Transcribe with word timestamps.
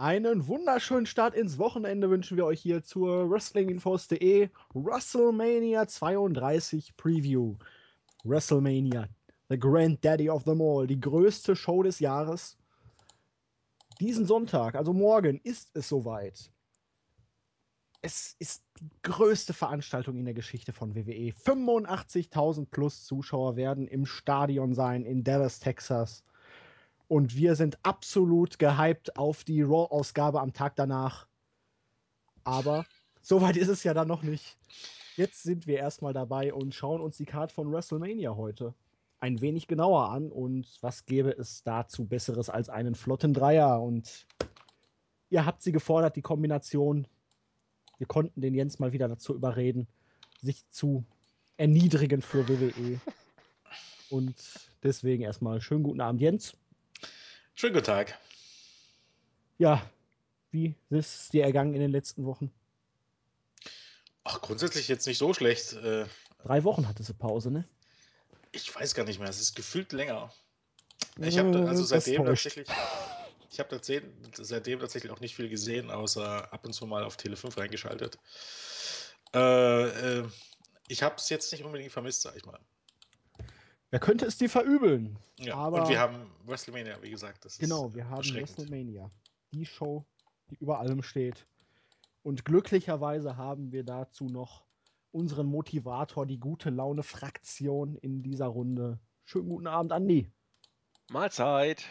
Einen 0.00 0.46
wunderschönen 0.46 1.06
Start 1.06 1.34
ins 1.34 1.58
Wochenende 1.58 2.08
wünschen 2.08 2.36
wir 2.36 2.46
euch 2.46 2.60
hier 2.60 2.84
zur 2.84 3.28
WrestlingInfos.de 3.28 4.48
WrestleMania 4.72 5.88
32 5.88 6.96
Preview. 6.96 7.56
WrestleMania, 8.22 9.08
the 9.48 9.58
Grand 9.58 10.04
Daddy 10.04 10.30
of 10.30 10.44
them 10.44 10.60
all, 10.62 10.86
die 10.86 11.00
größte 11.00 11.56
Show 11.56 11.82
des 11.82 11.98
Jahres. 11.98 12.56
Diesen 13.98 14.24
Sonntag, 14.24 14.76
also 14.76 14.92
morgen, 14.92 15.40
ist 15.42 15.74
es 15.74 15.88
soweit. 15.88 16.52
Es 18.00 18.36
ist 18.38 18.62
die 18.78 18.88
größte 19.02 19.52
Veranstaltung 19.52 20.16
in 20.16 20.26
der 20.26 20.34
Geschichte 20.34 20.72
von 20.72 20.94
WWE. 20.94 21.32
85.000 21.44 22.66
plus 22.70 23.04
Zuschauer 23.04 23.56
werden 23.56 23.88
im 23.88 24.06
Stadion 24.06 24.74
sein 24.74 25.04
in 25.04 25.24
Dallas, 25.24 25.58
Texas. 25.58 26.22
Und 27.08 27.36
wir 27.36 27.56
sind 27.56 27.78
absolut 27.84 28.58
gehypt 28.58 29.16
auf 29.16 29.42
die 29.44 29.62
Raw-Ausgabe 29.62 30.40
am 30.40 30.52
Tag 30.52 30.76
danach. 30.76 31.26
Aber 32.44 32.84
soweit 33.22 33.56
ist 33.56 33.68
es 33.68 33.82
ja 33.82 33.94
dann 33.94 34.08
noch 34.08 34.22
nicht. 34.22 34.58
Jetzt 35.16 35.42
sind 35.42 35.66
wir 35.66 35.78
erstmal 35.78 36.12
dabei 36.12 36.52
und 36.52 36.74
schauen 36.74 37.00
uns 37.00 37.16
die 37.16 37.24
Card 37.24 37.50
von 37.50 37.72
WrestleMania 37.72 38.36
heute 38.36 38.74
ein 39.20 39.40
wenig 39.40 39.66
genauer 39.66 40.10
an. 40.10 40.30
Und 40.30 40.78
was 40.80 41.06
gäbe 41.06 41.30
es 41.30 41.62
dazu 41.62 42.06
Besseres 42.06 42.50
als 42.50 42.68
einen 42.68 42.94
flotten 42.94 43.34
Dreier? 43.34 43.80
Und 43.80 44.26
ihr 45.30 45.44
habt 45.44 45.62
sie 45.62 45.72
gefordert, 45.72 46.16
die 46.16 46.22
Kombination. 46.22 47.08
Wir 47.96 48.06
konnten 48.06 48.40
den 48.40 48.54
Jens 48.54 48.78
mal 48.78 48.92
wieder 48.92 49.08
dazu 49.08 49.34
überreden, 49.34 49.88
sich 50.40 50.68
zu 50.70 51.04
erniedrigen 51.56 52.22
für 52.22 52.48
WWE. 52.48 53.00
Und 54.10 54.36
deswegen 54.82 55.22
erstmal 55.24 55.60
schönen 55.60 55.82
guten 55.82 56.00
Abend, 56.00 56.20
Jens. 56.20 56.56
Schönen 57.60 57.72
guten 57.72 57.86
Tag. 57.86 58.16
Ja, 59.58 59.90
wie 60.52 60.76
ist 60.90 61.22
es 61.22 61.28
dir 61.30 61.42
ergangen 61.42 61.74
in 61.74 61.80
den 61.80 61.90
letzten 61.90 62.24
Wochen? 62.24 62.52
Ach, 64.22 64.40
grundsätzlich 64.40 64.86
jetzt 64.86 65.08
nicht 65.08 65.18
so 65.18 65.34
schlecht. 65.34 65.72
Äh, 65.72 66.06
Drei 66.44 66.62
Wochen 66.62 66.86
hatte 66.86 67.02
sie 67.02 67.14
Pause, 67.14 67.50
ne? 67.50 67.68
Ich 68.52 68.72
weiß 68.72 68.94
gar 68.94 69.02
nicht 69.02 69.18
mehr, 69.18 69.28
es 69.28 69.40
ist 69.40 69.56
gefühlt 69.56 69.92
länger. 69.92 70.32
Ich 71.20 71.36
habe 71.36 71.66
also 71.66 71.82
seitdem 71.82 72.24
tatsächlich, 72.24 72.68
ich 73.50 73.58
habe 73.58 73.80
seitdem 74.36 74.78
tatsächlich 74.78 75.10
auch 75.10 75.18
nicht 75.18 75.34
viel 75.34 75.48
gesehen, 75.48 75.90
außer 75.90 76.52
ab 76.52 76.64
und 76.64 76.74
zu 76.74 76.86
mal 76.86 77.02
auf 77.02 77.16
Tele 77.16 77.34
5 77.34 77.58
reingeschaltet. 77.58 78.20
Äh, 79.34 80.20
äh, 80.20 80.28
ich 80.86 81.02
habe 81.02 81.16
es 81.16 81.28
jetzt 81.28 81.50
nicht 81.50 81.64
unbedingt 81.64 81.90
vermisst, 81.90 82.22
sag 82.22 82.36
ich 82.36 82.46
mal. 82.46 82.60
Wer 83.90 84.00
könnte 84.00 84.26
es 84.26 84.36
dir 84.36 84.50
verübeln? 84.50 85.18
Ja, 85.38 85.54
Aber 85.56 85.82
und 85.82 85.88
wir 85.88 85.98
haben 85.98 86.30
WrestleMania, 86.44 87.00
wie 87.02 87.10
gesagt. 87.10 87.44
Das 87.44 87.58
genau, 87.58 87.94
wir 87.94 88.08
haben 88.08 88.22
WrestleMania. 88.22 89.10
Die 89.52 89.64
Show, 89.64 90.04
die 90.50 90.56
über 90.56 90.78
allem 90.80 91.02
steht. 91.02 91.46
Und 92.22 92.44
glücklicherweise 92.44 93.36
haben 93.36 93.72
wir 93.72 93.84
dazu 93.84 94.28
noch 94.28 94.66
unseren 95.10 95.46
Motivator, 95.46 96.26
die 96.26 96.38
gute 96.38 96.68
Laune-Fraktion 96.68 97.96
in 97.96 98.22
dieser 98.22 98.46
Runde. 98.46 98.98
Schönen 99.24 99.48
guten 99.48 99.66
Abend, 99.66 99.92
Andi. 99.92 100.30
Mahlzeit. 101.10 101.84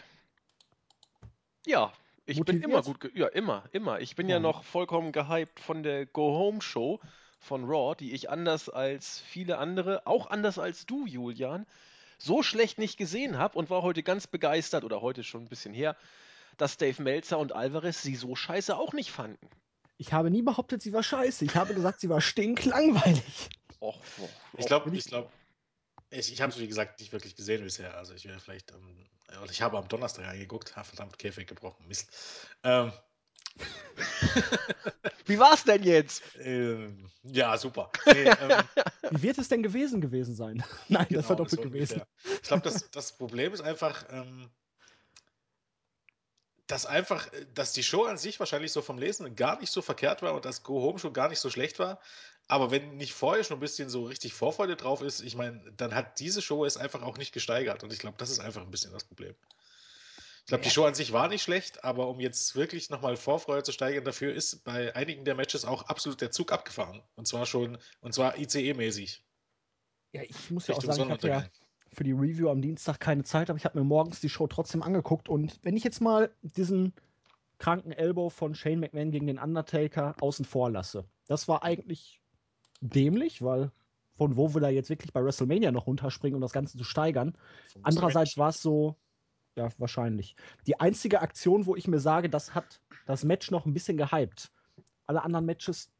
Ja, 1.66 1.92
ich 2.26 2.38
Motiviert? 2.38 2.62
bin 2.62 2.70
immer 2.70 2.82
gut. 2.82 3.10
Ja, 3.14 3.26
immer, 3.26 3.64
immer. 3.72 4.00
Ich 4.00 4.14
bin 4.14 4.28
ja. 4.28 4.36
ja 4.36 4.40
noch 4.40 4.62
vollkommen 4.62 5.10
gehypt 5.10 5.58
von 5.58 5.82
der 5.82 6.06
Go-Home-Show 6.06 7.00
von 7.40 7.64
Raw, 7.64 7.96
die 7.96 8.12
ich 8.12 8.30
anders 8.30 8.68
als 8.68 9.20
viele 9.20 9.58
andere, 9.58 10.06
auch 10.06 10.28
anders 10.28 10.58
als 10.58 10.86
du, 10.86 11.06
Julian, 11.06 11.66
so 12.18 12.42
schlecht 12.42 12.78
nicht 12.78 12.96
gesehen 12.96 13.38
habe 13.38 13.58
und 13.58 13.70
war 13.70 13.82
heute 13.82 14.02
ganz 14.02 14.26
begeistert, 14.26 14.84
oder 14.84 15.00
heute 15.00 15.24
schon 15.24 15.42
ein 15.44 15.48
bisschen 15.48 15.72
her, 15.72 15.96
dass 16.56 16.76
Dave 16.76 17.02
Meltzer 17.02 17.38
und 17.38 17.52
Alvarez 17.52 18.02
sie 18.02 18.16
so 18.16 18.34
scheiße 18.34 18.76
auch 18.76 18.92
nicht 18.92 19.10
fanden. 19.10 19.48
Ich 19.96 20.12
habe 20.12 20.30
nie 20.30 20.42
behauptet, 20.42 20.82
sie 20.82 20.92
war 20.92 21.02
scheiße. 21.02 21.44
Ich 21.44 21.56
habe 21.56 21.74
gesagt, 21.74 22.00
sie 22.00 22.08
war 22.08 22.20
stinklangweilig. 22.20 23.48
Och, 23.80 23.96
och, 24.18 24.28
ich 24.56 24.66
glaube, 24.66 24.96
ich 24.96 25.04
glaube, 25.04 25.30
ich, 26.10 26.32
ich 26.32 26.40
habe 26.40 26.52
es 26.52 26.58
wie 26.58 26.68
gesagt 26.68 27.00
nicht 27.00 27.12
wirklich 27.12 27.36
gesehen 27.36 27.62
bisher. 27.62 27.96
Also 27.96 28.14
ich 28.14 28.26
wäre 28.26 28.40
vielleicht, 28.40 28.72
ähm, 28.72 29.08
ich 29.50 29.62
habe 29.62 29.78
am 29.78 29.88
Donnerstag 29.88 30.26
reingeguckt, 30.26 30.76
ha, 30.76 30.84
verdammt 30.84 31.18
Käfig 31.18 31.46
gebrochen, 31.46 31.86
Mist. 31.86 32.10
Ähm, 32.64 32.92
Wie 35.26 35.38
war 35.38 35.54
es 35.54 35.64
denn 35.64 35.82
jetzt? 35.82 36.22
Ähm, 36.40 37.10
ja, 37.22 37.56
super. 37.58 37.90
Nee, 38.06 38.24
ähm, 38.24 38.62
Wie 39.10 39.22
wird 39.22 39.38
es 39.38 39.48
denn 39.48 39.62
gewesen 39.62 40.00
gewesen 40.00 40.34
sein? 40.34 40.64
Nein, 40.88 41.06
genau, 41.08 41.20
das 41.20 41.28
war 41.28 41.36
doppelt 41.36 41.62
gewesen. 41.62 42.02
Ich 42.24 42.42
glaube, 42.42 42.62
das, 42.62 42.90
das 42.90 43.16
Problem 43.16 43.52
ist 43.52 43.60
einfach, 43.60 44.04
ähm, 44.10 44.50
dass 46.66 46.86
einfach, 46.86 47.28
dass 47.54 47.72
die 47.72 47.82
Show 47.82 48.04
an 48.04 48.18
sich 48.18 48.38
wahrscheinlich 48.38 48.72
so 48.72 48.82
vom 48.82 48.98
Lesen 48.98 49.34
gar 49.36 49.58
nicht 49.58 49.72
so 49.72 49.82
verkehrt 49.82 50.22
war 50.22 50.34
und 50.34 50.44
das 50.44 50.62
Go 50.62 50.82
Home 50.82 50.98
schon 50.98 51.12
gar 51.12 51.28
nicht 51.28 51.40
so 51.40 51.50
schlecht 51.50 51.78
war. 51.78 52.00
Aber 52.46 52.70
wenn 52.70 52.96
nicht 52.96 53.12
vorher 53.12 53.44
schon 53.44 53.58
ein 53.58 53.60
bisschen 53.60 53.90
so 53.90 54.04
richtig 54.04 54.32
Vorfreude 54.32 54.76
drauf 54.76 55.02
ist, 55.02 55.20
ich 55.20 55.34
meine, 55.36 55.60
dann 55.76 55.94
hat 55.94 56.18
diese 56.20 56.40
Show 56.40 56.64
es 56.64 56.78
einfach 56.78 57.02
auch 57.02 57.18
nicht 57.18 57.32
gesteigert. 57.32 57.84
Und 57.84 57.92
ich 57.92 57.98
glaube, 57.98 58.16
das 58.18 58.30
ist 58.30 58.38
einfach 58.38 58.62
ein 58.62 58.70
bisschen 58.70 58.92
das 58.92 59.04
Problem. 59.04 59.34
Ich 60.48 60.50
glaube, 60.50 60.64
die 60.64 60.70
Show 60.70 60.84
an 60.86 60.94
sich 60.94 61.12
war 61.12 61.28
nicht 61.28 61.42
schlecht, 61.42 61.84
aber 61.84 62.08
um 62.08 62.20
jetzt 62.20 62.56
wirklich 62.56 62.88
nochmal 62.88 63.18
Vorfreude 63.18 63.64
zu 63.64 63.72
steigern, 63.72 64.02
dafür 64.04 64.32
ist 64.32 64.64
bei 64.64 64.96
einigen 64.96 65.26
der 65.26 65.34
Matches 65.34 65.66
auch 65.66 65.82
absolut 65.82 66.22
der 66.22 66.30
Zug 66.30 66.52
abgefahren. 66.52 67.02
Und 67.16 67.28
zwar 67.28 67.44
schon, 67.44 67.76
und 68.00 68.14
zwar 68.14 68.38
ICE-mäßig. 68.38 69.22
Ja, 70.12 70.22
ich 70.22 70.50
muss 70.50 70.66
ja 70.66 70.74
auch 70.74 70.80
sagen, 70.80 71.02
ich 71.02 71.10
hatte 71.10 71.28
ja 71.28 71.44
für 71.92 72.02
die 72.02 72.12
Review 72.12 72.48
am 72.48 72.62
Dienstag 72.62 72.98
keine 72.98 73.24
Zeit, 73.24 73.50
aber 73.50 73.58
ich 73.58 73.66
habe 73.66 73.78
mir 73.78 73.84
morgens 73.84 74.20
die 74.20 74.30
Show 74.30 74.46
trotzdem 74.46 74.82
angeguckt. 74.82 75.28
Und 75.28 75.58
wenn 75.64 75.76
ich 75.76 75.84
jetzt 75.84 76.00
mal 76.00 76.30
diesen 76.40 76.94
kranken 77.58 77.92
Elbow 77.92 78.30
von 78.30 78.54
Shane 78.54 78.80
McMahon 78.80 79.10
gegen 79.10 79.26
den 79.26 79.38
Undertaker 79.38 80.14
außen 80.18 80.46
vor 80.46 80.70
lasse, 80.70 81.04
das 81.26 81.46
war 81.48 81.62
eigentlich 81.62 82.22
dämlich, 82.80 83.42
weil 83.42 83.70
von 84.16 84.38
wo 84.38 84.54
wir 84.54 84.62
da 84.62 84.70
jetzt 84.70 84.88
wirklich 84.88 85.12
bei 85.12 85.22
WrestleMania 85.22 85.72
noch 85.72 85.86
runterspringen, 85.86 86.36
um 86.36 86.40
das 86.40 86.52
Ganze 86.52 86.78
zu 86.78 86.84
steigern. 86.84 87.36
Andererseits 87.82 88.38
war 88.38 88.48
es 88.48 88.62
so, 88.62 88.96
ja, 89.58 89.68
wahrscheinlich. 89.78 90.36
Die 90.66 90.80
einzige 90.80 91.20
Aktion, 91.20 91.66
wo 91.66 91.76
ich 91.76 91.88
mir 91.88 92.00
sage, 92.00 92.30
das 92.30 92.54
hat 92.54 92.80
das 93.06 93.24
Match 93.24 93.50
noch 93.50 93.66
ein 93.66 93.74
bisschen 93.74 93.96
gehypt. 93.96 94.52
Alle 95.06 95.22
anderen 95.22 95.46
Matches, 95.46 95.90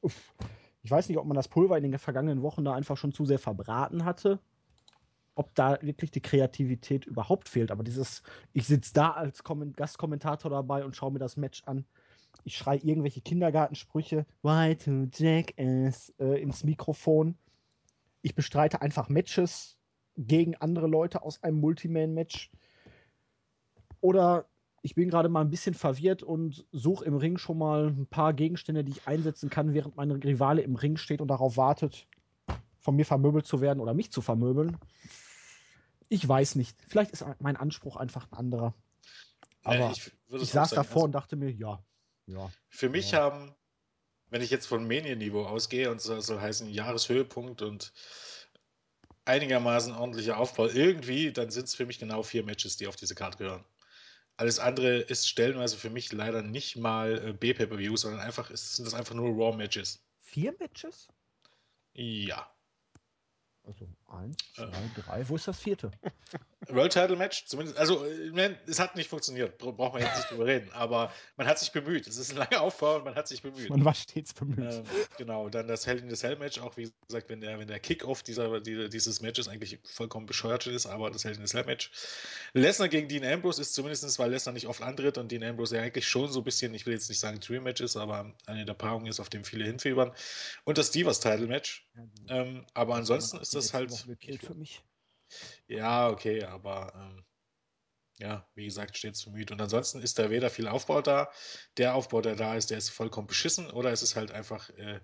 uff, 0.00 0.34
ich 0.82 0.90
weiß 0.90 1.08
nicht, 1.08 1.18
ob 1.18 1.26
man 1.26 1.36
das 1.36 1.48
Pulver 1.48 1.76
in 1.78 1.84
den 1.90 1.98
vergangenen 1.98 2.42
Wochen 2.42 2.64
da 2.64 2.74
einfach 2.74 2.96
schon 2.96 3.12
zu 3.12 3.24
sehr 3.24 3.38
verbraten 3.38 4.04
hatte. 4.04 4.40
Ob 5.34 5.54
da 5.54 5.78
wirklich 5.82 6.10
die 6.10 6.22
Kreativität 6.22 7.04
überhaupt 7.04 7.48
fehlt. 7.48 7.70
Aber 7.70 7.84
dieses, 7.84 8.22
ich 8.52 8.66
sitze 8.66 8.92
da 8.94 9.10
als 9.10 9.42
Gastkommentator 9.44 10.50
dabei 10.50 10.84
und 10.84 10.96
schaue 10.96 11.12
mir 11.12 11.18
das 11.18 11.36
Match 11.36 11.62
an. 11.64 11.84
Ich 12.44 12.56
schreie 12.56 12.78
irgendwelche 12.78 13.20
Kindergartensprüche, 13.20 14.26
why 14.42 14.76
to 14.76 15.08
jackass, 15.12 16.12
äh, 16.18 16.40
ins 16.40 16.64
Mikrofon. 16.64 17.36
Ich 18.22 18.34
bestreite 18.34 18.80
einfach 18.80 19.08
Matches 19.08 19.76
gegen 20.16 20.56
andere 20.56 20.86
Leute 20.86 21.22
aus 21.22 21.42
einem 21.42 21.60
Multiman-Match. 21.60 22.50
Oder 24.06 24.48
ich 24.82 24.94
bin 24.94 25.10
gerade 25.10 25.28
mal 25.28 25.40
ein 25.40 25.50
bisschen 25.50 25.74
verwirrt 25.74 26.22
und 26.22 26.64
suche 26.70 27.04
im 27.04 27.16
Ring 27.16 27.38
schon 27.38 27.58
mal 27.58 27.88
ein 27.88 28.06
paar 28.06 28.34
Gegenstände, 28.34 28.84
die 28.84 28.92
ich 28.92 29.08
einsetzen 29.08 29.50
kann, 29.50 29.74
während 29.74 29.96
mein 29.96 30.12
Rivale 30.12 30.62
im 30.62 30.76
Ring 30.76 30.96
steht 30.96 31.20
und 31.20 31.26
darauf 31.26 31.56
wartet, 31.56 32.06
von 32.78 32.94
mir 32.94 33.04
vermöbelt 33.04 33.46
zu 33.46 33.60
werden 33.60 33.80
oder 33.80 33.94
mich 33.94 34.12
zu 34.12 34.22
vermöbeln. 34.22 34.76
Ich 36.08 36.28
weiß 36.28 36.54
nicht. 36.54 36.80
Vielleicht 36.86 37.10
ist 37.10 37.24
mein 37.40 37.56
Anspruch 37.56 37.96
einfach 37.96 38.30
ein 38.30 38.38
anderer. 38.38 38.74
Aber 39.64 39.76
ja, 39.76 39.90
ich, 39.90 40.12
ich 40.28 40.52
saß 40.52 40.70
davor 40.70 40.98
also, 40.98 41.06
und 41.06 41.12
dachte 41.12 41.34
mir, 41.34 41.50
ja. 41.50 41.82
ja 42.26 42.48
für 42.68 42.88
mich 42.88 43.10
ja. 43.10 43.22
haben, 43.22 43.56
wenn 44.30 44.40
ich 44.40 44.50
jetzt 44.50 44.66
von 44.66 44.86
Medienniveau 44.86 45.46
ausgehe 45.46 45.90
und 45.90 46.00
so 46.00 46.20
soll 46.20 46.40
heißen 46.40 46.70
Jahreshöhepunkt 46.70 47.60
und 47.60 47.92
einigermaßen 49.24 49.96
ordentlicher 49.96 50.38
Aufbau 50.38 50.66
irgendwie, 50.66 51.32
dann 51.32 51.50
sind 51.50 51.64
es 51.64 51.74
für 51.74 51.86
mich 51.86 51.98
genau 51.98 52.22
vier 52.22 52.44
Matches, 52.44 52.76
die 52.76 52.86
auf 52.86 52.94
diese 52.94 53.16
Karte 53.16 53.38
gehören. 53.38 53.64
Alles 54.38 54.58
andere 54.58 54.98
ist 54.98 55.28
stellenweise 55.28 55.76
für 55.76 55.90
mich 55.90 56.12
leider 56.12 56.42
nicht 56.42 56.76
mal 56.76 57.28
äh, 57.28 57.32
B-Pay-Per-View, 57.32 57.96
sondern 57.96 58.20
einfach 58.20 58.50
ist, 58.50 58.76
sind 58.76 58.84
das 58.84 58.94
einfach 58.94 59.14
nur 59.14 59.30
Raw-Matches. 59.30 60.02
Vier 60.20 60.54
Matches? 60.58 61.08
Ja. 61.94 62.50
Also 63.62 63.88
eins, 64.08 64.36
zwei, 64.54 64.64
äh. 64.64 64.70
drei. 64.94 65.28
Wo 65.28 65.36
ist 65.36 65.48
das 65.48 65.58
vierte? 65.58 65.90
World 66.68 66.92
Title 66.92 67.16
Match, 67.16 67.46
zumindest. 67.46 67.78
Also, 67.78 68.04
man, 68.32 68.56
es 68.66 68.80
hat 68.80 68.96
nicht 68.96 69.08
funktioniert. 69.08 69.58
Braucht 69.58 69.92
man 69.92 70.02
jetzt 70.02 70.16
nicht 70.16 70.30
drüber 70.30 70.46
reden. 70.46 70.70
Aber 70.72 71.12
man 71.36 71.46
hat 71.46 71.58
sich 71.58 71.70
bemüht. 71.70 72.06
Es 72.06 72.16
ist 72.16 72.32
ein 72.32 72.38
langer 72.38 72.60
Aufbau 72.60 72.96
und 72.96 73.04
man 73.04 73.14
hat 73.14 73.28
sich 73.28 73.42
bemüht. 73.42 73.70
Man 73.70 73.84
war 73.84 73.94
stets 73.94 74.34
bemüht. 74.34 74.58
Ähm, 74.58 74.84
genau. 75.16 75.48
Dann 75.48 75.68
das 75.68 75.86
Hell 75.86 75.98
in 75.98 76.10
the 76.10 76.16
Cell 76.16 76.36
Match, 76.36 76.58
auch 76.58 76.76
wie 76.76 76.90
gesagt, 77.06 77.28
wenn 77.28 77.40
der, 77.40 77.58
wenn 77.58 77.68
der 77.68 77.78
Kickoff 77.78 78.22
dieser, 78.22 78.60
dieses 78.60 79.20
Matches 79.20 79.48
eigentlich 79.48 79.78
vollkommen 79.84 80.26
bescheuert 80.26 80.66
ist, 80.66 80.86
aber 80.86 81.10
das 81.10 81.24
Hell 81.24 81.34
in 81.34 81.46
the 81.46 81.50
Cell 81.50 81.64
Match. 81.64 81.90
Lesnar 82.52 82.88
gegen 82.88 83.08
Dean 83.08 83.24
Ambrose 83.24 83.62
ist 83.62 83.74
zumindest, 83.74 84.18
weil 84.18 84.30
Lesnar 84.30 84.52
nicht 84.52 84.66
oft 84.66 84.82
antritt 84.82 85.18
und 85.18 85.30
Dean 85.30 85.44
Ambrose 85.44 85.76
ja 85.76 85.82
eigentlich 85.82 86.08
schon 86.08 86.32
so 86.32 86.40
ein 86.40 86.44
bisschen, 86.44 86.74
ich 86.74 86.86
will 86.86 86.94
jetzt 86.94 87.08
nicht 87.08 87.20
sagen 87.20 87.38
Dream 87.40 87.62
Match 87.62 87.80
ist, 87.80 87.96
aber 87.96 88.32
eine 88.46 88.64
der 88.64 88.74
Paarungen 88.74 89.06
ist, 89.06 89.20
auf 89.20 89.28
dem 89.28 89.44
viele 89.44 89.64
hinfiebern. 89.64 90.12
Und 90.64 90.78
das 90.78 90.90
Divas 90.90 91.20
Title 91.20 91.46
Match. 91.46 91.86
Ähm, 92.28 92.64
aber 92.74 92.96
ansonsten 92.96 93.38
ist 93.38 93.54
das 93.54 93.72
halt. 93.72 93.95
Für 94.46 94.54
mich. 94.54 94.82
Ja, 95.66 96.08
okay, 96.08 96.44
aber 96.44 96.92
ähm, 96.94 97.24
ja, 98.18 98.46
wie 98.54 98.64
gesagt, 98.64 98.96
steht 98.96 99.16
zu 99.16 99.30
müde. 99.30 99.52
Und 99.52 99.60
ansonsten 99.60 100.00
ist 100.00 100.18
da 100.18 100.30
weder 100.30 100.50
viel 100.50 100.68
Aufbau 100.68 101.02
da. 101.02 101.30
Der 101.76 101.94
Aufbau, 101.94 102.20
der 102.20 102.36
da 102.36 102.54
ist, 102.54 102.70
der 102.70 102.78
ist 102.78 102.88
vollkommen 102.88 103.26
beschissen. 103.26 103.70
Oder 103.70 103.92
es 103.92 104.02
ist 104.02 104.16
halt 104.16 104.30
einfach 104.30 104.70
äh, 104.70 105.00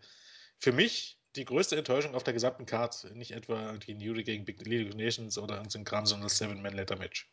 für 0.58 0.72
mich 0.72 1.18
die 1.36 1.44
größte 1.44 1.76
Enttäuschung 1.76 2.14
auf 2.14 2.24
der 2.24 2.32
gesamten 2.32 2.66
Card. 2.66 3.12
Nicht 3.14 3.32
etwa 3.32 3.76
die 3.78 3.94
New 3.94 4.14
Day 4.14 4.24
gegen 4.24 4.44
Big 4.44 4.64
League 4.64 4.88
of 4.88 4.94
Nations 4.94 5.36
oder 5.36 5.56
irgendein 5.56 5.84
Kram, 5.84 6.06
sondern 6.06 6.28
das 6.28 6.38
Seven-Man-Letter-Match. 6.38 7.30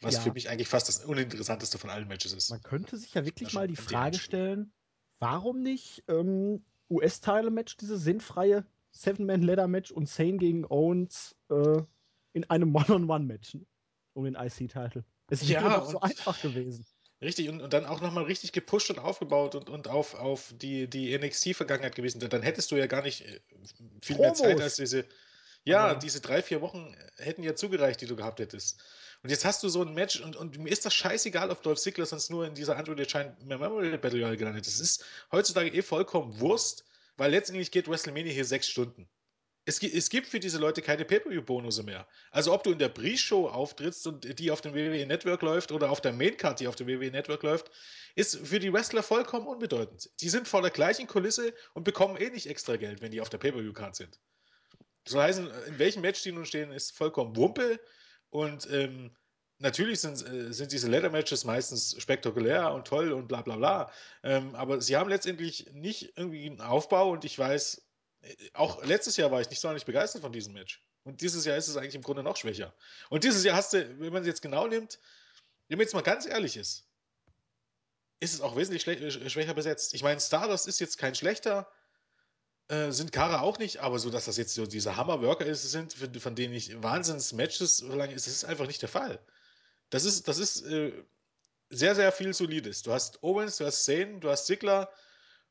Was 0.00 0.14
ja. 0.14 0.20
für 0.20 0.32
mich 0.32 0.48
eigentlich 0.48 0.68
fast 0.68 0.88
das 0.88 1.04
uninteressanteste 1.04 1.78
von 1.78 1.90
allen 1.90 2.08
Matches 2.08 2.32
ist. 2.32 2.50
Man 2.50 2.62
könnte 2.62 2.96
sich 2.96 3.14
ja 3.14 3.24
wirklich 3.24 3.52
mal 3.52 3.68
die 3.68 3.76
Frage 3.76 4.18
stellen, 4.18 4.72
warum 5.20 5.62
nicht 5.62 6.02
ähm, 6.08 6.64
US-Teile-Match, 6.90 7.76
diese 7.76 7.98
sinnfreie 7.98 8.66
Seven-Man-Leather-Match 8.92 9.90
und 9.90 10.08
Sane 10.08 10.36
gegen 10.36 10.64
Owens 10.66 11.34
äh, 11.50 11.82
in 12.32 12.48
einem 12.50 12.74
One-on-One-Match 12.74 13.58
um 14.14 14.24
den 14.24 14.34
IC-Titel. 14.34 15.04
Es 15.28 15.48
wäre 15.48 15.64
ja, 15.64 15.78
doch 15.78 15.90
so 15.90 16.00
einfach 16.00 16.40
gewesen. 16.40 16.86
Richtig, 17.22 17.48
und, 17.48 17.62
und 17.62 17.72
dann 17.72 17.86
auch 17.86 18.00
nochmal 18.00 18.24
richtig 18.24 18.52
gepusht 18.52 18.90
und 18.90 18.98
aufgebaut 18.98 19.54
und, 19.54 19.70
und 19.70 19.88
auf, 19.88 20.14
auf 20.14 20.52
die, 20.56 20.88
die 20.88 21.16
NXT-Vergangenheit 21.16 21.94
gewesen. 21.94 22.18
Dann 22.18 22.42
hättest 22.42 22.70
du 22.70 22.76
ja 22.76 22.86
gar 22.86 23.02
nicht 23.02 23.22
äh, 23.22 23.40
viel 24.02 24.16
Promos. 24.16 24.40
mehr 24.40 24.50
Zeit 24.50 24.60
als 24.60 24.76
diese. 24.76 25.06
Ja, 25.64 25.86
Aber 25.86 26.00
diese 26.00 26.20
drei, 26.20 26.42
vier 26.42 26.60
Wochen 26.60 26.96
hätten 27.16 27.44
ja 27.44 27.54
zugereicht, 27.54 28.00
die 28.00 28.06
du 28.06 28.16
gehabt 28.16 28.40
hättest. 28.40 28.82
Und 29.22 29.30
jetzt 29.30 29.44
hast 29.44 29.62
du 29.62 29.68
so 29.68 29.82
ein 29.82 29.94
Match 29.94 30.20
und, 30.20 30.34
und 30.34 30.58
mir 30.58 30.70
ist 30.70 30.84
das 30.84 30.94
scheißegal, 30.94 31.50
ob 31.50 31.62
Dolph 31.62 31.78
Ziggler 31.78 32.06
sonst 32.06 32.30
nur 32.30 32.44
in 32.44 32.56
dieser 32.56 32.76
Android 32.76 33.06
Giant 33.06 33.40
Memorial 33.46 33.96
Battle 33.98 34.18
Royale 34.18 34.36
gelandet 34.36 34.66
ist. 34.66 34.74
Es 34.74 34.80
ist 34.80 35.04
heutzutage 35.30 35.72
eh 35.72 35.82
vollkommen 35.82 36.40
Wurst, 36.40 36.84
weil 37.22 37.30
letztendlich 37.30 37.70
geht 37.70 37.86
WrestleMania 37.86 38.32
hier 38.32 38.44
sechs 38.44 38.68
Stunden. 38.68 39.08
Es, 39.64 39.80
es 39.80 40.10
gibt 40.10 40.26
für 40.26 40.40
diese 40.40 40.58
Leute 40.58 40.82
keine 40.82 41.04
Pay-Per-View-Bonusse 41.04 41.84
mehr. 41.84 42.08
Also 42.32 42.52
ob 42.52 42.64
du 42.64 42.72
in 42.72 42.80
der 42.80 42.88
Pre-Show 42.88 43.46
auftrittst 43.46 44.08
und 44.08 44.40
die 44.40 44.50
auf 44.50 44.60
dem 44.60 44.74
WWE 44.74 45.06
Network 45.06 45.40
läuft 45.42 45.70
oder 45.70 45.92
auf 45.92 46.00
der 46.00 46.12
Main-Card, 46.12 46.58
die 46.58 46.66
auf 46.66 46.74
dem 46.74 46.88
WWE 46.88 47.12
Network 47.12 47.44
läuft, 47.44 47.70
ist 48.16 48.44
für 48.44 48.58
die 48.58 48.72
Wrestler 48.72 49.04
vollkommen 49.04 49.46
unbedeutend. 49.46 50.10
Die 50.20 50.30
sind 50.30 50.48
vor 50.48 50.62
der 50.62 50.72
gleichen 50.72 51.06
Kulisse 51.06 51.54
und 51.74 51.84
bekommen 51.84 52.16
eh 52.16 52.28
nicht 52.28 52.48
extra 52.48 52.74
Geld, 52.74 53.02
wenn 53.02 53.12
die 53.12 53.20
auf 53.20 53.28
der 53.28 53.38
Pay-Per-View-Card 53.38 53.94
sind. 53.94 54.18
Das 55.04 55.14
heißt, 55.14 55.38
in 55.68 55.78
welchem 55.78 56.02
Match 56.02 56.24
die 56.24 56.32
nun 56.32 56.44
stehen, 56.44 56.72
ist 56.72 56.90
vollkommen 56.90 57.36
Wumpe 57.36 57.78
und 58.30 58.68
ähm, 58.68 59.16
natürlich 59.62 60.00
sind, 60.00 60.26
äh, 60.26 60.52
sind 60.52 60.72
diese 60.72 60.88
Leather-Matches 60.88 61.44
meistens 61.44 61.96
spektakulär 62.00 62.72
und 62.72 62.86
toll 62.86 63.12
und 63.12 63.28
bla 63.28 63.42
bla 63.42 63.56
bla. 63.56 63.92
Ähm, 64.22 64.54
aber 64.54 64.80
sie 64.80 64.96
haben 64.96 65.08
letztendlich 65.08 65.72
nicht 65.72 66.12
irgendwie 66.16 66.46
einen 66.46 66.60
Aufbau 66.60 67.10
und 67.10 67.24
ich 67.24 67.38
weiß, 67.38 67.82
äh, 68.22 68.34
auch 68.52 68.84
letztes 68.84 69.16
Jahr 69.16 69.30
war 69.30 69.40
ich 69.40 69.50
nicht 69.50 69.60
sonderlich 69.60 69.86
begeistert 69.86 70.22
von 70.22 70.32
diesem 70.32 70.52
Match. 70.52 70.82
Und 71.04 71.20
dieses 71.20 71.44
Jahr 71.44 71.56
ist 71.56 71.68
es 71.68 71.76
eigentlich 71.76 71.94
im 71.94 72.02
Grunde 72.02 72.22
noch 72.22 72.36
schwächer. 72.36 72.74
Und 73.08 73.24
dieses 73.24 73.44
Jahr 73.44 73.56
hast 73.56 73.72
du, 73.72 74.00
wenn 74.00 74.12
man 74.12 74.22
es 74.22 74.28
jetzt 74.28 74.42
genau 74.42 74.66
nimmt, 74.66 74.98
wenn 75.68 75.78
man 75.78 75.84
jetzt 75.84 75.94
mal 75.94 76.02
ganz 76.02 76.26
ehrlich 76.26 76.56
ist, 76.56 76.86
ist 78.20 78.34
es 78.34 78.40
auch 78.40 78.56
wesentlich 78.56 78.86
äh, 78.86 79.30
schwächer 79.30 79.54
besetzt. 79.54 79.94
Ich 79.94 80.02
meine, 80.02 80.20
Stardust 80.20 80.68
ist 80.68 80.80
jetzt 80.80 80.98
kein 80.98 81.14
schlechter, 81.14 81.68
äh, 82.68 82.90
sind 82.90 83.12
Kara 83.12 83.40
auch 83.40 83.58
nicht, 83.58 83.78
aber 83.78 83.98
so, 83.98 84.10
dass 84.10 84.26
das 84.26 84.36
jetzt 84.36 84.54
so 84.54 84.66
diese 84.66 84.96
Hammer-Worker 84.96 85.52
sind, 85.54 85.94
von 85.94 86.34
denen 86.34 86.54
ich 86.54 86.80
Wahnsinns-Matches 86.82 87.78
so 87.78 87.94
lange 87.94 88.14
ist, 88.14 88.26
das 88.26 88.34
ist 88.34 88.44
einfach 88.44 88.66
nicht 88.66 88.82
der 88.82 88.88
Fall. 88.88 89.20
Das 89.92 90.04
ist, 90.04 90.26
das 90.26 90.38
ist 90.38 90.62
äh, 90.62 90.92
sehr, 91.70 91.94
sehr 91.94 92.12
viel 92.12 92.34
Solides. 92.34 92.82
Du 92.82 92.92
hast 92.92 93.22
Owens, 93.22 93.58
du 93.58 93.66
hast 93.66 93.84
Zane, 93.84 94.20
du 94.20 94.30
hast 94.30 94.46
Sigler 94.46 94.90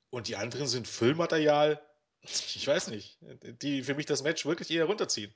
und 0.09 0.27
die 0.27 0.35
anderen 0.35 0.67
sind 0.67 0.87
Füllmaterial 0.87 1.81
ich 2.55 2.67
weiß 2.67 2.89
nicht, 2.89 3.17
die 3.61 3.83
für 3.83 3.95
mich 3.95 4.05
das 4.05 4.23
Match 4.23 4.45
wirklich 4.45 4.71
eher 4.71 4.85
runterziehen. 4.85 5.33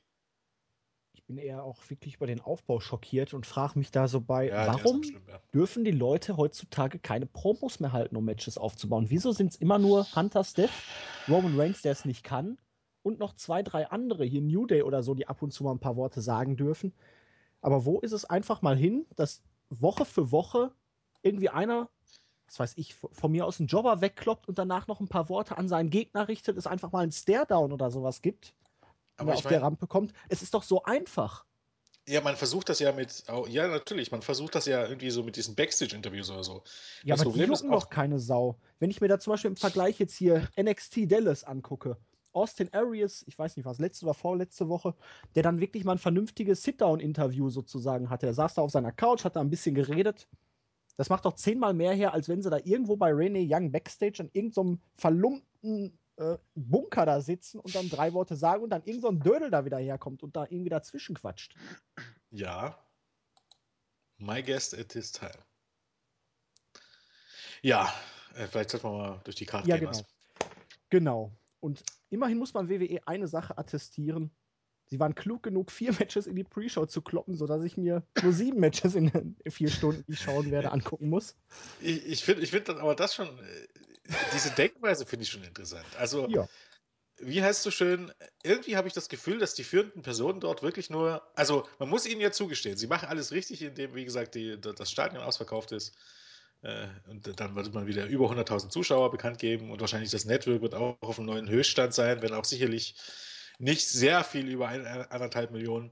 Ich 1.13 1.23
bin 1.23 1.37
eher 1.37 1.63
auch 1.63 1.89
wirklich 1.89 2.15
über 2.15 2.27
den 2.27 2.41
Aufbau 2.41 2.79
schockiert 2.79 3.33
und 3.33 3.45
frage 3.45 3.79
mich 3.79 3.89
da 3.89 4.07
so 4.07 4.21
bei, 4.21 4.49
ja, 4.49 4.67
warum 4.67 5.01
schlimm, 5.01 5.23
ja. 5.27 5.41
dürfen 5.53 5.83
die 5.85 5.91
Leute 5.91 6.37
heutzutage 6.37 6.99
keine 6.99 7.25
Promos 7.25 7.79
mehr 7.79 7.93
halten, 7.93 8.15
um 8.15 8.25
Matches 8.25 8.57
aufzubauen? 8.57 9.09
Wieso 9.09 9.31
sind 9.31 9.53
es 9.53 9.55
immer 9.55 9.79
nur 9.79 10.05
Hunter 10.15 10.43
Steph, 10.43 10.71
Roman 11.27 11.59
Reigns, 11.59 11.81
der 11.81 11.93
es 11.93 12.05
nicht 12.05 12.23
kann, 12.23 12.57
und 13.01 13.17
noch 13.17 13.35
zwei, 13.35 13.63
drei 13.63 13.87
andere, 13.87 14.25
hier 14.25 14.41
New 14.41 14.65
Day 14.65 14.81
oder 14.81 15.03
so, 15.03 15.15
die 15.15 15.27
ab 15.27 15.41
und 15.41 15.51
zu 15.51 15.63
mal 15.63 15.71
ein 15.71 15.79
paar 15.79 15.95
Worte 15.95 16.21
sagen 16.21 16.57
dürfen? 16.57 16.93
Aber 17.65 17.83
wo 17.83 17.99
ist 17.99 18.11
es 18.11 18.25
einfach 18.25 18.61
mal 18.61 18.77
hin, 18.77 19.07
dass 19.15 19.41
Woche 19.71 20.05
für 20.05 20.31
Woche 20.31 20.71
irgendwie 21.23 21.49
einer 21.49 21.89
was 22.47 22.59
weiß 22.59 22.73
ich, 22.75 22.93
von 22.93 23.31
mir 23.31 23.43
aus 23.43 23.59
einen 23.59 23.67
Jobber 23.67 24.01
wegkloppt 24.01 24.47
und 24.47 24.59
danach 24.59 24.85
noch 24.85 24.99
ein 24.99 25.07
paar 25.07 25.29
Worte 25.29 25.57
an 25.57 25.67
seinen 25.67 25.89
Gegner 25.89 26.27
richtet, 26.27 26.57
es 26.57 26.67
einfach 26.67 26.91
mal 26.91 27.01
einen 27.01 27.11
Stare-Down 27.11 27.71
oder 27.71 27.89
sowas 27.89 28.21
gibt, 28.21 28.53
wenn 29.17 29.27
er 29.27 29.33
auf 29.33 29.43
mein, 29.43 29.53
der 29.53 29.63
Rampe 29.63 29.87
kommt. 29.87 30.13
Es 30.29 30.43
ist 30.43 30.53
doch 30.53 30.61
so 30.61 30.83
einfach. 30.83 31.43
Ja, 32.07 32.21
man 32.21 32.35
versucht 32.35 32.69
das 32.69 32.77
ja 32.77 32.91
mit, 32.91 33.23
ja 33.47 33.67
natürlich, 33.67 34.11
man 34.11 34.21
versucht 34.21 34.53
das 34.53 34.67
ja 34.67 34.85
irgendwie 34.85 35.09
so 35.09 35.23
mit 35.23 35.37
diesen 35.37 35.55
Backstage-Interviews 35.55 36.29
oder 36.29 36.43
so. 36.43 36.63
Ja, 37.03 37.15
das 37.15 37.21
aber 37.21 37.31
Problem 37.31 37.49
die 37.49 37.55
jucken 37.55 37.71
doch 37.71 37.89
keine 37.89 38.19
Sau. 38.19 38.59
Wenn 38.77 38.91
ich 38.91 39.01
mir 39.01 39.07
da 39.07 39.17
zum 39.17 39.33
Beispiel 39.33 39.49
im 39.49 39.57
Vergleich 39.57 39.99
jetzt 39.99 40.15
hier 40.15 40.47
NXT 40.55 41.11
Dallas 41.11 41.43
angucke, 41.43 41.97
Austin 42.35 42.73
Arias, 42.73 43.23
ich 43.27 43.37
weiß 43.37 43.55
nicht 43.57 43.65
was, 43.65 43.79
letzte 43.79 44.05
oder 44.05 44.13
vorletzte 44.13 44.69
Woche, 44.69 44.95
der 45.35 45.43
dann 45.43 45.59
wirklich 45.59 45.83
mal 45.83 45.93
ein 45.93 45.97
vernünftiges 45.97 46.63
Sit-Down-Interview 46.63 47.49
sozusagen 47.49 48.09
hatte. 48.09 48.27
Er 48.27 48.33
saß 48.33 48.55
da 48.55 48.61
auf 48.61 48.71
seiner 48.71 48.91
Couch, 48.91 49.23
hat 49.23 49.35
da 49.35 49.41
ein 49.41 49.49
bisschen 49.49 49.75
geredet 49.75 50.27
das 50.97 51.09
macht 51.09 51.25
doch 51.25 51.35
zehnmal 51.35 51.73
mehr 51.73 51.93
her, 51.93 52.13
als 52.13 52.29
wenn 52.29 52.41
sie 52.41 52.49
da 52.49 52.57
irgendwo 52.57 52.95
bei 52.95 53.11
Renee 53.11 53.47
Young 53.49 53.71
Backstage 53.71 54.21
an 54.21 54.29
irgendeinem 54.33 54.75
so 54.75 54.79
verlumpten 54.97 55.99
äh, 56.17 56.37
Bunker 56.55 57.05
da 57.05 57.21
sitzen 57.21 57.59
und 57.59 57.75
dann 57.75 57.89
drei 57.89 58.13
Worte 58.13 58.35
sagen 58.35 58.63
und 58.63 58.69
dann 58.69 58.83
irgend 58.85 59.01
so 59.01 59.09
ein 59.09 59.19
Dödel 59.19 59.51
da 59.51 59.65
wieder 59.65 59.77
herkommt 59.77 60.23
und 60.23 60.35
da 60.35 60.43
irgendwie 60.43 60.69
dazwischen 60.69 61.15
quatscht. 61.15 61.55
Ja. 62.31 62.79
My 64.17 64.41
guest 64.41 64.77
at 64.77 64.89
this 64.89 65.11
time. 65.11 65.37
Ja, 67.61 67.93
äh, 68.35 68.47
vielleicht 68.47 68.69
sollten 68.69 68.87
wir 68.87 68.97
mal 68.97 69.21
durch 69.25 69.35
die 69.35 69.45
Karte 69.45 69.67
ja, 69.67 69.77
gehen. 69.77 69.91
Genau. 69.91 70.05
genau. 70.89 71.31
Und 71.59 71.83
immerhin 72.15 72.37
muss 72.37 72.53
man 72.53 72.69
WWE 72.69 73.01
eine 73.05 73.27
Sache 73.27 73.57
attestieren 73.57 74.31
sie 74.87 74.99
waren 74.99 75.15
klug 75.15 75.43
genug, 75.43 75.71
vier 75.71 75.93
Matches 75.99 76.27
in 76.27 76.35
die 76.35 76.43
Pre-Show 76.43 76.85
zu 76.85 77.01
kloppen, 77.01 77.35
sodass 77.35 77.63
ich 77.63 77.77
mir 77.77 78.03
nur 78.21 78.33
sieben 78.33 78.59
Matches 78.59 78.95
in 78.95 79.35
vier 79.49 79.69
Stunden, 79.69 80.03
die 80.07 80.13
ich 80.13 80.21
schauen 80.21 80.51
werde, 80.51 80.71
angucken 80.71 81.09
muss. 81.09 81.35
Ich, 81.81 82.05
ich 82.05 82.23
finde 82.23 82.43
ich 82.43 82.51
find 82.51 82.69
dann 82.69 82.79
aber 82.79 82.95
das 82.95 83.15
schon, 83.15 83.27
äh, 83.27 84.11
diese 84.33 84.51
Denkweise 84.51 85.05
finde 85.05 85.23
ich 85.23 85.29
schon 85.29 85.43
interessant. 85.43 85.85
Also, 85.97 86.27
ja. 86.27 86.47
wie 87.17 87.41
heißt 87.41 87.65
du 87.65 87.71
schön, 87.71 88.11
irgendwie 88.43 88.77
habe 88.77 88.87
ich 88.87 88.93
das 88.93 89.09
Gefühl, 89.09 89.39
dass 89.39 89.55
die 89.55 89.63
führenden 89.63 90.01
Personen 90.01 90.39
dort 90.39 90.61
wirklich 90.61 90.89
nur, 90.89 91.23
also 91.35 91.67
man 91.79 91.89
muss 91.89 92.05
ihnen 92.05 92.21
ja 92.21 92.31
zugestehen, 92.31 92.77
sie 92.77 92.87
machen 92.87 93.09
alles 93.09 93.31
richtig, 93.31 93.61
indem, 93.61 93.95
wie 93.95 94.05
gesagt, 94.05 94.35
die, 94.35 94.59
das 94.59 94.91
Stadion 94.91 95.23
ausverkauft 95.23 95.71
ist. 95.71 95.95
Äh, 96.61 96.87
und 97.09 97.39
dann 97.39 97.55
wird 97.55 97.73
man 97.73 97.87
wieder 97.87 98.05
über 98.07 98.29
100.000 98.29 98.69
Zuschauer 98.69 99.11
bekannt 99.11 99.39
geben 99.39 99.71
und 99.71 99.81
wahrscheinlich 99.81 100.11
das 100.11 100.25
Network 100.25 100.61
wird 100.61 100.75
auch 100.75 100.97
auf 101.01 101.19
einem 101.19 101.27
neuen 101.27 101.49
Höchststand 101.49 101.93
sein, 101.93 102.21
wenn 102.21 102.33
auch 102.33 102.45
sicherlich 102.45 102.95
nicht 103.59 103.87
sehr 103.87 104.23
viel 104.23 104.47
über 104.47 104.67
ein, 104.67 104.85
anderthalb 104.85 105.51
Millionen. 105.51 105.91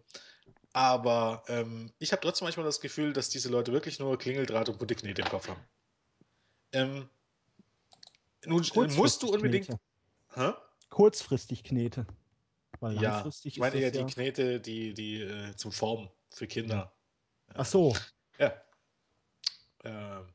Aber 0.73 1.43
ähm, 1.47 1.91
ich 1.99 2.11
habe 2.11 2.21
trotzdem 2.21 2.45
manchmal 2.45 2.65
das 2.65 2.81
Gefühl, 2.81 3.13
dass 3.13 3.29
diese 3.29 3.49
Leute 3.49 3.71
wirklich 3.71 3.99
nur 3.99 4.17
Klingeldraht 4.17 4.69
und 4.69 4.79
bunte 4.79 4.95
Knete 4.95 5.21
im 5.21 5.29
Kopf 5.29 5.47
haben. 5.47 5.61
Ähm, 6.71 7.09
nun 8.45 8.65
musst 8.95 9.21
du 9.21 9.31
unbedingt. 9.31 9.69
Kurzfristig 10.89 11.63
Knete. 11.63 12.07
Weil 12.79 13.01
ja, 13.01 13.25
ich 13.43 13.59
meine 13.59 13.75
eher 13.75 13.93
ja 13.93 14.03
die 14.03 14.11
Knete, 14.11 14.59
die, 14.59 14.93
die 14.93 15.21
äh, 15.21 15.55
zum 15.55 15.71
Formen 15.71 16.09
für 16.31 16.47
Kinder. 16.47 16.93
Ach 17.53 17.65
so. 17.65 17.95
Ja. 18.39 18.53
Ähm, 19.83 20.33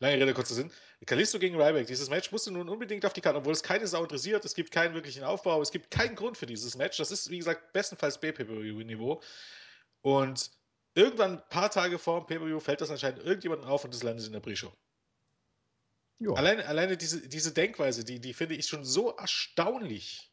lange 0.00 0.20
Rede, 0.20 0.34
kurzer 0.34 0.54
Sinn. 0.54 0.70
Kalisto 1.04 1.38
gegen 1.38 1.60
Ryback, 1.60 1.86
dieses 1.86 2.10
Match 2.10 2.32
musste 2.32 2.50
nun 2.50 2.68
unbedingt 2.68 3.04
auf 3.04 3.12
die 3.12 3.20
Karte, 3.20 3.38
obwohl 3.38 3.52
es 3.52 3.62
keine 3.62 3.86
Sau 3.86 4.02
interessiert, 4.02 4.44
es 4.44 4.54
gibt 4.54 4.70
keinen 4.70 4.94
wirklichen 4.94 5.24
Aufbau, 5.24 5.60
es 5.62 5.70
gibt 5.70 5.90
keinen 5.90 6.14
Grund 6.16 6.36
für 6.36 6.46
dieses 6.46 6.76
Match. 6.76 6.98
Das 6.98 7.10
ist, 7.10 7.30
wie 7.30 7.38
gesagt, 7.38 7.72
bestenfalls 7.72 8.18
B-Pay-Per-View-Niveau. 8.18 9.22
Und 10.02 10.50
irgendwann, 10.94 11.38
ein 11.38 11.48
paar 11.48 11.70
Tage 11.70 11.98
vor 11.98 12.20
dem 12.20 12.26
Pay-Per-View, 12.26 12.60
fällt 12.60 12.80
das 12.80 12.90
anscheinend 12.90 13.22
irgendjemandem 13.22 13.68
auf 13.68 13.84
und 13.84 13.94
das 13.94 14.02
landet 14.02 14.26
in 14.26 14.32
der 14.32 14.40
Pre-Show. 14.40 14.72
Alleine, 16.34 16.66
alleine 16.66 16.96
diese, 16.96 17.28
diese 17.28 17.52
Denkweise, 17.52 18.04
die, 18.04 18.20
die 18.20 18.32
finde 18.32 18.54
ich 18.54 18.66
schon 18.66 18.84
so 18.84 19.14
erstaunlich. 19.16 20.30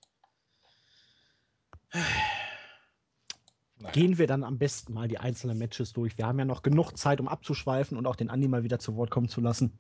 Naja. 3.84 3.92
Gehen 3.92 4.18
wir 4.18 4.28
dann 4.28 4.46
am 4.46 4.58
besten 4.58 4.94
mal 4.94 5.10
die 5.10 5.18
einzelnen 5.18 5.58
Matches 5.58 5.92
durch. 5.92 6.18
Wir 6.18 6.26
haben 6.26 6.40
ja 6.40 6.46
noch 6.46 6.62
genug 6.62 6.98
Zeit, 6.98 7.20
um 7.20 7.28
abzuschweifen 7.28 7.98
und 7.98 8.08
auch 8.08 8.16
den 8.16 8.30
Andi 8.30 8.48
mal 8.48 8.64
wieder 8.64 8.80
zu 8.80 8.96
Wort 8.96 9.12
kommen 9.12 9.28
zu 9.28 9.42
lassen. 9.42 9.78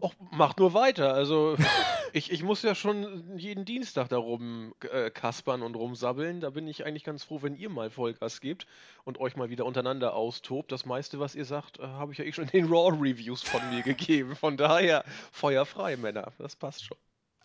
Och, 0.00 0.14
macht 0.30 0.60
nur 0.60 0.72
weiter. 0.72 1.14
Also 1.14 1.56
ich, 2.12 2.30
ich 2.30 2.44
muss 2.44 2.62
ja 2.62 2.76
schon 2.76 3.36
jeden 3.36 3.64
Dienstag 3.64 4.08
da 4.08 4.18
rum 4.18 4.72
äh, 4.92 5.10
kaspern 5.10 5.62
und 5.62 5.74
rumsabbeln. 5.74 6.40
Da 6.40 6.50
bin 6.50 6.68
ich 6.68 6.86
eigentlich 6.86 7.02
ganz 7.02 7.24
froh, 7.24 7.42
wenn 7.42 7.56
ihr 7.56 7.70
mal 7.70 7.90
Vollgas 7.90 8.40
gebt 8.40 8.68
und 9.02 9.18
euch 9.18 9.34
mal 9.34 9.50
wieder 9.50 9.66
untereinander 9.66 10.14
austobt. 10.14 10.70
Das 10.70 10.86
meiste, 10.86 11.18
was 11.18 11.34
ihr 11.34 11.44
sagt, 11.44 11.80
äh, 11.80 11.88
habe 11.88 12.12
ich 12.12 12.18
ja 12.18 12.24
eh 12.24 12.32
schon 12.32 12.44
in 12.44 12.50
den 12.52 12.72
Raw-Reviews 12.72 13.42
von 13.42 13.68
mir 13.70 13.82
gegeben. 13.82 14.36
Von 14.36 14.56
daher 14.56 15.02
feuerfrei, 15.32 15.96
Männer. 15.96 16.30
Das 16.38 16.54
passt 16.54 16.84
schon. 16.84 16.98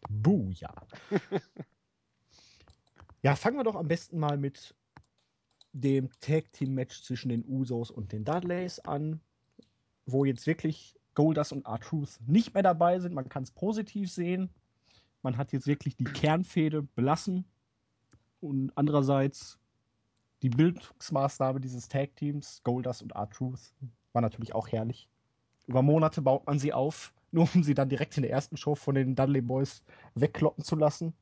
Buh, 0.07 0.51
ja. 0.51 0.71
ja, 3.23 3.35
fangen 3.35 3.57
wir 3.57 3.63
doch 3.63 3.75
am 3.75 3.87
besten 3.87 4.19
mal 4.19 4.37
mit 4.37 4.75
dem 5.73 6.09
Tag 6.21 6.51
Team 6.53 6.75
Match 6.75 7.01
zwischen 7.01 7.29
den 7.29 7.43
Usos 7.45 7.91
und 7.91 8.11
den 8.11 8.23
Dudleys 8.23 8.79
an, 8.79 9.19
wo 10.05 10.23
jetzt 10.23 10.47
wirklich 10.47 10.95
Goldust 11.15 11.51
und 11.51 11.65
R-Truth 11.65 12.19
nicht 12.25 12.53
mehr 12.53 12.63
dabei 12.63 12.99
sind. 12.99 13.13
Man 13.13 13.29
kann 13.29 13.43
es 13.43 13.51
positiv 13.51 14.11
sehen. 14.11 14.49
Man 15.21 15.37
hat 15.37 15.51
jetzt 15.51 15.67
wirklich 15.67 15.95
die 15.95 16.03
Kernfehde 16.05 16.83
belassen. 16.83 17.45
Und 18.39 18.71
andererseits 18.75 19.59
die 20.41 20.49
Bildungsmaßnahme 20.49 21.61
dieses 21.61 21.87
Tag 21.87 22.15
Teams, 22.15 22.61
Goldust 22.63 23.01
und 23.01 23.13
R-Truth, 23.13 23.73
war 24.11 24.21
natürlich 24.21 24.53
auch 24.53 24.67
herrlich. 24.67 25.09
Über 25.67 25.81
Monate 25.81 26.21
baut 26.21 26.45
man 26.45 26.59
sie 26.59 26.73
auf, 26.73 27.13
nur 27.31 27.47
um 27.53 27.63
sie 27.63 27.73
dann 27.73 27.89
direkt 27.89 28.17
in 28.17 28.23
der 28.23 28.31
ersten 28.31 28.57
Show 28.57 28.75
von 28.75 28.95
den 28.95 29.15
Dudley 29.15 29.41
Boys 29.41 29.83
wegkloppen 30.15 30.63
zu 30.63 30.75
lassen. 30.75 31.13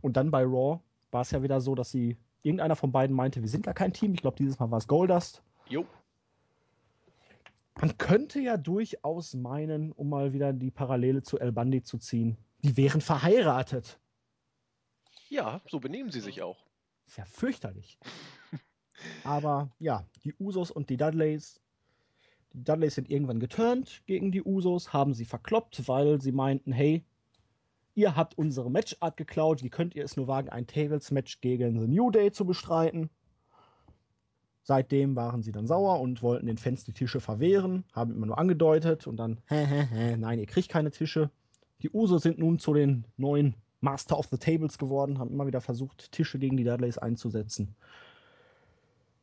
Und 0.00 0.16
dann 0.16 0.30
bei 0.30 0.44
Raw 0.44 0.80
war 1.10 1.22
es 1.22 1.30
ja 1.30 1.42
wieder 1.42 1.60
so, 1.60 1.74
dass 1.74 1.90
sie 1.90 2.16
irgendeiner 2.42 2.76
von 2.76 2.92
beiden 2.92 3.14
meinte, 3.14 3.40
wir 3.40 3.48
sind 3.48 3.64
gar 3.64 3.74
kein 3.74 3.92
Team. 3.92 4.14
Ich 4.14 4.22
glaube, 4.22 4.36
dieses 4.36 4.58
Mal 4.58 4.70
war 4.70 4.78
es 4.78 4.88
Goldust. 4.88 5.42
Jo. 5.68 5.86
Man 7.80 7.96
könnte 7.96 8.40
ja 8.40 8.56
durchaus 8.56 9.34
meinen, 9.34 9.92
um 9.92 10.10
mal 10.10 10.32
wieder 10.32 10.52
die 10.52 10.70
Parallele 10.70 11.22
zu 11.22 11.38
El 11.38 11.52
Bandi 11.52 11.82
zu 11.82 11.98
ziehen, 11.98 12.36
die 12.62 12.76
wären 12.76 13.00
verheiratet. 13.00 13.98
Ja, 15.28 15.62
so 15.66 15.80
benehmen 15.80 16.10
sie 16.10 16.20
sich 16.20 16.42
auch. 16.42 16.58
Ist 17.06 17.16
ja 17.16 17.24
fürchterlich. 17.24 17.98
Aber 19.24 19.70
ja, 19.78 20.04
die 20.24 20.34
Usos 20.38 20.70
und 20.70 20.90
die 20.90 20.96
Dudleys. 20.96 21.60
Die 22.52 22.64
Dudleys 22.64 22.96
sind 22.96 23.08
irgendwann 23.08 23.38
geturnt 23.38 24.02
gegen 24.06 24.32
die 24.32 24.42
Usos, 24.42 24.92
haben 24.92 25.14
sie 25.14 25.24
verkloppt, 25.24 25.86
weil 25.88 26.20
sie 26.20 26.32
meinten, 26.32 26.72
hey, 26.72 27.04
ihr 28.00 28.16
habt 28.16 28.38
unsere 28.38 28.70
Matchart 28.70 29.16
geklaut, 29.18 29.62
wie 29.62 29.68
könnt 29.68 29.94
ihr 29.94 30.04
es 30.04 30.16
nur 30.16 30.26
wagen, 30.26 30.48
ein 30.48 30.66
Tables-Match 30.66 31.40
gegen 31.42 31.78
The 31.78 31.86
New 31.86 32.10
Day 32.10 32.32
zu 32.32 32.46
bestreiten? 32.46 33.10
Seitdem 34.62 35.16
waren 35.16 35.42
sie 35.42 35.52
dann 35.52 35.66
sauer 35.66 36.00
und 36.00 36.22
wollten 36.22 36.46
den 36.46 36.56
Fans 36.56 36.84
die 36.84 36.92
Tische 36.92 37.20
verwehren, 37.20 37.84
haben 37.92 38.14
immer 38.14 38.26
nur 38.26 38.38
angedeutet 38.38 39.06
und 39.06 39.16
dann, 39.16 39.40
hä, 39.46 39.66
hä, 39.66 39.88
hä, 39.90 40.16
nein, 40.16 40.38
ihr 40.38 40.46
kriegt 40.46 40.70
keine 40.70 40.90
Tische. 40.90 41.30
Die 41.82 41.90
Usos 41.90 42.22
sind 42.22 42.38
nun 42.38 42.58
zu 42.58 42.72
den 42.72 43.04
neuen 43.16 43.54
Master 43.80 44.18
of 44.18 44.28
the 44.30 44.38
Tables 44.38 44.78
geworden, 44.78 45.18
haben 45.18 45.30
immer 45.30 45.46
wieder 45.46 45.60
versucht, 45.60 46.12
Tische 46.12 46.38
gegen 46.38 46.56
die 46.56 46.64
Dudleys 46.64 46.98
einzusetzen. 46.98 47.74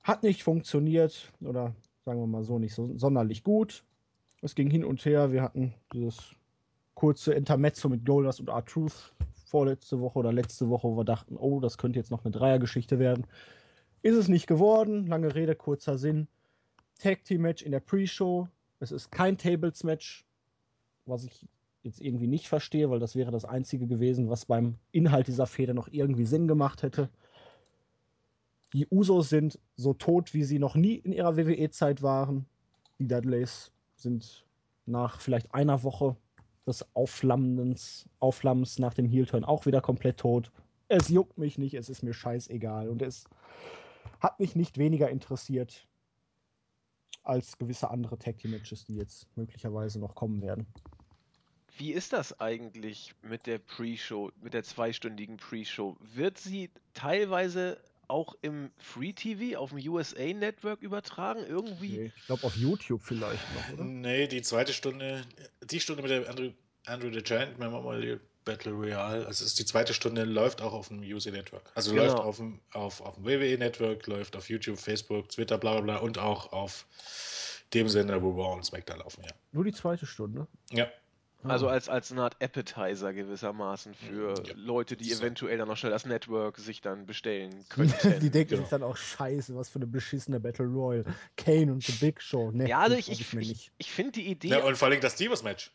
Hat 0.03 0.24
nicht 0.24 0.43
funktioniert 0.43 1.31
oder 1.41 1.75
sagen 2.05 2.19
wir 2.19 2.27
mal 2.27 2.43
so 2.43 2.60
nicht 2.60 2.75
so 2.75 2.98
sonderlich 2.98 3.43
gut. 3.43 3.84
Es 4.41 4.55
ging 4.55 4.69
hin 4.69 4.86
und 4.86 5.03
her. 5.03 5.31
Wir 5.31 5.41
hatten 5.41 5.74
dieses 5.93 6.36
kurze 6.98 7.32
Intermezzo 7.36 7.89
mit 7.89 8.08
Goldust 8.08 8.39
und 8.39 8.50
R-Truth 8.50 9.13
vorletzte 9.46 10.00
Woche 10.01 10.18
oder 10.18 10.34
letzte 10.34 10.68
Woche, 10.68 10.88
wo 10.88 10.98
wir 10.98 11.04
dachten, 11.04 11.38
oh, 11.38 11.60
das 11.60 11.77
könnte 11.77 12.00
jetzt 12.00 12.10
noch 12.10 12.25
eine 12.25 12.32
Dreiergeschichte 12.32 12.98
werden. 12.98 13.27
Ist 14.01 14.16
es 14.16 14.27
nicht 14.27 14.48
geworden. 14.48 15.06
Lange 15.06 15.36
Rede, 15.36 15.54
kurzer 15.54 16.00
Sinn. 16.00 16.27
Tag 16.98 17.24
Team 17.24 17.44
Match 17.44 17.62
in 17.62 17.72
der 17.72 17.82
Pre-Show. 17.82 18.48
Es 18.80 18.92
ist 18.92 19.12
kein 19.12 19.38
Tables 19.38 19.84
Match, 19.84 20.25
was 21.06 21.24
ich 21.24 21.48
jetzt 21.84 22.01
irgendwie 22.01 22.25
nicht 22.25 22.48
verstehe, 22.48 22.89
weil 22.89 23.00
das 23.00 23.16
wäre 23.16 23.30
das 23.30 23.46
einzige 23.46 23.86
gewesen, 23.86 24.27
was 24.27 24.46
beim 24.46 24.74
Inhalt 24.92 25.27
dieser 25.27 25.46
Feder 25.46 25.75
noch 25.75 25.89
irgendwie 25.92 26.25
Sinn 26.25 26.48
gemacht 26.48 26.82
hätte. 26.82 27.10
Die 28.74 28.88
Usos 28.89 29.30
sind 29.30 29.60
so 29.75 29.94
tot, 29.94 30.34
wie 30.34 30.44
sie 30.44 30.58
noch 30.58 30.74
nie 30.74 30.96
in 30.96 31.13
ihrer 31.13 31.38
WWE-Zeit 31.38 32.01
waren. 32.01 32.48
Die 32.98 33.08
Dudleys 33.08 33.72
sind 33.98 34.48
nach 34.88 35.22
vielleicht 35.22 35.54
einer 35.54 35.84
Woche 35.84 36.16
des 36.67 36.86
Aufflammens, 36.95 38.07
Aufflammens 38.19 38.79
nach 38.79 38.93
dem 38.93 39.07
Heel-Turn 39.07 39.43
auch 39.43 39.65
wieder 39.65 39.81
komplett 39.81 40.19
tot. 40.19 40.51
Es 40.89 41.09
juckt 41.09 41.38
mich 41.38 41.57
nicht, 41.57 41.74
es 41.74 41.89
ist 41.89 42.03
mir 42.03 42.13
scheißegal. 42.13 42.89
Und 42.89 43.01
es 43.01 43.25
hat 44.19 44.39
mich 44.39 44.55
nicht 44.55 44.77
weniger 44.77 45.09
interessiert 45.09 45.88
als 47.24 47.57
gewisse 47.57 47.89
andere 47.89 48.17
Tag 48.17 48.38
Team 48.38 48.51
Matches, 48.51 48.86
die 48.86 48.95
jetzt 48.95 49.27
möglicherweise 49.36 50.00
noch 50.00 50.15
kommen 50.15 50.41
werden. 50.41 50.65
Wie 51.77 51.91
ist 51.91 52.13
das 52.13 52.39
eigentlich 52.39 53.13
mit 53.21 53.45
der 53.45 53.59
Pre-Show, 53.59 54.31
mit 54.41 54.53
der 54.53 54.63
zweistündigen 54.63 55.38
Pre-Show? 55.38 55.95
Wird 56.00 56.38
sie 56.38 56.71
teilweise 56.93 57.79
auch 58.07 58.35
im 58.41 58.71
Free 58.77 59.13
TV 59.13 59.57
auf 59.59 59.71
dem 59.71 59.79
USA 59.89 60.33
Network 60.33 60.81
übertragen? 60.81 61.43
Irgendwie? 61.47 61.97
Nee, 61.97 62.11
ich 62.15 62.25
glaube 62.25 62.43
auf 62.45 62.55
YouTube 62.55 63.01
vielleicht 63.03 63.43
noch, 63.55 63.73
oder? 63.73 63.83
Nee, 63.83 64.27
die 64.27 64.41
zweite 64.41 64.73
Stunde, 64.73 65.25
die 65.63 65.79
Stunde 65.79 66.01
mit 66.01 66.11
der 66.11 66.29
Andrew, 66.29 66.51
Andrew 66.85 67.11
the 67.11 67.21
Giant 67.21 67.59
Memorial 67.59 68.19
Battle 68.45 68.71
Royale, 68.71 69.25
also 69.27 69.43
ist 69.43 69.59
die 69.59 69.65
zweite 69.65 69.93
Stunde, 69.93 70.23
läuft 70.23 70.61
auch 70.61 70.71
auf 70.71 70.87
dem 70.87 71.01
USA 71.01 71.31
Network. 71.31 71.69
Also 71.75 71.91
genau. 71.91 72.05
läuft 72.05 72.17
auf 72.19 72.37
dem, 72.37 72.61
auf, 72.71 73.01
auf 73.01 73.15
dem 73.15 73.25
WWE 73.25 73.57
Network, 73.57 74.07
läuft 74.07 74.37
auf 74.37 74.49
YouTube, 74.49 74.79
Facebook, 74.79 75.27
Twitter, 75.29 75.57
bla 75.57 75.73
bla 75.73 75.81
bla 75.81 75.97
und 75.97 76.17
auch 76.17 76.53
auf 76.53 76.85
dem 77.73 77.89
Sender, 77.89 78.21
wo 78.21 78.31
Raw 78.31 78.55
und 78.55 78.63
SmackDown 78.63 78.99
laufen, 78.99 79.23
ja. 79.23 79.31
Nur 79.51 79.65
die 79.65 79.73
zweite 79.73 80.05
Stunde? 80.05 80.47
Ja. 80.71 80.87
Also 81.44 81.67
als, 81.67 81.88
als 81.88 82.12
eine 82.12 82.24
Art 82.24 82.41
Appetizer 82.41 83.13
gewissermaßen 83.13 83.94
für 83.94 84.34
ja. 84.44 84.53
Leute, 84.56 84.98
die 84.98 85.13
so. 85.13 85.22
eventuell 85.22 85.58
dann 85.58 85.67
noch 85.67 85.77
schnell 85.77 85.91
das 85.91 86.06
Network 86.06 86.58
sich 86.58 86.82
dann 86.82 87.06
bestellen 87.06 87.63
könnten. 87.70 88.20
die 88.20 88.29
denken 88.29 88.50
genau. 88.50 88.62
sich 88.63 88.70
dann 88.70 88.84
auch, 88.84 88.98
scheiße, 88.98 89.56
was 89.56 89.70
für 89.70 89.79
eine 89.79 89.88
beschissene 89.88 90.39
Battle 90.39 90.65
Royale. 90.65 91.06
Kane 91.38 91.72
und 91.72 91.84
The 91.84 91.94
Big 91.94 92.22
Show. 92.22 92.51
Nee, 92.51 92.70
ja, 92.70 92.79
also 92.79 92.96
ich, 92.96 93.12
ich, 93.12 93.34
ich, 93.34 93.72
ich 93.77 93.91
finde 93.91 94.13
die 94.13 94.27
Idee... 94.27 94.50
Ja, 94.50 94.63
und 94.63 94.77
vor 94.77 94.88
allem 94.88 95.00
das 95.00 95.15
Divas-Match. 95.15 95.72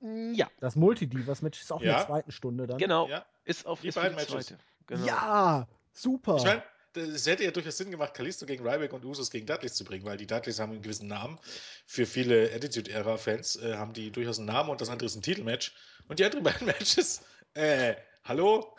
Ja. 0.00 0.48
Das 0.58 0.74
Multi-Divas-Match 0.74 1.60
ist 1.60 1.72
auch 1.72 1.80
ja. 1.80 1.92
in 1.92 1.96
der 1.98 2.06
zweiten 2.06 2.32
Stunde 2.32 2.66
dann. 2.66 2.78
Genau, 2.78 3.08
ja. 3.08 3.24
ist 3.44 3.66
auf 3.66 3.80
die 3.82 3.90
beiden 3.90 4.16
Matches. 4.16 4.54
Genau. 4.86 5.06
Ja, 5.06 5.68
super. 5.92 6.36
Ich 6.38 6.44
meine, 6.44 6.62
es 6.96 7.26
hätte 7.26 7.44
ja 7.44 7.50
durchaus 7.50 7.76
Sinn 7.76 7.90
gemacht, 7.90 8.14
Kalisto 8.14 8.46
gegen 8.46 8.66
Ryback 8.66 8.92
und 8.92 9.04
Usos 9.04 9.30
gegen 9.30 9.46
Dudleys 9.46 9.74
zu 9.74 9.84
bringen, 9.84 10.04
weil 10.04 10.16
die 10.16 10.26
Dudleys 10.26 10.58
haben 10.60 10.72
einen 10.72 10.82
gewissen 10.82 11.08
Namen. 11.08 11.38
Für 11.86 12.06
viele 12.06 12.52
Attitude-Era-Fans 12.52 13.56
äh, 13.56 13.76
haben 13.76 13.92
die 13.92 14.10
durchaus 14.10 14.38
einen 14.38 14.48
Namen 14.48 14.70
und 14.70 14.80
das 14.80 14.88
andere 14.88 15.06
ist 15.06 15.16
ein 15.16 15.22
Titelmatch. 15.22 15.74
Und 16.08 16.18
die 16.18 16.24
anderen 16.24 16.44
beiden 16.44 16.66
Matches, 16.66 17.22
äh, 17.54 17.94
hallo? 18.24 18.76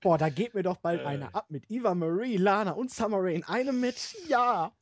Boah, 0.00 0.18
da 0.18 0.28
geht 0.28 0.54
mir 0.54 0.62
doch 0.62 0.76
bald 0.76 1.00
äh, 1.00 1.04
einer 1.04 1.34
ab 1.34 1.46
mit 1.48 1.70
Eva 1.70 1.94
Marie, 1.94 2.36
Lana 2.36 2.72
und 2.72 2.92
Summer 2.92 3.18
Rae 3.20 3.34
in 3.34 3.44
einem 3.44 3.80
Match. 3.80 4.14
Ja! 4.28 4.72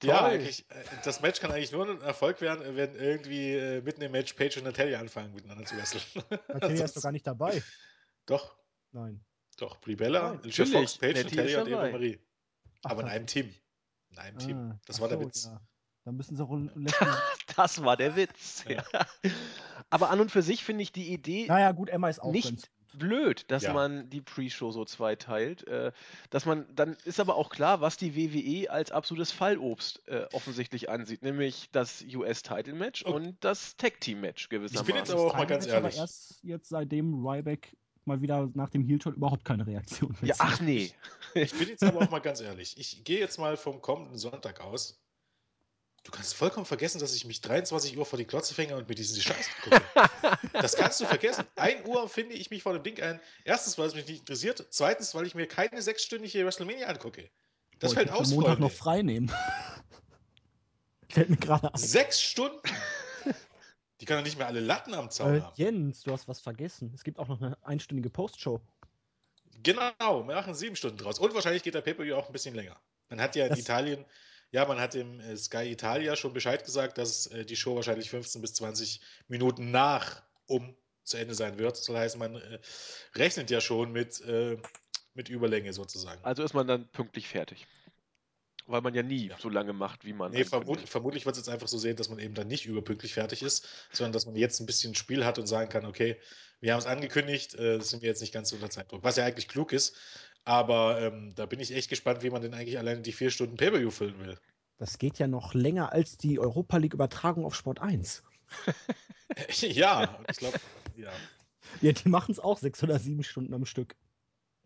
Toll. 0.00 0.10
Ja, 0.10 0.26
eigentlich, 0.26 0.70
äh, 0.70 0.84
das 1.04 1.20
Match 1.22 1.40
kann 1.40 1.50
eigentlich 1.50 1.72
nur 1.72 1.88
ein 1.88 2.00
Erfolg 2.02 2.40
werden, 2.40 2.76
wenn 2.76 2.94
irgendwie 2.94 3.54
äh, 3.54 3.80
mitten 3.82 4.00
im 4.02 4.12
Match 4.12 4.32
Paige 4.34 4.60
und 4.60 4.64
Natalia 4.64 5.00
anfangen, 5.00 5.34
miteinander 5.34 5.64
zu 5.64 5.76
wresteln. 5.76 6.04
Natalia 6.48 6.84
ist 6.84 6.96
doch 6.96 7.02
gar 7.02 7.12
nicht 7.12 7.26
dabei. 7.26 7.62
Doch. 8.26 8.56
Nein. 8.92 9.24
Doch, 9.58 9.80
Brie 9.80 9.96
Bella, 9.96 10.38
Alicia 10.42 10.64
Fox, 10.64 10.98
Paige, 10.98 11.24
Natalia 11.24 11.62
und 11.62 11.68
Eva 11.68 11.90
Marie. 11.90 12.18
Aber 12.84 13.02
in 13.02 13.08
einem 13.08 13.26
Team. 13.26 13.52
In 14.10 14.18
einem 14.18 14.36
ah, 14.36 14.40
Team. 14.40 14.80
Das 14.86 15.00
war 15.00 15.08
so, 15.08 15.16
der 15.16 15.26
Witz. 15.26 15.44
Ja. 15.44 15.60
Dann 16.04 16.16
müssen 16.16 16.36
sie 16.36 16.42
auch 16.42 16.56
Das 17.56 17.82
war 17.84 17.96
der 17.96 18.16
Witz. 18.16 18.64
Ja. 18.68 18.84
Aber 19.90 20.10
an 20.10 20.20
und 20.20 20.30
für 20.30 20.42
sich 20.42 20.64
finde 20.64 20.82
ich 20.82 20.92
die 20.92 21.12
Idee. 21.12 21.46
Naja, 21.48 21.72
gut, 21.72 21.90
Emma 21.90 22.08
ist 22.08 22.20
auch 22.20 22.30
nicht 22.30 22.70
blöd, 22.94 23.50
dass 23.50 23.64
ja. 23.64 23.72
man 23.72 24.08
die 24.08 24.20
Pre-Show 24.20 24.70
so 24.70 24.84
zweiteilt. 24.84 25.66
Äh, 25.66 25.92
dass 26.30 26.46
man, 26.46 26.66
dann 26.74 26.96
ist 27.04 27.20
aber 27.20 27.34
auch 27.34 27.50
klar, 27.50 27.80
was 27.80 27.96
die 27.96 28.14
WWE 28.16 28.70
als 28.70 28.92
absolutes 28.92 29.32
Fallobst 29.32 30.06
äh, 30.08 30.26
offensichtlich 30.32 30.88
ansieht, 30.88 31.22
nämlich 31.22 31.68
das 31.72 32.02
US-Title-Match 32.02 33.04
okay. 33.04 33.14
und 33.14 33.36
das 33.40 33.76
Tag-Team-Match 33.76 34.48
gewissermaßen. 34.48 34.86
Ich 34.86 34.86
bin 34.86 34.96
jetzt 34.96 35.10
aber 35.10 35.26
auch 35.26 35.36
mal 35.36 35.46
ganz 35.46 35.66
ehrlich. 35.66 35.94
Aber 35.94 36.02
erst 36.02 36.42
jetzt 36.42 36.68
seitdem 36.68 37.26
Ryback 37.26 37.76
mal 38.08 38.20
wieder 38.20 38.50
nach 38.54 38.70
dem 38.70 38.84
Heel-Turn 38.84 39.14
überhaupt 39.14 39.44
keine 39.44 39.66
Reaktion 39.66 40.16
mehr. 40.20 40.30
Ja, 40.30 40.34
ach 40.38 40.60
nee. 40.60 40.90
Ich 41.34 41.52
bin 41.52 41.68
jetzt 41.68 41.84
aber 41.84 42.00
auch 42.00 42.10
mal 42.10 42.20
ganz 42.20 42.40
ehrlich. 42.40 42.76
Ich 42.76 43.04
gehe 43.04 43.20
jetzt 43.20 43.38
mal 43.38 43.56
vom 43.56 43.80
kommenden 43.80 44.18
Sonntag 44.18 44.60
aus. 44.60 45.00
Du 46.04 46.10
kannst 46.10 46.34
vollkommen 46.34 46.64
vergessen, 46.64 47.00
dass 47.00 47.14
ich 47.14 47.26
mich 47.26 47.42
23 47.42 47.98
Uhr 47.98 48.06
vor 48.06 48.18
die 48.18 48.24
Klotze 48.24 48.54
fänge 48.54 48.76
und 48.76 48.88
mir 48.88 48.94
diesen 48.94 49.20
Scheiß 49.20 49.48
gucke. 49.62 49.82
das 50.54 50.74
kannst 50.74 51.00
du 51.00 51.04
vergessen. 51.04 51.44
1 51.56 51.86
Uhr 51.86 52.08
finde 52.08 52.34
ich 52.34 52.50
mich 52.50 52.62
vor 52.62 52.72
dem 52.72 52.82
Ding 52.82 53.00
ein. 53.02 53.20
Erstens, 53.44 53.76
weil 53.76 53.88
es 53.88 53.94
mich 53.94 54.06
nicht 54.06 54.20
interessiert. 54.20 54.66
Zweitens, 54.70 55.14
weil 55.14 55.26
ich 55.26 55.34
mir 55.34 55.46
keine 55.46 55.82
sechsstündige 55.82 56.46
WrestleMania 56.46 56.86
angucke. 56.86 57.28
Das 57.78 57.90
Boah, 57.90 58.00
fällt 58.00 58.10
aus. 58.10 58.30
Montag 58.30 58.52
Freunde. 58.52 58.62
noch 58.62 58.72
frei 58.72 59.02
nehmen. 59.02 59.30
Fällt 61.10 61.30
mir 61.30 61.36
gerade 61.36 61.72
ein. 61.72 61.78
Sechs 61.78 62.20
Stunden? 62.20 62.60
Die 64.00 64.04
kann 64.04 64.18
doch 64.18 64.24
nicht 64.24 64.38
mehr 64.38 64.46
alle 64.46 64.60
Latten 64.60 64.94
am 64.94 65.10
Zaun 65.10 65.36
äh, 65.36 65.40
haben. 65.40 65.54
Jens, 65.56 66.02
du 66.02 66.12
hast 66.12 66.28
was 66.28 66.40
vergessen. 66.40 66.92
Es 66.94 67.04
gibt 67.04 67.18
auch 67.18 67.28
noch 67.28 67.40
eine 67.40 67.56
einstündige 67.64 68.10
Postshow. 68.10 68.60
Genau, 69.62 70.26
wir 70.26 70.34
machen 70.34 70.54
sieben 70.54 70.76
Stunden 70.76 70.98
draus. 70.98 71.18
Und 71.18 71.34
wahrscheinlich 71.34 71.62
geht 71.62 71.74
der 71.74 71.80
Pay-Per-View 71.80 72.14
auch 72.14 72.26
ein 72.26 72.32
bisschen 72.32 72.54
länger. 72.54 72.76
Man 73.08 73.20
hat 73.20 73.34
ja 73.34 73.44
in 73.44 73.50
das 73.50 73.58
Italien, 73.58 74.04
ja, 74.52 74.64
man 74.66 74.78
hat 74.78 74.94
im 74.94 75.18
äh, 75.20 75.36
Sky 75.36 75.70
Italia 75.70 76.14
schon 76.14 76.32
Bescheid 76.32 76.64
gesagt, 76.64 76.98
dass 76.98 77.26
äh, 77.26 77.44
die 77.44 77.56
Show 77.56 77.74
wahrscheinlich 77.74 78.10
15 78.10 78.40
bis 78.40 78.54
20 78.54 79.00
Minuten 79.26 79.70
nach 79.70 80.22
um 80.46 80.74
zu 81.04 81.16
Ende 81.16 81.34
sein 81.34 81.58
wird. 81.58 81.78
Das 81.78 81.88
heißt, 81.88 82.18
man 82.18 82.36
äh, 82.36 82.58
rechnet 83.14 83.50
ja 83.50 83.60
schon 83.60 83.92
mit, 83.92 84.20
äh, 84.20 84.58
mit 85.14 85.28
Überlänge 85.28 85.72
sozusagen. 85.72 86.22
Also 86.24 86.42
ist 86.42 86.54
man 86.54 86.66
dann 86.66 86.88
pünktlich 86.88 87.28
fertig. 87.28 87.66
Weil 88.68 88.82
man 88.82 88.94
ja 88.94 89.02
nie 89.02 89.28
ja. 89.28 89.36
so 89.40 89.48
lange 89.48 89.72
macht, 89.72 90.04
wie 90.04 90.12
man. 90.12 90.30
Nee, 90.30 90.44
vermut, 90.44 90.80
vermutlich 90.86 91.24
wird 91.24 91.34
es 91.34 91.40
jetzt 91.40 91.48
einfach 91.48 91.68
so 91.68 91.78
sehen, 91.78 91.96
dass 91.96 92.10
man 92.10 92.18
eben 92.18 92.34
dann 92.34 92.48
nicht 92.48 92.66
überpünktlich 92.66 93.14
fertig 93.14 93.42
ist, 93.42 93.66
sondern 93.92 94.12
dass 94.12 94.26
man 94.26 94.36
jetzt 94.36 94.60
ein 94.60 94.66
bisschen 94.66 94.94
Spiel 94.94 95.24
hat 95.24 95.38
und 95.38 95.46
sagen 95.46 95.70
kann, 95.70 95.86
okay, 95.86 96.16
wir 96.60 96.72
haben 96.72 96.80
es 96.80 96.86
angekündigt, 96.86 97.58
äh, 97.58 97.80
sind 97.80 98.02
wir 98.02 98.08
jetzt 98.08 98.20
nicht 98.20 98.34
ganz 98.34 98.52
unter 98.52 98.68
Zeitdruck. 98.68 99.02
Was 99.02 99.16
ja 99.16 99.24
eigentlich 99.24 99.48
klug 99.48 99.72
ist, 99.72 99.96
Aber 100.44 101.00
ähm, 101.00 101.34
da 101.34 101.46
bin 101.46 101.60
ich 101.60 101.74
echt 101.74 101.90
gespannt, 101.90 102.22
wie 102.22 102.30
man 102.30 102.42
denn 102.42 102.54
eigentlich 102.54 102.78
alleine 102.78 103.02
die 103.02 103.12
vier 103.12 103.30
Stunden 103.30 103.56
Pay-Per-View 103.56 103.90
füllen 103.90 104.18
will. 104.20 104.38
Das 104.78 104.98
geht 104.98 105.18
ja 105.18 105.26
noch 105.26 105.54
länger 105.54 105.92
als 105.92 106.16
die 106.16 106.38
Europa 106.38 106.76
League-Übertragung 106.76 107.44
auf 107.44 107.54
Sport 107.54 107.80
1. 107.80 108.22
ja, 109.60 110.18
ich 110.30 110.36
glaube, 110.38 110.58
ja. 110.96 111.10
Ja, 111.82 111.92
die 111.92 112.08
machen 112.08 112.32
es 112.32 112.40
auch 112.40 112.58
sechs 112.58 112.82
oder 112.82 112.98
sieben 112.98 113.22
Stunden 113.24 113.52
am 113.52 113.66
Stück. 113.66 113.94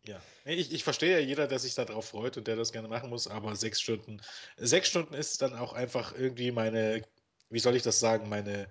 Ja, 0.04 0.21
ich, 0.44 0.73
ich 0.73 0.82
verstehe 0.82 1.12
ja 1.12 1.18
jeder, 1.18 1.47
der 1.47 1.61
sich 1.61 1.75
darauf 1.75 2.06
freut 2.09 2.37
und 2.37 2.49
der 2.49 2.56
das 2.56 2.73
gerne 2.73 2.88
machen 2.88 3.11
muss, 3.11 3.28
aber 3.28 3.54
sechs 3.54 3.80
Stunden, 3.80 4.21
sechs 4.56 4.88
Stunden 4.88 5.14
ist 5.14 5.42
dann 5.42 5.54
auch 5.54 5.73
einfach 5.75 6.12
irgendwie 6.12 6.50
meine, 6.50 7.02
wie 7.50 7.59
soll 7.61 7.76
ich 7.76 7.85
das 7.85 8.00
sagen, 8.00 8.28
meine, 8.28 8.68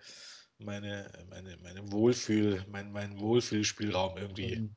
meine, 0.57 1.09
meine, 1.29 1.57
meine 1.57 1.91
Wohlfühl, 1.91 2.65
mein, 2.69 2.91
mein 2.91 3.19
Wohlfühlspielraum 3.19 4.17
irgendwie 4.17 4.53
ähm, 4.53 4.75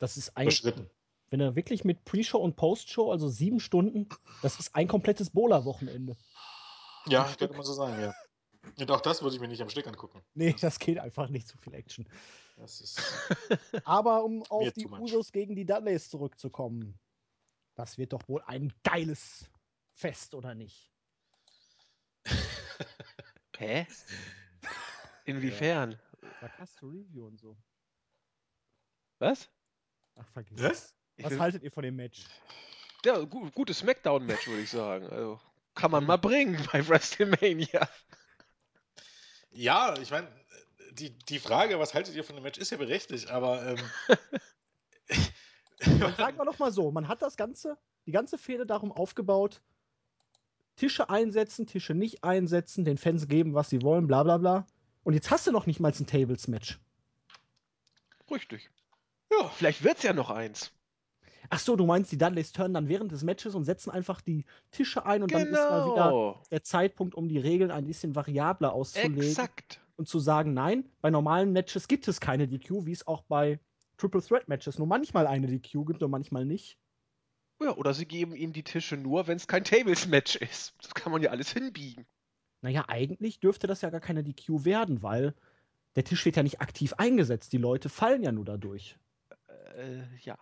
das 0.00 0.16
ist 0.16 0.36
ein, 0.36 0.48
überschritten. 0.48 0.90
Wenn 1.30 1.40
er 1.40 1.54
wirklich 1.54 1.84
mit 1.84 2.04
Pre-Show 2.04 2.38
und 2.38 2.56
Post-Show, 2.56 3.12
also 3.12 3.28
sieben 3.28 3.60
Stunden, 3.60 4.08
das 4.42 4.58
ist 4.58 4.74
ein 4.74 4.88
komplettes 4.88 5.30
Bowler-Wochenende. 5.30 6.16
Ja, 7.06 7.32
könnte 7.38 7.54
man 7.54 7.64
so 7.64 7.72
sagen, 7.72 8.00
ja. 8.00 8.12
Und 8.78 8.90
auch 8.90 9.00
das 9.00 9.22
würde 9.22 9.36
ich 9.36 9.40
mir 9.40 9.48
nicht 9.48 9.62
am 9.62 9.68
Stück 9.68 9.86
angucken. 9.86 10.20
Nee, 10.34 10.54
das 10.60 10.78
geht 10.78 10.98
einfach 10.98 11.28
nicht 11.28 11.48
zu 11.48 11.56
viel 11.58 11.74
Action. 11.74 12.08
Aber 13.84 14.24
um 14.24 14.42
auf 14.44 14.72
die 14.72 14.86
Usos 14.86 15.32
gegen 15.32 15.54
die 15.54 15.64
Dudleys 15.64 16.08
zurückzukommen, 16.08 16.98
das 17.74 17.98
wird 17.98 18.12
doch 18.12 18.28
wohl 18.28 18.42
ein 18.46 18.72
geiles 18.82 19.50
Fest, 19.94 20.34
oder 20.34 20.54
nicht? 20.54 20.92
Hä? 23.56 23.86
Inwiefern? 25.24 25.98
Du 26.80 26.88
Review 26.88 27.26
und 27.26 27.38
so. 27.38 27.56
Was? 29.18 29.48
Ach, 30.16 30.28
vergiss 30.30 30.60
Was? 30.60 30.94
Was 31.18 31.38
haltet 31.38 31.62
ihr 31.62 31.70
von 31.70 31.84
dem 31.84 31.96
Match? 31.96 32.26
Ja, 33.04 33.18
gu 33.18 33.50
gutes 33.50 33.78
Smackdown-Match, 33.78 34.48
würde 34.48 34.62
ich 34.62 34.70
sagen. 34.70 35.06
Also, 35.08 35.40
kann 35.74 35.90
man 35.90 36.04
mal 36.04 36.18
bringen 36.18 36.60
bei 36.72 36.86
WrestleMania. 36.86 37.88
Ja, 39.50 39.96
ich 39.98 40.10
meine, 40.10 40.28
die, 40.94 41.18
die 41.18 41.38
Frage, 41.38 41.78
was 41.78 41.94
haltet 41.94 42.14
ihr 42.14 42.24
von 42.24 42.36
dem 42.36 42.42
Match, 42.42 42.58
ist 42.58 42.70
ja 42.70 42.76
berechtigt, 42.76 43.30
aber. 43.30 43.66
Ähm, 43.66 43.78
sagen 46.16 46.38
wir 46.38 46.44
doch 46.44 46.58
mal 46.58 46.72
so: 46.72 46.90
Man 46.90 47.08
hat 47.08 47.22
das 47.22 47.36
Ganze, 47.36 47.78
die 48.06 48.12
ganze 48.12 48.38
Fehde 48.38 48.66
darum 48.66 48.92
aufgebaut, 48.92 49.62
Tische 50.76 51.10
einsetzen, 51.10 51.66
Tische 51.66 51.94
nicht 51.94 52.24
einsetzen, 52.24 52.84
den 52.84 52.98
Fans 52.98 53.28
geben, 53.28 53.54
was 53.54 53.70
sie 53.70 53.82
wollen, 53.82 54.06
bla 54.06 54.22
bla 54.22 54.38
bla. 54.38 54.66
Und 55.04 55.14
jetzt 55.14 55.30
hast 55.30 55.46
du 55.46 55.52
noch 55.52 55.66
nicht 55.66 55.80
mal 55.80 55.92
ein 55.92 56.06
Tables-Match. 56.06 56.78
Richtig. 58.30 58.70
Ja, 59.30 59.48
vielleicht 59.48 59.82
wird 59.82 59.98
es 59.98 60.04
ja 60.04 60.12
noch 60.12 60.30
eins. 60.30 60.72
Ach 61.50 61.58
so, 61.58 61.74
du 61.74 61.84
meinst, 61.84 62.12
die 62.12 62.18
Dudleys 62.18 62.52
turnen 62.52 62.74
dann 62.74 62.88
während 62.88 63.10
des 63.10 63.24
Matches 63.24 63.56
und 63.56 63.64
setzen 63.64 63.90
einfach 63.90 64.20
die 64.20 64.44
Tische 64.70 65.04
ein 65.04 65.22
und 65.22 65.32
genau. 65.32 65.44
dann 65.44 65.52
ist 65.52 65.58
mal 65.58 65.84
wieder 65.86 66.04
genau. 66.04 66.42
der 66.50 66.62
Zeitpunkt, 66.62 67.14
um 67.16 67.28
die 67.28 67.38
Regeln 67.38 67.72
ein 67.72 67.86
bisschen 67.86 68.14
variabler 68.14 68.72
auszulegen. 68.72 69.18
Exakt 69.18 69.81
und 69.96 70.08
zu 70.08 70.18
sagen, 70.18 70.54
nein, 70.54 70.88
bei 71.00 71.10
normalen 71.10 71.52
Matches 71.52 71.88
gibt 71.88 72.08
es 72.08 72.20
keine 72.20 72.48
DQ, 72.48 72.86
wie 72.86 72.92
es 72.92 73.06
auch 73.06 73.22
bei 73.22 73.60
Triple 73.96 74.22
Threat 74.22 74.48
Matches 74.48 74.78
nur 74.78 74.86
manchmal 74.86 75.26
eine 75.26 75.46
DQ 75.46 75.86
gibt 75.86 76.02
und 76.02 76.10
manchmal 76.10 76.44
nicht. 76.44 76.78
Ja, 77.60 77.76
oder 77.76 77.94
sie 77.94 78.06
geben 78.06 78.34
ihm 78.34 78.52
die 78.52 78.64
Tische 78.64 78.96
nur, 78.96 79.26
wenn 79.26 79.36
es 79.36 79.46
kein 79.46 79.64
Tables-Match 79.64 80.36
ist. 80.36 80.74
Das 80.82 80.94
kann 80.94 81.12
man 81.12 81.22
ja 81.22 81.30
alles 81.30 81.52
hinbiegen. 81.52 82.06
Naja, 82.60 82.84
eigentlich 82.88 83.40
dürfte 83.40 83.66
das 83.66 83.82
ja 83.82 83.90
gar 83.90 84.00
keine 84.00 84.24
DQ 84.24 84.64
werden, 84.64 85.02
weil 85.02 85.34
der 85.94 86.04
Tisch 86.04 86.24
wird 86.24 86.36
ja 86.36 86.42
nicht 86.42 86.60
aktiv 86.60 86.94
eingesetzt. 86.94 87.52
Die 87.52 87.58
Leute 87.58 87.88
fallen 87.88 88.22
ja 88.22 88.32
nur 88.32 88.44
dadurch. 88.44 88.96
Äh, 89.76 90.02
ja. 90.22 90.38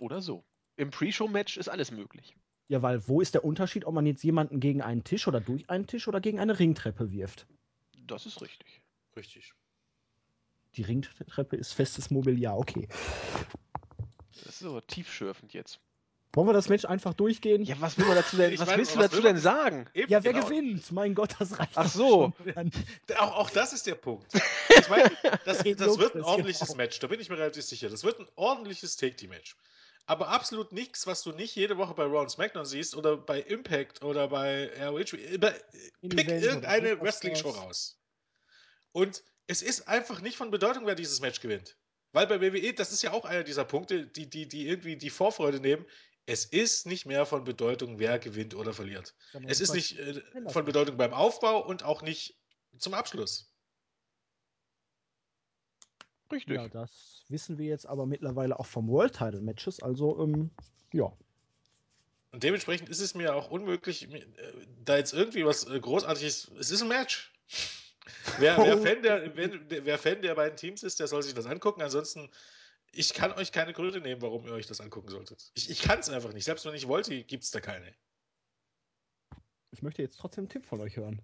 Oder 0.00 0.20
so. 0.20 0.44
Im 0.76 0.90
Pre-Show-Match 0.90 1.56
ist 1.56 1.68
alles 1.68 1.90
möglich. 1.90 2.36
Ja, 2.68 2.82
weil 2.82 3.06
wo 3.08 3.20
ist 3.20 3.34
der 3.34 3.44
Unterschied, 3.44 3.84
ob 3.84 3.94
man 3.94 4.06
jetzt 4.06 4.22
jemanden 4.22 4.60
gegen 4.60 4.82
einen 4.82 5.04
Tisch 5.04 5.26
oder 5.26 5.40
durch 5.40 5.68
einen 5.70 5.86
Tisch 5.86 6.06
oder 6.06 6.20
gegen 6.20 6.38
eine 6.38 6.58
Ringtreppe 6.58 7.10
wirft? 7.10 7.46
Das 8.08 8.26
ist 8.26 8.40
richtig. 8.42 8.80
Richtig. 9.16 9.54
Die 10.74 10.82
Ringtreppe 10.82 11.56
ist 11.56 11.72
festes 11.72 12.10
Mobiliar, 12.10 12.56
okay. 12.56 12.88
Das 14.44 14.60
ist 14.60 14.64
aber 14.64 14.86
tiefschürfend 14.86 15.52
jetzt. 15.52 15.80
Wollen 16.34 16.46
wir 16.46 16.52
das 16.52 16.68
Match 16.68 16.84
einfach 16.84 17.14
durchgehen? 17.14 17.62
Ja, 17.62 17.80
was 17.80 17.96
will 17.96 18.04
man 18.04 18.14
dazu 18.14 18.36
denn, 18.36 18.52
was 18.58 18.66
meine, 18.66 18.78
willst 18.78 18.94
du 18.94 18.98
dazu 18.98 19.22
denn 19.22 19.38
sagen? 19.38 19.88
Eben, 19.94 20.12
ja, 20.12 20.22
wer 20.22 20.34
genau. 20.34 20.46
gewinnt? 20.46 20.92
Mein 20.92 21.14
Gott, 21.14 21.34
das 21.38 21.58
reicht. 21.58 21.72
Ach 21.74 21.88
so. 21.88 22.32
Auch, 23.16 23.36
auch 23.36 23.50
das 23.50 23.72
ist 23.72 23.86
der 23.86 23.94
Punkt. 23.94 24.32
Ich 24.78 24.88
meine, 24.90 25.10
das, 25.44 25.64
das 25.64 25.98
wird 25.98 26.14
ein 26.14 26.22
ordentliches. 26.22 26.76
Match, 26.76 27.00
da 27.00 27.08
bin 27.08 27.18
ich 27.18 27.28
mir 27.28 27.36
relativ 27.36 27.64
sicher. 27.64 27.88
Das 27.88 28.04
wird 28.04 28.20
ein 28.20 28.28
ordentliches 28.36 28.96
Take-Team-Match 28.96 29.56
aber 30.08 30.28
absolut 30.28 30.72
nichts, 30.72 31.06
was 31.06 31.22
du 31.22 31.32
nicht 31.32 31.54
jede 31.54 31.76
Woche 31.76 31.92
bei 31.92 32.04
Raw 32.04 32.20
und 32.20 32.30
SmackDown 32.30 32.64
siehst 32.64 32.96
oder 32.96 33.18
bei 33.18 33.40
Impact 33.42 34.02
oder 34.02 34.28
bei 34.28 34.70
ROH. 34.82 35.04
Pick 35.04 36.28
irgendeine 36.28 36.98
Wrestling-Show 36.98 37.50
raus. 37.50 37.97
Und 38.92 39.22
es 39.46 39.62
ist 39.62 39.88
einfach 39.88 40.20
nicht 40.20 40.36
von 40.36 40.50
Bedeutung, 40.50 40.86
wer 40.86 40.94
dieses 40.94 41.20
Match 41.20 41.40
gewinnt. 41.40 41.76
Weil 42.12 42.26
bei 42.26 42.40
WWE, 42.40 42.72
das 42.72 42.92
ist 42.92 43.02
ja 43.02 43.12
auch 43.12 43.24
einer 43.24 43.44
dieser 43.44 43.64
Punkte, 43.64 44.06
die, 44.06 44.28
die, 44.28 44.48
die 44.48 44.66
irgendwie 44.66 44.96
die 44.96 45.10
Vorfreude 45.10 45.60
nehmen. 45.60 45.84
Es 46.26 46.44
ist 46.44 46.86
nicht 46.86 47.06
mehr 47.06 47.26
von 47.26 47.44
Bedeutung, 47.44 47.98
wer 47.98 48.18
gewinnt 48.18 48.54
oder 48.54 48.74
verliert. 48.74 49.14
Es 49.46 49.60
ist 49.60 49.72
nicht 49.72 49.98
äh, 49.98 50.22
von 50.48 50.64
Bedeutung 50.64 50.96
beim 50.96 51.14
Aufbau 51.14 51.64
und 51.64 51.82
auch 51.82 52.02
nicht 52.02 52.38
zum 52.76 52.94
Abschluss. 52.94 53.50
Richtig. 56.30 56.56
Ja, 56.56 56.68
das 56.68 57.24
wissen 57.28 57.56
wir 57.56 57.66
jetzt 57.66 57.86
aber 57.86 58.06
mittlerweile 58.06 58.58
auch 58.58 58.66
vom 58.66 58.88
World 58.88 59.14
Title 59.14 59.40
Matches. 59.40 59.82
Also, 59.82 60.22
ähm, 60.22 60.50
ja. 60.92 61.10
Und 62.32 62.42
dementsprechend 62.42 62.90
ist 62.90 63.00
es 63.00 63.14
mir 63.14 63.34
auch 63.34 63.50
unmöglich, 63.50 64.12
äh, 64.12 64.26
da 64.84 64.98
jetzt 64.98 65.14
irgendwie 65.14 65.46
was 65.46 65.66
äh, 65.66 65.80
Großartiges. 65.80 66.50
Es 66.58 66.70
ist 66.70 66.82
ein 66.82 66.88
Match. 66.88 67.32
Wer, 68.38 68.58
wer, 68.58 68.78
Fan 68.78 69.02
der, 69.02 69.36
wer, 69.36 69.84
wer 69.84 69.98
Fan 69.98 70.22
der 70.22 70.34
beiden 70.34 70.56
Teams 70.56 70.82
ist, 70.82 71.00
der 71.00 71.06
soll 71.06 71.22
sich 71.22 71.34
das 71.34 71.46
angucken. 71.46 71.82
Ansonsten, 71.82 72.30
ich 72.92 73.14
kann 73.14 73.32
euch 73.32 73.52
keine 73.52 73.72
Gründe 73.72 74.00
nehmen, 74.00 74.22
warum 74.22 74.46
ihr 74.46 74.52
euch 74.52 74.66
das 74.66 74.80
angucken 74.80 75.08
solltet. 75.08 75.50
Ich, 75.54 75.70
ich 75.70 75.82
kann 75.82 75.98
es 75.98 76.08
einfach 76.08 76.32
nicht. 76.32 76.44
Selbst 76.44 76.64
wenn 76.64 76.74
ich 76.74 76.88
wollte, 76.88 77.22
gibt 77.24 77.44
es 77.44 77.50
da 77.50 77.60
keine. 77.60 77.94
Ich 79.70 79.82
möchte 79.82 80.02
jetzt 80.02 80.18
trotzdem 80.18 80.42
einen 80.42 80.48
Tipp 80.48 80.66
von 80.66 80.80
euch 80.80 80.96
hören. 80.96 81.22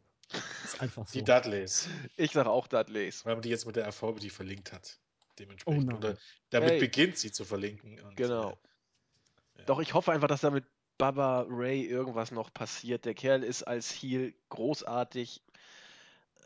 Ist 0.65 0.81
einfach 0.81 1.07
so. 1.07 1.19
Die 1.19 1.25
Dudleys. 1.25 1.89
Ich 2.17 2.33
sage 2.33 2.51
auch 2.51 2.67
Dudleys. 2.67 3.25
Weil 3.25 3.35
man 3.35 3.43
die 3.43 3.49
jetzt 3.49 3.67
mit 3.67 3.77
der 3.77 3.85
Erfolge 3.85 4.29
verlinkt 4.31 4.73
hat. 4.73 4.99
Dementsprechend. 5.39 5.93
Oh 5.93 5.97
Oder 5.97 6.19
damit 6.51 6.71
hey. 6.71 6.81
beginnt 6.81 7.19
sie 7.19 7.33
zu 7.33 7.45
verlinken. 7.45 8.01
Und, 8.01 8.17
genau. 8.17 8.51
Äh, 8.51 9.59
ja. 9.59 9.65
Doch 9.65 9.81
ich 9.81 9.95
hoffe 9.95 10.13
einfach, 10.13 10.29
dass 10.29 10.43
da 10.43 10.51
mit 10.51 10.65
Baba 10.99 11.47
Ray 11.49 11.85
irgendwas 11.85 12.31
noch 12.31 12.53
passiert. 12.53 13.05
Der 13.05 13.15
Kerl 13.15 13.43
ist 13.43 13.63
als 13.65 13.91
Heel 13.91 14.35
großartig. 14.49 15.43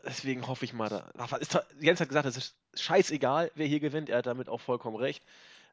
Deswegen 0.05 0.47
hoffe 0.47 0.65
ich 0.65 0.73
mal, 0.73 0.89
da. 0.89 1.11
Jens 1.79 1.99
hat 1.99 2.09
gesagt, 2.09 2.25
es 2.25 2.37
ist 2.37 2.55
scheißegal, 2.75 3.51
wer 3.55 3.67
hier 3.67 3.79
gewinnt. 3.79 4.09
Er 4.09 4.19
hat 4.19 4.25
damit 4.25 4.49
auch 4.49 4.61
vollkommen 4.61 4.95
recht. 4.95 5.23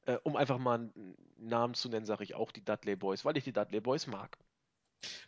Äh, 0.06 0.18
um 0.22 0.36
einfach 0.36 0.58
mal 0.58 0.78
einen 0.78 1.16
Namen 1.36 1.74
zu 1.74 1.88
nennen, 1.88 2.06
sage 2.06 2.24
ich 2.24 2.34
auch 2.34 2.52
die 2.52 2.64
Dudley 2.64 2.96
Boys, 2.96 3.24
weil 3.24 3.36
ich 3.36 3.44
die 3.44 3.52
Dudley 3.52 3.80
Boys 3.80 4.06
mag. 4.06 4.38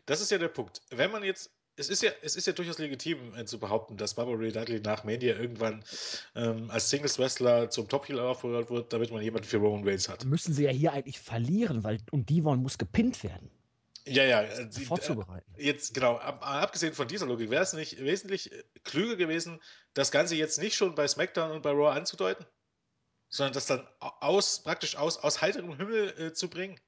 Das 0.06 0.20
ist 0.20 0.30
ja 0.30 0.38
der 0.38 0.48
Punkt. 0.48 0.80
Wenn 0.90 1.10
man 1.10 1.24
jetzt 1.24 1.50
es 1.78 1.88
ist 1.88 2.02
ja, 2.02 2.10
es 2.22 2.34
ist 2.34 2.46
ja 2.46 2.52
durchaus 2.52 2.78
legitim 2.78 3.34
äh, 3.36 3.44
zu 3.44 3.58
behaupten, 3.58 3.96
dass 3.96 4.14
Barbara 4.14 4.36
Ray 4.36 4.52
Dudley 4.52 4.80
nach 4.80 5.04
Mania 5.04 5.36
irgendwann 5.36 5.84
ähm, 6.34 6.70
als 6.70 6.90
Singles-Wrestler 6.90 7.70
zum 7.70 7.88
Top-Heel 7.88 8.18
aufgehört 8.18 8.68
wird, 8.70 8.92
damit 8.92 9.12
man 9.12 9.22
jemanden 9.22 9.46
für 9.46 9.58
Roman 9.58 9.88
Reigns 9.88 10.08
hat. 10.08 10.24
Müssen 10.24 10.52
sie 10.52 10.64
ja 10.64 10.70
hier 10.70 10.92
eigentlich 10.92 11.20
verlieren, 11.20 11.84
weil 11.84 11.98
und 12.10 12.30
Devon 12.30 12.62
muss 12.62 12.78
gepinnt 12.78 13.22
werden. 13.22 13.50
Ja, 14.10 14.24
ja. 14.24 14.42
Äh, 14.42 14.70
vorzubereiten. 14.70 15.54
Äh, 15.56 15.66
jetzt, 15.66 15.94
genau, 15.94 16.16
ab, 16.16 16.40
abgesehen 16.42 16.94
von 16.94 17.08
dieser 17.08 17.26
Logik, 17.26 17.50
wäre 17.50 17.62
es 17.62 17.72
nicht 17.72 17.98
wesentlich 17.98 18.52
äh, 18.52 18.64
klüger 18.84 19.16
gewesen, 19.16 19.60
das 19.94 20.10
Ganze 20.10 20.34
jetzt 20.34 20.58
nicht 20.58 20.76
schon 20.76 20.94
bei 20.94 21.06
SmackDown 21.06 21.50
und 21.50 21.62
bei 21.62 21.70
Raw 21.70 21.90
anzudeuten, 21.90 22.46
sondern 23.28 23.54
das 23.54 23.66
dann 23.66 23.86
aus, 24.00 24.62
praktisch 24.62 24.96
aus, 24.96 25.18
aus 25.18 25.40
heiterem 25.42 25.76
Himmel 25.76 26.14
äh, 26.18 26.32
zu 26.32 26.48
bringen. 26.48 26.80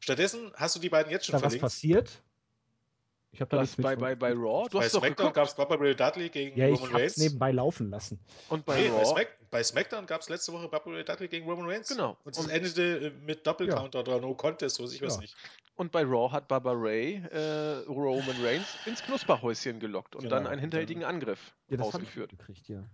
Stattdessen 0.00 0.52
hast 0.54 0.76
du 0.76 0.80
die 0.80 0.88
beiden 0.88 1.10
jetzt 1.12 1.26
schon 1.26 1.34
da 1.34 1.38
verlinkt. 1.38 1.62
Was 1.62 1.72
passiert? 1.72 2.22
Ich 3.34 3.40
habe 3.40 3.48
da 3.48 3.62
Was, 3.62 3.76
bei, 3.76 3.96
bei, 3.96 4.14
bei 4.14 4.32
Raw? 4.32 4.68
Du 4.68 4.78
bei 4.78 4.84
hast 4.84 4.92
SmackDown 4.92 5.32
gab 5.32 5.48
es 5.48 5.54
Barbara 5.54 5.80
Ray 5.80 5.96
Dudley 5.96 6.28
gegen 6.28 6.58
ja, 6.58 6.66
Roman 6.66 6.94
Reigns. 6.94 7.16
Ja, 7.16 7.24
nebenbei 7.24 7.50
laufen 7.50 7.88
lassen. 7.88 8.20
Und 8.50 8.66
bei 8.66 8.82
nee, 8.82 8.88
Raw? 8.88 8.98
Bei, 8.98 9.04
Smack, 9.04 9.38
bei 9.50 9.62
SmackDown 9.62 10.06
gab 10.06 10.20
es 10.20 10.28
letzte 10.28 10.52
Woche 10.52 10.68
Barbara 10.68 10.96
Ray 10.96 11.04
Dudley 11.04 11.28
gegen 11.28 11.48
Roman 11.48 11.66
Reigns. 11.66 11.88
Genau. 11.88 12.18
Und 12.24 12.36
es 12.36 12.46
endete 12.46 13.06
äh, 13.06 13.10
mit 13.24 13.46
Doppelcounter 13.46 14.00
ja. 14.00 14.04
oder 14.04 14.20
No 14.20 14.34
Contest, 14.34 14.76
so 14.76 14.84
ich 14.84 15.00
weiß 15.00 15.14
ja. 15.14 15.20
nicht. 15.22 15.34
Und 15.76 15.92
bei 15.92 16.02
Raw 16.02 16.30
hat 16.30 16.46
Barbara 16.46 16.74
Ray 16.76 17.22
äh, 17.30 17.84
Roman 17.88 18.36
Reigns 18.44 18.66
ins 18.84 19.02
Knusperhäuschen 19.02 19.80
gelockt 19.80 20.14
und 20.14 20.24
genau. 20.24 20.36
dann 20.36 20.46
einen 20.46 20.60
hinterhältigen 20.60 21.02
Angriff 21.02 21.54
ja, 21.70 21.78
das 21.78 21.86
ausgeführt. 21.86 22.30
Gekriegt, 22.30 22.68
ja. 22.68 22.84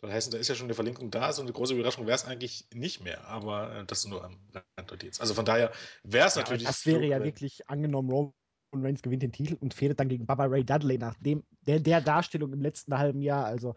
Das 0.00 0.10
heißt, 0.10 0.32
da 0.32 0.38
ist 0.38 0.48
ja 0.48 0.54
schon 0.54 0.66
eine 0.66 0.74
Verlinkung 0.74 1.10
da, 1.10 1.32
so 1.32 1.42
eine 1.42 1.52
große 1.52 1.74
Überraschung 1.74 2.06
wäre 2.06 2.16
es 2.16 2.24
eigentlich 2.24 2.66
nicht 2.72 3.04
mehr, 3.04 3.26
aber 3.26 3.76
äh, 3.76 3.84
das 3.84 4.06
nur 4.06 4.24
am 4.24 4.38
Rand 4.52 5.02
jetzt. 5.02 5.20
Also 5.20 5.34
von 5.34 5.44
daher 5.44 5.72
wäre 6.02 6.26
es 6.26 6.36
natürlich. 6.36 6.64
Das 6.64 6.86
wäre 6.86 7.04
ja 7.04 7.22
wirklich 7.22 7.68
angenommen, 7.68 8.10
Roman 8.10 8.32
Reigns 8.72 9.02
gewinnt 9.02 9.22
den 9.22 9.32
Titel 9.32 9.56
und 9.60 9.74
fehlt 9.74 9.98
dann 9.98 10.08
gegen 10.08 10.26
Baba 10.26 10.44
Ray 10.44 10.64
Dudley 10.64 10.98
nach 10.98 11.16
dem, 11.16 11.42
der, 11.66 11.80
der 11.80 12.00
Darstellung 12.00 12.52
im 12.52 12.62
letzten 12.62 12.96
halben 12.96 13.22
Jahr. 13.22 13.44
Also 13.44 13.74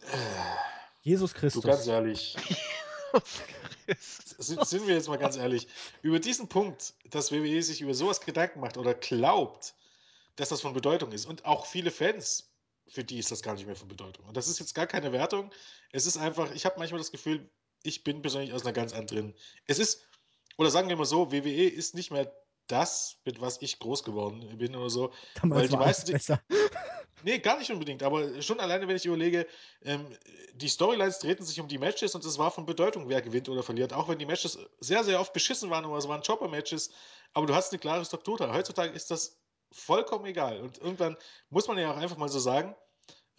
Jesus 1.02 1.34
Christus. 1.34 1.62
Du 1.62 1.68
ganz 1.68 1.86
ehrlich. 1.86 2.36
sind, 4.38 4.66
sind 4.66 4.86
wir 4.86 4.94
jetzt 4.94 5.08
mal 5.08 5.18
ganz 5.18 5.36
ehrlich, 5.36 5.68
über 6.02 6.18
diesen 6.18 6.48
Punkt, 6.48 6.94
dass 7.10 7.32
WWE 7.32 7.62
sich 7.62 7.80
über 7.80 7.94
sowas 7.94 8.20
Gedanken 8.20 8.60
macht 8.60 8.78
oder 8.78 8.94
glaubt, 8.94 9.74
dass 10.36 10.48
das 10.48 10.60
von 10.60 10.72
Bedeutung 10.72 11.12
ist 11.12 11.26
und 11.26 11.44
auch 11.44 11.66
viele 11.66 11.90
Fans, 11.90 12.50
für 12.88 13.04
die 13.04 13.18
ist 13.18 13.30
das 13.30 13.42
gar 13.42 13.54
nicht 13.54 13.66
mehr 13.66 13.76
von 13.76 13.88
Bedeutung. 13.88 14.24
Und 14.26 14.36
das 14.36 14.48
ist 14.48 14.60
jetzt 14.60 14.74
gar 14.74 14.86
keine 14.86 15.12
Wertung. 15.12 15.50
Es 15.90 16.06
ist 16.06 16.16
einfach, 16.16 16.52
ich 16.54 16.64
habe 16.64 16.78
manchmal 16.78 17.00
das 17.00 17.12
Gefühl, 17.12 17.50
ich 17.82 18.04
bin 18.04 18.22
persönlich 18.22 18.52
aus 18.52 18.62
einer 18.62 18.72
ganz 18.72 18.92
anderen. 18.92 19.34
Es 19.66 19.78
ist, 19.78 20.06
oder 20.56 20.70
sagen 20.70 20.88
wir 20.88 20.96
mal 20.96 21.04
so, 21.04 21.32
WWE 21.32 21.68
ist 21.68 21.94
nicht 21.94 22.10
mehr 22.10 22.32
das, 22.66 23.18
mit 23.24 23.40
was 23.40 23.60
ich 23.60 23.78
groß 23.78 24.04
geworden 24.04 24.58
bin 24.58 24.76
oder 24.76 24.90
so. 24.90 25.12
Damals 25.40 25.62
weil 25.62 25.68
die 25.68 25.76
meisten. 25.76 26.12
Besser. 26.12 26.40
Nee, 27.24 27.38
gar 27.38 27.58
nicht 27.58 27.70
unbedingt, 27.70 28.02
aber 28.02 28.42
schon 28.42 28.58
alleine, 28.58 28.88
wenn 28.88 28.96
ich 28.96 29.06
überlege, 29.06 29.46
ähm, 29.84 30.06
die 30.54 30.68
Storylines 30.68 31.20
drehten 31.20 31.46
sich 31.46 31.60
um 31.60 31.68
die 31.68 31.78
Matches 31.78 32.16
und 32.16 32.24
es 32.24 32.38
war 32.38 32.50
von 32.50 32.66
Bedeutung, 32.66 33.08
wer 33.08 33.22
gewinnt 33.22 33.48
oder 33.48 33.62
verliert. 33.62 33.92
Auch 33.92 34.08
wenn 34.08 34.18
die 34.18 34.26
Matches 34.26 34.58
sehr, 34.80 35.04
sehr 35.04 35.20
oft 35.20 35.32
beschissen 35.32 35.70
waren 35.70 35.84
oder 35.84 35.98
es 35.98 36.08
waren 36.08 36.22
Chopper-Matches, 36.22 36.90
aber 37.32 37.46
du 37.46 37.54
hast 37.54 37.72
eine 37.72 37.78
klare 37.78 38.04
Struktur 38.04 38.38
da. 38.38 38.52
Heutzutage 38.52 38.92
ist 38.92 39.10
das 39.10 39.38
vollkommen 39.70 40.26
egal. 40.26 40.60
Und 40.60 40.78
irgendwann 40.78 41.16
muss 41.48 41.68
man 41.68 41.78
ja 41.78 41.92
auch 41.92 41.96
einfach 41.96 42.16
mal 42.16 42.28
so 42.28 42.38
sagen, 42.38 42.74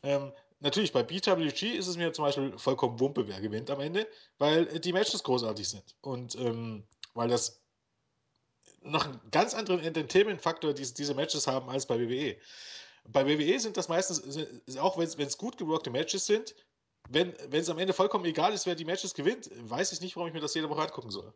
ähm, 0.02 0.32
natürlich 0.60 0.94
bei 0.94 1.04
BWG 1.04 1.76
ist 1.76 1.88
es 1.88 1.98
mir 1.98 2.14
zum 2.14 2.26
Beispiel 2.26 2.58
vollkommen 2.58 3.00
Wumpe, 3.00 3.28
wer 3.28 3.42
gewinnt 3.42 3.70
am 3.70 3.82
Ende, 3.82 4.08
weil 4.38 4.80
die 4.80 4.94
Matches 4.94 5.24
großartig 5.24 5.68
sind. 5.68 5.96
Und 6.02 6.36
ähm, 6.36 6.88
weil 7.14 7.28
das 7.28 7.63
noch 8.84 9.06
einen 9.06 9.20
ganz 9.32 9.54
anderen 9.54 9.82
Entertainment-Faktor 9.82 10.74
diese, 10.74 10.94
diese 10.94 11.14
Matches 11.14 11.48
haben 11.48 11.70
als 11.70 11.86
bei 11.86 12.00
WWE. 12.00 12.38
Bei 13.06 13.26
WWE 13.28 13.60
sind 13.60 13.78
das 13.78 13.90
meistens, 13.90 14.24
auch 14.78 14.98
wenn 14.98 15.28
es 15.28 15.38
gut 15.38 15.58
geworkte 15.58 15.90
Matches 15.90 16.26
sind, 16.26 16.56
wenn 17.10 17.34
es 17.52 17.70
am 17.70 17.80
Ende 17.80 17.94
vollkommen 17.94 18.26
egal 18.26 18.54
ist, 18.54 18.66
wer 18.66 18.76
die 18.76 18.86
Matches 18.86 19.14
gewinnt, 19.14 19.50
weiß 19.56 19.92
ich 19.92 20.02
nicht, 20.02 20.16
warum 20.16 20.28
ich 20.28 20.34
mir 20.34 20.40
das 20.40 20.54
jede 20.54 20.70
Woche 20.70 20.82
angucken 20.82 21.12
soll. 21.12 21.34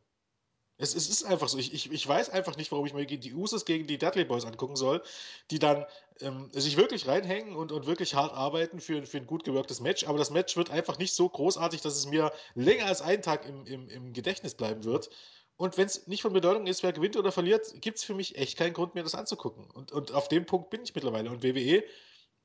Es, 0.80 0.94
es 0.94 1.10
ist 1.10 1.24
einfach 1.24 1.50
so. 1.50 1.58
Ich, 1.58 1.74
ich, 1.74 1.92
ich 1.92 2.08
weiß 2.08 2.30
einfach 2.30 2.56
nicht, 2.56 2.72
warum 2.72 2.86
ich 2.86 2.94
mir 2.94 3.06
die 3.06 3.34
Usos 3.34 3.66
gegen 3.66 3.88
die 3.88 3.98
Dudley 3.98 4.26
Boys 4.26 4.46
angucken 4.46 4.76
soll, 4.76 5.02
die 5.50 5.58
dann 5.58 5.86
ähm, 6.20 6.52
sich 6.54 6.78
wirklich 6.78 7.08
reinhängen 7.08 7.56
und, 7.56 7.72
und 7.72 7.88
wirklich 7.88 8.14
hart 8.14 8.34
arbeiten 8.34 8.80
für, 8.80 9.04
für 9.06 9.18
ein 9.18 9.26
gut 9.26 9.44
gewirktes 9.44 9.80
Match. 9.80 10.06
Aber 10.06 10.20
das 10.20 10.30
Match 10.30 10.56
wird 10.56 10.70
einfach 10.70 11.00
nicht 11.00 11.16
so 11.16 11.28
großartig, 11.28 11.82
dass 11.82 11.96
es 11.96 12.06
mir 12.06 12.32
länger 12.54 12.86
als 12.86 13.02
einen 13.02 13.24
Tag 13.24 13.48
im, 13.48 13.66
im, 13.66 13.90
im 13.90 14.14
Gedächtnis 14.14 14.54
bleiben 14.54 14.84
wird. 14.84 15.10
Und 15.58 15.78
wenn 15.78 15.88
es 15.88 16.08
nicht 16.08 16.22
von 16.22 16.34
Bedeutung 16.34 16.67
ist, 16.67 16.84
wer 16.84 16.93
gewinnt 16.93 17.17
oder 17.17 17.32
verliert, 17.32 17.82
gibt 17.82 17.98
es 17.98 18.04
für 18.04 18.13
mich 18.13 18.38
echt 18.38 18.58
keinen 18.58 18.74
Grund, 18.74 18.93
mir 18.93 19.04
das 19.04 19.15
anzugucken. 19.15 19.70
Und, 19.72 19.91
und 19.91 20.12
auf 20.12 20.28
dem 20.28 20.46
Punkt 20.46 20.70
bin 20.70 20.84
ich 20.84 20.93
mittlerweile. 20.93 21.32
Und 21.32 21.43
WWE 21.43 21.84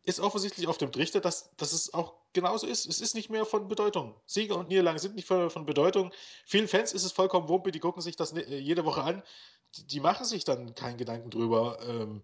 ist 0.04 0.18
offensichtlich 0.18 0.66
auf 0.66 0.78
dem 0.78 0.90
Trichter, 0.90 1.20
dass, 1.20 1.54
dass 1.56 1.72
es 1.72 1.94
auch 1.94 2.14
genauso 2.32 2.66
ist. 2.66 2.86
Es 2.86 3.00
ist 3.00 3.14
nicht 3.14 3.30
mehr 3.30 3.44
von 3.44 3.68
Bedeutung. 3.68 4.16
Siege 4.26 4.54
und 4.54 4.68
Niederlagen 4.68 4.98
sind 4.98 5.14
nicht 5.14 5.28
von 5.28 5.66
Bedeutung. 5.66 6.12
Vielen 6.46 6.68
Fans 6.68 6.92
ist 6.92 7.04
es 7.04 7.12
vollkommen 7.12 7.48
wumpe, 7.48 7.70
die 7.70 7.78
gucken 7.78 8.02
sich 8.02 8.16
das 8.16 8.32
ne, 8.32 8.42
jede 8.56 8.84
Woche 8.84 9.02
an. 9.02 9.22
Die 9.76 10.00
machen 10.00 10.24
sich 10.24 10.44
dann 10.44 10.74
keinen 10.74 10.96
Gedanken 10.96 11.30
drüber, 11.30 11.78
ähm, 11.86 12.22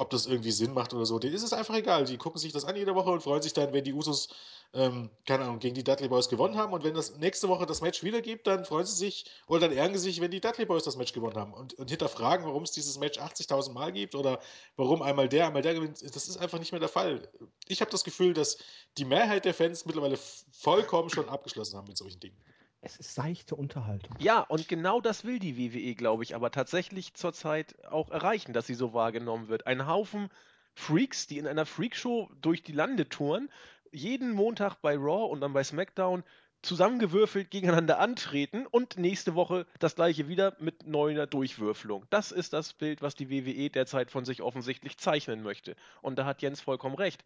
ob 0.00 0.08
das 0.08 0.24
irgendwie 0.24 0.50
Sinn 0.50 0.72
macht 0.72 0.94
oder 0.94 1.04
so. 1.04 1.18
Denen 1.18 1.34
ist 1.34 1.42
es 1.42 1.52
einfach 1.52 1.74
egal. 1.74 2.06
Die 2.06 2.16
gucken 2.16 2.40
sich 2.40 2.52
das 2.52 2.64
an 2.64 2.74
jede 2.74 2.94
Woche 2.94 3.10
und 3.10 3.22
freuen 3.22 3.42
sich 3.42 3.52
dann, 3.52 3.74
wenn 3.74 3.84
die 3.84 3.92
Usos, 3.92 4.30
ähm, 4.72 5.10
keine 5.26 5.44
Ahnung, 5.44 5.58
gegen 5.58 5.74
die 5.74 5.84
Dudley 5.84 6.08
Boys 6.08 6.30
gewonnen 6.30 6.56
haben. 6.56 6.72
Und 6.72 6.84
wenn 6.84 6.94
das 6.94 7.18
nächste 7.18 7.48
Woche 7.48 7.66
das 7.66 7.82
Match 7.82 8.02
wieder 8.02 8.22
gibt, 8.22 8.46
dann 8.46 8.64
freuen 8.64 8.86
sie 8.86 8.96
sich 8.96 9.26
oder 9.46 9.68
dann 9.68 9.76
ärgern 9.76 9.98
sie 9.98 10.08
sich, 10.10 10.22
wenn 10.22 10.30
die 10.30 10.40
Dudley 10.40 10.64
Boys 10.64 10.84
das 10.84 10.96
Match 10.96 11.12
gewonnen 11.12 11.36
haben. 11.36 11.52
Und, 11.52 11.74
und 11.74 11.90
hinterfragen, 11.90 12.46
warum 12.46 12.62
es 12.62 12.72
dieses 12.72 12.98
Match 12.98 13.18
80.000 13.18 13.72
Mal 13.72 13.92
gibt 13.92 14.14
oder 14.14 14.40
warum 14.76 15.02
einmal 15.02 15.28
der, 15.28 15.48
einmal 15.48 15.60
der 15.60 15.74
gewinnt. 15.74 16.02
Das 16.02 16.28
ist 16.28 16.38
einfach 16.38 16.58
nicht 16.58 16.72
mehr 16.72 16.80
der 16.80 16.88
Fall. 16.88 17.28
Ich 17.68 17.82
habe 17.82 17.90
das 17.90 18.02
Gefühl, 18.02 18.32
dass 18.32 18.56
die 18.96 19.04
Mehrheit 19.04 19.44
der 19.44 19.52
Fans 19.52 19.84
mittlerweile 19.84 20.18
vollkommen 20.50 21.10
schon 21.10 21.28
abgeschlossen 21.28 21.76
haben 21.76 21.88
mit 21.88 21.98
solchen 21.98 22.20
Dingen. 22.20 22.38
Es 22.82 22.96
ist 22.96 23.14
seichte 23.14 23.54
Unterhaltung. 23.56 24.16
Ja, 24.20 24.40
und 24.40 24.68
genau 24.68 25.00
das 25.00 25.24
will 25.24 25.38
die 25.38 25.56
WWE, 25.58 25.94
glaube 25.94 26.22
ich, 26.22 26.34
aber 26.34 26.50
tatsächlich 26.50 27.14
zurzeit 27.14 27.84
auch 27.84 28.10
erreichen, 28.10 28.52
dass 28.52 28.66
sie 28.66 28.74
so 28.74 28.94
wahrgenommen 28.94 29.48
wird. 29.48 29.66
Ein 29.66 29.86
Haufen 29.86 30.30
Freaks, 30.74 31.26
die 31.26 31.38
in 31.38 31.46
einer 31.46 31.66
Freakshow 31.66 32.30
durch 32.40 32.62
die 32.62 32.72
Lande 32.72 33.08
touren, 33.08 33.50
jeden 33.92 34.32
Montag 34.32 34.76
bei 34.76 34.96
Raw 34.96 35.30
und 35.30 35.40
dann 35.40 35.52
bei 35.52 35.64
SmackDown 35.64 36.24
zusammengewürfelt 36.62 37.50
gegeneinander 37.50 37.98
antreten 37.98 38.66
und 38.66 38.96
nächste 38.98 39.34
Woche 39.34 39.66
das 39.78 39.94
gleiche 39.94 40.28
wieder 40.28 40.56
mit 40.58 40.86
neuer 40.86 41.26
Durchwürfelung. 41.26 42.06
Das 42.10 42.32
ist 42.32 42.52
das 42.52 42.72
Bild, 42.74 43.02
was 43.02 43.14
die 43.14 43.30
WWE 43.30 43.70
derzeit 43.70 44.10
von 44.10 44.24
sich 44.24 44.42
offensichtlich 44.42 44.98
zeichnen 44.98 45.42
möchte. 45.42 45.74
Und 46.02 46.18
da 46.18 46.24
hat 46.24 46.42
Jens 46.42 46.60
vollkommen 46.60 46.96
recht. 46.96 47.24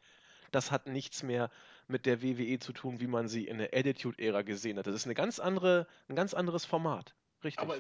Das 0.53 0.71
hat 0.71 0.87
nichts 0.87 1.23
mehr 1.23 1.51
mit 1.89 2.07
der 2.07 2.23
WWE 2.23 2.59
zu 2.59 2.73
tun, 2.73 3.01
wie 3.01 3.07
man 3.07 3.29
sie 3.29 3.47
in 3.47 3.59
der 3.59 3.75
Attitude-Ära 3.75 4.43
gesehen 4.43 4.79
hat. 4.79 4.87
Das 4.87 4.95
ist 4.95 5.05
eine 5.05 5.15
ganz 5.15 5.39
andere, 5.39 5.87
ein 6.09 6.17
ganz 6.17 6.35
anderes 6.35 6.65
Format. 6.65 7.15
Richtig. 7.43 7.61
Aber 7.61 7.77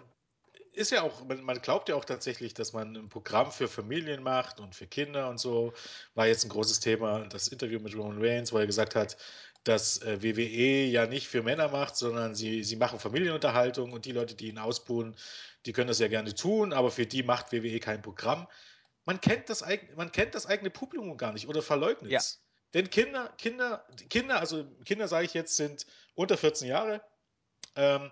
ist 0.72 0.90
ja 0.90 1.02
auch, 1.02 1.24
man, 1.24 1.60
glaubt 1.62 1.88
ja 1.88 1.94
auch 1.94 2.04
tatsächlich, 2.04 2.54
dass 2.54 2.72
man 2.72 2.96
ein 2.96 3.08
Programm 3.08 3.52
für 3.52 3.68
Familien 3.68 4.22
macht 4.22 4.60
und 4.60 4.74
für 4.74 4.86
Kinder 4.86 5.28
und 5.28 5.38
so. 5.38 5.72
War 6.14 6.26
jetzt 6.26 6.44
ein 6.44 6.48
großes 6.48 6.80
Thema, 6.80 7.20
das 7.28 7.48
Interview 7.48 7.80
mit 7.80 7.94
Roman 7.94 8.18
Reigns, 8.20 8.52
wo 8.52 8.58
er 8.58 8.66
gesagt 8.66 8.94
hat, 8.94 9.16
dass 9.62 10.02
äh, 10.02 10.22
WWE 10.22 10.84
ja 10.86 11.06
nicht 11.06 11.28
für 11.28 11.42
Männer 11.42 11.68
macht, 11.68 11.96
sondern 11.96 12.34
sie, 12.34 12.62
sie 12.64 12.76
machen 12.76 12.98
Familienunterhaltung 12.98 13.92
und 13.92 14.04
die 14.04 14.12
Leute, 14.12 14.34
die 14.34 14.48
ihn 14.48 14.58
ausbuhen, 14.58 15.16
die 15.64 15.72
können 15.72 15.88
das 15.88 15.98
ja 15.98 16.08
gerne 16.08 16.34
tun, 16.34 16.72
aber 16.72 16.90
für 16.90 17.06
die 17.06 17.22
macht 17.22 17.52
WWE 17.52 17.80
kein 17.80 18.02
Programm. 18.02 18.46
Man 19.06 19.20
kennt 19.20 19.48
das, 19.48 19.64
man 19.96 20.12
kennt 20.12 20.34
das 20.34 20.46
eigene 20.46 20.70
Publikum 20.70 21.16
gar 21.16 21.32
nicht 21.32 21.48
oder 21.48 21.62
verleugnet 21.62 22.12
es. 22.12 22.34
Ja. 22.34 22.43
Denn 22.74 22.90
Kinder, 22.90 23.32
Kinder, 23.38 23.87
Kinder, 24.10 24.40
also 24.40 24.64
Kinder 24.84 25.08
sage 25.08 25.26
ich 25.26 25.34
jetzt, 25.34 25.56
sind 25.56 25.87
unter 26.14 26.37
14 26.37 26.68
Jahre. 26.68 27.02
Ähm, 27.76 28.10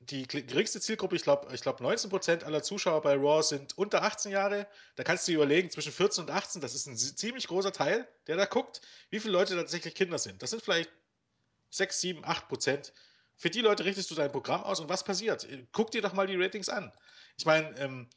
die 0.00 0.26
geringste 0.26 0.80
Zielgruppe, 0.80 1.14
ich 1.14 1.22
glaube, 1.22 1.54
ich 1.54 1.60
glaub 1.60 1.80
19% 1.80 2.44
aller 2.44 2.62
Zuschauer 2.62 3.02
bei 3.02 3.14
Raw 3.14 3.42
sind 3.42 3.76
unter 3.76 4.02
18 4.02 4.32
Jahre. 4.32 4.66
Da 4.96 5.04
kannst 5.04 5.28
du 5.28 5.32
dir 5.32 5.36
überlegen, 5.36 5.70
zwischen 5.70 5.92
14 5.92 6.24
und 6.24 6.30
18, 6.30 6.62
das 6.62 6.74
ist 6.74 6.86
ein 6.86 6.96
ziemlich 6.96 7.46
großer 7.48 7.72
Teil, 7.72 8.08
der 8.26 8.36
da 8.36 8.46
guckt, 8.46 8.80
wie 9.10 9.20
viele 9.20 9.34
Leute 9.34 9.54
tatsächlich 9.54 9.94
Kinder 9.94 10.18
sind. 10.18 10.42
Das 10.42 10.50
sind 10.50 10.62
vielleicht 10.62 10.90
6, 11.68 12.00
7, 12.00 12.24
8%. 12.24 12.92
Für 13.36 13.50
die 13.50 13.60
Leute 13.60 13.84
richtest 13.84 14.10
du 14.10 14.14
dein 14.14 14.32
Programm 14.32 14.62
aus 14.62 14.80
und 14.80 14.88
was 14.88 15.04
passiert? 15.04 15.46
Guck 15.72 15.90
dir 15.90 16.00
doch 16.00 16.14
mal 16.14 16.26
die 16.26 16.36
Ratings 16.36 16.70
an. 16.70 16.92
Ich 17.36 17.44
meine, 17.44 17.76
ähm, 17.78 18.08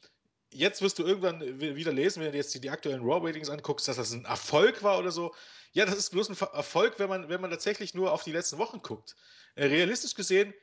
jetzt 0.54 0.82
wirst 0.82 0.98
du 0.98 1.04
irgendwann 1.04 1.40
wieder 1.60 1.92
lesen, 1.92 2.22
wenn 2.22 2.32
du 2.32 2.38
jetzt 2.38 2.54
die, 2.54 2.60
die 2.60 2.70
aktuellen 2.70 3.02
Raw-Ratings 3.02 3.50
anguckst, 3.50 3.88
dass 3.88 3.96
das 3.96 4.12
ein 4.12 4.24
Erfolg 4.24 4.82
war 4.82 4.98
oder 4.98 5.10
so. 5.10 5.34
Ja, 5.72 5.84
das 5.84 5.96
ist 5.96 6.10
bloß 6.10 6.30
ein 6.30 6.36
Erfolg, 6.52 6.98
wenn 6.98 7.08
man, 7.08 7.28
wenn 7.28 7.40
man 7.40 7.50
tatsächlich 7.50 7.94
nur 7.94 8.12
auf 8.12 8.22
die 8.22 8.32
letzten 8.32 8.58
Wochen 8.58 8.80
guckt. 8.80 9.16
Äh, 9.56 9.66
realistisch 9.66 10.14
gesehen 10.14 10.54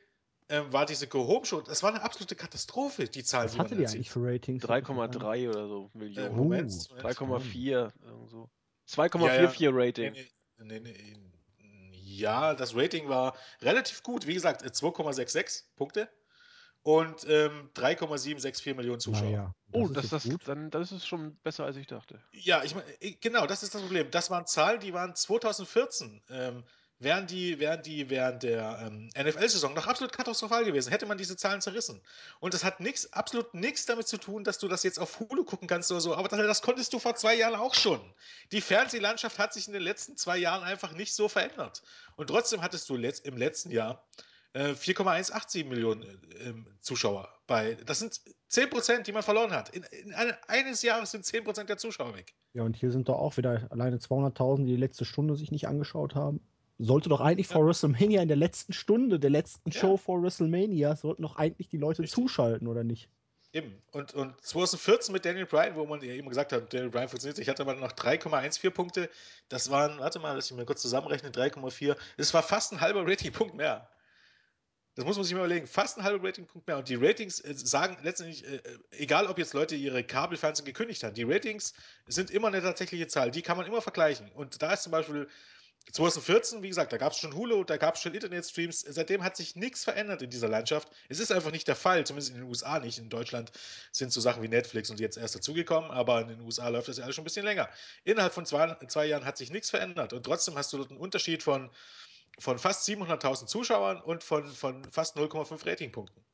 äh, 0.48 0.62
war 0.70 0.86
diese 0.86 1.06
Go-Home-Show, 1.06 1.60
das 1.60 1.82
war 1.82 1.90
eine 1.90 2.02
absolute 2.02 2.34
Katastrophe, 2.34 3.04
die 3.04 3.22
Zahl. 3.22 3.44
Was 3.44 3.58
hatte 3.58 3.76
die 3.76 3.86
eigentlich 3.86 4.10
für 4.10 4.22
Ratings? 4.22 4.64
3,3 4.64 5.48
oder 5.48 5.68
so 5.68 5.90
Millionen. 5.94 6.32
Äh, 6.32 6.36
Moment, 6.36 6.72
3,4 6.72 7.92
so. 8.28 8.50
2,44 8.88 9.60
ja, 9.60 9.70
ja. 9.70 9.70
Rating. 9.72 10.12
Nee, 10.12 10.30
nee, 10.58 10.80
nee, 10.80 11.16
ja, 11.92 12.54
das 12.54 12.76
Rating 12.76 13.08
war 13.08 13.34
relativ 13.60 14.02
gut. 14.02 14.26
Wie 14.26 14.34
gesagt, 14.34 14.62
2,66 14.64 15.38
äh, 15.38 15.62
Punkte 15.76 16.08
und 16.82 17.24
ähm, 17.28 17.70
3,764 17.74 18.74
Millionen 18.76 19.00
Zuschauer. 19.00 19.30
Ja, 19.30 19.54
oh, 19.72 19.88
das, 19.88 20.08
das, 20.08 20.28
dann, 20.44 20.70
das 20.70 20.90
ist 20.90 21.06
schon 21.06 21.36
besser, 21.36 21.64
als 21.64 21.76
ich 21.76 21.86
dachte. 21.86 22.20
Ja, 22.32 22.64
ich 22.64 22.74
meine, 22.74 22.86
genau, 23.20 23.46
das 23.46 23.62
ist 23.62 23.74
das 23.74 23.82
Problem. 23.82 24.10
Das 24.10 24.30
waren 24.30 24.46
Zahlen, 24.46 24.80
die 24.80 24.92
waren 24.92 25.14
2014, 25.14 26.22
ähm, 26.30 26.64
wären 26.98 27.28
die, 27.28 27.60
wären 27.60 27.82
die 27.82 28.10
während 28.10 28.42
der 28.42 28.80
ähm, 28.86 29.10
NFL-Saison 29.16 29.74
noch 29.74 29.86
absolut 29.86 30.12
katastrophal 30.12 30.64
gewesen, 30.64 30.90
hätte 30.90 31.06
man 31.06 31.18
diese 31.18 31.36
Zahlen 31.36 31.60
zerrissen. 31.60 32.00
Und 32.40 32.52
das 32.52 32.64
hat 32.64 32.80
nichts, 32.80 33.12
absolut 33.12 33.54
nichts 33.54 33.86
damit 33.86 34.08
zu 34.08 34.18
tun, 34.18 34.42
dass 34.42 34.58
du 34.58 34.66
das 34.66 34.82
jetzt 34.82 34.98
auf 34.98 35.20
Hulu 35.20 35.44
gucken 35.44 35.68
kannst 35.68 35.90
oder 35.92 36.00
so, 36.00 36.16
aber 36.16 36.28
das, 36.28 36.38
das 36.38 36.62
konntest 36.62 36.92
du 36.92 36.98
vor 36.98 37.14
zwei 37.14 37.36
Jahren 37.36 37.54
auch 37.54 37.74
schon. 37.74 38.00
Die 38.50 38.60
Fernsehlandschaft 38.60 39.38
hat 39.38 39.52
sich 39.52 39.68
in 39.68 39.72
den 39.72 39.82
letzten 39.82 40.16
zwei 40.16 40.36
Jahren 40.36 40.64
einfach 40.64 40.92
nicht 40.92 41.14
so 41.14 41.28
verändert. 41.28 41.82
Und 42.16 42.26
trotzdem 42.26 42.60
hattest 42.60 42.88
du 42.88 42.96
letzt, 42.96 43.24
im 43.24 43.36
letzten 43.36 43.70
Jahr 43.70 44.04
4,187 44.54 45.64
äh, 45.64 45.68
Millionen 45.68 46.02
äh, 46.02 46.52
Zuschauer 46.80 47.28
bei. 47.46 47.76
Das 47.86 48.00
sind 48.00 48.20
10 48.48 48.68
Prozent, 48.70 49.06
die 49.06 49.12
man 49.12 49.22
verloren 49.22 49.52
hat. 49.52 49.70
In, 49.70 49.82
in 50.04 50.12
eine, 50.12 50.36
eines 50.48 50.82
Jahres 50.82 51.10
sind 51.10 51.24
10 51.24 51.44
Prozent 51.44 51.68
der 51.70 51.78
Zuschauer 51.78 52.14
weg. 52.14 52.34
Ja, 52.52 52.62
und 52.62 52.76
hier 52.76 52.90
sind 52.90 53.08
doch 53.08 53.18
auch 53.18 53.36
wieder 53.38 53.66
alleine 53.70 53.96
200.000, 53.96 54.64
die 54.64 54.72
die 54.72 54.76
letzte 54.76 55.04
Stunde 55.04 55.36
sich 55.36 55.50
nicht 55.50 55.68
angeschaut 55.68 56.14
haben. 56.14 56.40
Sollte 56.78 57.08
doch 57.08 57.20
eigentlich 57.20 57.48
ja. 57.48 57.54
vor 57.54 57.66
WrestleMania 57.66 58.20
in 58.22 58.28
der 58.28 58.36
letzten 58.36 58.72
Stunde 58.72 59.18
der 59.18 59.30
letzten 59.30 59.70
ja. 59.70 59.80
Show 59.80 59.96
vor 59.96 60.22
WrestleMania, 60.22 60.96
sollten 60.96 61.22
doch 61.22 61.36
eigentlich 61.36 61.68
die 61.68 61.78
Leute 61.78 62.02
Richtig. 62.02 62.14
zuschalten, 62.14 62.66
oder 62.66 62.84
nicht? 62.84 63.08
Eben. 63.54 63.82
Und, 63.92 64.14
und 64.14 64.40
2014 64.40 65.12
mit 65.12 65.24
Daniel 65.24 65.46
Bryan, 65.46 65.76
wo 65.76 65.84
man 65.84 66.02
ja 66.02 66.12
eben 66.12 66.28
gesagt 66.28 66.52
hat, 66.52 66.72
Daniel 66.72 66.90
Bryan 66.90 67.08
funktioniert, 67.08 67.38
ich 67.38 67.48
hatte 67.48 67.64
mal 67.64 67.76
noch 67.76 67.92
3,14 67.92 68.70
Punkte. 68.70 69.10
Das 69.48 69.70
waren, 69.70 69.98
warte 69.98 70.18
mal, 70.18 70.34
lass 70.34 70.50
ich 70.50 70.56
mir 70.56 70.64
kurz 70.64 70.82
zusammenrechne, 70.82 71.30
3,4. 71.30 71.96
Das 72.16 72.32
war 72.34 72.42
fast 72.42 72.72
ein 72.72 72.80
halber 72.80 73.06
Ratingpunkt 73.06 73.54
mehr. 73.54 73.88
Das 74.94 75.06
muss 75.06 75.16
man 75.16 75.24
sich 75.24 75.32
mal 75.32 75.40
überlegen. 75.40 75.66
Fast 75.66 75.96
ein 75.96 76.04
halber 76.04 76.28
Ratingpunkt 76.28 76.66
mehr. 76.66 76.76
Und 76.76 76.88
die 76.88 76.96
Ratings 76.96 77.40
äh, 77.40 77.54
sagen 77.54 77.96
letztendlich, 78.02 78.44
äh, 78.44 78.56
äh, 78.56 78.78
egal 78.90 79.26
ob 79.26 79.38
jetzt 79.38 79.54
Leute 79.54 79.74
ihre 79.74 80.04
Kabelfernsehen 80.04 80.66
gekündigt 80.66 81.02
haben, 81.02 81.14
die 81.14 81.22
Ratings 81.22 81.72
sind 82.06 82.30
immer 82.30 82.48
eine 82.48 82.60
tatsächliche 82.60 83.06
Zahl. 83.06 83.30
Die 83.30 83.42
kann 83.42 83.56
man 83.56 83.66
immer 83.66 83.80
vergleichen. 83.80 84.30
Und 84.32 84.60
da 84.60 84.74
ist 84.74 84.82
zum 84.82 84.92
Beispiel 84.92 85.28
2014, 85.90 86.62
wie 86.62 86.68
gesagt, 86.68 86.92
da 86.92 86.98
gab 86.98 87.12
es 87.12 87.18
schon 87.18 87.34
Hulu, 87.34 87.64
da 87.64 87.78
gab 87.78 87.96
es 87.96 88.02
schon 88.02 88.14
Internetstreams. 88.14 88.80
Seitdem 88.80 89.24
hat 89.24 89.36
sich 89.36 89.56
nichts 89.56 89.82
verändert 89.82 90.20
in 90.20 90.28
dieser 90.28 90.48
Landschaft. 90.48 90.88
Es 91.08 91.18
ist 91.18 91.32
einfach 91.32 91.50
nicht 91.50 91.66
der 91.66 91.76
Fall, 91.76 92.04
zumindest 92.06 92.30
in 92.30 92.36
den 92.36 92.44
USA 92.44 92.78
nicht. 92.78 92.98
In 92.98 93.08
Deutschland 93.08 93.50
sind 93.92 94.12
so 94.12 94.20
Sachen 94.20 94.42
wie 94.42 94.48
Netflix 94.48 94.90
und 94.90 95.00
jetzt 95.00 95.16
erst 95.16 95.34
dazugekommen, 95.34 95.90
aber 95.90 96.20
in 96.20 96.28
den 96.28 96.40
USA 96.42 96.68
läuft 96.68 96.88
das 96.88 96.98
ja 96.98 97.04
alles 97.04 97.16
schon 97.16 97.22
ein 97.22 97.24
bisschen 97.24 97.44
länger. 97.44 97.68
Innerhalb 98.04 98.32
von 98.32 98.46
zwei, 98.46 98.76
zwei 98.88 99.06
Jahren 99.06 99.24
hat 99.24 99.38
sich 99.38 99.50
nichts 99.50 99.70
verändert 99.70 100.12
und 100.12 100.22
trotzdem 100.22 100.56
hast 100.56 100.72
du 100.72 100.76
dort 100.76 100.90
einen 100.90 101.00
Unterschied 101.00 101.42
von, 101.42 101.70
von 102.38 102.58
fast 102.58 102.88
700.000 102.88 103.46
Zuschauern 103.46 104.00
und 104.00 104.24
von, 104.24 104.46
von 104.48 104.84
fast 104.90 105.16
0,5 105.16 105.66
Ratingpunkten. 105.66 106.24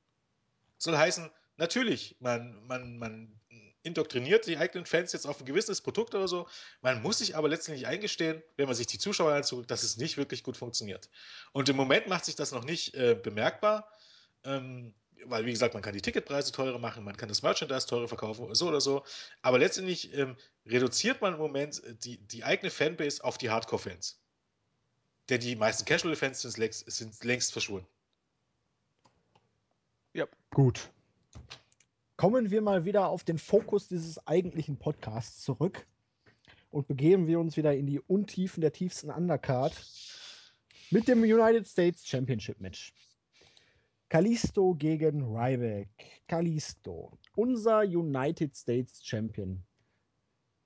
Soll 0.79 0.97
heißen, 0.97 1.31
natürlich, 1.57 2.17
man, 2.21 2.65
man, 2.67 2.99
man 2.99 3.39
indoktriniert 3.83 4.47
die 4.47 4.57
eigenen 4.57 4.87
Fans 4.87 5.13
jetzt 5.13 5.27
auf 5.27 5.41
ein 5.41 5.47
gewisses 5.47 5.81
Produkt 5.81 6.15
oder 6.15 6.29
so. 6.29 6.47
Man 6.81 7.03
muss 7.03 7.19
sich 7.19 7.37
aber 7.37 7.49
letztendlich 7.49 7.87
eingestehen, 7.87 8.43
wenn 8.57 8.67
man 8.67 8.75
sich 8.75 8.87
die 8.87 8.99
Zuschauer 8.99 9.33
anguckt, 9.33 9.71
dass 9.71 9.83
es 9.83 9.97
nicht 9.97 10.17
wirklich 10.17 10.43
gut 10.43 10.57
funktioniert. 10.57 11.09
Und 11.53 11.69
im 11.69 11.77
Moment 11.77 12.07
macht 12.07 12.25
sich 12.25 12.37
das 12.37 12.53
noch 12.53 12.65
nicht 12.65 12.95
äh, 12.95 13.15
bemerkbar, 13.21 13.91
ähm, 14.45 14.95
weil, 15.25 15.47
wie 15.47 15.51
gesagt, 15.51 15.75
man 15.75 15.83
kann 15.83 15.95
die 15.95 16.03
Ticketpreise 16.03 16.53
teurer 16.53 16.79
machen, 16.79 17.05
man 17.05 17.17
kann 17.17 17.29
das 17.29 17.43
Merchandise 17.43 17.87
teurer 17.87 18.07
verkaufen, 18.07 18.55
so 18.55 18.69
oder 18.69 18.81
so. 18.81 19.05
Aber 19.43 19.59
letztendlich 19.59 20.15
ähm, 20.15 20.37
reduziert 20.65 21.21
man 21.21 21.35
im 21.35 21.41
Moment 21.41 21.83
die, 22.05 22.19
die 22.19 22.45
eigene 22.45 22.71
Fanbase 22.71 23.25
auf 23.25 23.37
die 23.37 23.51
Hardcore-Fans. 23.51 24.21
Denn 25.29 25.41
die 25.41 25.57
meisten 25.57 25.85
Casual-Fans 25.85 26.43
sind 26.43 26.57
längst, 26.57 26.91
sind 26.91 27.25
längst 27.25 27.53
verschwunden. 27.53 27.87
Ja. 30.15 30.27
Gut 30.51 30.91
kommen 32.19 32.51
wir 32.51 32.61
mal 32.63 32.85
wieder 32.85 33.09
auf 33.09 33.23
den 33.23 33.39
Fokus 33.39 33.87
dieses 33.87 34.27
eigentlichen 34.27 34.77
Podcasts 34.77 35.41
zurück 35.41 35.87
und 36.71 36.89
begeben 36.89 37.29
wir 37.29 37.39
uns 37.39 37.57
wieder 37.57 37.75
in 37.77 37.87
die 37.87 38.01
Untiefen 38.01 38.61
der 38.61 38.73
tiefsten 38.73 39.09
Undercard 39.09 39.73
mit 40.91 41.07
dem 41.07 41.23
United 41.23 41.67
States 41.67 42.05
Championship 42.05 42.61
Match. 42.61 42.93
Kalisto 44.09 44.75
gegen 44.75 45.23
Ryback. 45.23 45.89
Kalisto, 46.27 47.17
unser 47.37 47.83
United 47.83 48.57
States 48.57 49.07
Champion. 49.07 49.63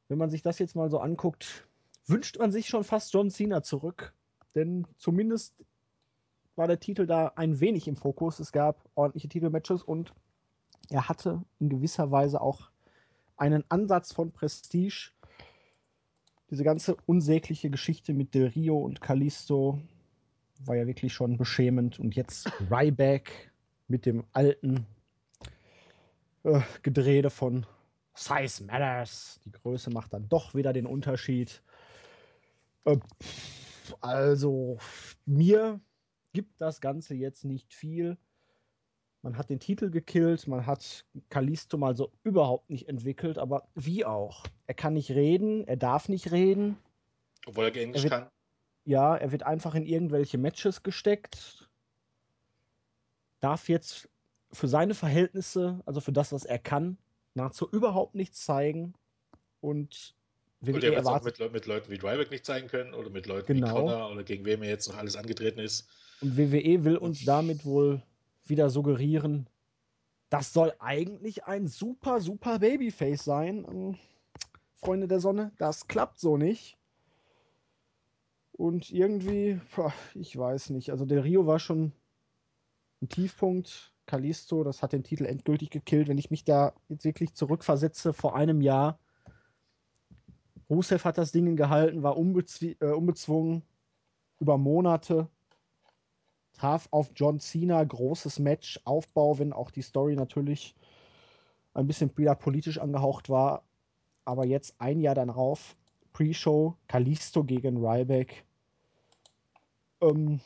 Wenn 0.08 0.16
man 0.16 0.30
sich 0.30 0.40
das 0.40 0.58
jetzt 0.58 0.74
mal 0.74 0.88
so 0.88 1.00
anguckt, 1.00 1.68
wünscht 2.06 2.38
man 2.38 2.50
sich 2.50 2.66
schon 2.66 2.82
fast 2.82 3.12
John 3.12 3.30
Cena 3.30 3.62
zurück. 3.62 4.14
Denn 4.54 4.86
zumindest 4.98 5.54
war 6.56 6.66
der 6.66 6.80
Titel 6.80 7.06
da 7.06 7.32
ein 7.36 7.60
wenig 7.60 7.88
im 7.88 7.96
Fokus. 7.96 8.38
Es 8.38 8.52
gab 8.52 8.88
ordentliche 8.94 9.28
Titelmatches 9.28 9.82
und 9.82 10.12
er 10.90 11.08
hatte 11.08 11.42
in 11.58 11.68
gewisser 11.68 12.10
Weise 12.10 12.40
auch 12.40 12.70
einen 13.36 13.64
Ansatz 13.70 14.12
von 14.12 14.32
Prestige. 14.32 15.10
Diese 16.50 16.64
ganze 16.64 16.96
unsägliche 17.06 17.70
Geschichte 17.70 18.12
mit 18.12 18.34
Del 18.34 18.48
Rio 18.48 18.78
und 18.78 19.00
Kalisto 19.00 19.80
war 20.66 20.76
ja 20.76 20.86
wirklich 20.86 21.12
schon 21.12 21.38
beschämend. 21.38 21.98
Und 21.98 22.14
jetzt 22.14 22.52
Ryback 22.70 23.50
mit 23.88 24.04
dem 24.04 24.24
alten 24.32 24.86
äh, 26.44 26.60
Gedrehde 26.82 27.30
von 27.30 27.66
Size 28.14 28.64
Matters. 28.64 29.40
Die 29.44 29.52
Größe 29.52 29.90
macht 29.90 30.12
dann 30.12 30.28
doch 30.28 30.54
wieder 30.54 30.72
den 30.72 30.86
Unterschied. 30.86 31.62
Äh, 32.84 32.98
also, 34.00 34.78
mir 35.26 35.80
gibt 36.32 36.60
das 36.60 36.80
Ganze 36.80 37.14
jetzt 37.14 37.44
nicht 37.44 37.72
viel. 37.74 38.16
Man 39.22 39.38
hat 39.38 39.50
den 39.50 39.60
Titel 39.60 39.90
gekillt, 39.90 40.48
man 40.48 40.66
hat 40.66 41.04
Kalisto 41.28 41.78
mal 41.78 41.96
so 41.96 42.10
überhaupt 42.24 42.70
nicht 42.70 42.88
entwickelt, 42.88 43.38
aber 43.38 43.68
wie 43.74 44.04
auch. 44.04 44.44
Er 44.66 44.74
kann 44.74 44.94
nicht 44.94 45.12
reden, 45.12 45.66
er 45.68 45.76
darf 45.76 46.08
nicht 46.08 46.32
reden. 46.32 46.76
Obwohl 47.46 47.66
er 47.66 47.76
Englisch 47.76 48.04
er 48.04 48.10
wird, 48.10 48.22
kann. 48.22 48.30
Ja, 48.84 49.16
er 49.16 49.30
wird 49.30 49.44
einfach 49.44 49.76
in 49.76 49.86
irgendwelche 49.86 50.38
Matches 50.38 50.82
gesteckt. 50.82 51.68
Darf 53.40 53.68
jetzt 53.68 54.08
für 54.50 54.66
seine 54.68 54.94
Verhältnisse, 54.94 55.80
also 55.86 56.00
für 56.00 56.12
das, 56.12 56.32
was 56.32 56.44
er 56.44 56.58
kann, 56.58 56.98
nahezu 57.34 57.68
überhaupt 57.70 58.14
nichts 58.16 58.44
zeigen. 58.44 58.94
Und 59.60 60.16
WWE 60.62 60.74
und 60.74 60.84
er 60.84 60.90
wird 60.92 61.00
es 61.00 61.06
auch 61.06 61.22
mit, 61.24 61.52
mit, 61.52 61.66
Leuten 61.66 61.90
wie 61.90 61.98
Dryback 61.98 62.30
nicht 62.30 62.46
zeigen 62.46 62.68
können 62.68 62.94
oder 62.94 63.10
mit 63.10 63.26
Leuten 63.26 63.54
genau. 63.54 63.66
wie 63.66 63.72
Connor 63.72 64.10
oder 64.10 64.22
gegen 64.22 64.44
wem 64.44 64.62
er 64.62 64.68
jetzt 64.68 64.88
noch 64.88 64.96
alles 64.96 65.16
angetreten 65.16 65.60
ist. 65.60 65.88
Und 66.20 66.36
WWE 66.36 66.84
will 66.84 66.96
uns 66.96 67.24
damit 67.24 67.64
wohl 67.64 68.02
wieder 68.46 68.70
suggerieren, 68.70 69.48
das 70.32 70.54
soll 70.54 70.72
eigentlich 70.78 71.44
ein 71.44 71.66
super, 71.68 72.22
super 72.22 72.60
Babyface 72.60 73.22
sein. 73.22 73.66
Ähm, 73.68 73.98
Freunde 74.78 75.06
der 75.06 75.20
Sonne, 75.20 75.52
das 75.58 75.88
klappt 75.88 76.18
so 76.18 76.38
nicht. 76.38 76.78
Und 78.52 78.90
irgendwie, 78.90 79.60
ich 80.14 80.36
weiß 80.36 80.70
nicht. 80.70 80.90
Also 80.90 81.04
der 81.04 81.24
Rio 81.24 81.46
war 81.46 81.58
schon 81.58 81.92
ein 83.02 83.08
Tiefpunkt. 83.08 83.92
Kalisto, 84.06 84.64
das 84.64 84.82
hat 84.82 84.92
den 84.92 85.04
Titel 85.04 85.26
endgültig 85.26 85.70
gekillt. 85.70 86.08
Wenn 86.08 86.18
ich 86.18 86.30
mich 86.30 86.44
da 86.44 86.72
jetzt 86.88 87.04
wirklich 87.04 87.34
zurückversetze 87.34 88.12
vor 88.12 88.34
einem 88.34 88.62
Jahr, 88.62 88.98
Rusev 90.70 91.04
hat 91.04 91.18
das 91.18 91.32
Ding 91.32 91.56
gehalten, 91.56 92.02
war 92.02 92.16
äh, 92.16 92.84
unbezwungen 92.86 93.62
über 94.38 94.58
Monate 94.58 95.28
traf 96.62 96.86
auf 96.90 97.10
John 97.16 97.40
Cena, 97.40 97.82
großes 97.82 98.38
Match, 98.38 98.78
Aufbau, 98.84 99.38
wenn 99.38 99.52
auch 99.52 99.70
die 99.70 99.82
Story 99.82 100.14
natürlich 100.14 100.74
ein 101.74 101.86
bisschen 101.86 102.16
wieder 102.16 102.34
politisch 102.34 102.78
angehaucht 102.78 103.28
war. 103.28 103.64
Aber 104.24 104.46
jetzt 104.46 104.74
ein 104.78 105.00
Jahr 105.00 105.16
darauf, 105.16 105.76
Pre-Show, 106.12 106.76
Kalisto 106.86 107.42
gegen 107.42 107.84
Ryback. 107.84 108.44
Ähm, 110.00 110.40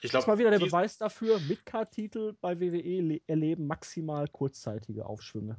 ich 0.00 0.10
glaube, 0.10 0.28
mal 0.28 0.38
wieder 0.38 0.50
der 0.50 0.60
Beweis 0.60 0.96
dafür, 0.96 1.38
Midcard-Titel 1.40 2.34
bei 2.40 2.58
WWE 2.60 3.20
erleben 3.26 3.66
maximal 3.66 4.28
kurzzeitige 4.28 5.04
Aufschwünge. 5.04 5.56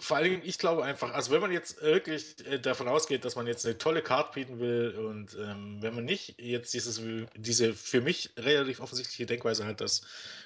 Vor 0.00 0.16
allen 0.16 0.30
Dingen, 0.30 0.42
ich 0.44 0.58
glaube 0.58 0.84
einfach, 0.84 1.12
also 1.12 1.32
wenn 1.32 1.40
man 1.40 1.50
jetzt 1.50 1.82
wirklich 1.82 2.46
äh, 2.46 2.60
davon 2.60 2.86
ausgeht, 2.86 3.24
dass 3.24 3.34
man 3.34 3.48
jetzt 3.48 3.66
eine 3.66 3.78
tolle 3.78 4.00
Card 4.00 4.32
bieten 4.32 4.60
will 4.60 4.94
und 4.96 5.34
ähm, 5.34 5.78
wenn 5.80 5.92
man 5.92 6.04
nicht 6.04 6.40
jetzt 6.40 6.72
dieses, 6.72 7.02
diese 7.34 7.74
für 7.74 8.00
mich 8.00 8.30
relativ 8.36 8.78
offensichtliche 8.78 9.26
Denkweise 9.26 9.66
hat, 9.66 9.80
dass 9.80 10.02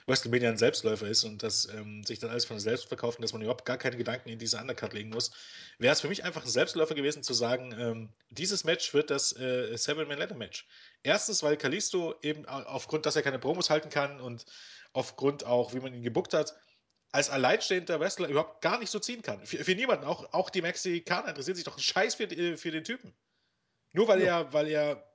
WrestleMania 0.07 0.49
ein 0.49 0.57
Selbstläufer 0.57 1.07
ist 1.07 1.25
und 1.25 1.43
dass 1.43 1.67
ähm, 1.67 2.03
sich 2.03 2.19
dann 2.19 2.31
alles 2.31 2.47
von 2.47 2.59
selbst 2.61 2.87
verkauft 2.87 3.19
und 3.19 3.23
dass 3.23 3.35
man 3.35 3.43
überhaupt 3.43 3.67
gar 3.67 3.77
keine 3.77 3.99
Gedanken 3.99 4.31
in 4.31 4.39
diese 4.39 4.57
Undercard 4.57 4.95
legen 4.95 5.11
muss, 5.11 5.33
wäre 5.79 5.93
es 5.93 6.01
für 6.01 6.09
mich 6.09 6.25
einfach 6.25 6.45
ein 6.45 6.51
Selbstläufer 6.51 6.95
gewesen 6.95 7.23
zu 7.23 7.35
sagen, 7.35 7.75
ähm, 7.79 8.09
dieses 8.31 8.65
Match 8.65 8.95
wird 8.95 9.11
das 9.11 9.37
äh, 9.39 9.77
Seven-Man-Ladder-Match. 9.77 10.67
Erstens, 11.03 11.43
weil 11.43 11.59
Kalisto 11.59 12.15
eben 12.23 12.47
aufgrund, 12.47 13.05
dass 13.05 13.17
er 13.17 13.23
keine 13.23 13.39
Promos 13.39 13.69
halten 13.69 13.91
kann 13.91 14.19
und 14.19 14.47
aufgrund 14.95 15.45
auch, 15.45 15.75
wie 15.75 15.81
man 15.81 15.93
ihn 15.93 16.03
gebuckt 16.03 16.33
hat, 16.33 16.55
als 17.13 17.29
alleinstehender 17.29 18.01
Wrestler 18.01 18.29
überhaupt 18.29 18.63
gar 18.63 18.79
nicht 18.79 18.91
so 18.91 18.99
ziehen 18.99 19.23
kann. 19.23 19.45
Für, 19.45 19.63
für 19.63 19.75
niemanden, 19.75 20.07
auch, 20.07 20.33
auch 20.33 20.49
die 20.49 20.63
Mexikaner 20.63 21.29
interessieren 21.29 21.57
sich 21.57 21.65
doch 21.65 21.75
einen 21.75 21.83
Scheiß 21.83 22.15
für, 22.15 22.25
äh, 22.25 22.57
für 22.57 22.71
den 22.71 22.85
Typen. 22.85 23.13
Nur 23.93 24.09
weil 24.09 24.23
ja. 24.23 24.41
er, 24.41 24.53
weil 24.53 24.69
er, 24.69 25.09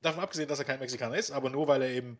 davon 0.00 0.22
abgesehen, 0.22 0.48
dass 0.48 0.58
er 0.58 0.64
kein 0.64 0.78
Mexikaner 0.78 1.16
ist, 1.16 1.32
aber 1.32 1.50
nur 1.50 1.66
weil 1.66 1.82
er 1.82 1.88
eben 1.88 2.18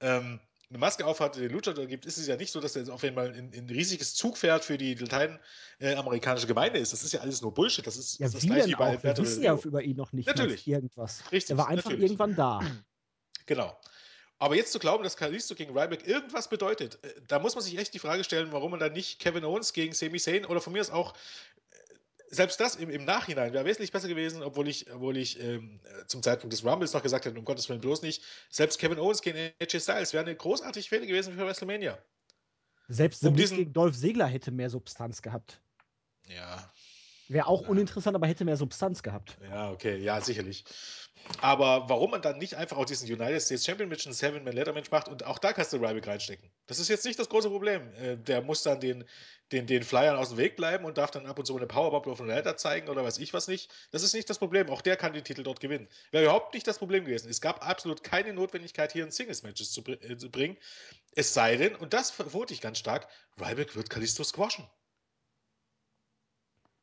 ähm, 0.00 0.40
eine 0.70 0.78
Maske 0.78 1.04
aufhat, 1.04 1.36
den 1.36 1.50
Luchador 1.50 1.86
gibt, 1.86 2.06
ist 2.06 2.16
es 2.16 2.26
ja 2.26 2.36
nicht 2.36 2.52
so, 2.52 2.60
dass 2.60 2.74
er 2.74 2.92
auf 2.92 3.02
jeden 3.02 3.16
Fall 3.16 3.32
ein, 3.32 3.66
riesiges 3.68 4.14
Zugpferd 4.14 4.64
für 4.64 4.78
die 4.78 4.94
lateinamerikanische 4.94 6.46
Gemeinde 6.46 6.78
ist. 6.78 6.92
Das 6.92 7.02
ist 7.02 7.12
ja 7.12 7.20
alles 7.20 7.42
nur 7.42 7.52
Bullshit. 7.52 7.86
Das 7.86 7.96
ist, 7.96 8.18
ja, 8.18 8.28
das 8.28 8.42
wie 8.42 8.46
gleich 8.46 8.66
wie 8.66 8.74
bei 8.74 8.96
auch? 8.96 9.02
Wir 9.02 9.16
wissen 9.18 9.42
ja 9.42 9.54
über 9.56 9.82
ihn 9.82 9.96
noch 9.96 10.12
nicht 10.12 10.26
natürlich. 10.26 10.66
irgendwas. 10.66 11.22
Richtig, 11.30 11.50
er 11.50 11.58
war 11.58 11.68
einfach 11.68 11.90
natürlich. 11.90 12.12
irgendwann 12.12 12.34
da. 12.34 12.60
Genau. 13.46 13.76
Aber 14.44 14.56
jetzt 14.56 14.72
zu 14.72 14.78
glauben, 14.78 15.02
dass 15.02 15.16
Kalisto 15.16 15.54
gegen 15.54 15.74
Ryback 15.74 16.06
irgendwas 16.06 16.48
bedeutet, 16.48 16.98
äh, 17.02 17.14
da 17.28 17.38
muss 17.38 17.54
man 17.54 17.64
sich 17.64 17.78
echt 17.78 17.94
die 17.94 17.98
Frage 17.98 18.24
stellen, 18.24 18.52
warum 18.52 18.72
man 18.72 18.78
dann 18.78 18.92
nicht 18.92 19.18
Kevin 19.18 19.42
Owens 19.42 19.72
gegen 19.72 19.94
Sami 19.94 20.18
Zayn 20.18 20.44
oder 20.44 20.60
von 20.60 20.74
mir 20.74 20.82
ist 20.82 20.90
auch 20.90 21.14
äh, 21.14 21.76
selbst 22.28 22.60
das 22.60 22.76
im, 22.76 22.90
im 22.90 23.06
Nachhinein 23.06 23.54
wäre 23.54 23.64
wesentlich 23.64 23.90
besser 23.90 24.06
gewesen, 24.06 24.42
obwohl 24.42 24.68
ich, 24.68 24.92
obwohl 24.92 25.16
ich 25.16 25.40
ähm, 25.40 25.80
zum 26.08 26.22
Zeitpunkt 26.22 26.52
des 26.52 26.62
Rumbles 26.62 26.92
noch 26.92 27.02
gesagt 27.02 27.24
hätte, 27.24 27.38
um 27.38 27.46
Gottes 27.46 27.70
Willen 27.70 27.80
bloß 27.80 28.02
nicht. 28.02 28.22
Selbst 28.50 28.78
Kevin 28.78 28.98
Owens 28.98 29.22
gegen 29.22 29.38
AJ 29.38 29.80
Styles 29.80 30.12
wäre 30.12 30.26
eine 30.26 30.36
großartige 30.36 30.86
Fehde 30.86 31.06
gewesen 31.06 31.32
für 31.32 31.46
WrestleMania. 31.46 31.98
Selbst 32.88 33.24
um 33.24 33.34
diesen... 33.34 33.56
gegen 33.56 33.72
Dolph 33.72 33.96
Segler 33.96 34.26
hätte 34.26 34.50
mehr 34.50 34.68
Substanz 34.68 35.22
gehabt. 35.22 35.62
Ja. 36.26 36.70
Wäre 37.28 37.46
auch 37.46 37.62
ja. 37.62 37.68
uninteressant, 37.68 38.14
aber 38.14 38.26
hätte 38.26 38.44
mehr 38.44 38.58
Substanz 38.58 39.02
gehabt. 39.02 39.38
Ja, 39.48 39.70
okay, 39.70 39.96
ja, 39.96 40.20
sicherlich. 40.20 40.66
Aber 41.40 41.88
warum 41.88 42.10
man 42.10 42.22
dann 42.22 42.38
nicht 42.38 42.56
einfach 42.56 42.76
auch 42.76 42.84
diesen 42.84 43.10
United 43.10 43.40
States 43.40 43.64
Champion 43.64 43.88
Match 43.88 44.06
ein 44.06 44.12
Seven-Man-Leather-Match 44.12 44.90
macht 44.90 45.08
und 45.08 45.24
auch 45.24 45.38
da 45.38 45.52
kannst 45.52 45.72
du 45.72 45.76
Ryback 45.76 46.06
reinstecken. 46.06 46.50
Das 46.66 46.78
ist 46.78 46.88
jetzt 46.88 47.04
nicht 47.04 47.18
das 47.18 47.28
große 47.28 47.48
Problem. 47.50 47.92
Äh, 47.94 48.16
der 48.16 48.42
muss 48.42 48.62
dann 48.62 48.80
den, 48.80 49.04
den, 49.52 49.66
den 49.66 49.82
Flyern 49.82 50.16
aus 50.16 50.30
dem 50.30 50.38
Weg 50.38 50.56
bleiben 50.56 50.84
und 50.84 50.98
darf 50.98 51.10
dann 51.10 51.26
ab 51.26 51.38
und 51.38 51.46
zu 51.46 51.56
eine 51.56 51.66
Powerbomb 51.66 52.06
auf 52.06 52.20
eine 52.20 52.32
Leiter 52.32 52.56
zeigen 52.56 52.88
oder 52.88 53.04
weiß 53.04 53.18
ich 53.18 53.34
was 53.34 53.48
nicht. 53.48 53.70
Das 53.90 54.02
ist 54.02 54.14
nicht 54.14 54.28
das 54.28 54.38
Problem. 54.38 54.68
Auch 54.70 54.82
der 54.82 54.96
kann 54.96 55.12
den 55.12 55.24
Titel 55.24 55.42
dort 55.42 55.60
gewinnen. 55.60 55.88
Wäre 56.10 56.24
überhaupt 56.24 56.54
nicht 56.54 56.66
das 56.66 56.78
Problem 56.78 57.04
gewesen. 57.04 57.30
Es 57.30 57.40
gab 57.40 57.66
absolut 57.66 58.02
keine 58.02 58.32
Notwendigkeit, 58.32 58.92
hier 58.92 59.04
ein 59.04 59.10
Singles-Matches 59.10 59.72
zu, 59.72 59.82
äh, 59.82 60.16
bringen. 60.28 60.56
Es 61.14 61.34
sei 61.34 61.56
denn, 61.56 61.74
und 61.74 61.92
das 61.92 62.10
vermute 62.10 62.54
ich 62.54 62.60
ganz 62.60 62.78
stark, 62.78 63.08
Ryback 63.40 63.76
wird 63.76 63.90
Kalisto 63.90 64.24
squashen. 64.24 64.66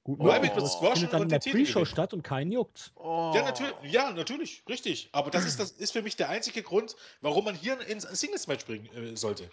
Gut, 0.03 0.19
oh. 0.19 0.29
Ryback 0.29 0.55
wird 0.55 0.67
squashen 0.67 1.09
dann 1.11 1.23
in 1.23 1.29
der 1.29 1.39
Pre-Show 1.39 1.85
statt 1.85 2.13
und 2.13 2.23
keinen 2.23 2.51
juckt. 2.51 2.91
Oh. 2.95 3.31
Ja, 3.35 3.43
natürlich, 3.43 3.73
ja, 3.83 4.11
natürlich, 4.11 4.63
richtig. 4.67 5.09
Aber 5.11 5.29
das 5.29 5.45
ist, 5.45 5.59
das 5.59 5.71
ist 5.71 5.91
für 5.91 6.01
mich 6.01 6.15
der 6.15 6.29
einzige 6.29 6.63
Grund, 6.63 6.95
warum 7.21 7.45
man 7.45 7.55
hier 7.55 7.79
ins 7.87 8.03
Singles-Match 8.03 8.65
bringen 8.65 8.87
äh, 8.95 9.15
sollte. 9.15 9.49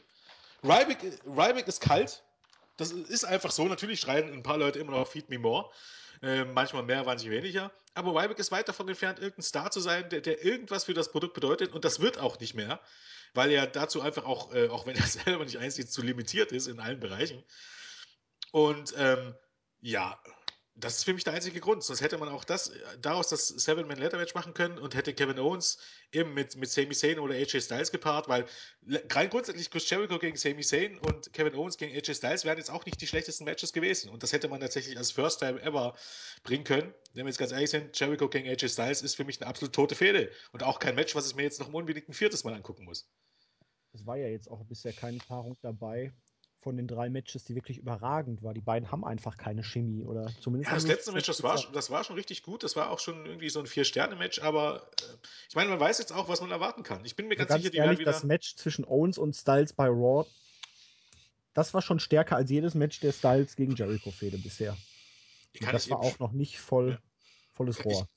Ryback, 0.63 1.21
Ryback 1.27 1.69
ist 1.69 1.81
kalt. 1.81 2.23
Das 2.79 2.93
ist 2.93 3.25
einfach 3.25 3.51
so. 3.51 3.65
Natürlich 3.67 4.01
schreien 4.01 4.33
ein 4.33 4.43
paar 4.43 4.57
Leute 4.57 4.79
immer 4.79 4.93
noch 4.93 5.07
Feed 5.07 5.29
Me 5.29 5.39
More. 5.39 5.71
Äh, 6.23 6.45
manchmal 6.45 6.83
mehr, 6.83 7.05
manchmal 7.05 7.33
weniger. 7.33 7.71
Aber 7.95 8.11
Ryback 8.15 8.39
ist 8.39 8.51
weit 8.51 8.69
davon 8.69 8.89
entfernt, 8.89 9.19
irgendein 9.19 9.43
Star 9.43 9.71
zu 9.71 9.81
sein, 9.81 10.09
der, 10.09 10.21
der, 10.21 10.45
irgendwas 10.45 10.85
für 10.85 10.95
das 10.95 11.11
Produkt 11.11 11.35
bedeutet. 11.35 11.73
Und 11.73 11.85
das 11.85 12.01
wird 12.01 12.19
auch 12.19 12.39
nicht 12.41 12.55
mehr, 12.55 12.81
weil 13.35 13.51
er 13.51 13.67
dazu 13.67 14.01
einfach 14.01 14.25
auch, 14.25 14.55
äh, 14.55 14.69
auch 14.69 14.87
wenn 14.87 14.97
er 14.97 15.07
selber 15.07 15.45
nicht 15.45 15.59
einsieht, 15.59 15.93
zu 15.93 16.01
limitiert 16.01 16.53
ist 16.53 16.69
in 16.69 16.81
allen 16.81 17.01
Bereichen. 17.01 17.45
Und 18.51 18.95
ähm, 18.97 19.35
ja, 19.81 20.21
das 20.79 20.99
ist 20.99 21.05
für 21.05 21.13
mich 21.13 21.25
der 21.25 21.33
einzige 21.33 21.59
Grund. 21.61 21.83
Sonst 21.83 22.01
hätte 22.01 22.19
man 22.19 22.29
auch 22.29 22.45
das, 22.45 22.69
äh, 22.69 22.99
daraus 23.01 23.29
das 23.29 23.49
Seven-Man-Leather-Match 23.49 24.35
machen 24.35 24.55
können 24.55 24.79
und 24.79 24.95
hätte 24.95 25.13
Kevin 25.13 25.39
Owens 25.39 25.79
eben 26.13 26.35
mit, 26.35 26.57
mit 26.57 26.71
Sami 26.71 26.95
Zayn 26.95 27.19
oder 27.19 27.35
AJ 27.35 27.63
Styles 27.63 27.91
gepaart, 27.91 28.29
weil 28.29 28.47
rein 29.11 29.29
grundsätzlich 29.29 29.71
Chris 29.71 29.91
Jericho 29.91 30.19
gegen 30.19 30.37
Sami 30.37 30.63
Zayn 30.63 30.99
und 30.99 31.33
Kevin 31.33 31.55
Owens 31.55 31.79
gegen 31.79 31.95
AJ 31.97 32.15
Styles 32.15 32.45
wären 32.45 32.59
jetzt 32.59 32.71
auch 32.71 32.85
nicht 32.87 33.01
die 33.01 33.07
schlechtesten 33.07 33.45
Matches 33.45 33.73
gewesen. 33.73 34.11
Und 34.11 34.23
das 34.23 34.33
hätte 34.33 34.49
man 34.49 34.61
tatsächlich 34.61 34.97
als 34.97 35.11
First 35.11 35.41
Time 35.41 35.61
ever 35.63 35.97
bringen 36.45 36.65
können. 36.65 36.95
Wenn 37.13 37.25
wir 37.25 37.31
jetzt 37.31 37.39
ganz 37.39 37.53
ehrlich 37.53 37.71
sind, 37.71 37.99
Jericho 37.99 38.29
gegen 38.29 38.49
AJ 38.49 38.69
Styles 38.69 39.03
ist 39.03 39.17
für 39.17 39.25
mich 39.25 39.41
eine 39.41 39.49
absolut 39.51 39.75
tote 39.75 39.97
Fehde. 39.97 40.31
Und 40.53 40.63
auch 40.63 40.79
kein 40.79 40.95
Match, 40.95 41.15
was 41.17 41.29
ich 41.29 41.35
mir 41.35 41.43
jetzt 41.43 41.59
noch 41.59 41.73
unbedingt 41.73 42.09
ein 42.09 42.15
viertes 42.15 42.45
Mal 42.45 42.55
angucken 42.55 42.85
muss. 42.85 43.11
Es 43.93 44.07
war 44.07 44.17
ja 44.17 44.29
jetzt 44.29 44.49
auch 44.49 44.65
bisher 44.65 44.93
keine 44.93 45.19
Paarung 45.19 45.57
dabei, 45.63 46.13
von 46.61 46.77
den 46.77 46.89
drei 46.89 47.09
Matches, 47.09 47.45
die 47.45 47.55
wirklich 47.55 47.79
überragend 47.79 48.43
war. 48.43 48.53
Die 48.53 48.61
beiden 48.61 48.91
haben 48.91 49.05
einfach 49.05 49.37
keine 49.37 49.63
Chemie 49.63 50.05
oder 50.05 50.31
zumindest. 50.41 50.71
Ja, 50.71 50.75
das 50.75 50.87
letzte 50.87 51.13
Match, 51.13 51.27
das 51.27 51.43
war, 51.43 51.63
das 51.73 51.91
war 51.91 52.03
schon 52.05 52.17
richtig 52.17 52.43
gut. 52.43 52.65
Das 52.65 52.75
war 52.75 52.91
auch 52.91 52.99
schon 52.99 53.27
irgendwie 53.27 53.49
so 53.49 53.61
ein 53.61 53.67
Vier-Sterne-Match, 53.67 54.41
aber 54.41 54.91
äh, 55.01 55.05
ich 55.49 55.55
meine, 55.55 55.71
man 55.71 55.79
weiß 55.79 55.99
jetzt 55.99 56.13
auch, 56.13 56.29
was 56.29 56.41
man 56.41 56.51
erwarten 56.51 56.83
kann. 56.83 57.05
Ich 57.05 57.15
bin 57.15 57.29
mir 57.29 57.37
ganz, 57.37 57.49
ganz 57.49 57.63
sicher, 57.63 57.71
die 57.71 57.79
ehrlich, 57.79 57.91
werden 57.91 58.01
wieder. 58.01 58.13
Das 58.13 58.25
Match 58.25 58.57
zwischen 58.57 58.85
Owens 58.85 59.19
und 59.19 59.35
Styles 59.35 59.73
bei 59.73 59.87
Raw, 59.87 60.27
das 61.55 61.75
war 61.75 61.83
schon 61.83 62.01
stärker 62.01 62.37
als 62.37 62.51
jedes 62.51 62.75
Match 62.75 62.99
der 63.01 63.13
Styles 63.13 63.55
gegen 63.55 63.75
Jericho-Fehde 63.75 64.39
bisher. 64.39 64.77
das 65.61 65.89
war 65.91 66.01
auch 66.01 66.19
noch 66.19 66.33
nicht 66.33 66.59
voll, 66.59 66.91
ja. 66.91 66.99
volles 67.55 67.85
Rohr 67.85 68.09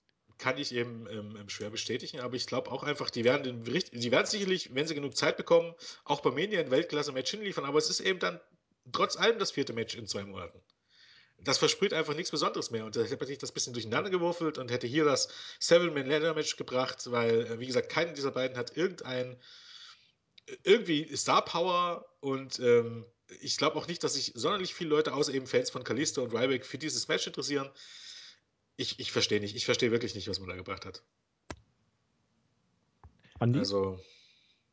kann 0.41 0.57
ich 0.57 0.73
eben 0.73 1.07
ähm, 1.09 1.37
ähm, 1.39 1.49
schwer 1.49 1.69
bestätigen, 1.69 2.19
aber 2.19 2.35
ich 2.35 2.47
glaube 2.47 2.71
auch 2.71 2.83
einfach, 2.83 3.11
die 3.11 3.23
werden, 3.23 3.43
den, 3.43 3.63
die 3.63 4.11
werden 4.11 4.25
sicherlich, 4.25 4.73
wenn 4.73 4.87
sie 4.87 4.95
genug 4.95 5.15
Zeit 5.15 5.37
bekommen, 5.37 5.75
auch 6.03 6.21
bei 6.21 6.31
Mania 6.31 6.59
ein 6.59 6.71
Weltklasse-Match 6.71 7.29
hinliefern, 7.29 7.63
aber 7.63 7.77
es 7.77 7.89
ist 7.89 7.99
eben 7.99 8.19
dann 8.19 8.41
trotz 8.91 9.15
allem 9.15 9.37
das 9.37 9.51
vierte 9.51 9.71
Match 9.71 9.95
in 9.95 10.07
zwei 10.07 10.23
Monaten. 10.23 10.59
Das 11.43 11.59
verspricht 11.59 11.93
einfach 11.93 12.15
nichts 12.15 12.31
Besonderes 12.31 12.71
mehr 12.71 12.85
und 12.85 12.95
da 12.95 13.03
hätte 13.03 13.31
ich 13.31 13.37
das 13.37 13.51
ein 13.51 13.53
bisschen 13.53 13.73
durcheinander 13.73 14.09
gewürfelt 14.09 14.57
und 14.57 14.71
hätte 14.71 14.87
hier 14.87 15.05
das 15.05 15.29
Seven-Man-Ladder-Match 15.59 16.57
gebracht, 16.57 17.11
weil, 17.11 17.45
äh, 17.45 17.59
wie 17.59 17.67
gesagt, 17.67 17.89
keiner 17.89 18.13
dieser 18.13 18.31
beiden 18.31 18.57
hat 18.57 18.75
irgendein 18.75 19.39
irgendwie 20.63 21.15
Star-Power 21.15 22.05
und 22.19 22.59
ähm, 22.59 23.05
ich 23.39 23.57
glaube 23.57 23.77
auch 23.77 23.87
nicht, 23.87 24.03
dass 24.03 24.15
sich 24.15 24.31
sonderlich 24.35 24.73
viele 24.73 24.89
Leute, 24.89 25.13
außer 25.13 25.33
eben 25.33 25.45
Fans 25.45 25.69
von 25.69 25.83
Kalisto 25.83 26.23
und 26.23 26.33
Ryback, 26.33 26.65
für 26.65 26.79
dieses 26.79 27.07
Match 27.07 27.27
interessieren 27.27 27.69
ich, 28.81 28.99
ich 28.99 29.11
verstehe 29.11 29.39
nicht. 29.39 29.55
Ich 29.55 29.65
verstehe 29.65 29.91
wirklich 29.91 30.15
nicht, 30.15 30.27
was 30.27 30.39
man 30.39 30.49
da 30.49 30.55
gebracht 30.55 30.85
hat. 30.85 31.03
Andi? 33.39 33.59
Also. 33.59 33.99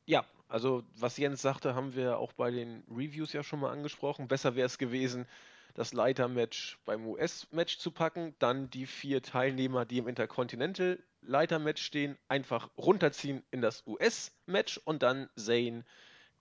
Ja, 0.06 0.24
also 0.48 0.82
was 0.96 1.16
Jens 1.18 1.42
sagte, 1.42 1.74
haben 1.74 1.94
wir 1.94 2.18
auch 2.18 2.32
bei 2.32 2.50
den 2.50 2.82
Reviews 2.90 3.32
ja 3.32 3.42
schon 3.42 3.60
mal 3.60 3.70
angesprochen. 3.70 4.28
Besser 4.28 4.56
wäre 4.56 4.66
es 4.66 4.78
gewesen, 4.78 5.26
das 5.74 5.92
Leitermatch 5.92 6.78
beim 6.84 7.06
US-Match 7.06 7.78
zu 7.78 7.90
packen, 7.90 8.34
dann 8.38 8.70
die 8.70 8.86
vier 8.86 9.22
Teilnehmer, 9.22 9.84
die 9.84 9.98
im 9.98 10.08
Intercontinental 10.08 10.98
Leitermatch 11.20 11.82
stehen, 11.82 12.16
einfach 12.28 12.70
runterziehen 12.78 13.42
in 13.50 13.60
das 13.60 13.86
US-Match 13.86 14.78
und 14.84 15.02
dann 15.02 15.28
Zane 15.36 15.84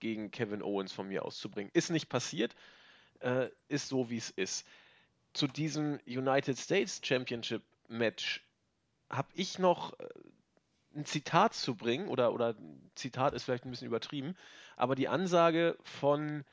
gegen 0.00 0.30
Kevin 0.30 0.62
Owens 0.62 0.92
von 0.92 1.08
mir 1.08 1.24
auszubringen. 1.24 1.70
Ist 1.74 1.90
nicht 1.90 2.08
passiert, 2.08 2.54
äh, 3.20 3.48
ist 3.68 3.88
so 3.88 4.08
wie 4.10 4.16
es 4.16 4.30
ist 4.30 4.66
zu 5.32 5.46
diesem 5.46 5.98
United 6.06 6.58
States 6.58 7.00
Championship 7.02 7.62
Match 7.88 8.44
habe 9.10 9.28
ich 9.34 9.58
noch 9.58 9.98
äh, 9.98 10.08
ein 10.94 11.04
Zitat 11.04 11.54
zu 11.54 11.74
bringen, 11.74 12.08
oder, 12.08 12.32
oder 12.32 12.54
Zitat 12.94 13.34
ist 13.34 13.44
vielleicht 13.44 13.64
ein 13.64 13.70
bisschen 13.70 13.88
übertrieben, 13.88 14.36
aber 14.76 14.94
die 14.94 15.08
Ansage 15.08 15.76
von 15.82 16.44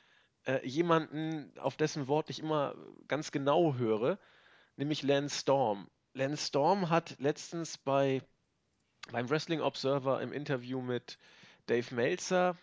äh, 0.45 0.65
jemanden, 0.67 1.51
auf 1.57 1.77
dessen 1.77 2.07
Wort 2.07 2.29
ich 2.29 2.39
immer 2.39 2.75
ganz 3.07 3.31
genau 3.31 3.75
höre, 3.75 4.19
nämlich 4.75 5.03
Lance 5.03 5.39
Storm. 5.39 5.89
Lance 6.13 6.47
Storm 6.47 6.89
hat 6.89 7.15
letztens 7.19 7.77
bei 7.77 8.21
beim 9.11 9.29
Wrestling 9.29 9.61
Observer 9.61 10.21
im 10.21 10.33
Interview 10.33 10.81
mit 10.81 11.19
Dave 11.67 11.93
Meltzer, 11.93 12.57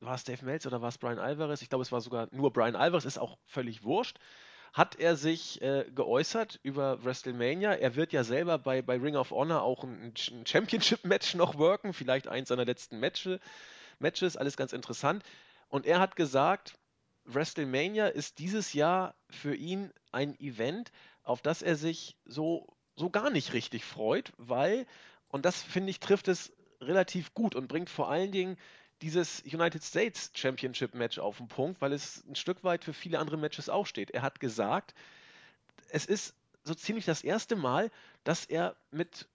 war 0.00 0.14
es 0.14 0.24
Dave 0.24 0.44
Meltzer 0.44 0.68
oder 0.68 0.82
war 0.82 0.90
es 0.90 0.98
Brian 0.98 1.18
Alvarez? 1.18 1.62
Ich 1.62 1.70
glaube, 1.70 1.82
es 1.82 1.92
war 1.92 2.02
sogar 2.02 2.28
nur 2.32 2.52
Brian 2.52 2.76
Alvarez, 2.76 3.06
ist 3.06 3.18
auch 3.18 3.38
völlig 3.46 3.82
wurscht 3.82 4.18
hat 4.76 4.96
er 4.96 5.16
sich 5.16 5.62
äh, 5.62 5.86
geäußert 5.94 6.60
über 6.62 7.02
WrestleMania. 7.02 7.72
Er 7.72 7.96
wird 7.96 8.12
ja 8.12 8.24
selber 8.24 8.58
bei, 8.58 8.82
bei 8.82 8.98
Ring 8.98 9.16
of 9.16 9.30
Honor 9.30 9.62
auch 9.62 9.84
ein, 9.84 10.12
ein 10.12 10.46
Championship-Match 10.46 11.34
noch 11.34 11.56
worken, 11.56 11.94
vielleicht 11.94 12.28
eins 12.28 12.50
seiner 12.50 12.66
letzten 12.66 13.00
Matches, 13.00 13.40
Matches, 14.00 14.36
alles 14.36 14.58
ganz 14.58 14.74
interessant. 14.74 15.24
Und 15.68 15.86
er 15.86 15.98
hat 15.98 16.14
gesagt, 16.14 16.74
WrestleMania 17.24 18.08
ist 18.08 18.38
dieses 18.38 18.74
Jahr 18.74 19.14
für 19.30 19.54
ihn 19.54 19.90
ein 20.12 20.38
Event, 20.40 20.92
auf 21.22 21.40
das 21.40 21.62
er 21.62 21.76
sich 21.76 22.18
so, 22.26 22.76
so 22.96 23.08
gar 23.08 23.30
nicht 23.30 23.54
richtig 23.54 23.82
freut, 23.82 24.34
weil, 24.36 24.86
und 25.28 25.46
das 25.46 25.62
finde 25.62 25.88
ich, 25.88 26.00
trifft 26.00 26.28
es 26.28 26.52
relativ 26.82 27.32
gut 27.32 27.54
und 27.54 27.68
bringt 27.68 27.88
vor 27.88 28.10
allen 28.10 28.30
Dingen 28.30 28.58
dieses 29.02 29.42
United 29.42 29.82
States 29.82 30.30
Championship 30.34 30.94
Match 30.94 31.18
auf 31.18 31.38
den 31.38 31.48
Punkt, 31.48 31.80
weil 31.80 31.92
es 31.92 32.24
ein 32.28 32.34
Stück 32.34 32.64
weit 32.64 32.84
für 32.84 32.94
viele 32.94 33.18
andere 33.18 33.36
Matches 33.36 33.68
auch 33.68 33.86
steht. 33.86 34.10
Er 34.10 34.22
hat 34.22 34.40
gesagt, 34.40 34.94
es 35.90 36.06
ist 36.06 36.34
so 36.64 36.74
ziemlich 36.74 37.04
das 37.04 37.22
erste 37.22 37.56
Mal, 37.56 37.90
dass 38.24 38.44
er 38.44 38.76
mit 38.90 39.28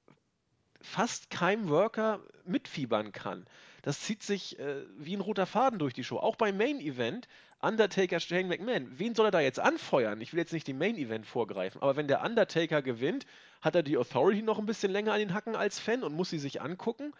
fast 0.82 1.30
keinem 1.30 1.69
Worker 1.69 2.19
mitfiebern 2.45 3.12
kann. 3.12 3.45
Das 3.84 4.02
zieht 4.02 4.24
sich 4.24 4.60
äh, 4.60 4.84
wie 4.97 5.15
ein 5.15 5.21
roter 5.21 5.45
Faden 5.45 5.80
durch 5.80 5.93
die 5.93 6.04
Show. 6.04 6.17
Auch 6.17 6.36
beim 6.36 6.58
Main 6.58 6.80
Event, 6.80 7.28
Undertaker, 7.62 8.19
Shane 8.19 8.47
McMahon. 8.47 8.88
Wen 8.97 9.15
soll 9.15 9.28
er 9.28 9.32
da 9.32 9.39
jetzt 9.39 9.60
anfeuern? 9.60 10.19
Ich 10.21 10.34
will 10.34 10.39
jetzt 10.39 10.54
nicht 10.54 10.67
den 10.67 10.78
Main 10.78 10.97
Event 10.97 11.26
vorgreifen, 11.26 11.82
aber 11.82 11.95
wenn 11.95 12.08
der 12.08 12.24
Undertaker 12.24 12.82
gewinnt, 12.82 13.26
hat 13.62 13.76
er 13.76 13.84
die 13.84 13.97
Authority 13.97 14.41
noch 14.41 14.60
ein 14.60 14.65
bisschen 14.65 14.91
länger 14.91 15.13
an 15.13 15.19
den 15.19 15.34
Hacken 15.34 15.56
als 15.56 15.80
Fan 15.80 16.04
und 16.04 16.15
muss 16.15 16.32
sie 16.32 16.39
sich 16.39 16.62
angucken. 16.62 17.13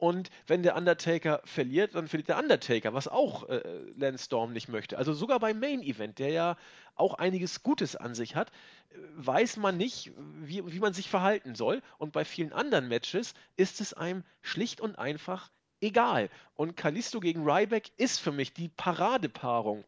Und 0.00 0.30
wenn 0.46 0.62
der 0.62 0.76
Undertaker 0.76 1.42
verliert, 1.44 1.94
dann 1.94 2.08
verliert 2.08 2.30
der 2.30 2.38
Undertaker, 2.38 2.94
was 2.94 3.06
auch 3.06 3.46
äh, 3.50 3.60
Lance 3.96 4.24
Storm 4.24 4.54
nicht 4.54 4.68
möchte. 4.68 4.96
Also 4.96 5.12
sogar 5.12 5.38
beim 5.40 5.60
Main 5.60 5.82
Event, 5.82 6.18
der 6.18 6.30
ja 6.30 6.56
auch 6.94 7.14
einiges 7.14 7.62
Gutes 7.62 7.96
an 7.96 8.14
sich 8.14 8.34
hat, 8.34 8.50
weiß 9.16 9.58
man 9.58 9.76
nicht, 9.76 10.12
wie, 10.40 10.64
wie 10.72 10.80
man 10.80 10.94
sich 10.94 11.10
verhalten 11.10 11.54
soll. 11.54 11.82
Und 11.98 12.12
bei 12.12 12.24
vielen 12.24 12.54
anderen 12.54 12.88
Matches 12.88 13.34
ist 13.56 13.82
es 13.82 13.92
einem 13.92 14.24
schlicht 14.40 14.80
und 14.80 14.98
einfach 14.98 15.50
egal. 15.82 16.30
Und 16.54 16.78
Kalisto 16.78 17.20
gegen 17.20 17.44
Ryback 17.44 17.90
ist 17.98 18.20
für 18.20 18.32
mich 18.32 18.54
die 18.54 18.68
Paradepaarung 18.68 19.84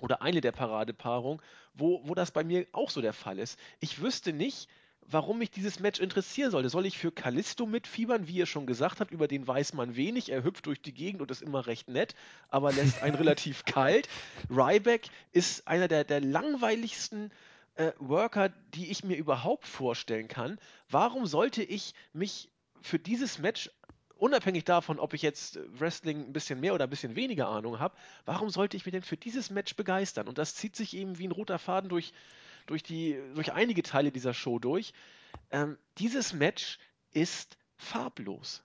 oder 0.00 0.22
eine 0.22 0.40
der 0.40 0.52
Paradepaarungen, 0.52 1.42
wo, 1.74 2.00
wo 2.08 2.14
das 2.14 2.30
bei 2.30 2.44
mir 2.44 2.66
auch 2.72 2.88
so 2.88 3.02
der 3.02 3.12
Fall 3.12 3.38
ist. 3.38 3.58
Ich 3.80 4.00
wüsste 4.00 4.32
nicht, 4.32 4.70
warum 5.06 5.38
mich 5.38 5.50
dieses 5.50 5.80
Match 5.80 6.00
interessieren 6.00 6.50
sollte. 6.50 6.68
Soll 6.68 6.86
ich 6.86 6.98
für 6.98 7.12
Kalisto 7.12 7.66
mitfiebern, 7.66 8.28
wie 8.28 8.34
ihr 8.34 8.46
schon 8.46 8.66
gesagt 8.66 9.00
habt, 9.00 9.10
über 9.10 9.28
den 9.28 9.46
weiß 9.46 9.74
man 9.74 9.96
wenig. 9.96 10.30
Er 10.30 10.44
hüpft 10.44 10.66
durch 10.66 10.80
die 10.80 10.94
Gegend 10.94 11.20
und 11.22 11.30
ist 11.30 11.42
immer 11.42 11.66
recht 11.66 11.88
nett, 11.88 12.14
aber 12.48 12.72
lässt 12.72 13.02
einen 13.02 13.14
relativ 13.16 13.64
kalt. 13.64 14.08
Ryback 14.48 15.08
ist 15.32 15.66
einer 15.66 15.88
der, 15.88 16.04
der 16.04 16.20
langweiligsten 16.20 17.32
äh, 17.74 17.92
Worker, 17.98 18.50
die 18.74 18.90
ich 18.90 19.04
mir 19.04 19.16
überhaupt 19.16 19.66
vorstellen 19.66 20.28
kann. 20.28 20.58
Warum 20.88 21.26
sollte 21.26 21.62
ich 21.62 21.94
mich 22.12 22.50
für 22.82 22.98
dieses 22.98 23.38
Match 23.38 23.70
unabhängig 24.20 24.64
davon, 24.64 24.98
ob 24.98 25.14
ich 25.14 25.22
jetzt 25.22 25.58
Wrestling 25.78 26.26
ein 26.26 26.32
bisschen 26.32 26.60
mehr 26.60 26.74
oder 26.74 26.84
ein 26.84 26.90
bisschen 26.90 27.16
weniger 27.16 27.48
Ahnung 27.48 27.78
habe, 27.78 27.96
warum 28.26 28.50
sollte 28.50 28.76
ich 28.76 28.84
mich 28.84 28.92
denn 28.92 29.02
für 29.02 29.16
dieses 29.16 29.50
Match 29.50 29.74
begeistern? 29.76 30.28
Und 30.28 30.38
das 30.38 30.54
zieht 30.54 30.76
sich 30.76 30.94
eben 30.94 31.18
wie 31.18 31.26
ein 31.26 31.32
roter 31.32 31.58
Faden 31.58 31.88
durch, 31.88 32.12
durch, 32.66 32.82
die, 32.82 33.20
durch 33.34 33.52
einige 33.52 33.82
Teile 33.82 34.12
dieser 34.12 34.34
Show 34.34 34.58
durch. 34.58 34.92
Ähm, 35.50 35.78
dieses 35.98 36.32
Match 36.32 36.78
ist 37.12 37.56
farblos. 37.76 38.62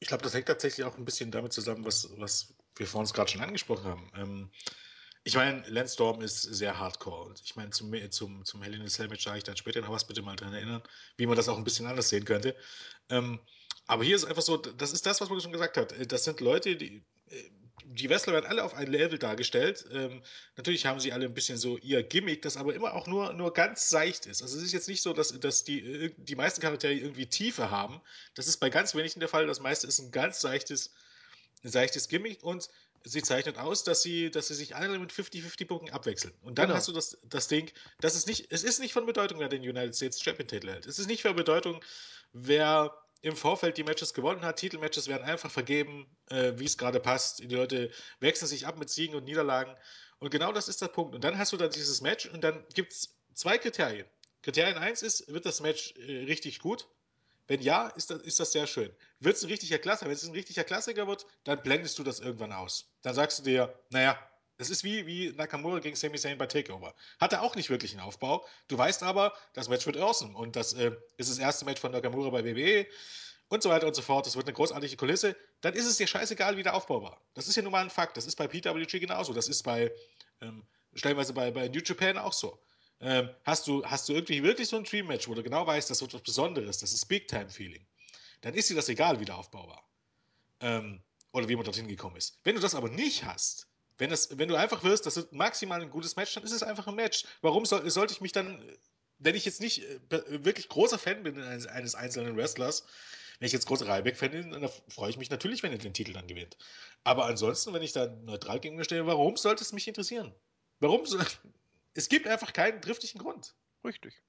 Ich 0.00 0.08
glaube, 0.08 0.22
das 0.22 0.34
hängt 0.34 0.46
tatsächlich 0.46 0.84
auch 0.84 0.98
ein 0.98 1.04
bisschen 1.04 1.30
damit 1.30 1.52
zusammen, 1.52 1.84
was, 1.84 2.10
was 2.18 2.54
wir 2.76 2.86
vor 2.86 3.00
uns 3.00 3.12
gerade 3.12 3.30
schon 3.30 3.40
angesprochen 3.40 3.84
haben. 3.84 4.10
Ähm, 4.16 4.50
ich 5.26 5.34
meine, 5.36 5.66
Lance 5.68 5.94
Storm 5.94 6.20
ist 6.20 6.42
sehr 6.42 6.78
hardcore. 6.78 7.28
Und 7.28 7.40
ich 7.42 7.56
meine, 7.56 7.70
zum, 7.70 7.92
zum, 8.10 8.44
zum 8.44 8.62
Hell 8.62 8.74
in 8.74 8.82
a 8.82 8.86
Cell 8.86 9.08
Match 9.08 9.24
sage 9.24 9.38
ich 9.38 9.44
dann 9.44 9.56
später 9.56 9.80
noch 9.80 9.90
was, 9.90 10.06
bitte 10.06 10.20
mal 10.20 10.36
daran 10.36 10.54
erinnern, 10.54 10.82
wie 11.16 11.26
man 11.26 11.36
das 11.36 11.48
auch 11.48 11.56
ein 11.56 11.64
bisschen 11.64 11.86
anders 11.86 12.10
sehen 12.10 12.26
könnte. 12.26 12.54
Ähm, 13.08 13.40
aber 13.86 14.04
hier 14.04 14.16
ist 14.16 14.24
einfach 14.24 14.42
so, 14.42 14.58
das 14.58 14.92
ist 14.92 15.06
das, 15.06 15.20
was 15.20 15.30
man 15.30 15.40
schon 15.40 15.52
gesagt 15.52 15.78
hat. 15.78 15.94
Das 16.12 16.24
sind 16.24 16.40
Leute, 16.40 16.76
die, 16.76 17.02
die 17.86 18.08
Wrestler 18.08 18.32
werden 18.32 18.46
alle 18.46 18.64
auf 18.64 18.74
ein 18.74 18.86
Level 18.86 19.18
dargestellt. 19.18 19.84
Ähm, 19.92 20.22
natürlich 20.56 20.86
haben 20.86 21.00
sie 21.00 21.12
alle 21.12 21.26
ein 21.26 21.34
bisschen 21.34 21.58
so 21.58 21.76
ihr 21.78 22.02
Gimmick, 22.02 22.42
das 22.42 22.56
aber 22.56 22.74
immer 22.74 22.94
auch 22.94 23.06
nur, 23.06 23.32
nur 23.32 23.52
ganz 23.52 23.90
seicht 23.90 24.26
ist. 24.26 24.42
Also 24.42 24.56
es 24.56 24.62
ist 24.62 24.72
jetzt 24.72 24.88
nicht 24.88 25.02
so, 25.02 25.12
dass, 25.12 25.38
dass 25.40 25.64
die, 25.64 25.80
äh, 25.80 26.14
die 26.16 26.36
meisten 26.36 26.60
Charaktere 26.60 26.94
irgendwie 26.94 27.26
Tiefe 27.26 27.70
haben. 27.70 28.00
Das 28.34 28.46
ist 28.46 28.58
bei 28.58 28.70
ganz 28.70 28.94
wenigen 28.94 29.20
der 29.20 29.28
Fall. 29.28 29.46
Das 29.46 29.60
meiste 29.60 29.86
ist 29.86 29.98
ein 29.98 30.10
ganz 30.10 30.40
seichtes, 30.40 30.92
seichtes 31.62 32.08
Gimmick 32.08 32.42
und 32.42 32.68
sie 33.04 33.22
zeichnet 33.22 33.58
aus, 33.58 33.84
dass 33.84 34.02
sie, 34.02 34.30
dass 34.30 34.48
sie 34.48 34.54
sich 34.54 34.74
alle 34.76 34.98
mit 34.98 35.12
50-50 35.12 35.66
Punkten 35.66 35.90
abwechseln. 35.90 36.32
Und 36.42 36.58
dann 36.58 36.66
genau. 36.66 36.76
hast 36.76 36.88
du 36.88 36.92
das, 36.92 37.18
das 37.24 37.48
Ding, 37.48 37.70
das 38.00 38.14
ist 38.14 38.26
nicht, 38.26 38.46
es 38.50 38.64
ist 38.64 38.80
nicht 38.80 38.92
von 38.92 39.04
Bedeutung, 39.04 39.40
wer 39.40 39.48
den 39.48 39.62
United 39.62 39.94
States 39.94 40.22
Champion 40.22 40.48
Titel 40.48 40.70
hält. 40.70 40.86
Es 40.86 40.98
ist 40.98 41.06
nicht 41.06 41.22
von 41.22 41.36
Bedeutung, 41.36 41.84
wer 42.32 43.03
im 43.24 43.36
Vorfeld 43.36 43.78
die 43.78 43.84
Matches 43.84 44.12
gewonnen 44.12 44.42
hat. 44.42 44.56
Titelmatches 44.56 45.08
werden 45.08 45.24
einfach 45.24 45.50
vergeben, 45.50 46.06
äh, 46.28 46.52
wie 46.56 46.66
es 46.66 46.76
gerade 46.76 47.00
passt. 47.00 47.40
Die 47.40 47.54
Leute 47.54 47.90
wechseln 48.20 48.48
sich 48.48 48.66
ab 48.66 48.78
mit 48.78 48.90
Siegen 48.90 49.16
und 49.16 49.24
Niederlagen. 49.24 49.74
Und 50.18 50.30
genau 50.30 50.52
das 50.52 50.68
ist 50.68 50.82
der 50.82 50.88
Punkt. 50.88 51.14
Und 51.14 51.24
dann 51.24 51.38
hast 51.38 51.52
du 51.52 51.56
dann 51.56 51.70
dieses 51.70 52.02
Match 52.02 52.26
und 52.26 52.44
dann 52.44 52.62
gibt 52.74 52.92
es 52.92 53.16
zwei 53.32 53.56
Kriterien. 53.56 54.06
Kriterien 54.42 54.76
1 54.76 55.00
ist, 55.02 55.32
wird 55.32 55.46
das 55.46 55.62
Match 55.62 55.94
äh, 55.96 56.24
richtig 56.24 56.58
gut? 56.58 56.86
Wenn 57.46 57.62
ja, 57.62 57.88
ist 57.88 58.10
das, 58.10 58.20
ist 58.20 58.40
das 58.40 58.52
sehr 58.52 58.66
schön. 58.66 58.94
Wird 59.20 59.36
es 59.36 59.42
ein 59.42 59.48
richtiger 59.48 59.78
Klassiker? 59.78 60.10
Wenn 60.10 60.16
es 60.16 60.24
ein 60.24 60.32
richtiger 60.32 60.64
Klassiker 60.64 61.06
wird, 61.06 61.24
dann 61.44 61.62
blendest 61.62 61.98
du 61.98 62.04
das 62.04 62.20
irgendwann 62.20 62.52
aus. 62.52 62.92
Dann 63.00 63.14
sagst 63.14 63.38
du 63.38 63.42
dir, 63.42 63.74
naja, 63.88 64.18
es 64.56 64.70
ist 64.70 64.84
wie, 64.84 65.06
wie 65.06 65.32
Nakamura 65.32 65.80
gegen 65.80 65.96
Sami 65.96 66.18
Zayn 66.18 66.38
bei 66.38 66.46
Takeover. 66.46 66.94
Hatte 67.18 67.42
auch 67.42 67.56
nicht 67.56 67.70
wirklich 67.70 67.92
einen 67.92 68.00
Aufbau. 68.00 68.46
Du 68.68 68.78
weißt 68.78 69.02
aber, 69.02 69.32
das 69.52 69.68
Match 69.68 69.84
wird 69.86 69.96
awesome. 69.96 70.36
Und 70.36 70.56
das 70.56 70.72
äh, 70.74 70.92
ist 71.16 71.30
das 71.30 71.38
erste 71.38 71.64
Match 71.64 71.80
von 71.80 71.92
Nakamura 71.92 72.30
bei 72.30 72.44
WWE 72.44 72.86
und 73.48 73.62
so 73.62 73.70
weiter 73.70 73.86
und 73.86 73.94
so 73.94 74.02
fort. 74.02 74.26
Das 74.26 74.36
wird 74.36 74.46
eine 74.46 74.54
großartige 74.54 74.96
Kulisse. 74.96 75.36
Dann 75.60 75.74
ist 75.74 75.86
es 75.86 75.96
dir 75.96 76.06
scheißegal, 76.06 76.56
wie 76.56 76.62
der 76.62 76.74
Aufbau 76.74 77.02
war. 77.02 77.20
Das 77.34 77.48
ist 77.48 77.56
ja 77.56 77.62
nun 77.62 77.72
mal 77.72 77.82
ein 77.82 77.90
Fakt. 77.90 78.16
Das 78.16 78.26
ist 78.26 78.36
bei 78.36 78.46
PWG 78.46 79.00
genauso. 79.00 79.32
Das 79.32 79.48
ist 79.48 79.62
bei, 79.64 79.92
ähm, 80.40 80.64
stellenweise 80.94 81.32
bei, 81.32 81.50
bei 81.50 81.68
New 81.68 81.80
Japan 81.84 82.18
auch 82.18 82.32
so. 82.32 82.60
Ähm, 83.00 83.28
hast, 83.44 83.66
du, 83.66 83.84
hast 83.84 84.08
du 84.08 84.12
irgendwie 84.12 84.42
wirklich 84.42 84.68
so 84.68 84.76
ein 84.76 84.84
Dream-Match, 84.84 85.28
wo 85.28 85.34
du 85.34 85.42
genau 85.42 85.66
weißt, 85.66 85.90
das 85.90 86.00
wird 86.00 86.14
was 86.14 86.22
Besonderes, 86.22 86.78
das 86.78 86.92
ist 86.92 87.06
Big-Time-Feeling, 87.06 87.84
dann 88.40 88.54
ist 88.54 88.70
dir 88.70 88.76
das 88.76 88.88
egal, 88.88 89.20
wie 89.20 89.24
der 89.24 89.36
Aufbau 89.36 89.68
war. 89.68 89.84
Ähm, 90.60 91.02
oder 91.32 91.48
wie 91.48 91.56
man 91.56 91.64
dorthin 91.64 91.88
gekommen 91.88 92.16
ist. 92.16 92.38
Wenn 92.44 92.54
du 92.54 92.60
das 92.60 92.76
aber 92.76 92.88
nicht 92.88 93.24
hast, 93.24 93.68
wenn, 93.98 94.10
das, 94.10 94.36
wenn 94.38 94.48
du 94.48 94.56
einfach 94.56 94.82
wirst, 94.82 95.06
das 95.06 95.16
wird 95.16 95.32
maximal 95.32 95.80
ein 95.80 95.90
gutes 95.90 96.16
Match, 96.16 96.34
dann 96.34 96.44
ist 96.44 96.52
es 96.52 96.62
einfach 96.62 96.86
ein 96.86 96.94
Match. 96.94 97.24
Warum 97.42 97.64
soll, 97.64 97.88
sollte 97.90 98.12
ich 98.12 98.20
mich 98.20 98.32
dann, 98.32 98.62
wenn 99.18 99.34
ich 99.34 99.44
jetzt 99.44 99.60
nicht 99.60 99.84
äh, 99.84 100.44
wirklich 100.44 100.68
großer 100.68 100.98
Fan 100.98 101.22
bin 101.22 101.40
eines, 101.40 101.66
eines 101.66 101.94
einzelnen 101.94 102.36
Wrestlers, 102.36 102.84
wenn 103.38 103.46
ich 103.46 103.52
jetzt 103.52 103.66
großer 103.66 103.88
Ryback-Fan 103.88 104.30
bin, 104.30 104.50
dann 104.50 104.68
freue 104.88 105.10
ich 105.10 105.16
mich 105.16 105.30
natürlich, 105.30 105.62
wenn 105.62 105.72
er 105.72 105.78
den 105.78 105.94
Titel 105.94 106.12
dann 106.12 106.26
gewinnt. 106.26 106.56
Aber 107.02 107.26
ansonsten, 107.26 107.72
wenn 107.72 107.82
ich 107.82 107.92
da 107.92 108.06
neutral 108.06 108.60
gegen 108.60 108.76
mir 108.76 108.84
stehe, 108.84 109.06
warum 109.06 109.36
sollte 109.36 109.62
es 109.62 109.72
mich 109.72 109.88
interessieren? 109.88 110.32
Warum? 110.80 111.04
So, 111.06 111.18
es 111.94 112.08
gibt 112.08 112.26
einfach 112.26 112.52
keinen 112.52 112.80
driftigen 112.80 113.20
Grund. 113.20 113.54
Richtig. 113.84 114.20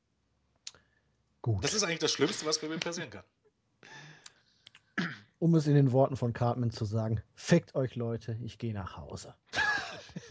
Gut. 1.42 1.64
Das 1.64 1.74
ist 1.74 1.84
eigentlich 1.84 2.00
das 2.00 2.12
Schlimmste, 2.12 2.46
was 2.46 2.60
bei 2.60 2.68
mir 2.68 2.80
passieren 2.80 3.10
kann 3.10 3.24
um 5.46 5.54
es 5.54 5.68
in 5.68 5.76
den 5.76 5.92
Worten 5.92 6.18
von 6.18 6.34
Cartman 6.34 6.72
zu 6.72 6.86
sagen, 6.86 7.22
fickt 7.36 7.76
euch 7.76 7.96
Leute, 7.96 8.36
ich 8.42 8.58
gehe 8.58 8.74
nach 8.74 8.98
Hause. 8.98 9.36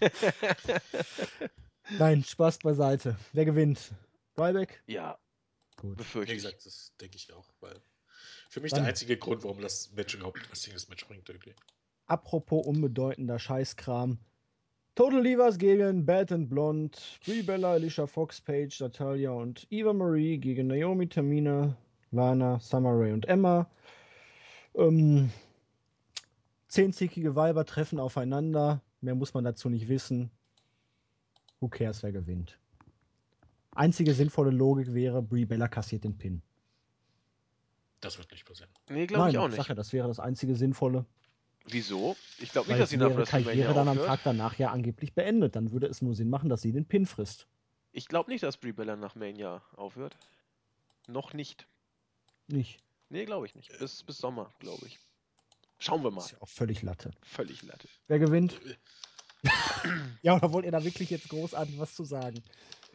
Nein, 2.00 2.24
Spaß 2.24 2.58
beiseite. 2.58 3.16
Wer 3.32 3.44
gewinnt? 3.44 3.94
Ryback? 4.36 4.82
Ja. 4.88 5.16
Gut. 5.76 5.98
Befürchte 5.98 6.32
Wie 6.32 6.36
gesagt, 6.36 6.66
das 6.66 6.92
denke 7.00 7.14
ich 7.14 7.32
auch, 7.32 7.48
weil 7.60 7.80
für 8.50 8.60
mich 8.60 8.72
Dann, 8.72 8.80
der 8.80 8.88
einzige 8.88 9.16
Grund, 9.16 9.44
warum 9.44 9.60
das 9.60 9.92
Match 9.92 10.16
überhaupt 10.16 10.38
ein 10.38 10.56
Singles 10.56 10.88
Match 10.88 11.06
bringt, 11.06 11.28
irgendwie. 11.28 11.54
Apropos 12.06 12.66
unbedeutender 12.66 13.38
Scheißkram. 13.38 14.18
Total 14.96 15.22
Divas 15.22 15.58
gegen 15.58 16.04
Bad 16.04 16.32
and 16.32 16.50
Blonde, 16.50 16.98
Brie 17.24 17.42
Bella, 17.42 17.74
Alicia 17.74 18.08
Fox, 18.08 18.40
Page, 18.40 18.80
Natalia 18.80 19.30
und 19.30 19.64
Eva 19.70 19.92
Marie 19.92 20.38
gegen 20.38 20.66
Naomi, 20.66 21.08
Tamina, 21.08 21.76
Lana, 22.10 22.58
Summer 22.58 22.98
Rae 22.98 23.12
und 23.12 23.28
Emma. 23.28 23.70
Ähm, 24.74 25.30
zehnzickige 26.68 27.36
Weiber 27.36 27.64
treffen 27.64 28.00
aufeinander. 28.00 28.82
Mehr 29.00 29.14
muss 29.14 29.34
man 29.34 29.44
dazu 29.44 29.68
nicht 29.68 29.88
wissen. 29.88 30.30
Who 31.60 31.68
cares, 31.68 32.02
wer 32.02 32.12
gewinnt? 32.12 32.58
Einzige 33.74 34.14
sinnvolle 34.14 34.50
Logik 34.50 34.94
wäre, 34.94 35.22
Brie 35.22 35.46
Bella 35.46 35.68
kassiert 35.68 36.04
den 36.04 36.16
Pin. 36.16 36.42
Das 38.00 38.18
wird 38.18 38.30
nicht 38.30 38.44
passieren. 38.44 38.70
Nee, 38.88 39.06
glaube 39.06 39.30
ich 39.30 39.38
auch 39.38 39.48
nicht. 39.48 39.56
Sache, 39.56 39.74
das 39.74 39.92
wäre 39.92 40.08
das 40.08 40.20
einzige 40.20 40.54
Sinnvolle. 40.54 41.06
Wieso? 41.66 42.16
Ich 42.38 42.52
glaube 42.52 42.68
nicht, 42.68 42.80
dass 42.80 42.90
sie 42.90 42.98
nach 42.98 43.16
WrestleMania 43.16 43.64
Karriere 43.64 43.74
dann 43.74 43.88
am 43.88 43.96
Tag 43.96 44.20
danach 44.24 44.58
ja 44.58 44.70
angeblich 44.70 45.14
beendet. 45.14 45.56
Dann 45.56 45.72
würde 45.72 45.86
es 45.86 46.02
nur 46.02 46.14
Sinn 46.14 46.28
machen, 46.28 46.50
dass 46.50 46.60
sie 46.60 46.72
den 46.72 46.84
Pin 46.84 47.06
frisst. 47.06 47.46
Ich 47.92 48.06
glaube 48.06 48.30
nicht, 48.30 48.42
dass 48.42 48.58
Brie 48.58 48.72
Bella 48.72 48.96
nach 48.96 49.14
Mania 49.14 49.62
aufhört. 49.74 50.18
Noch 51.06 51.32
nicht. 51.32 51.66
Nicht. 52.48 52.83
Nee, 53.14 53.26
glaube 53.26 53.46
ich 53.46 53.54
nicht. 53.54 53.70
Bis, 53.78 54.02
bis 54.02 54.18
Sommer, 54.18 54.52
glaube 54.58 54.88
ich. 54.88 54.98
Schauen 55.78 56.02
wir 56.02 56.10
mal. 56.10 56.20
Ist 56.20 56.32
ja 56.32 56.42
auch 56.42 56.48
völlig 56.48 56.82
Latte. 56.82 57.12
Völlig 57.22 57.62
Latte. 57.62 57.86
Wer 58.08 58.18
gewinnt? 58.18 58.60
ja, 60.22 60.34
oder 60.34 60.52
wollt 60.52 60.64
ihr 60.64 60.72
da 60.72 60.82
wirklich 60.82 61.10
jetzt 61.10 61.28
großartig 61.28 61.78
was 61.78 61.94
zu 61.94 62.02
sagen? 62.02 62.42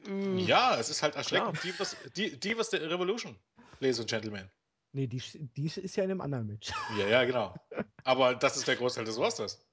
Mm. 0.05 0.39
Ja, 0.39 0.78
es 0.78 0.89
ist 0.89 1.03
halt 1.03 1.15
erschreckend. 1.15 1.63
Ja. 1.63 1.72
Divas, 1.72 1.95
Divas 2.13 2.70
der 2.70 2.89
Revolution, 2.89 3.38
Ladies 3.80 4.01
and 4.01 4.09
Gentlemen. 4.09 4.51
Nee, 4.91 5.07
die, 5.07 5.22
die 5.55 5.67
ist 5.67 5.95
ja 5.95 6.03
in 6.03 6.11
einem 6.11 6.20
anderen 6.20 6.47
Match. 6.47 6.70
Ja, 6.97 7.07
ja, 7.07 7.24
genau. 7.24 7.55
Aber 8.03 8.36
das 8.36 8.57
ist 8.57 8.67
der 8.67 8.76
Großteil 8.76 9.05
des 9.05 9.17
Rosters. 9.17 9.65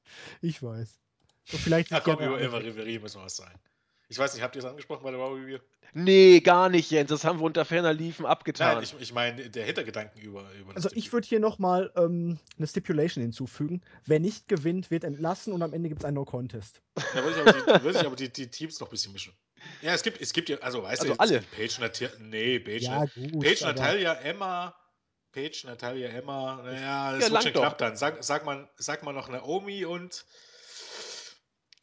Ich 0.43 0.63
weiß. 0.63 0.97
So, 1.47 1.59
vielleicht 1.59 1.93
Ach 1.93 2.05
komm, 2.05 2.21
über 2.21 2.41
Eva 2.41 2.59
Riverie 2.59 3.01
müssen 3.01 3.21
wir 3.21 3.25
was 3.25 3.35
sagen. 3.35 3.59
Ich 4.09 4.19
weiß 4.19 4.35
nicht, 4.35 4.43
habt 4.43 4.55
ihr 4.55 4.61
es 4.61 4.65
angesprochen 4.65 5.03
bei 5.03 5.11
der 5.11 5.19
Wow 5.19 5.35
Review? 5.37 5.59
Nee, 5.93 6.41
gar 6.41 6.69
nicht, 6.69 6.91
Jens. 6.91 7.09
Das 7.09 7.25
haben 7.25 7.41
wir 7.41 7.45
unter 7.45 7.65
ferner 7.65 7.93
Liefen 7.93 8.27
abgetan. 8.27 8.75
Nein, 8.75 8.85
ich, 8.85 8.95
ich 9.01 9.13
meine, 9.13 9.49
der 9.49 9.65
Hintergedanken 9.65 10.21
über. 10.21 10.45
über 10.61 10.77
also, 10.77 10.91
ich 10.93 11.13
würde 11.13 11.27
hier 11.27 11.41
nochmal 11.41 11.91
ähm, 11.97 12.39
eine 12.59 12.67
Stipulation 12.67 13.23
hinzufügen. 13.23 13.83
Wer 14.05 14.21
nicht 14.21 14.47
gewinnt, 14.47 14.91
wird 14.91 15.05
entlassen 15.05 15.53
und 15.53 15.63
am 15.63 15.73
Ende 15.73 15.89
gibt 15.89 16.03
es 16.03 16.05
ein 16.05 16.15
No-Contest. 16.15 16.83
Da 16.95 17.25
würde 17.25 17.31
ich 17.31 17.49
aber, 17.49 17.79
die, 17.79 17.85
würd 17.85 17.97
ich 17.97 18.07
aber 18.07 18.17
die, 18.17 18.33
die, 18.33 18.49
Teams 18.49 18.79
noch 18.79 18.89
ein 18.89 18.91
bisschen 18.91 19.13
mischen. 19.13 19.33
Ja, 19.81 19.95
es 19.95 20.03
gibt, 20.03 20.21
es 20.21 20.33
gibt 20.33 20.49
ja, 20.49 20.59
also 20.59 20.83
weißt 20.83 21.01
also 21.03 21.15
du, 21.15 21.21
alle. 21.21 21.41
Page, 21.57 21.79
Natalia, 21.81 22.11
nee, 22.21 22.59
Page, 22.61 22.83
ja, 22.83 23.07
gut, 23.07 23.43
Page 23.43 23.63
Natalia, 23.63 24.15
Emma, 24.15 24.77
Page, 25.33 25.65
Natalia, 25.65 26.09
Emma, 26.09 26.63
naja, 26.63 27.13
das 27.13 27.29
ja, 27.29 27.33
wird 27.33 27.43
schon 27.43 27.53
knapp 27.53 27.79
dann. 27.79 27.97
Sag, 27.97 28.23
sag, 28.23 28.45
mal, 28.45 28.69
sag 28.77 29.03
mal 29.03 29.13
noch 29.13 29.29
Naomi 29.29 29.85
und 29.85 30.27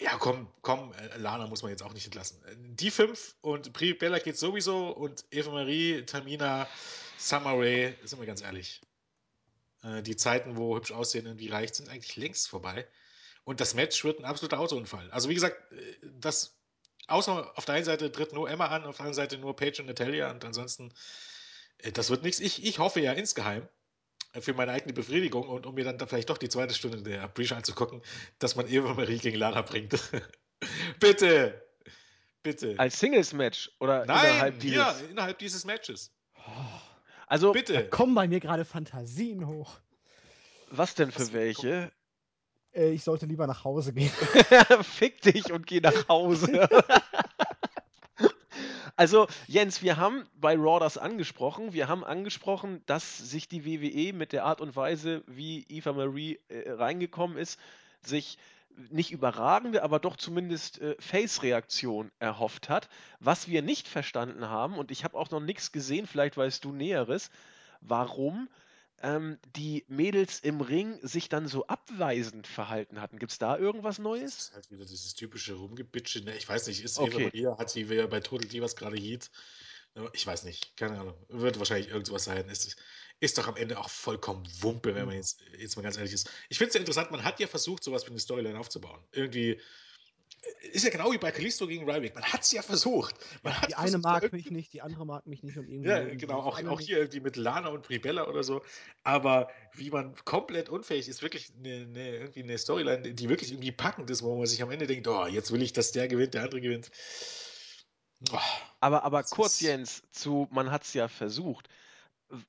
ja, 0.03 0.17
komm, 0.17 0.47
komm, 0.61 0.91
äh, 0.93 1.17
Lana 1.17 1.47
muss 1.47 1.61
man 1.61 1.71
jetzt 1.71 1.81
auch 1.81 1.93
nicht 1.93 2.05
entlassen. 2.05 2.41
Die 2.75 2.91
fünf 2.91 3.35
und 3.41 3.71
Pri 3.71 3.93
Bella 3.93 4.19
geht 4.19 4.37
sowieso 4.37 4.89
und 4.89 5.23
Eva 5.31 5.51
Marie, 5.51 6.03
Tamina, 6.05 6.67
Summer 7.17 7.53
Rae, 7.53 7.95
sind 8.03 8.19
wir 8.19 8.25
ganz 8.25 8.41
ehrlich. 8.41 8.81
Äh, 9.81 10.03
die 10.03 10.17
Zeiten, 10.17 10.57
wo 10.57 10.75
hübsch 10.75 10.91
aussehen 10.91 11.25
irgendwie 11.25 11.47
reicht, 11.47 11.75
sind 11.75 11.87
eigentlich 11.87 12.17
längst 12.17 12.49
vorbei. 12.49 12.85
Und 13.45 13.61
das 13.61 13.75
Match 13.75 14.03
wird 14.03 14.19
ein 14.19 14.25
absoluter 14.25 14.59
Autounfall. 14.59 15.09
Also, 15.11 15.29
wie 15.29 15.35
gesagt, 15.35 15.71
äh, 15.71 15.95
das, 16.19 16.57
außer 17.07 17.57
auf 17.57 17.63
der 17.63 17.75
einen 17.75 17.85
Seite 17.85 18.11
tritt 18.11 18.33
nur 18.33 18.49
Emma 18.49 18.67
an, 18.67 18.83
auf 18.83 18.97
der 18.97 19.05
anderen 19.05 19.13
Seite 19.13 19.37
nur 19.37 19.55
Paige 19.55 19.81
und 19.81 19.87
Natalia 19.87 20.31
und 20.31 20.43
ansonsten, 20.43 20.93
das 21.93 22.09
wird 22.09 22.23
nichts. 22.23 22.41
Ich, 22.41 22.65
ich 22.65 22.79
hoffe 22.79 22.99
ja 22.99 23.13
insgeheim, 23.13 23.67
für 24.39 24.53
meine 24.53 24.71
eigene 24.71 24.93
Befriedigung 24.93 25.47
und 25.47 25.65
um 25.65 25.75
mir 25.75 25.83
dann 25.83 25.99
vielleicht 26.07 26.29
doch 26.29 26.37
die 26.37 26.49
zweite 26.49 26.73
Stunde 26.73 27.01
der 27.01 27.27
Breach 27.27 27.53
anzugucken, 27.53 28.01
dass 28.39 28.55
man 28.55 28.67
Eva 28.67 28.93
Marie 28.93 29.19
gegen 29.19 29.37
Lana 29.37 29.61
bringt. 29.61 29.99
Bitte! 30.99 31.61
Bitte. 32.41 32.75
Als 32.77 32.99
Singles-Match 32.99 33.71
oder 33.79 34.05
Nein, 34.05 34.25
innerhalb 34.25 34.59
dieses? 34.59 34.77
Ja, 34.77 34.95
innerhalb 35.09 35.39
dieses 35.39 35.63
Matches. 35.63 36.11
Also, 37.27 37.53
Bitte. 37.53 37.73
Da 37.73 37.83
kommen 37.83 38.13
bei 38.13 38.27
mir 38.27 38.41
gerade 38.41 38.65
Fantasien 38.65 39.47
hoch. 39.47 39.79
Was 40.69 40.93
denn 40.95 41.11
für 41.11 41.21
Was 41.21 41.33
welche? 41.33 41.91
Äh, 42.73 42.91
ich 42.91 43.03
sollte 43.03 43.25
lieber 43.27 43.47
nach 43.47 43.63
Hause 43.63 43.93
gehen. 43.93 44.11
Fick 44.81 45.21
dich 45.21 45.51
und 45.51 45.67
geh 45.67 45.79
nach 45.79 46.07
Hause. 46.09 46.67
Also, 49.03 49.27
Jens, 49.47 49.81
wir 49.81 49.97
haben 49.97 50.23
bei 50.39 50.55
Raw 50.55 50.79
das 50.79 50.97
angesprochen. 50.97 51.73
Wir 51.73 51.89
haben 51.89 52.05
angesprochen, 52.05 52.81
dass 52.85 53.17
sich 53.17 53.49
die 53.49 53.65
WWE 53.65 54.13
mit 54.13 54.31
der 54.31 54.45
Art 54.45 54.61
und 54.61 54.77
Weise, 54.77 55.25
wie 55.27 55.65
Eva 55.67 55.91
Marie 55.91 56.39
äh, 56.47 56.71
reingekommen 56.71 57.35
ist, 57.35 57.59
sich 57.99 58.37
nicht 58.91 59.11
überragende, 59.11 59.83
aber 59.83 59.99
doch 59.99 60.15
zumindest 60.15 60.79
äh, 60.79 60.95
Face-Reaktion 60.99 62.13
erhofft 62.19 62.69
hat. 62.69 62.87
Was 63.19 63.49
wir 63.49 63.61
nicht 63.61 63.89
verstanden 63.89 64.47
haben, 64.47 64.77
und 64.77 64.89
ich 64.89 65.03
habe 65.03 65.17
auch 65.17 65.29
noch 65.31 65.41
nichts 65.41 65.73
gesehen, 65.73 66.07
vielleicht 66.07 66.37
weißt 66.37 66.63
du 66.63 66.71
Näheres, 66.71 67.29
warum 67.81 68.47
ähm, 69.03 69.37
die 69.55 69.83
Mädels 69.89 70.39
im 70.39 70.61
Ring 70.61 70.97
sich 71.05 71.27
dann 71.27 71.47
so 71.47 71.67
abweisend 71.67 72.47
verhalten 72.47 73.01
hatten. 73.01 73.19
Gibt 73.19 73.33
es 73.33 73.37
da 73.37 73.57
irgendwas 73.57 73.99
Neues? 73.99 74.35
Das 74.35 74.43
ist 74.45 74.53
halt 74.53 74.71
wieder 74.71 74.85
dieses 74.85 75.13
typische 75.13 75.53
Rumgebitsche. 75.53 76.23
Ne? 76.23 76.35
Ich 76.37 76.47
weiß 76.47 76.67
nicht, 76.67 76.83
ist 76.83 76.97
okay. 76.97 77.29
Eva 77.33 77.57
hat 77.57 77.69
sie 77.69 77.81
ja 77.83 78.07
bei 78.07 78.21
Total 78.21 78.47
Divas 78.47 78.77
gerade 78.77 78.95
Heat 78.95 79.29
Ich 80.13 80.25
weiß 80.25 80.43
nicht, 80.45 80.77
keine 80.77 80.99
Ahnung. 80.99 81.15
Wird 81.27 81.59
wahrscheinlich 81.59 81.89
irgendwas 81.89 82.23
sein. 82.23 82.47
Ist, 82.47 82.77
ist 83.19 83.37
doch 83.37 83.47
am 83.47 83.57
Ende 83.57 83.77
auch 83.77 83.89
vollkommen 83.89 84.47
Wumpe, 84.61 84.95
wenn 84.95 85.05
man 85.05 85.15
jetzt, 85.15 85.41
jetzt 85.57 85.75
mal 85.75 85.83
ganz 85.83 85.97
ehrlich 85.97 86.13
ist. 86.13 86.29
Ich 86.47 86.57
finde 86.57 86.69
es 86.69 86.75
ja 86.75 86.79
interessant, 86.79 87.11
man 87.11 87.25
hat 87.25 87.41
ja 87.41 87.47
versucht, 87.47 87.83
sowas 87.83 88.05
wie 88.05 88.11
eine 88.11 88.19
Storyline 88.19 88.57
aufzubauen. 88.57 89.03
Irgendwie 89.11 89.59
ist 90.71 90.83
ja 90.83 90.89
genau 90.89 91.11
wie 91.11 91.17
bei 91.17 91.31
Kalisto 91.31 91.67
gegen 91.67 91.89
Ryback. 91.89 92.15
Man 92.15 92.23
hat 92.23 92.41
es 92.41 92.51
ja 92.51 92.61
versucht. 92.61 93.15
Man 93.43 93.53
die 93.67 93.75
eine 93.75 93.97
mag 93.97 94.31
mich 94.33 94.49
nicht, 94.49 94.73
die 94.73 94.81
andere 94.81 95.05
mag 95.05 95.25
mich 95.27 95.43
nicht 95.43 95.57
und 95.57 95.69
irgendwie. 95.69 95.89
Ja, 95.89 96.03
genau. 96.03 96.39
Auch, 96.39 96.63
auch 96.63 96.79
hier 96.79 96.97
irgendwie 96.97 97.19
mit 97.19 97.35
Lana 97.35 97.69
und 97.69 97.83
Pribella 97.83 98.27
oder 98.27 98.43
so. 98.43 98.61
Aber 99.03 99.49
wie 99.73 99.91
man 99.91 100.15
komplett 100.25 100.69
unfähig 100.69 101.07
ist, 101.07 101.21
wirklich 101.21 101.51
eine, 101.57 101.75
eine, 101.75 102.15
irgendwie 102.15 102.43
eine 102.43 102.57
Storyline, 102.57 103.13
die 103.13 103.29
wirklich 103.29 103.51
irgendwie 103.51 103.71
packend 103.71 104.09
ist, 104.09 104.23
wo 104.23 104.35
man 104.35 104.47
sich 104.47 104.61
am 104.63 104.71
Ende 104.71 104.87
denkt, 104.87 105.07
oh, 105.07 105.25
jetzt 105.27 105.51
will 105.51 105.61
ich, 105.61 105.73
dass 105.73 105.91
der 105.91 106.07
gewinnt, 106.07 106.33
der 106.33 106.43
andere 106.43 106.61
gewinnt. 106.61 106.91
Oh, 108.31 108.37
aber 108.79 109.03
aber 109.03 109.23
kurz, 109.23 109.59
Jens, 109.59 110.01
zu 110.11 110.47
man 110.51 110.71
hat 110.71 110.83
es 110.83 110.93
ja 110.93 111.07
versucht 111.07 111.67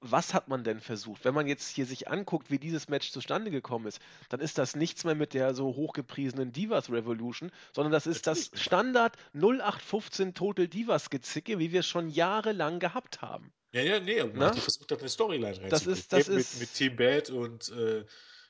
was 0.00 0.34
hat 0.34 0.48
man 0.48 0.64
denn 0.64 0.80
versucht? 0.80 1.24
Wenn 1.24 1.34
man 1.34 1.46
jetzt 1.46 1.68
hier 1.68 1.86
sich 1.86 2.08
anguckt, 2.08 2.50
wie 2.50 2.58
dieses 2.58 2.88
Match 2.88 3.10
zustande 3.10 3.50
gekommen 3.50 3.86
ist, 3.86 4.00
dann 4.28 4.40
ist 4.40 4.58
das 4.58 4.76
nichts 4.76 5.04
mehr 5.04 5.14
mit 5.14 5.34
der 5.34 5.54
so 5.54 5.74
hochgepriesenen 5.74 6.52
Divas 6.52 6.90
Revolution, 6.90 7.50
sondern 7.72 7.92
das 7.92 8.06
ist 8.06 8.26
das 8.26 8.50
Standard 8.54 9.16
0815 9.34 10.34
Total 10.34 10.68
Divas 10.68 11.10
Gezicke, 11.10 11.58
wie 11.58 11.72
wir 11.72 11.80
es 11.80 11.86
schon 11.86 12.08
jahrelang 12.08 12.78
gehabt 12.78 13.22
haben. 13.22 13.52
Ja, 13.72 13.82
ja, 13.82 14.00
nee, 14.00 14.20
und 14.20 14.36
man 14.36 14.50
hat 14.50 14.58
versucht, 14.58 14.90
da 14.90 14.96
eine 14.96 15.08
Storyline 15.08 15.46
reinzubringen. 15.46 15.70
Das 15.70 15.86
ist, 15.86 16.12
das 16.12 16.28
mit, 16.28 16.38
ist 16.38 16.60
mit 16.60 16.74
Team 16.74 16.96
Bad 16.96 17.30
und 17.30 17.70
äh, 17.70 18.04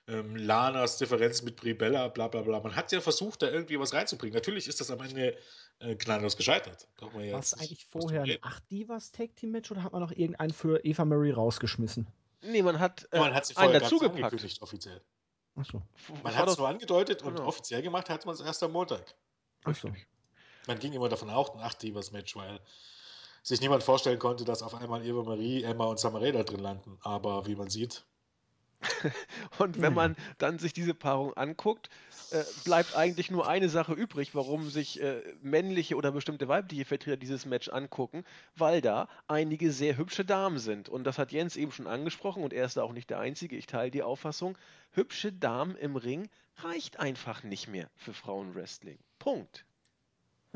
ähm, 0.06 0.36
Lanas 0.36 0.98
Differenz 0.98 1.42
mit 1.42 1.56
Bribella, 1.56 2.08
bla 2.08 2.28
bla 2.28 2.42
bla. 2.42 2.60
Man 2.60 2.76
hat 2.76 2.92
ja 2.92 3.00
versucht, 3.00 3.42
da 3.42 3.50
irgendwie 3.50 3.78
was 3.78 3.94
reinzubringen. 3.94 4.34
Natürlich 4.34 4.68
ist 4.68 4.80
das 4.80 4.90
am 4.90 5.00
Ende 5.00 5.36
äh, 5.78 5.94
gnadenlos 5.96 6.36
gescheitert. 6.36 6.88
War 7.00 7.38
es 7.38 7.54
eigentlich 7.54 7.86
vorher 7.86 8.22
ein 8.22 8.38
8 8.42 8.70
Divas 8.70 9.12
Tag 9.12 9.34
Team 9.36 9.52
Match 9.52 9.70
oder 9.70 9.82
hat 9.82 9.92
man 9.92 10.02
noch 10.02 10.12
irgendeinen 10.12 10.52
für 10.52 10.84
Eva 10.84 11.04
Marie 11.04 11.30
rausgeschmissen? 11.30 12.06
Nee, 12.42 12.62
man 12.62 12.78
hat, 12.78 13.08
äh, 13.12 13.18
man 13.18 13.34
hat 13.34 13.46
sie 13.46 13.56
einen 13.56 13.72
dazugepackt. 13.72 14.62
offiziell. 14.62 15.00
Achso. 15.56 15.82
Man 16.22 16.36
hat 16.36 16.48
es 16.48 16.58
nur 16.58 16.68
angedeutet 16.68 17.22
und 17.22 17.36
genau. 17.36 17.48
offiziell 17.48 17.80
gemacht 17.80 18.10
hat 18.10 18.26
man 18.26 18.34
es 18.34 18.40
erst 18.40 18.62
am 18.62 18.72
Montag. 18.72 19.14
Achso. 19.64 19.90
Man 20.66 20.78
ging 20.78 20.92
immer 20.92 21.08
davon 21.08 21.30
aus, 21.30 21.50
ein 21.50 21.60
8 21.60 21.82
Divas 21.82 22.12
Match, 22.12 22.36
weil 22.36 22.60
sich 23.42 23.60
niemand 23.60 23.82
vorstellen 23.82 24.18
konnte, 24.18 24.44
dass 24.44 24.62
auf 24.62 24.74
einmal 24.74 25.04
Eva 25.04 25.22
Marie, 25.22 25.62
Emma 25.62 25.84
und 25.84 25.98
Samaré 25.98 26.32
da 26.32 26.42
drin 26.42 26.60
landen. 26.60 26.98
Aber 27.02 27.46
wie 27.46 27.54
man 27.54 27.70
sieht, 27.70 28.04
Und 29.58 29.80
wenn 29.80 29.94
man 29.94 30.16
dann 30.38 30.58
sich 30.58 30.72
diese 30.72 30.94
Paarung 30.94 31.34
anguckt, 31.34 31.90
äh, 32.30 32.42
bleibt 32.64 32.96
eigentlich 32.96 33.30
nur 33.30 33.48
eine 33.48 33.68
Sache 33.68 33.92
übrig, 33.92 34.34
warum 34.34 34.70
sich 34.70 35.00
äh, 35.00 35.22
männliche 35.42 35.96
oder 35.96 36.12
bestimmte 36.12 36.48
weibliche 36.48 36.84
Vertreter 36.84 37.16
dieses 37.16 37.46
Match 37.46 37.68
angucken, 37.68 38.24
weil 38.56 38.80
da 38.80 39.08
einige 39.28 39.72
sehr 39.72 39.96
hübsche 39.96 40.24
Damen 40.24 40.58
sind. 40.58 40.88
Und 40.88 41.04
das 41.04 41.18
hat 41.18 41.32
Jens 41.32 41.56
eben 41.56 41.72
schon 41.72 41.86
angesprochen 41.86 42.42
und 42.42 42.52
er 42.52 42.64
ist 42.64 42.76
da 42.76 42.82
auch 42.82 42.92
nicht 42.92 43.10
der 43.10 43.20
Einzige. 43.20 43.56
Ich 43.56 43.66
teile 43.66 43.90
die 43.90 44.02
Auffassung, 44.02 44.56
hübsche 44.92 45.32
Damen 45.32 45.76
im 45.76 45.96
Ring 45.96 46.28
reicht 46.58 47.00
einfach 47.00 47.42
nicht 47.42 47.68
mehr 47.68 47.88
für 47.96 48.12
Frauenwrestling. 48.12 48.98
Punkt. 49.18 49.64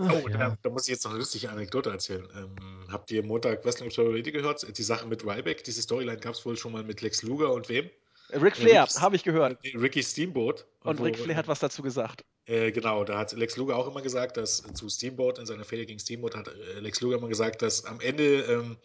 Ach, 0.00 0.12
oh, 0.12 0.28
ja. 0.28 0.36
da, 0.36 0.58
da, 0.62 0.70
muss 0.70 0.84
ich 0.84 0.92
jetzt 0.92 1.04
noch 1.04 1.10
eine 1.10 1.18
lustige 1.18 1.50
Anekdote 1.50 1.90
erzählen. 1.90 2.28
Ähm, 2.36 2.86
habt 2.88 3.10
ihr 3.10 3.24
Montag 3.24 3.64
Wrestling 3.64 3.88
Observer 3.88 4.20
gehört? 4.20 4.78
Die 4.78 4.82
Sache 4.82 5.06
mit 5.06 5.24
Ryback, 5.24 5.64
diese 5.64 5.82
Storyline 5.82 6.20
gab 6.20 6.34
es 6.34 6.46
wohl 6.46 6.56
schon 6.56 6.70
mal 6.70 6.84
mit 6.84 7.00
Lex 7.00 7.22
Luger 7.22 7.52
und 7.52 7.68
wem? 7.68 7.90
Ric 8.32 8.56
Flair, 8.56 8.86
habe 9.00 9.16
ich 9.16 9.24
gehört. 9.24 9.58
Ricky 9.74 10.02
Steamboat. 10.02 10.66
Und, 10.82 11.00
und 11.00 11.06
Ric 11.06 11.18
Flair 11.18 11.36
hat 11.36 11.48
was 11.48 11.60
dazu 11.60 11.82
gesagt. 11.82 12.24
Äh, 12.48 12.72
genau, 12.72 13.04
da 13.04 13.18
hat 13.18 13.32
Lex 13.32 13.58
Luger 13.58 13.76
auch 13.76 13.86
immer 13.86 14.00
gesagt, 14.00 14.38
dass 14.38 14.62
zu 14.72 14.88
Steamboat, 14.88 15.38
in 15.38 15.44
seiner 15.44 15.64
Fehde 15.64 15.84
gegen 15.84 15.98
Steamboat, 15.98 16.34
hat 16.34 16.48
äh, 16.48 16.80
Lex 16.80 17.00
Luger 17.02 17.18
immer 17.18 17.28
gesagt, 17.28 17.60
dass 17.60 17.84
am 17.84 18.00
Ende, 18.00 18.40
ähm, 18.42 18.78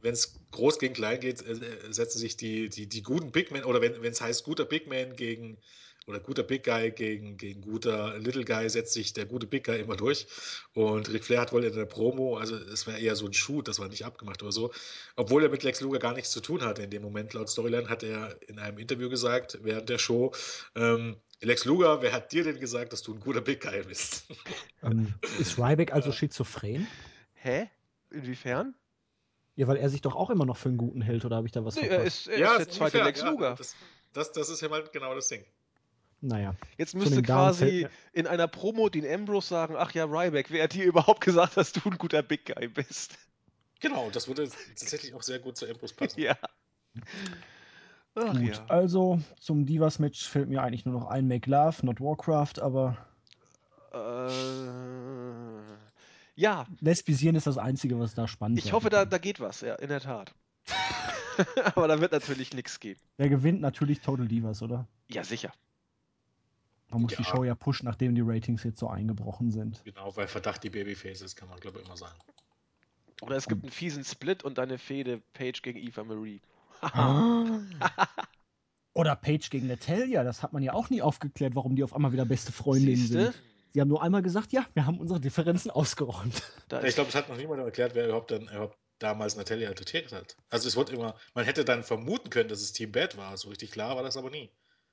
wenn 0.00 0.14
es 0.14 0.40
groß 0.52 0.78
gegen 0.78 0.94
klein 0.94 1.20
geht, 1.20 1.46
äh, 1.46 1.54
setzen 1.90 2.18
sich 2.18 2.38
die, 2.38 2.70
die, 2.70 2.86
die 2.88 3.02
guten 3.02 3.30
Big 3.30 3.50
Men, 3.50 3.64
oder 3.64 3.82
wenn 3.82 4.02
es 4.04 4.22
heißt 4.22 4.44
guter 4.44 4.64
Big 4.64 4.86
Man 4.86 5.16
gegen 5.16 5.58
oder 6.06 6.20
guter 6.20 6.42
Big 6.42 6.64
Guy 6.64 6.90
gegen, 6.90 7.36
gegen 7.36 7.62
guter 7.62 8.18
Little 8.18 8.44
Guy 8.44 8.68
setzt 8.68 8.92
sich 8.92 9.12
der 9.12 9.26
gute 9.26 9.46
Big 9.46 9.64
Guy 9.64 9.80
immer 9.80 9.96
durch. 9.96 10.26
Und 10.74 11.10
Ric 11.12 11.24
Flair 11.24 11.40
hat 11.40 11.52
wohl 11.52 11.64
in 11.64 11.74
der 11.74 11.86
Promo, 11.86 12.36
also 12.36 12.56
es 12.56 12.86
war 12.86 12.98
eher 12.98 13.16
so 13.16 13.26
ein 13.26 13.32
Shoot, 13.32 13.68
das 13.68 13.78
war 13.78 13.88
nicht 13.88 14.04
abgemacht 14.04 14.42
oder 14.42 14.52
so, 14.52 14.72
obwohl 15.16 15.42
er 15.42 15.48
mit 15.48 15.62
Lex 15.62 15.80
Luger 15.80 15.98
gar 15.98 16.14
nichts 16.14 16.30
zu 16.30 16.40
tun 16.40 16.62
hatte 16.62 16.82
in 16.82 16.90
dem 16.90 17.02
Moment. 17.02 17.32
Laut 17.32 17.48
Storyline 17.48 17.88
hat 17.88 18.02
er 18.02 18.36
in 18.48 18.58
einem 18.58 18.78
Interview 18.78 19.08
gesagt, 19.08 19.58
während 19.62 19.88
der 19.88 19.98
Show, 19.98 20.32
ähm, 20.74 21.16
Lex 21.40 21.64
Luger, 21.64 22.00
wer 22.02 22.12
hat 22.12 22.32
dir 22.32 22.44
denn 22.44 22.60
gesagt, 22.60 22.92
dass 22.92 23.02
du 23.02 23.14
ein 23.14 23.20
guter 23.20 23.40
Big 23.40 23.60
Guy 23.60 23.82
bist? 23.82 24.26
Ähm, 24.82 25.14
ist 25.38 25.58
Ryback 25.58 25.94
also 25.94 26.12
schizophren? 26.12 26.86
Hä? 27.32 27.70
Inwiefern? 28.10 28.74
Ja, 29.56 29.66
weil 29.66 29.78
er 29.78 29.88
sich 29.88 30.02
doch 30.02 30.14
auch 30.14 30.28
immer 30.28 30.44
noch 30.44 30.58
für 30.58 30.68
einen 30.68 30.76
guten 30.76 31.00
hält, 31.00 31.24
oder 31.24 31.36
habe 31.36 31.46
ich 31.46 31.52
da 31.52 31.64
was 31.64 31.76
nee, 31.76 31.86
verpasst? 31.86 32.00
Er 32.00 32.06
ist, 32.06 32.26
er 32.26 32.38
ja, 32.38 32.56
ist 32.56 32.66
der 32.66 32.74
zweite 32.74 33.02
Lex 33.02 33.22
Luger. 33.22 33.50
Ja, 33.50 33.54
das, 33.54 33.74
das, 34.12 34.32
das, 34.32 34.48
ist 34.50 34.60
ja 34.60 34.68
mal 34.68 34.84
genau 34.92 35.14
das 35.14 35.28
Ding. 35.28 35.42
Naja. 36.24 36.54
Jetzt 36.78 36.94
müsste 36.94 37.22
quasi 37.22 37.86
in 38.12 38.26
einer 38.26 38.48
Promo 38.48 38.88
den 38.88 39.06
Ambrose 39.06 39.48
sagen, 39.48 39.74
ach 39.76 39.92
ja, 39.92 40.04
Ryback, 40.04 40.50
wer 40.50 40.64
hat 40.64 40.72
dir 40.72 40.84
überhaupt 40.84 41.20
gesagt, 41.20 41.58
dass 41.58 41.72
du 41.72 41.80
ein 41.84 41.98
guter 41.98 42.22
Big 42.22 42.46
Guy 42.46 42.68
bist? 42.68 43.18
Genau, 43.80 44.08
das 44.10 44.26
würde 44.26 44.48
tatsächlich 44.78 45.14
auch 45.14 45.22
sehr 45.22 45.38
gut 45.38 45.58
zu 45.58 45.68
Ambrose 45.68 45.94
passen. 45.94 46.20
ja. 46.20 46.34
Ach, 48.14 48.32
gut, 48.32 48.56
ja. 48.56 48.64
also 48.68 49.20
zum 49.38 49.66
Divas-Match 49.66 50.26
fällt 50.26 50.48
mir 50.48 50.62
eigentlich 50.62 50.86
nur 50.86 50.98
noch 50.98 51.08
ein 51.08 51.28
Make 51.28 51.50
Love, 51.50 51.84
not 51.84 52.00
Warcraft, 52.00 52.60
aber. 52.62 52.96
Äh, 53.92 54.30
ja. 56.36 56.66
Lesbisieren 56.80 57.36
ist 57.36 57.46
das 57.46 57.58
Einzige, 57.58 57.98
was 57.98 58.14
da 58.14 58.26
spannend 58.28 58.58
ist. 58.58 58.64
Ich 58.64 58.72
hoffe, 58.72 58.88
da, 58.88 59.04
da 59.04 59.18
geht 59.18 59.40
was, 59.40 59.60
ja, 59.60 59.74
in 59.74 59.88
der 59.88 60.00
Tat. 60.00 60.34
aber 61.74 61.88
da 61.88 62.00
wird 62.00 62.12
natürlich 62.12 62.54
nichts 62.54 62.80
gehen. 62.80 62.98
Wer 63.18 63.28
gewinnt? 63.28 63.60
Natürlich 63.60 64.00
Total 64.00 64.26
Divas, 64.26 64.62
oder? 64.62 64.88
Ja, 65.10 65.22
sicher. 65.24 65.52
Man 66.94 67.02
muss 67.02 67.10
ja. 67.10 67.18
die 67.18 67.24
Show 67.24 67.42
ja 67.42 67.56
pushen, 67.56 67.86
nachdem 67.86 68.14
die 68.14 68.20
Ratings 68.20 68.62
jetzt 68.62 68.78
so 68.78 68.86
eingebrochen 68.86 69.50
sind. 69.50 69.82
Genau, 69.84 70.16
weil 70.16 70.28
Verdacht 70.28 70.62
die 70.62 70.70
Babyfaces, 70.70 71.34
kann 71.34 71.48
man 71.48 71.58
glaube 71.58 71.80
ich 71.80 71.86
immer 71.86 71.96
sagen. 71.96 72.14
Oder 73.20 73.34
es 73.34 73.48
gibt 73.48 73.64
einen 73.64 73.72
fiesen 73.72 74.04
Split 74.04 74.44
und 74.44 74.60
eine 74.60 74.78
Fehde 74.78 75.20
Page 75.32 75.60
gegen 75.62 75.80
Eva 75.80 76.04
Marie. 76.04 76.40
Ah. 76.82 77.46
Oder 78.92 79.16
Page 79.16 79.50
gegen 79.50 79.66
Natalia, 79.66 80.22
das 80.22 80.44
hat 80.44 80.52
man 80.52 80.62
ja 80.62 80.72
auch 80.72 80.88
nie 80.88 81.02
aufgeklärt, 81.02 81.56
warum 81.56 81.74
die 81.74 81.82
auf 81.82 81.94
einmal 81.94 82.12
wieder 82.12 82.24
beste 82.24 82.52
Freundinnen 82.52 83.04
sind. 83.04 83.34
Sie 83.72 83.80
haben 83.80 83.88
nur 83.88 84.00
einmal 84.00 84.22
gesagt, 84.22 84.52
ja, 84.52 84.64
wir 84.74 84.86
haben 84.86 85.00
unsere 85.00 85.18
Differenzen 85.18 85.72
ausgeräumt. 85.72 86.44
ich 86.84 86.94
glaube, 86.94 87.08
es 87.08 87.16
hat 87.16 87.28
noch 87.28 87.36
niemand 87.36 87.60
erklärt, 87.60 87.96
wer 87.96 88.06
überhaupt 88.06 88.30
dann 88.30 88.42
überhaupt 88.42 88.78
damals 89.00 89.34
Natalia 89.34 89.68
attackiert 89.68 90.12
hat. 90.12 90.36
Also 90.48 90.68
es 90.68 90.76
wurde 90.76 90.92
immer, 90.92 91.16
man 91.34 91.44
hätte 91.44 91.64
dann 91.64 91.82
vermuten 91.82 92.30
können, 92.30 92.48
dass 92.48 92.60
es 92.60 92.72
Team 92.72 92.92
Bad 92.92 93.16
war. 93.16 93.36
So 93.36 93.48
richtig 93.48 93.72
klar 93.72 93.96
war 93.96 94.04
das 94.04 94.16
aber 94.16 94.30
nie. 94.30 94.48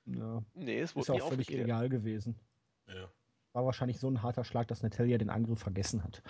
Ja. 0.06 0.44
Nee, 0.56 0.80
es 0.80 0.96
wurde 0.96 1.16
ist 1.16 1.22
auch 1.22 1.30
völlig 1.30 1.52
egal 1.52 1.90
gewesen. 1.90 2.36
Ja. 2.88 3.10
War 3.54 3.66
wahrscheinlich 3.66 4.00
so 4.00 4.10
ein 4.10 4.22
harter 4.22 4.44
Schlag, 4.44 4.68
dass 4.68 4.82
Natalia 4.82 5.18
den 5.18 5.30
Angriff 5.30 5.60
vergessen 5.60 6.04
hat. 6.04 6.24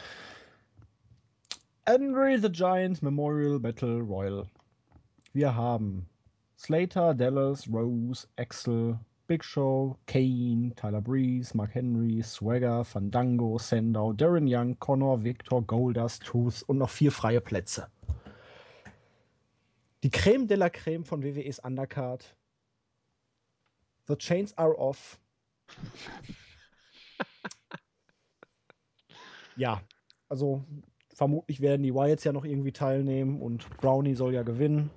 Andre 1.85 2.37
the 2.39 2.51
Giant 2.51 3.01
Memorial 3.01 3.59
Battle 3.59 3.99
Royal. 3.99 4.47
Wir 5.33 5.55
haben 5.55 6.07
Slater, 6.57 7.13
Dallas, 7.13 7.67
Rose, 7.71 8.27
Axel, 8.37 8.99
Big 9.27 9.43
Show, 9.43 9.97
Kane, 10.07 10.73
Tyler 10.75 11.01
Breeze, 11.01 11.55
Mark 11.55 11.73
Henry, 11.73 12.21
Swagger, 12.21 12.83
Fandango, 12.83 13.57
Sandow, 13.57 14.13
Darren 14.13 14.45
Young, 14.47 14.77
Connor, 14.79 15.23
Victor, 15.23 15.61
Goldust, 15.61 16.23
Tooth 16.23 16.63
und 16.67 16.79
noch 16.79 16.89
vier 16.89 17.11
freie 17.11 17.39
Plätze. 17.41 17.87
Die 20.03 20.09
Creme 20.09 20.47
de 20.47 20.57
la 20.57 20.69
Creme 20.69 21.05
von 21.05 21.23
WWEs 21.23 21.59
Undercard 21.59 22.35
The 24.11 24.17
chains 24.17 24.53
are 24.57 24.77
off. 24.77 25.17
ja, 29.55 29.81
also 30.27 30.65
vermutlich 31.13 31.61
werden 31.61 31.83
die 31.83 31.95
Wyatts 31.95 32.25
ja 32.25 32.33
noch 32.33 32.43
irgendwie 32.43 32.73
teilnehmen 32.73 33.41
und 33.41 33.69
Brownie 33.77 34.15
soll 34.15 34.33
ja 34.33 34.43
gewinnen. 34.43 34.89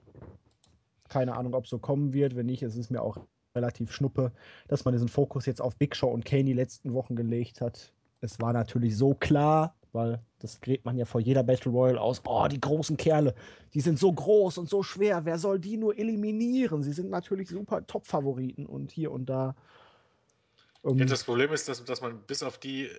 Keine 1.09 1.37
Ahnung, 1.37 1.55
ob 1.55 1.69
so 1.69 1.79
kommen 1.79 2.13
wird. 2.13 2.35
Wenn 2.35 2.47
nicht, 2.47 2.65
ist 2.65 2.77
es 2.77 2.91
mir 2.91 3.03
auch 3.03 3.19
relativ 3.55 3.93
schnuppe, 3.93 4.33
dass 4.67 4.85
man 4.85 4.91
diesen 4.91 5.07
Fokus 5.07 5.47
jetzt 5.47 5.61
auf 5.61 5.77
Big 5.77 5.95
Show 5.95 6.09
und 6.09 6.25
Kane 6.25 6.43
die 6.43 6.53
letzten 6.53 6.93
Wochen 6.93 7.15
gelegt 7.15 7.61
hat. 7.61 7.93
Es 8.21 8.41
war 8.41 8.53
natürlich 8.53 8.97
so 8.97 9.15
klar, 9.15 9.77
weil 9.95 10.21
das 10.41 10.61
gräbt 10.61 10.85
man 10.85 10.99
ja 10.99 11.05
vor 11.05 11.21
jeder 11.21 11.43
Battle 11.43 11.71
Royale 11.71 12.01
aus. 12.01 12.23
Oh, 12.27 12.47
die 12.49 12.61
großen 12.61 12.97
Kerle, 12.97 13.35
die 13.73 13.81
sind 13.81 13.99
so 13.99 14.13
groß 14.13 14.59
und 14.59 14.69
so 14.69 14.83
schwer. 14.83 15.25
Wer 15.25 15.39
soll 15.39 15.59
die 15.59 15.77
nur 15.77 15.99
eliminieren? 15.99 16.83
Sie 16.83 16.93
sind 16.93 17.11
natürlich 17.11 17.49
super 17.49 17.87
Top-Favoriten 17.87 18.67
und 18.67 18.91
hier 18.91 19.13
und 19.13 19.27
da. 19.27 19.55
Ähm, 20.85 20.99
ja, 20.99 21.05
das 21.05 21.25
Problem 21.25 21.53
ist, 21.53 21.69
dass, 21.69 21.85
dass 21.85 22.01
man 22.01 22.21
bis 22.27 22.43
auf 22.43 22.59
die. 22.59 22.87
Äh, 22.87 22.99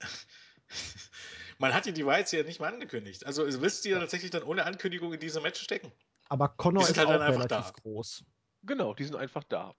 man 1.58 1.74
hat 1.74 1.86
die 1.86 1.92
Device 1.92 2.32
ja 2.32 2.42
nicht 2.42 2.60
mal 2.60 2.72
angekündigt. 2.72 3.26
Also 3.26 3.44
willst 3.60 3.84
du 3.84 3.90
ja 3.90 3.98
tatsächlich 3.98 4.30
dann 4.30 4.42
ohne 4.42 4.64
Ankündigung 4.64 5.12
in 5.12 5.20
diese 5.20 5.40
Match 5.40 5.60
stecken? 5.60 5.92
Aber 6.28 6.48
Connor 6.48 6.88
ist 6.88 6.96
halt 6.96 7.08
auch 7.08 7.20
relativ 7.20 7.48
da. 7.48 7.72
groß. 7.82 8.24
Genau, 8.64 8.94
die 8.94 9.04
sind 9.04 9.16
einfach 9.16 9.44
da. 9.44 9.74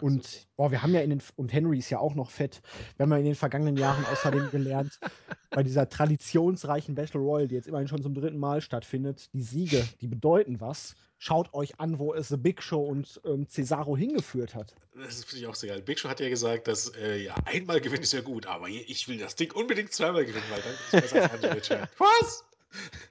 Und 0.00 0.46
boah, 0.56 0.70
wir 0.70 0.82
haben 0.82 0.94
ja 0.94 1.00
in 1.00 1.10
den, 1.10 1.22
und 1.36 1.52
Henry 1.52 1.78
ist 1.78 1.90
ja 1.90 1.98
auch 1.98 2.14
noch 2.14 2.30
fett. 2.30 2.62
Wir 2.96 3.04
haben 3.04 3.10
ja 3.10 3.18
in 3.18 3.24
den 3.24 3.34
vergangenen 3.34 3.76
Jahren 3.76 4.04
außerdem 4.06 4.50
gelernt, 4.50 4.98
bei 5.50 5.62
dieser 5.62 5.88
traditionsreichen 5.88 6.94
Battle 6.94 7.20
Royale, 7.20 7.48
die 7.48 7.54
jetzt 7.54 7.68
immerhin 7.68 7.88
schon 7.88 8.02
zum 8.02 8.14
dritten 8.14 8.38
Mal 8.38 8.60
stattfindet, 8.60 9.32
die 9.32 9.42
Siege, 9.42 9.86
die 10.00 10.06
bedeuten 10.06 10.60
was. 10.60 10.94
Schaut 11.20 11.52
euch 11.52 11.80
an, 11.80 11.98
wo 11.98 12.14
es 12.14 12.28
The 12.28 12.36
Big 12.36 12.62
Show 12.62 12.80
und 12.80 13.20
ähm, 13.24 13.48
Cesaro 13.48 13.96
hingeführt 13.96 14.54
hat. 14.54 14.76
Das 14.94 15.24
finde 15.24 15.42
ich 15.42 15.46
auch 15.48 15.54
sehr 15.56 15.70
geil. 15.70 15.82
Big 15.82 15.98
Show 15.98 16.08
hat 16.08 16.20
ja 16.20 16.28
gesagt, 16.28 16.68
dass 16.68 16.94
äh, 16.94 17.16
ja, 17.16 17.34
einmal 17.44 17.80
gewinnen 17.80 18.04
ist 18.04 18.12
ja 18.12 18.20
gut, 18.20 18.46
aber 18.46 18.68
ich 18.68 19.08
will 19.08 19.18
das 19.18 19.34
Ding 19.34 19.52
unbedingt 19.52 19.92
zweimal 19.92 20.24
gewinnen, 20.24 20.44
weil 20.50 20.62
dann 20.62 20.72
ist 20.72 20.94
es 20.94 21.00
besser 21.00 21.22
als 21.32 21.44
Andre 21.44 21.60
Giant. 21.60 21.88
Was? 21.98 22.44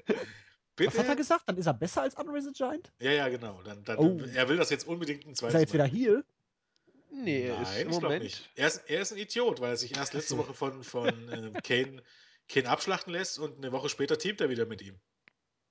Bitte? 0.78 0.93
Was 0.93 0.99
hat 0.99 1.07
er 1.07 1.15
gesagt? 1.15 1.43
Dann 1.47 1.57
ist 1.57 1.65
er 1.65 1.73
besser 1.73 2.03
als 2.03 2.15
Andre 2.15 2.41
the 2.41 2.51
Giant? 2.53 2.91
Ja, 3.01 3.11
ja, 3.11 3.28
genau. 3.30 3.61
Dann, 3.63 3.84
dann, 3.84 3.97
oh. 3.97 4.21
Er 4.36 4.47
will 4.47 4.57
das 4.57 4.69
jetzt 4.69 4.88
unbedingt 4.88 5.25
ein 5.25 5.34
zweites 5.34 5.41
Mal. 5.41 5.47
Ist 5.47 5.55
er 5.55 5.61
jetzt 5.61 5.73
wieder 5.73 5.86
Heal? 5.86 6.23
Nee, 7.20 7.49
Nein, 7.49 7.61
ist 7.63 7.78
im 7.78 7.89
Moment. 7.89 8.24
Nicht. 8.24 8.49
Er, 8.55 8.68
ist, 8.68 8.84
er 8.88 9.01
ist 9.01 9.11
ein 9.11 9.18
Idiot, 9.18 9.59
weil 9.59 9.72
er 9.72 9.78
sich 9.78 9.95
erst 9.95 10.13
letzte 10.13 10.38
Woche 10.38 10.53
von, 10.53 10.84
von 10.84 11.07
äh, 11.30 11.61
Kane, 11.61 12.03
Kane 12.47 12.70
abschlachten 12.70 13.11
lässt 13.11 13.39
und 13.39 13.57
eine 13.57 13.72
Woche 13.72 13.89
später 13.89 14.18
teamt 14.18 14.41
er 14.41 14.49
wieder 14.49 14.65
mit 14.65 14.82
ihm. 14.82 14.99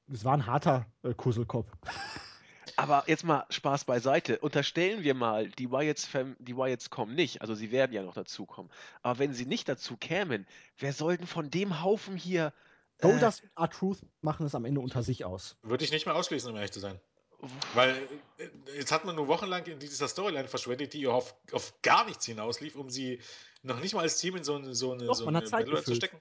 Das 0.08 0.24
war 0.24 0.34
ein 0.34 0.46
harter 0.46 0.86
äh, 1.02 1.14
Kusselkopf. 1.14 1.70
Aber 2.78 3.04
jetzt 3.06 3.24
mal 3.24 3.46
Spaß 3.48 3.84
beiseite. 3.84 4.38
Unterstellen 4.40 5.02
wir 5.02 5.14
mal, 5.14 5.48
die 5.48 5.70
Wyatts, 5.70 6.08
die 6.38 6.56
Wyatts 6.56 6.90
kommen 6.90 7.14
nicht. 7.14 7.40
Also 7.40 7.54
sie 7.54 7.70
werden 7.70 7.92
ja 7.92 8.02
noch 8.02 8.14
dazukommen. 8.14 8.70
Aber 9.02 9.18
wenn 9.18 9.32
sie 9.32 9.46
nicht 9.46 9.68
dazu 9.68 9.96
kämen, 9.96 10.46
wer 10.76 10.92
soll 10.92 11.16
denn 11.16 11.26
von 11.26 11.50
dem 11.50 11.82
Haufen 11.82 12.16
hier. 12.16 12.52
Goldust 13.00 13.42
äh, 13.42 13.46
und 13.46 13.62
R-Truth 13.62 13.98
machen 14.20 14.46
es 14.46 14.54
am 14.54 14.64
Ende 14.64 14.80
unter 14.80 15.02
sich 15.02 15.24
aus. 15.24 15.56
Würde 15.62 15.84
ich 15.84 15.92
nicht 15.92 16.06
mehr 16.06 16.14
ausschließen, 16.14 16.50
um 16.50 16.56
ehrlich 16.56 16.72
zu 16.72 16.80
sein. 16.80 16.98
Weil 17.74 18.08
äh, 18.38 18.48
jetzt 18.76 18.92
hat 18.92 19.04
man 19.04 19.14
nur 19.16 19.28
wochenlang 19.28 19.64
in 19.66 19.78
dieser 19.78 20.08
Storyline 20.08 20.48
verschwendet, 20.48 20.92
die 20.94 21.06
auf, 21.06 21.34
auf 21.52 21.74
gar 21.82 22.06
nichts 22.06 22.26
hinauslief, 22.26 22.76
um 22.76 22.90
sie 22.90 23.20
noch 23.62 23.80
nicht 23.80 23.94
mal 23.94 24.02
als 24.02 24.18
Team 24.18 24.36
in 24.36 24.44
so 24.44 24.56
eine, 24.56 24.74
so 24.74 24.92
eine, 24.92 25.06
Doch, 25.06 25.14
so 25.14 25.26
eine 25.26 25.42
Battle 25.42 25.82
zu 25.82 25.94
stecken. 25.94 26.20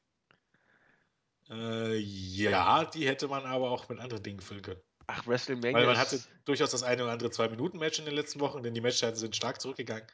Äh, 1.50 1.98
ja, 1.98 2.86
die 2.86 3.08
hätte 3.08 3.28
man 3.28 3.46
aber 3.46 3.70
auch 3.70 3.88
mit 3.88 4.00
anderen 4.00 4.24
Dingen 4.24 4.40
füllen 4.40 4.62
können. 4.62 4.82
Ach, 5.08 5.26
WrestleMania. 5.28 5.74
Weil 5.74 5.86
man 5.86 5.98
hatte 5.98 6.20
durchaus 6.46 6.72
das 6.72 6.82
eine 6.84 7.04
oder 7.04 7.12
andere 7.12 7.30
Zwei-Minuten-Match 7.30 8.00
in 8.00 8.06
den 8.06 8.16
letzten 8.16 8.40
Wochen, 8.40 8.64
denn 8.64 8.74
die 8.74 8.82
Matchzeiten 8.82 9.16
sind 9.16 9.36
stark 9.36 9.62
zurückgegangen. 9.62 10.08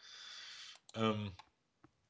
Ähm, 0.95 1.31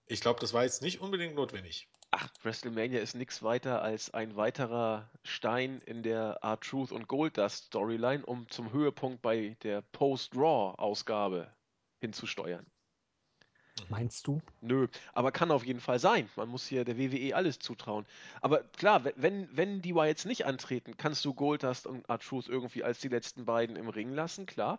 ich 0.07 0.21
glaube, 0.21 0.39
das 0.39 0.53
war 0.53 0.63
jetzt 0.63 0.81
nicht 0.81 0.99
unbedingt 0.99 1.35
notwendig. 1.35 1.87
Ach, 2.23 2.29
WrestleMania 2.43 2.99
ist 2.99 3.15
nichts 3.15 3.41
weiter 3.41 3.81
als 3.81 4.13
ein 4.13 4.35
weiterer 4.35 5.09
Stein 5.23 5.81
in 5.87 6.03
der 6.03 6.37
R-Truth 6.43 6.91
und 6.91 7.07
Goldust 7.07 7.65
Storyline, 7.65 8.23
um 8.23 8.47
zum 8.51 8.71
Höhepunkt 8.71 9.23
bei 9.23 9.57
der 9.63 9.81
Post-Raw-Ausgabe 9.81 11.51
hinzusteuern. 11.99 12.67
Meinst 13.89 14.27
du? 14.27 14.39
Nö, 14.61 14.87
aber 15.13 15.31
kann 15.31 15.49
auf 15.49 15.65
jeden 15.65 15.79
Fall 15.79 15.97
sein. 15.97 16.29
Man 16.35 16.49
muss 16.49 16.67
hier 16.67 16.85
der 16.85 16.99
WWE 16.99 17.35
alles 17.35 17.57
zutrauen. 17.57 18.05
Aber 18.41 18.61
klar, 18.77 19.03
wenn, 19.15 19.49
wenn 19.57 19.81
die 19.81 19.95
jetzt 19.95 20.27
nicht 20.27 20.45
antreten, 20.45 20.97
kannst 20.97 21.25
du 21.25 21.33
Goldust 21.33 21.87
und 21.87 22.07
R-Truth 22.07 22.47
irgendwie 22.47 22.83
als 22.83 22.99
die 22.99 23.07
letzten 23.07 23.45
beiden 23.45 23.75
im 23.75 23.89
Ring 23.89 24.13
lassen, 24.13 24.45
klar. 24.45 24.77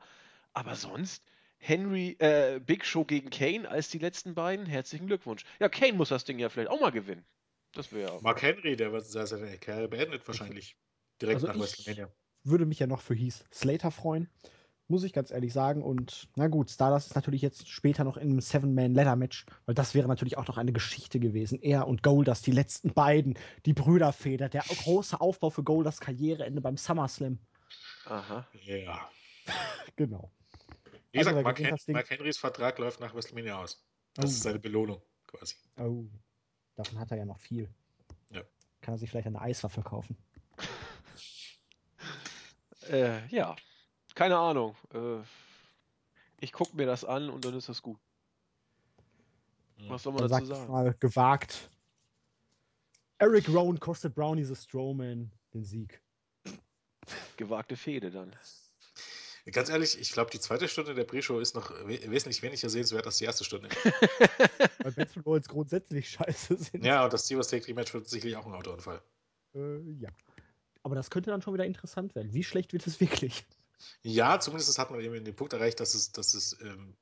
Aber 0.52 0.76
sonst, 0.76 1.24
Henry, 1.64 2.16
äh, 2.18 2.58
Big 2.58 2.84
Show 2.84 3.04
gegen 3.04 3.30
Kane 3.30 3.68
als 3.68 3.88
die 3.88 3.98
letzten 3.98 4.34
beiden. 4.34 4.66
Herzlichen 4.66 5.06
Glückwunsch. 5.06 5.44
Ja, 5.60 5.68
Kane 5.68 5.92
muss 5.92 6.08
das 6.08 6.24
Ding 6.24 6.40
ja 6.40 6.48
vielleicht 6.48 6.70
auch 6.70 6.80
mal 6.80 6.90
gewinnen. 6.90 7.24
Das 7.72 7.92
wäre. 7.92 8.20
Mark 8.20 8.42
Henry, 8.42 8.74
der 8.74 8.92
wird 8.92 9.06
seine 9.06 9.58
Karriere 9.58 9.86
beendet 9.86 10.26
wahrscheinlich. 10.26 10.76
Direkt 11.20 11.36
also 11.36 11.46
nach 11.46 11.58
WrestleMania. 11.58 12.10
Würde 12.42 12.66
mich 12.66 12.80
ja 12.80 12.88
noch 12.88 13.00
für 13.00 13.14
Heath 13.14 13.44
Slater 13.54 13.92
freuen. 13.92 14.28
Muss 14.88 15.04
ich 15.04 15.12
ganz 15.12 15.30
ehrlich 15.30 15.52
sagen. 15.52 15.84
Und 15.84 16.28
na 16.34 16.48
gut, 16.48 16.68
Stardust 16.68 17.06
ist 17.10 17.14
natürlich 17.14 17.42
jetzt 17.42 17.68
später 17.68 18.02
noch 18.02 18.16
in 18.16 18.30
einem 18.30 18.40
Seven-Man-Ladder-Match, 18.40 19.46
weil 19.64 19.76
das 19.76 19.94
wäre 19.94 20.08
natürlich 20.08 20.38
auch 20.38 20.48
noch 20.48 20.58
eine 20.58 20.72
Geschichte 20.72 21.20
gewesen. 21.20 21.62
Er 21.62 21.86
und 21.86 22.02
Goldust, 22.02 22.44
die 22.44 22.50
letzten 22.50 22.92
beiden, 22.92 23.38
die 23.66 23.72
Brüderfeder, 23.72 24.48
der 24.48 24.62
große 24.62 25.20
Aufbau 25.20 25.50
für 25.50 25.62
Goldust 25.62 26.00
Karriereende 26.00 26.60
beim 26.60 26.76
SummerSlam. 26.76 27.38
Aha. 28.06 28.48
Ja. 28.64 29.08
genau. 29.96 30.32
Wie 31.12 31.18
gesagt, 31.18 31.36
also, 31.36 31.44
Mark, 31.44 31.58
Hen 31.58 31.76
Mark, 31.88 32.10
Henrys 32.10 32.38
Vertrag 32.38 32.78
läuft 32.78 33.00
nach 33.00 33.14
WrestleMania 33.14 33.58
aus. 33.58 33.84
Das 34.14 34.24
oh. 34.24 34.28
ist 34.28 34.42
seine 34.42 34.58
Belohnung, 34.58 35.02
quasi. 35.26 35.56
Oh, 35.76 36.04
davon 36.74 36.98
hat 36.98 37.10
er 37.10 37.18
ja 37.18 37.24
noch 37.24 37.38
viel. 37.38 37.68
Ja. 38.30 38.42
Kann 38.80 38.94
er 38.94 38.98
sich 38.98 39.10
vielleicht 39.10 39.26
eine 39.26 39.40
Eiswaffe 39.40 39.82
kaufen? 39.82 40.16
äh, 42.88 43.26
ja, 43.28 43.54
keine 44.14 44.38
Ahnung. 44.38 44.74
Äh, 44.94 45.22
ich 46.40 46.52
gucke 46.52 46.76
mir 46.76 46.86
das 46.86 47.04
an 47.04 47.30
und 47.30 47.44
dann 47.44 47.54
ist 47.54 47.68
das 47.68 47.82
gut. 47.82 48.00
Hm. 49.76 49.90
Was 49.90 50.02
soll 50.02 50.14
man 50.14 50.22
dann 50.22 50.30
dazu 50.30 50.46
sagen? 50.46 50.72
mal 50.72 50.94
gewagt. 50.94 51.70
Eric 53.18 53.48
Rowan 53.48 53.78
kostet 53.78 54.14
Brownie 54.14 54.44
the 54.44 54.56
Strowman 54.56 55.30
den 55.54 55.64
Sieg. 55.64 56.02
Gewagte 57.36 57.76
Fehde 57.76 58.10
dann. 58.10 58.34
Ganz 59.50 59.70
ehrlich, 59.70 59.98
ich 59.98 60.12
glaube, 60.12 60.30
die 60.30 60.38
zweite 60.38 60.68
Stunde 60.68 60.94
der 60.94 61.02
Pre-Show 61.02 61.40
ist 61.40 61.56
noch 61.56 61.70
wesentlich 61.86 62.42
weniger 62.42 62.68
sehenswert 62.70 63.06
als 63.06 63.16
die 63.16 63.24
erste 63.24 63.42
Stunde. 63.42 63.68
Weil 64.78 64.92
Battle 64.92 65.22
Royals 65.22 65.48
grundsätzlich 65.48 66.10
scheiße 66.10 66.56
sind. 66.56 66.84
Ja, 66.84 67.04
und 67.04 67.12
das 67.12 67.26
Divas 67.26 67.48
Take 67.48 67.64
Team 67.64 67.74
Match 67.74 67.92
wird 67.92 68.08
sicherlich 68.08 68.36
auch 68.36 68.46
ein 68.46 68.52
Autounfall. 68.52 69.02
Äh, 69.54 69.80
ja. 69.98 70.10
Aber 70.84 70.94
das 70.94 71.10
könnte 71.10 71.30
dann 71.30 71.42
schon 71.42 71.54
wieder 71.54 71.64
interessant 71.64 72.14
werden. 72.14 72.32
Wie 72.32 72.44
schlecht 72.44 72.72
wird 72.72 72.86
es 72.86 73.00
wirklich? 73.00 73.44
Ja, 74.02 74.38
zumindest 74.38 74.78
hat 74.78 74.92
man 74.92 75.00
eben 75.00 75.24
den 75.24 75.34
Punkt 75.34 75.52
erreicht, 75.52 75.80
dass 75.80 75.94
es, 75.94 76.12
dass 76.12 76.34
es 76.34 76.56
ähm, 76.60 76.96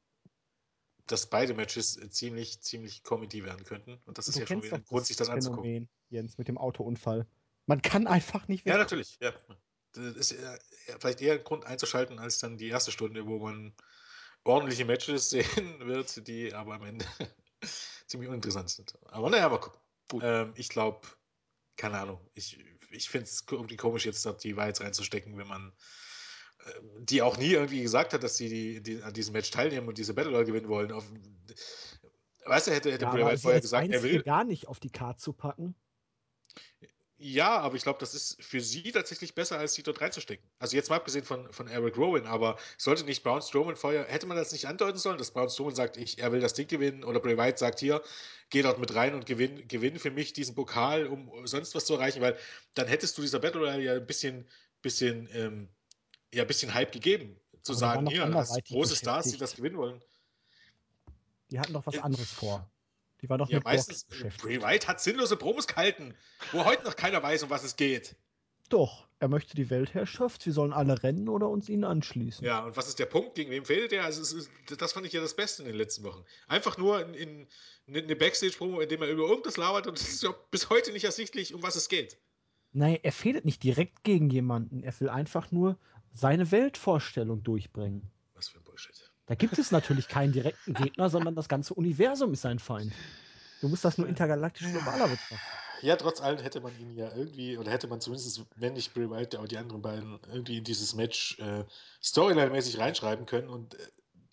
dass 1.07 1.27
beide 1.27 1.53
Matches 1.53 1.99
ziemlich, 2.11 2.61
ziemlich 2.63 3.03
Comedy 3.03 3.45
werden 3.45 3.65
könnten. 3.65 3.99
Und 4.07 4.17
das 4.17 4.29
ist 4.29 4.37
du 4.37 4.41
ja 4.41 4.47
schon 4.47 4.63
wieder 4.63 4.77
ein 4.77 4.85
Grund, 4.85 5.05
sich 5.05 5.17
das 5.17 5.29
Phänomen, 5.29 5.47
anzugucken. 5.47 5.89
Jens, 6.09 6.39
mit 6.39 6.49
dem 6.49 6.57
Autounfall. 6.57 7.27
Man 7.67 7.83
kann 7.83 8.07
einfach 8.07 8.49
nicht 8.49 8.67
Ja, 8.67 8.79
natürlich, 8.79 9.19
ja 9.21 9.35
das 9.93 10.31
ist 10.31 10.37
vielleicht 10.99 11.21
eher 11.21 11.35
ein 11.35 11.45
Grund 11.45 11.67
einzuschalten 11.67 12.19
als 12.19 12.39
dann 12.39 12.57
die 12.57 12.69
erste 12.69 12.93
Stunde, 12.93 13.27
wo 13.27 13.39
man 13.39 13.75
ordentliche 14.45 14.85
Matches 14.85 15.31
sehen 15.31 15.81
wird, 15.81 16.27
die 16.27 16.55
aber 16.55 16.75
am 16.75 16.85
Ende 16.85 17.07
ziemlich 18.07 18.29
uninteressant 18.29 18.71
sind. 18.71 18.95
Aber 19.09 19.31
naja, 19.31 19.47
aber 19.47 19.61
gucken. 19.61 19.79
Ähm, 20.23 20.53
ich 20.57 20.69
glaube, 20.69 21.07
keine 21.77 21.99
Ahnung, 21.99 22.21
ich, 22.35 22.59
ich 22.91 23.09
finde 23.09 23.25
es 23.25 23.45
irgendwie 23.51 23.77
komisch, 23.77 24.05
jetzt 24.05 24.29
die 24.43 24.57
Wahrheit 24.57 24.81
reinzustecken, 24.81 25.39
wenn 25.39 25.47
man 25.47 25.73
äh, 26.67 26.71
die 27.01 27.23
auch 27.23 27.37
nie 27.37 27.53
irgendwie 27.53 27.83
gesagt 27.83 28.13
hat, 28.13 28.23
dass 28.23 28.37
sie 28.37 28.49
die, 28.49 28.83
die, 28.83 29.03
an 29.03 29.15
diesem 29.15 29.33
Match 29.33 29.51
teilnehmen 29.51 29.89
und 29.89 29.99
diese 29.99 30.15
Battle 30.15 30.33
Royale 30.33 30.47
gewinnen 30.47 30.69
wollen. 30.69 30.93
Auf, 30.93 31.05
weißt 32.45 32.67
du, 32.67 32.71
hätte, 32.73 32.93
hätte 32.93 33.05
ja, 33.05 33.37
vorher 33.37 33.61
gesagt, 33.61 33.89
er 33.89 34.03
will. 34.03 34.23
gar 34.23 34.45
nicht 34.45 34.69
auf 34.69 34.81
die 34.81 34.91
Karte 34.91 35.21
zu 35.21 35.33
packen. 35.33 35.75
Ja, 37.23 37.59
aber 37.59 37.77
ich 37.77 37.83
glaube, 37.83 37.99
das 37.99 38.15
ist 38.15 38.43
für 38.43 38.63
sie 38.63 38.93
tatsächlich 38.93 39.35
besser, 39.35 39.59
als 39.59 39.75
sie 39.75 39.83
dort 39.83 40.01
reinzustecken. 40.01 40.49
Also 40.59 40.75
jetzt 40.75 40.89
mal 40.89 40.97
abgesehen 40.97 41.23
von, 41.23 41.53
von 41.53 41.69
Eric 41.69 41.99
Rowan, 41.99 42.27
aber 42.27 42.57
sollte 42.79 43.05
nicht 43.05 43.23
Braun 43.23 43.43
Strowman 43.43 43.77
vorher, 43.77 44.07
hätte 44.07 44.27
man 44.27 44.39
das 44.39 44.53
nicht 44.53 44.67
andeuten 44.67 44.97
sollen, 44.97 45.19
dass 45.19 45.31
Braun 45.31 45.51
Strowman 45.51 45.75
sagt, 45.75 45.99
ich, 45.99 46.19
er 46.19 46.33
will 46.33 46.41
das 46.41 46.55
Ding 46.55 46.67
gewinnen 46.67 47.05
oder 47.05 47.21
Bray 47.21 47.37
Wyatt 47.37 47.59
sagt 47.59 47.81
hier, 47.81 48.03
geh 48.49 48.63
dort 48.63 48.79
mit 48.79 48.95
rein 48.95 49.15
und 49.15 49.27
gewinn, 49.27 49.69
gewinn 49.69 49.99
für 49.99 50.11
mich 50.11 50.33
diesen 50.33 50.55
Pokal, 50.55 51.07
um 51.07 51.47
sonst 51.47 51.75
was 51.75 51.85
zu 51.85 51.93
erreichen, 51.93 52.23
weil 52.23 52.39
dann 52.73 52.89
hättest 52.89 53.19
du 53.19 53.23
dieser 53.23 53.39
Battle 53.39 53.61
Royale 53.61 53.83
ja 53.83 53.93
ein 53.97 54.07
bisschen, 54.07 54.49
bisschen, 54.81 55.29
ähm, 55.35 55.69
ja, 56.33 56.45
ein 56.45 56.49
bisschen 56.49 56.73
Hype 56.73 56.91
gegeben, 56.91 57.39
zu 57.61 57.73
aber 57.73 57.79
sagen, 57.79 58.07
hier, 58.07 58.47
große 58.71 58.97
Stars, 58.97 59.31
die 59.31 59.37
das 59.37 59.57
gewinnen 59.57 59.77
wollen. 59.77 60.03
Die 61.51 61.61
hatten 61.61 61.75
doch 61.75 61.85
was 61.85 61.99
anderes 61.99 62.33
vor. 62.33 62.67
Die 63.23 63.29
war 63.29 63.39
doch 63.39 63.49
ja, 63.49 63.61
meistens. 63.63 64.07
Bray 64.39 64.63
White 64.63 64.89
hat 64.89 65.01
sinnlose 65.01 65.37
Promos 65.37 65.67
gehalten, 65.67 66.15
wo 66.53 66.65
heute 66.65 66.85
noch 66.85 66.97
keiner 66.97 67.23
weiß, 67.23 67.43
um 67.43 67.51
was 67.51 67.65
es 67.65 67.77
geht. 67.77 68.17
Doch, 68.71 69.09
er 69.19 69.29
möchte 69.29 69.57
die 69.57 69.69
Weltherrschaft. 69.69 70.47
Wir 70.47 70.53
sollen 70.53 70.73
alle 70.73 71.03
rennen 71.03 71.29
oder 71.29 71.49
uns 71.49 71.69
ihnen 71.69 71.85
anschließen. 71.85 72.45
Ja, 72.45 72.65
und 72.65 72.77
was 72.77 72.89
ist 72.89 73.01
der 73.01 73.07
Punkt? 73.07 73.35
Gegen 73.35 73.51
wem 73.51 73.65
fehlt 73.65 73.91
der? 73.93 74.05
Also, 74.05 74.23
ist, 74.23 74.49
das 74.79 74.93
fand 74.93 75.07
ich 75.07 75.13
ja 75.13 75.21
das 75.21 75.35
Beste 75.35 75.63
in 75.63 75.69
den 75.69 75.77
letzten 75.77 76.05
Wochen. 76.05 76.25
Einfach 76.47 76.79
nur 76.79 77.05
in, 77.05 77.15
in, 77.15 77.49
in 77.87 77.97
eine 77.97 78.17
Backstage-Promo, 78.17 78.81
in 78.81 78.89
dem 78.89 79.03
er 79.03 79.09
über 79.09 79.25
irgendwas 79.25 79.57
labert 79.57 79.89
und 79.89 79.99
es 80.01 80.09
ist 80.09 80.23
ja 80.23 80.35
bis 80.51 80.71
heute 80.71 80.93
nicht 80.93 81.05
ersichtlich, 81.05 81.53
um 81.53 81.63
was 81.63 81.75
es 81.75 81.89
geht. 81.89 82.17
Nein, 82.73 83.01
er 83.03 83.13
fehlt 83.13 83.45
nicht 83.45 83.63
direkt 83.65 84.05
gegen 84.05 84.31
jemanden. 84.31 84.85
Er 84.85 84.99
will 85.01 85.09
einfach 85.09 85.51
nur 85.51 85.77
seine 86.13 86.53
Weltvorstellung 86.53 87.43
durchbringen. 87.43 88.09
Was 88.35 88.49
für 88.49 88.59
ein 88.59 88.65
Bullshit. 88.65 89.10
Da 89.31 89.37
gibt 89.37 89.57
es 89.61 89.71
natürlich 89.71 90.09
keinen 90.09 90.33
direkten 90.33 90.75
Gegner, 90.75 91.09
sondern 91.09 91.37
das 91.37 91.49
ganze 91.49 91.75
Universum 91.75 92.33
ist 92.33 92.43
sein 92.43 92.59
Feind. 92.59 92.93
Du 93.61 93.69
musst 93.69 93.85
das 93.85 93.97
nur 93.97 94.09
intergalaktisch 94.09 94.67
globaler 94.67 95.07
betrachten. 95.07 95.37
Ja, 95.83 95.95
trotz 95.95 96.21
allem 96.21 96.41
hätte 96.41 96.61
man 96.61 96.77
ihn 96.81 96.97
ja 96.97 97.15
irgendwie, 97.15 97.57
oder 97.57 97.71
hätte 97.71 97.87
man 97.87 98.01
zumindest, 98.01 98.45
wenn 98.57 98.73
nicht 98.73 98.93
Bray 98.93 99.09
Wyatt, 99.09 99.37
auch 99.37 99.47
die 99.47 99.57
anderen 99.57 99.83
beiden 99.83 100.19
irgendwie 100.33 100.59
in 100.59 100.65
dieses 100.65 100.97
Match 100.97 101.39
äh, 101.39 101.65
Storyline-mäßig 102.03 102.81
reinschreiben 102.81 103.25
können 103.25 103.49
und 103.49 103.75
äh, 103.75 103.87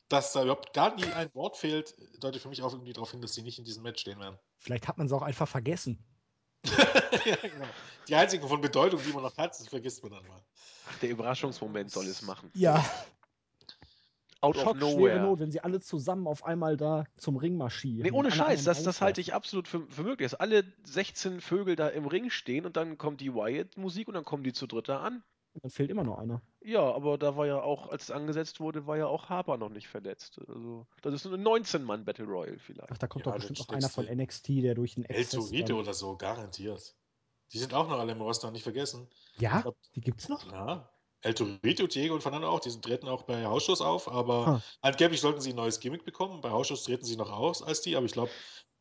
dass 0.10 0.34
da 0.34 0.41
überhaupt 0.41 0.74
gar 0.74 0.95
nie 0.95 1.06
ein 1.14 1.30
Wort 1.36 1.58
fehlt, 1.58 1.93
deutet 2.20 2.41
für 2.41 2.50
mich 2.50 2.64
auch 2.64 2.74
irgendwie 2.74 2.93
darauf 2.93 3.12
hin, 3.12 3.22
dass 3.22 3.36
sie 3.36 3.43
nicht 3.43 3.60
in 3.60 3.66
diesem 3.66 3.84
Match 3.84 4.02
stehen 4.02 4.20
werden. 4.20 4.39
Vielleicht 4.58 4.88
hat 4.88 4.98
man 4.98 5.06
es 5.06 5.14
auch 5.14 5.22
einfach 5.22 5.48
vergessen. 5.48 6.04
ja, 6.66 7.36
genau. 7.36 7.68
Die 8.08 8.16
einzige 8.16 8.48
von 8.48 8.62
Bedeutung, 8.62 9.00
die 9.06 9.14
man 9.14 9.22
noch 9.22 9.38
hat, 9.38 9.52
das 9.52 9.68
vergisst 9.68 10.02
man 10.02 10.14
dann 10.14 10.28
mal. 10.28 10.41
Ach, 10.89 10.98
der 10.98 11.12
Überraschungsmoment 11.12 11.91
soll 11.91 12.08
es 12.08 12.24
machen. 12.24 12.50
Ja. 12.56 12.84
Out 14.42 14.56
Schock, 14.56 14.76
of 14.76 14.78
nowhere. 14.78 14.96
Schwere 14.96 15.20
Not, 15.22 15.40
wenn 15.40 15.52
sie 15.52 15.62
alle 15.62 15.80
zusammen 15.80 16.28
auf 16.28 16.46
einmal 16.46 16.78
da 16.78 17.06
zum 17.18 17.38
Ring 17.38 17.58
marschieren. 17.58 18.04
Nee, 18.04 18.12
ohne 18.12 18.32
Scheiß, 18.32 18.64
das, 18.64 18.84
das 18.84 19.02
halte 19.02 19.22
ich 19.22 19.34
absolut 19.34 19.68
für, 19.68 19.82
für 19.88 20.04
möglich, 20.04 20.32
dass 20.32 20.40
alle 20.40 20.64
16 20.84 21.42
Vögel 21.42 21.76
da 21.76 21.88
im 21.88 22.06
Ring 22.06 22.30
stehen 22.30 22.66
und 22.66 22.78
dann 22.78 22.98
kommt 22.98 23.22
die 23.22 23.34
Wyatt-Musik 23.34 24.08
und 24.08 24.14
dann 24.14 24.26
kommen 24.26 24.44
die 24.44 24.54
zu 24.54 24.68
dritt 24.68 24.90
da 24.90 25.02
an. 25.02 25.24
Dann 25.62 25.72
fehlt 25.72 25.90
immer 25.90 26.04
noch 26.04 26.20
einer. 26.20 26.42
Ja, 26.62 26.82
aber 26.82 27.18
da 27.18 27.36
war 27.36 27.48
ja 27.48 27.62
auch, 27.62 27.90
als 27.90 28.04
es 28.04 28.12
angesetzt 28.12 28.60
wurde, 28.60 28.86
war 28.86 28.98
ja 28.98 29.08
auch 29.08 29.30
Harper 29.30 29.58
noch 29.58 29.70
nicht 29.70 29.88
verletzt. 29.88 30.40
Also, 30.48 30.86
das 31.02 31.14
ist 31.14 31.26
eine 31.26 31.38
19-Mann-Battle 31.38 32.26
Royal 32.26 32.60
vielleicht. 32.60 32.92
Ach, 32.92 32.98
da 32.98 33.08
kommt 33.08 33.26
ja, 33.26 33.32
doch 33.32 33.38
bestimmt 33.38 33.60
noch 33.60 33.70
einer 33.70 33.90
von 33.90 34.06
NXT, 34.06 34.50
der 34.50 34.76
durch 34.76 34.96
den 34.96 35.06
El 35.06 35.26
Torito 35.26 35.80
oder 35.80 35.94
so, 35.94 36.16
garantiert. 36.16 36.96
Die 37.54 37.60
sind 37.60 37.74
auch 37.74 37.90
noch 37.90 38.00
alle 38.00 38.12
im 38.12 38.22
Roster, 38.22 38.52
nicht 38.52 38.64
vergessen. 38.64 39.08
Ja, 39.40 39.62
glaub, 39.62 39.78
die 39.96 40.02
gibt's 40.02 40.30
noch? 40.30 40.52
Ja. 40.52 40.90
El 41.28 41.34
Torito, 41.34 41.88
Diego 41.88 42.15
und 42.15 42.21
Fernando 42.21 42.47
auch, 42.47 42.61
die 42.61 42.69
treten 42.80 43.09
auch 43.09 43.23
bei 43.23 43.45
Hausschuss 43.45 43.82
auf, 43.82 44.09
aber 44.09 44.45
huh. 44.47 44.59
angeblich 44.82 45.19
sollten 45.19 45.41
sie 45.41 45.51
ein 45.51 45.57
neues 45.57 45.82
Gimmick 45.82 46.05
bekommen. 46.05 46.39
Bei 46.39 46.51
Hausschuss 46.51 46.84
treten 46.84 47.03
sie 47.03 47.17
noch 47.17 47.30
aus 47.30 47.61
als 47.61 47.82
die, 47.82 47.97
aber 47.97 48.05
ich 48.05 48.13
glaube 48.13 48.32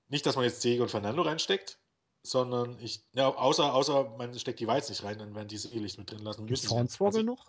nicht, 0.08 0.24
dass 0.26 0.36
man 0.36 0.44
jetzt 0.44 0.62
Diego 0.62 0.84
und 0.84 0.88
Fernando 0.88 1.22
reinsteckt, 1.22 1.80
sondern 2.22 2.78
ich, 2.80 3.02
ja, 3.14 3.34
außer, 3.34 3.74
außer 3.74 4.14
man 4.16 4.38
steckt 4.38 4.60
die 4.60 4.68
Weiz 4.68 4.88
nicht 4.88 5.02
rein, 5.02 5.18
dann 5.18 5.34
werden 5.34 5.48
die 5.48 5.58
sie 5.58 5.76
eh 5.76 5.80
mit 5.80 6.08
drin 6.08 6.20
lassen. 6.20 6.46
Ist 6.46 6.70
Hornswoggle 6.70 7.24
noch? 7.24 7.46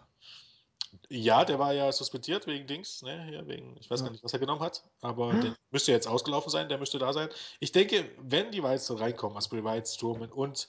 Ja, 1.09 1.45
der 1.45 1.59
war 1.59 1.73
ja 1.73 1.91
suspendiert 1.91 2.47
wegen 2.47 2.65
Dings, 2.65 3.03
ne, 3.03 3.23
hier 3.25 3.47
wegen, 3.47 3.77
ich 3.79 3.91
weiß 3.91 3.99
ja. 3.99 4.05
gar 4.07 4.11
nicht, 4.11 4.23
was 4.23 4.33
er 4.33 4.39
genommen 4.39 4.61
hat, 4.61 4.83
aber 5.01 5.31
hm. 5.31 5.41
der 5.41 5.55
müsste 5.69 5.91
jetzt 5.91 6.07
ausgelaufen 6.07 6.49
sein, 6.49 6.69
der 6.69 6.79
müsste 6.79 6.97
da 6.97 7.13
sein. 7.13 7.29
Ich 7.59 7.71
denke, 7.71 8.09
wenn 8.17 8.51
die 8.51 8.63
Weiz 8.63 8.89
reinkommen, 8.89 9.35
also 9.35 9.49
Bray 9.49 9.63
Wyatt, 9.63 9.87
Strowman 9.87 10.31
und 10.31 10.67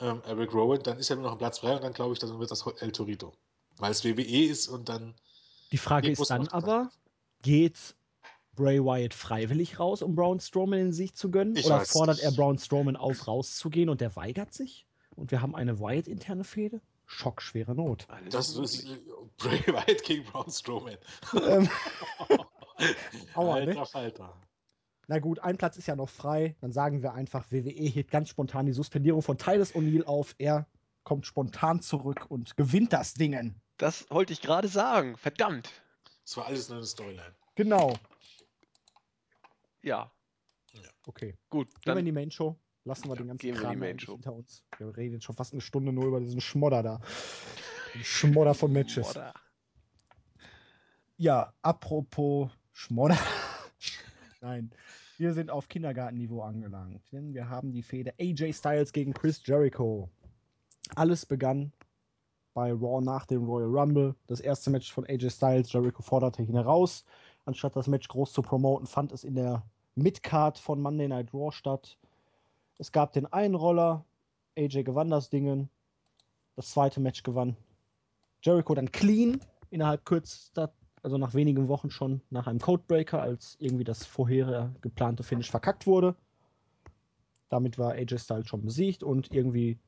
ähm, 0.00 0.22
Eric 0.24 0.54
Rowan, 0.54 0.82
dann 0.82 0.98
ist 0.98 1.08
ja 1.08 1.16
nur 1.16 1.24
noch 1.24 1.32
ein 1.32 1.38
Platz 1.38 1.58
frei 1.58 1.74
und 1.74 1.82
dann 1.82 1.92
glaube 1.92 2.12
ich, 2.12 2.18
dann 2.18 2.38
wird 2.38 2.50
das 2.50 2.66
El 2.66 2.92
Torito. 2.92 3.32
Weil 3.78 3.92
es 3.92 4.04
WWE 4.04 4.44
ist 4.46 4.68
und 4.68 4.88
dann. 4.88 5.14
Die 5.72 5.78
Frage 5.78 6.10
ist 6.10 6.30
dann 6.30 6.48
aber, 6.48 6.90
geht 7.42 7.96
Bray 8.54 8.82
Wyatt 8.82 9.14
freiwillig 9.14 9.78
raus, 9.78 10.02
um 10.02 10.14
Braun 10.14 10.40
Strowman 10.40 10.78
den 10.78 10.92
Sieg 10.92 11.16
zu 11.16 11.30
gönnen? 11.30 11.56
Ich 11.56 11.66
oder 11.66 11.84
fordert 11.84 12.20
er 12.20 12.32
Braun 12.32 12.58
Strowman 12.58 12.96
auf, 12.96 13.28
rauszugehen 13.28 13.88
und 13.88 14.00
der 14.00 14.16
weigert 14.16 14.52
sich? 14.52 14.86
Und 15.14 15.30
wir 15.30 15.42
haben 15.42 15.54
eine 15.54 15.78
Wyatt-interne 15.78 16.44
Fehde? 16.44 16.80
Schockschwere 17.06 17.74
Not. 17.74 18.06
Das 18.30 18.56
ist 18.56 18.86
Bray 19.36 19.60
Wyatt 19.66 20.02
gegen 20.02 20.24
Braun 20.24 20.50
Strowman. 20.50 20.98
Ähm. 21.34 21.68
Aua, 23.34 23.60
ne? 23.60 23.68
Alter 23.68 23.86
Falter. 23.86 24.40
Na 25.06 25.18
gut, 25.20 25.38
ein 25.38 25.56
Platz 25.56 25.76
ist 25.76 25.86
ja 25.86 25.96
noch 25.96 26.10
frei. 26.10 26.54
Dann 26.60 26.70
sagen 26.70 27.02
wir 27.02 27.14
einfach, 27.14 27.50
WWE 27.50 27.70
hebt 27.70 28.10
ganz 28.10 28.28
spontan 28.28 28.66
die 28.66 28.72
Suspendierung 28.72 29.22
von 29.22 29.38
Titus 29.38 29.74
O'Neill 29.74 30.04
auf. 30.04 30.34
Er 30.38 30.66
kommt 31.02 31.26
spontan 31.26 31.80
zurück 31.80 32.26
und 32.28 32.56
gewinnt 32.56 32.92
das 32.92 33.14
Dingen. 33.14 33.60
Das 33.78 34.10
wollte 34.10 34.32
ich 34.32 34.42
gerade 34.42 34.68
sagen. 34.68 35.16
Verdammt. 35.16 35.70
Das 36.24 36.36
war 36.36 36.46
alles 36.46 36.68
nur 36.68 36.78
eine 36.78 36.86
Storyline. 36.86 37.34
Genau. 37.54 37.96
Ja. 39.82 40.10
ja. 40.72 40.90
Okay. 41.06 41.36
Gut. 41.48 41.68
Dann 41.72 41.80
gehen 41.82 41.94
wir 41.94 41.98
in 42.00 42.04
die 42.06 42.12
Main 42.12 42.30
Show. 42.30 42.58
Lassen 42.84 43.08
wir 43.08 43.16
den 43.16 43.28
ganzen 43.28 43.40
gehen 43.40 43.54
Kram 43.54 43.80
wir 43.80 43.88
hinter 43.88 44.32
uns. 44.32 44.64
Wir 44.78 44.96
reden 44.96 45.14
jetzt 45.14 45.24
schon 45.24 45.36
fast 45.36 45.52
eine 45.52 45.60
Stunde 45.60 45.92
nur 45.92 46.06
über 46.06 46.20
diesen 46.20 46.40
Schmodder 46.40 46.82
da. 46.82 47.00
Den 47.94 48.04
Schmodder 48.04 48.54
von 48.54 48.72
Matches. 48.72 49.12
Schmodder. 49.12 49.34
Ja, 51.16 51.52
apropos 51.62 52.50
Schmodder. 52.72 53.18
Nein, 54.40 54.70
wir 55.18 55.34
sind 55.34 55.50
auf 55.50 55.68
Kindergartenniveau 55.68 56.42
angelangt, 56.42 57.02
denn 57.12 57.34
wir 57.34 57.48
haben 57.48 57.72
die 57.72 57.82
Fehde 57.82 58.14
AJ 58.20 58.54
Styles 58.54 58.92
gegen 58.92 59.12
Chris 59.12 59.42
Jericho. 59.44 60.08
Alles 60.94 61.26
begann 61.26 61.72
bei 62.58 62.72
Raw 62.72 63.00
nach 63.00 63.24
dem 63.24 63.44
Royal 63.44 63.68
Rumble. 63.68 64.16
Das 64.26 64.40
erste 64.40 64.68
Match 64.70 64.92
von 64.92 65.06
AJ 65.06 65.30
Styles, 65.30 65.72
Jericho 65.72 66.02
forderte 66.02 66.42
ihn 66.42 66.54
heraus. 66.54 67.04
Anstatt 67.44 67.76
das 67.76 67.86
Match 67.86 68.08
groß 68.08 68.32
zu 68.32 68.42
promoten, 68.42 68.84
fand 68.84 69.12
es 69.12 69.22
in 69.22 69.36
der 69.36 69.62
Midcard 69.94 70.58
von 70.58 70.82
Monday 70.82 71.06
Night 71.06 71.32
Raw 71.32 71.52
statt. 71.52 71.96
Es 72.78 72.90
gab 72.90 73.12
den 73.12 73.26
Einroller, 73.26 74.04
AJ 74.56 74.82
gewann 74.82 75.08
das 75.08 75.30
Ding. 75.30 75.68
Das 76.56 76.70
zweite 76.72 76.98
Match 76.98 77.22
gewann 77.22 77.56
Jericho 78.42 78.74
dann 78.74 78.90
clean 78.90 79.40
innerhalb 79.70 80.04
kürzester, 80.04 80.72
also 81.04 81.16
nach 81.16 81.34
wenigen 81.34 81.68
Wochen 81.68 81.90
schon 81.90 82.22
nach 82.28 82.48
einem 82.48 82.58
Codebreaker, 82.58 83.22
als 83.22 83.56
irgendwie 83.60 83.84
das 83.84 84.04
vorher 84.04 84.74
geplante 84.80 85.22
Finish 85.22 85.48
verkackt 85.48 85.86
wurde. 85.86 86.16
Damit 87.50 87.78
war 87.78 87.92
AJ 87.92 88.18
Styles 88.18 88.48
schon 88.48 88.64
besiegt 88.64 89.04
und 89.04 89.32
irgendwie 89.32 89.78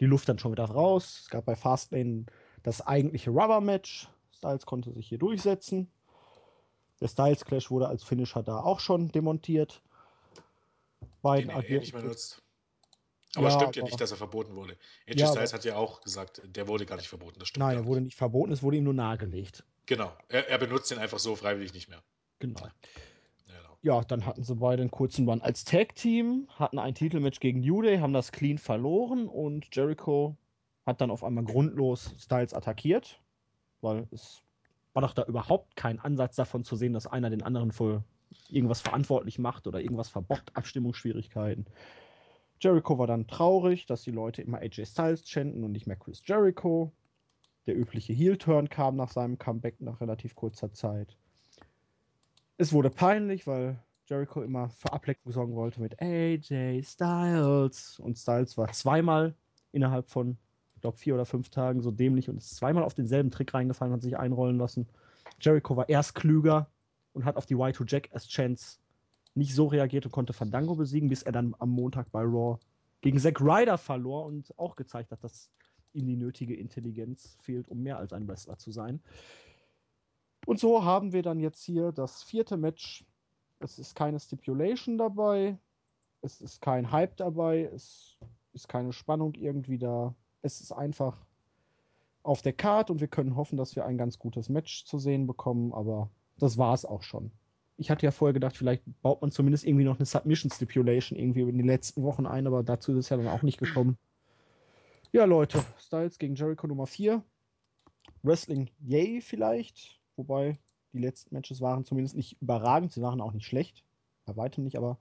die 0.00 0.06
Luft 0.06 0.28
dann 0.28 0.38
schon 0.38 0.52
wieder 0.52 0.64
raus. 0.64 1.20
Es 1.22 1.30
gab 1.30 1.44
bei 1.44 1.56
Fastlane 1.56 2.26
das 2.62 2.80
eigentliche 2.80 3.30
Rubber-Match. 3.30 4.08
Styles 4.36 4.66
konnte 4.66 4.92
sich 4.92 5.08
hier 5.08 5.18
durchsetzen. 5.18 5.90
Der 7.00 7.08
Styles 7.08 7.44
Clash 7.44 7.70
wurde 7.70 7.88
als 7.88 8.04
Finisher 8.04 8.42
da 8.42 8.60
auch 8.60 8.80
schon 8.80 9.08
demontiert. 9.08 9.82
Beiden 11.22 11.48
Den 11.48 11.62
er 11.62 11.78
nicht 11.80 11.92
benutzt. 11.92 12.42
Aber 13.34 13.48
ja, 13.48 13.54
stimmt 13.54 13.76
ja 13.76 13.84
nicht, 13.84 14.00
dass 14.00 14.10
er 14.10 14.16
verboten 14.16 14.54
wurde. 14.54 14.78
AJ 15.06 15.20
ja, 15.20 15.26
Styles 15.26 15.52
hat 15.52 15.64
ja 15.64 15.76
auch 15.76 16.00
gesagt, 16.00 16.40
der 16.44 16.68
wurde 16.68 16.86
gar 16.86 16.96
nicht 16.96 17.08
verboten. 17.08 17.38
Das 17.38 17.48
stimmt 17.48 17.66
nein, 17.66 17.76
er 17.76 17.84
wurde 17.84 18.00
nicht 18.00 18.16
verboten, 18.16 18.52
es 18.52 18.62
wurde 18.62 18.78
ihm 18.78 18.84
nur 18.84 18.94
nahegelegt. 18.94 19.64
Genau, 19.84 20.10
er, 20.28 20.48
er 20.48 20.58
benutzt 20.58 20.90
den 20.90 20.98
einfach 20.98 21.18
so 21.18 21.36
freiwillig 21.36 21.74
nicht 21.74 21.88
mehr. 21.88 22.02
Genau 22.38 22.68
ja, 23.86 24.02
dann 24.02 24.26
hatten 24.26 24.42
sie 24.42 24.56
beide 24.56 24.82
einen 24.82 24.90
kurzen 24.90 25.28
Run 25.28 25.40
als 25.40 25.64
Tag-Team, 25.64 26.48
hatten 26.48 26.80
ein 26.80 26.96
Titelmatch 26.96 27.38
gegen 27.38 27.60
New 27.60 27.82
Day, 27.82 27.98
haben 27.98 28.12
das 28.12 28.32
clean 28.32 28.58
verloren 28.58 29.28
und 29.28 29.64
Jericho 29.70 30.36
hat 30.84 31.00
dann 31.00 31.12
auf 31.12 31.22
einmal 31.22 31.44
grundlos 31.44 32.12
Styles 32.18 32.52
attackiert, 32.52 33.20
weil 33.82 34.08
es 34.10 34.42
war 34.92 35.02
doch 35.02 35.12
da 35.12 35.22
überhaupt 35.22 35.76
kein 35.76 36.00
Ansatz 36.00 36.34
davon 36.34 36.64
zu 36.64 36.74
sehen, 36.74 36.94
dass 36.94 37.06
einer 37.06 37.30
den 37.30 37.44
anderen 37.44 37.70
für 37.70 38.02
irgendwas 38.48 38.80
verantwortlich 38.80 39.38
macht 39.38 39.68
oder 39.68 39.80
irgendwas 39.80 40.08
verbockt, 40.08 40.56
Abstimmungsschwierigkeiten. 40.56 41.66
Jericho 42.58 42.98
war 42.98 43.06
dann 43.06 43.28
traurig, 43.28 43.86
dass 43.86 44.02
die 44.02 44.10
Leute 44.10 44.42
immer 44.42 44.58
AJ 44.58 44.86
Styles 44.86 45.28
chanten 45.28 45.62
und 45.62 45.70
nicht 45.70 45.86
mehr 45.86 45.96
Chris 45.96 46.22
Jericho. 46.24 46.90
Der 47.66 47.78
übliche 47.78 48.12
Heel-Turn 48.12 48.68
kam 48.68 48.96
nach 48.96 49.12
seinem 49.12 49.38
Comeback 49.38 49.80
nach 49.80 50.00
relativ 50.00 50.34
kurzer 50.34 50.72
Zeit. 50.72 51.16
Es 52.58 52.72
wurde 52.72 52.88
peinlich, 52.88 53.46
weil 53.46 53.78
Jericho 54.06 54.42
immer 54.42 54.70
für 54.70 54.92
Ableckung 54.92 55.30
sorgen 55.30 55.54
wollte 55.54 55.80
mit 55.80 56.00
AJ 56.00 56.82
Styles. 56.84 57.98
Und 57.98 58.16
Styles 58.16 58.56
war 58.56 58.72
zweimal 58.72 59.34
innerhalb 59.72 60.08
von, 60.08 60.38
ich 60.74 60.80
glaube, 60.80 60.96
vier 60.96 61.14
oder 61.14 61.26
fünf 61.26 61.50
Tagen 61.50 61.82
so 61.82 61.90
dämlich 61.90 62.30
und 62.30 62.38
ist 62.38 62.56
zweimal 62.56 62.84
auf 62.84 62.94
denselben 62.94 63.30
Trick 63.30 63.52
reingefallen, 63.52 63.92
hat 63.92 64.02
sich 64.02 64.16
einrollen 64.16 64.56
lassen. 64.56 64.88
Jericho 65.40 65.76
war 65.76 65.88
erst 65.88 66.14
klüger 66.14 66.70
und 67.12 67.24
hat 67.26 67.36
auf 67.36 67.44
die 67.44 67.56
Y2 67.56 67.84
Jackass 67.86 68.26
Chance 68.26 68.78
nicht 69.34 69.54
so 69.54 69.66
reagiert 69.66 70.06
und 70.06 70.12
konnte 70.12 70.32
Fandango 70.32 70.76
besiegen, 70.76 71.10
bis 71.10 71.22
er 71.22 71.32
dann 71.32 71.54
am 71.58 71.68
Montag 71.68 72.10
bei 72.10 72.22
Raw 72.22 72.58
gegen 73.02 73.18
Zack 73.18 73.40
Ryder 73.40 73.76
verlor 73.76 74.24
und 74.24 74.58
auch 74.58 74.76
gezeigt 74.76 75.10
hat, 75.10 75.22
dass 75.22 75.50
ihm 75.92 76.06
die 76.06 76.16
nötige 76.16 76.54
Intelligenz 76.54 77.36
fehlt, 77.42 77.68
um 77.68 77.82
mehr 77.82 77.98
als 77.98 78.14
ein 78.14 78.26
Wrestler 78.26 78.56
zu 78.56 78.70
sein. 78.70 79.00
Und 80.46 80.60
so 80.60 80.84
haben 80.84 81.12
wir 81.12 81.22
dann 81.22 81.40
jetzt 81.40 81.62
hier 81.64 81.92
das 81.92 82.22
vierte 82.22 82.56
Match. 82.56 83.04
Es 83.58 83.78
ist 83.78 83.94
keine 83.94 84.18
Stipulation 84.20 84.96
dabei. 84.96 85.58
Es 86.22 86.40
ist 86.40 86.62
kein 86.62 86.92
Hype 86.92 87.16
dabei. 87.16 87.64
Es 87.64 88.16
ist 88.52 88.68
keine 88.68 88.92
Spannung 88.92 89.34
irgendwie 89.34 89.76
da. 89.76 90.14
Es 90.42 90.60
ist 90.60 90.72
einfach 90.72 91.26
auf 92.22 92.42
der 92.42 92.52
Card 92.52 92.90
und 92.90 93.00
wir 93.00 93.08
können 93.08 93.36
hoffen, 93.36 93.58
dass 93.58 93.76
wir 93.76 93.84
ein 93.84 93.98
ganz 93.98 94.18
gutes 94.18 94.48
Match 94.48 94.84
zu 94.84 94.98
sehen 94.98 95.26
bekommen. 95.26 95.72
Aber 95.72 96.10
das 96.38 96.56
war 96.56 96.74
es 96.74 96.84
auch 96.84 97.02
schon. 97.02 97.32
Ich 97.76 97.90
hatte 97.90 98.06
ja 98.06 98.12
vorher 98.12 98.32
gedacht, 98.32 98.56
vielleicht 98.56 98.84
baut 99.02 99.20
man 99.20 99.32
zumindest 99.32 99.64
irgendwie 99.64 99.84
noch 99.84 99.98
eine 99.98 100.06
Submission 100.06 100.50
Stipulation 100.50 101.18
irgendwie 101.18 101.42
in 101.42 101.58
den 101.58 101.66
letzten 101.66 102.04
Wochen 102.04 102.24
ein, 102.24 102.46
aber 102.46 102.62
dazu 102.62 102.92
ist 102.92 102.98
es 102.98 103.08
ja 103.10 103.16
dann 103.16 103.28
auch 103.28 103.42
nicht 103.42 103.58
gekommen. 103.58 103.98
Ja, 105.12 105.24
Leute, 105.24 105.62
Styles 105.78 106.18
gegen 106.18 106.36
Jericho 106.36 106.66
Nummer 106.66 106.86
4. 106.86 107.22
Wrestling, 108.22 108.70
yay, 108.80 109.20
vielleicht. 109.20 110.00
Wobei 110.16 110.58
die 110.92 110.98
letzten 110.98 111.34
Matches 111.34 111.60
waren 111.60 111.84
zumindest 111.84 112.16
nicht 112.16 112.40
überragend, 112.40 112.92
sie 112.92 113.02
waren 113.02 113.20
auch 113.20 113.32
nicht 113.32 113.46
schlecht. 113.46 113.84
Bei 114.24 114.36
weitem 114.36 114.64
nicht, 114.64 114.76
aber 114.76 114.98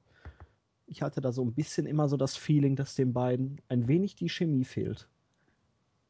ich 0.87 1.01
hatte 1.01 1.21
da 1.21 1.31
so 1.31 1.43
ein 1.43 1.53
bisschen 1.55 1.85
immer 1.85 2.09
so 2.09 2.17
das 2.17 2.37
Feeling, 2.37 2.75
dass 2.75 2.95
den 2.95 3.13
beiden 3.13 3.61
ein 3.69 3.87
wenig 3.87 4.15
die 4.15 4.29
Chemie 4.29 4.65
fehlt. 4.65 5.09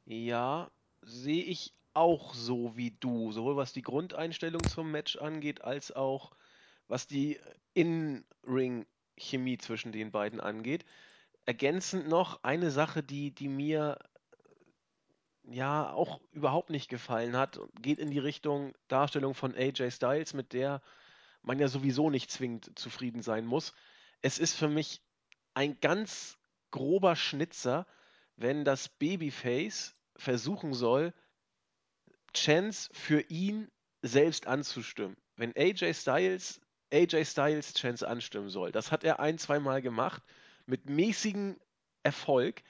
Ja, 0.06 0.72
sehe 1.02 1.44
ich 1.44 1.74
auch 1.94 2.34
so 2.34 2.76
wie 2.78 2.92
du, 3.00 3.32
sowohl 3.32 3.56
was 3.56 3.74
die 3.74 3.82
Grundeinstellung 3.82 4.68
zum 4.68 4.92
Match 4.92 5.16
angeht, 5.18 5.64
als 5.64 5.92
auch 5.92 6.32
was 6.88 7.08
die 7.08 7.40
In-Ring-Chemie 7.74 9.58
zwischen 9.58 9.92
den 9.92 10.12
beiden 10.12 10.40
angeht. 10.40 10.86
Ergänzend 11.46 12.08
noch 12.10 12.44
eine 12.44 12.72
Sache, 12.72 13.04
die, 13.04 13.34
die 13.34 13.50
mir 13.50 14.00
ja 15.50 15.92
auch 15.92 16.22
überhaupt 16.32 16.70
nicht 16.70 16.90
gefallen 16.90 17.36
hat. 17.36 17.60
Geht 17.82 18.00
in 18.00 18.12
die 18.12 18.20
Richtung 18.20 18.74
Darstellung 18.88 19.34
von 19.34 19.56
AJ 19.56 19.92
Styles, 19.92 20.34
mit 20.34 20.54
der 20.54 20.82
man 21.42 21.60
ja 21.60 21.68
sowieso 21.68 22.10
nicht 22.10 22.32
zwingend 22.32 22.78
zufrieden 22.78 23.22
sein 23.22 23.46
muss. 23.46 23.74
Es 24.22 24.40
ist 24.40 24.56
für 24.56 24.68
mich 24.68 25.02
ein 25.54 25.80
ganz 25.80 26.38
grober 26.72 27.16
Schnitzer, 27.16 27.86
wenn 28.36 28.66
das 28.66 28.90
Babyface 28.90 29.96
versuchen 30.18 30.74
soll, 30.74 31.14
Chance 32.34 32.90
für 32.94 33.22
ihn 33.30 33.70
selbst 34.02 34.48
anzustimmen. 34.48 35.16
Wenn 35.36 35.56
AJ 35.56 35.94
Styles 35.94 36.60
AJ 36.96 37.26
Styles 37.26 37.74
Chance 37.74 38.08
anstimmen 38.08 38.50
soll. 38.50 38.72
Das 38.72 38.92
hat 38.92 39.04
er 39.04 39.20
ein, 39.20 39.38
zweimal 39.38 39.82
gemacht 39.82 40.24
mit 40.66 40.90
mäßigem 40.90 41.60
Erfolg. 42.04 42.64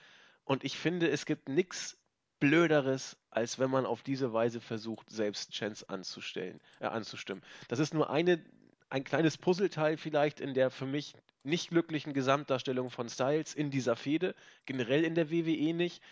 Und 0.43 0.63
ich 0.63 0.77
finde, 0.77 1.09
es 1.09 1.25
gibt 1.25 1.49
nichts 1.49 1.97
Blöderes, 2.45 3.17
als 3.31 3.57
wenn 3.57 3.71
man 3.71 3.87
auf 3.87 4.03
diese 4.03 4.31
Weise 4.31 4.61
versucht, 4.61 5.09
selbst 5.09 5.51
Chance 5.51 5.89
anzustellen, 5.89 6.61
äh, 6.79 6.85
anzustimmen. 6.85 7.43
Das 7.69 7.79
ist 7.79 7.93
nur 7.93 8.11
eine, 8.11 8.39
ein 8.89 9.03
kleines 9.03 9.37
Puzzleteil 9.37 9.97
vielleicht 9.97 10.39
in 10.39 10.53
der 10.53 10.69
für 10.69 10.85
mich 10.85 11.15
nicht 11.43 11.69
glücklichen 11.69 12.13
Gesamtdarstellung 12.13 12.91
von 12.91 13.09
Styles 13.09 13.55
in 13.55 13.71
dieser 13.71 13.95
Fehde, 13.95 14.35
generell 14.67 15.03
in 15.03 15.15
der 15.15 15.31
WWE 15.31 15.73
nicht. 15.73 16.03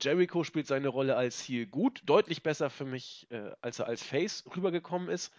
Jericho 0.00 0.42
spielt 0.42 0.66
seine 0.66 0.88
Rolle 0.88 1.16
als 1.16 1.46
Heel 1.46 1.66
gut, 1.66 2.02
deutlich 2.06 2.42
besser 2.42 2.70
für 2.70 2.86
mich, 2.86 3.26
äh, 3.30 3.50
als 3.60 3.78
er 3.78 3.86
als 3.86 4.02
Face 4.02 4.44
rübergekommen 4.56 5.10
ist. 5.10 5.34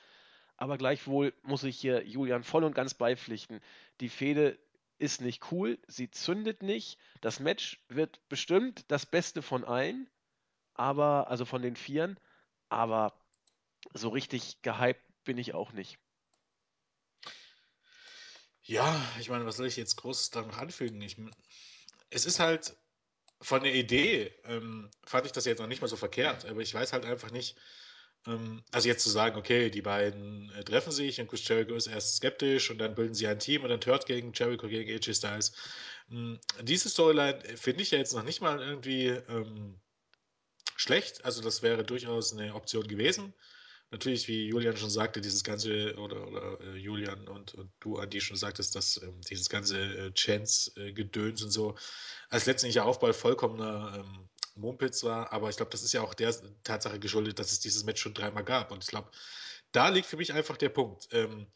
Aber 0.58 0.78
gleichwohl 0.78 1.34
muss 1.42 1.64
ich 1.64 1.78
hier 1.78 2.06
Julian 2.06 2.44
voll 2.44 2.64
und 2.64 2.76
ganz 2.76 2.94
beipflichten. 2.94 3.62
Die 4.00 4.10
Fehde 4.10 4.60
ist 5.00 5.22
nicht 5.22 5.52
cool, 5.52 5.80
sie 5.88 6.12
zündet 6.12 6.62
nicht. 6.62 7.00
Das 7.22 7.40
Match 7.40 7.84
wird 7.90 8.20
bestimmt 8.30 8.86
das 8.88 9.06
Beste 9.08 9.42
von 9.42 9.64
allen, 9.64 10.08
aber, 10.76 11.30
also 11.30 11.46
von 11.46 11.62
den 11.62 11.76
Vieren, 11.76 12.20
aber 12.70 13.14
so 13.94 14.10
richtig 14.10 14.62
gehypt 14.62 15.02
bin 15.24 15.38
ich 15.38 15.54
auch 15.54 15.72
nicht. 15.72 15.98
Ja, 18.64 19.00
ich 19.20 19.30
meine, 19.30 19.46
was 19.46 19.58
soll 19.58 19.68
ich 19.68 19.78
jetzt 19.78 19.96
groß 19.98 20.32
da 20.32 20.42
noch 20.42 20.58
anfügen? 20.58 21.02
Ich, 21.02 21.18
es 22.10 22.26
ist 22.26 22.40
halt 22.40 22.76
von 23.42 23.64
der 23.64 23.76
Idee, 23.76 24.34
ähm, 24.46 24.90
fand 25.06 25.26
ich 25.26 25.32
das 25.32 25.46
jetzt 25.46 25.60
noch 25.60 25.68
nicht 25.68 25.82
mal 25.82 25.88
so 25.88 25.96
verkehrt, 25.96 26.46
aber 26.46 26.62
ich 26.62 26.74
weiß 26.74 26.94
halt 26.94 27.06
einfach 27.06 27.32
nicht, 27.32 27.58
ähm, 28.26 28.64
also 28.72 28.88
jetzt 28.88 29.04
zu 29.04 29.10
sagen, 29.10 29.38
okay, 29.38 29.70
die 29.70 29.82
beiden 29.82 30.50
äh, 30.52 30.64
treffen 30.64 30.92
sich 30.92 31.20
und 31.22 31.28
Chris 31.28 31.48
Jericho 31.48 31.76
ist 31.76 31.88
erst 31.88 32.18
skeptisch 32.18 32.72
und 32.72 32.80
dann 32.80 32.96
bilden 32.96 33.14
sie 33.14 33.28
ein 33.28 33.40
Team 33.40 33.64
und 33.64 33.70
dann 33.70 33.82
Turd 33.82 34.06
gegen 34.08 34.34
Jericho 34.34 34.68
gegen 34.68 34.92
AJ 34.92 35.14
Styles. 35.14 35.54
Ähm, 36.10 36.40
diese 36.62 36.90
Storyline 36.90 37.40
finde 37.58 37.84
ich 37.84 37.92
ja 37.92 38.00
jetzt 38.00 38.14
noch 38.14 38.24
nicht 38.24 38.42
mal 38.42 38.60
irgendwie 38.60 39.10
ähm, 39.10 39.80
schlecht. 40.76 41.26
Also 41.26 41.42
das 41.42 41.62
wäre 41.62 41.84
durchaus 41.84 42.34
eine 42.34 42.54
Option 42.56 42.88
gewesen. 42.88 43.34
Natürlich, 43.92 44.28
wie 44.28 44.48
Julian 44.48 44.76
schon 44.78 44.90
sagte, 44.90 45.22
dieses 45.22 45.44
ganze, 45.44 45.96
oder, 45.98 46.28
oder 46.28 46.60
äh, 46.62 46.78
Julian 46.78 47.28
und, 47.28 47.54
und 47.54 47.72
du, 47.80 47.98
Andi, 47.98 48.20
schon 48.20 48.36
sagtest, 48.36 48.76
dass 48.76 49.02
ähm, 49.02 49.22
dieses 49.30 49.48
ganze 49.48 49.80
äh, 49.80 50.12
Chance-Gedöns 50.12 51.44
und 51.44 51.52
so 51.52 51.76
als 52.30 52.46
letztendlicher 52.46 52.86
Aufbau 52.86 53.14
vollkommener 53.14 54.00
ähm, 54.00 54.30
Mumpitz 54.56 55.04
war, 55.04 55.32
aber 55.34 55.50
ich 55.50 55.58
glaube, 55.58 55.72
das 55.72 55.84
ist 55.84 55.94
ja 55.94 56.02
auch 56.02 56.14
der 56.14 56.34
Tatsache 56.64 57.00
geschuldet, 57.00 57.40
dass 57.40 57.52
es 57.52 57.60
dieses 57.60 57.84
Match 57.84 58.02
schon 58.02 58.14
dreimal 58.14 58.44
gab. 58.44 58.72
Und 58.72 58.84
ich 58.84 58.90
glaube, 58.90 59.12
da 59.72 59.90
liegt 59.90 60.08
für 60.08 60.18
mich 60.18 60.34
einfach 60.34 60.58
der 60.58 60.70
Punkt. 60.70 61.08
Ähm, 61.12 61.48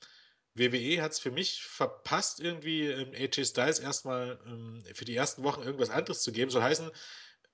WWE 0.53 1.01
hat 1.01 1.13
es 1.13 1.20
für 1.20 1.32
mich 1.32 1.63
verpasst, 1.63 2.41
irgendwie 2.41 2.88
ähm, 2.88 3.13
AJ 3.15 3.45
Styles 3.45 3.80
erstmal 3.80 4.39
ähm, 4.45 4.84
für 4.93 5.05
die 5.05 5.15
ersten 5.15 5.43
Wochen 5.43 5.63
irgendwas 5.63 5.89
anderes 5.89 6.22
zu 6.22 6.32
geben. 6.32 6.51
Soll 6.51 6.63
heißen, 6.63 6.91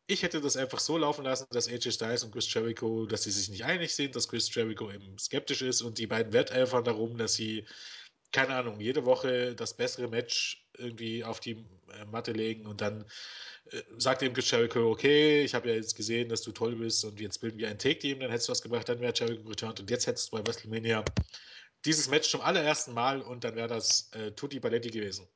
ich 0.08 0.24
hätte 0.24 0.42
das 0.42 0.56
einfach 0.56 0.80
so 0.80 0.98
laufen 0.98 1.26
lassen, 1.26 1.48
dass 1.52 1.68
AJ 1.68 1.92
Styles 1.92 2.24
und 2.24 2.32
Chris 2.32 2.52
Jericho, 2.54 3.06
dass 3.06 3.24
sie 3.24 3.32
sich 3.32 3.50
nicht 3.50 3.66
einig 3.66 3.94
sind, 3.94 4.16
dass 4.16 4.28
Chris 4.28 4.54
Jericho 4.54 4.92
eben 4.92 5.18
skeptisch 5.18 5.62
ist 5.62 5.82
und 5.82 5.98
die 5.98 6.08
beiden 6.08 6.32
wetteifern 6.32 6.84
darum, 6.84 7.18
dass 7.18 7.34
sie, 7.34 7.66
keine 8.32 8.56
Ahnung, 8.56 8.80
jede 8.80 9.06
Woche 9.06 9.56
das 9.56 9.76
bessere 9.76 10.08
Match 10.08 10.64
irgendwie 10.78 11.24
auf 11.24 11.40
die 11.40 11.66
äh, 11.94 12.06
Matte 12.12 12.34
legen 12.34 12.68
und 12.68 12.82
dann 12.82 13.06
äh, 13.72 13.82
sagt 13.98 14.22
eben 14.22 14.36
Jericho, 14.40 14.92
okay, 14.92 15.44
ich 15.44 15.56
habe 15.56 15.70
ja 15.70 15.76
jetzt 15.76 15.96
gesehen, 15.96 16.30
dass 16.30 16.44
du 16.44 16.52
toll 16.52 16.76
bist 16.76 17.04
und 17.04 17.20
jetzt 17.20 17.40
bilden 17.40 17.58
wir 17.58 17.70
ein 17.70 17.80
Take-Team, 17.80 18.20
dann 18.20 18.30
hättest 18.30 18.50
du 18.50 18.52
was 18.52 18.62
gebracht, 18.62 18.88
dann 18.88 19.00
wäre 19.00 19.14
Jericho 19.16 19.48
returned 19.50 19.80
und 19.80 19.90
jetzt 19.90 20.06
hättest 20.06 20.32
du 20.32 20.38
bei 20.38 20.46
WrestleMania 20.46 21.04
dieses 21.84 22.10
Match 22.10 22.30
zum 22.30 22.42
allerersten 22.42 22.94
Mal 22.94 23.22
und 23.22 23.44
dann 23.44 23.56
wäre 23.56 23.68
das 23.68 24.12
äh, 24.14 24.32
Tutti 24.32 24.60
Balletti 24.60 24.90
gewesen. 24.90 25.28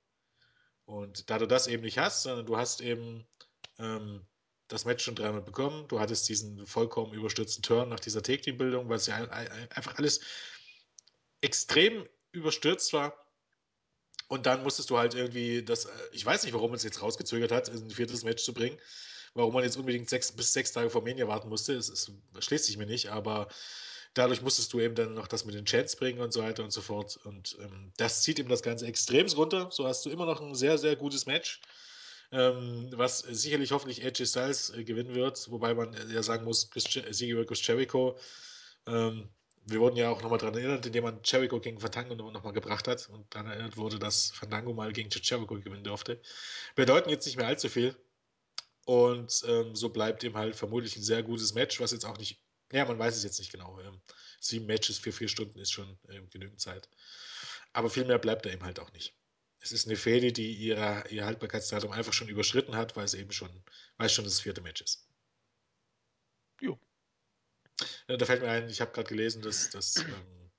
Und 0.86 1.30
da 1.30 1.38
du 1.38 1.48
das 1.48 1.68
eben 1.68 1.84
nicht 1.84 2.00
hast, 2.00 2.24
sondern 2.24 2.48
du 2.48 2.58
hast 2.58 2.82
eben 2.82 3.28
ähm, 3.78 4.26
das 4.70 4.86
Match 4.86 5.04
schon 5.04 5.16
dreimal 5.16 5.42
bekommen, 5.42 5.88
du 5.90 6.00
hattest 6.00 6.30
diesen 6.30 6.66
vollkommen 6.66 7.14
überstürzten 7.14 7.64
Turn 7.64 7.90
nach 7.90 8.00
dieser 8.00 8.24
Take-Team-Bildung, 8.24 8.88
weil 8.88 8.98
es 8.98 9.08
ja 9.08 9.16
einfach 9.16 9.98
alles 9.98 10.22
extrem 11.42 12.08
überstürzt 12.32 12.94
war 12.94 13.14
und 14.30 14.46
dann 14.46 14.62
musstest 14.62 14.92
du 14.92 14.98
halt 14.98 15.16
irgendwie 15.16 15.64
das, 15.64 15.86
äh, 15.86 15.90
ich 16.12 16.26
weiß 16.26 16.44
nicht, 16.44 16.54
warum 16.54 16.70
man 16.70 16.78
es 16.78 16.84
jetzt 16.84 17.02
rausgezögert 17.02 17.52
hat, 17.52 17.68
ein 17.68 17.90
viertes 17.90 18.24
Match 18.24 18.44
zu 18.44 18.54
bringen. 18.54 18.78
Warum 19.34 19.54
man 19.54 19.64
jetzt 19.64 19.78
unbedingt 19.78 20.10
sechs 20.10 20.32
bis 20.32 20.54
sechs 20.54 20.72
Tage 20.72 20.90
vor 20.90 21.04
Mania 21.04 21.28
warten 21.28 21.50
musste, 21.50 21.74
es, 21.74 21.90
es 21.90 22.12
schließt 22.40 22.66
sich 22.66 22.78
mir 22.78 22.86
nicht, 22.86 23.10
aber 23.12 23.48
dadurch 24.14 24.42
musstest 24.42 24.74
du 24.74 24.80
eben 24.80 24.96
dann 24.96 25.14
noch 25.14 25.28
das 25.28 25.46
mit 25.46 25.56
den 25.56 25.66
Chats 25.66 25.96
bringen 25.96 26.20
und 26.20 26.32
so 26.32 26.42
weiter 26.42 26.64
und 26.64 26.72
so 26.72 26.82
fort. 26.82 27.18
Und 27.24 27.58
ähm, 27.60 27.92
das 27.98 28.22
zieht 28.22 28.40
eben 28.40 28.50
das 28.50 28.64
Ganze 28.64 28.86
extrem 28.86 29.28
runter. 29.28 29.70
So 29.72 29.88
hast 29.88 30.06
du 30.06 30.10
immer 30.12 30.26
noch 30.26 30.42
ein 30.42 30.56
sehr, 30.56 30.78
sehr 30.78 30.96
gutes 30.96 31.26
Match. 31.26 31.60
Ähm, 32.32 32.90
was 32.94 33.20
sicherlich 33.20 33.72
hoffentlich 33.72 34.06
AJ 34.06 34.26
Styles 34.28 34.70
äh, 34.70 34.84
gewinnen 34.84 35.16
wird, 35.16 35.50
wobei 35.50 35.74
man 35.74 35.94
äh, 35.94 36.14
ja 36.14 36.22
sagen 36.22 36.46
muss, 36.46 36.70
Sieger 36.76 37.44
Chris 37.46 37.66
Jericho 37.66 38.18
ähm, 38.86 39.30
wir 39.66 39.80
wurden 39.80 39.96
ja 39.96 40.10
auch 40.10 40.22
nochmal 40.22 40.40
daran 40.40 40.56
erinnert, 40.56 40.86
indem 40.86 41.04
man 41.04 41.20
Jericho 41.24 41.60
gegen 41.60 41.80
Fandango 41.80 42.16
nochmal 42.16 42.54
gebracht 42.54 42.88
hat 42.88 43.10
und 43.10 43.34
daran 43.34 43.52
erinnert 43.52 43.78
wurde, 43.78 44.00
dass 44.00 44.32
Fandango 44.32 44.74
mal 44.74 44.92
gegen 44.94 45.10
Jericho 45.10 45.56
gewinnen 45.60 45.84
durfte. 45.84 46.22
Bedeuten 46.76 47.10
jetzt 47.10 47.26
nicht 47.26 47.38
mehr 47.38 47.48
allzu 47.48 47.70
viel. 47.70 47.96
Und 48.86 49.44
ähm, 49.48 49.76
so 49.76 49.90
bleibt 49.90 50.24
ihm 50.24 50.36
halt 50.36 50.56
vermutlich 50.56 50.96
ein 50.96 51.04
sehr 51.04 51.22
gutes 51.22 51.54
Match, 51.54 51.80
was 51.80 51.92
jetzt 51.92 52.06
auch 52.06 52.18
nicht, 52.18 52.42
ja, 52.72 52.86
man 52.86 52.98
weiß 52.98 53.16
es 53.16 53.24
jetzt 53.24 53.38
nicht 53.38 53.52
genau. 53.52 53.80
Ähm, 53.82 54.02
sieben 54.40 54.66
Matches 54.66 54.98
für 54.98 55.12
vier 55.12 55.28
Stunden 55.28 55.60
ist 55.60 55.72
schon 55.72 56.00
ähm, 56.10 56.28
genügend 56.32 56.60
Zeit. 56.60 56.90
Aber 57.72 57.90
viel 57.92 58.06
mehr 58.06 58.18
bleibt 58.18 58.46
da 58.46 58.50
eben 58.50 58.64
halt 58.64 58.80
auch 58.80 58.92
nicht. 58.94 59.14
Es 59.60 59.72
ist 59.72 59.88
eine 59.88 59.98
Fehde, 59.98 60.32
die 60.32 60.54
ihre, 60.54 61.04
ihr 61.10 61.26
Haltbarkeitsdatum 61.26 61.92
einfach 61.92 62.14
schon 62.14 62.30
überschritten 62.30 62.76
hat, 62.76 62.96
weil 62.96 63.06
es 63.06 63.14
eben 63.14 63.32
schon, 63.32 63.50
weil 63.98 64.08
es 64.08 64.14
schon 64.14 64.24
das 64.24 64.40
vierte 64.40 64.62
Match 64.62 64.82
ist. 64.82 65.08
Jo. 66.62 66.80
Da 68.08 68.26
fällt 68.26 68.42
mir 68.42 68.50
ein, 68.50 68.70
ich 68.70 68.82
habe 68.82 68.92
gerade 68.92 69.10
gelesen, 69.10 69.42
dass 69.42 69.70
das 69.70 69.98
ähm, 69.98 70.52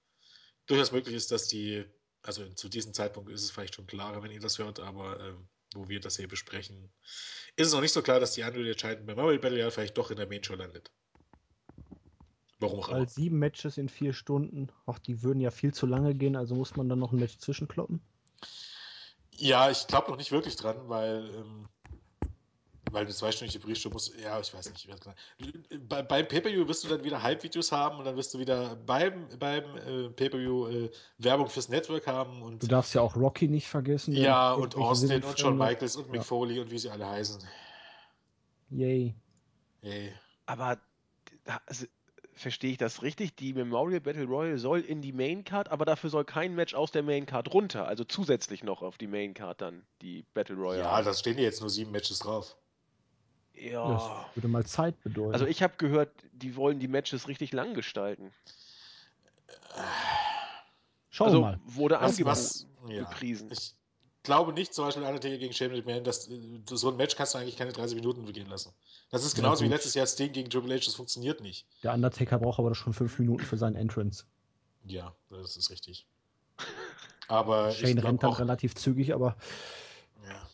durchaus 0.67 0.93
möglich 0.93 1.15
ist, 1.15 1.31
dass 1.31 1.49
die, 1.49 1.85
also 2.23 2.47
zu 2.55 2.69
diesem 2.69 2.95
Zeitpunkt 2.95 3.31
ist 3.31 3.43
es 3.43 3.51
vielleicht 3.51 3.75
schon 3.75 3.87
klarer, 3.87 4.23
wenn 4.23 4.31
ihr 4.31 4.41
das 4.41 4.59
hört, 4.59 4.81
aber 4.81 5.21
ähm, 5.21 5.49
wo 5.75 5.89
wir 5.89 6.01
das 6.01 6.17
hier 6.17 6.29
besprechen, 6.29 6.91
ist 7.57 7.69
es 7.69 7.73
noch 7.73 7.81
nicht 7.81 7.93
so 7.93 8.03
klar, 8.03 8.21
dass 8.21 8.33
die 8.33 8.45
Annual 8.45 8.67
Entscheidung 8.67 9.07
bei 9.07 9.15
Marvel 9.15 9.39
Battle 9.39 9.59
ja 9.59 9.71
vielleicht 9.71 9.97
doch 9.97 10.11
in 10.11 10.17
der 10.17 10.27
Main 10.27 10.43
Show 10.43 10.55
landet. 10.55 10.91
Warum 12.59 12.81
auch 12.81 12.89
immer. 12.89 12.99
Weil 12.99 13.09
sieben 13.09 13.39
Matches 13.39 13.79
in 13.79 13.89
vier 13.89 14.13
Stunden, 14.13 14.71
ach, 14.87 14.99
die 14.99 15.23
würden 15.23 15.41
ja 15.41 15.51
viel 15.51 15.73
zu 15.73 15.87
lange 15.87 16.15
gehen, 16.15 16.37
also 16.37 16.55
muss 16.55 16.77
man 16.77 16.89
dann 16.89 16.99
noch 16.99 17.13
ein 17.13 17.19
Match 17.19 17.39
zwischenkloppen? 17.39 18.01
Ja, 19.41 19.71
ich 19.71 19.87
glaube 19.87 20.11
noch 20.11 20.19
nicht 20.19 20.33
wirklich 20.33 20.57
dran, 20.57 20.77
weil 20.89 21.31
ähm, 21.35 21.69
weil 22.93 23.03
eine 23.05 23.15
zweistündige 23.15 23.59
Berichterstattung 23.61 23.93
muss, 23.95 24.13
ja, 24.21 24.41
ich 24.41 24.53
weiß 24.53 24.71
nicht. 24.71 24.89
Bei, 25.89 26.03
beim 26.03 26.27
Pay-Per-View 26.27 26.67
wirst 26.67 26.85
du 26.85 26.89
dann 26.89 27.05
wieder 27.05 27.23
Hype-Videos 27.23 27.73
haben 27.73 27.99
und 27.99 28.05
dann 28.05 28.17
wirst 28.17 28.35
du 28.35 28.39
wieder 28.39 28.77
beim, 28.77 29.29
beim 29.39 29.77
äh, 29.77 30.09
Pay-Per-View 30.11 30.67
äh, 30.67 30.91
Werbung 31.19 31.49
fürs 31.49 31.69
Network 31.69 32.07
haben. 32.07 32.43
Und, 32.43 32.63
du 32.63 32.67
darfst 32.67 32.95
ja 32.95 33.01
auch 33.01 33.17
Rocky 33.17 33.49
nicht 33.49 33.69
vergessen. 33.69 34.15
Ja, 34.15 34.53
und 34.53 34.77
Austin 34.77 35.23
und 35.23 35.39
Shawn 35.39 35.57
Michaels 35.57 35.97
und 35.97 36.11
Mick 36.11 36.21
ja. 36.21 36.23
Foley 36.23 36.59
und 36.59 36.71
wie 36.71 36.79
sie 36.79 36.91
alle 36.91 37.07
heißen. 37.07 37.41
Yay. 38.71 39.15
Yay. 39.83 40.13
Aber 40.47 40.79
also, 41.67 41.87
verstehe 42.41 42.73
ich 42.73 42.79
das 42.79 43.03
richtig? 43.03 43.37
Die 43.37 43.53
Memorial 43.53 44.01
Battle 44.01 44.25
Royal 44.25 44.59
soll 44.59 44.81
in 44.81 45.03
die 45.03 45.13
Main 45.13 45.45
Card, 45.45 45.71
aber 45.71 45.85
dafür 45.85 46.11
soll 46.11 46.25
kein 46.25 46.55
Match 46.55 46.75
aus 46.75 46.91
der 46.91 47.03
Main 47.03 47.27
Card 47.27 47.53
runter. 47.53 47.87
Also 47.87 48.05
zusätzlich 48.05 48.65
noch 48.65 48.83
auf 48.83 48.99
die 48.99 49.07
Main 49.07 49.35
Card 49.35 49.61
dann 49.61 49.85
die 50.03 50.25
Battle 50.35 50.57
Royale. 50.57 50.83
Ja, 50.83 51.03
da 51.03 51.15
stehen 51.15 51.39
jetzt 51.39 51.61
nur 51.61 51.71
sieben 51.71 51.91
Matches 51.91 52.21
drauf. 52.21 52.57
Ja. 53.55 53.93
Das 53.93 54.37
würde 54.37 54.49
mal 54.49 54.65
Zeit 54.65 55.01
bedeuten. 55.03 55.33
Also 55.33 55.47
ich 55.47 55.63
habe 55.63 55.75
gehört, 55.77 56.11
die 56.33 56.57
wollen 56.57 56.79
die 56.81 56.89
Matches 56.89 57.29
richtig 57.29 57.53
lang 57.53 57.75
gestalten. 57.75 58.33
Schauen 61.11 61.27
also, 61.27 61.39
wir 61.39 61.43
mal. 61.43 61.61
Wurde 61.65 62.01
was, 62.01 62.67
ja. 62.89 63.05
gepriesen. 63.05 63.51
Ich 63.51 63.75
glaube 64.23 64.53
nicht, 64.53 64.75
zum 64.75 64.85
Beispiel 64.85 65.03
Undertaker 65.03 65.39
gegen 65.39 65.53
Shane 65.53 65.73
McMahon, 65.73 66.05
dass 66.05 66.29
äh, 66.29 66.39
so 66.71 66.91
ein 66.91 66.97
Match 66.97 67.17
kannst 67.17 67.35
du 67.35 67.39
eigentlich 67.39 67.57
keine 67.57 67.73
30 67.73 67.97
Minuten 67.97 68.25
begehen 68.25 68.49
lassen. 68.49 68.73
Das 69.11 69.25
ist 69.25 69.35
genauso 69.35 69.65
ja, 69.65 69.71
wie 69.71 69.73
letztes 69.73 69.95
Jahr 69.95 70.07
Sting 70.07 70.33
gegen 70.33 70.51
Triple 70.51 70.75
H, 70.75 70.85
das 70.85 70.95
funktioniert 70.95 71.41
nicht. 71.41 71.67
Der 71.83 71.95
Undertaker 71.95 72.39
braucht 72.39 72.59
aber 72.59 72.75
schon 72.75 72.93
fünf 72.93 73.19
Minuten 73.19 73.45
für 73.45 73.57
seinen 73.57 73.77
Entrance. 73.77 74.25
Ja, 74.85 75.15
das 75.31 75.57
ist 75.57 75.71
richtig. 75.71 76.07
Aber 77.29 77.71
Shane 77.71 77.99
rennt 77.99 78.23
dann 78.23 78.33
relativ 78.33 78.75
zügig, 78.75 79.15
aber. 79.15 79.37
Ja. 80.27 80.49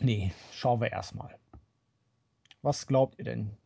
Nee, 0.00 0.32
schauen 0.52 0.80
wir 0.80 0.92
erstmal. 0.92 1.38
Was 2.62 2.86
glaubt 2.86 3.18
ihr 3.18 3.24
denn? 3.24 3.56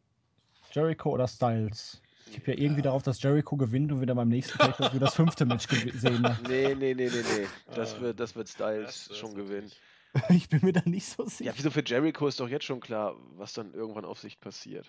Jericho 0.72 1.10
oder 1.10 1.28
Styles? 1.28 2.00
Ich 2.26 2.32
tippe 2.32 2.52
ja 2.52 2.58
irgendwie 2.58 2.82
darauf, 2.82 3.02
dass 3.02 3.22
Jericho 3.22 3.56
gewinnt 3.56 3.92
und 3.92 4.00
wieder 4.00 4.14
beim 4.14 4.28
nächsten 4.28 4.58
wir 4.58 5.00
das 5.00 5.14
fünfte 5.14 5.46
Match 5.46 5.66
sehen. 5.68 6.22
Ne? 6.22 6.38
Nee, 6.48 6.74
nee, 6.74 6.94
nee, 6.94 7.08
nee, 7.08 7.08
nee. 7.08 7.46
Das 7.74 7.94
ah. 7.94 8.00
wird, 8.00 8.20
das 8.20 8.34
wird 8.34 8.48
Styles 8.48 9.06
das 9.08 9.18
schon 9.18 9.34
gewinnen. 9.34 9.70
Ich 10.30 10.48
bin 10.48 10.60
mir 10.62 10.72
da 10.72 10.80
nicht 10.86 11.06
so 11.06 11.26
sicher. 11.26 11.44
Ja, 11.44 11.52
wieso 11.56 11.70
für 11.70 11.84
Jericho 11.84 12.26
ist 12.26 12.40
doch 12.40 12.48
jetzt 12.48 12.64
schon 12.64 12.80
klar, 12.80 13.16
was 13.36 13.52
dann 13.52 13.74
irgendwann 13.74 14.06
auf 14.06 14.18
sich 14.18 14.40
passiert. 14.40 14.86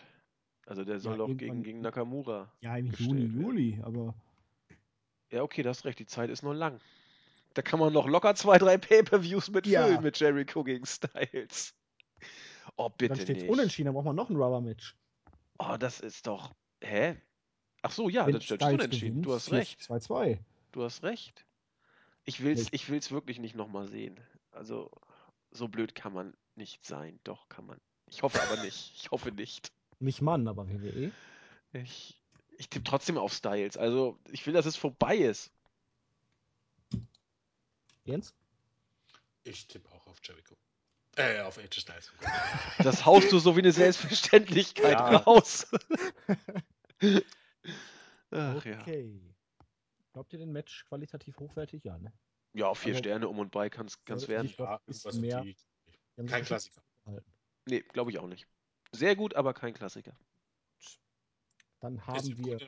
Also 0.66 0.86
der 0.86 1.00
soll 1.00 1.14
ja, 1.14 1.18
doch 1.18 1.36
gegen, 1.36 1.64
gegen 1.64 1.82
Nakamura. 1.82 2.50
Ja, 2.62 2.78
im 2.78 2.92
Juni, 2.92 3.26
Juli, 3.26 3.80
aber. 3.84 4.16
Ja, 5.30 5.44
okay, 5.44 5.64
das 5.64 5.80
hast 5.80 5.86
recht, 5.86 6.00
die 6.00 6.06
Zeit 6.06 6.30
ist 6.30 6.44
noch 6.44 6.54
lang. 6.54 6.80
Da 7.54 7.62
kann 7.62 7.80
man 7.80 7.92
noch 7.92 8.08
locker 8.08 8.36
zwei, 8.36 8.58
drei 8.58 8.78
Pay-Per-Views 8.78 9.50
mitfüllen 9.50 9.96
ja. 9.96 10.02
mit 10.02 10.20
Jericho 10.20 10.64
gegen 10.64 10.86
Styles. 10.86 11.74
Oh, 12.76 12.90
bitte 12.90 13.16
Dann 13.16 13.24
steht 13.24 13.50
unentschieden, 13.50 13.88
dann 13.88 13.96
braucht 13.96 14.06
man 14.06 14.16
noch 14.16 14.30
ein 14.30 14.36
Rubber-Match. 14.36 14.96
Oh, 15.60 15.76
das 15.80 16.00
ist 16.00 16.28
doch. 16.28 16.54
Hä? 16.82 17.16
Ach 17.88 17.92
so, 17.94 18.10
ja, 18.10 18.30
das 18.30 18.44
steht 18.44 18.62
unentschieden. 18.62 19.22
Du 19.22 19.34
hast 19.34 19.50
recht. 19.54 19.80
2-2. 19.80 20.40
Du 20.74 20.84
hast 20.84 21.04
recht. 21.04 21.46
Ich 22.26 22.44
will's, 22.44 22.68
ich 22.72 22.90
will's 22.90 23.12
wirklich 23.12 23.40
nicht 23.40 23.56
nochmal 23.56 23.88
sehen. 23.88 24.20
Also, 24.52 24.92
so 25.52 25.70
blöd 25.70 25.96
kann 25.96 26.12
man 26.12 26.36
nicht 26.56 26.86
sein. 26.86 27.18
Doch, 27.24 27.48
kann 27.48 27.66
man. 27.66 27.80
Ich 28.10 28.24
hoffe 28.24 28.42
aber 28.42 28.62
nicht. 28.62 28.92
Ich 28.96 29.10
hoffe 29.12 29.32
nicht. 29.32 29.72
Nicht 30.00 30.22
Mann, 30.22 30.48
aber 30.48 30.70
WWE. 30.70 31.12
Ich, 31.74 32.22
ich 32.60 32.70
tippe 32.70 32.84
trotzdem 32.84 33.18
auf 33.18 33.34
Styles. 33.34 33.78
Also, 33.78 34.20
ich 34.30 34.46
will, 34.46 34.54
dass 34.54 34.68
es 34.68 34.76
vorbei 34.76 35.18
ist. 35.18 35.50
Jens? 38.06 38.36
Ich 39.44 39.66
tippe 39.66 39.90
auch 39.92 40.06
auf 40.06 40.20
Jericho. 40.24 40.56
Äh, 41.16 41.40
auf 41.40 41.58
AJ 41.58 41.80
Styles. 41.80 42.12
Das 42.78 43.06
haust 43.08 43.32
du 43.32 43.40
so 43.40 43.56
wie 43.56 43.62
eine 43.62 43.72
Selbstverständlichkeit 43.72 45.00
ja. 45.00 45.18
raus. 45.18 45.66
Ach, 48.32 48.56
okay. 48.56 49.04
Ja. 49.04 49.66
Glaubt 50.14 50.34
ihr 50.34 50.40
den 50.40 50.52
Match 50.52 50.86
qualitativ 50.86 51.40
hochwertig? 51.40 51.84
Ja, 51.84 51.98
ne? 51.98 52.12
Ja, 52.54 52.74
vier 52.74 52.94
also, 52.94 53.00
Sterne 53.00 53.28
um 53.28 53.40
und 53.40 53.52
bei 53.52 53.70
kann 53.70 53.88
es 53.88 54.28
werden. 54.28 54.52
Ja, 54.58 54.82
mehr. 55.14 55.46
Kein 56.26 56.44
Klassiker. 56.44 56.82
Nee, 57.68 57.82
glaube 57.82 58.12
ich 58.12 58.18
auch 58.18 58.28
nicht. 58.28 58.48
Sehr 58.92 59.16
gut, 59.16 59.36
aber 59.36 59.54
kein 59.54 59.74
Klassiker. 59.74 60.18
Dann 61.80 62.06
haben 62.08 62.38
wir. 62.38 62.54
Gute... 62.58 62.68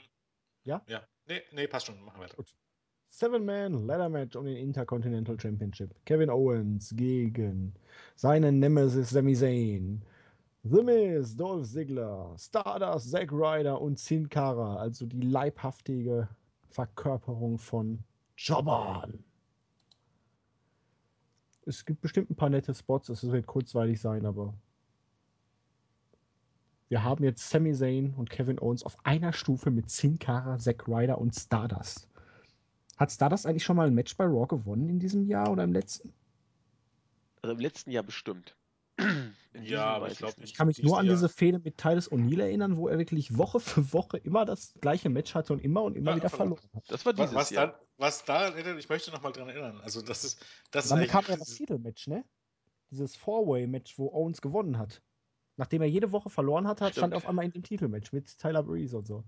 Ja? 0.63 0.83
Ja. 0.87 1.07
Nee, 1.25 1.41
nee, 1.51 1.67
passt 1.67 1.87
schon. 1.87 1.99
Machen 2.01 2.19
wir 2.19 2.25
weiter. 2.25 2.35
Gut. 2.35 2.53
Seven-Man 3.11 3.87
Ladder 3.87 4.09
Match 4.09 4.35
um 4.35 4.45
den 4.45 4.57
Intercontinental 4.57 5.39
Championship. 5.39 5.95
Kevin 6.05 6.29
Owens 6.29 6.93
gegen 6.95 7.73
seinen 8.15 8.59
Nemesis 8.59 9.09
Sami 9.09 9.33
Zayn. 9.33 10.05
The 10.63 10.83
Miz, 10.83 11.37
Dolph 11.37 11.67
Ziggler, 11.67 12.35
Stardust, 12.37 13.11
Zack 13.11 13.31
Ryder 13.31 13.79
und 13.79 13.97
Sin 13.97 14.27
Cara, 14.27 14.75
also 14.75 15.05
die 15.05 15.21
leibhaftige 15.21 16.27
Verkörperung 16.69 17.57
von 17.57 18.03
Jobbern. 18.35 19.23
Es 21.65 21.85
gibt 21.85 22.01
bestimmt 22.01 22.29
ein 22.29 22.35
paar 22.35 22.49
nette 22.49 22.73
Spots, 22.73 23.07
es 23.07 23.23
wird 23.23 23.47
kurzweilig 23.47 24.01
sein, 24.01 24.25
aber 24.25 24.53
wir 26.89 27.03
haben 27.03 27.23
jetzt 27.23 27.49
Sami 27.49 27.73
Zayn 27.73 28.13
und 28.15 28.29
Kevin 28.29 28.59
Owens 28.59 28.83
auf 28.83 28.97
einer 29.05 29.31
Stufe 29.31 29.71
mit 29.71 29.89
Sin 29.89 30.19
Cara, 30.19 30.57
Zack 30.57 30.87
Ryder 30.87 31.19
und 31.19 31.35
Stardust. 31.35 32.09
Hat 32.97 33.11
Stardust 33.11 33.45
eigentlich 33.45 33.63
schon 33.63 33.77
mal 33.77 33.87
ein 33.87 33.95
Match 33.95 34.17
bei 34.17 34.25
Raw 34.25 34.45
gewonnen 34.45 34.89
in 34.89 34.99
diesem 34.99 35.25
Jahr 35.25 35.51
oder 35.51 35.63
im 35.63 35.71
letzten? 35.71 36.11
Also 37.41 37.53
im 37.53 37.61
letzten 37.61 37.91
Jahr 37.91 38.03
bestimmt. 38.03 38.57
Ja, 39.53 39.85
aber 39.85 40.11
ich 40.11 40.17
glaube 40.17 40.35
Ich 40.43 40.53
kann 40.53 40.67
mich 40.67 40.81
nur 40.83 40.99
an 40.99 41.05
Jahr. 41.05 41.15
diese 41.15 41.29
Fehde 41.29 41.59
mit 41.59 41.77
Titus 41.77 42.11
O'Neill 42.11 42.41
erinnern, 42.41 42.77
wo 42.77 42.87
er 42.87 42.97
wirklich 42.99 43.37
Woche 43.37 43.59
für 43.59 43.93
Woche 43.93 44.17
immer 44.17 44.45
das 44.45 44.73
gleiche 44.79 45.09
Match 45.09 45.33
hatte 45.33 45.53
und 45.53 45.59
immer 45.59 45.83
und 45.83 45.95
immer 45.95 46.11
ja, 46.11 46.17
wieder 46.17 46.29
verloren 46.29 46.69
hat. 46.75 46.83
Das 46.87 47.05
war 47.05 47.13
dieses 47.13 47.33
was, 47.33 47.49
Jahr. 47.49 47.67
Dann, 47.67 47.75
was 47.97 48.23
da 48.25 48.55
ich 48.55 48.89
möchte 48.89 49.11
noch 49.11 49.21
mal 49.21 49.31
dran 49.31 49.49
erinnern. 49.49 49.81
Also 49.81 50.01
das 50.01 50.23
ist, 50.23 50.45
das 50.71 50.85
ist 50.85 50.91
Dann 50.91 51.07
kam 51.07 51.25
ja 51.27 51.37
das 51.37 51.55
Titelmatch, 51.55 52.07
ne? 52.07 52.23
Dieses 52.91 53.15
Four-Way-Match, 53.15 53.97
wo 53.97 54.11
Owens 54.13 54.41
gewonnen 54.41 54.77
hat. 54.77 55.01
Nachdem 55.57 55.81
er 55.81 55.89
jede 55.89 56.11
Woche 56.11 56.29
verloren 56.29 56.67
hat, 56.67 56.79
hat 56.81 56.93
stand 56.93 57.13
er 57.13 57.17
auf 57.17 57.27
einmal 57.27 57.45
in 57.45 57.51
dem 57.51 57.63
Titelmatch 57.63 58.13
mit 58.13 58.37
Tyler 58.37 58.63
Breeze 58.63 58.97
und 58.97 59.07
so. 59.07 59.23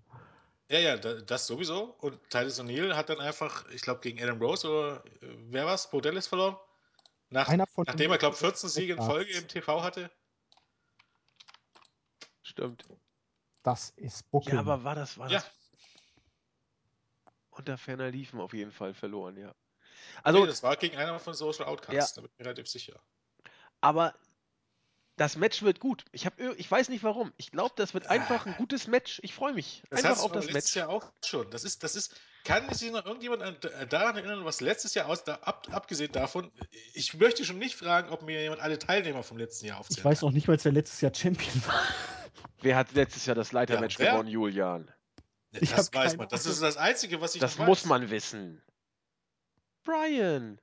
Ja, 0.70 0.80
ja, 0.80 0.96
das 0.96 1.48
sowieso. 1.48 1.96
Und 2.00 2.18
Titus 2.30 2.62
O'Neill 2.62 2.94
hat 2.94 3.10
dann 3.10 3.20
einfach, 3.20 3.70
ich 3.72 3.82
glaube, 3.82 4.00
gegen 4.00 4.24
Adam 4.24 4.42
Rose 4.42 4.70
oder 4.70 5.04
äh, 5.22 5.28
wer 5.50 5.66
was? 5.66 5.90
Bordellis 5.90 6.28
verloren? 6.28 6.56
Nach, 7.32 7.48
nachdem 7.48 8.12
er, 8.12 8.18
glaube 8.18 8.34
ich, 8.34 8.40
14 8.42 8.70
Siege 8.70 8.94
in 8.94 9.02
Folge 9.02 9.32
im 9.32 9.48
TV 9.48 9.82
hatte. 9.82 10.12
Stimmt. 12.44 12.86
Das 13.64 13.92
ist 13.92 14.30
Booking. 14.32 14.56
Ja, 14.56 14.60
aber 14.60 14.84
war 14.84 14.96
das, 14.96 15.18
war 15.18 15.30
ja. 15.30 15.40
das 15.40 15.50
unter 17.52 17.78
ferner 17.78 18.12
Liefen 18.12 18.42
auf 18.42 18.54
jeden 18.54 18.72
Fall 18.72 18.94
verloren, 18.94 19.38
ja. 19.38 19.56
Also, 20.24 20.42
nee, 20.42 20.48
das 20.48 20.62
war 20.62 20.76
gegen 20.76 20.98
einer 20.98 21.18
von 21.20 21.34
Social 21.34 21.66
Outcasts, 21.66 22.16
ja. 22.16 22.22
da 22.22 22.22
bin 22.22 22.32
ich 22.34 22.40
mir 22.40 22.46
relativ 22.46 22.68
sicher. 22.68 23.00
Aber 23.80 24.14
das 25.22 25.38
Match 25.38 25.62
wird 25.62 25.80
gut. 25.80 26.04
Ich, 26.12 26.26
hab, 26.26 26.34
ich 26.40 26.72
weiß 26.72 26.90
nicht 26.90 27.04
warum. 27.04 27.32
Ich 27.38 27.52
glaube, 27.52 27.76
das 27.76 27.94
wird 27.94 28.08
einfach 28.08 28.48
ein 28.48 28.56
gutes 28.58 28.88
Match. 28.88 29.20
Ich 29.22 29.36
freue 29.36 29.54
mich 29.54 29.84
das 29.92 30.04
einfach 30.04 30.24
auf 30.24 30.32
das 30.32 30.46
letztes 30.46 30.74
Match. 30.74 30.76
Jahr 30.78 30.90
auch 30.90 31.12
schon. 31.24 31.48
Das 31.52 31.64
ist, 31.64 31.84
das 31.84 31.96
ist, 31.96 32.20
kann 32.44 32.74
sich 32.74 32.92
noch 32.92 33.06
irgendjemand 33.06 33.44
an, 33.44 33.56
daran 33.88 34.18
erinnern, 34.18 34.46
was 34.46 34.62
letztes 34.62 34.96
Jahr 34.96 35.08
aus, 35.08 35.24
da, 35.24 35.36
ab, 35.36 35.68
abgesehen 35.70 36.12
davon, 36.12 36.52
ich 36.96 37.14
möchte 37.14 37.46
schon 37.46 37.60
nicht 37.60 37.76
fragen, 37.76 38.10
ob 38.10 38.24
mir 38.24 38.42
jemand 38.42 38.62
alle 38.62 38.80
Teilnehmer 38.80 39.22
vom 39.22 39.38
letzten 39.38 39.68
Jahr 39.68 39.80
aufzählt. 39.80 40.00
Ich 40.00 40.06
weiß 40.06 40.24
auch 40.24 40.32
nicht, 40.32 40.48
weil 40.48 40.56
es 40.56 40.66
wer 40.66 40.72
letztes 40.72 41.02
Jahr 41.02 41.14
Champion 41.14 41.54
war. 41.68 41.84
Wer 42.62 42.76
hat 42.76 42.92
letztes 42.94 43.28
Jahr 43.28 43.36
das 43.36 43.52
Leitermatch 43.52 44.00
ja, 44.00 44.14
gewonnen, 44.14 44.30
Julian? 44.30 44.92
Ich 45.52 45.72
das 45.72 45.94
weiß 45.94 46.18
man. 46.18 46.30
Das 46.30 46.48
ist 46.48 46.64
das 46.64 46.78
Einzige, 46.78 47.22
was 47.22 47.36
ich 47.36 47.42
Das 47.42 47.60
muss 47.60 47.84
weiß. 47.84 47.86
man 47.86 48.10
wissen. 48.10 48.64
Brian. 49.84 50.60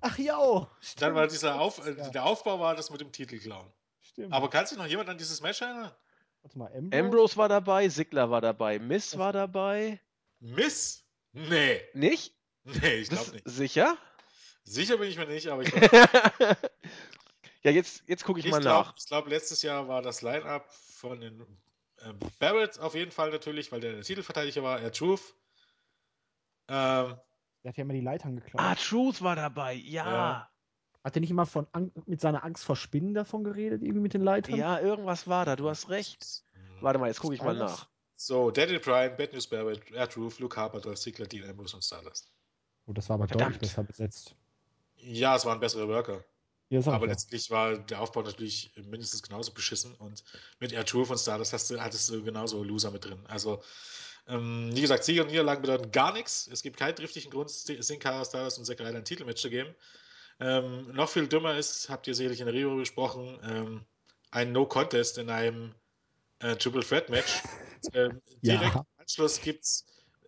Ach 0.00 0.16
ja. 0.16 0.70
Dann 0.96 1.14
war 1.14 1.26
dieser 1.26 1.60
Auf, 1.60 1.86
äh, 1.86 2.10
der 2.10 2.24
Aufbau 2.24 2.58
war 2.58 2.74
das 2.74 2.88
mit 2.88 3.02
dem 3.02 3.12
Titelclown. 3.12 3.70
Stimmt. 4.12 4.32
Aber 4.32 4.50
kann 4.50 4.66
sich 4.66 4.78
noch 4.78 4.86
jemand 4.86 5.08
an 5.08 5.18
dieses 5.18 5.40
Match 5.40 5.60
erinnern? 5.62 5.92
Warte 6.42 6.58
mal, 6.58 6.72
Ambrose? 6.74 7.02
Ambrose 7.02 7.36
war 7.36 7.48
dabei, 7.48 7.88
Sigler 7.88 8.30
war 8.30 8.40
dabei, 8.40 8.78
Miss 8.78 9.16
war 9.16 9.32
dabei. 9.32 10.00
Miss? 10.40 11.04
Nee. 11.32 11.80
Nicht? 11.94 12.34
Nee, 12.64 12.94
ich 12.94 13.08
glaube 13.08 13.32
nicht. 13.32 13.48
Sicher? 13.48 13.96
Sicher 14.64 14.96
bin 14.98 15.08
ich 15.08 15.16
mir 15.16 15.26
nicht, 15.26 15.48
aber 15.48 15.62
ich 15.62 15.72
glaube. 15.72 15.88
ja, 17.62 17.70
jetzt, 17.70 18.04
jetzt 18.06 18.24
gucke 18.24 18.40
ich, 18.40 18.46
ich, 18.46 18.52
mal 18.52 18.60
glaub, 18.60 18.86
nach. 18.86 18.94
Ich 18.98 19.06
glaube, 19.06 19.30
letztes 19.30 19.62
Jahr 19.62 19.88
war 19.88 20.02
das 20.02 20.22
Line-Up 20.22 20.70
von 20.70 21.20
den 21.20 21.40
äh, 21.98 22.12
Barrett 22.38 22.78
auf 22.78 22.94
jeden 22.94 23.10
Fall 23.10 23.30
natürlich, 23.30 23.72
weil 23.72 23.80
der 23.80 23.92
der 23.92 24.02
Titelverteidiger 24.02 24.62
war, 24.62 24.80
er 24.80 24.92
Truth. 24.92 25.34
Ähm, 26.68 27.16
der 27.64 27.68
hat 27.70 27.76
ja 27.76 27.82
immer 27.82 27.94
die 27.94 28.00
Leitern 28.00 28.36
geklaut. 28.36 28.62
Ah, 28.62 28.74
Truth 28.74 29.22
war 29.22 29.36
dabei, 29.36 29.74
ja. 29.74 30.12
ja. 30.12 30.51
Hat 31.04 31.16
er 31.16 31.20
nicht 31.20 31.30
immer 31.30 31.46
von 31.46 31.66
mit 32.06 32.20
seiner 32.20 32.44
Angst 32.44 32.64
vor 32.64 32.76
Spinnen 32.76 33.12
davon 33.14 33.42
geredet, 33.42 33.82
irgendwie 33.82 34.00
mit 34.00 34.14
den 34.14 34.22
Leitern? 34.22 34.54
Ja, 34.56 34.78
irgendwas 34.78 35.26
war 35.26 35.44
da, 35.44 35.56
du 35.56 35.68
hast 35.68 35.88
recht. 35.88 36.44
Warte 36.80 36.98
mal, 36.98 37.08
jetzt 37.08 37.20
gucke 37.20 37.34
ich 37.34 37.42
mal 37.42 37.56
nach. 37.56 37.88
So, 38.16 38.52
Daniel 38.52 38.78
Bryan, 38.78 39.16
Bad 39.16 39.32
News 39.32 39.48
Barrett, 39.48 39.90
Ed 39.90 40.16
Roof, 40.16 40.38
Luke 40.38 40.56
Harper, 40.56 40.80
Dolph 40.80 41.00
Ziggler, 41.00 41.26
Dean 41.26 41.48
Ambrose 41.48 41.74
und 41.74 41.82
Stardust. 41.82 42.30
Oh, 42.86 42.92
das 42.92 43.08
war 43.08 43.14
aber 43.14 43.26
Verdammt. 43.26 43.56
deutlich 43.56 43.70
besser 43.70 43.82
besetzt. 43.82 44.36
Ja, 44.96 45.34
es 45.34 45.44
waren 45.44 45.58
bessere 45.58 45.88
Worker. 45.88 46.24
Ja, 46.68 46.80
aber 46.86 47.06
letztlich 47.06 47.50
war 47.50 47.76
der 47.76 48.00
Aufbau 48.00 48.22
natürlich 48.22 48.72
mindestens 48.76 49.22
genauso 49.22 49.52
beschissen 49.52 49.94
und 49.96 50.24
mit 50.58 50.72
Air 50.72 50.86
Truth 50.86 51.10
und 51.10 51.18
Stardust 51.18 51.52
hast 51.52 51.70
du, 51.70 51.80
hattest 51.80 52.08
du 52.08 52.22
genauso 52.22 52.62
Loser 52.62 52.90
mit 52.90 53.04
drin. 53.04 53.18
Also, 53.26 53.62
ähm, 54.26 54.70
wie 54.72 54.80
gesagt, 54.80 55.04
Siege 55.04 55.22
und 55.22 55.30
Niederlagen 55.30 55.60
bedeuten 55.60 55.90
gar 55.90 56.12
nichts. 56.12 56.48
Es 56.50 56.62
gibt 56.62 56.78
keinen 56.78 56.96
triftigen 56.96 57.30
Grund, 57.30 57.50
Sin 57.50 57.98
Cara, 57.98 58.24
Stardust 58.24 58.58
und 58.58 58.64
Zack 58.64 58.80
Ryder 58.80 58.96
ein 58.96 59.04
Titelmatch 59.04 59.42
zu 59.42 59.50
geben. 59.50 59.74
Ähm, 60.42 60.92
noch 60.92 61.08
viel 61.08 61.28
dümmer 61.28 61.56
ist, 61.56 61.88
habt 61.88 62.06
ihr 62.08 62.14
sicherlich 62.14 62.40
in 62.40 62.46
der 62.46 62.54
Review 62.54 62.76
besprochen, 62.76 63.38
ähm, 63.44 63.84
ein 64.32 64.50
No-Contest 64.50 65.18
in 65.18 65.30
einem 65.30 65.72
äh, 66.40 66.56
Triple 66.56 66.82
Threat 66.82 67.10
Match. 67.10 67.42
ähm, 67.94 68.20
direkt 68.42 68.74
ja. 68.74 68.80
im 68.80 68.86
Anschluss 68.98 69.40
gibt 69.40 69.62
es 69.64 69.86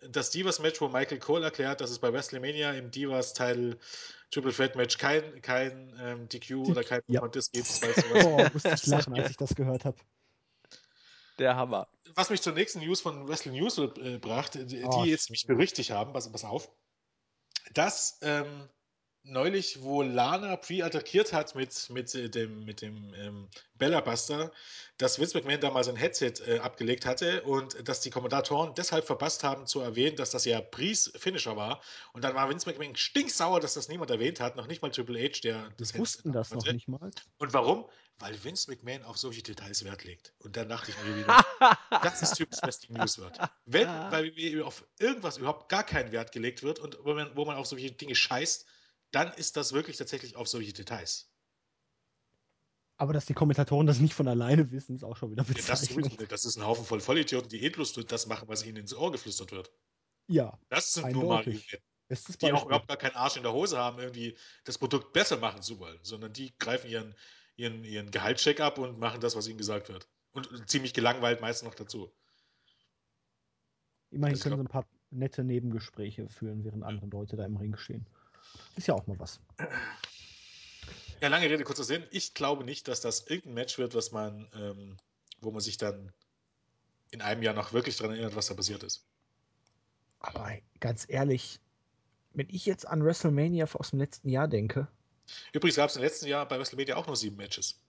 das 0.09 0.29
Divas-Match, 0.29 0.79
wo 0.79 0.87
Michael 0.87 1.19
Cole 1.19 1.43
erklärt, 1.43 1.81
dass 1.81 1.89
es 1.89 1.99
bei 1.99 2.13
WrestleMania 2.13 2.73
im 2.73 2.91
Divas-Teil 2.91 3.77
Triple 4.31 4.53
Threat 4.53 4.75
Match 4.75 4.97
kein, 4.97 5.41
kein 5.41 5.93
ähm, 5.99 6.29
DQ 6.29 6.69
oder 6.69 6.83
kein 6.83 7.01
ja. 7.07 7.19
Contest 7.19 7.51
gibt. 7.51 7.67
Boah, 8.13 8.49
musste 8.53 8.73
ich 8.73 8.85
lachen, 8.85 9.19
als 9.19 9.31
ich 9.31 9.37
das 9.37 9.55
gehört 9.55 9.83
habe. 9.83 9.97
Der 11.39 11.57
Hammer. 11.57 11.89
Was 12.13 12.29
mich 12.29 12.41
zur 12.41 12.53
nächsten 12.53 12.79
News 12.79 13.01
von 13.01 13.27
Wrestling 13.27 13.55
News 13.55 13.77
äh, 13.77 14.17
brachte, 14.19 14.65
die, 14.65 14.83
oh, 14.85 15.03
jetzt 15.03 15.29
mich 15.29 15.45
berichtigt 15.45 15.91
haben, 15.91 16.13
pass, 16.13 16.31
pass 16.31 16.45
auf, 16.45 16.71
dass 17.73 18.19
ähm, 18.21 18.69
neulich, 19.25 19.81
wo 19.81 20.01
Lana 20.01 20.55
pre-attackiert 20.55 21.33
hat 21.33 21.55
mit, 21.55 21.89
mit 21.89 22.13
äh, 22.15 22.29
dem, 22.29 22.63
mit 22.65 22.81
dem 22.81 23.13
ähm, 23.15 23.47
Bellabuster, 23.77 24.51
dass 24.97 25.19
Vince 25.19 25.37
McMahon 25.37 25.59
da 25.59 25.71
mal 25.71 25.83
sein 25.83 25.95
Headset 25.95 26.33
äh, 26.47 26.59
abgelegt 26.59 27.05
hatte 27.05 27.43
und 27.43 27.87
dass 27.87 28.01
die 28.01 28.09
Kommentatoren 28.09 28.73
deshalb 28.75 29.05
verpasst 29.05 29.43
haben 29.43 29.67
zu 29.67 29.81
erwähnen, 29.81 30.15
dass 30.15 30.31
das 30.31 30.45
ja 30.45 30.61
Pries 30.61 31.11
Finisher 31.15 31.55
war. 31.55 31.81
Und 32.13 32.23
dann 32.23 32.35
war 32.35 32.49
Vince 32.49 32.69
McMahon 32.69 32.95
stinksauer, 32.95 33.59
dass 33.59 33.73
das 33.73 33.89
niemand 33.89 34.11
erwähnt 34.11 34.39
hat, 34.39 34.55
noch 34.55 34.67
nicht 34.67 34.81
mal 34.81 34.91
Triple 34.91 35.19
H, 35.19 35.39
der 35.43 35.69
das 35.77 35.93
Wir 35.93 36.01
wussten 36.01 36.31
das 36.31 36.51
hatte. 36.51 36.65
noch 36.65 36.73
nicht 36.73 36.87
mal. 36.87 37.11
Und 37.37 37.53
warum? 37.53 37.85
Weil 38.19 38.41
Vince 38.41 38.71
McMahon 38.71 39.03
auf 39.03 39.17
solche 39.17 39.41
Details 39.41 39.83
Wert 39.83 40.05
legt. 40.05 40.33
Und 40.39 40.55
dann 40.55 40.69
dachte 40.69 40.91
ich 40.91 41.03
mir 41.03 41.17
wieder, 41.17 41.43
das 42.01 42.21
ist 42.21 42.35
typisch 42.35 42.59
Wrestling 42.61 42.97
News 42.97 43.17
wird. 43.17 43.37
Wenn, 43.65 43.87
weil 43.87 44.63
auf 44.63 44.85
irgendwas 44.99 45.37
überhaupt 45.37 45.67
gar 45.67 45.83
keinen 45.83 46.13
Wert 46.13 46.31
gelegt 46.31 46.63
wird 46.63 46.79
und 46.79 46.97
wo 47.03 47.13
man, 47.13 47.35
wo 47.35 47.43
man 47.43 47.57
auf 47.57 47.65
solche 47.65 47.91
Dinge 47.91 48.15
scheißt, 48.15 48.65
dann 49.15 49.31
ist 49.33 49.55
das 49.55 49.71
wirklich 49.71 49.95
tatsächlich 49.95 50.35
auf 50.35 50.47
solche 50.47 50.73
Details. 50.73 51.31
Aber 52.97 53.13
dass 53.13 53.25
die 53.25 53.33
Kommentatoren 53.33 53.87
das 53.87 53.99
nicht 53.99 54.13
von 54.13 54.27
alleine 54.27 54.71
wissen, 54.71 54.95
ist 54.95 55.03
auch 55.03 55.17
schon 55.17 55.31
wieder 55.31 55.43
bezeichnend. 55.43 56.11
Ja, 56.11 56.17
das, 56.27 56.29
das, 56.29 56.45
ist 56.45 56.57
ein 56.57 56.65
Haufen 56.65 56.85
voll 56.85 56.99
Vollidioten, 56.99 57.49
die 57.49 57.63
eh 57.63 57.69
bloß 57.69 57.93
das 57.93 58.27
machen, 58.27 58.47
was 58.47 58.65
ihnen 58.65 58.77
ins 58.77 58.93
Ohr 58.93 59.11
geflüstert 59.11 59.51
wird. 59.51 59.71
Ja. 60.27 60.57
Das 60.69 60.93
sind 60.93 61.11
nur 61.11 61.25
mal 61.25 61.43
die 61.43 62.53
auch 62.53 62.65
überhaupt 62.65 62.87
gar 62.87 62.97
keinen 62.97 63.15
Arsch 63.15 63.35
in 63.35 63.43
der 63.43 63.53
Hose 63.53 63.77
haben, 63.77 63.99
irgendwie 63.99 64.37
das 64.63 64.77
Produkt 64.77 65.11
besser 65.11 65.37
machen 65.37 65.61
zu 65.61 65.79
wollen, 65.79 65.97
sondern 66.03 66.33
die 66.33 66.55
greifen 66.59 66.89
ihren, 66.89 67.15
ihren, 67.55 67.83
ihren 67.83 68.11
Gehaltscheck 68.11 68.59
ab 68.59 68.77
und 68.77 68.99
machen 68.99 69.21
das, 69.21 69.35
was 69.35 69.47
ihnen 69.47 69.57
gesagt 69.57 69.89
wird. 69.89 70.07
Und 70.33 70.69
ziemlich 70.69 70.93
gelangweilt 70.93 71.41
meist 71.41 71.63
noch 71.63 71.73
dazu. 71.73 72.13
Immerhin 74.11 74.39
können 74.39 74.57
sie 74.57 74.61
ein 74.61 74.67
paar 74.67 74.85
nette 75.09 75.43
Nebengespräche 75.43 76.29
führen, 76.29 76.63
während 76.63 76.83
andere 76.83 77.07
Leute 77.07 77.37
da 77.37 77.45
im 77.45 77.57
Ring 77.57 77.75
stehen. 77.75 78.05
Ist 78.75 78.87
ja 78.87 78.93
auch 78.93 79.07
mal 79.07 79.19
was. 79.19 79.39
Ja, 81.21 81.29
lange 81.29 81.49
Rede, 81.49 81.63
kurzer 81.63 81.83
Sinn. 81.83 82.03
Ich 82.11 82.33
glaube 82.33 82.63
nicht, 82.63 82.87
dass 82.87 83.01
das 83.01 83.21
irgendein 83.21 83.53
Match 83.53 83.77
wird, 83.77 83.95
was 83.95 84.11
man, 84.11 84.47
ähm, 84.53 84.97
wo 85.41 85.51
man 85.51 85.61
sich 85.61 85.77
dann 85.77 86.11
in 87.11 87.21
einem 87.21 87.41
Jahr 87.43 87.53
noch 87.53 87.73
wirklich 87.73 87.97
daran 87.97 88.13
erinnert, 88.13 88.35
was 88.35 88.47
da 88.47 88.53
passiert 88.53 88.83
ist. 88.83 89.05
Aber 90.19 90.51
ganz 90.79 91.05
ehrlich, 91.07 91.59
wenn 92.33 92.47
ich 92.49 92.65
jetzt 92.65 92.87
an 92.87 93.03
WrestleMania 93.03 93.67
aus 93.73 93.91
dem 93.91 93.99
letzten 93.99 94.29
Jahr 94.29 94.47
denke. 94.47 94.87
Übrigens 95.53 95.77
gab 95.77 95.89
es 95.89 95.95
im 95.95 96.01
letzten 96.01 96.27
Jahr 96.27 96.47
bei 96.47 96.57
WrestleMania 96.57 96.95
auch 96.95 97.07
nur 97.07 97.15
sieben 97.15 97.37
Matches. 97.37 97.79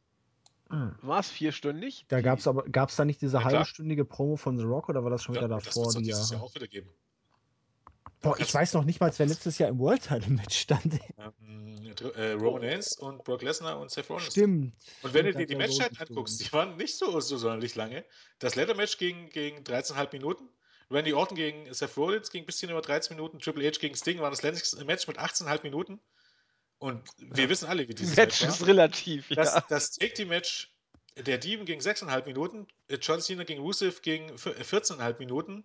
Hm. 0.71 0.97
War 1.03 1.21
es 1.21 1.31
vierstündig? 1.31 2.07
Da 2.09 2.21
gab 2.21 2.39
es 2.39 2.47
aber, 2.47 2.65
gab 2.65 2.89
es 2.89 2.97
da 2.97 3.05
nicht 3.05 3.21
diese 3.21 3.39
ja, 3.39 3.45
halbstündige 3.45 4.05
Promo 4.05 4.37
von 4.37 4.59
The 4.59 4.65
Rock 4.65 4.89
oder 4.89 5.03
war 5.05 5.11
das 5.11 5.23
schon 5.23 5.35
ja, 5.35 5.43
wieder 5.43 5.49
davor? 5.49 5.87
Das 5.87 5.95
wird 5.95 6.09
es 6.09 6.31
Jahr 6.31 6.43
auch 6.43 6.55
wieder 6.55 6.67
geben. 6.67 6.91
Boah, 8.27 8.41
ich 8.41 8.53
weiß 8.53 8.73
noch 8.75 8.85
nicht 8.85 9.01
mal, 9.01 9.13
wer 9.17 9.27
letztes 9.27 9.59
Jahr 9.59 9.69
im 9.69 9.79
World 9.79 10.03
Title 10.03 10.31
Match 10.31 10.59
stand. 10.59 10.99
Ähm, 11.19 11.95
äh, 12.17 12.33
Roman 12.33 12.65
Reigns 12.65 12.97
und 12.99 13.23
Brock 13.25 13.43
Lesnar 13.43 13.79
und 13.79 13.91
Seth 13.91 14.11
Rollins. 14.11 14.33
Stimmt. 14.33 14.75
Und 15.03 15.15
wenn 15.15 15.23
Stimmt, 15.23 15.35
du 15.35 15.39
dir 15.39 15.47
die 15.47 15.55
Matchzeiten 15.55 15.97
anguckst, 15.99 16.41
die 16.41 16.53
waren 16.53 16.77
nicht 16.77 16.97
so, 16.97 17.21
so 17.21 17.37
sonderlich 17.37 17.75
lange. 17.75 18.05
Das 18.39 18.57
Leather 18.57 18.75
Match 18.75 18.99
ging, 18.99 19.29
ging 19.31 19.59
13,5 19.63 20.13
Minuten. 20.13 20.49
Randy 20.91 21.13
Orton 21.15 21.37
gegen 21.37 21.73
Seth 21.73 21.97
Rollins 21.97 22.31
ging 22.31 22.43
ein 22.43 22.47
bisschen 22.47 22.71
über 22.71 22.81
13 22.81 23.17
Minuten. 23.17 23.39
Triple 23.39 23.67
H 23.67 23.79
gegen 23.81 23.97
Sting 23.97 24.21
war 24.21 24.31
das 24.31 24.43
letzte 24.43 24.85
Match 24.85 25.07
mit 25.07 25.19
18,5 25.19 25.63
Minuten. 25.63 26.01
Und 26.79 27.09
wir 27.19 27.45
ja. 27.45 27.51
wissen 27.51 27.67
alle, 27.67 27.89
wie 27.89 27.95
dieses 27.95 28.17
Match, 28.17 28.43
Match 28.43 28.55
ist 28.55 28.67
relativ. 28.67 29.29
Das, 29.29 29.55
ja. 29.55 29.65
das 29.69 29.93
Take-Team-Match 29.93 30.73
der 31.17 31.39
Dieven 31.39 31.65
ging 31.65 31.81
6,5 31.81 32.27
Minuten. 32.27 32.67
John 33.01 33.21
Cena 33.21 33.45
gegen 33.45 33.63
Rusev 33.63 34.03
ging 34.03 34.31
14,5 34.35 35.19
Minuten. 35.19 35.65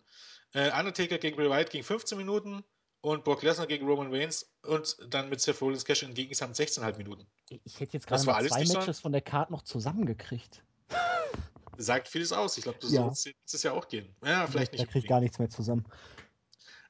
Äh, 0.54 0.72
Undertaker 0.78 1.18
gegen 1.18 1.36
Bray 1.36 1.50
Wyatt 1.50 1.70
ging 1.70 1.84
15 1.84 2.18
Minuten 2.18 2.64
und 3.02 3.24
Brock 3.24 3.42
Lesnar 3.42 3.68
gegen 3.68 3.88
Roman 3.88 4.14
Reigns 4.14 4.52
und 4.64 4.98
dann 5.10 5.30
mit 5.30 5.42
Seth 5.42 5.62
Rollins 5.62 5.86
Cash 5.86 6.04
in 6.04 6.14
gegen 6.14 6.30
insgesamt 6.30 6.56
16,5 6.56 6.98
Minuten. 6.98 7.26
Ich 7.64 7.80
hätte 7.80 7.94
jetzt 7.94 8.08
gerade 8.08 8.22
zwei 8.22 8.66
Matches 8.66 8.98
so 8.98 9.02
von 9.02 9.12
der 9.12 9.22
Card 9.22 9.50
noch 9.50 9.64
zusammengekriegt. 9.64 10.64
Sagt 11.78 12.08
vieles 12.08 12.32
aus. 12.32 12.58
Ich 12.58 12.64
glaube, 12.64 12.80
das 12.82 12.92
ja. 12.92 13.12
soll 13.14 13.34
es 13.46 13.64
ja 13.64 13.72
auch 13.72 13.88
gehen. 13.88 14.14
Ja, 14.24 14.46
vielleicht 14.46 14.74
nicht. 14.74 14.84
Da 14.84 14.92
kriegt 14.92 15.08
gar 15.08 15.20
nichts 15.20 15.40
mehr 15.40 15.50
zusammen. 15.50 15.86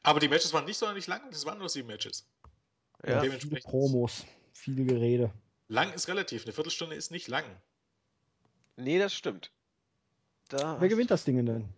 Aber 0.04 0.20
die 0.20 0.28
Matches 0.28 0.52
waren 0.54 0.66
nicht 0.66 0.78
sonderlich 0.78 1.08
lang, 1.08 1.22
das 1.30 1.46
waren 1.46 1.60
nur 1.60 1.70
sieben 1.70 1.88
Matches. 1.88 2.28
Ja, 3.06 3.22
viele 3.22 3.60
Promos, 3.62 4.26
viel 4.54 4.84
Gerede. 4.86 5.32
Lang 5.68 5.94
ist 5.94 6.08
relativ, 6.08 6.44
eine 6.44 6.54
Viertelstunde 6.54 6.96
ist 6.96 7.12
nicht 7.12 7.28
lang. 7.28 7.46
Nee, 8.76 9.00
das 9.00 9.14
stimmt. 9.14 9.52
Da 10.50 10.82
Wer 10.82 10.90
gewinnt 10.90 11.12
das 11.12 11.24
Ding 11.24 11.44
denn? 11.46 11.70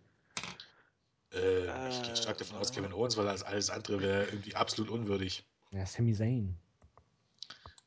Äh, 1.34 1.66
äh, 1.66 1.88
ich 1.88 2.02
gehe 2.02 2.16
stark 2.16 2.38
davon 2.38 2.58
aus, 2.58 2.72
Kevin 2.72 2.92
Owens, 2.92 3.16
weil 3.16 3.28
alles 3.28 3.70
andere 3.70 4.00
wäre 4.00 4.24
irgendwie 4.26 4.54
absolut 4.54 4.90
unwürdig. 4.90 5.44
Ja, 5.70 5.86
Sami 5.86 6.14
Zayn. 6.14 6.56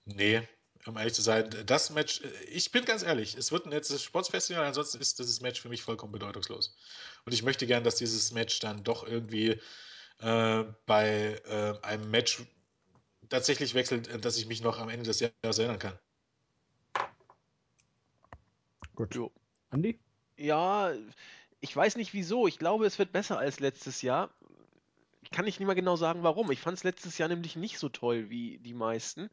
Nee, 0.06 0.42
um 0.86 0.98
ehrlich 0.98 1.14
zu 1.14 1.22
sein, 1.22 1.50
das 1.66 1.90
Match, 1.90 2.22
ich 2.50 2.72
bin 2.72 2.86
ganz 2.86 3.04
ehrlich, 3.04 3.36
es 3.36 3.52
wird 3.52 3.66
ein 3.66 3.72
letztes 3.72 4.04
Sportsfestival, 4.04 4.66
ansonsten 4.66 5.00
ist 5.00 5.20
dieses 5.20 5.42
Match 5.42 5.62
für 5.62 5.70
mich 5.70 5.82
vollkommen 5.82 6.14
bedeutungslos. 6.14 6.76
Und 7.26 7.34
ich 7.34 7.44
möchte 7.44 7.68
gern, 7.68 7.84
dass 7.84 7.96
dieses 7.96 8.32
Match 8.32 8.60
dann 8.60 8.84
doch 8.84 9.06
irgendwie 9.06 9.60
äh, 10.20 10.64
bei 10.86 11.42
äh, 11.46 11.86
einem 11.86 12.10
Match 12.10 12.42
tatsächlich 13.30 13.74
wechselt, 13.74 14.24
dass 14.24 14.38
ich 14.38 14.48
mich 14.48 14.62
noch 14.62 14.80
am 14.80 14.90
Ende 14.90 15.06
des 15.06 15.20
Jahres 15.20 15.58
erinnern 15.58 15.80
kann. 15.80 16.00
Gut. 18.96 19.14
Jo. 19.14 19.32
Andi? 19.70 20.00
Ja, 20.38 20.94
ich 21.60 21.76
weiß 21.76 21.96
nicht 21.96 22.14
wieso. 22.14 22.48
Ich 22.48 22.60
glaube, 22.60 22.86
es 22.86 23.00
wird 23.00 23.12
besser 23.12 23.38
als 23.40 23.60
letztes 23.60 24.02
Jahr. 24.02 24.30
Ich 25.22 25.32
kann 25.32 25.46
nicht 25.46 25.60
mehr 25.60 25.76
genau 25.76 25.96
sagen, 25.96 26.24
warum. 26.24 26.52
Ich 26.52 26.62
fand 26.62 26.78
es 26.78 26.84
letztes 26.84 27.18
Jahr 27.18 27.30
nämlich 27.30 27.56
nicht 27.56 27.80
so 27.80 27.90
toll 27.90 28.30
wie 28.30 28.60
die 28.60 28.74
meisten. 28.74 29.30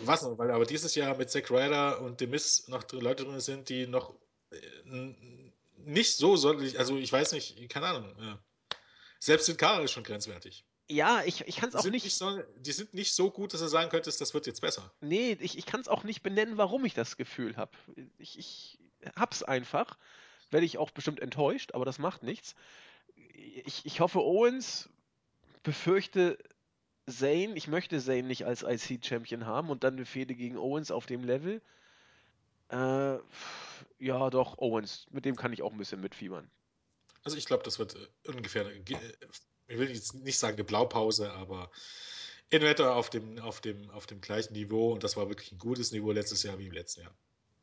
Was 0.00 0.22
noch? 0.22 0.36
Weil 0.36 0.50
aber 0.50 0.66
dieses 0.66 0.94
Jahr 0.94 1.16
mit 1.16 1.30
Zack 1.30 1.50
Ryder 1.50 2.00
und 2.02 2.18
The 2.18 2.26
Miz 2.26 2.68
noch 2.68 2.84
Leute 2.92 3.24
drin 3.24 3.40
sind, 3.40 3.68
die 3.68 3.86
noch 3.86 4.14
äh, 4.50 5.14
nicht 5.78 6.16
so 6.16 6.36
sonderlich, 6.36 6.78
also 6.78 6.96
ich 6.96 7.12
weiß 7.12 7.32
nicht, 7.32 7.68
keine 7.70 7.86
Ahnung. 7.86 8.14
Ja. 8.20 8.38
Selbst 9.20 9.48
in 9.48 9.56
Kara 9.56 9.82
ist 9.82 9.92
schon 9.92 10.04
grenzwertig. 10.04 10.64
Ja, 10.88 11.22
ich, 11.24 11.40
ich 11.48 11.56
kann 11.56 11.70
es 11.70 11.74
auch 11.74 11.84
nicht. 11.84 12.04
nicht 12.04 12.16
so, 12.16 12.40
die 12.58 12.72
sind 12.72 12.94
nicht 12.94 13.12
so 13.12 13.30
gut, 13.30 13.54
dass 13.54 13.60
du 13.60 13.68
sagen 13.68 13.90
könntest, 13.90 14.20
das 14.20 14.34
wird 14.34 14.46
jetzt 14.46 14.60
besser. 14.60 14.92
Nee, 15.00 15.36
ich, 15.40 15.58
ich 15.58 15.66
kann 15.66 15.80
es 15.80 15.88
auch 15.88 16.04
nicht 16.04 16.22
benennen, 16.22 16.58
warum 16.58 16.84
ich 16.84 16.94
das 16.94 17.16
Gefühl 17.16 17.56
habe. 17.56 17.72
Ich, 18.18 18.38
ich 18.38 18.78
hab's 19.16 19.42
einfach 19.42 19.98
werde 20.50 20.66
ich 20.66 20.78
auch 20.78 20.90
bestimmt 20.90 21.20
enttäuscht, 21.20 21.72
aber 21.72 21.84
das 21.84 21.98
macht 21.98 22.22
nichts. 22.22 22.54
Ich, 23.14 23.84
ich 23.84 24.00
hoffe, 24.00 24.20
Owens 24.20 24.88
befürchte 25.62 26.38
Zane. 27.08 27.54
Ich 27.54 27.68
möchte 27.68 28.00
Zane 28.00 28.22
nicht 28.24 28.46
als 28.46 28.62
IC-Champion 28.62 29.46
haben 29.46 29.70
und 29.70 29.84
dann 29.84 29.94
eine 29.94 30.06
Fehde 30.06 30.34
gegen 30.34 30.56
Owens 30.56 30.90
auf 30.90 31.06
dem 31.06 31.24
Level. 31.24 31.60
Äh, 32.68 33.18
ja, 33.98 34.30
doch, 34.30 34.58
Owens. 34.58 35.06
Mit 35.10 35.24
dem 35.24 35.36
kann 35.36 35.52
ich 35.52 35.62
auch 35.62 35.72
ein 35.72 35.78
bisschen 35.78 36.00
mitfiebern. 36.00 36.50
Also 37.22 37.36
ich 37.36 37.46
glaube, 37.46 37.64
das 37.64 37.78
wird 37.78 37.96
äh, 37.96 38.28
ungefähr, 38.28 38.66
äh, 38.66 38.82
ich 39.68 39.78
will 39.78 39.90
jetzt 39.90 40.14
nicht 40.14 40.38
sagen 40.38 40.56
eine 40.56 40.64
Blaupause, 40.64 41.32
aber 41.32 41.70
in 42.50 42.62
etwa 42.62 42.94
auf 42.94 43.10
dem, 43.10 43.38
auf, 43.40 43.60
dem, 43.60 43.90
auf 43.90 44.06
dem 44.06 44.20
gleichen 44.20 44.52
Niveau. 44.52 44.92
Und 44.92 45.02
das 45.02 45.16
war 45.16 45.28
wirklich 45.28 45.52
ein 45.52 45.58
gutes 45.58 45.92
Niveau 45.92 46.12
letztes 46.12 46.42
Jahr 46.42 46.58
wie 46.58 46.66
im 46.66 46.72
letzten 46.72 47.02
Jahr. 47.02 47.16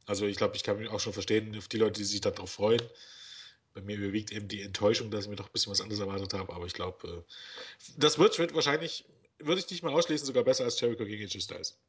Also 0.06 0.26
ich 0.26 0.38
glaube, 0.38 0.56
ich 0.56 0.64
kann 0.64 0.78
mich 0.78 0.90
auch 0.90 1.00
schon 1.00 1.14
verstehen, 1.14 1.58
auf 1.58 1.68
die 1.68 1.78
Leute, 1.78 2.00
die 2.00 2.06
sich 2.06 2.22
darauf 2.22 2.52
freuen. 2.52 2.82
Bei 3.74 3.82
mir 3.82 3.98
überwiegt 3.98 4.32
eben 4.32 4.48
die 4.48 4.62
Enttäuschung, 4.62 5.10
dass 5.10 5.24
ich 5.24 5.30
mir 5.30 5.36
doch 5.36 5.48
ein 5.48 5.52
bisschen 5.52 5.72
was 5.72 5.82
anderes 5.82 6.00
erwartet 6.00 6.34
habe. 6.34 6.54
Aber 6.54 6.66
ich 6.66 6.74
glaube, 6.74 7.08
äh, 7.08 7.22
das 7.98 8.20
wird, 8.20 8.38
wird 8.38 8.54
wahrscheinlich, 8.54 9.06
würde 9.40 9.60
ich 9.60 9.70
nicht 9.70 9.84
mal 9.84 9.94
ausschließen, 9.94 10.28
sogar 10.28 10.44
besser 10.44 10.66
als 10.66 10.80
Jericho 10.80 11.06
gegen 11.06 11.24
AJ 11.24 11.42
Styles. 11.42 11.80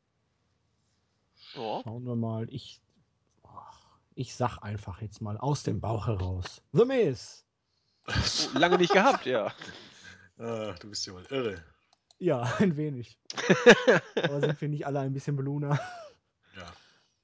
Oh. 1.56 1.80
Schauen 1.84 2.04
wir 2.04 2.16
mal. 2.16 2.46
Ich, 2.50 2.80
ich 4.14 4.34
sag 4.34 4.58
einfach 4.58 5.02
jetzt 5.02 5.20
mal 5.20 5.36
aus 5.36 5.62
dem 5.62 5.80
Bauch 5.80 6.06
heraus. 6.06 6.62
The 6.72 6.84
Miz. 6.84 7.44
Oh, 8.06 8.58
lange 8.58 8.78
nicht 8.78 8.92
gehabt, 8.92 9.26
ja. 9.26 9.52
Ah, 10.36 10.74
du 10.80 10.88
bist 10.90 11.06
ja 11.06 11.12
mal 11.12 11.24
irre. 11.30 11.62
Ja, 12.18 12.40
ein 12.58 12.76
wenig. 12.76 13.18
Aber 14.16 14.40
sind 14.40 14.60
wir 14.60 14.68
nicht 14.68 14.84
alle 14.84 14.98
ein 14.98 15.12
bisschen 15.12 15.36
Beluner? 15.36 15.78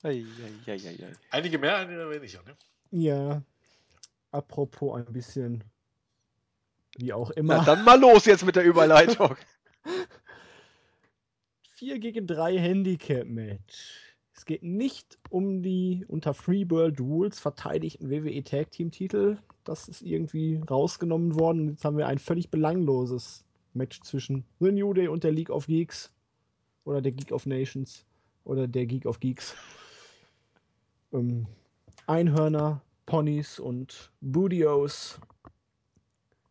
Ja. 0.03 0.11
Ei, 0.11 0.25
ei, 0.67 0.75
ei, 0.75 1.13
Einige 1.31 1.59
mehr, 1.59 1.77
einige 1.77 2.11
weniger, 2.11 2.43
ne? 2.43 2.57
Ja. 2.91 3.43
Apropos 4.31 4.97
ein 4.97 5.13
bisschen 5.13 5.65
wie 6.97 7.13
auch 7.13 7.31
immer. 7.31 7.59
Na, 7.59 7.65
dann 7.65 7.85
mal 7.85 8.01
los 8.01 8.25
jetzt 8.25 8.45
mit 8.45 8.57
der 8.57 8.65
Überleitung. 8.65 9.37
4 11.75 11.99
gegen 11.99 12.27
3 12.27 12.59
Handicap-Match. 12.59 14.15
Es 14.35 14.45
geht 14.47 14.63
nicht 14.63 15.19
um 15.29 15.63
die 15.63 16.05
unter 16.09 16.33
Free 16.33 16.65
World 16.69 16.99
Rules 16.99 17.39
verteidigten 17.39 18.11
WWE 18.11 18.43
Tag 18.43 18.71
Team 18.71 18.91
Titel. 18.91 19.39
Das 19.65 19.87
ist 19.89 20.01
irgendwie 20.01 20.61
rausgenommen 20.71 21.39
worden. 21.39 21.71
Jetzt 21.71 21.85
haben 21.85 21.99
wir 21.99 22.07
ein 22.07 22.19
völlig 22.19 22.51
belangloses 22.51 23.45
Match 23.75 24.01
zwischen 24.01 24.45
The 24.61 24.73
New 24.73 24.95
Day 24.95 25.09
und 25.09 25.25
der 25.25 25.33
League 25.33 25.51
of 25.51 25.67
Geeks. 25.67 26.11
Oder 26.85 27.03
der 27.03 27.13
Geek 27.13 27.33
of 27.33 27.45
Nations. 27.45 28.05
Oder 28.45 28.67
der 28.67 28.87
Geek 28.87 29.05
of 29.05 29.21
Geeks 29.21 29.55
ähm, 31.13 31.47
Einhörner, 32.07 32.83
Ponys 33.07 33.59
und 33.59 34.13
Budios 34.21 35.21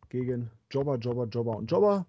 gegen 0.08 0.50
Jobber, 0.70 0.96
Jobber, 0.96 1.26
Jobber 1.26 1.56
und 1.56 1.70
Jobber. 1.70 2.06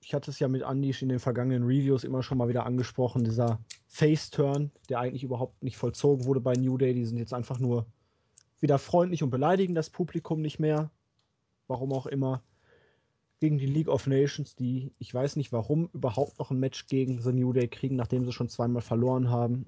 Ich 0.00 0.14
hatte 0.14 0.30
es 0.30 0.38
ja 0.38 0.46
mit 0.48 0.62
Andy 0.62 0.94
in 1.00 1.08
den 1.08 1.18
vergangenen 1.18 1.64
Reviews 1.64 2.04
immer 2.04 2.22
schon 2.22 2.38
mal 2.38 2.48
wieder 2.48 2.64
angesprochen, 2.64 3.24
dieser 3.24 3.58
Face-Turn, 3.88 4.70
der 4.88 5.00
eigentlich 5.00 5.24
überhaupt 5.24 5.62
nicht 5.62 5.76
vollzogen 5.76 6.26
wurde 6.26 6.40
bei 6.40 6.52
New 6.52 6.78
Day. 6.78 6.94
Die 6.94 7.04
sind 7.04 7.18
jetzt 7.18 7.34
einfach 7.34 7.58
nur 7.58 7.86
wieder 8.60 8.78
freundlich 8.78 9.22
und 9.22 9.30
beleidigen 9.30 9.74
das 9.74 9.90
Publikum 9.90 10.42
nicht 10.42 10.58
mehr. 10.58 10.90
Warum 11.66 11.92
auch 11.92 12.06
immer 12.06 12.42
gegen 13.40 13.58
die 13.58 13.66
League 13.66 13.88
of 13.88 14.06
Nations, 14.06 14.54
die 14.54 14.92
ich 14.98 15.12
weiß 15.12 15.36
nicht 15.36 15.52
warum 15.52 15.90
überhaupt 15.92 16.38
noch 16.38 16.50
ein 16.50 16.58
Match 16.58 16.86
gegen 16.86 17.20
The 17.20 17.32
New 17.32 17.52
Day 17.52 17.68
kriegen, 17.68 17.96
nachdem 17.96 18.24
sie 18.24 18.32
schon 18.32 18.48
zweimal 18.48 18.82
verloren 18.82 19.30
haben. 19.30 19.66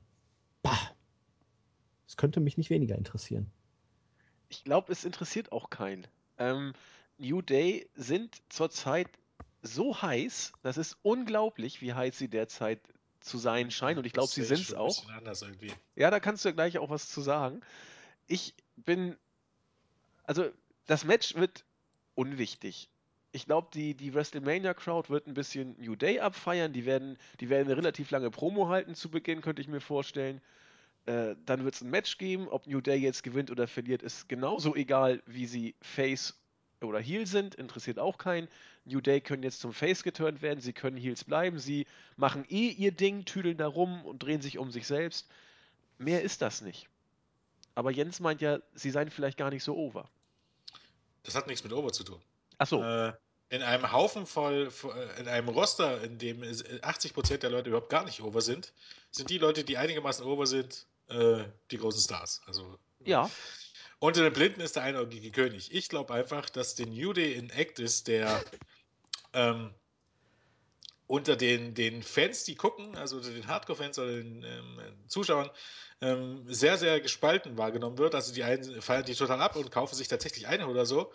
Bah. 0.62 0.78
Das 2.06 2.16
könnte 2.16 2.40
mich 2.40 2.56
nicht 2.56 2.70
weniger 2.70 2.96
interessieren. 2.96 3.50
Ich 4.48 4.64
glaube, 4.64 4.90
es 4.92 5.04
interessiert 5.04 5.52
auch 5.52 5.68
keinen. 5.68 6.06
Ähm, 6.38 6.72
New 7.18 7.42
Day 7.42 7.88
sind 7.94 8.40
zurzeit 8.48 9.08
so 9.62 10.00
heiß, 10.00 10.52
das 10.62 10.78
ist 10.78 10.96
unglaublich, 11.02 11.82
wie 11.82 11.92
heiß 11.92 12.16
sie 12.16 12.28
derzeit 12.28 12.80
zu 13.20 13.38
sein 13.38 13.70
scheint. 13.70 13.98
Und 13.98 14.06
ich 14.06 14.12
glaube, 14.12 14.28
sie 14.28 14.44
sind 14.44 14.60
es 14.60 14.74
auch. 14.74 15.04
Ja, 15.96 16.10
da 16.10 16.20
kannst 16.20 16.44
du 16.44 16.48
ja 16.48 16.54
gleich 16.54 16.78
auch 16.78 16.90
was 16.90 17.08
zu 17.08 17.20
sagen. 17.20 17.60
Ich 18.26 18.54
bin. 18.76 19.16
Also, 20.24 20.48
das 20.86 21.04
Match 21.04 21.34
wird 21.34 21.64
unwichtig. 22.14 22.90
Ich 23.38 23.46
glaube, 23.46 23.68
die, 23.72 23.94
die 23.94 24.14
WrestleMania-Crowd 24.14 25.10
wird 25.10 25.28
ein 25.28 25.34
bisschen 25.34 25.76
New 25.78 25.94
Day 25.94 26.18
abfeiern. 26.18 26.72
Die 26.72 26.84
werden, 26.86 27.16
die 27.38 27.48
werden 27.48 27.68
eine 27.68 27.76
relativ 27.76 28.10
lange 28.10 28.32
Promo 28.32 28.68
halten 28.68 28.96
zu 28.96 29.12
Beginn, 29.12 29.42
könnte 29.42 29.62
ich 29.62 29.68
mir 29.68 29.80
vorstellen. 29.80 30.40
Äh, 31.06 31.36
dann 31.46 31.62
wird 31.62 31.76
es 31.76 31.80
ein 31.80 31.88
Match 31.88 32.18
geben. 32.18 32.48
Ob 32.48 32.66
New 32.66 32.80
Day 32.80 32.98
jetzt 32.98 33.22
gewinnt 33.22 33.52
oder 33.52 33.68
verliert, 33.68 34.02
ist 34.02 34.28
genauso 34.28 34.74
egal, 34.74 35.22
wie 35.26 35.46
sie 35.46 35.76
Face 35.80 36.34
oder 36.80 36.98
Heel 36.98 37.28
sind. 37.28 37.54
Interessiert 37.54 38.00
auch 38.00 38.18
keinen. 38.18 38.48
New 38.84 39.00
Day 39.00 39.20
können 39.20 39.44
jetzt 39.44 39.60
zum 39.60 39.72
Face 39.72 40.02
geturnt 40.02 40.42
werden. 40.42 40.60
Sie 40.60 40.72
können 40.72 40.96
Heels 40.96 41.22
bleiben. 41.22 41.60
Sie 41.60 41.86
machen 42.16 42.44
eh 42.48 42.70
ihr 42.70 42.90
Ding, 42.90 43.24
tüdeln 43.24 43.56
da 43.56 43.68
rum 43.68 44.04
und 44.04 44.20
drehen 44.20 44.42
sich 44.42 44.58
um 44.58 44.72
sich 44.72 44.88
selbst. 44.88 45.30
Mehr 45.96 46.22
ist 46.22 46.42
das 46.42 46.60
nicht. 46.60 46.88
Aber 47.76 47.92
Jens 47.92 48.18
meint 48.18 48.40
ja, 48.40 48.58
sie 48.74 48.90
seien 48.90 49.10
vielleicht 49.10 49.38
gar 49.38 49.50
nicht 49.50 49.62
so 49.62 49.76
over. 49.76 50.10
Das 51.22 51.36
hat 51.36 51.46
nichts 51.46 51.62
mit 51.62 51.72
over 51.72 51.92
zu 51.92 52.02
tun. 52.02 52.20
Ach 52.58 52.66
so. 52.66 52.82
Äh, 52.82 53.12
in 53.50 53.62
einem 53.62 53.92
Haufen 53.92 54.26
voll, 54.26 54.70
äh, 54.84 55.20
in 55.20 55.28
einem 55.28 55.48
Roster, 55.48 56.02
in 56.02 56.18
dem 56.18 56.42
80% 56.42 57.38
der 57.38 57.50
Leute 57.50 57.70
überhaupt 57.70 57.88
gar 57.88 58.04
nicht 58.04 58.20
over 58.20 58.40
sind, 58.40 58.72
sind 59.10 59.30
die 59.30 59.38
Leute, 59.38 59.64
die 59.64 59.78
einigermaßen 59.78 60.24
over 60.24 60.46
sind, 60.46 60.86
äh, 61.08 61.44
die 61.70 61.78
großen 61.78 62.00
Stars. 62.00 62.42
Also, 62.46 62.78
ja. 63.04 63.30
Unter 64.00 64.22
den 64.22 64.32
Blinden 64.32 64.60
ist 64.60 64.76
der 64.76 64.84
einäugige 64.84 65.30
König. 65.30 65.74
Ich 65.74 65.88
glaube 65.88 66.14
einfach, 66.14 66.50
dass 66.50 66.76
der 66.76 66.86
New 66.86 67.12
Day 67.12 67.32
in 67.32 67.50
Act 67.50 67.80
ist, 67.80 68.06
der 68.06 68.44
ähm, 69.32 69.74
unter 71.08 71.36
den, 71.36 71.74
den 71.74 72.02
Fans, 72.02 72.44
die 72.44 72.54
gucken, 72.54 72.96
also 72.96 73.18
den 73.18 73.46
Hardcore-Fans 73.48 73.98
oder 73.98 74.12
den 74.12 74.44
ähm, 74.44 74.78
Zuschauern, 75.08 75.50
ähm, 76.00 76.44
sehr, 76.46 76.78
sehr 76.78 77.00
gespalten 77.00 77.56
wahrgenommen 77.56 77.98
wird. 77.98 78.14
Also 78.14 78.32
die 78.32 78.44
einen 78.44 78.80
feiern 78.80 79.04
die 79.04 79.14
total 79.14 79.40
ab 79.40 79.56
und 79.56 79.72
kaufen 79.72 79.96
sich 79.96 80.06
tatsächlich 80.06 80.46
eine 80.46 80.68
oder 80.68 80.86
so. 80.86 81.10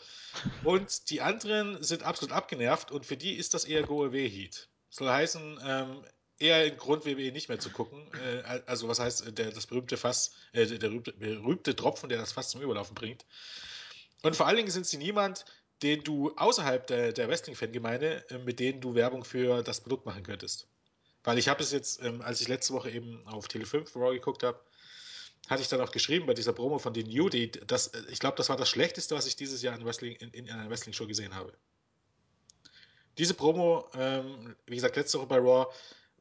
Und 0.63 1.09
die 1.11 1.21
anderen 1.21 1.81
sind 1.83 2.03
absolut 2.03 2.35
abgenervt 2.35 2.91
und 2.91 3.05
für 3.05 3.15
die 3.15 3.35
ist 3.35 3.53
das 3.53 3.65
eher 3.65 3.83
Go-Away-Heat. 3.83 4.67
Soll 4.89 5.09
heißen, 5.09 5.59
ähm, 5.63 6.03
eher 6.39 6.57
ein 6.57 6.77
Grund, 6.77 7.05
WWE 7.05 7.31
nicht 7.31 7.47
mehr 7.47 7.59
zu 7.59 7.69
gucken. 7.69 8.09
Äh, 8.25 8.61
also 8.65 8.87
was 8.87 8.99
heißt, 8.99 9.37
der, 9.37 9.51
das 9.51 9.67
berühmte 9.67 9.97
Fass, 9.97 10.33
äh, 10.53 10.65
der 10.65 10.89
berühmte, 10.89 11.13
berühmte 11.13 11.75
Tropfen, 11.75 12.09
der 12.09 12.17
das 12.17 12.31
Fass 12.31 12.49
zum 12.49 12.61
Überlaufen 12.61 12.95
bringt. 12.95 13.25
Und 14.23 14.35
vor 14.35 14.47
allen 14.47 14.57
Dingen 14.57 14.71
sind 14.71 14.87
sie 14.87 14.97
niemand, 14.97 15.45
den 15.81 16.03
du 16.03 16.31
außerhalb 16.35 16.87
der, 16.87 17.11
der 17.13 17.27
Wrestling-Fangemeinde, 17.27 18.29
äh, 18.29 18.37
mit 18.39 18.59
denen 18.59 18.81
du 18.81 18.95
Werbung 18.95 19.23
für 19.23 19.63
das 19.63 19.81
Produkt 19.81 20.05
machen 20.05 20.23
könntest. 20.23 20.67
Weil 21.23 21.37
ich 21.37 21.47
habe 21.47 21.63
es 21.63 21.71
jetzt, 21.71 22.01
ähm, 22.01 22.21
als 22.21 22.41
ich 22.41 22.47
letzte 22.47 22.73
Woche 22.73 22.91
eben 22.91 23.25
auf 23.27 23.47
Tele 23.47 23.65
5 23.65 23.95
Raw 23.95 24.13
geguckt 24.13 24.43
habe, 24.43 24.59
hatte 25.49 25.61
ich 25.61 25.67
dann 25.67 25.81
auch 25.81 25.91
geschrieben 25.91 26.25
bei 26.25 26.33
dieser 26.33 26.53
Promo 26.53 26.79
von 26.79 26.93
den 26.93 27.07
New 27.07 27.29
Day, 27.29 27.49
dass 27.49 27.87
äh, 27.87 28.01
ich 28.09 28.19
glaube, 28.19 28.37
das 28.37 28.49
war 28.49 28.57
das 28.57 28.69
Schlechteste, 28.69 29.15
was 29.15 29.25
ich 29.25 29.35
dieses 29.35 29.61
Jahr 29.61 29.75
in, 29.75 29.85
Wrestling, 29.85 30.15
in, 30.17 30.29
in 30.31 30.49
einer 30.49 30.69
Wrestling-Show 30.69 31.07
gesehen 31.07 31.33
habe. 31.35 31.53
Diese 33.17 33.33
Promo, 33.33 33.87
ähm, 33.93 34.55
wie 34.65 34.75
gesagt, 34.75 34.95
letzte 34.95 35.19
Woche 35.19 35.27
bei 35.27 35.37
Raw, 35.37 35.67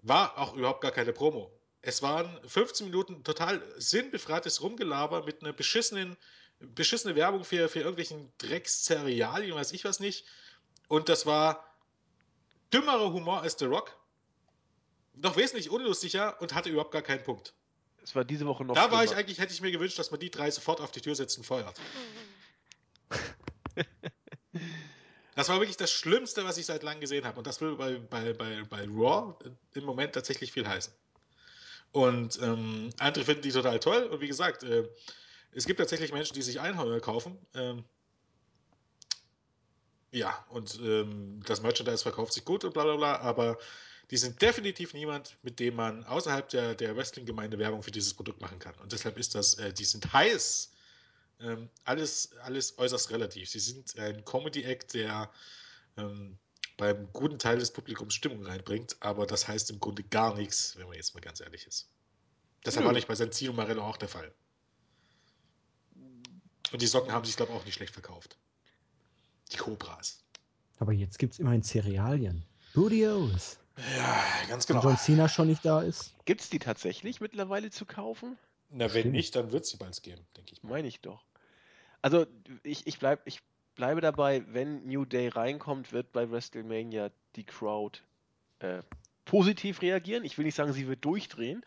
war 0.03 0.37
auch 0.39 0.55
überhaupt 0.55 0.83
gar 0.83 0.91
keine 0.91 1.13
Promo. 1.13 1.51
Es 1.81 2.03
waren 2.03 2.39
15 2.47 2.87
Minuten 2.87 3.25
total 3.25 3.63
sinnbefreites 3.77 4.63
Rumgelaber 4.63 5.25
mit 5.25 5.43
einer 5.43 5.53
beschissenen, 5.53 6.17
beschissene 6.75 7.15
Werbung 7.15 7.45
für, 7.45 7.69
für 7.69 7.81
irgendwelchen 7.81 8.33
Dreckszerealien, 8.39 9.55
weiß 9.55 9.73
ich 9.73 9.85
was 9.85 10.01
nicht. 10.01 10.27
Und 10.89 11.09
das 11.09 11.27
war 11.27 11.77
dümmerer 12.73 13.13
Humor 13.13 13.43
als 13.43 13.59
The 13.59 13.67
Rock. 13.67 13.97
Noch 15.15 15.37
wesentlich 15.37 15.71
unlustiger 15.71 16.41
und 16.41 16.55
hatte 16.55 16.71
überhaupt 16.71 16.93
gar 16.93 17.03
keinen 17.03 17.23
Punkt. 17.23 17.55
Es 18.03 18.15
war 18.15 18.25
diese 18.25 18.47
Woche 18.47 18.65
noch. 18.65 18.75
Da 18.75 18.91
war 18.91 19.05
ich 19.05 19.15
eigentlich, 19.15 19.39
hätte 19.39 19.53
ich 19.53 19.61
mir 19.61 19.71
gewünscht, 19.71 19.99
dass 19.99 20.11
man 20.11 20.19
die 20.19 20.31
drei 20.31 20.51
sofort 20.51 20.81
auf 20.81 20.91
die 20.91 21.01
Tür 21.01 21.15
setzt 21.15 21.39
und 21.39 21.45
feuert. 21.45 21.79
Das 25.35 25.49
war 25.49 25.59
wirklich 25.61 25.79
das 25.79 25.91
Schlimmste, 25.91 26.45
was 26.45 26.59
ich 26.59 26.67
seit 26.67 26.83
langem 26.83 27.01
gesehen 27.01 27.25
habe. 27.25 27.39
Und 27.39 27.47
das 27.47 27.61
will 27.61 27.77
bei, 27.77 27.95
bei, 27.95 28.35
bei, 28.35 28.65
bei 28.69 28.85
Raw 28.85 29.35
im 29.73 29.85
Moment 29.85 30.13
tatsächlich 30.13 30.53
viel 30.53 30.69
heißen. 30.69 30.93
Und 31.93 32.39
ähm, 32.43 32.91
andere 32.99 33.25
finden 33.25 33.43
die 33.43 33.51
total 33.53 33.81
toll. 33.81 34.05
Und 34.05 34.21
wie 34.21 34.29
gesagt, 34.29 34.63
äh, 34.63 34.87
es 35.53 35.67
gibt 35.67 35.79
tatsächlich 35.79 36.13
Menschen, 36.13 36.35
die 36.35 36.43
sich 36.43 36.61
Einhörner 36.61 37.01
kaufen. 37.01 37.39
Ähm, 37.55 37.85
ja, 40.11 40.45
und 40.51 40.79
ähm, 40.83 41.43
das 41.47 41.63
Merchandise 41.63 42.03
verkauft 42.03 42.33
sich 42.33 42.45
gut 42.45 42.65
und 42.65 42.75
bla 42.75 42.85
bla 42.85 42.97
bla. 42.97 43.17
Aber 43.21 43.59
die 44.11 44.17
sind 44.17 44.41
definitiv 44.43 44.95
niemand, 44.95 45.37
mit 45.43 45.59
dem 45.59 45.77
man 45.77 46.05
außerhalb 46.05 46.49
der, 46.49 46.75
der 46.75 46.97
Wrestling-Gemeinde 46.97 47.59
Werbung 47.59 47.83
für 47.83 47.91
dieses 47.91 48.15
Produkt 48.15 48.41
machen 48.41 48.59
kann. 48.59 48.75
Und 48.77 48.93
deshalb 48.93 49.19
ist 49.19 49.35
das, 49.35 49.55
äh, 49.55 49.73
die 49.73 49.85
sind 49.85 50.13
heiß 50.13 50.73
ähm, 51.41 51.69
alles, 51.85 52.33
alles 52.43 52.79
äußerst 52.79 53.11
relativ. 53.11 53.49
Sie 53.51 53.59
sind 53.59 53.99
ein 53.99 54.25
Comedy-Act, 54.25 54.95
der 54.95 55.31
ähm, 55.97 56.39
beim 56.77 57.13
guten 57.13 57.39
Teil 57.39 57.59
des 57.59 57.71
Publikums 57.71 58.15
Stimmung 58.15 58.47
reinbringt, 58.47 58.97
aber 59.01 59.27
das 59.27 59.49
heißt 59.49 59.71
im 59.71 59.81
Grunde 59.81 60.03
gar 60.03 60.35
nichts, 60.35 60.77
wenn 60.77 60.87
man 60.87 60.97
jetzt 60.97 61.15
mal 61.15 61.21
ganz 61.21 61.41
ehrlich 61.41 61.67
ist. 61.67 61.89
Das 62.65 62.77
war 62.77 62.93
nicht 62.93 63.09
bei 63.09 63.15
Santino 63.15 63.53
Marello 63.53 63.83
auch 63.83 63.97
der 63.97 64.09
Fall. 64.09 64.33
Und 66.73 66.83
die 66.83 66.87
Socken 66.87 67.13
haben 67.13 67.25
sich, 67.25 67.37
glaube 67.37 67.53
ich, 67.53 67.59
auch 67.59 67.65
nicht 67.65 67.75
schlecht 67.75 67.93
verkauft. 67.93 68.37
Die 69.53 69.57
Cobras. 69.57 70.23
Aber 70.79 70.93
jetzt 70.93 71.19
gibt 71.19 71.35
es 71.35 71.39
immerhin 71.39 71.63
Cerealien. 71.63 72.45
Budios. 72.75 73.59
Ja, 73.97 74.25
ganz 74.49 74.67
genau. 74.67 74.83
Wenn 74.83 74.91
John 74.91 74.99
Cena 74.99 75.29
schon 75.29 75.49
nicht 75.49 75.65
da 75.65 75.81
ist. 75.83 76.15
Gibt 76.25 76.41
es 76.41 76.51
die 76.51 76.59
tatsächlich 76.59 77.21
mittlerweile 77.21 77.71
zu 77.71 77.87
kaufen? 77.87 78.39
Na, 78.71 78.87
wenn 78.87 79.01
Stimmt. 79.01 79.13
nicht, 79.15 79.37
dann 79.37 79.53
wird 79.53 79.65
es 79.65 79.71
sie 79.71 79.77
bald 79.77 80.03
geben, 80.03 80.23
denke 80.37 80.53
ich. 80.53 80.63
Meine 80.63 80.89
ich 80.89 81.01
doch. 81.01 81.25
Also 82.01 82.27
ich, 82.63 82.87
ich, 82.87 82.99
bleib, 82.99 83.21
ich 83.27 83.41
bleibe 83.75 84.01
dabei, 84.01 84.45
wenn 84.49 84.87
New 84.87 85.05
Day 85.05 85.29
reinkommt, 85.29 85.93
wird 85.93 86.13
bei 86.13 86.31
WrestleMania 86.31 87.11
die 87.37 87.45
Crowd 87.45 88.01
äh, 88.59 88.83
positiv 89.25 89.83
reagieren. 89.83 90.25
Ich 90.25 90.39
will 90.39 90.45
nicht 90.45 90.55
sagen, 90.55 90.73
sie 90.73 90.89
wird 90.89 91.05
durchdrehen, 91.05 91.65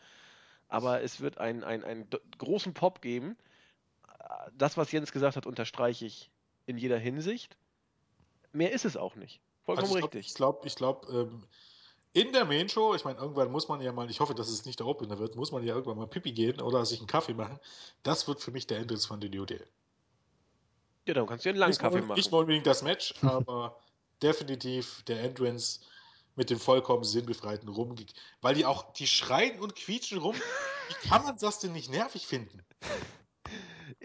aber 0.68 1.02
es 1.02 1.20
wird 1.20 1.38
einen, 1.38 1.64
einen, 1.64 1.84
einen 1.84 2.06
großen 2.38 2.74
Pop 2.74 3.00
geben. 3.00 3.36
Das, 4.56 4.76
was 4.76 4.92
Jens 4.92 5.12
gesagt 5.12 5.36
hat, 5.36 5.46
unterstreiche 5.46 6.06
ich 6.06 6.30
in 6.66 6.78
jeder 6.78 6.98
Hinsicht. 6.98 7.56
Mehr 8.52 8.72
ist 8.72 8.84
es 8.84 8.96
auch 8.96 9.14
nicht. 9.16 9.40
Vollkommen 9.64 9.86
also 9.86 9.98
ich 9.98 10.04
richtig. 10.04 10.26
Ich 10.28 10.34
glaube, 10.34 10.66
ich 10.66 10.76
glaube, 10.76 11.06
ähm, 11.12 11.46
in 12.12 12.32
der 12.32 12.46
Main 12.46 12.68
Show, 12.68 12.94
ich 12.94 13.04
meine, 13.04 13.18
irgendwann 13.18 13.52
muss 13.52 13.68
man 13.68 13.80
ja 13.80 13.92
mal, 13.92 14.10
ich 14.10 14.20
hoffe, 14.20 14.34
dass 14.34 14.48
es 14.48 14.64
nicht 14.64 14.80
der 14.80 14.86
Opener 14.86 15.18
wird, 15.18 15.36
muss 15.36 15.52
man 15.52 15.62
ja 15.62 15.74
irgendwann 15.74 15.98
mal 15.98 16.06
Pipi 16.06 16.32
gehen 16.32 16.60
oder 16.60 16.86
sich 16.86 16.98
einen 16.98 17.06
Kaffee 17.06 17.34
machen. 17.34 17.60
Das 18.02 18.26
wird 18.26 18.40
für 18.40 18.50
mich 18.50 18.66
der 18.66 18.78
Entrance 18.78 19.06
von 19.06 19.20
The 19.20 19.28
New 19.28 19.44
Day. 19.44 19.60
Ja, 21.06 21.14
dann 21.14 21.26
kannst 21.26 21.44
du 21.44 21.50
einen 21.50 21.58
langen 21.58 21.76
Kaffee 21.76 22.00
machen. 22.00 22.16
Nicht 22.16 22.32
unbedingt 22.32 22.66
das 22.66 22.82
Match, 22.82 23.14
aber 23.22 23.78
definitiv 24.22 25.02
der 25.02 25.22
Entrance 25.22 25.80
mit 26.36 26.48
dem 26.50 26.58
vollkommen 26.58 27.04
sinnbefreiten 27.04 27.68
Rum. 27.68 27.94
Weil 28.40 28.54
die 28.54 28.64
auch, 28.64 28.92
die 28.94 29.06
schreien 29.06 29.60
und 29.60 29.74
quietschen 29.74 30.18
rum. 30.18 30.36
Wie 30.88 31.08
kann 31.08 31.22
man 31.22 31.36
das 31.38 31.58
denn 31.58 31.72
nicht 31.72 31.90
nervig 31.90 32.26
finden? 32.26 32.64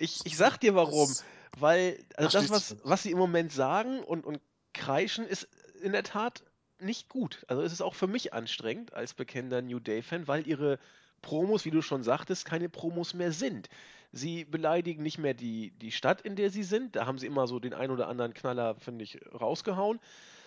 Ich, 0.02 0.22
ich 0.26 0.36
sag 0.36 0.58
dir 0.58 0.76
warum. 0.76 1.14
Weil 1.60 2.04
also 2.16 2.40
das, 2.40 2.50
was, 2.50 2.76
was 2.84 3.04
sie 3.04 3.12
im 3.12 3.18
Moment 3.18 3.52
sagen 3.52 4.04
und, 4.04 4.26
und 4.26 4.40
kreischen, 4.74 5.26
ist 5.28 5.48
in 5.82 5.92
der 5.92 6.04
Tat 6.04 6.44
nicht 6.80 7.10
gut. 7.10 7.46
Also 7.48 7.62
es 7.62 7.72
ist 7.72 7.82
auch 7.82 7.94
für 7.94 8.08
mich 8.08 8.34
anstrengend 8.34 8.94
als 8.94 9.14
bekennender 9.14 9.62
New 9.62 9.80
Day-Fan, 9.80 10.28
weil 10.28 10.48
ihre 10.48 10.80
Promos, 11.22 11.66
wie 11.66 11.72
du 11.72 11.82
schon 11.82 12.04
sagtest, 12.04 12.46
keine 12.46 12.70
Promos 12.70 13.14
mehr 13.14 13.32
sind. 13.32 13.70
Sie 14.12 14.44
beleidigen 14.44 15.04
nicht 15.04 15.20
mehr 15.20 15.34
die, 15.34 15.72
die 15.72 15.92
Stadt, 15.92 16.22
in 16.22 16.36
der 16.36 16.50
sie 16.50 16.64
sind. 16.64 16.96
Da 16.96 17.06
haben 17.06 17.20
sie 17.20 17.28
immer 17.28 17.48
so 17.48 17.60
den 17.60 17.74
ein 17.74 17.92
oder 17.92 18.08
anderen 18.08 18.34
Knaller, 18.34 18.76
finde 18.76 19.04
ich, 19.04 19.20
rausgehauen. 19.34 20.00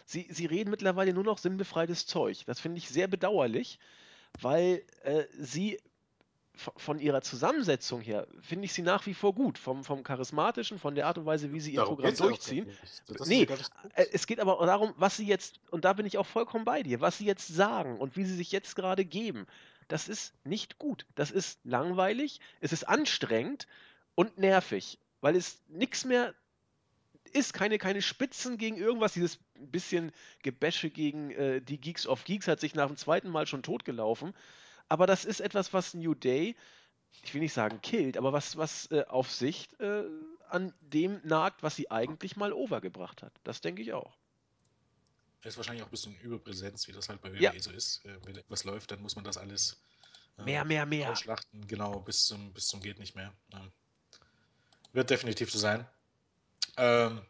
Sie, 0.05 0.27
sie 0.31 0.47
reden 0.47 0.71
mittlerweile 0.71 1.15
nur 1.15 1.25
noch 1.25 1.39
sinnbefreites 1.39 2.07
Zeug. 2.07 2.45
Das 2.47 2.61
finde 2.61 2.79
ich 2.79 2.89
sehr 2.89 3.07
bedauerlich, 3.07 3.79
weil 4.41 4.83
äh, 5.03 5.25
sie 5.39 5.79
von 6.57 7.01
ihrer 7.01 7.21
Zusammensetzung 7.21 8.01
her 8.01 8.27
finde 8.41 8.67
ich 8.67 8.73
sie 8.73 8.83
nach 8.83 9.05
wie 9.07 9.15
vor 9.15 9.35
gut. 9.35 9.59
Vom, 9.59 9.85
vom 9.85 10.03
Charismatischen, 10.03 10.79
von 10.79 10.95
der 10.95 11.07
Art 11.07 11.19
und 11.19 11.27
Weise, 11.27 11.53
wie 11.53 11.61
sie 11.61 11.73
ihr 11.73 11.81
darum 11.81 11.97
Programm 11.97 12.15
durchziehen. 12.15 12.71
Nee, 13.27 13.49
äh, 13.95 14.07
es 14.13 14.27
geht 14.27 14.41
aber 14.41 14.65
darum, 14.65 14.95
was 14.97 15.17
sie 15.17 15.27
jetzt, 15.27 15.61
und 15.71 15.85
da 15.85 15.93
bin 15.93 16.07
ich 16.07 16.17
auch 16.19 16.27
vollkommen 16.27 16.65
bei 16.65 16.83
dir, 16.83 17.01
was 17.01 17.19
sie 17.19 17.27
jetzt 17.27 17.49
sagen 17.49 17.99
und 17.99 18.17
wie 18.17 18.25
sie 18.25 18.37
sich 18.37 18.53
jetzt 18.53 18.77
gerade 18.77 19.05
geben 19.05 19.47
das 19.89 20.09
ist 20.09 20.35
nicht 20.45 20.79
gut. 20.79 21.07
Das 21.15 21.31
ist 21.31 21.61
langweilig, 21.65 22.41
es 22.61 22.73
ist 22.73 22.85
anstrengend 22.85 23.67
und 24.15 24.39
nervig, 24.39 24.99
weil 25.21 25.37
es 25.37 25.63
nichts 25.69 26.05
mehr 26.05 26.35
ist, 27.33 27.53
keine, 27.53 27.79
keine 27.79 28.03
Spitzen 28.03 28.59
gegen 28.59 28.77
irgendwas. 28.77 29.15
Dieses 29.15 29.39
bisschen 29.55 30.13
Gebäsche 30.43 30.91
gegen 30.91 31.31
äh, 31.33 31.61
die 31.61 31.81
Geeks 31.81 32.07
of 32.07 32.25
Geeks 32.25 32.49
hat 32.49 32.61
sich 32.61 32.75
nach 32.75 32.87
dem 32.87 32.97
zweiten 32.97 33.29
Mal 33.29 33.47
schon 33.47 33.63
totgelaufen. 33.63 34.35
Aber 34.95 35.09
das 35.09 35.25
ist 35.25 35.41
etwas, 35.41 35.73
was 35.73 35.95
New 35.95 36.15
Day, 36.15 36.55
ich 37.25 37.35
will 37.35 37.41
nicht 37.41 37.53
sagen 37.53 37.81
killt, 37.83 38.17
aber 38.17 38.33
was, 38.33 38.57
was 38.57 38.89
äh, 38.93 39.03
auf 39.09 39.29
Sicht 39.29 39.81
äh, 39.81 40.05
an 40.49 40.73
dem 40.83 41.21
nagt, 41.25 41.65
was 41.65 41.75
sie 41.75 41.91
eigentlich 41.91 42.37
mal 42.37 42.53
overgebracht 42.53 43.21
hat. 43.25 43.33
Das 43.43 43.61
denke 43.61 43.83
ich 43.83 43.93
auch. 43.93 44.17
Er 45.43 45.49
ist 45.49 45.57
wahrscheinlich 45.57 45.83
auch 45.83 45.89
ein 45.89 45.91
bisschen 45.91 46.15
Überpräsenz, 46.21 46.87
wie 46.87 46.93
das 46.93 47.09
halt 47.09 47.21
bei 47.23 47.33
WWE 47.33 47.41
ja. 47.41 47.53
so 47.59 47.73
ist. 47.73 48.05
Äh, 48.05 48.25
wenn 48.25 48.37
etwas 48.37 48.63
läuft, 48.63 48.93
dann 48.93 49.03
muss 49.03 49.17
man 49.17 49.25
das 49.25 49.37
alles 49.37 49.83
äh, 50.39 50.45
mehr, 50.45 50.65
mehr, 50.65 50.87
mehr. 50.87 51.11
ausschlachten, 51.11 51.67
genau, 51.67 51.99
bis 51.99 52.27
zum, 52.27 52.53
bis 52.53 52.69
zum 52.69 52.81
geht 52.81 53.01
nicht 53.01 53.17
mehr. 53.17 53.33
Ähm, 53.53 53.73
wird 54.93 55.11
definitiv 55.11 55.51
so 55.51 55.59
sein. 55.59 55.85
Ähm, 56.77 57.21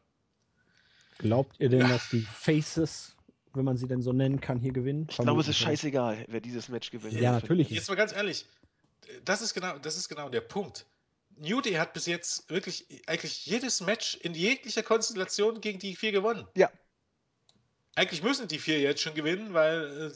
Glaubt 1.17 1.59
ihr 1.61 1.71
denn, 1.71 1.81
ja. 1.81 1.89
dass 1.89 2.11
die 2.11 2.21
Faces, 2.21 3.17
wenn 3.55 3.65
man 3.65 3.77
sie 3.77 3.87
denn 3.87 4.03
so 4.03 4.13
nennen 4.13 4.41
kann, 4.41 4.59
hier 4.59 4.73
gewinnen? 4.73 5.07
Ich 5.11 5.17
glaube, 5.17 5.41
es 5.41 5.49
ist 5.49 5.59
scheißegal, 5.59 6.25
wer 6.29 6.41
dieses 6.41 6.69
Match 6.69 6.91
gewinnt. 6.91 7.15
Ja, 7.15 7.33
natürlich. 7.33 7.71
Jetzt 7.71 7.89
mal 7.89 7.95
ganz 7.95 8.13
ehrlich, 8.13 8.47
das 9.25 9.43
ist 9.43 9.55
genau, 9.55 9.79
das 9.79 9.97
ist 9.97 10.09
genau 10.09 10.29
der 10.29 10.41
Punkt. 10.41 10.87
New 11.37 11.61
Day 11.61 11.75
hat 11.75 11.93
bis 11.93 12.07
jetzt 12.07 12.49
wirklich 12.49 12.87
eigentlich 13.07 13.47
jedes 13.47 13.81
Match 13.81 14.17
in 14.17 14.35
jeglicher 14.35 14.83
Konstellation 14.83 15.61
gegen 15.61 15.79
die 15.79 15.97
vier 15.97 16.13
gewonnen. 16.13 16.47
Ja. 16.55 16.71
Eigentlich 17.97 18.23
müssen 18.23 18.49
die 18.49 18.59
vier 18.59 18.81
jetzt 18.81 19.01
schon 19.01 19.15
gewinnen, 19.15 19.55
weil 19.55 20.11
äh, 20.11 20.13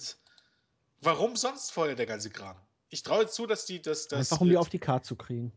warum 1.00 1.36
sonst 1.36 1.70
vorher 1.72 1.96
der 1.96 2.06
ganze 2.06 2.30
Kram? 2.30 2.56
Ich 2.90 3.02
traue 3.02 3.26
zu, 3.26 3.46
dass 3.46 3.66
die 3.66 3.82
das. 3.82 4.08
das 4.08 4.30
Einfach 4.32 4.40
um 4.40 4.48
die 4.48 4.56
auf 4.56 4.68
die 4.68 4.78
Karte 4.78 5.06
zu 5.06 5.16
kriegen. 5.16 5.52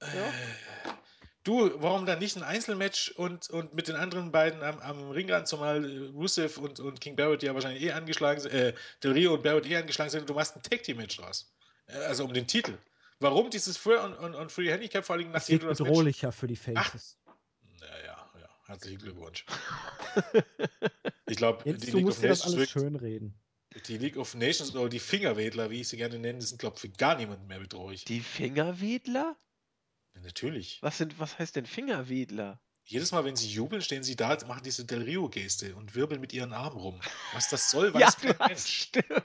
Äh, 0.00 0.06
du, 1.44 1.70
warum 1.80 2.06
dann 2.06 2.18
nicht 2.18 2.36
ein 2.36 2.42
Einzelmatch 2.42 3.12
und, 3.12 3.48
und 3.50 3.74
mit 3.74 3.88
den 3.88 3.96
anderen 3.96 4.32
beiden 4.32 4.62
am, 4.62 4.78
am 4.80 5.10
Ringrand, 5.10 5.46
zumal 5.46 5.84
äh, 5.84 6.08
Rusev 6.08 6.58
und, 6.58 6.80
und 6.80 7.00
King 7.00 7.16
Barrett 7.16 7.42
ja 7.42 7.54
wahrscheinlich 7.54 7.82
eh 7.82 7.92
angeschlagen 7.92 8.40
sind, 8.40 8.52
äh, 8.52 8.74
Del 9.02 9.12
Rio 9.12 9.34
und 9.34 9.42
Barrett 9.42 9.66
eh 9.66 9.76
angeschlagen 9.76 10.10
sind 10.10 10.22
und 10.22 10.30
du 10.30 10.34
machst 10.34 10.56
ein 10.56 10.62
Tag 10.62 10.82
Team 10.82 10.96
Match 10.96 11.16
draus. 11.16 11.54
Äh, 11.86 11.98
also 11.98 12.24
um 12.24 12.32
den 12.32 12.46
Titel. 12.46 12.76
Warum 13.20 13.50
dieses 13.50 13.76
Free 13.76 13.96
und, 13.96 14.14
und, 14.14 14.34
und 14.34 14.50
Free 14.50 14.70
Handicap 14.70 15.04
vor 15.04 15.16
allem 15.16 15.30
nach 15.30 15.44
dem 15.44 15.60
bedrohlicher 15.60 16.32
für 16.32 16.46
die 16.46 16.56
Faces. 16.56 17.16
Naja, 17.80 18.30
ja. 18.40 18.48
Herzlichen 18.66 18.98
Glückwunsch. 18.98 19.46
ich 21.26 21.36
glaube, 21.36 21.62
die 21.64 21.90
du 21.90 21.96
League 21.98 22.06
musst 22.06 22.22
dir 22.22 22.28
das 22.28 22.42
alles 22.42 22.70
schön 22.70 22.96
reden. 22.96 23.38
Die 23.88 23.98
League 23.98 24.16
of 24.16 24.34
Nations 24.34 24.74
oder 24.74 24.88
die 24.88 25.00
Fingerwedler, 25.00 25.70
wie 25.70 25.80
ich 25.80 25.88
sie 25.88 25.96
gerne 25.96 26.18
nenne, 26.18 26.40
sind, 26.40 26.58
glaube 26.58 26.76
ich, 26.76 26.80
für 26.82 26.88
gar 26.88 27.16
niemanden 27.16 27.46
mehr 27.46 27.58
bedrohlich. 27.58 28.04
Die 28.04 28.20
Fingerwedler? 28.20 29.36
Natürlich. 30.22 30.78
Was, 30.82 30.98
sind, 30.98 31.18
was 31.18 31.38
heißt 31.38 31.56
denn 31.56 31.66
Fingerwedler? 31.66 32.60
Jedes 32.86 33.12
Mal, 33.12 33.24
wenn 33.24 33.34
sie 33.34 33.48
jubeln, 33.48 33.80
stehen 33.80 34.02
sie 34.02 34.14
da, 34.14 34.36
machen 34.46 34.62
diese 34.62 34.84
Del 34.84 35.02
Rio-Geste 35.02 35.74
und 35.74 35.94
wirbeln 35.94 36.20
mit 36.20 36.34
ihren 36.34 36.52
Armen 36.52 36.76
rum. 36.76 37.00
Was 37.32 37.48
das 37.48 37.70
soll, 37.70 37.94
weiß 37.94 38.16
ja, 38.22 38.34
kein 38.34 38.48
Mensch. 38.48 38.66
Stimmt. 38.66 39.24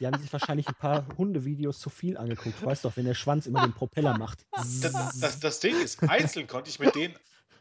Die 0.00 0.06
haben 0.06 0.20
sich 0.20 0.32
wahrscheinlich 0.32 0.66
ein 0.68 0.74
paar 0.74 1.06
Hundevideos 1.18 1.78
zu 1.78 1.90
viel 1.90 2.16
angeguckt. 2.16 2.62
Du 2.62 2.66
weißt 2.66 2.84
doch, 2.84 2.96
wenn 2.96 3.04
der 3.04 3.14
Schwanz 3.14 3.46
immer 3.46 3.60
den 3.62 3.74
Propeller 3.74 4.16
macht. 4.16 4.46
Das, 4.80 5.18
das, 5.20 5.40
das 5.40 5.60
Ding 5.60 5.78
ist, 5.78 6.02
einzeln 6.02 6.46
konnte 6.46 6.70
ich 6.70 6.78
mit 6.78 6.94
denen 6.94 7.14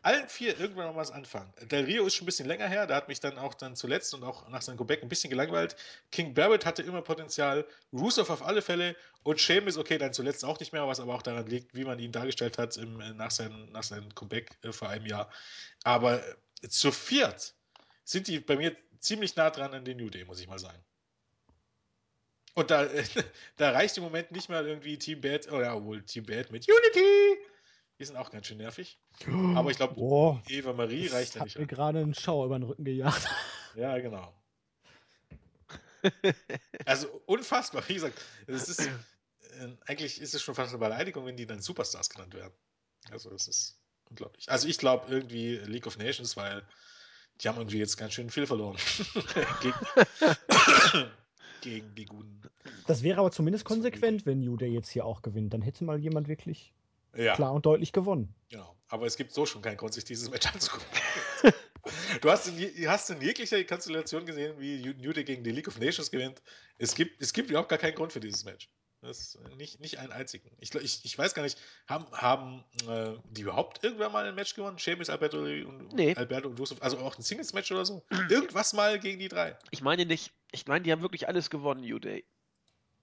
allen 0.04 0.28
vier 0.28 0.60
irgendwann 0.60 0.88
noch 0.88 0.96
was 0.96 1.12
anfangen. 1.12 1.52
Del 1.72 1.86
Rio 1.86 2.06
ist 2.06 2.16
schon 2.16 2.26
ein 2.26 2.28
bisschen 2.28 2.48
länger 2.48 2.68
her, 2.68 2.86
da 2.86 2.96
hat 2.96 3.08
mich 3.08 3.20
dann 3.20 3.38
auch 3.38 3.54
dann 3.54 3.76
zuletzt 3.76 4.14
und 4.14 4.24
auch 4.24 4.48
nach 4.50 4.62
seinem 4.62 4.78
Comeback 4.78 5.02
ein 5.02 5.10
bisschen 5.10 5.30
gelangweilt. 5.30 5.76
King 6.12 6.34
Barrett 6.34 6.66
hatte 6.66 6.84
immer 6.84 7.02
Potenzial, 7.02 7.66
Rusev 7.92 8.30
auf 8.30 8.44
alle 8.44 8.62
Fälle 8.62 8.96
und 9.24 9.40
Sheamus, 9.40 9.78
okay, 9.78 9.98
dann 9.98 10.14
zuletzt 10.14 10.44
auch 10.44 10.60
nicht 10.60 10.74
mehr, 10.74 10.86
was 10.88 11.00
aber 11.00 11.16
auch 11.16 11.22
daran 11.22 11.48
liegt, 11.48 11.74
wie 11.74 11.86
man 11.86 12.00
ihn 12.00 12.12
dargestellt 12.12 12.58
hat 12.58 12.76
im, 12.78 13.00
äh, 13.00 13.14
nach, 13.14 13.32
seinem, 13.32 13.72
nach 13.72 13.84
seinem 13.84 14.14
Comeback 14.14 14.52
äh, 14.64 14.74
vor 14.74 14.90
einem 14.90 15.06
Jahr. 15.06 15.32
Aber 15.84 16.22
äh, 16.62 16.68
zu 16.68 16.92
viert 16.92 17.56
sind 18.04 18.28
die 18.28 18.40
bei 18.40 18.58
mir 18.58 18.76
ziemlich 19.00 19.36
nah 19.38 19.50
dran 19.50 19.74
an 19.74 19.86
den 19.86 19.98
New 19.98 20.10
Day, 20.10 20.26
muss 20.26 20.42
ich 20.42 20.48
mal 20.48 20.60
sagen. 20.60 20.84
Und 22.56 22.70
da, 22.72 22.88
da 23.58 23.72
reicht 23.72 23.98
im 23.98 24.04
Moment 24.04 24.32
nicht 24.32 24.50
mal 24.50 24.68
irgendwie 24.68 24.98
Team 24.98 25.22
Bad, 25.22 25.52
oder 25.52 25.76
oh 25.78 25.84
wohl 25.84 26.04
Team 26.04 26.26
Bad 26.26 26.52
mit 26.52 26.68
Unity. 26.68 27.23
Die 28.04 28.08
sind 28.08 28.18
auch 28.18 28.32
ganz 28.32 28.48
schön 28.48 28.58
nervig. 28.58 29.00
Aber 29.56 29.72
ich 29.72 29.78
glaube, 29.78 29.98
oh, 29.98 30.38
Eva 30.50 30.74
Marie 30.74 31.08
reicht 31.08 31.36
ja 31.36 31.44
nicht. 31.46 31.52
Ich 31.52 31.56
habe 31.56 31.62
mir 31.62 31.68
gerade 31.68 32.00
einen 32.00 32.14
Schauer 32.14 32.48
über 32.48 32.60
den 32.60 32.64
Rücken 32.64 32.84
gejagt. 32.84 33.30
Ja, 33.76 33.98
genau. 33.98 34.36
also 36.86 37.08
unfassbar. 37.28 37.82
Wie 37.88 37.94
gesagt, 37.94 38.20
es 38.46 38.68
ist, 38.68 38.82
äh, 38.82 38.90
eigentlich 39.86 40.20
ist 40.20 40.34
es 40.34 40.42
schon 40.42 40.54
fast 40.54 40.72
eine 40.72 40.80
Beleidigung, 40.80 41.26
wenn 41.26 41.38
die 41.38 41.46
dann 41.46 41.62
Superstars 41.62 42.10
genannt 42.10 42.34
werden. 42.34 42.52
Also 43.10 43.32
es 43.32 43.48
ist 43.48 43.80
unglaublich. 44.10 44.52
Also 44.52 44.68
ich 44.68 44.80
glaube 44.80 45.10
irgendwie 45.10 45.56
League 45.60 45.88
of 45.88 45.98
Nations, 45.98 46.36
weil 46.36 46.62
die 47.40 47.48
haben 47.48 47.58
irgendwie 47.58 47.80
jetzt 47.80 47.96
ganz 47.96 48.16
schön 48.16 48.30
viel 48.30 48.48
verloren. 48.48 48.76
gegen, 49.62 49.76
gegen, 51.62 51.96
die 51.96 52.04
guten. 52.04 52.42
Das 52.86 53.02
wäre 53.02 53.22
aber 53.22 53.32
zumindest 53.32 53.64
konsequent, 53.64 54.26
wenn 54.26 54.42
Jude 54.42 54.66
jetzt 54.66 54.90
hier 54.90 55.06
auch 55.06 55.22
gewinnt. 55.22 55.54
Dann 55.54 55.62
hätte 55.62 55.86
mal 55.86 56.00
jemand 56.00 56.28
wirklich 56.28 56.74
ja. 57.16 57.36
klar 57.36 57.54
und 57.54 57.66
deutlich 57.66 57.92
gewonnen. 57.92 58.34
Genau. 58.50 58.76
Aber 58.88 59.06
es 59.06 59.18
gibt 59.18 59.34
so 59.34 59.46
schon 59.46 59.62
keinen 59.62 59.78
Grund, 59.78 59.94
sich 59.94 60.06
dieses 60.06 60.30
Match 60.30 60.48
anzugucken. 60.48 60.88
du 62.22 62.30
hast 62.30 62.48
in, 62.48 62.90
hast 62.90 63.10
in 63.10 63.22
jeglicher 63.22 63.64
Konstellation 63.64 64.26
gesehen, 64.26 64.60
wie 64.60 64.94
New 65.02 65.14
Day 65.14 65.24
gegen 65.24 65.44
die 65.44 65.52
League 65.52 65.68
of 65.68 65.80
Nations 65.80 66.12
gewinnt. 66.12 66.42
Es 66.78 66.96
gibt, 66.96 67.22
es 67.22 67.34
gibt 67.34 67.50
überhaupt 67.50 67.70
gar 67.70 67.80
keinen 67.80 67.96
Grund 67.96 68.14
für 68.14 68.20
dieses 68.20 68.46
Match. 68.46 68.70
Das 69.04 69.38
nicht, 69.58 69.82
nicht 69.82 70.00
einen 70.00 70.14
einzigen. 70.14 70.50
Ich, 70.60 70.74
ich, 70.76 71.04
ich 71.04 71.18
weiß 71.18 71.34
gar 71.34 71.44
nicht, 71.44 71.60
haben, 71.88 72.06
haben 72.14 72.64
äh, 72.88 73.16
die 73.32 73.42
überhaupt 73.42 73.84
irgendwann 73.84 74.14
mal 74.14 74.26
ein 74.26 74.34
Match 74.34 74.56
gewonnen? 74.56 74.78
Seamus, 74.78 75.10
Alberto 75.10 75.40
und 75.40 75.92
nee. 75.94 76.16
Alberto 76.16 76.48
und 76.48 76.58
Joseph, 76.58 76.82
also 76.82 77.00
auch 77.00 77.18
ein 77.18 77.22
Singles-Match 77.22 77.70
oder 77.74 77.86
so? 77.86 78.02
Irgendwas 78.30 78.72
mal 78.72 78.98
gegen 79.00 79.20
die 79.20 79.28
drei. 79.28 79.58
Ich 79.72 79.82
meine 79.82 80.06
nicht, 80.06 80.32
ich 80.54 80.68
meine, 80.68 80.84
die 80.84 80.92
haben 80.92 81.02
wirklich 81.02 81.28
alles 81.28 81.50
gewonnen, 81.50 81.82
New 81.82 82.00
Day. 82.00 82.24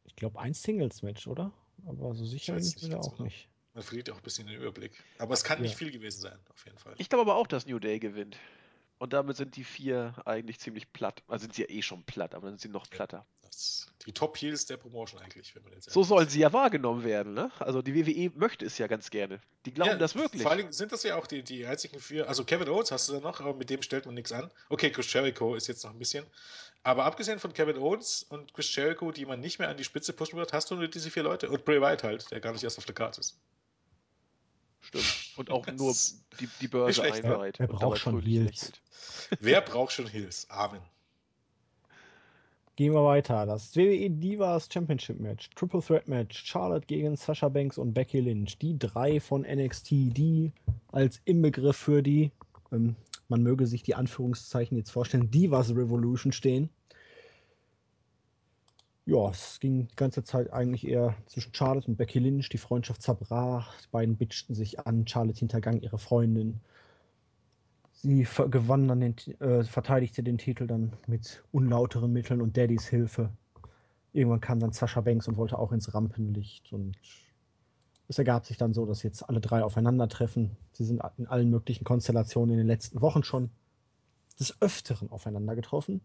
Ich 0.04 0.16
glaube, 0.16 0.40
ein 0.40 0.54
Singles-Match, 0.54 1.26
oder? 1.26 1.52
Aber 1.86 2.14
so 2.14 2.24
sicher 2.24 2.54
bin 2.54 2.64
ich 2.64 2.82
mir 2.82 2.98
auch 2.98 3.16
genau. 3.16 3.24
nicht. 3.24 3.49
Man 3.74 3.84
verliert 3.84 4.10
auch 4.10 4.16
ein 4.16 4.22
bisschen 4.22 4.46
den 4.46 4.56
Überblick. 4.56 4.92
Aber 5.18 5.34
es 5.34 5.44
kann 5.44 5.58
ja. 5.58 5.62
nicht 5.62 5.76
viel 5.76 5.90
gewesen 5.90 6.20
sein, 6.20 6.38
auf 6.52 6.64
jeden 6.64 6.78
Fall. 6.78 6.94
Ich 6.98 7.08
glaube 7.08 7.22
aber 7.22 7.36
auch, 7.36 7.46
dass 7.46 7.66
New 7.66 7.78
Day 7.78 7.98
gewinnt. 7.98 8.36
Und 8.98 9.14
damit 9.14 9.36
sind 9.36 9.56
die 9.56 9.64
vier 9.64 10.14
eigentlich 10.26 10.60
ziemlich 10.60 10.92
platt. 10.92 11.22
Also 11.26 11.42
sind 11.42 11.54
sie 11.54 11.62
ja 11.62 11.70
eh 11.70 11.80
schon 11.80 12.04
platt, 12.04 12.34
aber 12.34 12.48
dann 12.48 12.58
sind 12.58 12.60
sie 12.60 12.68
noch 12.68 12.88
platter. 12.90 13.24
Das, 13.40 13.86
die 14.04 14.12
Top-Heels 14.12 14.66
der 14.66 14.76
Promotion 14.76 15.20
eigentlich, 15.22 15.54
wenn 15.56 15.62
man 15.62 15.72
jetzt 15.72 15.90
So 15.90 16.02
sollen 16.02 16.28
sie 16.28 16.40
ja 16.40 16.52
wahrgenommen 16.52 17.02
werden, 17.02 17.32
ne? 17.32 17.50
Also 17.60 17.80
die 17.80 17.94
WWE 17.94 18.30
möchte 18.38 18.66
es 18.66 18.76
ja 18.76 18.88
ganz 18.88 19.08
gerne. 19.08 19.40
Die 19.64 19.72
glauben 19.72 19.92
ja, 19.92 19.96
das 19.96 20.16
wirklich. 20.16 20.42
Vor 20.42 20.50
allem 20.50 20.70
sind 20.70 20.92
das 20.92 21.02
ja 21.02 21.16
auch 21.16 21.26
die, 21.26 21.42
die 21.42 21.64
einzigen 21.64 21.98
vier. 21.98 22.28
Also 22.28 22.44
Kevin 22.44 22.68
Owens 22.68 22.92
hast 22.92 23.08
du 23.08 23.14
da 23.14 23.20
noch, 23.20 23.40
aber 23.40 23.54
mit 23.54 23.70
dem 23.70 23.80
stellt 23.80 24.04
man 24.04 24.14
nichts 24.14 24.32
an. 24.32 24.50
Okay, 24.68 24.90
Chris 24.90 25.10
Jericho 25.10 25.54
ist 25.54 25.66
jetzt 25.66 25.82
noch 25.82 25.92
ein 25.92 25.98
bisschen. 25.98 26.26
Aber 26.82 27.04
abgesehen 27.06 27.38
von 27.38 27.54
Kevin 27.54 27.78
Owens 27.78 28.24
und 28.28 28.52
Chris 28.52 28.74
Jericho, 28.74 29.12
die 29.12 29.24
man 29.24 29.40
nicht 29.40 29.58
mehr 29.58 29.70
an 29.70 29.78
die 29.78 29.84
Spitze 29.84 30.12
pushen 30.12 30.38
wird, 30.38 30.52
hast 30.52 30.70
du 30.70 30.76
nur 30.76 30.88
diese 30.88 31.10
vier 31.10 31.22
Leute. 31.22 31.48
Und 31.48 31.64
Bray 31.64 31.80
Wyatt 31.80 32.02
halt, 32.02 32.30
der 32.30 32.40
gar 32.40 32.52
nicht 32.52 32.64
erst 32.64 32.76
auf 32.76 32.84
der 32.84 32.94
Karte 32.94 33.20
ist. 33.20 33.38
Stimmt. 34.80 35.32
Und 35.36 35.50
auch 35.50 35.66
nur 35.66 35.94
die, 36.40 36.48
die 36.60 36.68
Börse 36.68 37.02
einreiht. 37.02 37.58
Wer 37.58 37.66
braucht 37.68 37.98
schon 37.98 38.20
Heels? 38.20 38.72
Wer 39.38 39.60
braucht 39.60 39.92
schon 39.92 40.06
Heels? 40.06 40.48
Amen. 40.50 40.80
Gehen 42.76 42.94
wir 42.94 43.04
weiter. 43.04 43.44
Das 43.44 43.76
WWE 43.76 44.08
Divas 44.10 44.68
Championship 44.72 45.20
Match, 45.20 45.50
Triple 45.50 45.82
Threat 45.82 46.08
Match, 46.08 46.44
Charlotte 46.44 46.86
gegen 46.86 47.14
Sasha 47.14 47.48
Banks 47.48 47.76
und 47.76 47.92
Becky 47.92 48.20
Lynch. 48.20 48.56
Die 48.58 48.78
drei 48.78 49.20
von 49.20 49.42
NXT, 49.42 49.90
die 49.90 50.52
als 50.90 51.20
Inbegriff 51.26 51.76
für 51.76 52.02
die, 52.02 52.32
ähm, 52.72 52.96
man 53.28 53.42
möge 53.42 53.66
sich 53.66 53.82
die 53.82 53.94
Anführungszeichen 53.94 54.78
jetzt 54.78 54.90
vorstellen, 54.90 55.30
Divas 55.30 55.70
Revolution 55.70 56.32
stehen 56.32 56.70
ja, 59.06 59.30
es 59.30 59.58
ging 59.60 59.88
die 59.88 59.96
ganze 59.96 60.22
Zeit 60.22 60.52
eigentlich 60.52 60.86
eher 60.86 61.16
zwischen 61.26 61.54
Charlotte 61.54 61.88
und 61.88 61.96
Becky 61.96 62.18
Lynch. 62.18 62.48
Die 62.48 62.58
Freundschaft 62.58 63.02
zerbrach. 63.02 63.74
Die 63.82 63.88
beiden 63.90 64.16
bitchten 64.16 64.54
sich 64.54 64.80
an. 64.80 65.06
Charlotte 65.06 65.38
hintergang 65.38 65.80
ihre 65.80 65.98
Freundin. 65.98 66.60
Sie 67.92 68.26
gewann 68.50 68.88
dann 68.88 69.00
den, 69.00 69.16
äh, 69.40 69.64
verteidigte 69.64 70.22
den 70.22 70.38
Titel 70.38 70.66
dann 70.66 70.92
mit 71.06 71.42
unlauteren 71.52 72.12
Mitteln 72.12 72.40
und 72.40 72.56
Daddys 72.56 72.86
Hilfe. 72.86 73.30
Irgendwann 74.12 74.40
kam 74.40 74.60
dann 74.60 74.72
Sascha 74.72 75.00
Banks 75.02 75.28
und 75.28 75.36
wollte 75.36 75.58
auch 75.58 75.72
ins 75.72 75.92
Rampenlicht. 75.92 76.72
Und 76.72 76.96
es 78.08 78.18
ergab 78.18 78.46
sich 78.46 78.56
dann 78.56 78.74
so, 78.74 78.86
dass 78.86 79.02
jetzt 79.02 79.28
alle 79.28 79.40
drei 79.40 79.62
aufeinandertreffen. 79.62 80.56
Sie 80.72 80.84
sind 80.84 81.02
in 81.18 81.26
allen 81.26 81.50
möglichen 81.50 81.84
Konstellationen 81.84 82.52
in 82.52 82.58
den 82.58 82.66
letzten 82.66 83.00
Wochen 83.00 83.22
schon 83.22 83.50
des 84.38 84.60
Öfteren 84.62 85.10
aufeinander 85.10 85.54
getroffen. 85.54 86.00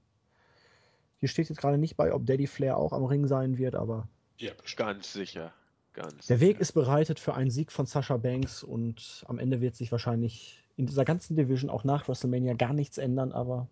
Hier 1.20 1.30
steht 1.30 1.50
jetzt 1.50 1.60
gerade 1.60 1.78
nicht 1.78 1.96
bei, 1.98 2.14
ob 2.14 2.26
Daddy 2.26 2.48
Flair 2.48 2.78
auch 2.78 2.94
am 2.94 3.04
Ring 3.06 3.28
sein 3.28 3.58
wird, 3.58 3.76
aber. 3.76 4.08
Ja, 4.38 4.52
ganz 4.76 5.14
sicher. 5.14 5.54
Ganz 5.94 6.28
der 6.28 6.42
Weg 6.42 6.60
ist 6.60 6.74
bereitet 6.74 7.22
für 7.22 7.36
einen 7.36 7.50
Sieg 7.50 7.72
von 7.72 7.86
Sasha 7.86 8.18
Banks 8.18 8.64
und 8.64 9.24
am 9.28 9.40
Ende 9.40 9.62
wird 9.62 9.78
sich 9.78 9.94
wahrscheinlich 9.94 10.62
in 10.76 10.88
dieser 10.88 11.06
ganzen 11.06 11.38
Division 11.38 11.70
auch 11.70 11.86
nach 11.86 12.08
WrestleMania 12.08 12.54
gar 12.54 12.74
nichts 12.74 12.98
ändern, 12.98 13.32
aber 13.32 13.70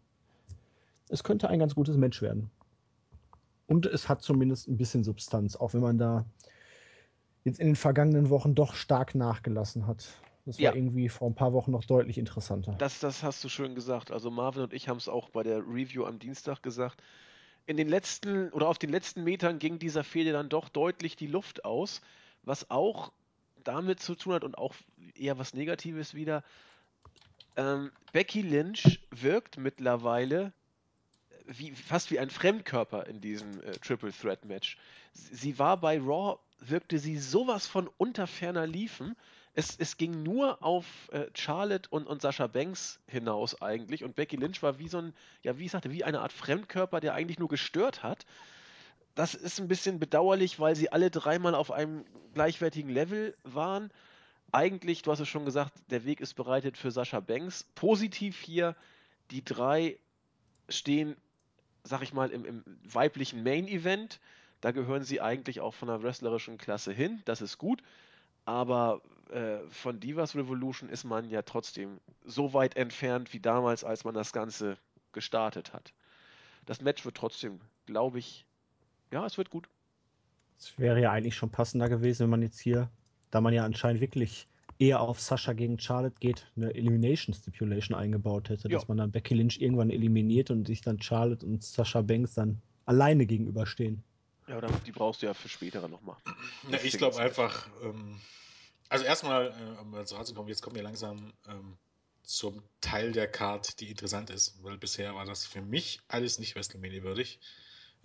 es 1.10 1.24
könnte 1.24 1.49
ein 1.49 1.60
ganz 1.60 1.76
gutes 1.76 1.98
Match 1.98 2.22
werden. 2.22 2.49
Und 3.68 3.86
es 3.86 4.07
hat 4.07 4.22
zumindest 4.22 4.70
ein 4.70 4.78
bisschen 4.78 5.03
Substanz, 5.03 5.57
auch 5.57 5.74
wenn 5.74 5.82
man 5.82 5.98
da 5.98 6.26
jetzt 7.44 7.60
in 7.60 7.68
den 7.68 7.76
vergangenen 7.76 8.30
Wochen 8.30 8.56
doch 8.56 8.74
stark 8.74 9.15
nachgelassen 9.15 9.86
hat. 9.86 10.07
Das 10.45 10.57
war 10.57 10.64
ja. 10.64 10.76
irgendwie 10.76 11.10
vor 11.10 11.30
ein 11.30 11.36
paar 11.36 11.52
Wochen 11.52 11.72
noch 11.72 11.84
deutlich 11.84 12.18
interessanter. 12.18 12.76
Das, 12.78 12.99
das 12.99 13.22
hast 13.22 13.44
du 13.44 13.49
schön 13.49 13.76
gesagt. 13.76 14.11
Also 14.11 14.32
Marvin 14.32 14.64
und 14.64 14.74
ich 14.74 14.88
haben 14.88 14.98
es 14.98 15.10
auch 15.10 15.30
bei 15.30 15.44
der 15.44 15.60
Review 15.60 16.06
am 16.06 16.20
Dienstag 16.20 16.61
gesagt 16.64 17.02
in 17.65 17.77
den 17.77 17.88
letzten 17.88 18.52
oder 18.52 18.68
auf 18.68 18.77
den 18.77 18.90
letzten 18.90 19.23
Metern 19.23 19.60
ging 19.60 19.80
dieser 19.80 20.03
Fehde 20.03 20.34
dann 20.34 20.49
doch 20.49 20.69
deutlich 20.69 21.15
die 21.15 21.27
Luft 21.27 21.65
aus, 21.65 22.02
was 22.44 22.69
auch 22.69 23.11
damit 23.64 24.02
zu 24.02 24.15
tun 24.15 24.34
hat 24.34 24.44
und 24.44 24.57
auch 24.57 24.76
eher 25.15 25.38
was 25.38 25.53
Negatives 25.53 26.14
wieder. 26.14 26.44
Ähm, 27.56 27.91
Becky 28.11 28.41
Lynch 28.41 28.99
wirkt 29.11 29.57
mittlerweile 29.57 30.52
wie, 31.45 31.72
fast 31.72 32.11
wie 32.11 32.19
ein 32.19 32.30
Fremdkörper 32.30 33.07
in 33.07 33.22
diesem 33.22 33.61
äh, 33.61 33.72
Triple 33.73 34.11
Threat 34.11 34.45
Match. 34.45 34.77
Sie 35.14 35.60
war 35.60 35.77
bei 35.77 35.99
Raw, 35.99 36.40
wirkte 36.60 36.99
sie 36.99 37.18
sowas 37.18 37.68
von 37.68 37.90
unter 37.98 38.27
ferner 38.27 38.68
Liefen. 38.68 39.15
Es, 39.55 39.77
es 39.77 39.97
ging 39.97 40.23
nur 40.23 40.63
auf 40.63 40.85
äh, 41.11 41.25
Charlotte 41.35 41.89
und, 41.89 42.07
und 42.07 42.21
Sascha 42.21 42.47
Banks 42.47 42.99
hinaus 43.07 43.61
eigentlich 43.61 44.03
und 44.03 44.15
Becky 44.15 44.35
Lynch 44.35 44.63
war 44.63 44.80
wie 44.80 44.88
so 44.88 44.97
ein, 44.97 45.13
ja, 45.43 45.57
wie 45.59 45.65
ich 45.65 45.71
sagte, 45.71 45.91
wie 45.91 46.03
eine 46.03 46.21
Art 46.21 46.34
Fremdkörper, 46.34 46.99
der 46.99 47.13
eigentlich 47.13 47.39
nur 47.39 47.49
gestört 47.49 48.01
hat. 48.01 48.25
Das 49.15 49.35
ist 49.35 49.59
ein 49.59 49.67
bisschen 49.67 49.99
bedauerlich, 49.99 50.59
weil 50.59 50.75
sie 50.75 50.91
alle 50.91 51.11
dreimal 51.11 51.53
auf 51.53 51.71
einem 51.71 52.03
gleichwertigen 52.34 52.89
Level 52.89 53.35
waren. 53.43 53.91
Eigentlich, 54.51 55.03
du 55.03 55.11
hast 55.11 55.19
es 55.19 55.27
schon 55.27 55.45
gesagt, 55.45 55.73
der 55.91 56.03
Weg 56.03 56.19
ist 56.19 56.34
bereitet 56.34 56.77
für 56.77 56.89
Sascha 56.89 57.19
Banks. 57.19 57.65
Positiv 57.75 58.39
hier, 58.41 58.75
die 59.30 59.43
drei 59.43 59.99
stehen 60.67 61.15
sag 61.84 62.01
ich 62.01 62.13
mal, 62.13 62.30
im, 62.31 62.45
im 62.45 62.63
weiblichen 62.84 63.43
Main-Event. 63.43 64.19
Da 64.61 64.71
gehören 64.71 65.03
sie 65.03 65.21
eigentlich 65.21 65.59
auch 65.59 65.73
von 65.73 65.89
der 65.89 66.01
wrestlerischen 66.01 66.57
Klasse 66.57 66.93
hin. 66.93 67.21
Das 67.25 67.41
ist 67.41 67.57
gut. 67.57 67.84
Aber 68.45 69.02
äh, 69.30 69.60
von 69.70 69.99
Divas 69.99 70.36
Revolution 70.36 70.90
ist 70.90 71.03
man 71.03 71.30
ja 71.30 71.41
trotzdem 71.41 71.99
so 72.26 72.53
weit 72.53 72.76
entfernt 72.76 73.34
wie 73.34 73.40
damals, 73.40 73.84
als 73.84 74.03
man 74.03 74.14
das 74.14 74.34
Ganze 74.34 74.78
gestartet 75.11 75.74
hat. 75.74 75.94
Das 76.65 76.82
Match 76.82 77.06
wird 77.06 77.15
trotzdem, 77.15 77.60
glaube 77.86 78.20
ich, 78.20 78.45
ja, 79.11 79.26
es 79.26 79.38
wird 79.38 79.49
gut. 79.49 79.70
Es 80.57 80.78
wäre 80.78 81.02
ja 81.02 81.11
eigentlich 81.11 81.36
schon 81.36 81.52
passender 81.52 81.90
gewesen, 81.90 82.24
wenn 82.24 82.30
man 82.30 82.41
jetzt 82.41 82.60
hier, 82.60 82.90
da 83.32 83.41
man 83.41 83.53
ja 83.53 83.65
anscheinend 83.65 84.02
wirklich 84.02 84.48
eher 84.80 85.02
auf 85.02 85.20
Sascha 85.20 85.53
gegen 85.53 85.80
Charlotte 85.80 86.15
geht, 86.20 86.52
eine 86.56 86.74
Elimination 86.74 87.34
Stipulation 87.34 87.98
eingebaut 87.98 88.49
hätte, 88.49 88.70
ja. 88.70 88.78
dass 88.78 88.88
man 88.88 88.98
dann 88.98 89.11
Becky 89.11 89.36
Lynch 89.36 89.60
irgendwann 89.60 89.90
eliminiert 89.90 90.52
und 90.52 90.68
sich 90.68 90.82
dann 90.82 91.02
Charlotte 91.02 91.45
und 91.45 91.64
Sascha 91.64 92.02
Banks 92.02 92.34
dann 92.34 92.61
alleine 92.86 93.26
gegenüberstehen. 93.26 94.03
Ja, 94.48 94.57
aber 94.57 94.68
die 94.86 94.91
brauchst 94.91 95.22
du 95.22 95.26
ja 95.26 95.34
für 95.34 95.49
spätere 95.49 95.88
nochmal. 95.88 96.18
Ja, 96.70 96.80
ich 96.82 96.98
glaube 96.98 97.18
einfach, 97.18 97.68
ähm, 97.84 98.20
also 98.90 99.06
erstmal, 99.06 99.48
äh, 99.48 99.82
um 99.82 99.91
mal 99.91 100.06
zu 100.06 100.34
kommen, 100.34 100.48
jetzt 100.48 100.61
kommen 100.61 100.76
wir 100.76 100.84
langsam 100.84 101.34
ähm, 101.48 101.78
zum 102.24 102.64
Teil 102.80 103.11
der 103.11 103.28
Card, 103.28 103.80
die 103.80 103.90
interessant 103.90 104.30
ist, 104.30 104.64
weil 104.64 104.78
bisher 104.78 105.14
war 105.15 105.26
das 105.26 105.45
für 105.45 105.61
mich 105.61 105.99
alles 106.07 106.40
nicht 106.40 106.56
WrestleMania 106.56 107.03
würdig. 107.03 107.40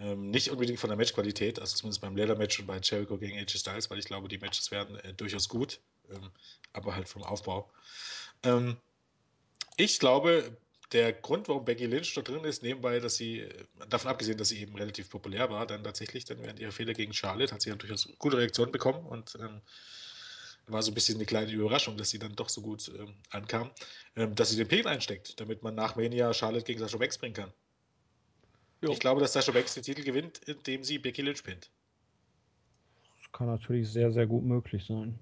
Ähm, 0.01 0.31
nicht 0.31 0.51
unbedingt 0.51 0.79
von 0.79 0.91
der 0.91 0.97
Matchqualität, 0.97 1.59
also 1.59 1.77
zumindest 1.77 2.01
beim 2.01 2.17
Leather-Match 2.17 2.61
und 2.61 2.67
bei 2.67 2.79
Jericho 2.81 3.19
gegen 3.19 3.37
AJ 3.37 3.59
Styles, 3.59 3.91
weil 3.91 3.99
ich 3.99 4.05
glaube, 4.05 4.29
die 4.29 4.39
Matches 4.39 4.71
werden 4.71 4.97
äh, 5.01 5.13
durchaus 5.13 5.49
gut, 5.49 5.81
ähm, 6.11 6.31
aber 6.73 6.95
halt 6.95 7.09
vom 7.09 7.25
Aufbau. 7.25 7.69
Ähm, 8.45 8.77
ich 9.77 9.99
glaube, 9.99 10.57
der 10.93 11.13
Grund, 11.13 11.49
warum 11.49 11.65
Becky 11.65 11.87
Lynch 11.87 12.15
da 12.15 12.23
drin 12.23 12.45
ist, 12.45 12.63
nebenbei, 12.63 13.01
dass 13.01 13.17
sie, 13.17 13.41
äh, 13.41 13.65
davon 13.89 14.11
abgesehen, 14.11 14.39
dass 14.39 14.49
sie 14.49 14.61
eben 14.61 14.75
relativ 14.77 15.11
populär 15.11 15.51
war, 15.51 15.67
dann 15.67 15.85
tatsächlich, 15.85 16.25
dann 16.25 16.43
während 16.43 16.61
ihrer 16.61 16.73
Fehler 16.73 16.95
gegen 16.95 17.13
Charlotte, 17.13 17.53
hat 17.53 17.63
sie 17.63 17.71
ja 17.71 17.77
durchaus 17.77 18.09
gute 18.19 18.39
Reaktionen 18.39 18.73
bekommen 18.73 19.05
und 19.07 19.37
ähm, 19.41 19.61
war 20.67 20.83
so 20.83 20.91
ein 20.91 20.95
bisschen 20.95 21.17
eine 21.17 21.27
kleine 21.27 21.51
Überraschung, 21.51 21.97
dass 21.97 22.11
sie 22.11 22.19
dann 22.19 22.35
doch 22.35 22.49
so 22.49 22.61
gut 22.61 22.91
ähm, 22.99 23.15
ankam, 23.31 23.71
ähm, 24.17 24.35
dass 24.35 24.51
sie 24.51 24.57
den 24.57 24.69
Pin 24.69 24.87
einsteckt, 24.87 25.39
damit 25.41 25.63
man 25.63 25.75
nach 25.75 25.97
Mania 25.97 26.33
Charlotte 26.33 26.65
gegen 26.65 26.79
Sascha 26.79 26.99
Banks 26.99 27.19
bringen 27.19 27.35
kann. 27.35 27.53
Jo. 28.83 28.93
Ich 28.93 29.01
glaube, 29.01 29.21
dass 29.21 29.33
Sascha 29.33 29.53
Banks 29.53 29.75
den 29.75 29.83
Titel 29.83 30.03
gewinnt, 30.03 30.39
indem 30.47 30.85
sie 30.85 30.99
Becky 30.99 31.23
Lynch 31.23 31.43
pinnt. 31.43 31.71
Das 33.21 33.33
kann 33.33 33.49
natürlich 33.49 33.89
sehr, 33.89 34.13
sehr 34.13 34.27
gut 34.27 34.45
möglich 34.45 34.85
sein. 34.87 35.19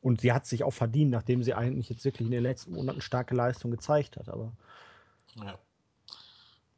Und 0.00 0.22
sie 0.22 0.32
hat 0.32 0.46
sich 0.46 0.64
auch 0.64 0.72
verdient, 0.72 1.10
nachdem 1.10 1.42
sie 1.42 1.54
eigentlich 1.54 1.90
jetzt 1.90 2.04
wirklich 2.04 2.26
in 2.26 2.32
den 2.32 2.42
letzten 2.42 2.72
Monaten 2.72 3.00
starke 3.00 3.34
Leistung 3.34 3.70
gezeigt 3.70 4.16
hat. 4.16 4.28
Aber 4.28 4.52
ja. 5.36 5.58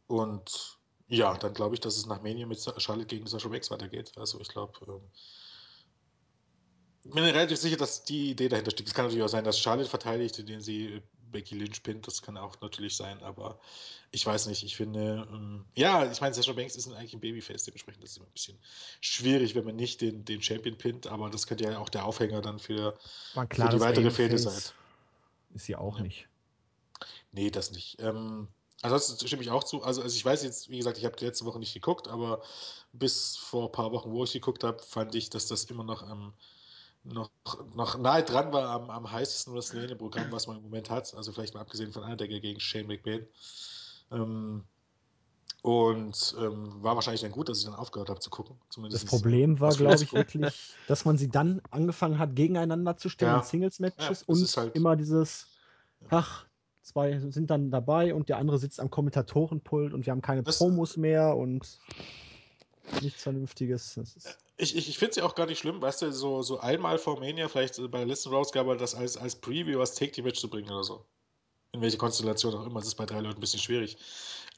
Und 0.08 0.78
ja, 1.08 1.36
dann 1.36 1.54
glaube 1.54 1.74
ich, 1.74 1.80
dass 1.80 1.96
es 1.96 2.06
nach 2.06 2.22
Mania 2.22 2.46
mit 2.46 2.60
Charlotte 2.78 3.06
gegen 3.06 3.26
Sascha 3.26 3.48
Banks 3.48 3.70
weitergeht. 3.70 4.12
Also 4.16 4.40
ich 4.40 4.48
glaube, 4.48 4.72
ähm, 4.86 5.00
bin 7.04 7.24
mir 7.24 7.34
relativ 7.34 7.58
sicher, 7.58 7.76
dass 7.76 8.04
die 8.04 8.30
Idee 8.30 8.48
dahinter 8.48 8.70
steckt. 8.70 8.88
Es 8.88 8.94
kann 8.94 9.04
natürlich 9.06 9.24
auch 9.24 9.28
sein, 9.28 9.44
dass 9.44 9.58
Charlotte 9.58 9.90
verteidigt, 9.90 10.38
indem 10.38 10.60
sie 10.60 11.02
Becky 11.32 11.56
Lynch 11.56 11.82
pinnt. 11.82 12.06
Das 12.06 12.22
kann 12.22 12.36
auch 12.36 12.60
natürlich 12.60 12.96
sein, 12.96 13.22
aber 13.22 13.58
ich 14.10 14.24
weiß 14.24 14.46
nicht. 14.46 14.62
Ich 14.62 14.76
finde, 14.76 15.26
ähm, 15.32 15.64
ja, 15.74 16.10
ich 16.10 16.20
meine, 16.20 16.34
Sasha 16.34 16.52
Banks 16.52 16.76
ist 16.76 16.90
eigentlich 16.92 17.14
ein 17.14 17.20
Babyface, 17.20 17.64
dementsprechend 17.64 18.04
ist 18.04 18.12
es 18.12 18.16
immer 18.18 18.26
ein 18.26 18.32
bisschen 18.32 18.58
schwierig, 19.00 19.54
wenn 19.54 19.64
man 19.64 19.76
nicht 19.76 20.00
den, 20.00 20.24
den 20.24 20.42
Champion 20.42 20.76
pinnt, 20.76 21.06
aber 21.06 21.30
das 21.30 21.46
könnte 21.46 21.64
ja 21.64 21.78
auch 21.78 21.88
der 21.88 22.04
Aufhänger 22.04 22.42
dann 22.42 22.58
für, 22.58 22.96
für 23.32 23.46
die 23.46 23.80
weitere 23.80 24.10
Fehde 24.10 24.38
sein. 24.38 24.60
Ist 25.54 25.66
sie 25.66 25.76
auch 25.76 25.98
ja. 25.98 26.04
nicht. 26.04 26.28
Nee, 27.32 27.50
das 27.50 27.72
nicht. 27.72 27.96
Ähm, 28.00 28.48
ansonsten 28.82 29.26
stimme 29.26 29.42
ich 29.42 29.50
auch 29.50 29.64
zu. 29.64 29.82
Also, 29.82 30.02
also 30.02 30.14
ich 30.14 30.24
weiß 30.24 30.42
jetzt, 30.44 30.68
wie 30.70 30.78
gesagt, 30.78 30.98
ich 30.98 31.04
habe 31.04 31.16
die 31.16 31.24
letzte 31.24 31.44
Woche 31.46 31.58
nicht 31.58 31.74
geguckt, 31.74 32.08
aber 32.08 32.42
bis 32.92 33.36
vor 33.36 33.66
ein 33.66 33.72
paar 33.72 33.92
Wochen, 33.92 34.10
wo 34.12 34.24
ich 34.24 34.32
geguckt 34.32 34.64
habe, 34.64 34.82
fand 34.82 35.14
ich, 35.14 35.30
dass 35.30 35.46
das 35.46 35.64
immer 35.64 35.84
noch 35.84 36.02
am 36.02 36.22
ähm, 36.22 36.32
noch, 37.04 37.30
noch 37.74 37.98
nahe 37.98 38.22
dran 38.22 38.52
war 38.52 38.68
am, 38.68 38.90
am 38.90 39.10
heißesten 39.10 39.54
WrestleMania-Programm, 39.54 40.30
was 40.30 40.46
man 40.46 40.58
im 40.58 40.62
Moment 40.62 40.90
hat. 40.90 41.14
Also 41.14 41.32
vielleicht 41.32 41.54
mal 41.54 41.60
abgesehen 41.60 41.92
von 41.92 42.02
Undertaker 42.02 42.38
gegen 42.40 42.60
Shane 42.60 42.86
McMahon. 42.86 43.26
Ähm, 44.10 44.64
und 45.62 46.34
ähm, 46.40 46.82
war 46.82 46.96
wahrscheinlich 46.96 47.20
dann 47.20 47.30
gut, 47.30 47.48
dass 47.48 47.58
ich 47.58 47.64
dann 47.64 47.74
aufgehört 47.74 48.10
habe 48.10 48.18
zu 48.18 48.30
gucken. 48.30 48.56
Zumindest 48.68 49.04
das 49.04 49.10
Problem 49.10 49.60
war, 49.60 49.72
glaube 49.72 50.02
ich, 50.02 50.12
wirklich, 50.12 50.74
dass 50.88 51.04
man 51.04 51.16
sie 51.16 51.28
dann 51.28 51.62
angefangen 51.70 52.18
hat, 52.18 52.34
gegeneinander 52.34 52.96
zu 52.96 53.08
stellen 53.08 53.32
ja. 53.32 53.38
in 53.38 53.44
Singles-Matches 53.44 54.20
ja, 54.20 54.26
und 54.26 54.56
halt 54.56 54.74
immer 54.74 54.96
dieses, 54.96 55.46
ach, 56.10 56.46
zwei 56.82 57.16
sind 57.18 57.48
dann 57.48 57.70
dabei 57.70 58.12
und 58.12 58.28
der 58.28 58.38
andere 58.38 58.58
sitzt 58.58 58.80
am 58.80 58.90
Kommentatorenpult 58.90 59.94
und 59.94 60.04
wir 60.04 60.10
haben 60.10 60.22
keine 60.22 60.42
das, 60.42 60.58
Promos 60.58 60.96
mehr 60.96 61.36
und 61.36 61.78
nichts 63.00 63.22
Vernünftiges. 63.22 64.00
Ich 64.62 64.76
ich, 64.76 64.88
ich 64.88 64.98
finde 64.98 65.10
es 65.10 65.16
ja 65.16 65.24
auch 65.24 65.34
gar 65.34 65.46
nicht 65.46 65.58
schlimm, 65.58 65.82
weißt 65.82 66.02
du, 66.02 66.12
so, 66.12 66.42
so 66.42 66.60
einmal 66.60 66.98
vor 66.98 67.18
Mania, 67.18 67.48
vielleicht 67.48 67.76
bei 67.90 67.98
der 67.98 68.06
letzten 68.06 68.30
Rausgabe, 68.30 68.76
das 68.76 68.94
als, 68.94 69.16
als 69.16 69.34
Preview 69.34 69.80
als 69.80 69.94
Take-Team-Match 69.94 70.40
zu 70.40 70.48
bringen 70.48 70.70
oder 70.70 70.84
so. 70.84 71.04
In 71.72 71.80
welche 71.80 71.96
Konstellation 71.96 72.54
auch 72.54 72.66
immer, 72.66 72.80
das 72.80 72.88
ist 72.88 72.94
bei 72.94 73.06
drei 73.06 73.20
Leuten 73.20 73.38
ein 73.38 73.40
bisschen 73.40 73.60
schwierig. 73.60 73.96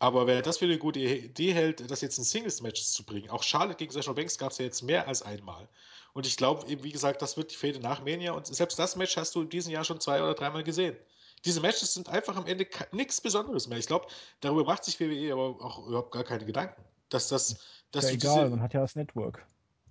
Aber 0.01 0.27
wer 0.27 0.43
das 0.43 0.59
für 0.59 0.67
eine 0.67 0.79
gute 0.79 0.99
Idee 0.99 1.55
hält, 1.55 1.91
das 1.91 2.01
jetzt 2.01 2.19
in 2.19 2.25
Singles-Match 2.25 2.83
zu 2.83 3.05
bringen, 3.05 3.31
auch 3.31 3.43
Charlotte 3.43 3.77
gegen 3.77 3.93
Sasha 3.93 4.13
Banks 4.13 4.37
gab 4.37 4.53
es 4.53 4.59
ja 4.59 4.65
jetzt 4.65 4.83
mehr 4.83 5.09
als 5.09 5.23
einmal. 5.23 5.69
Und 6.13 6.27
ich 6.27 6.37
glaube 6.37 6.69
eben, 6.69 6.83
wie 6.83 6.93
gesagt, 6.93 7.23
das 7.23 7.37
wird 7.37 7.53
die 7.53 7.57
Fehde 7.57 7.81
nach 7.81 8.05
Mania 8.05 8.33
und 8.33 8.47
selbst 8.47 8.79
das 8.79 8.97
Match 8.97 9.17
hast 9.17 9.35
du 9.35 9.43
in 9.43 9.49
diesem 9.49 9.73
Jahr 9.73 9.85
schon 9.85 10.01
zwei 10.01 10.23
oder 10.23 10.35
dreimal 10.35 10.65
gesehen. 10.65 10.97
Diese 11.45 11.61
Matches 11.61 11.95
sind 11.95 12.09
einfach 12.09 12.37
am 12.37 12.47
Ende 12.47 12.67
nichts 12.93 13.21
Besonderes 13.21 13.69
mehr. 13.69 13.79
Ich 13.79 13.87
glaube, 13.87 14.07
darüber 14.41 14.65
macht 14.65 14.85
sich 14.85 14.99
WWE 15.01 15.33
aber 15.33 15.65
auch 15.65 15.87
überhaupt 15.87 16.13
gar 16.13 16.25
keine 16.25 16.45
Gedanken. 16.45 16.83
Dass 17.11 17.29
das, 17.29 17.57
dass 17.91 18.05
ja, 18.05 18.11
egal, 18.11 18.45
diese, 18.45 18.51
man 18.51 18.63
hat 18.63 18.75
ja 18.75 18.81
das 18.81 18.97
Network. 18.97 19.47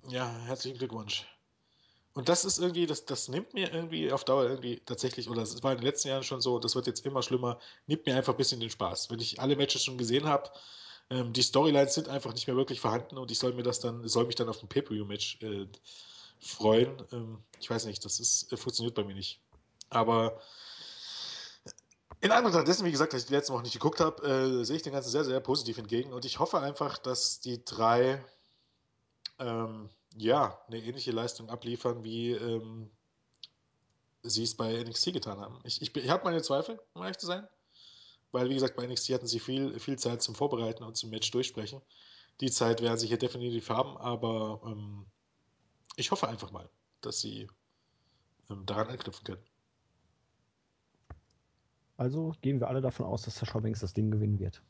Ja, 0.10 0.30
herzlichen 0.46 0.78
Glückwunsch. 0.78 1.26
Und 2.14 2.30
das 2.30 2.46
ist 2.46 2.60
irgendwie, 2.60 2.86
das, 2.86 3.06
das 3.06 3.30
nimmt 3.30 3.54
mir 3.54 3.74
irgendwie 3.74 4.12
auf 4.12 4.24
Dauer 4.24 4.44
irgendwie 4.44 4.82
tatsächlich, 4.86 5.30
oder 5.30 5.42
es 5.42 5.64
war 5.64 5.72
in 5.72 5.80
den 5.80 5.86
letzten 5.86 6.10
Jahren 6.10 6.24
schon 6.24 6.42
so, 6.42 6.60
das 6.60 6.76
wird 6.76 6.88
jetzt 6.88 7.06
immer 7.06 7.24
schlimmer, 7.24 7.60
nimmt 7.88 8.06
mir 8.06 8.16
einfach 8.16 8.34
ein 8.34 8.38
bisschen 8.38 8.60
den 8.60 8.70
Spaß. 8.70 9.10
Wenn 9.10 9.20
ich 9.20 9.40
alle 9.40 9.56
Matches 9.56 9.84
schon 9.84 9.98
gesehen 9.98 10.28
habe, 10.28 10.52
ähm, 11.10 11.34
die 11.34 11.42
Storylines 11.42 11.94
sind 11.96 12.10
einfach 12.10 12.34
nicht 12.34 12.46
mehr 12.48 12.56
wirklich 12.56 12.82
vorhanden 12.82 13.18
und 13.18 13.32
ich 13.32 13.40
soll 13.40 13.54
mir 13.54 13.64
das 13.64 13.80
dann, 13.80 14.08
soll 14.08 14.26
mich 14.26 14.36
dann 14.36 14.50
auf 14.50 14.62
ein 14.62 14.68
Pay-Per-View-Match 14.68 15.42
äh, 15.42 15.68
freuen. 16.40 17.02
Ähm, 17.12 17.40
ich 17.60 17.70
weiß 17.70 17.86
nicht, 17.86 18.04
das 18.06 18.20
ist, 18.20 18.52
äh, 18.52 18.58
funktioniert 18.58 18.96
bei 18.96 19.04
mir 19.04 19.16
nicht. 19.16 19.40
Aber 19.90 20.40
in 22.20 22.32
Anbetracht 22.32 22.68
dessen, 22.68 22.86
wie 22.86 22.92
gesagt, 22.92 23.14
dass 23.14 23.22
ich 23.22 23.28
die 23.28 23.34
letzte 23.34 23.54
Woche 23.54 23.64
nicht 23.64 23.74
geguckt 23.74 24.00
habe, 24.02 24.22
äh, 24.28 24.66
sehe 24.66 24.76
ich 24.76 24.84
den 24.84 24.94
Ganzen 24.94 25.10
sehr, 25.10 25.24
sehr 25.24 25.40
positiv 25.40 25.78
entgegen 25.78 26.14
und 26.14 26.26
ich 26.26 26.40
hoffe 26.40 26.60
einfach, 26.60 26.98
dass 26.98 27.40
die 27.40 27.64
drei 27.66 28.24
ähm, 29.44 29.90
ja, 30.16 30.60
eine 30.68 30.80
ähnliche 30.80 31.12
Leistung 31.12 31.50
abliefern, 31.50 32.04
wie 32.04 32.32
ähm, 32.32 32.90
sie 34.24 34.44
es 34.44 34.56
bei 34.56 34.84
NXT 34.84 35.14
getan 35.14 35.40
haben. 35.40 35.60
Ich, 35.64 35.82
ich, 35.82 35.96
ich 35.96 36.10
habe 36.10 36.24
meine 36.24 36.42
Zweifel, 36.42 36.80
um 36.94 37.02
ehrlich 37.02 37.18
zu 37.18 37.26
sein, 37.26 37.48
weil, 38.32 38.50
wie 38.50 38.54
gesagt, 38.54 38.76
bei 38.76 38.88
NXT 38.88 39.10
hatten 39.10 39.28
sie 39.28 39.40
viel, 39.40 39.80
viel 39.80 39.98
Zeit 39.98 40.22
zum 40.22 40.36
Vorbereiten 40.36 40.84
und 40.84 40.96
zum 40.96 41.10
Match 41.10 41.30
durchsprechen. 41.32 41.82
Die 42.42 42.52
Zeit 42.52 42.82
werden 42.82 42.98
sie 42.98 43.08
hier 43.08 43.18
definitiv 43.18 43.70
haben, 43.70 43.98
aber 43.98 44.62
ähm, 44.66 45.06
ich 45.96 46.12
hoffe 46.12 46.28
einfach 46.28 46.52
mal, 46.52 46.70
dass 47.02 47.20
sie 47.22 47.48
ähm, 48.50 48.66
daran 48.66 48.88
anknüpfen 48.88 49.24
können. 49.24 49.44
Also 51.98 52.34
gehen 52.42 52.60
wir 52.60 52.68
alle 52.68 52.82
davon 52.82 53.06
aus, 53.06 53.24
dass 53.24 53.36
Sascha 53.36 53.60
Banks 53.60 53.82
das 53.82 53.94
Ding 53.94 54.10
gewinnen 54.10 54.40
wird. 54.40 54.62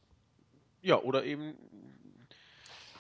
Ja, 0.82 1.02
oder 1.02 1.24
eben 1.24 1.56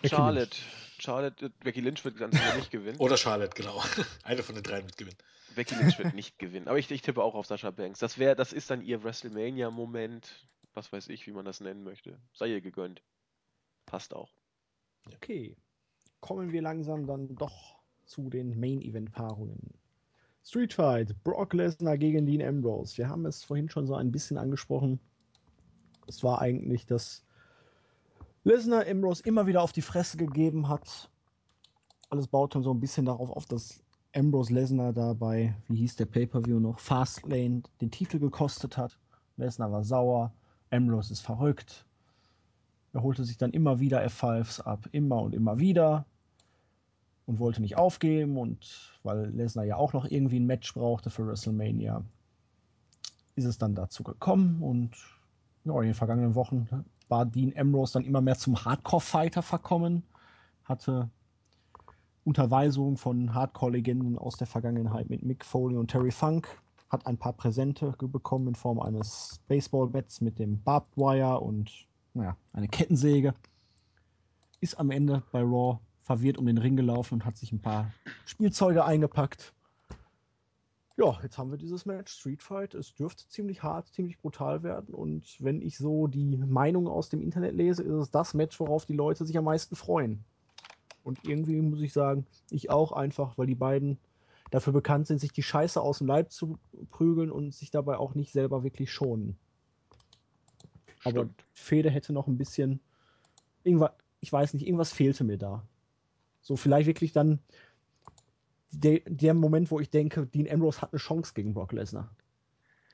Charlotte. 0.05 0.57
Charlotte, 1.03 1.49
Becky 1.59 1.81
Lynch 1.81 2.05
wird 2.05 2.17
ganz 2.17 2.33
sicher 2.33 2.55
nicht 2.55 2.71
gewinnen. 2.71 2.97
Oder 2.97 3.17
Charlotte, 3.17 3.53
genau. 3.55 3.83
Eine 4.23 4.41
von 4.41 4.55
den 4.55 4.63
dreien 4.63 4.85
wird 4.85 4.95
gewinnen. 4.95 5.17
Becky 5.53 5.75
Lynch 5.75 5.99
wird 5.99 6.13
nicht 6.13 6.39
gewinnen. 6.39 6.69
Aber 6.69 6.79
ich, 6.79 6.89
ich 6.89 7.01
tippe 7.01 7.21
auch 7.21 7.35
auf 7.35 7.45
Sascha 7.45 7.71
Banks. 7.71 7.99
Das, 7.99 8.17
wär, 8.17 8.35
das 8.35 8.53
ist 8.53 8.69
dann 8.69 8.81
ihr 8.81 9.03
WrestleMania-Moment. 9.03 10.47
Was 10.73 10.93
weiß 10.93 11.09
ich, 11.09 11.27
wie 11.27 11.33
man 11.33 11.43
das 11.43 11.59
nennen 11.59 11.83
möchte. 11.83 12.17
Sei 12.33 12.47
ihr 12.47 12.61
gegönnt. 12.61 13.03
Passt 13.85 14.15
auch. 14.15 14.33
Okay. 15.13 15.57
Kommen 16.21 16.53
wir 16.53 16.61
langsam 16.61 17.05
dann 17.05 17.35
doch 17.35 17.83
zu 18.05 18.29
den 18.29 18.57
Main-Event-Paarungen. 18.57 19.73
Street 20.45 20.73
Fight, 20.73 21.21
Brock 21.25 21.53
Lesnar 21.53 21.97
gegen 21.97 22.25
Dean 22.25 22.41
Ambrose. 22.41 22.97
Wir 22.97 23.09
haben 23.09 23.25
es 23.25 23.43
vorhin 23.43 23.69
schon 23.69 23.87
so 23.87 23.95
ein 23.95 24.11
bisschen 24.11 24.37
angesprochen. 24.37 25.01
Es 26.07 26.23
war 26.23 26.41
eigentlich, 26.41 26.85
dass 26.85 27.25
Lesnar 28.45 28.85
Ambrose 28.87 29.23
immer 29.23 29.47
wieder 29.47 29.61
auf 29.61 29.71
die 29.71 29.81
Fresse 29.81 30.17
gegeben 30.17 30.67
hat. 30.67 31.09
Alles 32.09 32.27
baut 32.27 32.53
dann 32.55 32.63
so 32.63 32.73
ein 32.73 32.79
bisschen 32.79 33.05
darauf 33.05 33.29
auf, 33.29 33.45
dass 33.45 33.81
Ambrose 34.13 34.53
Lesnar 34.53 34.91
dabei, 34.91 35.55
wie 35.69 35.77
hieß 35.77 35.95
der 35.95 36.05
Pay-Per-View 36.05 36.59
noch, 36.59 36.79
Fastlane 36.79 37.63
den 37.79 37.91
Titel 37.91 38.19
gekostet 38.19 38.77
hat. 38.77 38.99
Lesnar 39.37 39.71
war 39.71 39.83
sauer, 39.83 40.33
Ambrose 40.71 41.13
ist 41.13 41.21
verrückt. 41.21 41.85
Er 42.91 43.01
holte 43.01 43.23
sich 43.23 43.37
dann 43.37 43.51
immer 43.51 43.79
wieder 43.79 44.05
F5s 44.05 44.61
ab, 44.61 44.87
immer 44.91 45.21
und 45.21 45.33
immer 45.33 45.59
wieder 45.59 46.05
und 47.25 47.39
wollte 47.39 47.61
nicht 47.61 47.77
aufgeben 47.77 48.37
und 48.37 48.99
weil 49.03 49.29
Lesnar 49.29 49.65
ja 49.65 49.77
auch 49.77 49.93
noch 49.93 50.05
irgendwie 50.05 50.39
ein 50.39 50.45
Match 50.45 50.73
brauchte 50.73 51.09
für 51.09 51.25
WrestleMania, 51.25 52.03
ist 53.35 53.45
es 53.45 53.57
dann 53.57 53.73
dazu 53.73 54.03
gekommen 54.03 54.61
und 54.61 54.91
ja, 55.63 55.75
in 55.79 55.87
den 55.87 55.93
vergangenen 55.93 56.35
Wochen 56.35 56.67
war 57.13 57.27
Dean 57.27 57.53
Ambrose 57.55 57.93
dann 57.93 58.05
immer 58.05 58.21
mehr 58.21 58.39
zum 58.39 58.65
Hardcore-Fighter 58.65 59.43
verkommen, 59.43 60.01
hatte 60.63 61.11
Unterweisungen 62.23 62.97
von 62.97 63.35
Hardcore-Legenden 63.35 64.17
aus 64.17 64.35
der 64.35 64.47
Vergangenheit 64.47 65.11
mit 65.11 65.21
Mick 65.21 65.45
Foley 65.45 65.77
und 65.77 65.91
Terry 65.91 66.09
Funk, 66.09 66.47
hat 66.89 67.05
ein 67.05 67.19
paar 67.19 67.33
Präsente 67.33 67.93
bekommen 67.99 68.47
in 68.47 68.55
Form 68.55 68.79
eines 68.79 69.39
Baseball-Bats 69.47 70.21
mit 70.21 70.39
dem 70.39 70.63
Barbed 70.63 70.97
Wire 70.97 71.39
und 71.39 71.69
naja, 72.15 72.35
eine 72.51 72.67
Kettensäge. 72.67 73.35
Ist 74.59 74.79
am 74.79 74.89
Ende 74.89 75.21
bei 75.31 75.41
Raw 75.41 75.77
verwirrt 76.01 76.39
um 76.39 76.47
den 76.47 76.57
Ring 76.57 76.75
gelaufen 76.75 77.15
und 77.15 77.25
hat 77.25 77.37
sich 77.37 77.51
ein 77.51 77.61
paar 77.61 77.91
Spielzeuge 78.25 78.85
eingepackt. 78.85 79.53
Ja, 80.95 81.19
jetzt 81.23 81.39
haben 81.39 81.49
wir 81.49 81.57
dieses 81.57 81.85
Match, 81.85 82.13
Street 82.13 82.43
Fight. 82.43 82.75
Es 82.75 82.93
dürfte 82.93 83.27
ziemlich 83.27 83.63
hart, 83.63 83.87
ziemlich 83.89 84.19
brutal 84.19 84.61
werden. 84.61 84.93
Und 84.93 85.37
wenn 85.39 85.61
ich 85.61 85.77
so 85.77 86.07
die 86.07 86.37
Meinungen 86.37 86.87
aus 86.87 87.09
dem 87.09 87.21
Internet 87.21 87.55
lese, 87.55 87.81
ist 87.81 87.93
es 87.93 88.11
das 88.11 88.35
Match, 88.35 88.59
worauf 88.59 88.85
die 88.85 88.93
Leute 88.93 89.25
sich 89.25 89.37
am 89.37 89.45
meisten 89.45 89.75
freuen. 89.75 90.23
Und 91.03 91.25
irgendwie 91.25 91.59
muss 91.61 91.81
ich 91.81 91.93
sagen, 91.93 92.27
ich 92.51 92.69
auch 92.69 92.91
einfach, 92.91 93.37
weil 93.37 93.47
die 93.47 93.55
beiden 93.55 93.97
dafür 94.51 94.71
bekannt 94.71 95.07
sind, 95.07 95.19
sich 95.19 95.33
die 95.33 95.41
Scheiße 95.41 95.81
aus 95.81 95.97
dem 95.97 96.07
Leib 96.07 96.31
zu 96.31 96.59
prügeln 96.91 97.31
und 97.31 97.55
sich 97.55 97.71
dabei 97.71 97.97
auch 97.97 98.13
nicht 98.13 98.31
selber 98.31 98.63
wirklich 98.63 98.91
schonen. 98.91 99.35
Stimmt. 100.99 101.17
Aber 101.17 101.29
Fede 101.53 101.89
hätte 101.89 102.13
noch 102.13 102.27
ein 102.27 102.37
bisschen. 102.37 102.79
Irgendwas, 103.63 103.91
ich 104.19 104.31
weiß 104.31 104.53
nicht, 104.53 104.67
irgendwas 104.67 104.93
fehlte 104.93 105.23
mir 105.23 105.39
da. 105.39 105.65
So 106.41 106.55
vielleicht 106.55 106.87
wirklich 106.87 107.13
dann 107.13 107.39
der, 108.73 109.01
der 109.05 109.33
Moment, 109.33 109.71
wo 109.71 109.79
ich 109.79 109.89
denke, 109.89 110.25
Dean 110.27 110.49
Ambrose 110.49 110.81
hat 110.81 110.93
eine 110.93 110.99
Chance 110.99 111.33
gegen 111.33 111.53
Brock 111.53 111.71
Lesnar. 111.71 112.15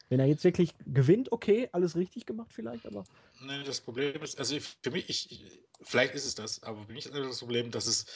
Wenn 0.10 0.19
er 0.19 0.26
jetzt 0.26 0.43
wirklich 0.43 0.73
gewinnt, 0.88 1.31
okay, 1.31 1.69
alles 1.72 1.95
richtig 1.95 2.26
gemacht 2.26 2.51
vielleicht, 2.51 2.85
aber. 2.88 3.03
Nee, 3.41 3.64
das 3.64 3.80
Problem 3.80 4.22
ist, 4.23 4.39
also 4.39 4.57
für 4.81 4.89
mich, 4.89 5.07
ich, 5.07 5.60
vielleicht 5.81 6.15
ist 6.15 6.26
es 6.26 6.34
das, 6.34 6.64
aber 6.64 6.84
für 6.85 6.93
mich 6.93 7.06
ist 7.06 7.15
das 7.15 7.39
Problem, 7.39 7.69
dass 7.69 7.85
es 7.85 8.07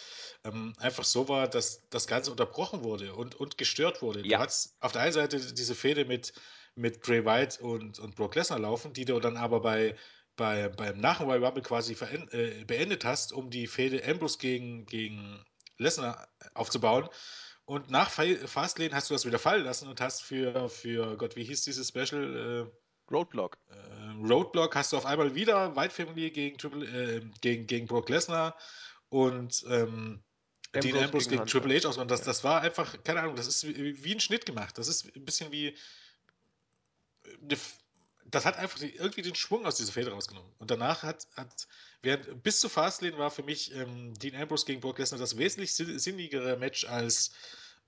ähm, 0.44 0.74
einfach 0.78 1.04
so 1.04 1.30
war, 1.30 1.48
dass 1.48 1.88
das 1.92 2.08
Ganze 2.08 2.32
unterbrochen 2.32 2.84
wurde 2.84 3.14
und, 3.14 3.36
und 3.36 3.60
gestört 3.60 4.02
wurde. 4.02 4.28
Ja. 4.28 4.40
Du 4.40 4.44
hast 4.44 4.76
auf 4.80 4.92
der 4.92 5.04
einen 5.04 5.14
Seite 5.14 5.54
diese 5.54 5.76
Fehde 5.76 6.06
mit, 6.06 6.34
mit 6.76 7.02
Bray 7.02 7.26
White 7.26 7.64
und, 7.64 8.00
und 8.00 8.16
Brock 8.16 8.34
Lesnar 8.36 8.60
laufen, 8.60 8.92
die 8.94 9.06
du 9.06 9.20
dann 9.20 9.38
aber 9.38 9.60
bei, 9.62 9.96
bei, 10.36 10.70
beim 10.70 11.00
nach 11.00 11.22
Royal 11.22 11.46
Rumble 11.46 11.62
quasi 11.62 11.96
äh, 12.32 12.66
beendet 12.66 13.06
hast, 13.06 13.34
um 13.34 13.52
die 13.52 13.68
Fehde 13.68 14.04
Ambrose 14.04 14.40
gegen, 14.40 14.88
gegen 14.88 15.46
Lesnar 15.78 16.28
aufzubauen. 16.56 17.08
Und 17.66 17.90
nach 17.90 18.10
Fastlane 18.10 18.94
hast 18.94 19.10
du 19.10 19.14
das 19.14 19.26
wieder 19.26 19.40
fallen 19.40 19.64
lassen 19.64 19.88
und 19.88 20.02
hast 20.02 20.22
für, 20.22 20.70
für 20.70 21.16
Gott, 21.18 21.36
wie 21.36 21.46
hieß 21.46 21.64
dieses 21.64 21.88
Special? 21.88 22.70
Äh, 22.70 23.12
Roadblock. 23.14 23.58
Äh, 23.70 24.28
Roadblock 24.28 24.76
hast 24.76 24.92
du 24.92 24.98
auf 24.98 25.06
einmal 25.06 25.34
wieder 25.36 25.76
White 25.76 25.94
Family 25.94 26.30
gegen, 26.32 26.58
Triple, 26.58 26.86
äh, 26.86 27.22
gegen, 27.42 27.68
gegen 27.68 27.88
Brock 27.88 28.10
Lesnar 28.10 28.58
und 29.10 29.64
ähm, 29.70 30.24
Ambrose 30.74 30.94
Dean 30.94 31.04
Ambrose 31.04 31.30
gegen, 31.30 31.46
gegen 31.46 31.50
Triple 31.50 31.80
H 31.80 31.88
aus. 31.88 31.98
Und 31.98 32.12
das, 32.12 32.22
ja. 32.22 32.26
das 32.26 32.44
war 32.44 32.62
einfach, 32.62 33.02
keine 33.04 33.22
Ahnung, 33.22 33.36
das 33.36 33.48
ist 33.48 33.66
wie, 33.66 34.04
wie 34.04 34.14
ein 34.14 34.20
Schnitt 34.20 34.46
gemacht. 34.46 34.78
Das 34.78 34.88
ist 34.88 35.16
ein 35.16 35.24
bisschen 35.24 35.52
wie 35.52 35.78
eine 37.42 37.58
das 38.34 38.46
hat 38.46 38.58
einfach 38.58 38.82
irgendwie 38.82 39.22
den 39.22 39.36
Schwung 39.36 39.66
aus 39.68 39.76
dieser 39.76 39.94
Fehde 39.94 40.12
rausgenommen. 40.12 40.52
Und 40.58 40.72
danach 40.72 41.04
hat, 41.04 41.28
hat 41.36 41.68
während 42.02 42.42
bis 42.42 42.60
zu 42.60 42.68
Fastlane 42.68 43.18
war 43.20 43.30
für 43.30 43.44
mich 43.44 43.74
ähm, 43.76 44.16
Dean 44.16 44.36
Ambrose 44.36 44.66
gegen 44.66 44.82
Brock 44.82 44.98
Lesnar 44.98 45.20
das 45.20 45.38
wesentlich 45.38 45.76
sinnigere 45.76 46.58
Match 46.58 46.86
als 46.86 47.32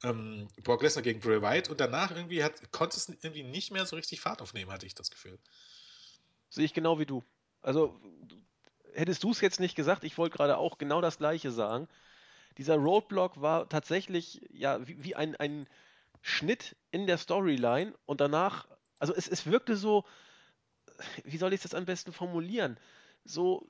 ähm, 0.03 0.47
Brock 0.63 0.83
Lesnar 0.83 1.01
gegen 1.01 1.19
Bray 1.19 1.41
Wyatt. 1.41 1.69
Und 1.69 1.79
danach 1.79 2.11
irgendwie 2.11 2.43
hat, 2.43 2.71
konnte 2.71 2.95
es 2.95 3.09
irgendwie 3.09 3.41
nicht 3.41 3.71
mehr 3.71 3.87
so 3.87 3.95
richtig 3.95 4.21
Fahrt 4.21 4.39
aufnehmen, 4.43 4.71
hatte 4.71 4.85
ich 4.85 4.93
das 4.93 5.09
Gefühl. 5.09 5.39
Sehe 6.49 6.65
ich 6.65 6.75
genau 6.75 6.99
wie 6.99 7.07
du. 7.07 7.23
Also 7.63 7.99
hättest 8.93 9.23
du 9.23 9.31
es 9.31 9.41
jetzt 9.41 9.59
nicht 9.59 9.75
gesagt, 9.75 10.03
ich 10.03 10.15
wollte 10.19 10.37
gerade 10.37 10.57
auch 10.57 10.77
genau 10.77 11.01
das 11.01 11.17
Gleiche 11.17 11.49
sagen. 11.49 11.87
Dieser 12.59 12.75
Roadblock 12.75 13.41
war 13.41 13.67
tatsächlich 13.67 14.41
ja 14.51 14.87
wie, 14.87 15.03
wie 15.03 15.15
ein, 15.15 15.35
ein 15.37 15.67
Schnitt 16.21 16.75
in 16.91 17.07
der 17.07 17.17
Storyline 17.17 17.95
und 18.05 18.21
danach, 18.21 18.67
also 18.99 19.13
es, 19.15 19.27
es 19.27 19.47
wirkte 19.47 19.75
so, 19.75 20.05
wie 21.23 21.37
soll 21.37 21.53
ich 21.53 21.61
das 21.61 21.73
am 21.73 21.85
besten 21.85 22.13
formulieren? 22.13 22.77
So, 23.23 23.67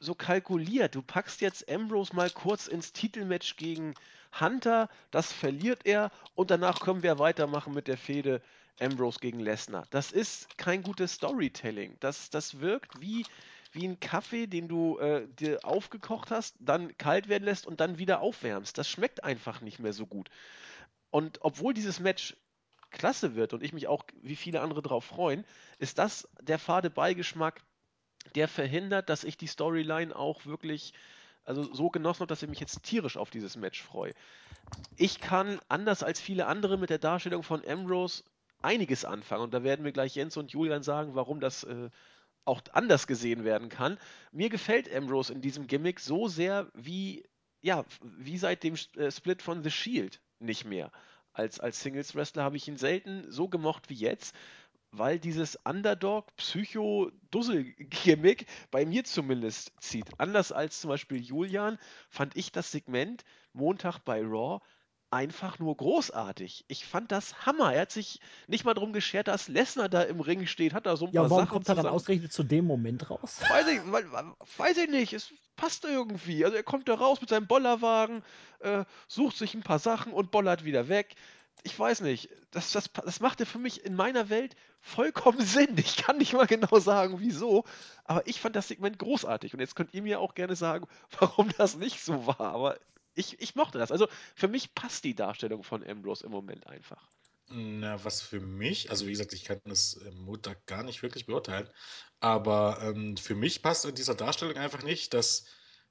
so 0.00 0.14
kalkuliert. 0.14 0.94
Du 0.94 1.02
packst 1.02 1.40
jetzt 1.40 1.70
Ambrose 1.70 2.14
mal 2.14 2.30
kurz 2.30 2.66
ins 2.66 2.92
Titelmatch 2.92 3.56
gegen 3.56 3.94
Hunter, 4.38 4.88
das 5.10 5.32
verliert 5.32 5.86
er 5.86 6.10
und 6.34 6.50
danach 6.50 6.80
können 6.80 7.02
wir 7.02 7.18
weitermachen 7.18 7.72
mit 7.72 7.88
der 7.88 7.96
Fehde 7.96 8.42
Ambrose 8.80 9.20
gegen 9.20 9.40
Lesnar. 9.40 9.86
Das 9.90 10.12
ist 10.12 10.58
kein 10.58 10.82
gutes 10.82 11.14
Storytelling. 11.14 11.96
Das, 12.00 12.28
das 12.30 12.60
wirkt 12.60 13.00
wie, 13.00 13.24
wie 13.72 13.86
ein 13.86 14.00
Kaffee, 14.00 14.46
den 14.46 14.68
du 14.68 14.98
äh, 14.98 15.26
dir 15.28 15.64
aufgekocht 15.64 16.30
hast, 16.30 16.56
dann 16.60 16.96
kalt 16.98 17.28
werden 17.28 17.44
lässt 17.44 17.66
und 17.66 17.80
dann 17.80 17.98
wieder 17.98 18.20
aufwärmst. 18.20 18.76
Das 18.76 18.88
schmeckt 18.88 19.24
einfach 19.24 19.60
nicht 19.62 19.78
mehr 19.78 19.92
so 19.92 20.06
gut. 20.06 20.28
Und 21.10 21.38
obwohl 21.40 21.72
dieses 21.72 22.00
Match 22.00 22.36
klasse 22.90 23.34
wird 23.34 23.52
und 23.52 23.62
ich 23.62 23.72
mich 23.72 23.88
auch 23.88 24.04
wie 24.22 24.36
viele 24.36 24.60
andere 24.60 24.82
darauf 24.82 25.04
freuen, 25.04 25.44
ist 25.78 25.98
das 25.98 26.28
der 26.40 26.58
fade 26.58 26.90
Beigeschmack, 26.90 27.62
der 28.34 28.48
verhindert, 28.48 29.08
dass 29.08 29.24
ich 29.24 29.36
die 29.36 29.46
Storyline 29.46 30.14
auch 30.14 30.46
wirklich 30.46 30.92
also 31.44 31.72
so 31.72 31.90
genossen 31.90 32.20
habe, 32.20 32.28
dass 32.28 32.42
ich 32.42 32.48
mich 32.48 32.60
jetzt 32.60 32.82
tierisch 32.82 33.16
auf 33.16 33.30
dieses 33.30 33.56
Match 33.56 33.82
freue. 33.82 34.14
Ich 34.96 35.20
kann 35.20 35.60
anders 35.68 36.02
als 36.02 36.20
viele 36.20 36.46
andere 36.46 36.76
mit 36.76 36.90
der 36.90 36.98
Darstellung 36.98 37.42
von 37.42 37.64
Ambrose 37.66 38.24
einiges 38.62 39.04
anfangen 39.04 39.44
und 39.44 39.54
da 39.54 39.62
werden 39.62 39.82
mir 39.82 39.92
gleich 39.92 40.16
Jens 40.16 40.36
und 40.36 40.50
Julian 40.50 40.82
sagen, 40.82 41.14
warum 41.14 41.38
das 41.40 41.62
äh, 41.64 41.90
auch 42.44 42.62
anders 42.72 43.06
gesehen 43.06 43.44
werden 43.44 43.68
kann. 43.68 43.98
Mir 44.32 44.48
gefällt 44.48 44.92
Ambrose 44.92 45.32
in 45.32 45.40
diesem 45.40 45.66
Gimmick 45.66 46.00
so 46.00 46.26
sehr 46.26 46.68
wie 46.74 47.24
ja, 47.62 47.84
wie 48.02 48.38
seit 48.38 48.62
dem 48.62 48.74
äh, 48.96 49.10
Split 49.10 49.42
von 49.42 49.62
The 49.62 49.70
Shield 49.70 50.20
nicht 50.38 50.64
mehr 50.64 50.92
als, 51.38 51.60
als 51.60 51.82
Singles-Wrestler 51.82 52.42
habe 52.42 52.56
ich 52.56 52.66
ihn 52.68 52.78
selten 52.78 53.30
so 53.30 53.48
gemocht 53.48 53.90
wie 53.90 53.94
jetzt, 53.94 54.34
weil 54.90 55.18
dieses 55.18 55.56
Underdog-Psycho-Dussel-Gimmick 55.64 58.46
bei 58.70 58.86
mir 58.86 59.04
zumindest 59.04 59.72
zieht. 59.80 60.06
Anders 60.18 60.52
als 60.52 60.80
zum 60.80 60.88
Beispiel 60.88 61.20
Julian 61.20 61.78
fand 62.08 62.34
ich 62.36 62.52
das 62.52 62.72
Segment 62.72 63.26
Montag 63.52 63.98
bei 64.00 64.22
Raw 64.22 64.62
einfach 65.10 65.58
nur 65.58 65.76
großartig. 65.76 66.64
Ich 66.68 66.84
fand 66.84 67.12
das 67.12 67.46
Hammer. 67.46 67.72
Er 67.72 67.82
hat 67.82 67.92
sich 67.92 68.20
nicht 68.48 68.64
mal 68.64 68.74
darum 68.74 68.92
geschert, 68.92 69.28
dass 69.28 69.48
Lesnar 69.48 69.88
da 69.88 70.02
im 70.02 70.20
Ring 70.20 70.46
steht, 70.46 70.74
hat 70.74 70.86
da 70.86 70.96
so 70.96 71.06
ein 71.06 71.12
ja, 71.12 71.22
paar 71.22 71.30
warum 71.30 71.44
Sachen 71.44 71.52
kommt 71.52 71.68
er 71.68 71.74
dann 71.76 71.86
ausgerechnet 71.86 72.32
zu 72.32 72.42
dem 72.42 72.66
Moment 72.66 73.08
raus? 73.10 73.40
Weiß 73.48 73.66
ich, 73.68 73.80
weil, 73.90 74.04
weiß 74.56 74.76
ich 74.78 74.90
nicht. 74.90 75.12
Es 75.12 75.32
passt 75.56 75.84
irgendwie. 75.84 76.44
Also 76.44 76.56
er 76.56 76.62
kommt 76.62 76.88
da 76.88 76.94
raus 76.94 77.20
mit 77.20 77.30
seinem 77.30 77.46
Bollerwagen, 77.46 78.22
äh, 78.60 78.84
sucht 79.08 79.36
sich 79.36 79.54
ein 79.54 79.62
paar 79.62 79.78
Sachen 79.78 80.12
und 80.12 80.30
bollert 80.30 80.64
wieder 80.64 80.88
weg. 80.88 81.14
Ich 81.62 81.78
weiß 81.78 82.00
nicht. 82.02 82.28
Das, 82.50 82.72
das, 82.72 82.90
das 82.92 83.20
machte 83.20 83.46
für 83.46 83.58
mich 83.58 83.84
in 83.84 83.94
meiner 83.94 84.28
Welt 84.28 84.56
vollkommen 84.80 85.40
Sinn. 85.44 85.76
Ich 85.78 85.96
kann 85.96 86.18
nicht 86.18 86.32
mal 86.32 86.46
genau 86.46 86.78
sagen, 86.78 87.20
wieso. 87.20 87.64
Aber 88.04 88.26
ich 88.26 88.40
fand 88.40 88.56
das 88.56 88.68
Segment 88.68 88.98
großartig. 88.98 89.54
Und 89.54 89.60
jetzt 89.60 89.76
könnt 89.76 89.94
ihr 89.94 90.02
mir 90.02 90.20
auch 90.20 90.34
gerne 90.34 90.56
sagen, 90.56 90.86
warum 91.18 91.50
das 91.56 91.76
nicht 91.76 92.02
so 92.02 92.26
war. 92.26 92.40
Aber 92.40 92.78
ich, 93.16 93.40
ich 93.40 93.54
mochte 93.54 93.78
das. 93.78 93.90
Also 93.90 94.08
für 94.34 94.48
mich 94.48 94.74
passt 94.74 95.04
die 95.04 95.14
Darstellung 95.14 95.62
von 95.62 95.84
Ambrose 95.84 96.24
im 96.24 96.32
Moment 96.32 96.66
einfach. 96.66 97.08
Na, 97.48 98.04
was 98.04 98.22
für 98.22 98.40
mich, 98.40 98.90
also 98.90 99.06
wie 99.06 99.10
gesagt, 99.10 99.32
ich 99.32 99.44
kann 99.44 99.60
das 99.64 100.00
ähm, 100.04 100.18
Montag 100.24 100.66
gar 100.66 100.82
nicht 100.82 101.02
wirklich 101.02 101.26
beurteilen, 101.26 101.70
aber 102.18 102.80
ähm, 102.82 103.16
für 103.16 103.36
mich 103.36 103.62
passt 103.62 103.86
an 103.86 103.94
dieser 103.94 104.16
Darstellung 104.16 104.56
einfach 104.56 104.82
nicht, 104.82 105.14
dass 105.14 105.44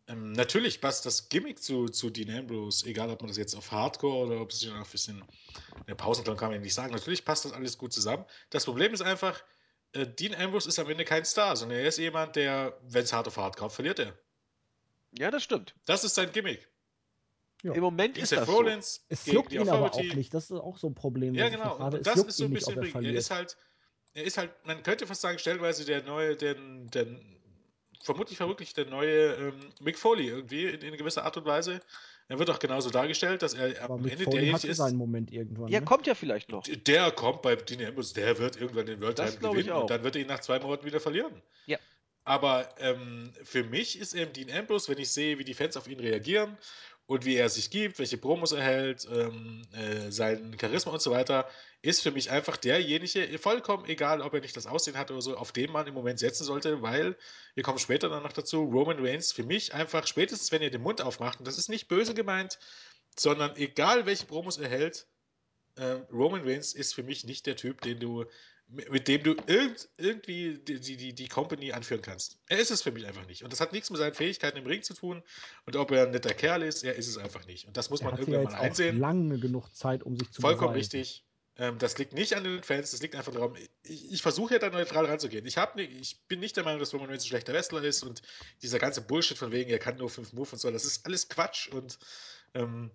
ähm, 0.08 0.34
natürlich 0.34 0.82
passt 0.82 1.06
das 1.06 1.30
Gimmick 1.30 1.64
zu, 1.64 1.88
zu 1.88 2.10
Dean 2.10 2.30
Ambrose, 2.30 2.86
egal 2.86 3.10
ob 3.10 3.22
man 3.22 3.30
das 3.30 3.38
jetzt 3.38 3.56
auf 3.56 3.72
Hardcore 3.72 4.28
oder 4.28 4.42
ob 4.42 4.52
es 4.52 4.60
sich 4.60 4.70
noch 4.70 4.76
ein 4.76 4.92
bisschen 4.92 5.20
in 5.20 5.86
der 5.88 5.96
Pausenklang 5.96 6.36
kann 6.36 6.50
man 6.50 6.60
ja 6.60 6.62
nicht 6.62 6.74
sagen. 6.74 6.94
Natürlich 6.94 7.24
passt 7.24 7.46
das 7.46 7.54
alles 7.54 7.78
gut 7.78 7.94
zusammen. 7.94 8.26
Das 8.50 8.66
Problem 8.66 8.94
ist 8.94 9.02
einfach, 9.02 9.42
äh, 9.94 10.06
Dean 10.06 10.36
Ambrose 10.36 10.68
ist 10.68 10.78
am 10.78 10.90
Ende 10.90 11.06
kein 11.06 11.24
Star, 11.24 11.56
sondern 11.56 11.80
er 11.80 11.88
ist 11.88 11.98
jemand, 11.98 12.36
der, 12.36 12.78
wenn 12.84 13.06
es 13.06 13.14
hart 13.14 13.28
auf 13.28 13.38
hart 13.38 13.56
kommt, 13.56 13.72
verliert 13.72 14.00
er. 14.00 14.18
Ja, 15.18 15.32
das 15.32 15.44
stimmt. 15.44 15.74
Das 15.86 16.04
ist 16.04 16.16
sein 16.16 16.32
Gimmick. 16.34 16.68
Ja. 17.64 17.74
Im 17.74 17.82
Moment 17.82 18.18
ist 18.18 18.32
das 18.32 18.48
Rollins 18.48 18.96
so. 18.96 19.02
Es 19.10 19.26
juckt 19.26 19.52
ihn 19.52 19.68
aber 19.68 19.92
auch 19.92 20.02
nicht. 20.02 20.34
Das 20.34 20.46
ist 20.46 20.52
auch 20.52 20.78
so 20.78 20.88
ein 20.88 20.96
Problem. 20.96 21.34
Ja, 21.34 21.50
genau. 21.50 21.78
Und 21.78 22.06
das 22.06 22.24
ist 22.24 22.38
so 22.38 22.46
ein 22.46 22.54
bisschen, 22.54 22.80
nicht, 22.80 22.96
er, 22.96 23.02
er, 23.02 23.14
ist 23.14 23.32
halt, 23.32 23.58
er 24.14 24.24
ist 24.24 24.38
halt, 24.38 24.52
man 24.66 24.84
könnte 24.84 25.08
fast 25.08 25.22
sagen, 25.22 25.40
stellenweise 25.40 25.86
der 25.86 26.04
neue, 26.04 26.36
der, 26.36 26.56
der 26.56 27.08
vermutlich 28.06 28.38
vermutlich 28.38 28.74
der 28.74 28.86
neue 28.86 29.34
ähm, 29.34 29.60
Mick 29.82 29.98
Foley 29.98 30.28
irgendwie 30.28 30.66
in, 30.66 30.82
in, 30.82 30.96
gewisser 30.96 31.24
Art 31.24 31.38
und 31.38 31.46
Weise. 31.46 31.82
Er 32.28 32.40
wird 32.40 32.50
auch 32.50 32.60
genauso 32.60 32.90
dargestellt, 32.90 33.42
dass 33.42 33.54
er 33.54 33.82
aber 33.84 33.96
am 33.96 34.02
Mick 34.02 34.14
Ende 34.14 34.26
derjenige 34.26 34.68
ist. 34.68 34.78
seinen 34.78 34.98
Moment 34.98 35.32
irgendwann. 35.32 35.68
Ja, 35.68 35.80
ne? 35.80 35.86
kommt 35.86 36.08
ja 36.08 36.16
vielleicht 36.16 36.50
noch. 36.50 36.64
Der 36.64 37.12
kommt 37.12 37.42
bei 37.42 37.56
Dean 37.56 37.84
Ambrose, 37.86 38.14
der 38.14 38.38
wird 38.38 38.60
irgendwann 38.60 38.86
den 38.86 39.02
World 39.02 39.18
Title 39.18 39.50
gewinnen 39.50 39.72
und 39.72 39.90
dann 39.90 40.04
wird 40.04 40.16
er 40.16 40.22
ihn 40.22 40.28
nach 40.28 40.40
zwei 40.40 40.60
Monaten 40.60 40.86
wieder 40.86 41.00
verlieren. 41.00 41.42
Ja. 41.66 41.78
Aber 42.24 42.70
ähm, 42.80 43.32
für 43.44 43.64
mich 43.64 44.00
ist 44.00 44.14
eben 44.14 44.34
Dean 44.34 44.52
Ambrose, 44.52 44.92
wenn 44.92 44.98
ich 45.00 45.12
sehe, 45.12 45.38
wie 45.38 45.44
die 45.44 45.54
Fans 45.54 45.78
auf 45.78 45.88
ihn 45.88 46.00
reagieren 46.00 46.58
und 47.08 47.26
wie 47.26 47.36
er 47.36 47.50
sich 47.50 47.70
gibt, 47.70 48.00
welche 48.00 48.18
Promos 48.18 48.52
er 48.52 48.64
hält, 48.64 49.08
ähm, 49.12 49.62
äh, 49.74 50.12
sein 50.12 50.58
Charisma 50.60 50.92
und 50.94 51.02
so 51.02 51.12
weiter, 51.12 51.48
ist 51.82 52.02
für 52.02 52.12
mich 52.12 52.32
einfach 52.32 52.58
derjenige, 52.58 53.38
vollkommen 53.38 53.86
egal, 53.86 54.22
ob 54.22 54.34
er 54.34 54.42
nicht 54.42 54.58
das 54.58 54.66
Aussehen 54.66 54.98
hat 54.98 55.12
oder 55.12 55.22
so, 55.22 55.38
auf 55.38 55.52
den 55.52 55.72
man 55.72 55.86
im 55.86 55.94
Moment 55.94 56.18
setzen 56.20 56.44
sollte, 56.44 56.82
weil, 56.82 57.16
wir 57.54 57.64
kommen 57.64 57.78
später 57.78 58.10
dann 58.10 58.24
noch 58.24 58.34
dazu, 58.34 58.64
Roman 58.64 58.98
Reigns 59.00 59.32
für 59.32 59.44
mich 59.44 59.74
einfach, 59.74 60.08
spätestens 60.08 60.52
wenn 60.52 60.64
er 60.64 60.72
den 60.72 60.82
Mund 60.82 61.02
aufmacht, 61.02 61.40
und 61.40 61.48
das 61.48 61.60
ist 61.60 61.70
nicht 61.70 61.88
böse 61.88 62.16
gemeint, 62.16 62.58
sondern 63.18 63.56
egal 63.56 64.06
welche 64.08 64.26
Promos 64.26 64.58
er 64.58 64.70
hält, 64.70 65.08
äh, 65.76 66.00
Roman 66.12 66.42
Reigns 66.44 66.74
ist 66.74 66.96
für 66.96 67.04
mich 67.04 67.24
nicht 67.24 67.46
der 67.46 67.56
Typ, 67.56 67.82
den 67.82 68.00
du 68.00 68.26
mit 68.68 69.08
dem 69.08 69.24
du 69.24 69.36
irgend, 69.46 69.88
irgendwie 69.98 70.58
die, 70.58 70.80
die, 70.80 71.14
die 71.14 71.28
Company 71.28 71.72
anführen 71.72 72.02
kannst. 72.02 72.40
Er 72.48 72.60
ist 72.60 72.72
es 72.72 72.82
für 72.82 72.92
mich 72.92 73.06
einfach 73.06 73.26
nicht. 73.28 73.44
Und 73.44 73.54
das 73.54 73.62
hat 73.62 73.72
nichts 73.74 73.90
mit 73.90 74.00
seinen 74.00 74.14
Fähigkeiten 74.14 74.58
im 74.58 74.66
Ring 74.66 74.82
zu 74.82 74.94
tun. 74.94 75.22
Und 75.66 75.76
ob 75.76 75.92
er 75.92 76.04
ein 76.04 76.12
netter 76.12 76.34
Kerl 76.34 76.64
ist, 76.64 76.84
er 76.84 76.96
ist 76.96 77.08
es 77.08 77.18
einfach 77.18 77.46
nicht. 77.46 77.68
Und 77.68 77.78
das 77.78 77.90
muss 77.90 78.02
er 78.02 78.10
man 78.10 78.20
irgendwann 78.20 78.44
mal 78.44 78.56
einsehen. 78.56 79.00
lange 79.00 79.40
genug 79.40 79.74
Zeit, 79.76 80.04
um 80.04 80.18
sich 80.18 80.32
zu 80.32 80.42
Vollkommen 80.42 80.74
beweisen. 80.74 80.98
richtig. 80.98 81.24
Ähm, 81.58 81.78
das 81.78 81.98
liegt 81.98 82.14
nicht 82.14 82.36
an 82.36 82.44
den 82.44 82.64
Fans, 82.64 82.92
das 82.92 83.02
liegt 83.02 83.16
einfach 83.16 83.32
daran, 83.32 83.56
ich, 83.84 84.12
ich 84.12 84.22
versuche 84.22 84.56
ja 84.56 84.60
da 84.60 84.70
neutral 84.70 85.06
ranzugehen. 85.06 85.46
Ich, 85.46 85.58
hab, 85.58 85.78
ich 85.80 86.20
bin 86.28 86.42
nicht 86.42 86.58
der 86.58 86.66
Meinung, 86.66 86.80
dass 86.80 86.94
Roman 86.94 87.10
Reigns 87.10 87.24
ein 87.24 87.28
schlechter 87.28 87.54
Wrestler 87.54 87.82
ist 87.84 88.04
und 88.04 88.22
dieser 88.62 88.78
ganze 88.78 89.02
Bullshit 89.02 89.38
von 89.38 89.52
wegen, 89.54 89.70
er 89.70 89.80
kann 89.80 89.98
nur 89.98 90.10
fünf 90.10 90.34
Moves 90.34 90.52
und 90.52 90.60
so, 90.60 90.70
das 90.70 90.84
ist 90.84 91.06
alles 91.06 91.30
Quatsch 91.30 91.70
und 91.70 91.98
ähm, 92.56 92.92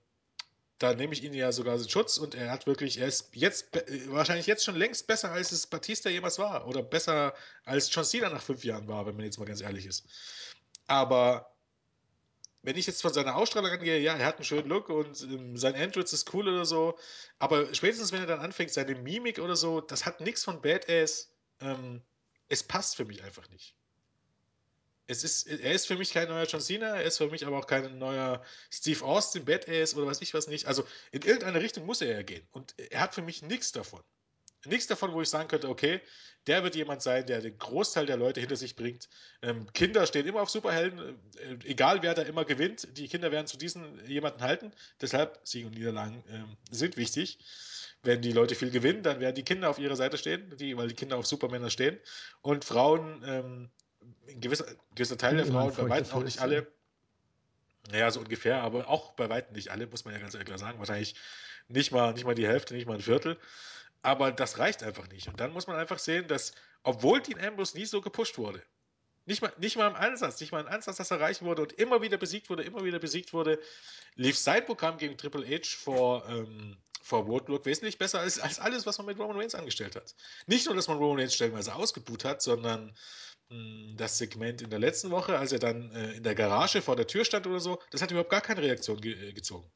da 0.81 0.95
nehme 0.95 1.13
ich 1.13 1.23
ihn 1.23 1.35
ja 1.35 1.53
sogar 1.53 1.77
in 1.77 1.89
Schutz 1.89 2.17
und 2.17 2.35
er 2.35 2.51
hat 2.51 2.67
wirklich, 2.67 2.99
er 2.99 3.07
ist 3.07 3.29
jetzt 3.35 3.69
wahrscheinlich 4.07 4.47
jetzt 4.47 4.65
schon 4.65 4.77
längst 4.77 5.07
besser, 5.07 5.31
als 5.31 5.53
es 5.53 5.67
Batista 5.67 6.09
jemals 6.09 6.39
war. 6.39 6.67
Oder 6.67 6.83
besser 6.83 7.35
als 7.65 7.95
John 7.95 8.05
Cena 8.05 8.31
nach 8.31 8.43
fünf 8.43 8.65
Jahren 8.65 8.89
war, 8.89 9.05
wenn 9.07 9.15
man 9.15 9.27
jetzt 9.27 9.39
mal 9.39 9.45
ganz 9.45 9.61
ehrlich 9.61 9.85
ist. 9.85 10.07
Aber 10.87 11.55
wenn 12.63 12.79
ich 12.79 12.87
jetzt 12.87 13.03
von 13.03 13.13
seiner 13.13 13.37
Ausstrahlung 13.37 13.71
angehe, 13.71 14.01
ja, 14.01 14.17
er 14.17 14.25
hat 14.25 14.37
einen 14.37 14.45
schönen 14.45 14.69
Look 14.69 14.89
und 14.89 15.23
ähm, 15.23 15.59
sein 15.59 15.75
Entrance 15.75 16.15
ist 16.15 16.33
cool 16.33 16.49
oder 16.49 16.65
so, 16.65 16.99
aber 17.39 17.75
spätestens 17.75 18.13
wenn 18.13 18.21
er 18.21 18.27
dann 18.27 18.41
anfängt, 18.41 18.73
seine 18.73 18.95
Mimik 18.95 19.39
oder 19.39 19.57
so, 19.57 19.83
das 19.83 20.07
hat 20.07 20.21
nichts 20.21 20.45
von 20.45 20.63
Badass. 20.63 21.31
Ähm, 21.61 22.03
es 22.49 22.63
passt 22.63 22.97
für 22.97 23.05
mich 23.05 23.23
einfach 23.23 23.49
nicht 23.51 23.77
es 25.11 25.25
ist, 25.25 25.49
er 25.49 25.73
ist 25.73 25.87
für 25.87 25.97
mich 25.97 26.13
kein 26.13 26.29
neuer 26.29 26.47
John 26.47 26.61
Cena, 26.61 26.97
er 26.97 27.03
ist 27.03 27.19
für 27.19 27.29
mich 27.29 27.45
aber 27.45 27.59
auch 27.59 27.67
kein 27.67 27.99
neuer 27.99 28.43
Steve 28.71 29.05
Austin, 29.05 29.45
Badass 29.45 29.97
oder 29.97 30.07
weiß 30.07 30.23
ich 30.23 30.33
was 30.35 30.47
nicht. 30.47 30.67
Also 30.67 30.85
in 31.11 31.23
irgendeine 31.23 31.61
Richtung 31.61 31.85
muss 31.85 32.01
er 32.01 32.13
ja 32.13 32.23
gehen. 32.23 32.47
Und 32.53 32.75
er 32.79 33.01
hat 33.01 33.15
für 33.15 33.23
mich 33.23 33.43
nichts 33.43 33.73
davon. 33.73 34.03
Nichts 34.67 34.87
davon, 34.87 35.13
wo 35.13 35.23
ich 35.23 35.29
sagen 35.29 35.49
könnte, 35.49 35.69
okay, 35.69 36.01
der 36.47 36.63
wird 36.63 36.77
jemand 36.77 37.03
sein, 37.03 37.27
der 37.27 37.41
den 37.41 37.59
Großteil 37.59 38.07
der 38.07 38.19
Leute 38.19 38.41
hinter 38.41 38.57
sich 38.57 38.77
bringt. 38.77 39.09
Ähm, 39.43 39.73
Kinder 39.73 40.07
stehen 40.07 40.27
immer 40.27 40.43
auf 40.43 40.51
Superhelden, 40.51 41.19
äh, 41.39 41.57
egal 41.65 42.03
wer 42.03 42.15
da 42.15 42.23
immer 42.23 42.45
gewinnt. 42.45 42.87
Die 42.97 43.09
Kinder 43.09 43.33
werden 43.33 43.47
zu 43.47 43.57
diesen 43.57 44.05
jemanden 44.07 44.43
halten. 44.43 44.73
Deshalb 45.01 45.41
Sieg 45.45 45.67
und 45.67 45.75
Niederlagen 45.75 46.23
ähm, 46.29 46.57
sind 46.71 46.97
wichtig. 46.97 47.39
Wenn 48.03 48.23
die 48.23 48.33
Leute 48.33 48.55
viel 48.55 48.71
gewinnen, 48.71 49.03
dann 49.03 49.19
werden 49.19 49.35
die 49.35 49.45
Kinder 49.45 49.69
auf 49.71 49.79
ihrer 49.79 49.97
Seite 49.97 50.19
stehen, 50.19 50.57
die, 50.57 50.77
weil 50.77 50.89
die 50.89 50.95
Kinder 50.95 51.17
auf 51.17 51.27
Supermänner 51.27 51.71
stehen. 51.71 51.99
Und 52.43 52.65
Frauen 52.65 53.23
ähm, 53.27 53.71
ein 54.29 54.41
gewisser, 54.41 54.67
gewisser 54.95 55.19
Teil 55.19 55.37
der 55.37 55.47
Frauen, 55.47 55.75
bei 55.75 55.89
weitem 55.89 56.13
auch 56.13 56.23
nicht 56.23 56.41
alle, 56.41 56.67
naja, 57.91 58.11
so 58.11 58.21
ungefähr, 58.21 58.63
aber 58.63 58.89
auch 58.89 59.13
bei 59.13 59.29
weitem 59.29 59.55
nicht 59.55 59.71
alle, 59.71 59.87
muss 59.87 60.05
man 60.05 60.15
ja 60.15 60.21
ganz 60.21 60.39
klar 60.39 60.59
sagen. 60.59 60.79
Wahrscheinlich 60.79 61.15
nicht 61.69 61.93
mal, 61.93 62.13
nicht 62.13 62.25
mal 62.25 62.35
die 62.35 62.47
Hälfte, 62.47 62.75
nicht 62.75 62.87
mal 62.87 62.95
ein 62.95 63.01
Viertel. 63.01 63.39
Aber 64.03 64.33
das 64.33 64.59
reicht 64.59 64.83
einfach 64.83 65.09
nicht. 65.09 65.29
Und 65.29 65.41
dann 65.41 65.53
muss 65.53 65.67
man 65.67 65.77
einfach 65.77 65.99
sehen, 65.99 66.27
dass, 66.27 66.53
obwohl 66.83 67.21
Dean 67.21 67.41
Ambrose 67.41 67.77
nie 67.77 67.85
so 67.85 68.01
gepusht 68.01 68.39
wurde, 68.39 68.63
nicht 69.27 69.43
mal, 69.43 69.53
nicht 69.59 69.77
mal 69.77 69.87
im 69.87 69.95
Ansatz, 69.95 70.41
nicht 70.41 70.53
mal 70.53 70.61
im 70.61 70.69
Ansatz, 70.69 70.97
dass 70.97 71.11
er 71.11 71.19
erreichen 71.19 71.45
wurde 71.45 71.63
und 71.63 71.73
immer 71.75 72.01
wieder 72.01 72.17
besiegt 72.17 72.49
wurde, 72.51 72.63
immer 72.63 72.83
wieder 72.85 72.99
besiegt 72.99 73.33
wurde, 73.33 73.61
lief 74.15 74.39
sein 74.39 74.65
Programm 74.65 74.97
gegen 74.97 75.17
Triple 75.17 75.47
H 75.47 75.77
vor, 75.77 76.27
ähm, 76.29 76.79
vor 77.03 77.25
Roadblock 77.25 77.67
wesentlich 77.67 77.99
besser 77.99 78.21
als, 78.21 78.41
als 78.41 78.59
alles, 78.59 78.87
was 78.87 78.99
man 78.99 79.07
mit 79.07 79.19
Roman 79.19 79.37
Reigns 79.37 79.55
angestellt 79.55 79.97
hat. 79.97 80.15
Nicht 80.47 80.67
nur, 80.67 80.75
dass 80.75 80.89
man 80.89 80.99
Roman 80.99 81.21
Reigns 81.21 81.35
stellenweise 81.35 81.75
ausgebuht 81.75 82.25
hat, 82.25 82.43
sondern 82.43 82.97
das 83.97 84.19
Segment 84.19 84.63
in 84.63 84.71
der 84.71 84.79
letzten 84.79 85.11
Woche, 85.11 85.39
als 85.39 85.53
er 85.53 85.59
dann 85.59 85.91
äh, 85.93 86.13
in 86.13 86.23
der 86.23 86.35
Garage 86.35 86.83
vor 86.83 86.97
der 86.97 87.07
Tür 87.07 87.25
stand 87.25 87.47
oder 87.47 87.61
so, 87.61 87.81
das 87.91 88.01
hat 88.01 88.11
überhaupt 88.11 88.31
gar 88.31 88.41
keine 88.41 88.63
Reaktion 88.63 89.01
ge 89.01 89.31
äh, 89.31 89.33
gezogen. 89.33 89.69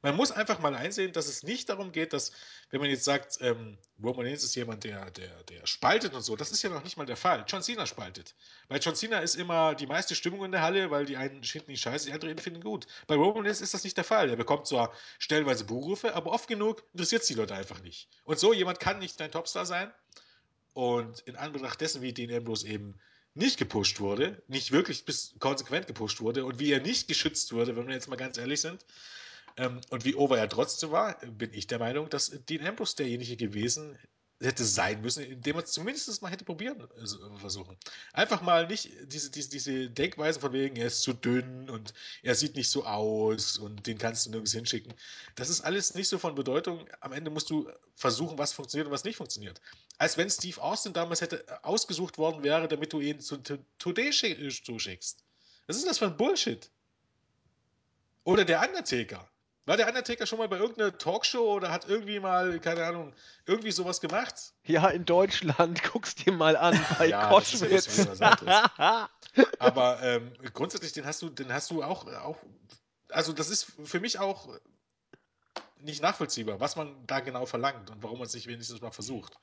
Man 0.00 0.16
muss 0.16 0.32
einfach 0.32 0.58
mal 0.58 0.74
einsehen, 0.74 1.12
dass 1.12 1.28
es 1.28 1.42
nicht 1.42 1.70
darum 1.70 1.90
geht, 1.90 2.12
dass, 2.12 2.32
wenn 2.68 2.80
man 2.80 2.90
jetzt 2.90 3.04
sagt, 3.04 3.38
ähm, 3.40 3.78
Roman 4.02 4.26
Reigns 4.26 4.44
ist 4.44 4.54
jemand, 4.54 4.84
der, 4.84 5.10
der, 5.12 5.44
der 5.44 5.66
spaltet 5.66 6.12
und 6.12 6.20
so, 6.20 6.36
das 6.36 6.50
ist 6.50 6.62
ja 6.62 6.68
noch 6.68 6.84
nicht 6.84 6.98
mal 6.98 7.06
der 7.06 7.16
Fall. 7.16 7.44
John 7.48 7.62
Cena 7.62 7.86
spaltet. 7.86 8.34
Weil 8.68 8.80
John 8.80 8.94
Cena 8.94 9.20
ist 9.20 9.34
immer 9.34 9.74
die 9.74 9.86
meiste 9.86 10.14
Stimmung 10.14 10.44
in 10.44 10.52
der 10.52 10.60
Halle, 10.60 10.90
weil 10.90 11.06
die 11.06 11.16
einen 11.16 11.42
finden 11.42 11.70
ihn 11.70 11.78
scheiße, 11.78 12.06
die 12.06 12.12
anderen 12.12 12.36
finden 12.36 12.60
ihn 12.60 12.64
gut. 12.64 12.86
Bei 13.06 13.14
Roman 13.14 13.46
Reigns 13.46 13.62
ist 13.62 13.72
das 13.72 13.84
nicht 13.84 13.96
der 13.96 14.04
Fall. 14.04 14.28
Er 14.28 14.36
bekommt 14.36 14.66
zwar 14.66 14.92
stellenweise 15.18 15.64
Buchrufe, 15.64 16.14
aber 16.14 16.32
oft 16.32 16.48
genug 16.48 16.82
interessiert 16.92 17.22
es 17.22 17.28
die 17.28 17.34
Leute 17.34 17.54
einfach 17.54 17.80
nicht. 17.80 18.10
Und 18.24 18.38
so 18.38 18.52
jemand 18.52 18.80
kann 18.80 18.98
nicht 18.98 19.18
dein 19.20 19.32
Topstar 19.32 19.64
sein, 19.64 19.90
und 20.74 21.20
in 21.20 21.36
Anbetracht 21.36 21.80
dessen, 21.80 22.02
wie 22.02 22.12
Dean 22.12 22.32
Ambrose 22.32 22.68
eben 22.68 22.94
nicht 23.34 23.58
gepusht 23.58 24.00
wurde, 24.00 24.42
nicht 24.46 24.70
wirklich 24.70 25.04
bis 25.04 25.34
konsequent 25.38 25.86
gepusht 25.86 26.20
wurde 26.20 26.44
und 26.44 26.58
wie 26.58 26.70
er 26.70 26.80
nicht 26.80 27.08
geschützt 27.08 27.52
wurde, 27.52 27.76
wenn 27.76 27.86
wir 27.86 27.94
jetzt 27.94 28.08
mal 28.08 28.16
ganz 28.16 28.38
ehrlich 28.38 28.60
sind, 28.60 28.84
ähm, 29.56 29.80
und 29.90 30.04
wie 30.04 30.14
over 30.14 30.38
er 30.38 30.48
trotzdem 30.48 30.90
war, 30.90 31.14
bin 31.26 31.52
ich 31.52 31.66
der 31.66 31.78
Meinung, 31.78 32.08
dass 32.10 32.30
Dean 32.48 32.66
Ambrose 32.66 32.96
derjenige 32.96 33.36
gewesen 33.36 33.98
hätte 34.40 34.64
sein 34.64 35.00
müssen, 35.00 35.24
indem 35.24 35.56
man 35.56 35.64
es 35.64 35.72
zumindest 35.72 36.20
mal 36.22 36.30
hätte 36.30 36.44
probieren 36.44 36.80
äh, 36.80 37.38
versuchen. 37.38 37.76
Einfach 38.12 38.42
mal 38.42 38.66
nicht 38.66 38.90
diese, 39.04 39.30
diese, 39.30 39.48
diese 39.48 39.90
Denkweise 39.90 40.40
von 40.40 40.52
wegen, 40.52 40.76
er 40.76 40.86
ist 40.86 41.02
zu 41.02 41.12
dünn 41.12 41.70
und 41.70 41.94
er 42.22 42.34
sieht 42.34 42.56
nicht 42.56 42.68
so 42.68 42.84
aus 42.84 43.58
und 43.58 43.86
den 43.86 43.98
kannst 43.98 44.26
du 44.26 44.30
nirgends 44.30 44.52
hinschicken. 44.52 44.92
Das 45.36 45.48
ist 45.48 45.60
alles 45.60 45.94
nicht 45.94 46.08
so 46.08 46.18
von 46.18 46.34
Bedeutung. 46.34 46.86
Am 47.00 47.12
Ende 47.12 47.30
musst 47.30 47.50
du 47.50 47.70
versuchen, 47.94 48.38
was 48.38 48.52
funktioniert 48.52 48.86
und 48.86 48.92
was 48.92 49.04
nicht 49.04 49.16
funktioniert. 49.16 49.60
Als 49.98 50.16
wenn 50.16 50.28
Steve 50.28 50.60
Austin 50.60 50.92
damals 50.92 51.20
hätte 51.20 51.44
ausgesucht 51.64 52.18
worden 52.18 52.42
wäre, 52.42 52.68
damit 52.68 52.92
du 52.92 53.00
ihn 53.00 53.20
zu 53.20 53.38
Today 53.78 54.10
zuschickst. 54.10 55.24
Was 55.66 55.76
ist 55.76 55.86
das 55.86 55.98
für 55.98 56.06
ein 56.06 56.16
Bullshit? 56.16 56.70
Oder 58.24 58.44
der 58.44 58.66
Undertaker. 58.66 59.28
War 59.66 59.78
der 59.78 59.88
Undertaker 59.88 60.26
schon 60.26 60.38
mal 60.38 60.48
bei 60.48 60.58
irgendeiner 60.58 60.96
Talkshow 60.96 61.54
oder 61.54 61.70
hat 61.70 61.88
irgendwie 61.88 62.20
mal, 62.20 62.60
keine 62.60 62.84
Ahnung, 62.84 63.14
irgendwie 63.46 63.70
sowas 63.70 64.00
gemacht? 64.00 64.52
Ja, 64.64 64.88
in 64.88 65.06
Deutschland, 65.06 65.82
guck's 65.92 66.14
dir 66.14 66.32
mal 66.32 66.56
an, 66.56 66.78
bei 66.98 67.06
ja, 67.06 67.28
Koschwitz. 67.28 68.06
Aber 69.58 70.02
ähm, 70.02 70.32
grundsätzlich, 70.52 70.92
den 70.92 71.06
hast 71.06 71.22
du, 71.22 71.30
den 71.30 71.52
hast 71.52 71.70
du 71.70 71.82
auch, 71.82 72.06
auch, 72.06 72.36
also 73.08 73.32
das 73.32 73.48
ist 73.48 73.72
für 73.84 74.00
mich 74.00 74.18
auch 74.18 74.48
nicht 75.78 76.02
nachvollziehbar, 76.02 76.60
was 76.60 76.76
man 76.76 76.94
da 77.06 77.20
genau 77.20 77.46
verlangt 77.46 77.90
und 77.90 78.02
warum 78.02 78.18
man 78.18 78.26
es 78.26 78.34
nicht 78.34 78.46
wenigstens 78.46 78.82
mal 78.82 78.90
versucht. 78.90 79.38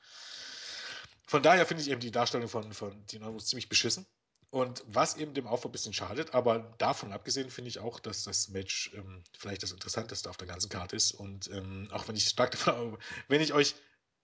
Von 1.26 1.41
daher 1.41 1.65
finde 1.65 1.81
ich 1.81 1.89
eben 1.89 2.02
die 2.02 2.11
Darstellung 2.11 2.48
von, 2.48 2.73
von 2.73 3.06
Dino 3.07 3.38
ziemlich 3.38 3.69
beschissen. 3.69 4.06
Und 4.52 4.84
was 4.86 5.15
eben 5.15 5.34
dem 5.34 5.48
Aufbau 5.48 5.69
ein 5.69 5.72
bisschen 5.72 5.94
schadet, 5.94 6.34
aber 6.34 6.76
davon 6.78 7.14
abgesehen 7.14 7.49
finde 7.49 7.69
ich 7.69 7.80
auch, 7.80 8.02
dass 8.02 8.26
das 8.26 8.49
Match 8.49 8.91
ähm, 8.94 9.23
vielleicht 9.38 9.64
das 9.64 9.72
Interessanteste 9.72 10.30
auf 10.30 10.36
der 10.36 10.48
ganzen 10.48 10.69
Karte 10.69 10.98
ist. 10.98 11.14
Und 11.14 11.49
ähm, 11.52 11.88
auch 11.91 12.10
wenn 12.10 12.18
ich 12.18 12.28
stark 12.28 12.52
davon, 12.65 12.98
wenn 13.30 13.40
ich 13.40 13.53
euch 13.53 13.76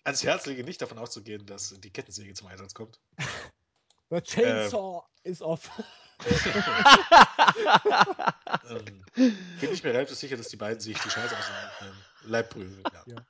ans 0.04 0.26
Herz 0.26 0.46
lege, 0.46 0.66
nicht 0.66 0.82
davon 0.82 0.98
auszugehen, 0.98 1.46
dass 1.46 1.80
die 1.80 1.92
Kettensäge 1.92 2.34
zum 2.34 2.48
Einsatz 2.48 2.74
kommt. 2.74 3.00
The 4.10 4.22
Chainsaw 4.22 5.04
ähm, 5.24 5.32
is 5.32 5.42
off. 5.42 5.70
ähm, 8.70 9.06
bin 9.16 9.72
ich 9.72 9.84
mir 9.84 9.94
relativ 9.94 10.18
sicher, 10.18 10.36
dass 10.36 10.50
die 10.50 10.58
beiden 10.58 10.80
sich 10.82 10.98
die 10.98 11.10
Scheiße 11.10 11.38
aus 11.38 11.46
dem 11.46 11.88
ähm, 11.88 11.96
Leib 12.24 12.50
prügeln. 12.50 12.84
Ja. 12.94 13.04
ja. 13.06 13.26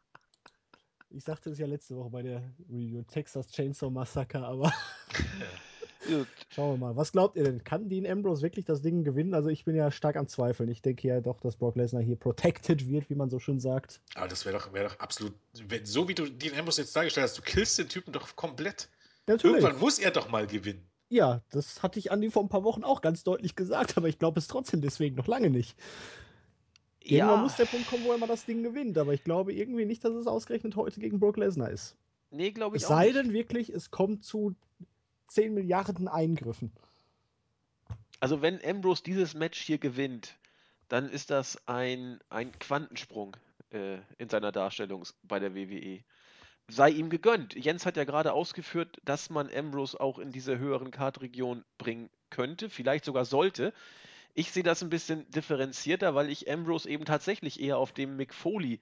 Ich 1.10 1.24
sagte 1.24 1.52
es 1.52 1.60
ja 1.60 1.68
letzte 1.68 1.95
Woche 1.95 2.10
bei 2.10 2.22
der 2.24 2.44
Review 2.69 3.03
Texas 3.03 3.48
Chainsaw 3.49 3.91
Massacre, 3.91 4.45
aber. 4.45 4.74
Ja. 6.09 6.25
Schauen 6.49 6.73
wir 6.73 6.88
mal. 6.88 6.95
Was 6.95 7.11
glaubt 7.11 7.35
ihr 7.35 7.43
denn? 7.43 7.63
Kann 7.63 7.89
Dean 7.89 8.05
Ambrose 8.05 8.41
wirklich 8.41 8.65
das 8.65 8.81
Ding 8.81 9.03
gewinnen? 9.03 9.34
Also 9.34 9.49
ich 9.49 9.65
bin 9.65 9.75
ja 9.75 9.91
stark 9.91 10.15
am 10.15 10.27
Zweifeln. 10.27 10.69
Ich 10.69 10.81
denke 10.81 11.07
ja 11.07 11.21
doch, 11.21 11.39
dass 11.39 11.55
Brock 11.55 11.75
Lesnar 11.75 12.01
hier 12.01 12.15
protected 12.15 12.88
wird, 12.88 13.09
wie 13.09 13.15
man 13.15 13.29
so 13.29 13.39
schön 13.39 13.59
sagt. 13.59 14.01
Aber 14.15 14.27
das 14.27 14.45
wäre 14.45 14.57
doch, 14.57 14.73
wär 14.73 14.85
doch 14.85 14.99
absolut, 14.99 15.34
wenn, 15.67 15.85
so 15.85 16.07
wie 16.07 16.15
du 16.15 16.25
Dean 16.25 16.57
Ambrose 16.57 16.81
jetzt 16.81 16.95
dargestellt 16.95 17.25
hast, 17.25 17.38
du 17.38 17.41
killst 17.41 17.77
den 17.77 17.89
Typen 17.89 18.13
doch 18.13 18.35
komplett. 18.35 18.89
Natürlich. 19.27 19.61
Irgendwann 19.61 19.79
muss 19.79 19.99
er 19.99 20.11
doch 20.11 20.29
mal 20.29 20.47
gewinnen. 20.47 20.88
Ja, 21.09 21.41
das 21.51 21.84
hatte 21.84 21.99
ich 21.99 22.11
Andi 22.11 22.29
vor 22.29 22.43
ein 22.43 22.49
paar 22.49 22.63
Wochen 22.63 22.84
auch 22.84 23.01
ganz 23.01 23.23
deutlich 23.23 23.55
gesagt, 23.55 23.97
aber 23.97 24.07
ich 24.09 24.19
glaube 24.19 24.39
es 24.39 24.47
trotzdem 24.47 24.81
deswegen 24.81 25.15
noch 25.15 25.27
lange 25.27 25.49
nicht. 25.49 25.77
Irgendwann 27.01 27.43
muss 27.43 27.55
der 27.55 27.65
Punkt 27.65 27.89
kommen, 27.89 28.03
wo 28.05 28.11
er 28.11 28.17
mal 28.17 28.27
das 28.27 28.45
Ding 28.45 28.63
gewinnt. 28.63 28.97
Aber 28.97 29.13
ich 29.13 29.23
glaube 29.23 29.53
irgendwie 29.53 29.85
nicht, 29.85 30.03
dass 30.03 30.13
es 30.13 30.27
ausgerechnet 30.27 30.75
heute 30.75 30.99
gegen 30.99 31.19
Brock 31.19 31.38
Lesnar 31.38 31.69
ist. 31.69 31.95
Nee, 32.31 32.51
glaube 32.51 32.75
ich 32.75 32.84
es 32.84 32.89
auch. 32.89 32.99
Es 32.99 33.05
sei 33.05 33.11
denn 33.13 33.31
wirklich, 33.31 33.69
es 33.69 33.91
kommt 33.91 34.25
zu 34.25 34.53
10 35.27 35.53
Milliarden 35.53 36.07
Eingriffen. 36.07 36.71
Also, 38.19 38.41
wenn 38.41 38.63
Ambrose 38.63 39.03
dieses 39.03 39.33
Match 39.33 39.59
hier 39.59 39.77
gewinnt, 39.77 40.37
dann 40.87 41.09
ist 41.09 41.29
das 41.29 41.67
ein, 41.67 42.19
ein 42.29 42.51
Quantensprung 42.59 43.37
äh, 43.71 43.97
in 44.17 44.29
seiner 44.29 44.51
Darstellung 44.51 45.03
bei 45.23 45.39
der 45.39 45.53
WWE. 45.53 46.03
Sei 46.69 46.89
ihm 46.89 47.09
gegönnt. 47.09 47.55
Jens 47.55 47.85
hat 47.85 47.97
ja 47.97 48.03
gerade 48.03 48.33
ausgeführt, 48.33 48.97
dass 49.05 49.29
man 49.29 49.49
Ambrose 49.53 49.99
auch 49.99 50.19
in 50.19 50.31
diese 50.31 50.57
höheren 50.57 50.91
Kartregion 50.91 51.63
bringen 51.77 52.09
könnte, 52.29 52.69
vielleicht 52.69 53.05
sogar 53.05 53.25
sollte. 53.25 53.73
Ich 54.33 54.51
sehe 54.51 54.63
das 54.63 54.83
ein 54.83 54.89
bisschen 54.89 55.29
differenzierter, 55.31 56.13
weil 56.13 56.29
ich 56.29 56.51
Ambrose 56.51 56.89
eben 56.89 57.05
tatsächlich 57.05 57.59
eher 57.59 57.77
auf 57.77 57.93
dem 57.93 58.17
Mick 58.17 58.33
Foley 58.33 58.81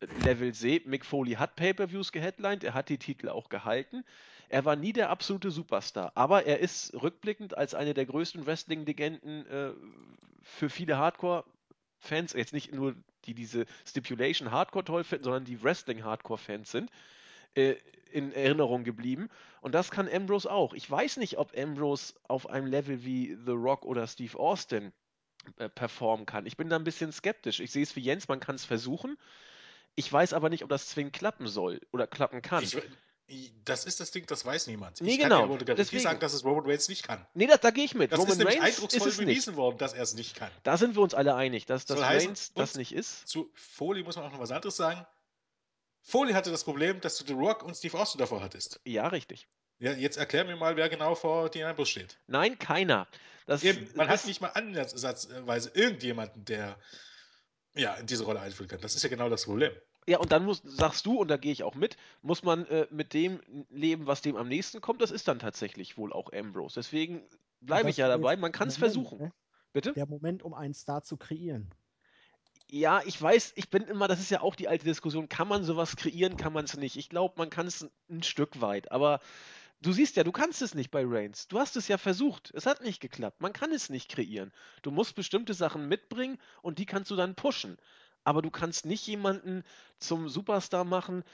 äh, 0.00 0.06
Level 0.24 0.54
sehe. 0.54 0.82
Mick 0.86 1.04
Foley 1.04 1.34
hat 1.34 1.56
Pay-per-Views 1.56 2.12
geheadlined, 2.12 2.64
er 2.64 2.74
hat 2.74 2.88
die 2.88 2.98
Titel 2.98 3.28
auch 3.28 3.48
gehalten. 3.48 4.04
Er 4.50 4.64
war 4.64 4.74
nie 4.74 4.92
der 4.92 5.10
absolute 5.10 5.52
Superstar, 5.52 6.10
aber 6.16 6.44
er 6.44 6.58
ist 6.58 6.92
rückblickend 6.92 7.56
als 7.56 7.72
eine 7.72 7.94
der 7.94 8.04
größten 8.04 8.46
Wrestling-Legenden 8.46 9.46
äh, 9.46 9.70
für 10.42 10.68
viele 10.68 10.98
Hardcore-Fans, 10.98 12.32
jetzt 12.32 12.52
nicht 12.52 12.74
nur 12.74 12.96
die 13.26 13.34
diese 13.34 13.64
Stipulation 13.86 14.50
Hardcore 14.50 14.84
toll 14.84 15.04
finden, 15.04 15.24
sondern 15.24 15.44
die 15.44 15.62
Wrestling 15.62 16.02
Hardcore-Fans 16.02 16.68
sind, 16.68 16.90
äh, 17.54 17.76
in 18.10 18.32
Erinnerung 18.32 18.82
geblieben. 18.82 19.28
Und 19.60 19.72
das 19.72 19.92
kann 19.92 20.08
Ambrose 20.08 20.50
auch. 20.50 20.74
Ich 20.74 20.90
weiß 20.90 21.18
nicht, 21.18 21.38
ob 21.38 21.56
Ambrose 21.56 22.14
auf 22.26 22.50
einem 22.50 22.66
Level 22.66 23.04
wie 23.04 23.38
The 23.46 23.52
Rock 23.52 23.84
oder 23.84 24.08
Steve 24.08 24.36
Austin 24.36 24.92
äh, 25.58 25.68
performen 25.68 26.26
kann. 26.26 26.44
Ich 26.44 26.56
bin 26.56 26.68
da 26.68 26.74
ein 26.74 26.82
bisschen 26.82 27.12
skeptisch. 27.12 27.60
Ich 27.60 27.70
sehe 27.70 27.84
es 27.84 27.94
wie 27.94 28.00
Jens, 28.00 28.26
man 28.26 28.40
kann 28.40 28.56
es 28.56 28.64
versuchen. 28.64 29.16
Ich 29.94 30.12
weiß 30.12 30.32
aber 30.32 30.48
nicht, 30.48 30.64
ob 30.64 30.70
das 30.70 30.88
zwingend 30.88 31.12
klappen 31.12 31.46
soll 31.46 31.80
oder 31.92 32.08
klappen 32.08 32.42
kann. 32.42 32.64
Ich, 32.64 32.76
das 33.64 33.84
ist 33.84 34.00
das 34.00 34.10
Ding, 34.10 34.26
das 34.26 34.44
weiß 34.44 34.66
niemand. 34.66 35.00
Nee, 35.00 35.12
ich 35.12 35.18
genau. 35.18 35.46
kann 35.46 35.58
dir 35.58 35.74
Deswegen. 35.74 36.02
sagen, 36.02 36.20
dass 36.20 36.32
es 36.32 36.44
Roman 36.44 36.64
Reigns 36.64 36.88
nicht 36.88 37.06
kann. 37.06 37.24
Nee, 37.34 37.46
das, 37.46 37.60
da 37.60 37.70
gehe 37.70 37.84
ich 37.84 37.94
mit. 37.94 38.12
Das 38.12 38.18
Roman 38.18 38.32
ist 38.32 38.38
nämlich 38.38 38.60
Reigns 38.60 38.76
eindrucksvoll 38.76 39.08
ist 39.08 39.18
bewiesen 39.18 39.56
worden, 39.56 39.78
dass 39.78 39.92
er 39.92 40.02
es 40.02 40.14
nicht 40.14 40.36
kann. 40.36 40.50
Da 40.62 40.76
sind 40.76 40.96
wir 40.96 41.02
uns 41.02 41.14
alle 41.14 41.34
einig, 41.34 41.66
dass, 41.66 41.84
dass 41.84 42.00
Reigns 42.00 42.52
das 42.54 42.74
nicht 42.74 42.92
ist. 42.92 43.28
Zu 43.28 43.50
Foley 43.54 44.02
muss 44.02 44.16
man 44.16 44.26
auch 44.26 44.32
noch 44.32 44.40
was 44.40 44.50
anderes 44.50 44.76
sagen. 44.76 45.06
Foley 46.02 46.32
hatte 46.32 46.50
das 46.50 46.64
Problem, 46.64 47.00
dass 47.00 47.18
du 47.18 47.26
The 47.26 47.34
Rock 47.34 47.62
und 47.62 47.76
Steve 47.76 47.98
Austin 47.98 48.18
davor 48.18 48.42
hattest. 48.42 48.80
Ja, 48.84 49.08
richtig. 49.08 49.48
Ja, 49.78 49.92
jetzt 49.92 50.16
erklär 50.16 50.44
mir 50.44 50.56
mal, 50.56 50.76
wer 50.76 50.88
genau 50.88 51.14
vor 51.14 51.48
Dean 51.50 51.68
Ambrose 51.68 51.90
steht. 51.90 52.18
Nein, 52.26 52.58
keiner. 52.58 53.06
Das, 53.46 53.62
Eben, 53.62 53.88
man 53.94 54.08
das 54.08 54.20
hat 54.20 54.26
nicht 54.26 54.40
mal 54.40 54.48
ansatzweise 54.48 55.70
irgendjemanden, 55.74 56.44
der 56.44 56.78
ja, 57.74 57.94
in 57.94 58.06
diese 58.06 58.24
Rolle 58.24 58.40
einführen 58.40 58.68
kann. 58.68 58.80
Das 58.80 58.94
ist 58.94 59.02
ja 59.02 59.08
genau 59.08 59.28
das 59.28 59.44
Problem. 59.44 59.72
Ja, 60.06 60.18
und 60.18 60.32
dann 60.32 60.44
muss, 60.44 60.62
sagst 60.64 61.06
du, 61.06 61.18
und 61.20 61.28
da 61.28 61.36
gehe 61.36 61.52
ich 61.52 61.62
auch 61.62 61.74
mit, 61.74 61.96
muss 62.22 62.42
man 62.42 62.66
äh, 62.66 62.86
mit 62.90 63.14
dem 63.14 63.40
leben, 63.70 64.06
was 64.06 64.22
dem 64.22 64.36
am 64.36 64.48
nächsten 64.48 64.80
kommt. 64.80 65.02
Das 65.02 65.10
ist 65.10 65.28
dann 65.28 65.38
tatsächlich 65.38 65.98
wohl 65.98 66.12
auch 66.12 66.32
Ambrose. 66.32 66.74
Deswegen 66.80 67.22
bleibe 67.60 67.90
ich 67.90 67.98
ja 67.98 68.08
dabei. 68.08 68.36
Man 68.36 68.52
kann 68.52 68.68
es 68.68 68.76
versuchen. 68.76 69.18
Ne? 69.18 69.32
Bitte? 69.72 69.92
Der 69.92 70.06
Moment, 70.06 70.42
um 70.42 70.54
einen 70.54 70.74
Star 70.74 71.02
zu 71.02 71.16
kreieren. 71.16 71.70
Ja, 72.70 73.02
ich 73.04 73.20
weiß, 73.20 73.52
ich 73.56 73.68
bin 73.68 73.84
immer, 73.84 74.06
das 74.08 74.20
ist 74.20 74.30
ja 74.30 74.42
auch 74.42 74.54
die 74.54 74.68
alte 74.68 74.84
Diskussion, 74.84 75.28
kann 75.28 75.48
man 75.48 75.64
sowas 75.64 75.96
kreieren, 75.96 76.36
kann 76.36 76.52
man 76.52 76.64
es 76.64 76.76
nicht. 76.76 76.96
Ich 76.96 77.08
glaube, 77.08 77.34
man 77.36 77.50
kann 77.50 77.66
es 77.66 77.88
ein 78.08 78.22
Stück 78.22 78.60
weit, 78.60 78.92
aber 78.92 79.20
du 79.80 79.92
siehst 79.92 80.16
ja, 80.16 80.24
du 80.24 80.30
kannst 80.30 80.62
es 80.62 80.74
nicht 80.74 80.90
bei 80.90 81.04
Reigns. 81.04 81.48
Du 81.48 81.58
hast 81.58 81.76
es 81.76 81.88
ja 81.88 81.98
versucht, 81.98 82.52
es 82.54 82.66
hat 82.66 82.82
nicht 82.82 83.00
geklappt. 83.00 83.40
Man 83.40 83.52
kann 83.52 83.72
es 83.72 83.90
nicht 83.90 84.08
kreieren. 84.08 84.52
Du 84.82 84.92
musst 84.92 85.16
bestimmte 85.16 85.52
Sachen 85.52 85.88
mitbringen 85.88 86.38
und 86.62 86.78
die 86.78 86.86
kannst 86.86 87.10
du 87.10 87.16
dann 87.16 87.34
pushen 87.34 87.76
aber 88.24 88.42
du 88.42 88.50
kannst 88.50 88.84
nicht 88.86 89.06
jemanden 89.06 89.64
zum 89.98 90.28
Superstar 90.28 90.84
machen, 90.84 91.24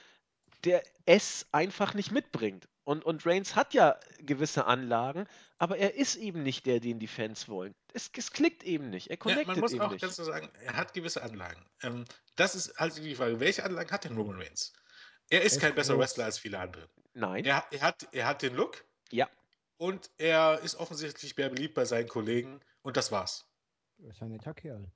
der 0.64 0.82
es 1.04 1.46
einfach 1.52 1.94
nicht 1.94 2.12
mitbringt. 2.12 2.68
Und, 2.84 3.04
und 3.04 3.26
Reigns 3.26 3.56
hat 3.56 3.74
ja 3.74 3.98
gewisse 4.20 4.66
Anlagen, 4.66 5.26
aber 5.58 5.76
er 5.76 5.96
ist 5.96 6.14
eben 6.14 6.44
nicht 6.44 6.66
der, 6.66 6.78
den 6.78 7.00
die 7.00 7.08
Fans 7.08 7.48
wollen. 7.48 7.74
Es, 7.92 8.10
es 8.16 8.32
klickt 8.32 8.62
eben 8.62 8.90
nicht. 8.90 9.10
Er 9.10 9.16
connectet 9.16 9.48
ja, 9.48 9.52
man 9.54 9.60
muss 9.60 9.72
eben 9.72 9.80
auch 9.80 9.90
nicht. 9.90 10.02
ganz 10.02 10.14
klar 10.14 10.26
sagen, 10.26 10.48
er 10.62 10.76
hat 10.76 10.94
gewisse 10.94 11.22
Anlagen. 11.22 11.64
Ähm, 11.82 12.04
das 12.36 12.54
ist 12.54 12.78
halt 12.78 12.96
die 12.96 13.16
Frage, 13.16 13.40
welche 13.40 13.64
Anlagen 13.64 13.90
hat 13.90 14.04
denn 14.04 14.16
Roman 14.16 14.40
Reigns? 14.40 14.72
Er 15.30 15.42
ist 15.42 15.56
er 15.56 15.62
kein 15.62 15.74
besserer 15.74 15.98
Wrestler 15.98 16.26
als 16.26 16.38
viele 16.38 16.60
andere. 16.60 16.88
Nein. 17.14 17.44
Er, 17.44 17.66
er, 17.72 17.80
hat, 17.80 18.06
er 18.12 18.26
hat 18.26 18.42
den 18.42 18.54
Look. 18.54 18.84
Ja. 19.10 19.28
Und 19.78 20.10
er 20.18 20.60
ist 20.60 20.76
offensichtlich 20.76 21.36
mehr 21.36 21.48
beliebt 21.48 21.74
bei 21.74 21.84
seinen 21.84 22.08
Kollegen. 22.08 22.60
Und 22.82 22.96
das 22.96 23.10
war's. 23.10 23.48
Er 23.98 24.10
ist 24.10 24.22
ein 24.22 24.28
netter 24.28 24.54
Kerl. 24.54 24.92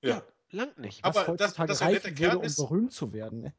Ja. 0.00 0.16
ja. 0.16 0.26
Langt 0.54 0.78
nicht. 0.78 1.02
Was 1.02 1.16
aber 1.16 1.36
das, 1.36 1.54
das 1.54 1.82
ein 1.82 1.92
netter 1.94 2.12
Kerl 2.12 2.34
würde, 2.34 2.46
ist, 2.46 2.60
um 2.60 2.68
berühmt 2.68 2.92
zu 2.92 3.12
werden. 3.12 3.40
Ne? 3.40 3.52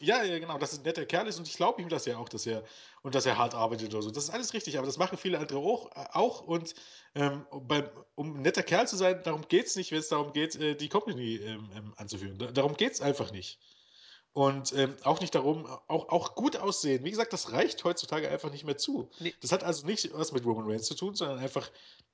Ja, 0.00 0.22
ja, 0.22 0.38
genau, 0.38 0.56
dass 0.56 0.72
es 0.72 0.78
ein 0.78 0.84
netter 0.84 1.04
Kerl 1.04 1.26
ist 1.26 1.38
und 1.38 1.46
ich 1.46 1.54
glaube 1.54 1.82
ihm 1.82 1.90
das 1.90 2.06
ja 2.06 2.16
auch, 2.16 2.30
dass 2.30 2.46
er 2.46 2.64
und 3.02 3.14
dass 3.14 3.26
er 3.26 3.36
hart 3.36 3.54
arbeitet 3.54 3.92
oder 3.92 4.02
so. 4.02 4.10
Das 4.10 4.24
ist 4.24 4.30
alles 4.30 4.54
richtig, 4.54 4.78
aber 4.78 4.86
das 4.86 4.96
machen 4.96 5.18
viele 5.18 5.38
andere 5.38 5.58
auch. 5.58 5.90
auch 6.14 6.40
und 6.40 6.74
ähm, 7.14 7.44
beim, 7.52 7.84
um 8.14 8.36
ein 8.36 8.42
netter 8.42 8.62
Kerl 8.62 8.88
zu 8.88 8.96
sein, 8.96 9.20
darum 9.24 9.46
geht 9.46 9.66
es 9.66 9.76
nicht, 9.76 9.92
wenn 9.92 9.98
es 9.98 10.08
darum 10.08 10.32
geht, 10.32 10.56
äh, 10.56 10.74
die 10.74 10.88
Company 10.88 11.36
ähm, 11.36 11.68
ähm 11.76 11.92
anzuführen. 11.96 12.38
darum 12.54 12.74
geht 12.74 12.92
es 12.92 13.02
einfach 13.02 13.30
nicht. 13.30 13.58
Und 14.32 14.72
ähm, 14.74 14.94
auch 15.02 15.20
nicht 15.20 15.34
darum, 15.34 15.66
auch, 15.88 16.10
auch 16.10 16.34
gut 16.34 16.56
aussehen. 16.56 17.04
Wie 17.04 17.10
gesagt, 17.10 17.32
das 17.32 17.52
reicht 17.52 17.82
heutzutage 17.84 18.28
einfach 18.28 18.52
nicht 18.52 18.64
mehr 18.64 18.76
zu. 18.76 19.10
Nee. 19.18 19.34
Das 19.40 19.50
hat 19.52 19.64
also 19.64 19.86
nicht 19.86 20.12
was 20.12 20.32
mit 20.32 20.44
Roman 20.44 20.70
Reigns 20.70 20.86
zu 20.86 20.94
tun, 20.94 21.14
sondern 21.14 21.38
einfach 21.38 21.70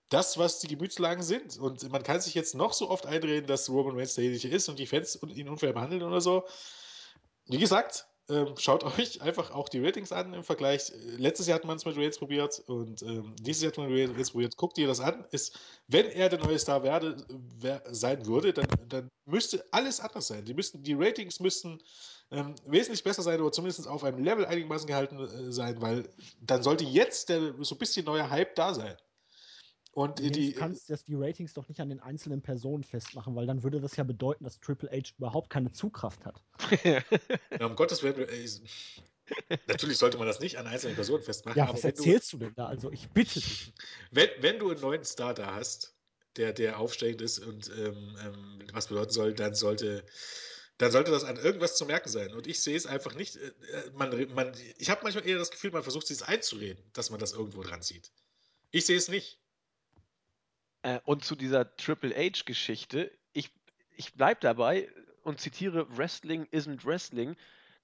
das, 0.09 0.39
was 0.39 0.61
die 0.61 0.69
Gemütslagen 0.69 1.23
sind. 1.23 1.59
Und 1.59 1.91
man 1.91 2.03
kann 2.03 2.21
sich 2.21 2.35
jetzt 2.35 2.55
noch 2.55 2.73
so 2.73 2.89
oft 2.89 3.07
einreden, 3.07 3.47
dass 3.47 3.69
Roman 3.69 3.97
Reigns 3.97 4.15
derjenige 4.15 4.49
ist 4.49 4.69
und 4.69 4.79
die 4.79 4.87
Fans 4.87 5.19
ihn 5.23 5.49
unfair 5.49 5.73
behandeln 5.73 6.03
oder 6.03 6.21
so. 6.21 6.45
Wie 7.47 7.59
gesagt, 7.59 8.07
ähm, 8.29 8.55
schaut 8.57 8.85
euch 8.99 9.21
einfach 9.21 9.51
auch 9.51 9.69
die 9.69 9.85
Ratings 9.85 10.13
an 10.13 10.35
im 10.35 10.45
Vergleich. 10.45 10.93
Letztes 11.17 11.47
Jahr 11.47 11.57
hat 11.57 11.65
man 11.65 11.77
es 11.77 11.85
mit 11.85 11.97
Reigns 11.97 12.19
probiert 12.19 12.63
und 12.67 13.03
ähm, 13.03 13.35
dieses 13.41 13.63
Jahr 13.63 13.73
hat 13.73 13.79
man 13.79 13.93
mit 13.93 14.11
Reigns 14.11 14.31
probiert. 14.31 14.57
Guckt 14.57 14.79
ihr 14.79 14.87
das 14.87 15.01
an. 15.01 15.25
Ist, 15.31 15.59
wenn 15.89 16.07
er 16.07 16.29
der 16.29 16.39
neue 16.39 16.59
Star 16.59 16.83
werde, 16.83 17.17
wer, 17.59 17.83
sein 17.91 18.27
würde, 18.27 18.53
dann, 18.53 18.69
dann 18.89 19.09
müsste 19.27 19.65
alles 19.71 20.01
anders 20.01 20.27
sein. 20.29 20.45
Die, 20.45 20.55
müssten, 20.55 20.83
die 20.83 20.95
Ratings 20.95 21.41
müssten 21.41 21.81
ähm, 22.31 22.55
wesentlich 22.67 23.05
besser 23.05 23.23
sein 23.23 23.41
oder 23.41 23.53
zumindest 23.53 23.87
auf 23.87 24.05
einem 24.05 24.23
Level 24.23 24.47
einigermaßen 24.47 24.87
gehalten 24.87 25.19
äh, 25.19 25.53
sein, 25.53 25.81
weil 25.81 26.09
dann 26.41 26.63
sollte 26.63 26.85
jetzt 26.85 27.29
der 27.29 27.55
so 27.61 27.75
ein 27.75 27.79
bisschen 27.79 28.07
neuer 28.07 28.31
Hype 28.31 28.55
da 28.55 28.75
sein. 28.75 28.97
Und 29.95 30.19
du 30.19 30.29
die, 30.29 30.53
kannst 30.53 30.91
das 30.91 31.05
die 31.05 31.15
Ratings 31.15 31.55
doch 31.55 31.69
nicht 31.69 31.81
an 31.81 31.89
den 31.89 32.01
einzelnen 32.01 32.43
Personen 32.43 32.83
festmachen, 32.83 33.37
weil 33.37 33.47
dann 33.47 33.63
würde 33.63 33.81
das 33.81 33.95
ja 33.97 34.03
bedeuten, 34.03 34.43
dass 34.43 34.59
Triple 34.59 34.91
H 34.91 35.15
überhaupt 35.17 35.51
keine 35.51 35.71
Zugkraft 35.71 36.27
hat. 36.27 36.43
ja, 36.85 37.67
um 37.67 37.77
Gottes 37.77 38.03
Willen, 38.03 38.29
ey, 38.29 38.49
natürlich 39.69 39.99
sollte 39.99 40.19
man 40.19 40.27
das 40.27 40.41
nicht 40.41 40.59
an 40.59 40.67
einzelnen 40.67 40.97
Personen 40.97 41.23
festmachen. 41.23 41.57
Ja, 41.57 41.73
was 41.73 41.85
erzählst 41.85 42.33
du, 42.33 42.39
du, 42.39 42.47
denn 42.47 42.55
da? 42.57 42.67
Also 42.67 42.91
ich 42.91 43.09
bitte 43.11 43.35
dich. 43.35 43.73
Wenn, 44.11 44.29
wenn 44.41 44.59
du 44.59 44.71
einen 44.71 44.81
neuen 44.81 45.05
Star 45.05 45.33
da 45.33 45.55
hast, 45.55 45.95
der, 46.37 46.53
der 46.53 46.81
aufsteigend 46.81 47.23
ist 47.23 47.39
und 47.39 47.71
ähm, 47.79 48.17
ähm, 48.25 48.59
was 48.73 48.89
bedeuten 48.89 49.13
soll, 49.13 49.33
dann 49.35 49.55
sollte 49.55 50.05
dann 50.79 50.91
sollte 50.91 51.13
das 51.13 51.23
an 51.23 51.37
irgendwas 51.37 51.77
zu 51.77 51.87
merken 51.87 52.09
sein. 52.09 52.35
Und 52.35 52.49
ich 52.49 52.61
sehe 52.61 52.77
es 52.77 52.87
einfach 52.87 53.15
nicht. 53.15 53.37
Äh, 53.37 53.53
man, 53.93 54.35
man, 54.35 54.53
ich 54.77 54.91
habe 54.91 55.03
manchmal 55.05 55.25
eher 55.25 55.39
das 55.39 55.53
Gefühl, 55.53 55.71
man 55.71 55.85
versucht 55.85 56.09
sich 56.09 56.21
einzureden, 56.25 56.83
dass 56.93 57.11
man 57.11 57.21
das 57.21 57.33
irgendwo 57.33 57.63
dran 57.63 57.83
sieht. 57.83 58.11
Ich 58.73 58.87
sehe 58.87 58.97
es 58.97 59.07
nicht. 59.07 59.39
Äh, 60.85 61.01
und 61.05 61.25
zu 61.25 61.35
dieser 61.35 61.75
Triple 61.77 62.15
H-Geschichte, 62.15 63.11
ich, 63.33 63.51
ich 63.97 64.13
bleibe 64.13 64.41
dabei 64.41 64.89
und 65.23 65.41
zitiere 65.41 65.87
Wrestling 65.97 66.47
isn't 66.53 66.85
Wrestling. 66.85 67.37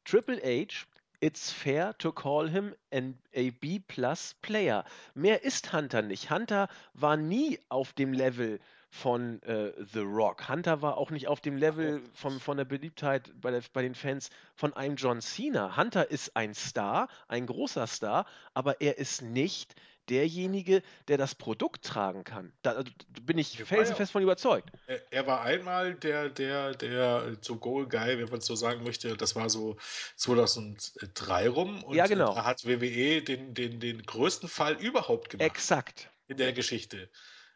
Triple 0.05 0.41
H, 0.45 0.87
it's 1.21 1.51
fair 1.51 1.97
to 1.97 2.13
call 2.13 2.49
him 2.49 2.75
an, 2.93 3.19
a 3.35 3.51
B-plus 3.59 4.35
Player. 4.43 4.85
Mehr 5.15 5.43
ist 5.45 5.73
Hunter 5.73 6.03
nicht. 6.03 6.31
Hunter 6.31 6.69
war 6.93 7.17
nie 7.17 7.59
auf 7.71 7.95
dem 7.95 8.13
Level 8.13 8.61
von 8.91 9.43
äh, 9.45 9.73
The 9.93 10.01
Rock. 10.01 10.51
Hunter 10.51 10.83
war 10.83 10.99
auch 10.99 11.11
nicht 11.11 11.27
auf 11.27 11.41
dem 11.41 11.57
Level 11.57 12.03
von, 12.13 12.39
von 12.39 12.59
der 12.59 12.67
Beliebtheit 12.67 13.33
bei, 13.41 13.51
der, 13.51 13.63
bei 13.73 13.81
den 13.81 13.95
Fans 13.95 14.29
von 14.57 14.75
einem 14.75 14.97
John 14.97 15.23
Cena. 15.23 15.75
Hunter 15.77 16.11
ist 16.11 16.37
ein 16.37 16.53
Star, 16.53 17.09
ein 17.29 17.47
großer 17.47 17.87
Star, 17.87 18.27
aber 18.53 18.83
er 18.83 18.99
ist 18.99 19.23
nicht 19.23 19.75
derjenige, 20.11 20.83
der 21.09 21.17
das 21.17 21.35
Produkt 21.35 21.85
tragen 21.85 22.25
kann. 22.25 22.53
Da, 22.63 22.83
da 22.83 22.91
bin 23.23 23.39
ich 23.39 23.63
felsenfest 23.63 24.13
von 24.13 24.23
überzeugt. 24.23 24.71
Er, 24.87 25.01
er, 25.13 25.27
war 25.27 25.43
einmal 25.43 25.95
der, 25.95 26.29
der, 26.29 26.75
der 26.75 27.37
so 27.41 27.57
Goal 27.57 27.89
Guy, 27.89 28.19
wenn 28.19 28.29
man 28.29 28.41
so 28.41 28.55
sagen 28.55 28.83
möchte. 28.83 29.17
Das 29.17 29.37
war 29.37 29.49
so 29.49 29.77
2003 30.17 31.49
rum. 31.49 31.83
Und 31.85 31.95
ja, 31.95 32.07
genau. 32.07 32.35
da 32.35 32.45
hat 32.45 32.67
WWE 32.67 33.23
den, 33.23 33.55
den, 33.55 33.81
den 33.81 34.03
größten 34.03 34.49
Fall 34.49 34.75
überhaupt 34.75 35.31
gemacht. 35.31 35.47
Exakt. 35.47 36.11
In 36.27 36.37
der 36.37 36.53
Geschichte. 36.53 37.09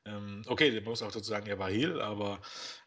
Ähm, 0.06 0.42
okay, 0.48 0.70
man 0.72 0.84
muss 0.84 1.02
auch 1.02 1.12
dazu 1.12 1.28
sagen, 1.28 1.46
er 1.46 1.58
war 1.58 1.70
Heel, 1.70 2.00
aber 2.00 2.40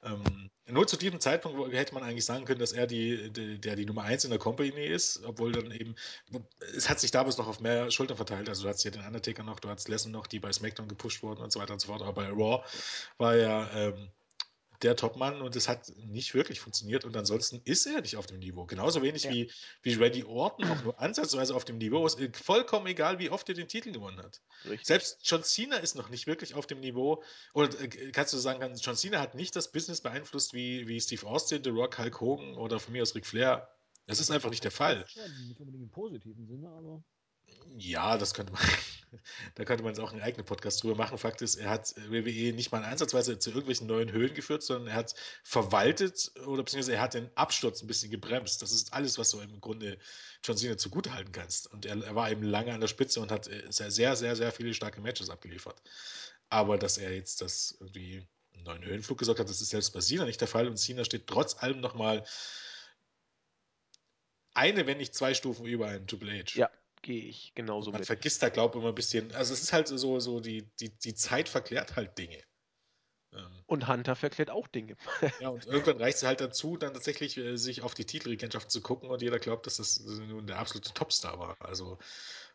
ähm, 0.03 0.52
nur 0.68 0.85
zu 0.85 0.98
diesem 0.98 1.19
Zeitpunkt 1.19 1.73
hätte 1.73 1.94
man 1.95 2.03
eigentlich 2.03 2.26
sagen 2.26 2.45
können, 2.45 2.60
dass 2.60 2.73
er 2.73 2.85
die, 2.85 3.31
die, 3.31 3.60
der 3.60 3.76
die 3.76 3.85
Nummer 3.85 4.03
1 4.03 4.26
in 4.26 4.30
der 4.30 4.39
Company 4.39 4.85
ist, 4.85 5.23
obwohl 5.23 5.52
dann 5.52 5.72
eben, 5.72 5.95
es 6.76 6.89
hat 6.89 6.99
sich 6.99 7.10
damals 7.10 7.38
noch 7.38 7.48
auf 7.48 7.60
mehr 7.60 7.89
Schultern 7.89 8.18
verteilt. 8.18 8.49
Also 8.49 8.64
du 8.64 8.69
hattest 8.69 8.85
ja 8.85 8.91
den 8.91 9.06
Undertaker 9.06 9.44
noch, 9.44 9.60
du 9.60 9.69
hattest 9.69 9.89
Lesnar 9.89 10.11
noch, 10.11 10.27
die 10.27 10.39
bei 10.39 10.52
SmackDown 10.52 10.88
gepusht 10.88 11.23
wurden 11.23 11.41
und 11.41 11.52
so 11.52 11.60
weiter 11.60 11.73
und 11.73 11.80
so 11.80 11.88
fort. 11.88 12.02
Aber 12.02 12.14
bei 12.14 12.30
Raw 12.30 12.64
war 13.18 13.35
ja 13.35 13.69
ähm, 13.73 14.11
der 14.82 14.95
Topmann 14.95 15.41
und 15.41 15.56
es 15.56 15.68
hat 15.68 15.91
nicht 15.98 16.34
wirklich 16.34 16.60
funktioniert 16.60 17.04
und 17.04 17.16
ansonsten 17.18 17.62
ist 17.66 17.86
er 17.88 18.02
nicht 18.02 18.16
auf 18.16 18.28
dem 18.28 18.40
Niveau. 18.40 18.66
Genauso 18.66 19.02
wenig 19.02 19.24
ja. 19.24 19.32
wie, 19.32 19.52
wie 19.82 19.94
Randy 19.95 20.24
Orton 20.24 20.70
auch 20.70 20.84
nur 20.84 20.99
ansatzweise 20.99 21.56
auf 21.56 21.66
dem 21.66 21.78
Niveau 21.78 22.06
ist. 22.06 22.20
Vollkommen 22.36 22.88
egal, 22.88 23.20
wie 23.20 23.30
oft 23.30 23.48
er 23.49 23.56
den 23.56 23.68
Titel 23.68 23.91
gewonnen 23.91 24.20
hat. 24.20 24.41
Richtig. 24.66 24.86
Selbst 24.86 25.20
John 25.24 25.44
Cena 25.44 25.78
ist 25.78 25.95
noch 25.95 26.10
nicht 26.10 26.28
wirklich 26.28 26.54
auf 26.54 26.68
dem 26.68 26.80
Niveau. 26.80 27.24
Oder 27.54 27.80
äh, 27.82 28.12
kannst 28.12 28.34
du 28.34 28.38
sagen, 28.38 28.76
John 28.76 28.95
Cena 28.95 29.20
hat 29.20 29.36
nicht 29.36 29.56
das 29.56 29.72
Business 29.72 30.02
beeinflusst 30.02 30.54
wie, 30.54 30.88
wie 30.88 31.02
Steve 31.02 31.26
Austin, 31.26 31.64
The 31.64 31.72
Rock, 31.72 31.98
Hulk 31.98 32.22
Hogan 32.22 32.56
oder 32.56 32.80
von 32.80 32.94
mir 32.94 33.02
aus 33.02 33.16
Ric 33.16 33.26
Flair. 33.26 33.70
Das 34.06 34.20
ist 34.20 34.32
einfach 34.32 34.49
nicht 34.49 34.64
der 34.64 34.72
Fall. 34.72 35.06
Nicht 35.48 35.60
unbedingt 35.60 35.84
im 35.84 35.90
positiven 35.90 36.45
Sinne, 36.48 36.70
aber. 36.70 37.04
Ja, 37.78 38.18
das 38.18 38.34
könnte 38.34 38.53
man. 38.53 38.61
da 39.56 39.65
könnte 39.65 39.84
man 39.84 39.94
jetzt 39.94 39.99
auch 39.99 40.11
einen 40.11 40.22
eigenen 40.22 40.45
Podcast 40.45 40.82
drüber 40.82 40.95
machen. 40.95 41.18
Fakt 41.18 41.41
ist, 41.41 41.56
er 41.56 41.69
hat 41.69 41.95
WWE 42.10 42.53
nicht 42.53 42.72
mal 42.72 42.84
ansatzweise 42.84 43.38
zu 43.38 43.52
irgendwelchen 43.52 43.88
neuen 43.88 44.11
Höhen 44.11 44.34
geführt, 44.34 44.64
sondern 44.64 44.88
er 44.88 44.95
hat 44.95 45.15
verwaltet 45.44 46.32
oder 46.45 46.64
beziehungsweise 46.64 46.94
er 46.95 47.02
hat 47.02 47.14
den 47.14 47.30
Absturz 47.36 47.82
ein 47.82 47.88
bisschen 47.88 48.10
gebremst. 48.10 48.61
Das 48.61 48.72
ist 48.72 48.94
alles, 48.94 49.18
was 49.18 49.30
du 49.30 49.40
im 49.40 49.61
Grunde 49.61 49.99
John 50.44 50.57
Cena 50.57 50.78
zugutehalten 50.78 51.32
kannst. 51.32 51.72
Und 51.72 51.86
er, 51.86 52.03
er 52.03 52.15
war 52.15 52.32
eben 52.32 52.44
lange 52.44 52.74
an 52.74 52.82
der 52.82 52.88
Spitze 52.88 53.22
und 53.22 53.32
hat 53.32 53.48
äh, 53.48 53.64
sehr, 53.69 53.91
sehr, 53.91 54.15
sehr, 54.15 54.36
sehr 54.36 54.52
viele 54.52 54.74
starke 54.74 54.99
Matches 55.02 55.30
abgeliefert. 55.30 55.82
Aber 56.49 56.78
dass 56.78 56.98
er 56.98 57.14
jetzt 57.14 57.41
das 57.41 57.78
irgendwie 57.80 58.26
einen 58.56 58.64
neuen 58.64 58.84
Höhenflug 58.84 59.19
gesorgt 59.19 59.40
hat, 59.40 59.49
das 59.49 59.61
ist 59.61 59.69
selbst 59.69 59.91
bei 59.94 59.99
Cena 59.99 60.26
nicht 60.26 60.41
der 60.41 60.48
Fall. 60.48 60.68
Und 60.68 60.78
Cena 60.78 61.06
steht 61.06 61.28
trotz 61.28 61.61
allem 61.61 61.80
nochmal 61.80 62.26
eine, 64.56 64.88
wenn 64.88 64.98
nicht 64.98 65.14
zwei 65.14 65.36
Stufen 65.36 65.65
über 65.68 65.88
einen 65.88 66.07
Triple 66.07 66.32
H. 66.32 66.57
Ja, 66.57 66.72
gehe 67.02 67.24
ich 67.24 67.53
genauso 67.56 67.91
man 67.91 67.99
mit. 67.99 68.10
Man 68.10 68.18
vergisst 68.18 68.44
da, 68.44 68.49
glaube 68.49 68.78
ich, 68.78 68.82
immer 68.82 68.91
ein 68.91 68.95
bisschen. 68.95 69.34
Also, 69.34 69.53
es 69.53 69.61
ist 69.61 69.74
halt 69.74 69.88
so, 69.88 70.19
so 70.19 70.40
die, 70.40 70.64
die, 70.80 70.90
die 70.90 71.15
Zeit 71.15 71.49
verklärt 71.49 71.95
halt 71.95 72.18
Dinge. 72.18 72.41
Ähm. 73.34 73.64
Und 73.65 73.88
Hunter 73.88 74.15
verklärt 74.15 74.49
auch 74.49 74.68
Dinge. 74.68 74.95
ja, 75.40 75.49
und 75.49 75.65
irgendwann 75.65 75.98
reicht 75.98 76.18
es 76.18 76.24
halt 76.24 76.41
dazu, 76.41 76.78
dann 76.78 76.94
tatsächlich 76.94 77.38
äh, 77.38 77.57
sich 77.57 77.82
auf 77.82 77.94
die 77.94 78.06
Titelregentschaft 78.06 78.72
zu 78.72 78.82
gucken 78.82 79.10
und 79.10 79.22
jeder 79.22 79.40
glaubt, 79.40 79.65
dass 79.65 79.78
das 79.78 79.99
nun 79.99 80.48
der 80.48 80.60
absolute 80.60 80.94
Topstar 80.94 81.40
war. 81.40 81.57
Also, 81.60 81.98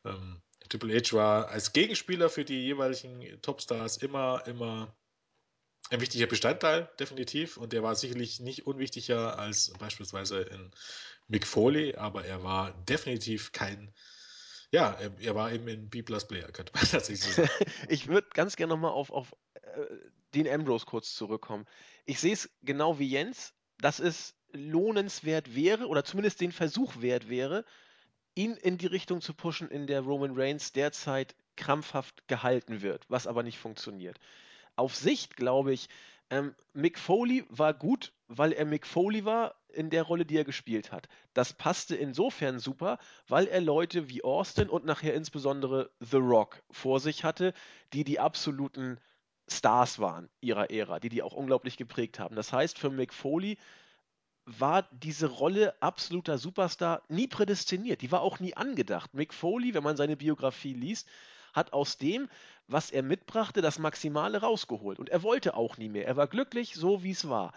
ähm, 0.05 0.41
Triple 0.69 0.97
H 0.97 1.13
war 1.17 1.49
als 1.49 1.73
Gegenspieler 1.73 2.31
für 2.31 2.45
die 2.45 2.63
jeweiligen 2.63 3.41
Topstars 3.43 3.99
immer, 3.99 4.43
immer 4.47 4.95
ein 5.91 6.01
wichtiger 6.01 6.27
Bestandteil, 6.27 6.89
definitiv. 6.99 7.57
Und 7.57 7.73
der 7.73 7.83
war 7.83 7.95
sicherlich 7.95 8.41
nicht 8.41 8.67
unwichtiger 8.67 9.39
als 9.39 9.73
beispielsweise 9.79 10.41
in 10.41 10.71
Mick 11.29 11.47
Foley, 11.47 11.97
aber 11.97 12.25
er 12.25 12.43
war 12.43 12.73
definitiv 12.85 13.53
kein 13.53 13.93
ja, 14.73 14.93
er, 14.93 15.13
er, 15.21 15.35
war 15.35 15.53
eben 15.53 15.69
in 15.69 15.89
B-Plus 15.89 16.27
Player, 16.27 16.51
könnte 16.51 16.73
man 16.75 16.85
tatsächlich 16.91 17.35
sagen. 17.35 17.49
ich 17.89 18.09
würde 18.09 18.29
ganz 18.33 18.57
gerne 18.57 18.73
nochmal 18.73 18.93
auf, 18.93 19.11
auf 19.11 19.33
äh, 19.55 19.87
Dean 20.35 20.49
Ambrose 20.49 20.87
kurz 20.87 21.15
zurückkommen. 21.15 21.67
Ich 22.07 22.19
sehe 22.19 22.33
es 22.33 22.51
genau 22.63 22.99
wie 22.99 23.09
Jens, 23.09 23.53
dass 23.79 24.01
es 24.01 24.35
lohnenswert 24.53 25.55
wäre 25.55 25.87
oder 25.87 26.05
zumindest 26.05 26.41
den 26.41 26.53
Versuch 26.53 27.01
wert 27.01 27.29
wäre, 27.29 27.65
ihn 28.35 28.55
in 28.55 28.79
die 28.79 28.87
Richtung 28.87 29.21
zu 29.21 29.35
pushen, 29.35 29.71
in 29.71 29.87
der 29.87 30.01
Roman 30.01 30.33
Reigns 30.35 30.73
derzeit 30.73 31.35
krampfhaft 31.57 32.27
gehalten 32.29 32.81
wird, 32.81 33.05
was 33.09 33.27
aber 33.27 33.43
nicht 33.43 33.59
funktioniert. 33.59 34.19
Auf 34.75 34.97
Sicht 34.97 35.37
glaube 35.37 35.75
ich, 35.75 35.89
ähm, 36.31 36.55
Mick 36.73 36.99
Foley 36.99 37.45
war 37.51 37.75
gut, 37.75 38.13
weil 38.37 38.53
er 38.53 38.65
Mick 38.65 38.87
Foley 38.87 39.25
war 39.25 39.55
in 39.69 39.91
der 39.91 40.03
Rolle, 40.03 40.25
die 40.25 40.37
er 40.37 40.45
gespielt 40.45 40.93
hat. 40.93 41.09
Das 41.35 41.53
passte 41.53 41.97
insofern 41.97 42.59
super, 42.59 42.99
weil 43.29 43.47
er 43.47 43.61
Leute 43.61 44.09
wie 44.09 44.25
Austin 44.25 44.69
und 44.69 44.85
nachher 44.85 45.15
insbesondere 45.15 45.91
The 46.01 46.17
Rock 46.17 46.63
vor 46.71 47.01
sich 47.01 47.25
hatte, 47.25 47.55
die 47.93 48.05
die 48.05 48.21
absoluten 48.21 48.99
Stars 49.49 49.99
waren 49.99 50.29
ihrer 50.41 50.71
Ära, 50.71 51.01
die 51.01 51.09
die 51.09 51.23
auch 51.23 51.33
unglaublich 51.33 51.77
geprägt 51.77 52.19
haben. 52.19 52.37
Das 52.37 52.53
heißt, 52.53 52.79
für 52.79 52.91
Mick 52.91 53.13
Foley 53.13 53.59
war 54.45 54.89
diese 54.91 55.27
Rolle 55.27 55.81
absoluter 55.81 56.39
Superstar 56.39 57.03
nie 57.09 57.29
prädestiniert. 57.29 58.03
Die 58.03 58.13
war 58.13 58.23
auch 58.23 58.41
nie 58.41 58.55
angedacht. 58.55 59.15
Mick 59.15 59.33
Foley, 59.35 59.75
wenn 59.75 59.85
man 59.85 59.97
seine 59.97 60.17
Biografie 60.17 60.75
liest, 60.75 61.09
hat 61.53 61.73
aus 61.73 61.99
dem, 61.99 62.29
was 62.67 62.91
er 62.91 63.03
mitbrachte, 63.03 63.61
das 63.61 63.79
Maximale 63.79 64.41
rausgeholt. 64.41 64.99
Und 64.99 65.11
er 65.11 65.23
wollte 65.23 65.55
auch 65.55 65.77
nie 65.77 65.89
mehr. 65.89 66.07
Er 66.07 66.17
war 66.17 66.27
glücklich, 66.27 66.75
so 66.75 67.03
wie 67.03 67.11
es 67.11 67.29
war. 67.29 67.53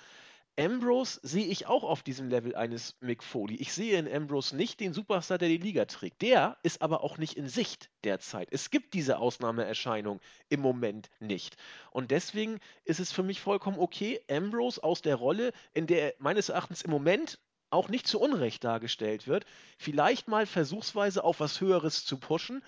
Ambrose 0.58 1.20
sehe 1.22 1.46
ich 1.46 1.68
auch 1.68 1.84
auf 1.84 2.02
diesem 2.02 2.30
Level 2.30 2.56
eines 2.56 2.96
Mick 3.02 3.24
Foley. 3.24 3.56
Ich 3.56 3.74
sehe 3.74 4.00
in 4.00 4.12
Ambrose 4.12 4.56
nicht 4.56 4.80
den 4.80 4.94
Superstar, 4.94 5.38
der 5.38 5.50
die 5.50 5.58
Liga 5.58 5.86
trägt. 5.86 6.22
Der 6.22 6.58
ist 6.64 6.82
aber 6.82 7.04
auch 7.04 7.18
nicht 7.18 7.34
in 7.34 7.50
Sicht 7.50 7.90
derzeit. 8.04 8.48
Es 8.52 8.70
gibt 8.72 8.94
diese 8.94 9.18
Ausnahmeerscheinung 9.18 10.22
im 10.48 10.62
Moment 10.62 11.10
nicht. 11.20 11.58
Und 11.92 12.12
deswegen 12.12 12.60
ist 12.86 13.02
es 13.02 13.12
für 13.12 13.24
mich 13.24 13.42
vollkommen 13.42 13.80
okay, 13.80 14.22
Ambrose 14.30 14.82
aus 14.82 15.02
der 15.02 15.16
Rolle, 15.16 15.52
in 15.74 15.88
der 15.88 16.02
er 16.02 16.14
meines 16.20 16.50
Erachtens 16.50 16.84
im 16.84 16.92
Moment 16.92 17.40
auch 17.70 17.90
nicht 17.90 18.08
zu 18.08 18.22
Unrecht 18.22 18.64
dargestellt 18.64 19.28
wird, 19.28 19.46
vielleicht 19.78 20.30
mal 20.30 20.46
versuchsweise 20.46 21.24
auf 21.24 21.42
was 21.42 21.60
Höheres 21.60 22.06
zu 22.06 22.18
pushen 22.18 22.64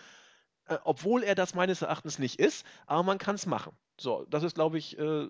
äh, 0.66 0.78
obwohl 0.84 1.24
er 1.24 1.36
das 1.36 1.56
meines 1.56 1.82
Erachtens 1.82 2.20
nicht 2.20 2.40
ist, 2.40 2.66
aber 2.86 3.04
man 3.04 3.18
kann 3.18 3.36
es 3.36 3.46
machen. 3.46 3.72
So, 3.98 4.26
das 4.30 4.44
ist, 4.44 4.56
glaube 4.56 4.78
ich, 4.78 4.98
äh, 5.00 5.28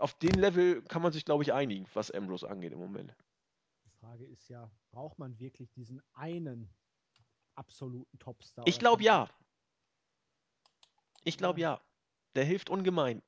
auf 0.00 0.14
dem 0.14 0.34
Level 0.34 0.82
kann 0.82 1.02
man 1.02 1.12
sich, 1.12 1.24
glaube 1.24 1.42
ich, 1.42 1.52
einigen, 1.52 1.86
was 1.94 2.10
Ambrose 2.10 2.48
angeht 2.48 2.72
im 2.72 2.78
Moment. 2.78 3.14
Die 3.84 3.90
Frage 3.90 4.24
ist 4.24 4.48
ja, 4.48 4.70
braucht 4.90 5.18
man 5.18 5.38
wirklich 5.38 5.70
diesen 5.72 6.02
einen 6.14 6.68
absoluten 7.54 8.18
Topstar? 8.18 8.66
Ich 8.66 8.78
glaube 8.78 9.02
ja. 9.02 9.28
Ich 11.24 11.36
glaube 11.36 11.60
ja. 11.60 11.80
Der 12.34 12.44
hilft 12.44 12.70
ungemein. 12.70 13.22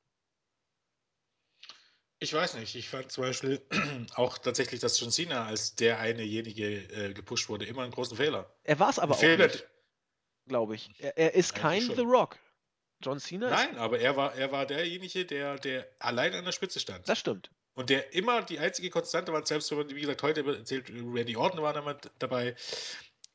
Ich 2.19 2.33
weiß 2.33 2.55
nicht. 2.55 2.75
Ich 2.75 2.87
fand 2.87 3.11
zum 3.11 3.23
Beispiel 3.23 3.65
auch 4.15 4.37
tatsächlich, 4.37 4.79
dass 4.79 4.99
John 4.99 5.11
Cena 5.11 5.45
als 5.45 5.75
der 5.75 5.99
einejenige 5.99 6.77
äh, 6.91 7.13
gepusht 7.13 7.49
wurde, 7.49 7.65
immer 7.65 7.81
einen 7.81 7.91
großen 7.91 8.15
Fehler. 8.15 8.53
Er 8.63 8.79
war 8.79 8.89
es 8.89 8.99
aber 8.99 9.15
auch 9.15 9.21
nicht 9.21 9.67
glaube 10.51 10.75
ich. 10.75 10.89
Er, 10.99 11.17
er 11.17 11.33
ist 11.33 11.55
kein 11.55 11.81
The 11.81 12.01
Rock. 12.01 12.37
John 13.01 13.19
Cena 13.19 13.49
Nein, 13.49 13.77
aber 13.77 13.99
er 13.99 14.15
war, 14.15 14.35
er 14.35 14.51
war 14.51 14.65
derjenige, 14.65 15.25
der, 15.25 15.57
der 15.57 15.87
allein 15.99 16.33
an 16.33 16.45
der 16.45 16.51
Spitze 16.51 16.79
stand. 16.79 17.07
Das 17.07 17.19
stimmt. 17.19 17.49
Und 17.73 17.89
der 17.89 18.13
immer 18.13 18.41
die 18.41 18.59
einzige 18.59 18.89
Konstante 18.89 19.31
war, 19.31 19.45
selbst 19.45 19.71
wenn 19.71 19.79
man, 19.79 19.89
wie 19.89 20.01
gesagt, 20.01 20.23
heute 20.23 20.45
erzählt, 20.45 20.89
Randy 20.89 21.35
Orton 21.35 21.61
war 21.61 21.73
damit 21.73 22.09
dabei. 22.19 22.55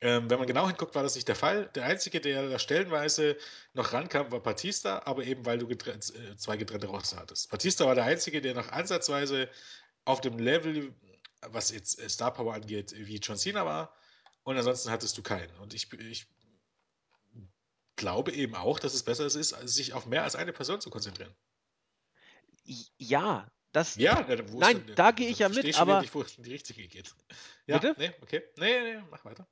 Ähm, 0.02 0.28
wenn 0.28 0.38
man 0.38 0.46
genau 0.46 0.66
hinguckt, 0.66 0.94
war 0.94 1.02
das 1.02 1.14
nicht 1.14 1.26
der 1.26 1.36
Fall. 1.36 1.70
Der 1.74 1.84
einzige, 1.84 2.20
der 2.20 2.50
da 2.50 2.58
stellenweise 2.58 3.36
noch 3.72 3.94
rankam, 3.94 4.30
war 4.30 4.40
Batista, 4.40 5.02
aber 5.06 5.24
eben 5.24 5.46
weil 5.46 5.56
du 5.56 5.66
getrennt, 5.66 6.12
äh, 6.14 6.36
zwei 6.36 6.58
getrennte 6.58 6.86
Roster 6.86 7.16
hattest. 7.16 7.50
Batista 7.50 7.86
war 7.86 7.94
der 7.94 8.04
einzige, 8.04 8.42
der 8.42 8.54
noch 8.54 8.70
ansatzweise 8.70 9.48
auf 10.04 10.20
dem 10.20 10.38
Level, 10.38 10.92
was 11.40 11.70
jetzt 11.70 11.98
äh, 11.98 12.10
Star 12.10 12.32
Power 12.32 12.52
angeht, 12.52 12.94
wie 12.94 13.16
John 13.16 13.38
Cena 13.38 13.64
war. 13.64 13.96
Und 14.42 14.58
ansonsten 14.58 14.90
hattest 14.90 15.16
du 15.16 15.22
keinen. 15.22 15.50
Und 15.56 15.72
ich, 15.72 15.90
ich 15.94 16.26
glaube 17.96 18.32
eben 18.32 18.54
auch, 18.54 18.78
dass 18.78 18.94
es 18.94 19.02
besser 19.02 19.26
ist, 19.26 19.34
sich 19.34 19.92
auf 19.92 20.06
mehr 20.06 20.22
als 20.22 20.36
eine 20.36 20.52
Person 20.52 20.80
zu 20.80 20.90
konzentrieren. 20.90 21.34
Ja, 22.98 23.46
das. 23.72 23.96
Ja, 23.96 24.26
nein, 24.54 24.84
dann, 24.86 24.94
da 24.94 25.10
gehe 25.10 25.28
ich 25.28 25.40
ja 25.40 25.48
mit, 25.48 25.78
aber. 25.78 26.00
Nicht, 26.00 26.14
wo 26.14 26.22
es 26.22 26.36
in 26.36 26.44
die 26.44 26.52
richtige 26.52 26.86
geht. 26.88 27.14
Ja, 27.66 27.78
Bitte? 27.78 27.94
Nee, 27.98 28.12
okay. 28.22 28.42
Nee, 28.56 28.80
nee, 28.80 29.02
mach 29.10 29.24
weiter. 29.24 29.46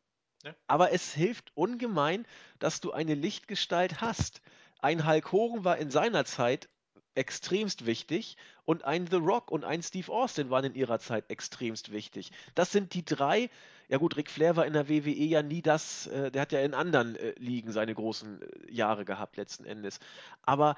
Ja. 0.45 0.55
Aber 0.67 0.93
es 0.93 1.13
hilft 1.15 1.53
ungemein, 1.55 2.27
dass 2.59 2.81
du 2.81 2.93
eine 2.93 3.15
Lichtgestalt 3.15 4.01
hast. 4.01 4.43
Ein 4.79 5.07
Hulk 5.07 5.33
Hogan 5.33 5.65
war 5.65 5.79
in 5.79 5.91
seiner 5.91 6.25
Zeit 6.25 6.69
extremst 7.15 7.87
wichtig 7.87 8.37
und 8.65 8.85
ein 8.85 9.07
The 9.07 9.17
Rock 9.17 9.51
und 9.51 9.65
ein 9.65 9.83
Steve 9.83 10.13
Austin 10.13 10.51
waren 10.51 10.65
in 10.65 10.75
ihrer 10.75 10.99
Zeit 10.99 11.31
extremst 11.31 11.93
wichtig. 11.93 12.33
Das 12.55 12.73
sind 12.73 12.95
die 12.95 13.05
drei. 13.05 13.51
Ja 13.89 13.99
gut, 13.99 14.17
Ric 14.17 14.31
Flair 14.31 14.57
war 14.57 14.67
in 14.67 14.73
der 14.73 14.89
WWE 14.89 15.11
ja 15.11 15.43
nie 15.43 15.63
das, 15.63 16.07
äh, 16.07 16.31
der 16.31 16.43
hat 16.43 16.53
ja 16.53 16.61
in 16.61 16.75
anderen 16.75 17.17
äh, 17.17 17.35
Ligen 17.39 17.73
seine 17.73 17.95
großen 17.95 18.43
äh, 18.43 18.73
Jahre 18.73 19.05
gehabt 19.05 19.37
letzten 19.37 19.65
Endes. 19.65 20.01
Aber 20.43 20.77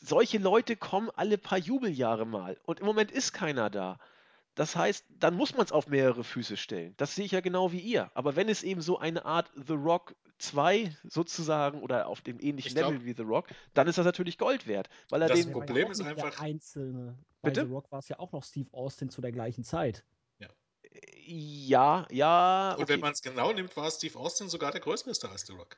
solche 0.00 0.38
Leute 0.38 0.76
kommen 0.76 1.10
alle 1.14 1.38
paar 1.38 1.58
Jubeljahre 1.58 2.26
mal 2.26 2.58
und 2.64 2.80
im 2.80 2.86
Moment 2.86 3.10
ist 3.10 3.32
keiner 3.32 3.70
da. 3.70 3.98
Das 4.54 4.76
heißt, 4.76 5.06
dann 5.08 5.34
muss 5.34 5.54
man 5.54 5.64
es 5.64 5.72
auf 5.72 5.86
mehrere 5.86 6.24
Füße 6.24 6.58
stellen. 6.58 6.92
Das 6.98 7.14
sehe 7.14 7.24
ich 7.24 7.32
ja 7.32 7.40
genau 7.40 7.72
wie 7.72 7.78
ihr. 7.78 8.10
Aber 8.14 8.36
wenn 8.36 8.50
es 8.50 8.62
eben 8.62 8.82
so 8.82 8.98
eine 8.98 9.24
Art 9.24 9.50
The 9.54 9.72
Rock 9.72 10.14
2 10.38 10.94
sozusagen 11.04 11.80
oder 11.80 12.06
auf 12.06 12.20
dem 12.20 12.38
ähnlichen 12.38 12.74
glaub, 12.74 12.92
Level 12.92 13.06
wie 13.06 13.14
The 13.14 13.22
Rock, 13.22 13.48
dann 13.72 13.86
ist 13.88 13.96
das 13.96 14.04
natürlich 14.04 14.36
Gold 14.36 14.66
wert. 14.66 14.90
Weil 15.08 15.22
er 15.22 15.28
das 15.28 15.40
den 15.40 15.52
Problem 15.52 15.90
ist 15.90 16.02
einfach. 16.02 16.38
Einzelne. 16.38 17.16
Bei 17.40 17.48
Bitte? 17.48 17.66
The 17.66 17.72
Rock 17.72 17.90
war 17.90 18.00
es 18.00 18.08
ja 18.08 18.18
auch 18.18 18.32
noch 18.32 18.44
Steve 18.44 18.68
Austin 18.72 19.08
zu 19.08 19.22
der 19.22 19.32
gleichen 19.32 19.64
Zeit. 19.64 20.04
Ja, 21.24 22.06
ja. 22.10 22.72
okay. 22.72 22.82
Und 22.82 22.88
wenn 22.88 23.00
man 23.00 23.12
es 23.12 23.22
genau 23.22 23.52
nimmt, 23.52 23.76
war 23.76 23.90
Steve 23.90 24.18
Austin 24.18 24.48
sogar 24.48 24.72
der 24.72 24.80
größere 24.80 25.14
Star 25.14 25.30
als 25.30 25.46
The 25.46 25.52
Rock. 25.52 25.76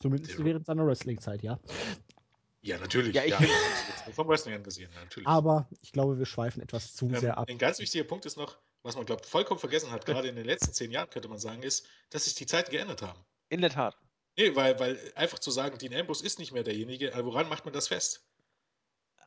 Zumindest 0.00 0.42
während 0.42 0.66
seiner 0.66 0.86
Wrestling-Zeit, 0.86 1.42
ja. 1.42 1.58
Ja, 2.60 2.78
natürlich. 2.78 3.14
Ja, 3.14 3.24
ich 3.24 3.30
ja, 3.30 3.38
vom 4.12 4.28
Wrestling 4.28 4.62
gesehen, 4.62 4.90
natürlich. 4.94 5.28
Aber 5.28 5.68
ich 5.80 5.92
glaube, 5.92 6.18
wir 6.18 6.26
schweifen 6.26 6.62
etwas 6.62 6.94
zu 6.94 7.06
ähm, 7.06 7.16
sehr 7.16 7.38
ab. 7.38 7.48
Ein 7.48 7.58
ganz 7.58 7.78
wichtiger 7.78 8.04
Punkt 8.04 8.26
ist 8.26 8.36
noch, 8.36 8.58
was 8.82 8.96
man, 8.96 9.06
glaube 9.06 9.24
vollkommen 9.24 9.60
vergessen 9.60 9.90
hat, 9.90 10.06
gerade 10.06 10.28
in 10.28 10.36
den 10.36 10.44
letzten 10.44 10.72
zehn 10.72 10.90
Jahren, 10.90 11.10
könnte 11.10 11.28
man 11.28 11.38
sagen, 11.38 11.62
ist, 11.62 11.86
dass 12.10 12.24
sich 12.24 12.34
die 12.34 12.46
Zeiten 12.46 12.70
geändert 12.70 13.02
haben. 13.02 13.20
In 13.48 13.60
der 13.60 13.70
Tat. 13.70 13.96
Nee, 14.36 14.54
weil, 14.54 14.78
weil 14.78 15.12
einfach 15.14 15.38
zu 15.38 15.50
sagen, 15.50 15.78
Dean 15.78 15.94
Ambrose 15.94 16.24
ist 16.24 16.38
nicht 16.38 16.52
mehr 16.52 16.62
derjenige, 16.62 17.12
woran 17.22 17.48
macht 17.48 17.64
man 17.64 17.74
das 17.74 17.88
fest? 17.88 18.27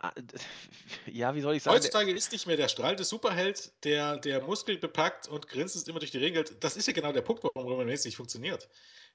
Ah, 0.01 0.13
ja, 1.05 1.33
wie 1.35 1.41
soll 1.41 1.55
ich 1.55 1.63
sagen? 1.63 1.75
Heutzutage 1.75 2.11
ist 2.11 2.31
nicht 2.31 2.47
mehr 2.47 2.57
der 2.57 2.67
strahlende 2.67 3.03
Superheld, 3.03 3.71
der, 3.83 4.17
der 4.17 4.41
Muskel 4.41 4.77
bepackt 4.77 5.27
und 5.27 5.47
grinsend 5.47 5.87
immer 5.87 5.99
durch 5.99 6.11
die 6.11 6.17
Ringe. 6.17 6.43
Das 6.43 6.75
ist 6.75 6.87
ja 6.87 6.93
genau 6.93 7.11
der 7.11 7.21
Punkt, 7.21 7.43
warum 7.43 7.67
Roman 7.67 7.87
Reigns 7.87 8.05
nicht 8.05 8.17
funktioniert. 8.17 8.67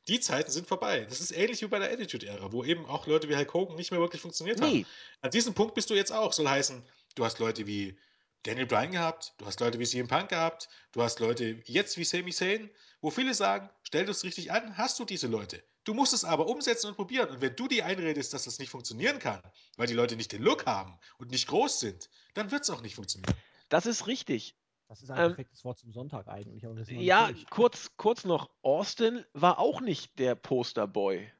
Die 0.08 0.20
Zeiten 0.20 0.50
sind 0.50 0.68
vorbei. 0.68 1.04
Das 1.08 1.20
ist 1.20 1.32
ähnlich 1.32 1.62
wie 1.62 1.66
bei 1.66 1.80
der 1.80 1.92
Attitude-Ära, 1.92 2.52
wo 2.52 2.64
eben 2.64 2.86
auch 2.86 3.06
Leute 3.06 3.28
wie 3.28 3.36
Hulk 3.36 3.52
Hogan 3.52 3.76
nicht 3.76 3.90
mehr 3.90 4.00
wirklich 4.00 4.22
funktioniert 4.22 4.60
nee. 4.60 4.66
haben. 4.66 4.86
An 5.20 5.30
diesem 5.30 5.54
Punkt 5.54 5.74
bist 5.74 5.90
du 5.90 5.94
jetzt 5.94 6.12
auch. 6.12 6.32
Soll 6.32 6.48
heißen, 6.48 6.82
du 7.16 7.24
hast 7.24 7.40
Leute 7.40 7.66
wie 7.66 7.98
Daniel 8.44 8.66
Bryan 8.66 8.92
gehabt, 8.92 9.34
du 9.38 9.46
hast 9.46 9.58
Leute 9.58 9.80
wie 9.80 9.86
CM 9.86 10.06
Punk 10.06 10.28
gehabt, 10.28 10.68
du 10.92 11.02
hast 11.02 11.18
Leute 11.18 11.60
jetzt 11.64 11.98
wie 11.98 12.04
Sami 12.04 12.32
Zayn, 12.32 12.70
wo 13.00 13.10
viele 13.10 13.34
sagen, 13.34 13.68
stell 13.82 14.06
das 14.06 14.22
richtig 14.22 14.52
an, 14.52 14.78
hast 14.78 15.00
du 15.00 15.04
diese 15.04 15.26
Leute. 15.26 15.62
Du 15.86 15.94
musst 15.94 16.12
es 16.12 16.24
aber 16.24 16.48
umsetzen 16.48 16.88
und 16.88 16.96
probieren. 16.96 17.30
Und 17.30 17.40
wenn 17.40 17.54
du 17.54 17.68
dir 17.68 17.86
einredest, 17.86 18.34
dass 18.34 18.44
das 18.44 18.58
nicht 18.58 18.70
funktionieren 18.70 19.20
kann, 19.20 19.40
weil 19.76 19.86
die 19.86 19.94
Leute 19.94 20.16
nicht 20.16 20.32
den 20.32 20.42
Look 20.42 20.66
haben 20.66 20.98
und 21.18 21.30
nicht 21.30 21.46
groß 21.46 21.78
sind, 21.78 22.10
dann 22.34 22.50
wird 22.50 22.64
es 22.64 22.70
auch 22.70 22.82
nicht 22.82 22.96
funktionieren. 22.96 23.32
Das 23.68 23.86
ist 23.86 24.08
richtig. 24.08 24.56
Das 24.88 25.02
ist 25.02 25.10
ein 25.10 25.18
ähm, 25.18 25.26
perfektes 25.28 25.64
Wort 25.64 25.78
zum 25.78 25.92
Sonntag 25.92 26.26
eigentlich. 26.26 26.64
ja, 26.88 27.30
kurz, 27.50 27.92
kurz 27.96 28.24
noch. 28.24 28.50
Austin 28.62 29.24
war 29.32 29.60
auch 29.60 29.80
nicht 29.80 30.18
der 30.18 30.34
Posterboy. 30.34 31.32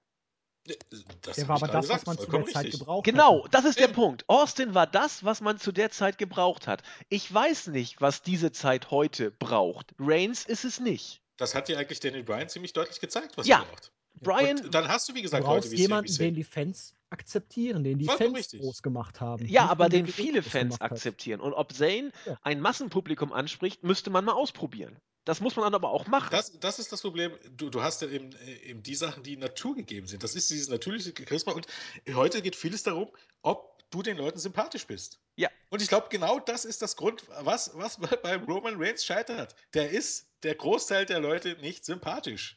Das 1.23 1.36
der 1.36 1.48
war 1.48 1.56
aber 1.56 1.66
das, 1.66 1.86
gesagt, 1.86 2.06
was 2.06 2.16
man 2.16 2.18
zu 2.18 2.31
der 2.31 2.40
richtig. 2.40 2.55
Zeit 2.55 2.70
gebraucht 2.70 3.06
hat. 3.06 3.12
Genau, 3.12 3.47
das 3.51 3.64
ist 3.64 3.81
der 3.81 3.89
Punkt. 3.89 4.24
Austin 4.28 4.74
war 4.74 4.86
das, 4.86 5.24
was 5.24 5.40
man 5.40 5.59
zu 5.59 5.73
der 5.73 5.90
Zeit 5.90 6.18
gebraucht 6.18 6.68
hat. 6.68 6.85
Ich 7.09 7.32
weiß 7.32 7.68
nicht, 7.68 8.01
was 8.01 8.23
diese 8.23 8.52
Zeit 8.52 8.93
heute 8.93 9.32
braucht. 9.32 9.93
Reigns 9.98 10.44
ist 10.44 10.64
es 10.64 10.78
nicht. 10.78 11.20
Das 11.36 11.55
hat 11.56 11.66
dir 11.66 11.78
eigentlich 11.78 11.98
Daniel 11.98 12.23
Bryan 12.23 12.48
ziemlich 12.48 12.73
deutlich 12.73 13.01
gezeigt, 13.01 13.36
was 13.36 13.48
ja. 13.48 13.59
er 13.59 13.64
braucht. 13.64 13.93
Brian. 14.20 14.60
Und 14.60 14.74
dann 14.74 14.88
hast 14.88 15.09
du, 15.09 15.14
wie 15.14 15.22
gesagt, 15.22 15.44
du 15.44 15.48
Leute 15.48 15.70
wie 15.70 15.76
jemanden, 15.76 16.14
den 16.16 16.34
die 16.34 16.44
Fans 16.44 16.94
akzeptieren, 17.10 17.84
den 17.84 17.98
die 17.98 18.06
Fans 18.06 18.34
richtig. 18.34 18.60
groß 18.60 18.82
gemacht 18.82 19.20
haben. 19.20 19.47
Ja, 19.47 19.66
aber 19.66 19.88
den 19.88 20.06
viele 20.06 20.43
Fans 20.43 20.80
akzeptieren. 20.80 21.40
Und 21.40 21.52
ob 21.52 21.72
Zane 21.72 22.10
ja. 22.24 22.38
ein 22.43 22.60
Massenpublikum 22.60 23.32
anspricht, 23.32 23.84
müsste 23.84 24.10
man 24.10 24.24
mal 24.24 24.32
ausprobieren. 24.32 24.97
Das 25.24 25.40
muss 25.40 25.56
man 25.56 25.64
dann 25.64 25.74
aber 25.74 25.90
auch 25.90 26.06
machen. 26.06 26.28
Das, 26.30 26.59
das 26.60 26.78
ist 26.78 26.93
das 26.93 27.02
Problem. 27.02 27.32
Du, 27.56 27.68
du 27.68 27.82
hast 27.82 28.01
ja 28.01 28.09
eben, 28.09 28.30
eben 28.64 28.82
die 28.82 28.94
Sachen, 28.94 29.24
die 29.24 29.36
naturgegeben 29.36 30.06
sind. 30.06 30.22
Das 30.22 30.36
ist 30.36 30.51
dieses 30.51 30.68
natürliche 30.68 31.12
Charisma. 31.18 31.52
Und 31.52 31.66
heute 32.14 32.43
geht 32.43 32.55
vieles 32.55 32.84
darum, 32.84 33.10
ob 33.43 33.76
du 33.90 34.02
den 34.02 34.16
Leuten 34.16 34.38
sympathisch 34.38 34.86
bist. 34.86 35.18
Ja. 35.34 35.48
Und 35.68 35.82
ich 35.82 35.88
glaube, 35.88 36.06
genau 36.10 36.38
das 36.38 36.64
ist 36.64 36.80
das 36.80 36.97
Grund, 36.97 37.24
was, 37.40 37.72
was 37.74 37.98
bei 38.22 38.36
Roman 38.36 38.76
Reigns 38.76 39.05
scheitert. 39.05 39.56
Der 39.74 39.90
ist 39.90 40.28
der 40.44 40.55
Großteil 40.55 41.06
der 41.06 41.18
Leute 41.18 41.56
nicht 41.60 41.84
sympathisch. 41.84 42.56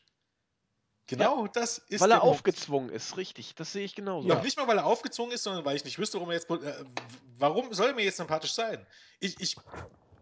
Genau, 1.09 1.45
ja, 1.45 1.51
das 1.53 1.79
ist. 1.79 2.01
Weil 2.01 2.11
er 2.11 2.21
aufgezwungen 2.21 2.91
ist, 2.91 3.17
richtig. 3.17 3.55
Das 3.55 3.71
sehe 3.71 3.83
ich 3.83 3.95
genauso. 3.95 4.27
Ja, 4.27 4.43
nicht 4.43 4.57
mal, 4.57 4.67
weil 4.67 4.77
er 4.77 4.85
aufgezwungen 4.85 5.31
ist, 5.31 5.41
sondern 5.41 5.65
weil 5.65 5.75
ich 5.75 5.83
nicht 5.83 5.97
wüsste, 5.97 6.17
warum 6.17 6.29
er 6.29 6.35
jetzt. 6.35 6.49
Äh, 6.51 6.85
warum 7.39 7.73
soll 7.73 7.87
er 7.87 7.95
mir 7.95 8.05
jetzt 8.05 8.17
sympathisch 8.17 8.53
sein? 8.53 8.85
Ich, 9.19 9.39
ich, 9.39 9.57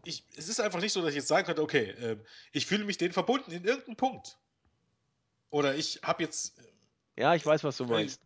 ich, 0.06 0.24
es 0.38 0.48
ist 0.48 0.62
einfach 0.62 0.80
nicht 0.80 0.94
so, 0.94 1.02
dass 1.02 1.10
ich 1.10 1.18
jetzt 1.18 1.28
sagen 1.28 1.46
könnte, 1.46 1.62
okay, 1.62 1.90
äh, 1.90 2.18
ich 2.54 2.66
fühle 2.66 2.86
mich 2.86 2.98
denen 2.98 3.12
verbunden 3.12 3.52
in 3.52 3.66
irgendeinem 3.66 3.98
Punkt. 3.98 4.38
Oder 5.50 5.76
ich 5.76 6.00
habe 6.04 6.24
jetzt. 6.24 6.58
Äh, 6.58 7.22
ja, 7.22 7.36
ich 7.36 7.46
weiß, 7.46 7.66
was 7.66 7.76
du 7.76 7.86
meinst. 7.86 8.22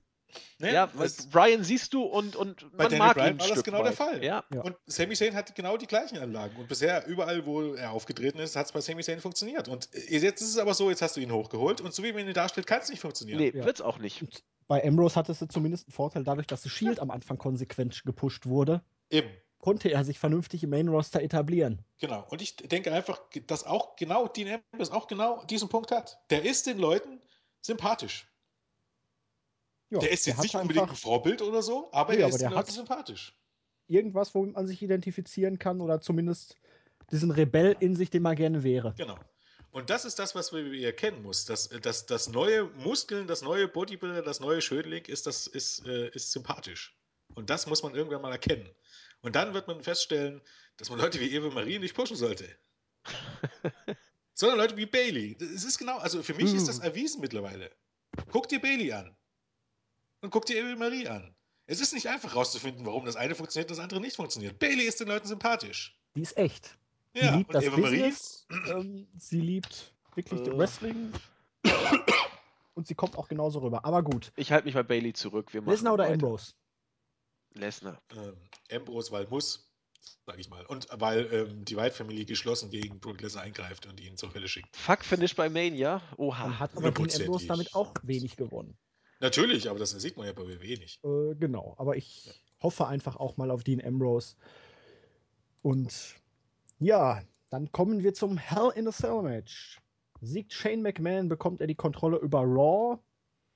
Ne? 0.59 0.73
Ja, 0.73 0.89
weil 0.93 1.09
Brian 1.31 1.63
siehst 1.63 1.93
du 1.93 2.03
und, 2.03 2.35
und 2.35 2.61
man 2.73 2.85
Daniel 2.85 2.99
mag 2.99 3.15
Bryan 3.15 3.33
ihn 3.33 3.39
war 3.39 3.47
das 3.47 3.63
genau 3.63 3.79
weit. 3.79 3.85
der 3.87 3.93
Fall. 3.93 4.23
Ja. 4.23 4.43
Und 4.61 4.75
Sami 4.85 5.15
Zayn 5.15 5.33
hat 5.33 5.53
genau 5.55 5.77
die 5.77 5.87
gleichen 5.87 6.17
Anlagen. 6.17 6.55
Und 6.57 6.67
bisher, 6.67 7.05
überall, 7.07 7.45
wo 7.45 7.73
er 7.73 7.91
aufgetreten 7.91 8.39
ist, 8.39 8.55
hat 8.55 8.67
es 8.67 8.71
bei 8.71 8.81
Sami 8.81 9.03
Zayn 9.03 9.19
funktioniert. 9.19 9.67
Und 9.67 9.89
jetzt 9.93 10.41
ist 10.41 10.49
es 10.49 10.57
aber 10.57 10.73
so, 10.73 10.89
jetzt 10.89 11.01
hast 11.01 11.17
du 11.17 11.21
ihn 11.21 11.31
hochgeholt 11.31 11.81
und 11.81 11.93
so 11.93 12.03
wie 12.03 12.13
man 12.13 12.27
ihn 12.27 12.33
darstellt, 12.33 12.67
kann 12.67 12.81
es 12.81 12.89
nicht 12.89 12.99
funktionieren. 13.01 13.39
Nee, 13.39 13.51
ja. 13.55 13.65
wird 13.65 13.77
es 13.77 13.81
auch 13.81 13.97
nicht. 13.97 14.21
Und 14.21 14.43
bei 14.67 14.85
Ambrose 14.85 15.15
hattest 15.15 15.41
du 15.41 15.47
zumindest 15.47 15.87
einen 15.87 15.93
Vorteil 15.93 16.23
dadurch, 16.23 16.47
dass 16.47 16.61
das 16.61 16.71
Shield 16.71 16.99
am 16.99 17.11
Anfang 17.11 17.37
konsequent 17.37 18.03
gepusht 18.05 18.45
wurde. 18.45 18.81
Eben. 19.09 19.29
Konnte 19.59 19.89
er 19.89 20.05
sich 20.05 20.17
vernünftig 20.17 20.63
im 20.63 20.69
Main 20.71 20.87
Roster 20.87 21.21
etablieren. 21.21 21.83
Genau. 21.99 22.25
Und 22.29 22.41
ich 22.41 22.55
denke 22.55 22.91
einfach, 22.93 23.21
dass 23.47 23.65
auch 23.65 23.95
genau 23.95 24.27
Dean 24.27 24.61
Ambrose 24.71 24.93
auch 24.93 25.07
genau 25.07 25.43
diesen 25.43 25.69
Punkt 25.69 25.91
hat. 25.91 26.19
Der 26.29 26.45
ist 26.45 26.67
den 26.67 26.77
Leuten 26.77 27.21
sympathisch. 27.61 28.30
Ja, 29.91 29.99
der 29.99 30.11
ist 30.11 30.26
jetzt 30.26 30.41
nicht 30.41 30.55
unbedingt 30.55 30.89
ein 30.89 30.95
Vorbild 30.95 31.41
oder 31.41 31.61
so, 31.61 31.89
aber 31.91 32.13
nee, 32.13 32.22
er 32.22 32.30
ist 32.30 32.41
aber 32.41 32.63
der 32.63 32.73
sympathisch. 32.73 33.38
Irgendwas, 33.88 34.34
womit 34.34 34.55
man 34.55 34.65
sich 34.65 34.81
identifizieren 34.81 35.59
kann 35.59 35.81
oder 35.81 35.99
zumindest 35.99 36.55
diesen 37.11 37.30
Rebell 37.30 37.76
in 37.81 37.97
sich, 37.97 38.09
den 38.09 38.23
man 38.23 38.38
gerne 38.38 38.63
wäre. 38.63 38.93
Genau. 38.97 39.19
Und 39.72 39.89
das 39.89 40.05
ist 40.05 40.18
das, 40.18 40.34
was 40.34 40.53
wir 40.53 40.85
erkennen 40.85 41.22
muss. 41.23 41.43
Das, 41.43 41.68
das, 41.81 42.05
das 42.05 42.30
neue 42.30 42.65
Muskeln, 42.77 43.27
das 43.27 43.41
neue 43.41 43.68
Bodybuilder, 43.68 44.22
das 44.22 44.39
neue 44.39 44.61
Schönling 44.61 45.03
ist, 45.05 45.27
das 45.27 45.45
ist, 45.45 45.85
äh, 45.85 46.09
ist 46.11 46.31
sympathisch. 46.31 46.97
Und 47.35 47.49
das 47.49 47.68
muss 47.68 47.84
man 47.84 47.93
irgendwann 47.93 48.22
mal 48.22 48.31
erkennen. 48.31 48.69
Und 49.22 49.35
dann 49.35 49.53
wird 49.53 49.68
man 49.68 49.84
feststellen, 49.84 50.41
dass 50.77 50.89
man 50.89 50.99
Leute 50.99 51.19
wie 51.19 51.35
Eva 51.35 51.49
Marie 51.49 51.80
nicht 51.80 51.95
pushen 51.95 52.15
sollte. 52.15 52.47
Sondern 54.34 54.57
Leute 54.57 54.77
wie 54.77 54.85
Bailey. 54.85 55.38
Es 55.53 55.65
ist 55.65 55.77
genau, 55.77 55.97
also 55.97 56.23
für 56.23 56.34
mich 56.34 56.53
ist 56.53 56.69
das 56.69 56.77
hm. 56.77 56.85
erwiesen 56.85 57.19
mittlerweile. 57.19 57.72
Guck 58.31 58.47
dir 58.47 58.61
Bailey 58.61 58.93
an 58.93 59.15
und 60.22 60.30
guck 60.30 60.45
dir 60.45 60.57
Eva 60.57 60.76
Marie 60.77 61.07
an. 61.07 61.35
Es 61.68 61.81
ist 61.81 61.93
nicht 61.93 62.07
einfach 62.07 62.35
rauszufinden, 62.35 62.85
warum 62.85 63.06
das 63.06 63.15
eine 63.15 63.35
funktioniert 63.35 63.69
und 63.69 63.77
das 63.77 63.84
andere 63.84 64.02
nicht 64.02 64.15
funktioniert. 64.15 64.60
Bailey 64.60 64.85
ist 64.85 64.99
den 64.99 65.07
Leuten 65.07 65.27
sympathisch. 65.27 65.98
Die 66.15 66.22
ist 66.22 66.38
echt. 66.38 66.77
Ja, 67.14 67.31
sie 67.31 67.38
liebt 67.38 67.53
das 67.53 67.64
Eva 67.64 67.76
Business, 67.76 68.48
ähm, 68.68 69.07
sie 69.18 69.41
liebt 69.41 69.93
wirklich 70.15 70.41
äh. 70.41 70.57
Wrestling. 70.57 71.11
und 72.73 72.88
sie 72.88 72.95
kommt 72.95 73.18
auch 73.18 73.27
genauso 73.27 73.60
rüber. 73.60 73.85
Aber 73.85 74.02
gut. 74.02 74.31
Ich 74.35 74.52
halte 74.52 74.65
mich 74.65 74.73
bei 74.73 74.84
Bailey 74.84 75.14
zurück. 75.14 75.52
Lesnar 75.53 75.93
oder 75.93 76.06
weiter. 76.06 76.14
Ambrose? 76.14 76.53
Lesnar. 77.53 78.02
Ähm, 78.15 78.38
Ambrose, 78.72 79.11
weil 79.11 79.27
muss, 79.27 79.69
sag 80.26 80.39
ich 80.39 80.49
mal. 80.49 80.65
Und 80.65 80.88
weil 80.91 81.31
ähm, 81.34 81.65
die 81.65 81.76
White-Familie 81.76 82.26
geschlossen 82.26 82.69
gegen 82.69 82.99
Brook 82.99 83.22
Lesnar 83.22 83.43
eingreift 83.43 83.85
und 83.88 83.99
ihn 83.99 84.15
zur 84.18 84.34
Hölle 84.34 84.48
schickt. 84.48 84.76
Fuck 84.76 85.03
Finish 85.03 85.35
bei 85.35 85.49
Mania? 85.49 86.02
Oha. 86.18 86.43
Dann 86.43 86.60
hat 86.60 86.77
aber 86.77 86.88
Ambrose 86.88 87.48
damit 87.48 87.76
auch 87.76 87.93
wenig 88.03 88.38
gewonnen. 88.38 88.77
Natürlich, 89.22 89.69
aber 89.69 89.80
das 89.80 89.91
sieht 89.91 90.18
man 90.18 90.26
ja 90.26 90.34
bei 90.34 90.43
WWE 90.43 90.80
nicht. 90.80 90.99
Äh, 91.03 91.35
genau, 91.35 91.76
aber 91.77 91.95
ich 91.95 92.26
ja. 92.26 92.34
hoffe 92.61 92.88
einfach 92.88 93.15
auch 93.18 93.38
mal 93.38 93.52
auf 93.52 93.64
Dean 93.64 93.84
Ambrose. 93.84 94.35
Und 95.61 96.15
ja, 96.80 97.22
dann 97.52 97.72
kommen 97.72 98.02
wir 98.03 98.14
zum 98.14 98.38
Hell 98.38 98.72
in 98.76 98.88
a 98.88 98.91
Cell 98.91 99.22
Match. 99.22 99.80
Siegt 100.22 100.53
Shane 100.53 100.81
McMahon, 100.81 101.30
bekommt 101.30 101.61
er 101.61 101.68
die 101.68 101.76
Kontrolle 101.76 102.18
über 102.18 102.39
Raw. 102.39 102.99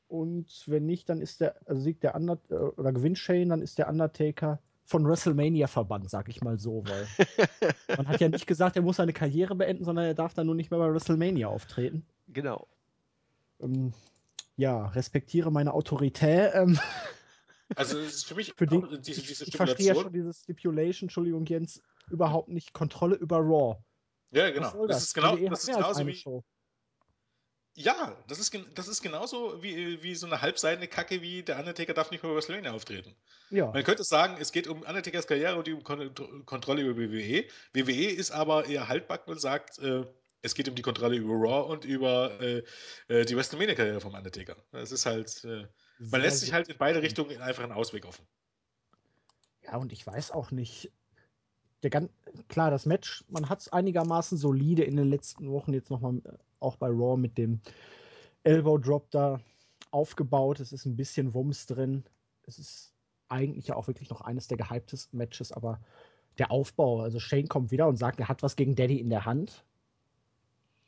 Und 0.07 0.63
wenn 0.67 0.85
nicht, 0.85 1.09
dann 1.09 1.19
ist 1.19 1.41
der, 1.41 1.55
also 1.65 1.81
siegt 1.81 2.03
der 2.03 2.13
Undertaker, 2.15 2.55
äh, 2.55 2.79
oder 2.79 2.93
gewinnt 2.93 3.17
Shane, 3.17 3.49
dann 3.49 3.61
ist 3.61 3.79
der 3.79 3.89
Undertaker 3.89 4.59
von 4.83 5.07
WrestleMania 5.07 5.65
verbannt, 5.65 6.11
sag 6.11 6.29
ich 6.29 6.41
mal 6.41 6.59
so, 6.59 6.83
weil 6.85 7.07
man 7.97 8.07
hat 8.07 8.21
ja 8.21 8.29
nicht 8.29 8.45
gesagt, 8.45 8.75
er 8.75 8.83
muss 8.83 8.97
seine 8.97 9.13
Karriere 9.13 9.55
beenden, 9.55 9.83
sondern 9.83 10.05
er 10.05 10.13
darf 10.13 10.35
dann 10.35 10.45
nur 10.45 10.53
nicht 10.53 10.69
mehr 10.69 10.79
bei 10.79 10.93
WrestleMania 10.93 11.47
auftreten. 11.47 12.05
Genau. 12.27 12.67
Ähm, 13.59 13.93
ja, 14.57 14.87
respektiere 14.87 15.51
meine 15.51 15.73
Autorität. 15.73 16.51
Ähm, 16.53 16.79
also 17.75 17.99
es 17.99 18.15
ist 18.15 18.25
für 18.27 18.35
mich 18.35 18.53
für 18.55 18.67
die, 18.67 18.81
diese, 18.99 19.21
diese 19.21 19.45
ich, 19.45 19.55
verstehe 19.55 19.87
ja 19.87 19.95
schon 19.95 20.13
diese 20.13 20.33
Stipulation, 20.33 21.07
Entschuldigung 21.07 21.45
Jens, 21.45 21.81
überhaupt 22.09 22.49
nicht 22.49 22.73
Kontrolle 22.73 23.15
über 23.15 23.37
Raw. 23.37 23.77
Ja, 24.31 24.49
genau. 24.51 24.87
Das? 24.87 24.97
das? 24.97 25.03
ist 25.03 25.13
genau, 25.13 25.35
das 25.35 25.63
ist 25.63 25.75
genauso 25.75 26.07
wie. 26.07 26.15
Show. 26.15 26.43
Ja, 27.77 28.15
das 28.29 28.39
ist, 28.39 28.57
das 28.73 28.87
ist 28.87 29.01
genauso 29.01 29.61
wie, 29.61 30.01
wie 30.01 30.15
so 30.15 30.25
eine 30.27 30.41
halbseidene 30.41 30.87
Kacke 30.87 31.21
wie 31.21 31.43
der 31.43 31.59
Undertaker 31.59 31.93
darf 31.93 32.09
nicht 32.09 32.23
mehr 32.23 32.29
über 32.29 32.37
WrestleMania 32.37 32.71
auftreten. 32.71 33.13
Ja. 33.49 33.69
Man 33.71 33.83
könnte 33.83 34.05
sagen, 34.05 34.37
es 34.39 34.53
geht 34.53 34.67
um 34.67 34.83
Undertakers 34.83 35.27
Karriere 35.27 35.57
und 35.57 35.67
die 35.67 35.77
Kontrolle 36.45 36.83
über 36.83 36.97
WWE. 36.97 37.45
WWE 37.73 38.11
ist 38.11 38.31
aber 38.31 38.65
eher 38.65 38.87
haltbacken 38.87 39.33
und 39.33 39.41
sagt, 39.41 39.79
äh, 39.79 40.05
es 40.45 40.53
geht 40.53 40.69
um 40.69 40.75
die 40.75 40.83
Kontrolle 40.83 41.15
über 41.17 41.33
Raw 41.33 41.71
und 41.71 41.85
über 41.85 42.39
äh, 42.39 42.63
äh 43.07 43.25
die 43.25 43.35
WrestleMania-Karriere 43.35 43.99
vom 43.99 44.13
Undertaker. 44.13 44.55
Es 44.71 44.91
ist 44.91 45.05
halt, 45.05 45.43
äh, 45.43 45.67
man 45.99 46.21
lässt 46.21 46.41
sich 46.41 46.53
halt 46.53 46.69
in 46.69 46.77
beide 46.77 47.01
Richtungen 47.01 47.41
einfach 47.41 47.63
einen 47.63 47.71
Ausweg 47.71 48.05
offen. 48.05 48.25
Ja, 49.63 49.77
und 49.77 49.91
ich 49.91 50.05
weiß 50.05 50.31
auch 50.31 50.51
nicht, 50.51 50.91
ganz, 51.89 52.11
klar, 52.47 52.69
das 52.69 52.85
Match, 52.85 53.25
man 53.27 53.49
hat 53.49 53.61
es 53.61 53.73
einigermaßen 53.73 54.37
solide 54.37 54.83
in 54.83 54.95
den 54.95 55.09
letzten 55.09 55.49
Wochen 55.49 55.73
jetzt 55.73 55.89
nochmal 55.89 56.17
äh, 56.25 56.37
auch 56.59 56.75
bei 56.75 56.87
Raw 56.87 57.17
mit 57.17 57.37
dem 57.37 57.59
Elbow 58.43 58.77
Drop 58.77 59.09
da 59.09 59.41
aufgebaut. 59.89 60.59
Es 60.59 60.71
ist 60.71 60.85
ein 60.85 60.95
bisschen 60.95 61.33
Wumms 61.33 61.65
drin. 61.65 62.03
Es 62.43 62.59
ist 62.59 62.93
eigentlich 63.29 63.67
ja 63.67 63.75
auch 63.75 63.87
wirklich 63.87 64.11
noch 64.11 64.21
eines 64.21 64.47
der 64.47 64.57
gehyptesten 64.57 65.17
Matches, 65.17 65.51
aber 65.51 65.79
der 66.37 66.51
Aufbau, 66.51 67.01
also 67.01 67.19
Shane 67.19 67.47
kommt 67.47 67.71
wieder 67.71 67.87
und 67.87 67.97
sagt, 67.97 68.19
er 68.19 68.27
hat 68.27 68.43
was 68.43 68.55
gegen 68.55 68.75
Daddy 68.75 68.99
in 68.99 69.09
der 69.09 69.25
Hand. 69.25 69.63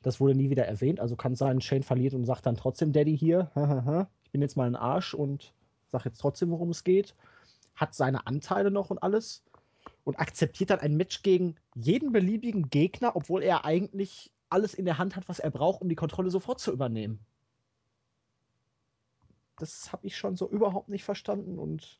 Das 0.07 0.21
wurde 0.21 0.35
nie 0.35 0.49
wieder 0.49 0.65
erwähnt. 0.65 1.01
Also 1.01 1.17
kann 1.17 1.35
sein, 1.35 1.59
Shane 1.59 1.83
verliert 1.83 2.13
und 2.13 2.23
sagt 2.23 2.45
dann 2.45 2.55
trotzdem 2.55 2.93
Daddy 2.93 3.17
hier, 3.17 3.51
ich 4.23 4.31
bin 4.31 4.41
jetzt 4.41 4.55
mal 4.55 4.65
ein 4.65 4.77
Arsch 4.77 5.13
und 5.13 5.51
sag 5.91 6.05
jetzt 6.05 6.19
trotzdem, 6.21 6.49
worum 6.49 6.69
es 6.69 6.85
geht. 6.85 7.13
Hat 7.75 7.93
seine 7.93 8.25
Anteile 8.25 8.71
noch 8.71 8.89
und 8.89 9.03
alles. 9.03 9.43
Und 10.05 10.17
akzeptiert 10.17 10.69
dann 10.69 10.79
ein 10.79 10.95
Match 10.95 11.23
gegen 11.23 11.55
jeden 11.75 12.13
beliebigen 12.13 12.69
Gegner, 12.69 13.17
obwohl 13.17 13.43
er 13.43 13.65
eigentlich 13.65 14.31
alles 14.49 14.73
in 14.73 14.85
der 14.85 14.97
Hand 14.97 15.17
hat, 15.17 15.27
was 15.27 15.39
er 15.39 15.51
braucht, 15.51 15.81
um 15.81 15.89
die 15.89 15.95
Kontrolle 15.95 16.29
sofort 16.29 16.61
zu 16.61 16.71
übernehmen. 16.71 17.19
Das 19.57 19.91
habe 19.91 20.07
ich 20.07 20.15
schon 20.15 20.37
so 20.37 20.49
überhaupt 20.49 20.87
nicht 20.87 21.03
verstanden 21.03 21.59
und 21.59 21.99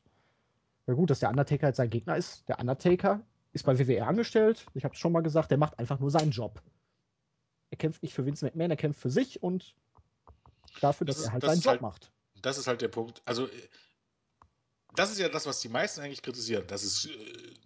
Ja 0.86 0.94
gut, 0.94 1.10
dass 1.10 1.20
der 1.20 1.28
Undertaker 1.28 1.66
jetzt 1.66 1.76
sein 1.76 1.90
Gegner 1.90 2.16
ist. 2.16 2.48
Der 2.48 2.58
Undertaker 2.58 3.20
ist 3.52 3.66
bei 3.66 3.78
WWE 3.78 4.06
angestellt. 4.06 4.64
Ich 4.72 4.84
habe 4.84 4.94
es 4.94 4.98
schon 4.98 5.12
mal 5.12 5.20
gesagt, 5.20 5.50
der 5.50 5.58
macht 5.58 5.78
einfach 5.78 6.00
nur 6.00 6.10
seinen 6.10 6.30
Job. 6.30 6.62
Er 7.70 7.76
kämpft 7.76 8.02
nicht 8.02 8.14
für 8.14 8.24
Vince 8.24 8.44
McMahon, 8.44 8.70
er 8.70 8.76
kämpft 8.76 9.00
für 9.00 9.10
sich 9.10 9.42
und 9.42 9.74
dafür, 10.80 11.06
dass 11.06 11.16
das 11.16 11.26
er 11.26 11.32
halt 11.32 11.42
das 11.42 11.50
seinen 11.50 11.60
Job 11.60 11.70
halt, 11.72 11.82
macht. 11.82 12.12
Das 12.40 12.58
ist 12.58 12.66
halt 12.66 12.80
der 12.80 12.88
Punkt. 12.88 13.22
Also 13.24 13.48
das 14.94 15.10
ist 15.10 15.18
ja 15.18 15.28
das, 15.28 15.46
was 15.46 15.60
die 15.60 15.68
meisten 15.68 16.00
eigentlich 16.00 16.22
kritisieren, 16.22 16.66
dass 16.66 16.82
es 16.82 17.06
äh, 17.06 17.10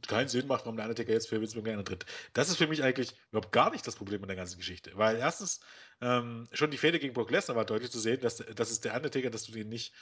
keinen 0.07 0.29
Sinn 0.29 0.47
macht, 0.47 0.65
warum 0.65 0.77
der 0.77 0.87
Undertaker 0.87 1.13
jetzt 1.13 1.29
für 1.29 1.41
Vince 1.41 1.57
McMahon 1.57 1.79
antritt. 1.79 2.05
Das 2.33 2.49
ist 2.49 2.57
für 2.57 2.67
mich 2.67 2.83
eigentlich 2.83 3.15
überhaupt 3.31 3.53
gar 3.53 3.71
nicht 3.71 3.87
das 3.87 3.97
Problem 3.97 4.21
in 4.23 4.27
der 4.27 4.37
ganzen 4.37 4.59
Geschichte. 4.59 4.91
Weil 4.95 5.17
erstens, 5.17 5.61
ähm, 6.01 6.49
schon 6.53 6.71
die 6.71 6.79
Fehde 6.79 6.99
gegen 6.99 7.15
Brock 7.15 7.31
Lesnar 7.31 7.57
war 7.57 7.65
deutlich 7.65 7.91
zu 7.91 8.01
sehen, 8.01 8.21
dass 8.21 8.37
das 8.55 8.71
ist 8.71 8.85
der 8.85 8.95
Undertaker, 8.95 9.31
dass 9.31 9.45
du 9.45 9.53
den 9.53 9.69
nicht 9.69 9.95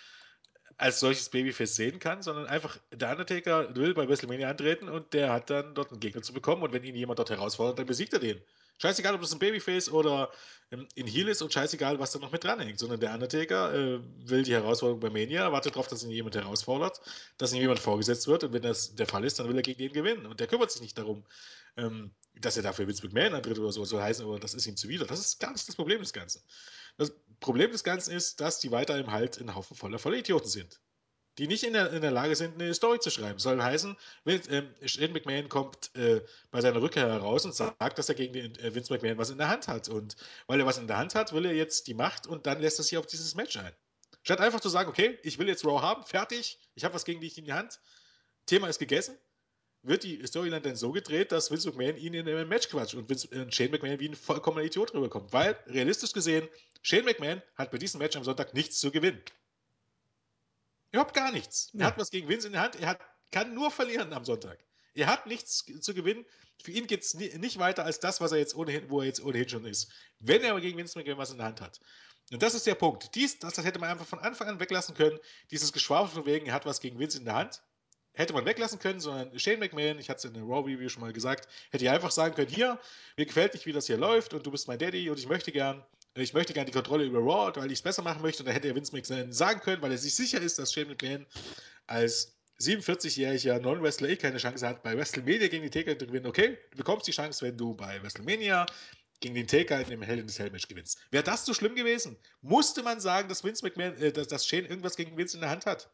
als 0.78 0.98
solches 0.98 1.28
Babyface 1.28 1.76
sehen 1.76 1.98
kannst, 1.98 2.24
sondern 2.24 2.46
einfach 2.46 2.78
der 2.90 3.10
Undertaker 3.10 3.76
will 3.76 3.92
bei 3.92 4.08
WrestleMania 4.08 4.48
antreten 4.48 4.88
und 4.88 5.12
der 5.12 5.32
hat 5.32 5.50
dann 5.50 5.74
dort 5.74 5.90
einen 5.90 6.00
Gegner 6.00 6.22
zu 6.22 6.32
bekommen 6.32 6.62
und 6.62 6.72
wenn 6.72 6.82
ihn 6.84 6.94
jemand 6.94 7.18
dort 7.18 7.30
herausfordert, 7.30 7.78
dann 7.78 7.86
besiegt 7.86 8.14
er 8.14 8.18
den. 8.18 8.40
Scheißegal, 8.80 9.14
ob 9.14 9.20
das 9.20 9.32
ein 9.32 9.38
Babyface 9.38 9.90
oder 9.90 10.30
ähm, 10.70 10.88
in 10.94 11.06
Heel 11.06 11.28
ist 11.28 11.42
und 11.42 11.52
scheißegal, 11.52 11.98
was 11.98 12.12
da 12.12 12.18
noch 12.18 12.32
mit 12.32 12.42
dranhängt, 12.42 12.78
sondern 12.78 12.98
der 12.98 13.12
Undertaker 13.12 13.74
äh, 13.74 14.00
will 14.24 14.42
die 14.42 14.54
Herausforderung 14.54 15.00
bei 15.00 15.10
Mania, 15.10 15.52
wartet 15.52 15.74
darauf, 15.74 15.88
dass 15.88 16.02
ihn 16.02 16.10
jemand 16.10 16.34
herausfordert, 16.34 17.00
dass 17.36 17.52
ihm 17.52 17.60
jemand 17.60 17.78
vorgesetzt 17.78 18.26
wird 18.26 18.44
und 18.44 18.54
wenn 18.54 18.62
das 18.62 18.94
der 18.94 19.06
Fall 19.06 19.24
ist, 19.24 19.38
dann 19.38 19.48
will 19.48 19.56
er 19.56 19.62
gegen 19.62 19.78
den 19.78 19.92
gewinnen 19.92 20.24
und 20.24 20.40
der 20.40 20.46
kümmert 20.46 20.70
sich 20.70 20.80
nicht 20.80 20.96
darum, 20.96 21.24
ähm, 21.76 22.10
dass 22.40 22.56
er 22.56 22.62
dafür 22.62 22.86
Vince 22.86 23.04
McMahon 23.04 23.34
antritt 23.34 23.58
oder 23.58 23.70
so, 23.70 23.84
so 23.84 24.00
heißen, 24.00 24.24
aber 24.24 24.40
das 24.40 24.54
ist 24.54 24.66
ihm 24.66 24.76
zuwider. 24.76 25.04
Das 25.04 25.20
ist 25.20 25.40
gar 25.40 25.52
nicht 25.52 25.68
das 25.68 25.76
Problem 25.76 26.00
des 26.00 26.14
Ganzen. 26.14 26.42
Das 26.96 27.12
Problem 27.40 27.70
des 27.72 27.84
Ganzen 27.84 28.14
ist, 28.14 28.40
dass 28.40 28.60
die 28.60 28.70
weiterhin 28.70 29.12
halt 29.12 29.38
ein 29.38 29.54
Haufen 29.54 29.76
voller 29.76 29.98
Vollidioten 29.98 30.48
sind 30.48 30.80
die 31.38 31.46
nicht 31.46 31.64
in 31.64 31.72
der, 31.72 31.92
in 31.92 32.02
der 32.02 32.10
Lage 32.10 32.36
sind, 32.36 32.60
eine 32.60 32.74
Story 32.74 33.00
zu 33.00 33.10
schreiben. 33.10 33.38
Soll 33.38 33.62
heißen, 33.62 33.96
ähm, 34.26 34.74
Shane 34.84 35.12
McMahon 35.12 35.48
kommt 35.48 35.94
äh, 35.96 36.20
bei 36.50 36.60
seiner 36.60 36.82
Rückkehr 36.82 37.08
heraus 37.08 37.44
und 37.44 37.54
sagt, 37.54 37.98
dass 37.98 38.08
er 38.08 38.14
gegen 38.14 38.32
den, 38.32 38.54
äh, 38.56 38.74
Vince 38.74 38.92
McMahon 38.92 39.18
was 39.18 39.30
in 39.30 39.38
der 39.38 39.48
Hand 39.48 39.68
hat. 39.68 39.88
Und 39.88 40.16
weil 40.46 40.60
er 40.60 40.66
was 40.66 40.78
in 40.78 40.86
der 40.86 40.98
Hand 40.98 41.14
hat, 41.14 41.32
will 41.32 41.46
er 41.46 41.54
jetzt 41.54 41.86
die 41.86 41.94
Macht 41.94 42.26
und 42.26 42.46
dann 42.46 42.60
lässt 42.60 42.78
er 42.78 42.84
sich 42.84 42.98
auf 42.98 43.06
dieses 43.06 43.34
Match 43.34 43.56
ein. 43.56 43.72
Statt 44.22 44.40
einfach 44.40 44.60
zu 44.60 44.68
sagen, 44.68 44.90
okay, 44.90 45.18
ich 45.22 45.38
will 45.38 45.48
jetzt 45.48 45.64
Raw 45.64 45.80
haben, 45.80 46.04
fertig, 46.04 46.58
ich 46.74 46.84
habe 46.84 46.94
was 46.94 47.04
gegen 47.04 47.20
dich 47.20 47.38
in 47.38 47.44
die 47.44 47.52
Hand, 47.52 47.80
Thema 48.44 48.68
ist 48.68 48.78
gegessen, 48.78 49.16
wird 49.82 50.02
die 50.02 50.24
Storyline 50.26 50.60
dann 50.60 50.76
so 50.76 50.92
gedreht, 50.92 51.32
dass 51.32 51.50
Vince 51.50 51.68
McMahon 51.68 51.96
ihn 51.96 52.12
in 52.12 52.28
einem 52.28 52.48
Match 52.48 52.68
quatscht 52.68 52.94
und 52.94 53.08
Vince, 53.08 53.32
äh, 53.32 53.50
Shane 53.50 53.70
McMahon 53.70 53.98
wie 53.98 54.08
ein 54.08 54.14
vollkommener 54.14 54.64
Idiot 54.64 54.92
rüberkommt. 54.92 55.32
Weil, 55.32 55.56
realistisch 55.66 56.12
gesehen, 56.12 56.48
Shane 56.82 57.04
McMahon 57.04 57.40
hat 57.54 57.70
bei 57.70 57.78
diesem 57.78 57.98
Match 57.98 58.16
am 58.16 58.24
Sonntag 58.24 58.52
nichts 58.52 58.78
zu 58.78 58.90
gewinnen. 58.90 59.22
Überhaupt 60.92 61.14
gar 61.14 61.32
nichts. 61.32 61.70
Er 61.78 61.86
hat 61.86 61.98
was 61.98 62.10
gegen 62.10 62.28
Vince 62.28 62.48
in 62.48 62.52
der 62.54 62.62
Hand. 62.62 62.76
Er 62.76 62.88
hat, 62.88 63.00
kann 63.30 63.54
nur 63.54 63.70
verlieren 63.70 64.12
am 64.12 64.24
Sonntag. 64.24 64.58
Er 64.94 65.06
hat 65.06 65.26
nichts 65.26 65.64
zu 65.80 65.94
gewinnen. 65.94 66.26
Für 66.62 66.72
ihn 66.72 66.86
geht 66.86 67.02
es 67.02 67.14
nicht 67.14 67.58
weiter 67.58 67.84
als 67.84 68.00
das, 68.00 68.20
was 68.20 68.32
er 68.32 68.38
jetzt 68.38 68.54
ohnehin, 68.54 68.90
wo 68.90 69.00
er 69.00 69.06
jetzt 69.06 69.22
ohnehin 69.22 69.48
schon 69.48 69.64
ist. 69.64 69.90
Wenn 70.18 70.42
er 70.42 70.50
aber 70.50 70.60
gegen 70.60 70.76
Vince 70.76 70.98
McMahon 70.98 71.18
was 71.18 71.30
in 71.30 71.38
der 71.38 71.46
Hand 71.46 71.60
hat. 71.60 71.80
Und 72.32 72.42
das 72.42 72.54
ist 72.54 72.66
der 72.66 72.74
Punkt. 72.74 73.14
Dies, 73.14 73.38
das, 73.38 73.54
das 73.54 73.64
hätte 73.64 73.78
man 73.78 73.90
einfach 73.90 74.06
von 74.06 74.18
Anfang 74.18 74.48
an 74.48 74.60
weglassen 74.60 74.94
können. 74.94 75.18
Dieses 75.50 75.72
Geschwafel 75.72 76.10
von 76.10 76.26
wegen, 76.26 76.46
er 76.46 76.54
hat 76.54 76.66
was 76.66 76.80
gegen 76.80 76.98
Vince 76.98 77.18
in 77.18 77.24
der 77.24 77.34
Hand. 77.34 77.62
Hätte 78.12 78.32
man 78.32 78.44
weglassen 78.44 78.78
können, 78.80 79.00
sondern 79.00 79.38
Shane 79.38 79.60
McMahon, 79.60 79.98
ich 79.98 80.10
hatte 80.10 80.18
es 80.18 80.24
in 80.24 80.34
der 80.34 80.42
Raw-Review 80.42 80.88
schon 80.88 81.00
mal 81.00 81.12
gesagt, 81.12 81.48
hätte 81.70 81.84
ja 81.84 81.92
einfach 81.92 82.10
sagen 82.10 82.34
können, 82.34 82.50
hier, 82.50 82.78
mir 83.16 83.26
gefällt 83.26 83.54
nicht, 83.54 83.66
wie 83.66 83.72
das 83.72 83.86
hier 83.86 83.96
läuft 83.96 84.34
und 84.34 84.44
du 84.44 84.50
bist 84.50 84.66
mein 84.66 84.78
Daddy 84.78 85.08
und 85.10 85.18
ich 85.18 85.28
möchte 85.28 85.52
gern 85.52 85.84
ich 86.14 86.34
möchte 86.34 86.52
gerne 86.52 86.66
die 86.66 86.72
Kontrolle 86.72 87.04
über 87.04 87.20
Raw, 87.20 87.52
weil 87.54 87.70
ich 87.70 87.78
es 87.78 87.82
besser 87.82 88.02
machen 88.02 88.22
möchte. 88.22 88.42
Und 88.42 88.46
da 88.48 88.52
hätte 88.52 88.68
er 88.68 88.74
Vince 88.74 88.94
McMahon 88.94 89.32
sagen 89.32 89.60
können, 89.60 89.80
weil 89.82 89.92
er 89.92 89.98
sich 89.98 90.14
sicher 90.14 90.40
ist, 90.40 90.58
dass 90.58 90.72
Shane 90.72 90.88
McMahon 90.88 91.26
als 91.86 92.36
47-jähriger 92.60 93.58
Non-Wrestler 93.60 94.10
eh 94.10 94.16
keine 94.16 94.38
Chance 94.38 94.66
hat, 94.66 94.82
bei 94.82 94.96
WrestleMania 94.96 95.48
gegen 95.48 95.62
die 95.62 95.70
Taker 95.70 95.98
zu 95.98 96.06
gewinnen. 96.06 96.26
Okay, 96.26 96.58
du 96.72 96.76
bekommst 96.76 97.06
die 97.06 97.12
Chance, 97.12 97.46
wenn 97.46 97.56
du 97.56 97.74
bei 97.74 98.02
WrestleMania 98.02 98.66
gegen 99.20 99.34
den 99.34 99.46
Taker 99.46 99.80
in 99.80 99.88
dem 99.88 100.02
Hell 100.02 100.18
in 100.18 100.28
the 100.28 100.34
Cell 100.34 100.50
Match 100.50 100.66
gewinnst. 100.68 100.98
Wäre 101.10 101.24
das 101.24 101.46
so 101.46 101.54
schlimm 101.54 101.74
gewesen? 101.74 102.16
Musste 102.42 102.82
man 102.82 103.00
sagen, 103.00 103.28
dass 103.28 103.44
Vince 103.44 103.64
McMahon, 103.64 103.96
äh, 103.96 104.12
dass, 104.12 104.28
dass 104.28 104.46
Shane 104.46 104.66
irgendwas 104.66 104.96
gegen 104.96 105.16
Vince 105.16 105.36
in 105.36 105.42
der 105.42 105.50
Hand 105.50 105.66
hat? 105.66 105.90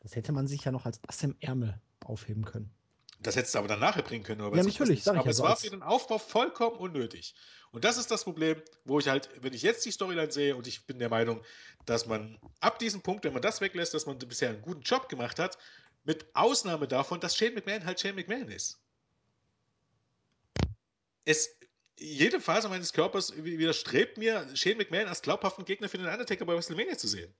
Das 0.00 0.16
hätte 0.16 0.32
man 0.32 0.46
sich 0.46 0.64
ja 0.64 0.72
noch 0.72 0.86
als 0.86 1.00
Ass 1.06 1.22
im 1.22 1.36
Ärmel 1.40 1.80
aufheben 2.00 2.44
können. 2.44 2.74
Das 3.22 3.36
hättest 3.36 3.54
du 3.54 3.58
aber 3.58 3.68
dann 3.68 3.80
nachher 3.80 4.02
bringen 4.02 4.24
können. 4.24 4.40
Oder 4.40 4.56
ja, 4.56 4.62
natürlich. 4.62 5.06
aber 5.06 5.26
es 5.26 5.40
war 5.40 5.56
für 5.56 5.68
den 5.68 5.82
Aufbau 5.82 6.18
vollkommen 6.18 6.76
unnötig. 6.76 7.34
Und 7.70 7.84
das 7.84 7.98
ist 7.98 8.10
das 8.10 8.24
Problem, 8.24 8.60
wo 8.84 8.98
ich 8.98 9.08
halt, 9.08 9.28
wenn 9.42 9.52
ich 9.52 9.62
jetzt 9.62 9.84
die 9.84 9.90
Storyline 9.90 10.32
sehe 10.32 10.56
und 10.56 10.66
ich 10.66 10.86
bin 10.86 10.98
der 10.98 11.10
Meinung, 11.10 11.44
dass 11.84 12.06
man 12.06 12.38
ab 12.60 12.78
diesem 12.78 13.02
Punkt, 13.02 13.24
wenn 13.24 13.32
man 13.32 13.42
das 13.42 13.60
weglässt, 13.60 13.94
dass 13.94 14.06
man 14.06 14.18
bisher 14.18 14.48
einen 14.48 14.62
guten 14.62 14.80
Job 14.82 15.08
gemacht 15.08 15.38
hat, 15.38 15.58
mit 16.04 16.26
Ausnahme 16.34 16.88
davon, 16.88 17.20
dass 17.20 17.36
Shane 17.36 17.54
McMahon 17.54 17.84
halt 17.84 18.00
Shane 18.00 18.16
McMahon 18.16 18.48
ist. 18.48 18.80
Es, 21.26 21.50
jede 21.98 22.40
Phase 22.40 22.70
meines 22.70 22.92
Körpers 22.94 23.34
widerstrebt 23.36 24.16
mir, 24.16 24.48
Shane 24.54 24.78
McMahon 24.78 25.08
als 25.08 25.20
glaubhaften 25.20 25.66
Gegner 25.66 25.90
für 25.90 25.98
den 25.98 26.06
Undertaker 26.06 26.46
bei 26.46 26.54
WrestleMania 26.54 26.96
zu 26.96 27.06
sehen. 27.06 27.32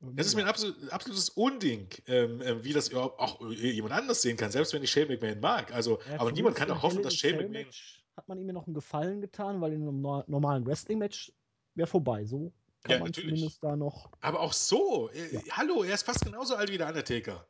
Das 0.00 0.26
ist 0.26 0.34
mir 0.34 0.42
ein 0.42 0.48
absolut, 0.48 0.90
absolutes 0.90 1.28
Unding, 1.30 1.88
ähm, 2.06 2.40
äh, 2.40 2.64
wie 2.64 2.72
das 2.72 2.88
überhaupt 2.88 3.20
auch 3.20 3.40
jemand 3.50 3.92
anders 3.92 4.22
sehen 4.22 4.38
kann, 4.38 4.50
selbst 4.50 4.72
wenn 4.72 4.82
ich 4.82 4.90
Shane 4.90 5.08
McMahon 5.08 5.40
mag. 5.40 5.74
Also, 5.74 6.00
ja, 6.08 6.18
aber 6.18 6.32
niemand 6.32 6.56
kann 6.56 6.70
auch 6.70 6.82
hoffen, 6.82 7.02
dass 7.02 7.14
Shane 7.14 7.36
McMahon. 7.36 7.66
Hat 8.16 8.26
man 8.26 8.38
ihm 8.38 8.46
ja 8.46 8.54
noch 8.54 8.66
einen 8.66 8.74
Gefallen 8.74 9.20
getan, 9.20 9.60
weil 9.60 9.74
in 9.74 9.82
einem 9.82 10.00
normalen 10.00 10.66
Wrestling-Match 10.66 11.32
wäre 11.74 11.86
vorbei. 11.86 12.24
So 12.24 12.50
kann 12.82 12.92
ja, 12.92 12.98
man 12.98 13.08
natürlich. 13.08 13.30
zumindest 13.30 13.62
da 13.62 13.76
noch. 13.76 14.10
Aber 14.22 14.40
auch 14.40 14.54
so. 14.54 15.10
Äh, 15.10 15.34
ja. 15.34 15.40
Hallo, 15.52 15.84
er 15.84 15.94
ist 15.94 16.04
fast 16.04 16.24
genauso 16.24 16.54
alt 16.54 16.70
wie 16.70 16.78
der 16.78 16.88
Undertaker. 16.88 17.46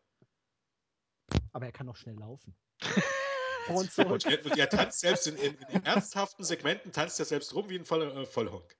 Aber 1.52 1.66
er 1.66 1.72
kann 1.72 1.86
noch 1.86 1.96
schnell 1.96 2.16
laufen. 2.16 2.56
und 3.68 3.92
zurück. 3.92 4.24
Er 4.26 4.68
tanzt 4.68 5.00
selbst 5.00 5.28
in, 5.28 5.36
in, 5.36 5.56
in, 5.68 5.84
ernsthaften 5.84 6.44
Segmenten, 6.44 6.90
tanzt 6.90 7.20
er 7.20 7.26
selbst 7.26 7.54
rum 7.54 7.68
wie 7.68 7.78
ein 7.78 7.84
Voll, 7.84 8.02
äh, 8.02 8.26
Vollhonk. 8.26 8.76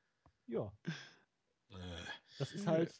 Ja. 0.48 0.72
Äh. 1.70 1.74
Das 2.38 2.52
ist 2.52 2.66
halt 2.66 2.92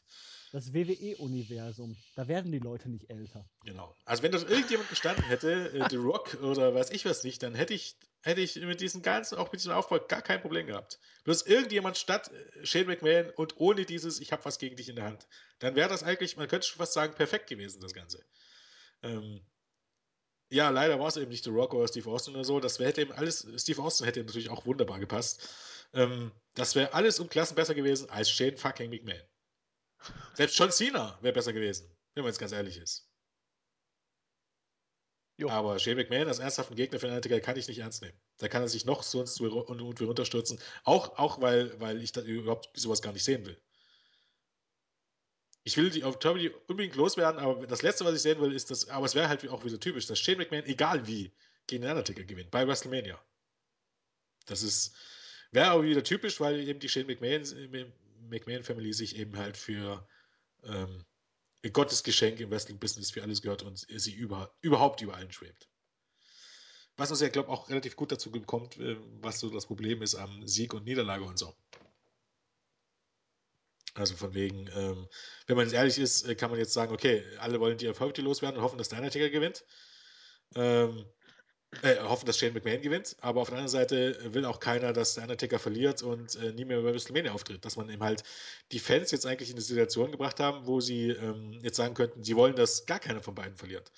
das 0.51 0.73
WWE-Universum. 0.73 1.95
Da 2.15 2.27
werden 2.27 2.51
die 2.51 2.59
Leute 2.59 2.89
nicht 2.89 3.09
älter. 3.09 3.49
Genau. 3.63 3.95
Also 4.05 4.23
wenn 4.23 4.31
das 4.31 4.43
irgendjemand 4.43 4.89
gestanden 4.89 5.23
hätte, 5.25 5.71
äh, 5.73 5.89
The 5.89 5.95
Rock 5.95 6.37
oder 6.41 6.75
weiß 6.75 6.91
ich 6.91 7.05
was 7.05 7.23
nicht, 7.23 7.41
dann 7.41 7.55
hätte 7.55 7.73
ich, 7.73 7.97
hätte 8.21 8.41
ich 8.41 8.57
mit 8.57 8.81
diesem 8.81 9.01
ganzen, 9.01 9.37
auch 9.37 9.51
mit 9.51 9.61
diesem 9.61 9.71
Aufbau 9.71 9.99
gar 9.99 10.21
kein 10.21 10.41
Problem 10.41 10.67
gehabt. 10.67 10.99
Bloß 11.23 11.43
irgendjemand 11.43 11.97
statt 11.97 12.31
äh, 12.31 12.65
Shane 12.65 12.87
McMahon 12.87 13.29
und 13.31 13.57
ohne 13.57 13.85
dieses, 13.85 14.19
ich 14.19 14.31
habe 14.31 14.43
was 14.43 14.59
gegen 14.59 14.75
dich 14.75 14.89
in 14.89 14.97
der 14.97 15.05
Hand, 15.05 15.27
dann 15.59 15.75
wäre 15.75 15.89
das 15.89 16.03
eigentlich, 16.03 16.35
man 16.35 16.47
könnte 16.47 16.67
schon 16.67 16.77
fast 16.77 16.93
sagen, 16.93 17.13
perfekt 17.15 17.47
gewesen, 17.49 17.79
das 17.81 17.93
Ganze. 17.93 18.23
Ähm, 19.03 19.41
ja, 20.49 20.69
leider 20.69 20.99
war 20.99 21.07
es 21.07 21.15
eben 21.15 21.31
nicht 21.31 21.45
The 21.45 21.49
Rock 21.49 21.73
oder 21.73 21.87
Steve 21.87 22.09
Austin 22.09 22.35
oder 22.35 22.43
so. 22.43 22.59
Das 22.59 22.77
hätte 22.77 23.01
eben 23.01 23.13
alles, 23.13 23.47
Steve 23.55 23.81
Austin 23.81 24.05
hätte 24.05 24.21
natürlich 24.21 24.49
auch 24.49 24.65
wunderbar 24.65 24.99
gepasst. 24.99 25.47
Ähm, 25.93 26.33
das 26.55 26.75
wäre 26.75 26.93
alles 26.93 27.21
um 27.21 27.29
Klassen 27.29 27.55
besser 27.55 27.73
gewesen 27.73 28.09
als 28.09 28.29
Shane 28.29 28.57
fucking 28.57 28.89
McMahon. 28.89 29.21
Selbst 30.33 30.57
John 30.57 30.71
Cena 30.71 31.17
wäre 31.21 31.33
besser 31.33 31.53
gewesen, 31.53 31.89
wenn 32.13 32.23
man 32.23 32.31
jetzt 32.31 32.39
ganz 32.39 32.51
ehrlich 32.51 32.77
ist. 32.77 33.11
Jo. 35.41 35.49
Aber 35.49 35.79
Shane 35.79 35.97
McMahon 35.97 36.27
als 36.27 36.37
ernsthaften 36.37 36.75
Gegner 36.75 36.99
für 36.99 37.07
den 37.07 37.15
Undertaker 37.15 37.39
kann 37.39 37.57
ich 37.57 37.67
nicht 37.67 37.79
ernst 37.79 38.03
nehmen. 38.03 38.17
Da 38.37 38.47
kann 38.47 38.61
er 38.61 38.69
sich 38.69 38.85
noch 38.85 39.01
sonst 39.01 39.41
und, 39.41 39.81
runterstürzen. 39.81 40.59
Auch, 40.83 41.17
auch 41.17 41.41
weil, 41.41 41.79
weil 41.79 42.01
ich 42.03 42.11
da 42.11 42.21
überhaupt 42.21 42.69
sowas 42.79 43.01
gar 43.01 43.11
nicht 43.11 43.23
sehen 43.23 43.45
will. 43.45 43.59
Ich 45.63 45.77
will 45.77 45.89
die 45.89 46.03
auf 46.03 46.19
Turby 46.19 46.51
unbedingt 46.67 46.95
loswerden, 46.95 47.39
aber 47.39 47.65
das 47.65 47.81
Letzte, 47.81 48.05
was 48.05 48.15
ich 48.15 48.21
sehen 48.21 48.39
will, 48.39 48.53
ist 48.53 48.69
das, 48.69 48.89
aber 48.89 49.05
es 49.05 49.15
wäre 49.15 49.29
halt 49.29 49.47
auch 49.49 49.63
wieder 49.63 49.79
typisch, 49.79 50.05
dass 50.07 50.19
Shane 50.19 50.37
McMahon, 50.37 50.65
egal 50.65 51.07
wie, 51.07 51.31
gegen 51.65 51.83
den 51.83 51.91
Undertaker 51.91 52.23
gewinnt, 52.23 52.51
bei 52.51 52.67
WrestleMania. 52.67 53.19
Das 54.45 54.61
ist, 54.61 54.95
wäre 55.51 55.71
auch 55.71 55.81
wieder 55.83 56.03
typisch, 56.03 56.39
weil 56.39 56.67
eben 56.67 56.79
die 56.79 56.89
Shane 56.89 57.07
McMahon, 57.07 57.93
McMahon-Family 58.31 58.93
sich 58.93 59.15
eben 59.17 59.37
halt 59.37 59.57
für 59.57 60.07
ähm, 60.63 61.05
Gottes 61.73 62.03
Geschenk 62.03 62.39
im 62.39 62.49
Wrestling-Business 62.49 63.11
für 63.11 63.21
alles 63.21 63.41
gehört 63.41 63.63
und 63.63 63.77
sie 63.77 64.13
über, 64.13 64.55
überhaupt 64.61 65.01
über 65.01 65.15
allen 65.15 65.31
schwebt. 65.31 65.69
Was 66.97 67.11
uns 67.11 67.21
ja, 67.21 67.29
glaube 67.29 67.49
ich, 67.49 67.53
auch 67.53 67.69
relativ 67.69 67.95
gut 67.95 68.11
dazu 68.11 68.31
kommt, 68.31 68.77
äh, 68.77 68.97
was 69.21 69.39
so 69.39 69.49
das 69.49 69.67
Problem 69.67 70.01
ist 70.01 70.15
am 70.15 70.47
Sieg 70.47 70.73
und 70.73 70.85
Niederlage 70.85 71.23
und 71.23 71.37
so. 71.37 71.55
Also 73.93 74.15
von 74.15 74.33
wegen, 74.33 74.69
ähm, 74.73 75.07
wenn 75.47 75.57
man 75.57 75.69
ehrlich 75.69 75.97
ist, 75.97 76.23
äh, 76.23 76.35
kann 76.35 76.49
man 76.49 76.59
jetzt 76.59 76.73
sagen, 76.73 76.93
okay, 76.93 77.25
alle 77.39 77.59
wollen 77.59 77.77
die 77.77 77.85
Erfolge 77.85 78.21
loswerden 78.21 78.57
und 78.57 78.63
hoffen, 78.63 78.77
dass 78.77 78.89
der 78.89 78.99
Undertaker 78.99 79.29
gewinnt. 79.29 79.65
Ähm, 80.55 81.05
äh, 81.83 81.97
hoffen, 81.99 82.25
dass 82.25 82.37
Shane 82.37 82.53
McMahon 82.53 82.81
gewinnt, 82.81 83.15
aber 83.21 83.41
auf 83.41 83.47
der 83.47 83.57
anderen 83.57 83.71
Seite 83.71 84.33
will 84.33 84.45
auch 84.45 84.59
keiner, 84.59 84.91
dass 84.91 85.13
der 85.15 85.23
Undertaker 85.23 85.57
verliert 85.57 86.03
und 86.03 86.35
äh, 86.35 86.51
nie 86.51 86.65
mehr 86.65 86.81
bei 86.81 86.93
WrestleMania 86.93 87.31
auftritt. 87.31 87.63
Dass 87.63 87.77
man 87.77 87.89
eben 87.89 88.03
halt 88.03 88.23
die 88.71 88.79
Fans 88.79 89.11
jetzt 89.11 89.25
eigentlich 89.25 89.49
in 89.49 89.55
eine 89.55 89.61
Situation 89.61 90.11
gebracht 90.11 90.39
haben, 90.39 90.67
wo 90.67 90.81
sie 90.81 91.09
ähm, 91.09 91.59
jetzt 91.63 91.77
sagen 91.77 91.93
könnten, 91.93 92.23
sie 92.23 92.35
wollen, 92.35 92.55
dass 92.55 92.85
gar 92.85 92.99
keiner 92.99 93.21
von 93.21 93.35
beiden 93.35 93.55
verliert. 93.55 93.91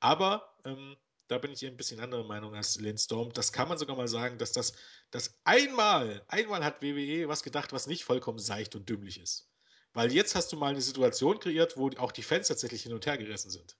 Aber 0.00 0.54
ähm, 0.64 0.96
da 1.28 1.36
bin 1.36 1.52
ich 1.52 1.64
ein 1.66 1.76
bisschen 1.76 2.00
anderer 2.00 2.24
Meinung 2.24 2.54
als 2.54 2.80
Lynn 2.80 2.96
Storm. 2.96 3.30
Das 3.34 3.52
kann 3.52 3.68
man 3.68 3.76
sogar 3.76 3.96
mal 3.96 4.08
sagen, 4.08 4.38
dass 4.38 4.52
das, 4.52 4.72
das 5.10 5.38
einmal, 5.44 6.24
einmal 6.28 6.64
hat 6.64 6.82
WWE 6.82 7.28
was 7.28 7.42
gedacht, 7.42 7.72
was 7.72 7.86
nicht 7.86 8.04
vollkommen 8.04 8.38
seicht 8.38 8.74
und 8.74 8.88
dümmlich 8.88 9.20
ist. 9.20 9.50
Weil 9.92 10.12
jetzt 10.12 10.34
hast 10.34 10.52
du 10.52 10.56
mal 10.56 10.70
eine 10.70 10.80
Situation 10.80 11.38
kreiert, 11.38 11.76
wo 11.76 11.90
auch 11.98 12.12
die 12.12 12.22
Fans 12.22 12.48
tatsächlich 12.48 12.84
hin 12.84 12.94
und 12.94 13.04
her 13.04 13.18
gerissen 13.18 13.50
sind. 13.50 13.76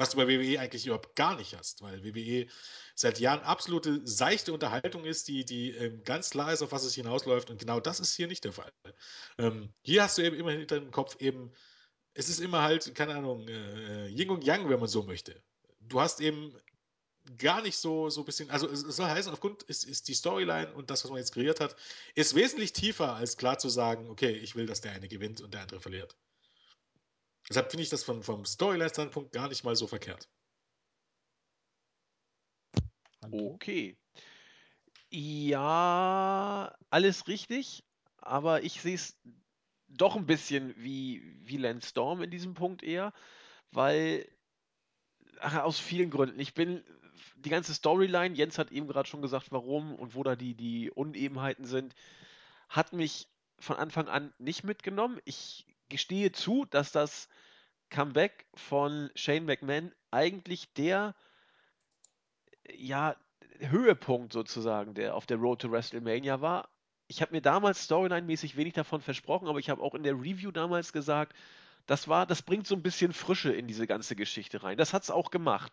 Was 0.00 0.10
du 0.10 0.16
bei 0.16 0.26
WWE 0.26 0.58
eigentlich 0.58 0.86
überhaupt 0.86 1.14
gar 1.14 1.36
nicht 1.36 1.54
hast, 1.54 1.82
weil 1.82 2.02
WWE 2.02 2.46
seit 2.94 3.20
Jahren 3.20 3.40
absolute 3.40 4.00
seichte 4.04 4.50
Unterhaltung 4.54 5.04
ist, 5.04 5.28
die, 5.28 5.44
die 5.44 5.72
ähm, 5.72 6.02
ganz 6.04 6.30
klar 6.30 6.54
ist, 6.54 6.62
auf 6.62 6.72
was 6.72 6.84
es 6.84 6.94
hinausläuft. 6.94 7.50
Und 7.50 7.58
genau 7.58 7.80
das 7.80 8.00
ist 8.00 8.14
hier 8.14 8.26
nicht 8.26 8.42
der 8.44 8.54
Fall. 8.54 8.72
Ähm, 9.36 9.74
hier 9.82 10.02
hast 10.02 10.16
du 10.16 10.22
eben 10.22 10.36
immer 10.36 10.52
hinter 10.52 10.80
dem 10.80 10.90
Kopf 10.90 11.16
eben, 11.20 11.52
es 12.14 12.30
ist 12.30 12.40
immer 12.40 12.62
halt, 12.62 12.94
keine 12.94 13.14
Ahnung, 13.14 13.46
äh, 13.46 14.06
Yin 14.08 14.30
und 14.30 14.42
Yang, 14.42 14.70
wenn 14.70 14.80
man 14.80 14.88
so 14.88 15.02
möchte. 15.02 15.42
Du 15.80 16.00
hast 16.00 16.22
eben 16.22 16.58
gar 17.36 17.60
nicht 17.60 17.76
so, 17.76 18.08
so 18.08 18.22
ein 18.22 18.24
bisschen, 18.24 18.48
also 18.48 18.70
es 18.70 18.80
soll 18.80 19.06
heißen, 19.06 19.30
aufgrund 19.30 19.64
ist, 19.64 19.84
ist 19.84 20.08
die 20.08 20.14
Storyline 20.14 20.72
und 20.72 20.88
das, 20.88 21.04
was 21.04 21.10
man 21.10 21.18
jetzt 21.18 21.34
kreiert 21.34 21.60
hat, 21.60 21.76
ist 22.14 22.34
wesentlich 22.34 22.72
tiefer, 22.72 23.16
als 23.16 23.36
klar 23.36 23.58
zu 23.58 23.68
sagen, 23.68 24.08
okay, 24.08 24.32
ich 24.32 24.56
will, 24.56 24.64
dass 24.64 24.80
der 24.80 24.92
eine 24.92 25.08
gewinnt 25.08 25.42
und 25.42 25.52
der 25.52 25.60
andere 25.60 25.82
verliert. 25.82 26.16
Deshalb 27.48 27.70
finde 27.70 27.82
ich 27.82 27.90
das 27.90 28.04
von, 28.04 28.22
vom 28.22 28.44
Storyline-Standpunkt 28.44 29.32
gar 29.32 29.48
nicht 29.48 29.64
mal 29.64 29.76
so 29.76 29.86
verkehrt. 29.86 30.28
Okay. 33.30 33.96
Ja, 35.10 36.74
alles 36.88 37.26
richtig, 37.26 37.84
aber 38.18 38.62
ich 38.62 38.80
sehe 38.80 38.94
es 38.94 39.18
doch 39.88 40.14
ein 40.14 40.26
bisschen 40.26 40.74
wie, 40.76 41.22
wie 41.44 41.56
Lance 41.56 41.88
Storm 41.88 42.22
in 42.22 42.30
diesem 42.30 42.54
Punkt 42.54 42.82
eher, 42.82 43.12
weil 43.72 44.28
ach, 45.40 45.62
aus 45.62 45.80
vielen 45.80 46.10
Gründen. 46.10 46.38
Ich 46.38 46.54
bin 46.54 46.84
die 47.36 47.50
ganze 47.50 47.74
Storyline, 47.74 48.34
Jens 48.36 48.58
hat 48.58 48.70
eben 48.70 48.86
gerade 48.86 49.08
schon 49.08 49.22
gesagt, 49.22 49.50
warum 49.50 49.94
und 49.96 50.14
wo 50.14 50.22
da 50.22 50.36
die, 50.36 50.54
die 50.54 50.90
Unebenheiten 50.90 51.64
sind, 51.64 51.94
hat 52.68 52.92
mich 52.92 53.28
von 53.58 53.76
Anfang 53.76 54.08
an 54.08 54.32
nicht 54.38 54.64
mitgenommen. 54.64 55.20
Ich 55.24 55.66
gestehe 55.90 56.32
zu, 56.32 56.64
dass 56.70 56.92
das 56.92 57.28
Comeback 57.90 58.46
von 58.54 59.10
Shane 59.14 59.44
McMahon 59.44 59.92
eigentlich 60.10 60.72
der 60.72 61.14
ja, 62.76 63.16
Höhepunkt 63.58 64.32
sozusagen, 64.32 64.94
der 64.94 65.14
auf 65.14 65.26
der 65.26 65.36
Road 65.36 65.60
to 65.60 65.70
WrestleMania 65.70 66.40
war. 66.40 66.68
Ich 67.08 67.20
habe 67.20 67.32
mir 67.32 67.42
damals 67.42 67.88
storyline-mäßig 67.90 68.56
wenig 68.56 68.74
davon 68.74 69.00
versprochen, 69.00 69.48
aber 69.48 69.58
ich 69.58 69.68
habe 69.68 69.82
auch 69.82 69.94
in 69.94 70.04
der 70.04 70.14
Review 70.14 70.52
damals 70.52 70.92
gesagt, 70.92 71.36
das 71.86 72.06
war, 72.06 72.24
das 72.26 72.42
bringt 72.42 72.66
so 72.66 72.76
ein 72.76 72.82
bisschen 72.82 73.12
Frische 73.12 73.52
in 73.52 73.66
diese 73.66 73.86
ganze 73.86 74.14
Geschichte 74.14 74.62
rein. 74.62 74.78
Das 74.78 74.92
hat 74.92 75.02
es 75.02 75.10
auch 75.10 75.30
gemacht. 75.30 75.72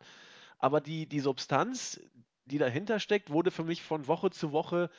Aber 0.57 0.81
die, 0.81 1.06
die 1.06 1.19
Substanz, 1.19 2.02
die 2.45 2.57
dahinter 2.57 2.99
steckt, 2.99 3.30
wurde 3.30 3.52
für 3.52 3.64
mich 3.64 3.84
von 3.84 4.07
Woche 4.07 4.31
zu 4.31 4.52
Woche 4.52 4.89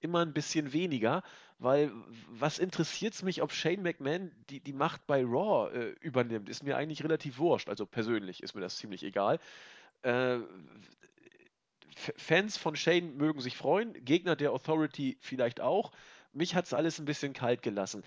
immer 0.00 0.20
ein 0.20 0.32
bisschen 0.32 0.72
weniger, 0.72 1.22
weil 1.58 1.92
was 2.28 2.58
interessiert 2.58 3.14
es 3.14 3.22
mich, 3.22 3.42
ob 3.42 3.52
Shane 3.52 3.82
McMahon 3.82 4.30
die, 4.48 4.60
die 4.60 4.72
Macht 4.72 5.06
bei 5.06 5.22
Raw 5.24 5.70
äh, 5.72 5.90
übernimmt, 6.00 6.48
ist 6.48 6.62
mir 6.62 6.76
eigentlich 6.76 7.04
relativ 7.04 7.38
wurscht. 7.38 7.68
Also 7.68 7.86
persönlich 7.86 8.42
ist 8.42 8.54
mir 8.54 8.60
das 8.60 8.76
ziemlich 8.76 9.02
egal. 9.02 9.38
Äh, 10.02 10.38
Fans 11.94 12.56
von 12.56 12.76
Shane 12.76 13.16
mögen 13.16 13.40
sich 13.40 13.56
freuen, 13.56 13.92
Gegner 14.04 14.36
der 14.36 14.52
Authority 14.52 15.18
vielleicht 15.20 15.60
auch. 15.60 15.92
Mich 16.32 16.54
hat 16.54 16.64
es 16.64 16.72
alles 16.72 16.98
ein 16.98 17.04
bisschen 17.04 17.32
kalt 17.32 17.62
gelassen. 17.62 18.04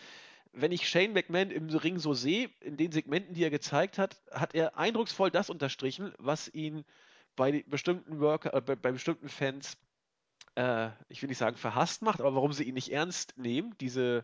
Wenn 0.52 0.72
ich 0.72 0.88
Shane 0.88 1.14
McMahon 1.14 1.52
im 1.52 1.70
Ring 1.70 1.99
so 1.99 2.14
sehe, 2.14 2.49
in 2.61 2.78
den 2.78 2.91
Segmenten, 2.91 3.34
die 3.34 3.44
er 3.44 3.49
gezeigt 3.49 3.98
hat, 3.98 4.22
hat 4.32 4.56
er 4.56 4.78
eindrucksvoll 4.78 5.32
das 5.32 5.49
unterstrichen, 5.49 6.14
was 6.18 6.48
ihn 6.53 6.86
bei 7.36 7.64
bestimmten 7.68 8.20
Worker, 8.20 8.53
äh, 8.53 8.61
bei, 8.61 8.76
bei, 8.76 8.91
bestimmten 8.91 9.30
Fans, 9.30 9.78
äh, 10.56 10.90
ich 11.10 11.22
will 11.22 11.30
nicht 11.30 11.38
sagen 11.38 11.58
verhasst 11.58 12.02
macht, 12.02 12.20
aber 12.20 12.36
warum 12.36 12.54
sie 12.54 12.64
ihn 12.64 12.74
nicht 12.74 12.92
ernst 12.92 13.38
nehmen, 13.38 13.76
diese 13.80 14.24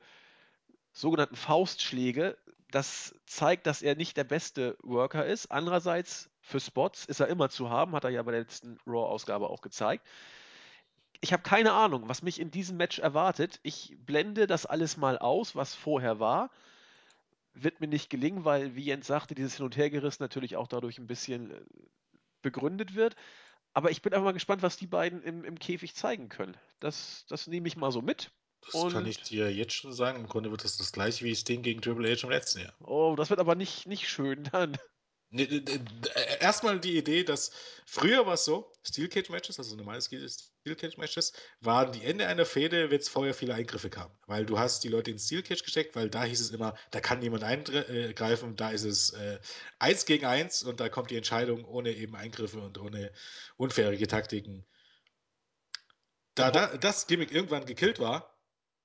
sogenannten 0.91 1.35
Faustschläge, 1.35 2.37
das 2.71 3.15
zeigt, 3.25 3.65
dass 3.65 3.81
er 3.81 3.95
nicht 3.95 4.17
der 4.17 4.23
beste 4.23 4.77
Worker 4.83 5.25
ist. 5.25 5.51
Andererseits 5.51 6.29
für 6.41 6.59
Spots 6.59 7.05
ist 7.05 7.19
er 7.19 7.27
immer 7.27 7.49
zu 7.49 7.69
haben, 7.69 7.93
hat 7.93 8.03
er 8.03 8.11
ja 8.11 8.23
bei 8.23 8.31
der 8.31 8.41
letzten 8.41 8.77
Raw-Ausgabe 8.85 9.49
auch 9.49 9.61
gezeigt. 9.61 10.05
Ich 11.21 11.33
habe 11.33 11.43
keine 11.43 11.73
Ahnung, 11.73 12.07
was 12.07 12.21
mich 12.21 12.39
in 12.39 12.51
diesem 12.51 12.77
Match 12.77 12.99
erwartet. 12.99 13.59
Ich 13.63 13.97
blende 14.05 14.47
das 14.47 14.65
alles 14.65 14.97
mal 14.97 15.17
aus, 15.17 15.55
was 15.55 15.75
vorher 15.75 16.19
war. 16.19 16.49
Wird 17.53 17.81
mir 17.81 17.87
nicht 17.87 18.09
gelingen, 18.09 18.45
weil, 18.45 18.75
wie 18.75 18.85
Jens 18.85 19.07
sagte, 19.07 19.35
dieses 19.35 19.57
Hin- 19.57 19.65
und 19.65 19.75
Hergeriss 19.75 20.19
natürlich 20.19 20.55
auch 20.55 20.67
dadurch 20.67 20.97
ein 20.97 21.07
bisschen 21.07 21.51
äh, 21.51 21.61
begründet 22.41 22.95
wird. 22.95 23.15
Aber 23.79 23.91
ich 23.91 24.01
bin 24.01 24.11
einfach 24.11 24.25
mal 24.25 24.33
gespannt, 24.33 24.61
was 24.61 24.75
die 24.75 24.87
beiden 24.87 25.23
im, 25.23 25.45
im 25.45 25.57
Käfig 25.57 25.95
zeigen 25.95 26.27
können. 26.27 26.57
Das, 26.81 27.25
das 27.29 27.47
nehme 27.47 27.65
ich 27.69 27.77
mal 27.77 27.93
so 27.93 28.01
mit. 28.01 28.29
Das 28.65 28.73
und 28.73 28.91
kann 28.91 29.05
ich 29.05 29.21
dir 29.21 29.55
jetzt 29.55 29.71
schon 29.71 29.93
sagen. 29.93 30.19
Im 30.19 30.27
Grunde 30.27 30.51
wird 30.51 30.65
das 30.65 30.75
das 30.75 30.91
gleiche 30.91 31.23
wie 31.23 31.33
Sting 31.33 31.61
gegen 31.61 31.81
Triple 31.81 32.11
H 32.11 32.23
im 32.23 32.29
letzten 32.29 32.59
Jahr. 32.59 32.73
Oh, 32.81 33.15
das 33.15 33.29
wird 33.29 33.39
aber 33.39 33.55
nicht, 33.55 33.87
nicht 33.87 34.09
schön 34.09 34.43
dann. 34.51 34.77
Erstmal 35.31 36.79
die 36.79 36.97
Idee, 36.97 37.23
dass 37.23 37.51
früher 37.85 38.25
war 38.25 38.33
es 38.33 38.45
so, 38.45 38.71
Steel 38.83 39.07
Cage 39.07 39.29
Matches, 39.29 39.59
also 39.59 39.75
normale 39.75 40.01
Steel 40.01 40.75
Cage 40.75 40.97
Matches, 40.97 41.33
waren 41.61 41.91
die 41.91 42.03
Ende 42.03 42.25
einer 42.25 42.45
Fehde, 42.45 42.89
wenn 42.89 42.99
es 42.99 43.09
vorher 43.09 43.35
viele 43.35 43.53
Eingriffe 43.53 43.91
kamen. 43.91 44.11
Weil 44.25 44.47
du 44.47 44.57
hast 44.57 44.83
die 44.83 44.87
Leute 44.87 45.11
in 45.11 45.19
Steel 45.19 45.43
Cage 45.43 45.63
gesteckt, 45.63 45.95
weil 45.95 46.09
da 46.09 46.23
hieß 46.23 46.41
es 46.41 46.49
immer, 46.49 46.75
da 46.89 46.99
kann 46.99 47.19
niemand 47.19 47.43
eingreifen, 47.43 48.55
da 48.55 48.71
ist 48.71 48.85
es 48.85 49.11
äh, 49.11 49.39
eins 49.77 50.05
gegen 50.05 50.25
eins 50.25 50.63
und 50.63 50.79
da 50.79 50.89
kommt 50.89 51.11
die 51.11 51.17
Entscheidung 51.17 51.63
ohne 51.63 51.91
eben 51.91 52.15
Eingriffe 52.15 52.59
und 52.59 52.79
ohne 52.79 53.11
unfaire 53.55 53.95
Taktiken. 54.07 54.65
Da, 56.33 56.49
da 56.49 56.75
das 56.77 57.05
Gimmick 57.05 57.31
irgendwann 57.31 57.65
gekillt 57.65 57.99
war, 57.99 58.35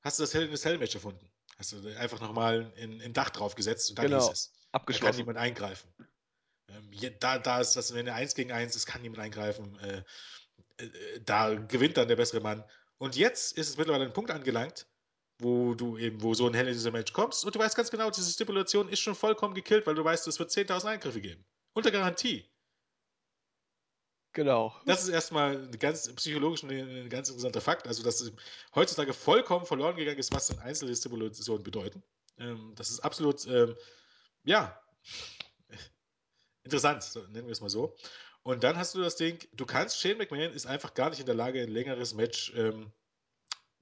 hast 0.03 0.19
du 0.19 0.25
das 0.25 0.35
Hell 0.35 0.45
in 0.45 0.51
das 0.51 0.65
Hell 0.67 0.77
Match 0.77 0.95
erfunden. 0.95 1.31
Hast 1.57 1.73
du 1.73 1.97
einfach 1.97 2.21
nochmal 2.21 2.71
ein, 2.77 3.01
ein 3.01 3.13
Dach 3.15 3.31
drauf 3.31 3.55
gesetzt 3.55 3.89
und 3.91 3.99
dann 3.99 4.07
genau. 4.07 4.29
hieß 4.29 4.33
es. 4.33 4.53
Abgeschlossen. 4.73 5.05
Da 5.05 5.11
kann 5.11 5.17
niemand 5.19 5.39
eingreifen. 5.39 5.89
Ähm, 6.69 6.91
da, 7.21 7.39
da 7.39 7.61
ist 7.61 7.77
das 7.77 7.93
eine 7.93 8.15
1 8.15 8.35
gegen 8.35 8.53
1, 8.53 8.75
es 8.75 8.87
kann 8.87 9.03
niemand 9.03 9.23
eingreifen. 9.23 9.79
Äh, 9.81 10.03
äh, 10.79 11.21
da 11.25 11.55
gewinnt 11.55 11.97
dann 11.97 12.09
der 12.09 12.17
bessere 12.17 12.41
Mann. 12.41 12.65
Und 12.99 13.17
jetzt 13.17 13.57
ist 13.57 13.69
es 13.69 13.77
mittlerweile 13.77 14.05
ein 14.05 14.13
Punkt 14.13 14.31
angelangt, 14.31 14.87
wo 15.39 15.75
du 15.75 15.99
eben, 15.99 16.23
wo 16.23 16.35
so 16.35 16.47
ein 16.47 16.55
Hell 16.55 16.69
in 16.69 16.73
dieser 16.73 16.93
Match 16.93 17.13
kommst 17.13 17.45
und 17.45 17.55
du 17.55 17.59
weißt 17.59 17.77
ganz 17.77 17.91
genau, 17.91 18.11
diese 18.11 18.31
Stipulation 18.31 18.89
ist 18.89 19.01
schon 19.01 19.15
vollkommen 19.15 19.55
gekillt, 19.55 19.87
weil 19.87 19.95
du 19.95 20.05
weißt, 20.05 20.27
es 20.29 20.39
wird 20.39 20.51
10.000 20.51 20.87
Eingriffe 20.87 21.21
geben. 21.21 21.45
Unter 21.73 21.91
Garantie. 21.91 22.49
Genau. 24.33 24.75
Das 24.85 25.03
ist 25.03 25.11
erstmal 25.11 25.57
ein 25.57 25.79
ganz 25.79 26.13
psychologisch 26.17 26.65
ein, 26.65 27.09
ganz 27.09 27.29
interessanter 27.29 27.61
Fakt. 27.61 27.87
Also, 27.87 28.03
dass 28.03 28.33
heutzutage 28.75 29.13
vollkommen 29.13 29.65
verloren 29.65 29.97
gegangen 29.97 30.19
ist, 30.19 30.33
was 30.33 30.49
dann 30.49 30.59
einzelne 30.59 30.95
Stipulationen 30.95 31.63
bedeuten. 31.63 32.03
Ähm, 32.39 32.73
das 32.75 32.91
ist 32.91 33.01
absolut, 33.01 33.47
ähm, 33.47 33.77
ja, 34.43 34.81
interessant, 36.65 37.05
nennen 37.31 37.47
wir 37.47 37.53
es 37.53 37.61
mal 37.61 37.71
so. 37.71 37.97
Und 38.43 38.65
dann 38.65 38.77
hast 38.77 38.95
du 38.95 39.01
das 39.01 39.17
Ding, 39.17 39.39
du 39.53 39.65
kannst, 39.65 40.01
Shane 40.01 40.19
McMahon 40.19 40.53
ist 40.53 40.67
einfach 40.67 40.95
gar 40.95 41.11
nicht 41.11 41.21
in 41.21 41.27
der 41.27 41.35
Lage, 41.35 41.63
ein 41.63 41.71
längeres 41.71 42.15
Match 42.15 42.53
ähm, 42.57 42.93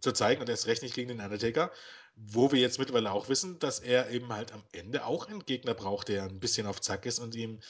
zu 0.00 0.12
zeigen 0.12 0.40
und 0.40 0.48
erst 0.48 0.66
recht 0.66 0.82
nicht 0.82 0.94
gegen 0.94 1.09
den 1.09 1.20
Undertaker, 1.20 1.72
wo 2.14 2.52
wir 2.52 2.60
jetzt 2.60 2.78
mittlerweile 2.78 3.10
auch 3.10 3.28
wissen, 3.28 3.59
dass 3.59 3.80
er 3.80 4.10
eben 4.10 4.32
halt 4.32 4.52
am 4.52 4.62
Ende 4.72 5.04
auch 5.06 5.28
einen 5.28 5.44
Gegner 5.46 5.74
braucht, 5.74 6.09
der 6.09 6.24
ein 6.24 6.40
bisschen 6.40 6.66
auf 6.66 6.80
Zack 6.80 7.06
ist 7.06 7.18
und 7.18 7.34
ihm 7.34 7.60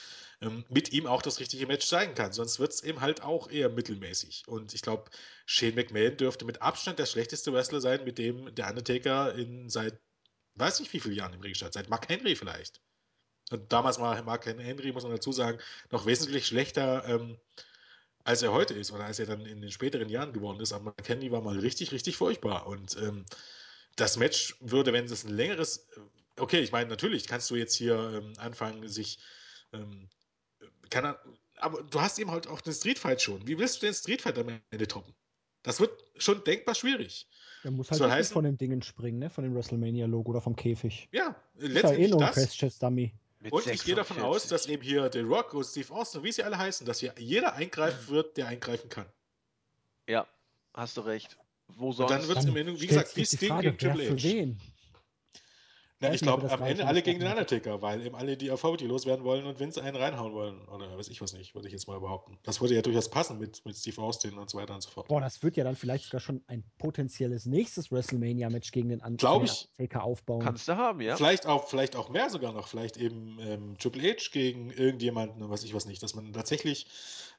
ähm, 0.41 0.65
mit 0.69 0.91
ihm 0.91 1.07
auch 1.07 1.21
das 1.21 1.39
richtige 1.39 1.65
Match 1.67 1.87
zeigen 1.87 2.15
kann. 2.15 2.33
Sonst 2.33 2.59
wird 2.59 2.73
es 2.73 2.83
eben 2.83 3.01
halt 3.01 3.21
auch 3.21 3.49
eher 3.49 3.69
mittelmäßig. 3.69 4.43
Und 4.47 4.73
ich 4.73 4.81
glaube, 4.81 5.09
Shane 5.45 5.75
McMahon 5.75 6.17
dürfte 6.17 6.45
mit 6.45 6.61
Abstand 6.61 6.99
der 6.99 7.05
schlechteste 7.05 7.53
Wrestler 7.53 7.81
sein, 7.81 8.03
mit 8.03 8.17
dem 8.17 8.53
der 8.53 8.67
Undertaker 8.69 9.33
in 9.35 9.69
seit 9.69 9.99
weiß 10.55 10.79
nicht 10.79 10.93
wie 10.93 10.99
viele 10.99 11.15
Jahren 11.15 11.33
im 11.33 11.41
Ring 11.41 11.55
stand, 11.55 11.73
seit 11.73 11.89
Mark 11.89 12.09
Henry 12.09 12.35
vielleicht. 12.35 12.81
Und 13.53 13.71
damals 13.71 13.99
war 13.99 14.21
Mark 14.23 14.45
Henry, 14.45 14.91
muss 14.91 15.03
man 15.03 15.11
dazu 15.11 15.31
sagen, 15.31 15.59
noch 15.91 16.05
wesentlich 16.05 16.47
schlechter, 16.47 17.05
ähm, 17.07 17.37
als 18.23 18.41
er 18.41 18.51
heute 18.51 18.73
ist 18.73 18.91
oder 18.91 19.05
als 19.05 19.19
er 19.19 19.25
dann 19.25 19.45
in 19.45 19.61
den 19.61 19.71
späteren 19.71 20.09
Jahren 20.09 20.33
geworden 20.33 20.59
ist. 20.59 20.73
Aber 20.73 20.85
Mark 20.85 21.07
Henry 21.07 21.31
war 21.31 21.41
mal 21.41 21.59
richtig, 21.59 21.91
richtig 21.91 22.17
furchtbar. 22.17 22.67
Und 22.67 22.97
ähm, 22.97 23.25
das 23.95 24.17
Match 24.17 24.55
würde, 24.59 24.91
wenn 24.91 25.05
es 25.05 25.23
ein 25.23 25.35
längeres, 25.35 25.87
äh, 25.95 26.41
okay, 26.41 26.61
ich 26.61 26.71
meine, 26.71 26.89
natürlich 26.89 27.27
kannst 27.27 27.49
du 27.51 27.55
jetzt 27.55 27.75
hier 27.75 27.95
ähm, 27.95 28.33
anfangen, 28.37 28.87
sich, 28.87 29.19
ähm, 29.71 30.09
kann 30.89 31.05
er, 31.05 31.19
aber 31.57 31.83
du 31.83 32.01
hast 32.01 32.17
eben 32.17 32.31
halt 32.31 32.47
auch 32.47 32.61
den 32.61 32.73
Streetfight 32.73 33.21
schon. 33.21 33.47
Wie 33.47 33.59
willst 33.59 33.81
du 33.81 33.85
den 33.85 33.93
Streetfight 33.93 34.37
am 34.39 34.59
Ende 34.71 34.87
toppen? 34.87 35.13
Das 35.61 35.79
wird 35.79 35.91
schon 36.17 36.43
denkbar 36.43 36.75
schwierig. 36.75 37.27
Er 37.63 37.71
muss 37.71 37.89
halt 37.89 38.01
heißen, 38.01 38.33
von 38.33 38.43
den 38.43 38.57
Dingen 38.57 38.81
springen, 38.81 39.19
ne? 39.19 39.29
Von 39.29 39.45
dem 39.45 39.55
WrestleMania-Logo 39.55 40.31
oder 40.31 40.41
vom 40.41 40.57
Käfig. 40.57 41.07
Ja, 41.13 41.35
letztendlich 41.55 41.83
ist 41.83 41.83
ja 41.83 41.93
eh 41.93 42.07
nur 42.09 42.25
ein 42.25 42.33
Crash-Dummy. 42.33 43.13
Mit 43.43 43.51
und 43.51 43.67
ich 43.67 43.83
gehe 43.83 43.93
davon 43.93 44.21
aus, 44.21 44.47
dass 44.47 44.67
eben 44.67 44.81
hier 44.81 45.09
The 45.11 45.19
Rock 45.19 45.53
und 45.53 45.65
Steve 45.65 45.93
Austin, 45.93 46.23
wie 46.23 46.31
sie 46.31 46.43
alle 46.43 46.57
heißen, 46.57 46.87
dass 46.87 46.99
hier 46.99 47.13
jeder 47.17 47.53
eingreifen 47.53 48.07
wird, 48.07 48.37
der 48.37 48.47
eingreifen 48.47 48.89
kann. 48.89 49.05
Ja, 50.07 50.25
hast 50.73 50.95
du 50.95 51.01
recht. 51.01 51.37
Wo 51.67 51.91
sonst? 51.91 52.09
Und 52.09 52.19
dann 52.19 52.27
wird 52.29 52.37
es 52.37 52.45
im 52.45 52.55
Endeffekt, 52.55 52.81
wie 52.81 52.87
gesagt, 52.87 53.17
wie 53.17 53.25
Sting 53.25 53.59
gegen 53.59 53.77
Triple 53.77 54.03
H. 54.05 54.07
Für 54.11 54.23
wen? 54.23 54.61
Ja, 56.03 56.13
ich 56.13 56.21
glaube, 56.21 56.51
am 56.51 56.61
Ende 56.63 56.85
alle 56.85 57.01
gegen 57.01 57.19
den 57.19 57.29
Undertaker, 57.29 57.81
weil 57.81 58.05
eben 58.05 58.15
alle 58.15 58.35
die 58.35 58.51
Authority 58.51 58.85
loswerden 58.85 59.23
wollen 59.23 59.45
und 59.45 59.59
Vince 59.59 59.81
einen 59.81 59.95
reinhauen 59.95 60.33
wollen. 60.33 60.67
Oder 60.67 60.97
weiß 60.97 61.07
ich 61.07 61.21
was 61.21 61.33
nicht, 61.33 61.55
würde 61.55 61.67
ich 61.67 61.73
jetzt 61.73 61.87
mal 61.87 61.99
behaupten. 61.99 62.37
Das 62.43 62.59
würde 62.59 62.75
ja 62.75 62.81
durchaus 62.81 63.09
passen 63.09 63.39
mit, 63.39 63.65
mit 63.65 63.75
Steve 63.75 64.01
Austin 64.01 64.37
und 64.37 64.49
so 64.49 64.57
weiter 64.57 64.75
und 64.75 64.81
so 64.81 64.89
fort. 64.89 65.07
Boah, 65.07 65.21
das 65.21 65.41
wird 65.41 65.55
ja 65.55 65.63
dann 65.63 65.75
vielleicht 65.75 66.05
sogar 66.05 66.19
schon 66.19 66.43
ein 66.47 66.63
potenzielles 66.77 67.45
nächstes 67.45 67.91
WrestleMania-Match 67.91 68.71
gegen 68.71 68.89
den 68.89 68.99
Undertaker 68.99 70.03
aufbauen. 70.03 70.43
Kannst 70.43 70.67
du 70.67 70.75
haben, 70.75 70.99
ja. 71.01 71.15
Vielleicht 71.15 71.47
auch, 71.47 71.67
vielleicht 71.67 71.95
auch 71.95 72.09
mehr 72.09 72.29
sogar 72.29 72.51
noch. 72.51 72.67
Vielleicht 72.67 72.97
eben 72.97 73.37
ähm, 73.39 73.77
Triple 73.77 74.03
H 74.03 74.29
gegen 74.31 74.71
irgendjemanden 74.71 75.41
und 75.41 75.49
weiß 75.49 75.63
ich 75.63 75.73
was 75.73 75.85
nicht. 75.85 76.03
Dass 76.03 76.15
man 76.15 76.33
tatsächlich 76.33 76.87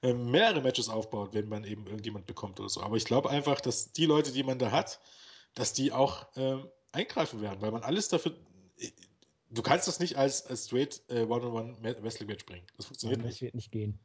ähm, 0.02 0.30
mehrere 0.30 0.62
Matches 0.62 0.88
aufbaut, 0.88 1.34
wenn 1.34 1.48
man 1.48 1.64
eben 1.64 1.86
irgendjemand 1.86 2.26
bekommt 2.26 2.60
oder 2.60 2.68
so. 2.68 2.80
Aber 2.80 2.96
ich 2.96 3.04
glaube 3.04 3.28
einfach, 3.30 3.60
dass 3.60 3.92
die 3.92 4.06
Leute, 4.06 4.32
die 4.32 4.42
man 4.42 4.58
da 4.58 4.70
hat, 4.70 5.00
dass 5.54 5.72
die 5.72 5.92
auch 5.92 6.26
ähm, 6.36 6.66
eingreifen 6.92 7.42
werden, 7.42 7.60
weil 7.60 7.70
man 7.70 7.82
alles 7.82 8.08
dafür 8.08 8.34
du 9.51 9.62
kannst 9.62 9.88
das 9.88 10.01
nicht 10.01 10.16
als, 10.16 10.46
als 10.46 10.66
straight 10.66 11.02
äh, 11.09 11.22
One-on-One 11.22 11.76
Wrestling 12.02 12.28
Match 12.28 12.44
bringen. 12.46 12.66
Das 12.76 12.86
funktioniert 12.86 13.20
Nein, 13.20 13.28
nicht. 13.28 13.36
Das 13.38 13.42
wird 13.42 13.55
nicht 13.55 13.72
gehen. 13.72 13.98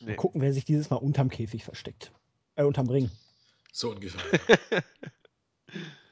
Nee. 0.00 0.06
Mal 0.06 0.16
gucken, 0.16 0.40
wer 0.40 0.52
sich 0.52 0.64
dieses 0.64 0.90
Mal 0.90 0.96
unterm 0.96 1.28
Käfig 1.28 1.64
versteckt. 1.64 2.12
Äh, 2.56 2.64
unterm 2.64 2.88
Ring. 2.88 3.10
So 3.72 3.90
ungefähr. 3.90 4.20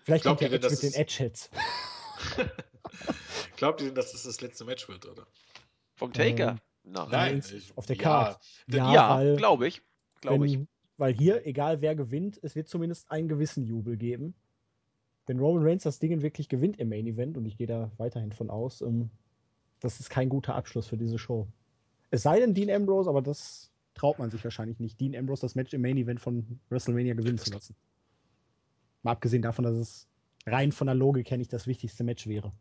Vielleicht 0.05 0.23
Glaubt 0.23 0.41
kommt 0.41 0.53
der 0.53 0.53
Edge 0.53 0.71
mit 0.71 0.83
den 0.83 0.93
Edge-Hits. 0.95 1.51
Glaubt 3.57 3.81
ihr 3.81 3.89
denn, 3.89 3.95
dass 3.95 4.13
das 4.13 4.25
das 4.25 4.41
letzte 4.41 4.65
Match 4.65 4.89
wird, 4.89 5.07
oder? 5.07 5.27
Vom 5.95 6.13
Taker? 6.13 6.51
Ähm, 6.51 6.61
Nein. 6.85 7.09
Nein 7.11 7.39
ich, 7.39 7.77
auf 7.77 7.87
der 7.87 7.97
Karte. 7.97 8.39
Ja, 8.69 8.93
ja, 8.93 9.23
ja 9.23 9.37
glaube 9.37 9.67
ich. 9.67 9.83
Glaub 10.21 10.45
ich. 10.45 10.61
Weil 10.99 11.13
hier, 11.13 11.47
egal 11.47 11.81
wer 11.81 11.95
gewinnt, 11.95 12.39
es 12.43 12.55
wird 12.55 12.69
zumindest 12.69 13.11
einen 13.11 13.29
gewissen 13.29 13.65
Jubel 13.65 13.97
geben 13.97 14.35
wenn 15.27 15.39
Roman 15.39 15.65
Reigns 15.65 15.83
das 15.83 15.99
Ding 15.99 16.23
wirklich 16.23 16.49
gewinnt 16.49 16.79
im 16.79 16.89
Main 16.89 17.07
Event, 17.07 17.37
und 17.37 17.47
ich 17.47 17.57
gehe 17.57 17.67
da 17.67 17.91
weiterhin 17.99 18.33
von 18.33 18.51
aus, 18.51 18.81
ähm, 18.81 19.11
das 19.81 20.01
ist 20.01 20.09
kein 20.09 20.29
guter 20.29 20.55
Abschluss 20.55 20.87
für 20.87 20.97
diese 20.97 21.19
Show. 21.19 21.47
Es 22.11 22.23
sei 22.23 22.41
denn 22.41 22.55
Dean 22.55 22.71
Ambrose, 22.71 23.11
aber 23.11 23.23
das 23.23 23.71
traut 23.95 24.19
man 24.19 24.31
sich 24.31 24.43
wahrscheinlich 24.45 24.79
nicht, 24.79 25.01
Dean 25.01 25.17
Ambrose 25.17 25.43
das 25.43 25.55
Match 25.55 25.73
im 25.73 25.83
Main 25.83 25.97
Event 25.97 26.21
von 26.21 26.61
WrestleMania 26.71 27.15
gewinnen 27.15 27.39
zu 27.39 27.53
lassen. 27.53 27.75
Mal 29.03 29.13
abgesehen 29.13 29.43
davon, 29.43 29.65
dass 29.65 29.75
es 29.75 30.09
rein 30.47 30.73
von 30.73 30.87
der 30.87 30.95
Logik 30.95 31.31
her 31.31 31.39
nicht 31.39 31.53
das 31.53 31.67
wichtigste 31.67 32.05
Match 32.05 32.27
wäre. 32.27 32.53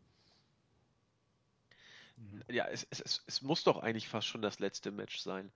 Ja, 2.50 2.66
es, 2.66 2.86
es, 2.90 3.22
es 3.26 3.42
muss 3.42 3.64
doch 3.64 3.78
eigentlich 3.78 4.08
fast 4.08 4.26
schon 4.26 4.42
das 4.42 4.58
letzte 4.58 4.90
Match 4.90 5.18
sein. 5.18 5.50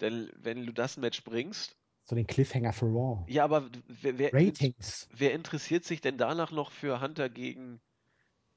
Denn 0.00 0.30
wenn 0.36 0.66
du 0.66 0.72
das 0.72 0.96
Match 0.96 1.22
bringst 1.24 1.76
so 2.10 2.16
den 2.16 2.26
Cliffhanger 2.26 2.72
für 2.72 2.86
Raw. 2.86 3.24
Ja, 3.28 3.44
aber 3.44 3.70
wer, 3.86 4.18
wer, 4.18 4.32
Ratings. 4.32 5.08
wer 5.12 5.32
interessiert 5.32 5.84
sich 5.84 6.00
denn 6.00 6.18
danach 6.18 6.50
noch 6.50 6.72
für 6.72 7.00
Hunter 7.00 7.28
gegen, 7.28 7.80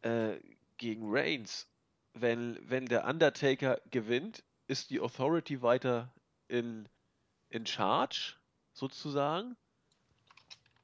äh, 0.02 0.38
gegen 0.78 1.04
Reigns? 1.06 1.70
Wenn, 2.16 2.60
wenn 2.68 2.88
der 2.88 3.06
Undertaker 3.06 3.80
gewinnt, 3.92 4.44
ist 4.68 4.90
die 4.90 5.00
Authority 5.00 5.62
weiter 5.62 6.12
in, 6.48 6.90
in 7.50 7.66
Charge, 7.66 8.36
sozusagen. 8.74 9.56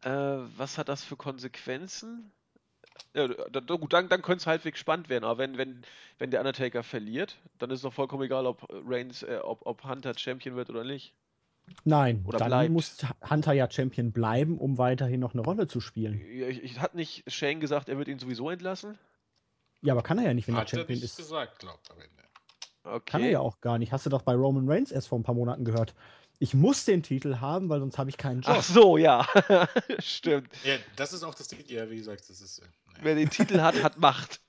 Äh, 0.01 0.09
was 0.09 0.77
hat 0.77 0.89
das 0.89 1.03
für 1.03 1.17
Konsequenzen? 1.17 2.31
Ja, 3.15 3.27
da, 3.27 3.75
gut, 3.75 3.93
dann, 3.93 4.09
dann 4.09 4.21
könnte 4.21 4.41
es 4.41 4.47
halbwegs 4.47 4.79
spannend 4.79 5.09
werden. 5.09 5.23
Aber 5.23 5.39
wenn, 5.39 5.57
wenn, 5.57 5.81
wenn 6.19 6.29
der 6.29 6.41
Undertaker 6.41 6.83
verliert, 6.83 7.37
dann 7.57 7.71
ist 7.71 7.77
es 7.79 7.83
doch 7.83 7.93
vollkommen 7.93 8.23
egal, 8.23 8.45
ob 8.45 8.67
Reigns, 8.69 9.23
äh, 9.23 9.39
ob, 9.41 9.65
ob 9.65 9.83
Hunter 9.83 10.15
Champion 10.15 10.55
wird 10.55 10.69
oder 10.69 10.83
nicht. 10.83 11.15
Nein, 11.83 12.23
Oder 12.25 12.39
dann 12.39 12.49
bleibt. 12.49 12.71
muss 12.71 12.97
Hunter 13.29 13.53
ja 13.53 13.69
Champion 13.69 14.11
bleiben, 14.11 14.57
um 14.57 14.77
weiterhin 14.77 15.19
noch 15.19 15.33
eine 15.33 15.41
Rolle 15.41 15.67
zu 15.67 15.79
spielen. 15.79 16.21
Ja, 16.31 16.47
ich, 16.47 16.63
ich, 16.63 16.79
hat 16.79 16.95
nicht 16.95 17.23
Shane 17.31 17.59
gesagt, 17.59 17.89
er 17.89 17.97
wird 17.97 18.07
ihn 18.07 18.19
sowieso 18.19 18.49
entlassen? 18.49 18.97
Ja, 19.81 19.93
aber 19.93 20.03
kann 20.03 20.17
er 20.17 20.25
ja 20.25 20.33
nicht, 20.33 20.47
wenn 20.47 20.55
hat 20.55 20.73
er 20.73 20.79
Champion 20.79 20.99
er 20.99 21.01
nicht 21.01 21.03
ist. 21.05 21.17
gesagt, 21.17 21.59
glaubt 21.59 21.89
am 21.91 21.97
Ende. 21.97 22.23
Okay. 22.83 23.11
Kann 23.11 23.23
er 23.23 23.29
ja 23.29 23.39
auch 23.39 23.59
gar 23.61 23.77
nicht. 23.77 23.91
Hast 23.91 24.05
du 24.05 24.09
doch 24.09 24.21
bei 24.21 24.33
Roman 24.33 24.69
Reigns 24.69 24.91
erst 24.91 25.07
vor 25.07 25.19
ein 25.19 25.23
paar 25.23 25.35
Monaten 25.35 25.65
gehört. 25.65 25.93
Ich 26.39 26.53
muss 26.53 26.85
den 26.85 27.03
Titel 27.03 27.37
haben, 27.39 27.67
weil 27.67 27.81
sonst 27.81 27.97
habe 27.97 28.09
ich 28.09 28.17
keinen 28.17 28.41
Job. 28.41 28.55
Ach 28.57 28.63
so, 28.63 28.97
ja. 28.97 29.27
Stimmt. 29.99 30.49
Ja, 30.63 30.75
das 30.95 31.11
ist 31.11 31.23
auch 31.23 31.35
das 31.35 31.49
Ding. 31.49 31.59
Ja, 31.67 31.89
wie 31.89 31.97
gesagt, 31.97 32.29
das 32.29 32.39
ist. 32.39 32.59
Äh, 32.59 32.65
naja. 32.87 32.99
Wer 33.01 33.15
den 33.15 33.29
Titel 33.29 33.59
hat, 33.59 33.81
hat 33.83 33.99
Macht. 33.99 34.41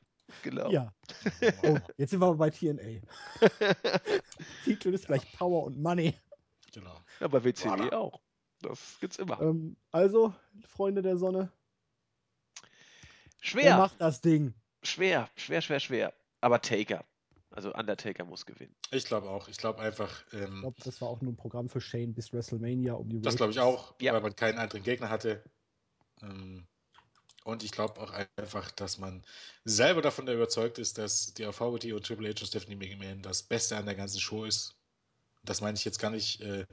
Genau. 0.42 0.70
Ja. 0.70 0.92
Oh, 1.62 1.76
jetzt 1.96 2.10
sind 2.10 2.20
wir 2.20 2.26
aber 2.26 2.36
bei 2.36 2.50
TNA. 2.50 3.00
Titel 4.64 4.94
ist 4.94 5.06
gleich 5.06 5.30
Power 5.32 5.64
und 5.64 5.82
Money. 5.82 6.14
Genau. 6.72 7.00
Ja, 7.20 7.28
bei 7.28 7.42
WCW 7.44 7.68
Voilà. 7.68 7.92
auch. 7.94 8.20
Das 8.62 8.98
gibt's 9.00 9.16
immer. 9.18 9.40
Ähm, 9.40 9.76
also, 9.90 10.34
Freunde 10.68 11.02
der 11.02 11.16
Sonne, 11.16 11.50
wer 12.60 12.68
Schwer, 13.40 13.76
macht 13.78 14.00
das 14.00 14.20
Ding? 14.20 14.54
schwer, 14.82 15.30
schwer, 15.36 15.62
schwer, 15.62 15.80
schwer. 15.80 16.14
Aber 16.40 16.60
Taker. 16.60 17.04
Also 17.52 17.74
Undertaker 17.74 18.24
muss 18.24 18.46
gewinnen. 18.46 18.74
Ich 18.92 19.06
glaube 19.06 19.28
auch. 19.28 19.48
Ich 19.48 19.56
glaube 19.56 19.80
einfach, 19.80 20.24
Ich 20.28 20.34
ähm, 20.34 20.60
glaube, 20.60 20.80
das 20.84 21.00
war 21.00 21.08
auch 21.08 21.20
nur 21.20 21.32
ein 21.32 21.36
Programm 21.36 21.68
für 21.68 21.80
Shane 21.80 22.14
bis 22.14 22.32
WrestleMania, 22.32 22.94
um 22.94 23.08
die 23.08 23.20
das 23.20 23.36
glaube 23.36 23.50
ich 23.52 23.58
auch, 23.58 23.94
Ja. 24.00 24.12
weil 24.12 24.20
man 24.20 24.36
keinen 24.36 24.58
anderen 24.58 24.84
Gegner 24.84 25.08
hatte. 25.08 25.42
Ähm, 26.22 26.68
und 27.44 27.64
ich 27.64 27.72
glaube 27.72 28.00
auch 28.00 28.12
einfach, 28.36 28.70
dass 28.72 28.98
man 28.98 29.24
selber 29.64 30.00
davon 30.00 30.28
überzeugt 30.28 30.78
ist, 30.78 30.98
dass 30.98 31.34
die 31.34 31.46
Authority 31.46 31.92
und 31.92 32.06
Triple 32.06 32.28
H 32.28 32.40
und 32.40 32.46
Stephanie 32.46 32.76
McMahon 32.76 33.22
das 33.22 33.42
Beste 33.42 33.76
an 33.76 33.86
der 33.86 33.96
ganzen 33.96 34.20
Show 34.20 34.44
ist 34.44 34.76
das 35.42 35.60
meine 35.60 35.76
ich 35.76 35.84
jetzt 35.84 35.98
gar 35.98 36.10
nicht 36.10 36.40
äh, 36.40 36.66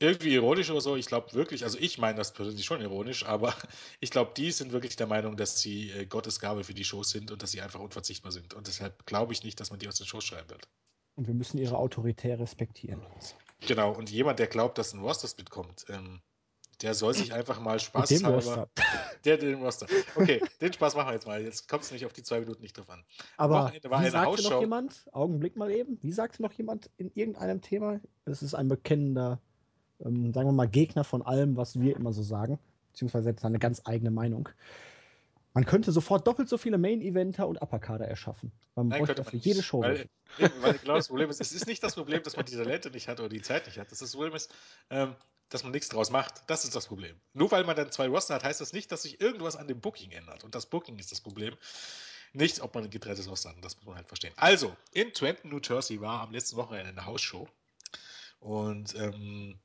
irgendwie 0.00 0.34
ironisch 0.34 0.70
oder 0.70 0.80
so. 0.80 0.96
Ich 0.96 1.06
glaube 1.06 1.32
wirklich, 1.34 1.64
also 1.64 1.78
ich 1.78 1.98
meine 1.98 2.16
das 2.16 2.32
persönlich 2.32 2.64
schon 2.64 2.80
ironisch, 2.80 3.24
aber 3.24 3.54
ich 4.00 4.10
glaube, 4.10 4.32
die 4.36 4.50
sind 4.50 4.72
wirklich 4.72 4.96
der 4.96 5.06
Meinung, 5.06 5.36
dass 5.36 5.60
sie 5.60 5.90
äh, 5.90 6.06
Gottes 6.06 6.40
Gabe 6.40 6.64
für 6.64 6.74
die 6.74 6.84
Shows 6.84 7.10
sind 7.10 7.30
und 7.30 7.42
dass 7.42 7.52
sie 7.52 7.60
einfach 7.60 7.80
unverzichtbar 7.80 8.32
sind. 8.32 8.54
Und 8.54 8.66
deshalb 8.66 9.06
glaube 9.06 9.32
ich 9.32 9.44
nicht, 9.44 9.60
dass 9.60 9.70
man 9.70 9.78
die 9.78 9.88
aus 9.88 9.96
den 9.96 10.06
Shows 10.06 10.24
schreiben 10.24 10.50
wird. 10.50 10.68
Und 11.16 11.26
wir 11.26 11.34
müssen 11.34 11.58
ihre 11.58 11.76
Autorität 11.76 12.38
respektieren. 12.38 13.02
Genau, 13.66 13.92
und 13.92 14.10
jemand, 14.10 14.38
der 14.38 14.46
glaubt, 14.46 14.78
dass 14.78 14.94
ein 14.94 15.00
Roster-Split 15.00 15.50
kommt, 15.50 15.84
ähm, 15.90 16.22
der 16.82 16.94
soll 16.94 17.14
sich 17.14 17.32
einfach 17.32 17.60
mal 17.60 17.78
Spaß 17.78 18.10
Mit 18.10 18.20
dem 18.20 18.26
Roster. 18.26 18.68
Der, 19.24 19.36
den 19.36 19.62
Roster. 19.62 19.86
Okay, 20.16 20.40
den 20.60 20.72
Spaß 20.72 20.96
machen 20.96 21.08
wir 21.08 21.14
jetzt 21.14 21.26
mal. 21.26 21.42
Jetzt 21.42 21.68
kommt 21.68 21.84
es 21.84 21.90
nicht 21.90 22.06
auf 22.06 22.12
die 22.12 22.22
zwei 22.22 22.40
Minuten 22.40 22.62
nicht 22.62 22.78
drauf 22.78 22.88
an. 22.88 23.04
Aber 23.36 23.72
wie 23.72 24.10
sagte 24.10 24.42
noch 24.42 24.60
jemand, 24.60 25.06
Augenblick 25.12 25.56
mal 25.56 25.70
eben, 25.70 25.98
wie 26.02 26.12
sagte 26.12 26.40
noch 26.40 26.52
jemand 26.52 26.90
in 26.96 27.10
irgendeinem 27.14 27.60
Thema, 27.60 28.00
es 28.24 28.42
ist 28.42 28.54
ein 28.54 28.68
bekennender, 28.68 29.40
ähm, 30.02 30.32
sagen 30.32 30.48
wir 30.48 30.52
mal, 30.52 30.68
Gegner 30.68 31.04
von 31.04 31.20
allem, 31.22 31.56
was 31.56 31.78
wir 31.78 31.96
immer 31.96 32.12
so 32.12 32.22
sagen, 32.22 32.58
beziehungsweise 32.92 33.34
seine 33.38 33.58
ganz 33.58 33.82
eigene 33.84 34.10
Meinung. 34.10 34.48
Man 35.52 35.66
könnte 35.66 35.90
sofort 35.90 36.26
doppelt 36.26 36.48
so 36.48 36.56
viele 36.58 36.78
Main-Eventer 36.78 37.48
und 37.48 37.60
Upper-Kader 37.60 38.06
erschaffen. 38.06 38.52
Man 38.76 38.88
Nein, 38.88 39.04
bräuchte 39.04 39.24
für 39.24 39.36
jede 39.36 39.62
Show. 39.62 39.82
Weil, 39.82 40.08
weil 40.60 40.78
genau 40.78 40.94
das 40.94 41.08
Problem 41.08 41.28
ist, 41.28 41.40
es 41.40 41.52
ist 41.52 41.66
nicht 41.66 41.82
das 41.82 41.96
Problem, 41.96 42.22
dass 42.22 42.36
man 42.36 42.46
die 42.46 42.54
Talente 42.54 42.90
nicht 42.90 43.08
hat 43.08 43.18
oder 43.18 43.28
die 43.28 43.42
Zeit 43.42 43.66
nicht 43.66 43.78
hat. 43.78 43.90
Das, 43.90 43.98
das 43.98 44.12
Problem 44.12 44.34
ist, 44.34 44.54
ähm, 44.90 45.16
dass 45.50 45.62
man 45.62 45.72
nichts 45.72 45.88
draus 45.88 46.10
macht. 46.10 46.42
Das 46.46 46.64
ist 46.64 46.74
das 46.74 46.86
Problem. 46.86 47.20
Nur 47.34 47.50
weil 47.50 47.64
man 47.64 47.76
dann 47.76 47.92
zwei 47.92 48.08
Roster 48.08 48.34
hat, 48.34 48.44
heißt 48.44 48.60
das 48.60 48.72
nicht, 48.72 48.90
dass 48.90 49.02
sich 49.02 49.20
irgendwas 49.20 49.56
an 49.56 49.68
dem 49.68 49.80
Booking 49.80 50.12
ändert. 50.12 50.44
Und 50.44 50.54
das 50.54 50.66
Booking 50.66 50.98
ist 50.98 51.12
das 51.12 51.20
Problem. 51.20 51.56
Nicht, 52.32 52.60
ob 52.60 52.74
man 52.74 52.84
ein 52.84 52.90
getrenntes 52.90 53.28
Roster 53.28 53.50
hat. 53.50 53.56
Das 53.62 53.76
muss 53.76 53.86
man 53.86 53.96
halt 53.96 54.06
verstehen. 54.06 54.32
Also, 54.36 54.74
in 54.92 55.12
Trenton, 55.12 55.50
New 55.50 55.60
Jersey 55.62 56.00
war 56.00 56.22
am 56.22 56.32
letzten 56.32 56.56
Wochenende 56.56 56.90
eine 56.90 57.04
Hausshow. 57.04 57.48
Und 58.38 58.94
ähm, 58.94 59.58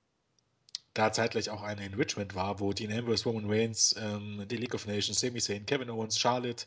da 0.96 1.12
zeitgleich 1.12 1.50
auch 1.50 1.62
eine 1.62 1.86
in 1.86 1.94
Richmond 1.94 2.34
war, 2.36 2.60
wo 2.60 2.74
Dean 2.74 2.92
Ambrose, 2.92 3.26
Roman 3.26 3.46
Reigns, 3.48 3.96
ähm, 4.00 4.46
die 4.48 4.58
League 4.58 4.74
of 4.74 4.88
Nations, 4.88 5.20
Sami 5.20 5.40
Zayn, 5.40 5.66
Kevin 5.66 5.90
Owens, 5.90 6.20
Charlotte, 6.20 6.66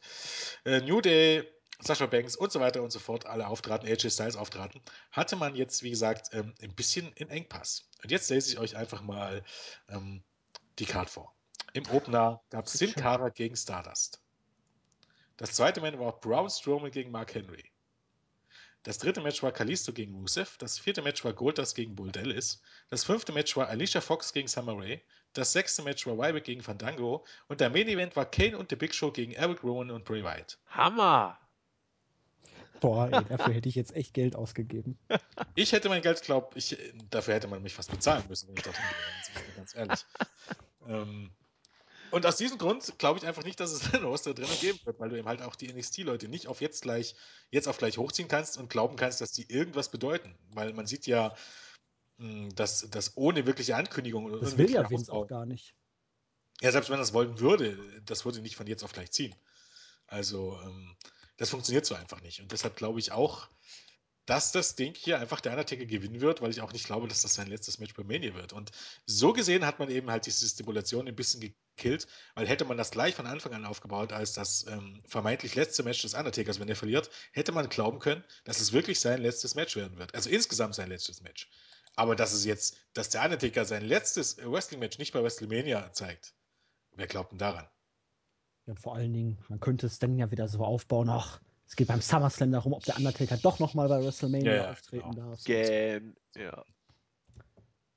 äh, 0.65 0.81
New 0.81 1.01
Day, 1.01 1.45
Sasha 1.81 2.07
Banks 2.07 2.37
und 2.37 2.51
so 2.51 2.61
weiter 2.61 2.83
und 2.83 2.91
so 2.91 2.99
fort 2.99 3.27
alle 3.27 3.47
auftraten, 3.47 3.89
AJ 3.89 4.11
Styles 4.11 4.37
auftraten, 4.37 4.81
hatte 5.13 5.37
man 5.37 5.55
jetzt, 5.55 5.83
wie 5.83 5.91
gesagt, 5.91 6.31
ähm, 6.33 6.55
ein 6.61 6.75
bisschen 6.75 7.13
in 7.13 7.31
Engpass. 7.31 7.89
Und 8.03 8.11
jetzt 8.11 8.29
lese 8.31 8.53
ich 8.53 8.59
euch 8.59 8.77
einfach 8.77 9.01
mal 9.03 9.45
ähm, 9.89 10.23
die 10.79 10.87
Card 10.87 11.09
vor. 11.09 11.35
Im 11.75 11.89
Opener 11.91 12.43
gab 12.51 12.67
es 12.67 12.73
Sin 12.73 12.93
Cara 12.95 13.29
gegen 13.29 13.57
Stardust. 13.57 14.21
Das 15.37 15.53
zweite 15.53 15.81
Match 15.81 15.99
war 15.99 16.19
Braun 16.19 16.51
Strowman 16.51 16.91
gegen 16.91 17.13
Mark 17.13 17.35
Henry. 17.35 17.71
Das 18.83 18.99
dritte 18.99 19.21
Match 19.21 19.43
war 19.43 19.53
Kalisto 19.53 19.93
gegen 19.93 20.15
Rusev. 20.15 20.57
Das 20.59 20.79
vierte 20.79 21.03
Match 21.03 21.25
war 21.25 21.33
Goldust 21.33 21.77
gegen 21.77 21.95
Bull 21.95 22.11
Dallas. 22.11 22.61
Das 22.89 23.05
fünfte 23.05 23.33
Match 23.33 23.57
war 23.57 23.69
Alicia 23.69 24.01
Fox 24.01 24.33
gegen 24.33 24.49
Summer 24.49 24.77
Rae. 24.77 25.03
Das 25.33 25.53
sechste 25.53 25.83
Match 25.83 26.07
war 26.07 26.15
Ryback 26.15 26.45
gegen 26.45 26.63
Fandango. 26.63 27.25
Und 27.49 27.61
der 27.61 27.71
Main 27.71 27.89
Event 27.89 28.17
war 28.17 28.29
Kane 28.29 28.57
und 28.57 28.71
The 28.71 28.77
Big 28.77 28.95
Show 28.95 29.13
gegen 29.13 29.33
Eric 29.33 29.63
Rowan 29.63 29.91
und 29.91 30.05
Bray 30.05 30.25
Wyatt. 30.25 30.59
Hammer! 30.69 31.39
Boah, 32.81 33.09
ey, 33.11 33.25
dafür 33.25 33.55
hätte 33.55 33.69
ich 33.69 33.75
jetzt 33.75 33.95
echt 33.95 34.15
Geld 34.15 34.37
ausgegeben. 34.37 34.99
Ich 35.55 35.73
hätte 35.73 35.89
mein 35.89 36.03
Geld, 36.03 36.23
glaube 36.23 36.57
ich, 36.57 36.77
dafür 37.11 37.35
hätte 37.35 37.49
man 37.49 37.63
mich 37.63 37.75
fast 37.75 37.91
bezahlen 37.91 38.25
müssen, 38.29 38.49
wenn 38.49 38.57
ich 38.57 38.63
dorthin 38.63 38.85
gehe, 39.35 39.55
ganz 39.57 39.75
ehrlich. 39.75 40.05
ähm, 40.87 41.31
und 42.11 42.25
aus 42.25 42.37
diesem 42.37 42.59
Grund 42.59 42.99
glaube 42.99 43.19
ich 43.19 43.27
einfach 43.27 43.45
nicht, 43.45 43.61
dass 43.61 43.73
es 43.73 43.83
einen 43.95 44.05
Roster 44.05 44.35
drin 44.35 44.49
geben 44.61 44.79
wird, 44.85 44.99
weil 44.99 45.11
du 45.11 45.19
eben 45.19 45.29
halt 45.29 45.43
auch 45.43 45.57
die 45.57 45.73
NXT-Leute 45.73 46.29
nicht 46.29 46.47
auf 46.47 46.61
jetzt 46.61 46.83
gleich, 46.83 47.15
jetzt 47.51 47.69
auf 47.69 47.79
gleich 47.79 47.99
hochziehen 47.99 48.29
kannst 48.29 48.59
und 48.59 48.71
glauben 48.71 48.97
kannst, 48.97 49.21
dass 49.21 49.33
die 49.33 49.51
irgendwas 49.51 49.91
bedeuten. 49.91 50.35
Weil 50.53 50.73
man 50.73 50.87
sieht 50.87 51.07
ja, 51.07 51.35
hm, 52.19 52.55
dass, 52.55 52.89
dass 52.91 53.17
ohne 53.17 53.47
wirkliche 53.47 53.77
Ankündigung. 53.77 54.41
Das 54.41 54.57
will 54.57 54.71
ja 54.71 54.89
Vince 54.89 55.13
auch 55.13 55.27
gar 55.27 55.47
nicht. 55.47 55.75
Ja, 56.61 56.73
selbst 56.73 56.91
wenn 56.91 56.99
das 56.99 57.13
wollen 57.13 57.39
würde, 57.39 57.79
das 58.05 58.25
würde 58.25 58.41
nicht 58.41 58.57
von 58.57 58.67
jetzt 58.67 58.83
auf 58.83 58.93
gleich 58.93 59.13
ziehen. 59.13 59.35
Also, 60.07 60.59
ähm, 60.65 60.97
Das 61.39 61.51
funktioniert 61.51 61.87
so 61.87 61.95
einfach 61.95 62.21
nicht. 62.21 62.41
Und 62.41 62.53
deshalb 62.53 62.77
glaube 62.77 62.99
ich 62.99 63.13
auch, 63.13 63.49
dass 64.29 64.53
das 64.53 64.75
Ding 64.75 64.95
hier 64.95 65.19
einfach 65.19 65.41
der 65.41 65.53
Undertaker 65.53 65.87
gewinnen 65.87 66.21
wird, 66.21 66.43
weil 66.43 66.51
ich 66.51 66.61
auch 66.61 66.73
nicht 66.73 66.85
glaube, 66.85 67.09
dass 67.09 67.23
das 67.23 67.33
sein 67.33 67.47
letztes 67.47 67.79
Match 67.79 67.95
bei 67.95 68.05
Mania 68.05 68.35
wird. 68.35 68.53
Und 68.53 68.73
so 69.07 69.33
gesehen 69.33 69.65
hat 69.65 69.79
man 69.79 69.89
eben 69.89 70.11
halt 70.11 70.27
diese 70.27 70.47
Stipulation 70.47 71.09
ein 71.09 71.17
bisschen 71.17 71.41
gekillt, 71.41 72.07
weil 72.35 72.47
hätte 72.47 72.67
man 72.67 72.77
das 72.77 72.91
gleich 72.91 73.15
von 73.15 73.27
Anfang 73.27 73.55
an 73.55 73.65
aufgebaut 73.65 74.13
als 74.13 74.35
das 74.35 74.67
ähm, 74.69 75.03
vermeintlich 75.07 75.55
letzte 75.55 75.83
Match 75.83 76.03
des 76.03 76.13
Undertakers, 76.13 76.61
wenn 76.61 76.69
er 76.69 76.77
verliert, 76.77 77.09
hätte 77.33 77.53
man 77.53 77.71
glauben 77.71 78.01
können, 78.01 78.23
dass 78.45 78.61
es 78.61 78.75
wirklich 78.75 79.01
sein 79.01 79.23
letztes 79.23 79.55
Match 79.55 79.77
werden 79.77 79.97
wird. 79.97 80.15
Also 80.15 80.29
insgesamt 80.29 80.75
sein 80.75 80.91
letztes 80.91 81.23
Match. 81.23 81.49
Aber 81.97 82.15
dass 82.15 82.35
es 82.35 82.45
jetzt, 82.45 82.77
dass 82.93 83.09
der 83.09 83.25
Undertaker 83.25 83.65
sein 83.65 83.83
letztes 83.83 84.37
Wrestling-Match 84.37 84.99
nicht 84.99 85.13
bei 85.13 85.23
WrestleMania 85.23 85.91
zeigt, 85.95 86.35
wer 86.97 87.07
glaubt 87.07 87.33
denn 87.33 87.39
daran? 87.39 87.67
Ja, 88.69 88.73
und 88.73 88.81
vor 88.81 88.95
allen 88.95 89.15
Dingen, 89.15 89.39
man 89.49 89.61
könnte 89.61 89.87
es 89.87 89.99
dann 89.99 90.19
ja 90.19 90.31
wieder 90.31 90.47
so 90.47 90.63
aufbauen, 90.63 91.09
ach, 91.09 91.41
es 91.67 91.75
geht 91.75 91.89
beim 91.89 92.03
SummerSlam 92.03 92.53
darum, 92.53 92.75
ob 92.75 92.85
der 92.85 92.99
Undertaker 92.99 93.39
doch 93.39 93.59
nochmal 93.59 93.89
bei 93.89 94.05
WrestleMania 94.05 94.55
ja, 94.55 94.71
auftreten 94.71 95.11
genau. 95.11 95.31
darf. 95.31 95.45
Gen, 95.45 96.15
ja. 96.37 96.63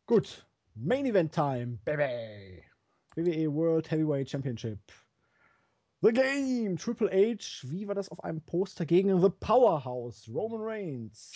Gut. 0.06 0.48
Main 0.76 1.06
Event 1.06 1.34
Time, 1.34 1.78
Baby. 1.84 2.64
WWE 3.16 3.54
World 3.54 3.92
Heavyweight 3.92 4.30
Championship. 4.30 4.80
The 6.02 6.14
Game, 6.14 6.78
Triple 6.78 7.10
H, 7.10 7.68
wie 7.68 7.86
war 7.86 7.96
das 7.96 8.08
auf 8.08 8.24
einem 8.24 8.42
Poster 8.42 8.86
gegen 8.86 9.22
The 9.22 9.30
Powerhouse, 9.30 10.30
Roman 10.30 10.62
Reigns. 10.62 11.34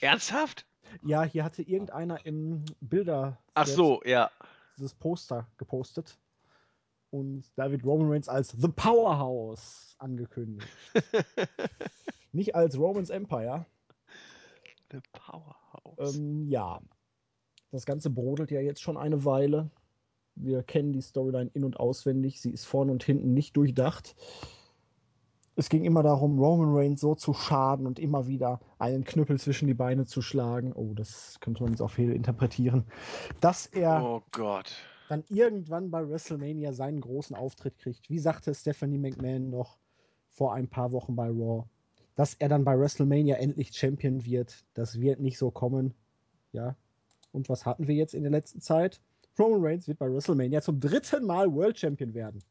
Ernsthaft? 0.00 0.66
Ja, 1.02 1.24
hier 1.24 1.44
hatte 1.44 1.60
irgendeiner 1.60 2.24
im 2.24 2.64
Bilder. 2.80 3.38
Ach 3.52 3.66
so, 3.66 4.00
ja. 4.04 4.30
Dieses 4.78 4.94
Poster 4.94 5.46
gepostet. 5.58 6.16
Und 7.10 7.44
da 7.56 7.70
wird 7.70 7.84
Roman 7.84 8.10
Reigns 8.10 8.28
als 8.28 8.50
The 8.50 8.68
Powerhouse 8.68 9.96
angekündigt. 9.98 10.68
Nicht 12.32 12.54
als 12.54 12.78
Romans 12.78 13.10
Empire. 13.10 13.66
The 14.92 15.00
Powerhouse. 15.12 16.16
Ähm, 16.16 16.48
ja. 16.48 16.80
Das 17.70 17.86
Ganze 17.86 18.10
brodelt 18.10 18.50
ja 18.50 18.60
jetzt 18.60 18.80
schon 18.80 18.96
eine 18.96 19.24
Weile. 19.24 19.70
Wir 20.34 20.62
kennen 20.62 20.92
die 20.92 21.02
Storyline 21.02 21.50
in- 21.52 21.64
und 21.64 21.80
auswendig. 21.80 22.40
Sie 22.40 22.50
ist 22.50 22.64
vorne 22.64 22.92
und 22.92 23.02
hinten 23.02 23.34
nicht 23.34 23.56
durchdacht. 23.56 24.14
Es 25.56 25.68
ging 25.68 25.84
immer 25.84 26.04
darum, 26.04 26.38
Roman 26.38 26.72
Reigns 26.72 27.00
so 27.00 27.16
zu 27.16 27.34
schaden 27.34 27.86
und 27.86 27.98
immer 27.98 28.28
wieder 28.28 28.60
einen 28.78 29.02
Knüppel 29.02 29.40
zwischen 29.40 29.66
die 29.66 29.74
Beine 29.74 30.06
zu 30.06 30.22
schlagen. 30.22 30.72
Oh, 30.72 30.94
das 30.94 31.40
könnte 31.40 31.64
man 31.64 31.72
jetzt 31.72 31.80
auch 31.80 31.90
viel 31.90 32.12
interpretieren. 32.12 32.84
Dass 33.40 33.66
er 33.66 34.00
oh 34.04 34.22
dann 35.08 35.24
irgendwann 35.28 35.90
bei 35.90 36.08
WrestleMania 36.08 36.72
seinen 36.72 37.00
großen 37.00 37.34
Auftritt 37.34 37.78
kriegt. 37.78 38.08
Wie 38.08 38.18
sagte 38.18 38.54
Stephanie 38.54 38.98
McMahon 38.98 39.50
noch? 39.50 39.78
vor 40.38 40.54
ein 40.54 40.68
paar 40.68 40.92
Wochen 40.92 41.16
bei 41.16 41.26
Raw. 41.26 41.64
Dass 42.14 42.34
er 42.34 42.48
dann 42.48 42.64
bei 42.64 42.78
WrestleMania 42.78 43.36
endlich 43.36 43.76
Champion 43.76 44.24
wird, 44.24 44.64
das 44.74 45.00
wird 45.00 45.20
nicht 45.20 45.36
so 45.36 45.50
kommen. 45.50 45.94
Ja. 46.52 46.76
Und 47.32 47.48
was 47.48 47.66
hatten 47.66 47.88
wir 47.88 47.94
jetzt 47.94 48.14
in 48.14 48.22
der 48.22 48.30
letzten 48.32 48.60
Zeit? 48.60 49.00
Roman 49.38 49.64
Reigns 49.64 49.88
wird 49.88 49.98
bei 49.98 50.10
WrestleMania 50.10 50.62
zum 50.62 50.80
dritten 50.80 51.26
Mal 51.26 51.52
World 51.52 51.78
Champion 51.78 52.14
werden. 52.14 52.42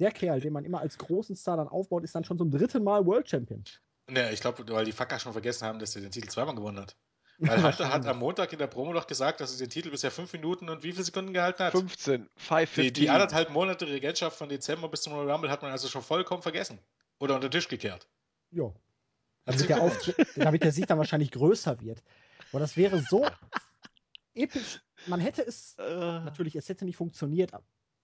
Der 0.00 0.10
Kerl, 0.10 0.40
den 0.40 0.52
man 0.52 0.64
immer 0.64 0.80
als 0.80 0.98
großen 0.98 1.36
Star 1.36 1.56
dann 1.56 1.68
aufbaut, 1.68 2.02
ist 2.02 2.14
dann 2.14 2.24
schon 2.24 2.38
zum 2.38 2.50
dritten 2.50 2.82
Mal 2.82 3.04
World 3.06 3.28
Champion. 3.28 3.62
Ja, 4.10 4.30
ich 4.30 4.40
glaube, 4.40 4.66
weil 4.68 4.84
die 4.84 4.92
Fucker 4.92 5.18
schon 5.18 5.32
vergessen 5.32 5.66
haben, 5.66 5.78
dass 5.78 5.94
er 5.94 6.02
den 6.02 6.10
Titel 6.10 6.28
zweimal 6.28 6.54
gewonnen 6.54 6.80
hat. 6.80 6.96
Weil 7.38 7.62
Hunter 7.62 7.92
hat 7.92 8.06
am 8.06 8.18
Montag 8.18 8.52
in 8.52 8.58
der 8.58 8.66
Promo 8.68 8.92
doch 8.92 9.06
gesagt, 9.06 9.40
dass 9.40 9.52
er 9.52 9.66
den 9.66 9.70
Titel 9.70 9.90
bisher 9.90 10.10
fünf 10.10 10.32
Minuten 10.32 10.68
und 10.68 10.82
wie 10.84 10.92
viele 10.92 11.04
Sekunden 11.04 11.32
gehalten 11.32 11.64
hat? 11.64 11.72
15, 11.72 12.28
5, 12.36 12.74
die, 12.74 12.92
die 12.92 13.10
anderthalb 13.10 13.50
Monate 13.50 13.86
Regentschaft 13.88 14.36
von 14.36 14.48
Dezember 14.48 14.88
bis 14.88 15.02
zum 15.02 15.14
Royal 15.14 15.32
Rumble 15.32 15.50
hat 15.50 15.62
man 15.62 15.72
also 15.72 15.88
schon 15.88 16.02
vollkommen 16.02 16.42
vergessen. 16.42 16.78
Oder 17.18 17.34
unter 17.34 17.48
den 17.48 17.52
Tisch 17.52 17.68
gekehrt. 17.68 18.06
Ja. 18.50 18.72
Damit 19.44 19.68
der, 19.68 19.82
Auftritt, 19.82 20.26
damit 20.36 20.62
der 20.62 20.72
Sieg 20.72 20.86
dann 20.86 20.98
wahrscheinlich 20.98 21.30
größer 21.30 21.80
wird. 21.80 22.02
Aber 22.50 22.60
das 22.60 22.76
wäre 22.76 23.00
so 23.00 23.26
episch. 24.34 24.80
Man 25.06 25.20
hätte 25.20 25.42
es, 25.42 25.76
uh. 25.78 25.82
natürlich, 25.82 26.56
es 26.56 26.68
hätte 26.68 26.84
nicht 26.84 26.96
funktioniert, 26.96 27.52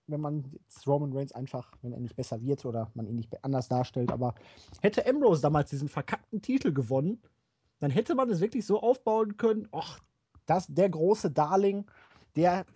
wenn 0.06 0.20
man 0.20 0.44
jetzt 0.52 0.86
Roman 0.86 1.16
Reigns 1.16 1.32
einfach, 1.32 1.72
wenn 1.82 1.92
er 1.92 2.00
nicht 2.00 2.16
besser 2.16 2.42
wird 2.42 2.64
oder 2.64 2.90
man 2.94 3.06
ihn 3.06 3.16
nicht 3.16 3.42
anders 3.44 3.68
darstellt, 3.68 4.10
aber 4.10 4.34
hätte 4.80 5.06
Ambrose 5.06 5.40
damals 5.40 5.70
diesen 5.70 5.88
verkackten 5.88 6.42
Titel 6.42 6.72
gewonnen, 6.72 7.22
dann 7.80 7.90
hätte 7.90 8.14
man 8.14 8.30
es 8.30 8.40
wirklich 8.40 8.64
so 8.64 8.80
aufbauen 8.80 9.36
können, 9.36 9.68
ach, 9.72 10.00
dass 10.46 10.66
der 10.68 10.88
große 10.88 11.30
Darling, 11.30 11.86
der 12.36 12.66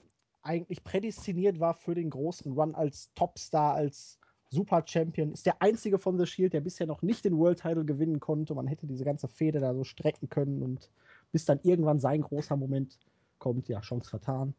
eigentlich 0.42 0.82
prädestiniert 0.82 1.60
war 1.60 1.74
für 1.74 1.94
den 1.94 2.10
großen 2.10 2.52
Run 2.52 2.74
als 2.74 3.12
Topstar, 3.14 3.74
als 3.74 4.18
Super 4.50 4.84
Champion, 4.86 5.32
ist 5.32 5.46
der 5.46 5.60
einzige 5.60 5.98
von 5.98 6.18
The 6.18 6.26
Shield, 6.26 6.52
der 6.52 6.60
bisher 6.60 6.86
noch 6.86 7.02
nicht 7.02 7.24
den 7.24 7.36
World 7.36 7.60
Title 7.60 7.84
gewinnen 7.84 8.20
konnte. 8.20 8.54
Man 8.54 8.66
hätte 8.66 8.86
diese 8.86 9.04
ganze 9.04 9.28
Fehde 9.28 9.60
da 9.60 9.74
so 9.74 9.84
strecken 9.84 10.28
können 10.28 10.62
und 10.62 10.90
bis 11.32 11.44
dann 11.44 11.60
irgendwann 11.62 11.98
sein 11.98 12.22
großer 12.22 12.56
Moment 12.56 12.98
kommt, 13.38 13.68
ja, 13.68 13.80
Chance 13.80 14.08
vertan. 14.08 14.54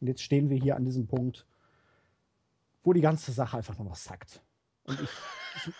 Und 0.00 0.06
jetzt 0.06 0.22
stehen 0.22 0.48
wir 0.50 0.56
hier 0.56 0.76
an 0.76 0.84
diesem 0.84 1.06
Punkt, 1.06 1.46
wo 2.84 2.92
die 2.92 3.00
ganze 3.00 3.32
Sache 3.32 3.56
einfach 3.56 3.76
nur 3.76 3.88
noch 3.88 3.96
sackt. 3.96 4.40
Und 4.84 5.00
ich, 5.00 5.10
ich, 5.56 5.74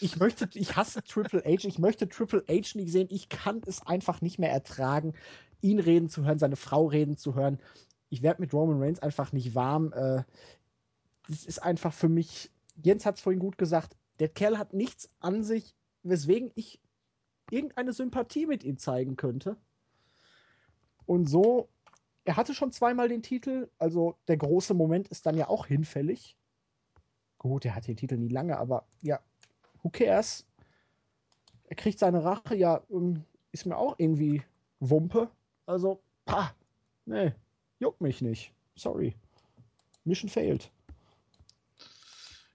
ich 0.00 0.18
möchte, 0.18 0.48
ich 0.54 0.76
hasse 0.76 1.02
Triple 1.02 1.42
H, 1.44 1.66
ich 1.68 1.78
möchte 1.78 2.08
Triple 2.08 2.44
H 2.48 2.76
nicht 2.76 2.92
sehen. 2.92 3.08
Ich 3.10 3.28
kann 3.28 3.60
es 3.66 3.82
einfach 3.86 4.20
nicht 4.20 4.38
mehr 4.38 4.50
ertragen, 4.50 5.14
ihn 5.60 5.78
reden 5.78 6.08
zu 6.08 6.24
hören, 6.24 6.38
seine 6.38 6.56
Frau 6.56 6.86
reden 6.86 7.16
zu 7.16 7.34
hören. 7.34 7.58
Ich 8.10 8.22
werde 8.22 8.40
mit 8.40 8.52
Roman 8.52 8.80
Reigns 8.80 9.00
einfach 9.00 9.32
nicht 9.32 9.54
warm. 9.54 9.92
Äh, 9.92 10.24
das 11.28 11.44
ist 11.44 11.62
einfach 11.62 11.92
für 11.92 12.08
mich, 12.08 12.50
Jens 12.82 13.06
hat 13.06 13.16
es 13.16 13.22
vorhin 13.22 13.40
gut 13.40 13.58
gesagt, 13.58 13.96
der 14.18 14.28
Kerl 14.28 14.58
hat 14.58 14.74
nichts 14.74 15.10
an 15.20 15.42
sich, 15.42 15.74
weswegen 16.02 16.50
ich 16.54 16.80
irgendeine 17.50 17.92
Sympathie 17.92 18.46
mit 18.46 18.64
ihm 18.64 18.78
zeigen 18.78 19.16
könnte. 19.16 19.56
Und 21.06 21.26
so, 21.26 21.68
er 22.24 22.36
hatte 22.36 22.54
schon 22.54 22.72
zweimal 22.72 23.08
den 23.08 23.22
Titel, 23.22 23.68
also 23.78 24.16
der 24.28 24.36
große 24.36 24.74
Moment 24.74 25.08
ist 25.08 25.26
dann 25.26 25.36
ja 25.36 25.48
auch 25.48 25.66
hinfällig. 25.66 26.36
Gut, 27.38 27.64
er 27.64 27.74
hat 27.74 27.86
den 27.86 27.96
Titel 27.96 28.16
nie 28.16 28.28
lange, 28.28 28.56
aber 28.56 28.86
ja, 29.02 29.20
who 29.84 29.90
cares? 29.90 30.44
Er 31.68 31.76
kriegt 31.76 32.00
seine 32.00 32.24
Rache, 32.24 32.56
ja, 32.56 32.82
ähm, 32.90 33.24
ist 33.52 33.66
mir 33.66 33.76
auch 33.76 33.94
irgendwie 33.98 34.42
Wumpe. 34.80 35.30
Also, 35.66 36.02
pah, 36.24 36.52
nee, 37.06 37.32
juckt 37.78 38.00
mich 38.00 38.20
nicht. 38.20 38.52
Sorry. 38.74 39.14
Mission 40.04 40.28
failed. 40.28 40.70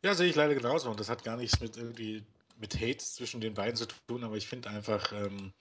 Ja, 0.03 0.13
sehe 0.13 0.29
ich 0.29 0.35
leider 0.35 0.55
genauso. 0.55 0.89
Und 0.89 0.99
das 0.99 1.09
hat 1.09 1.23
gar 1.23 1.37
nichts 1.37 1.59
mit 1.59 1.77
irgendwie 1.77 2.23
mit 2.59 2.75
Hate 2.75 2.97
zwischen 2.97 3.41
den 3.41 3.53
beiden 3.53 3.75
zu 3.75 3.85
tun, 3.85 4.23
aber 4.23 4.35
ich 4.35 4.47
finde 4.47 4.69
einfach, 4.69 5.13
ähm, 5.13 5.53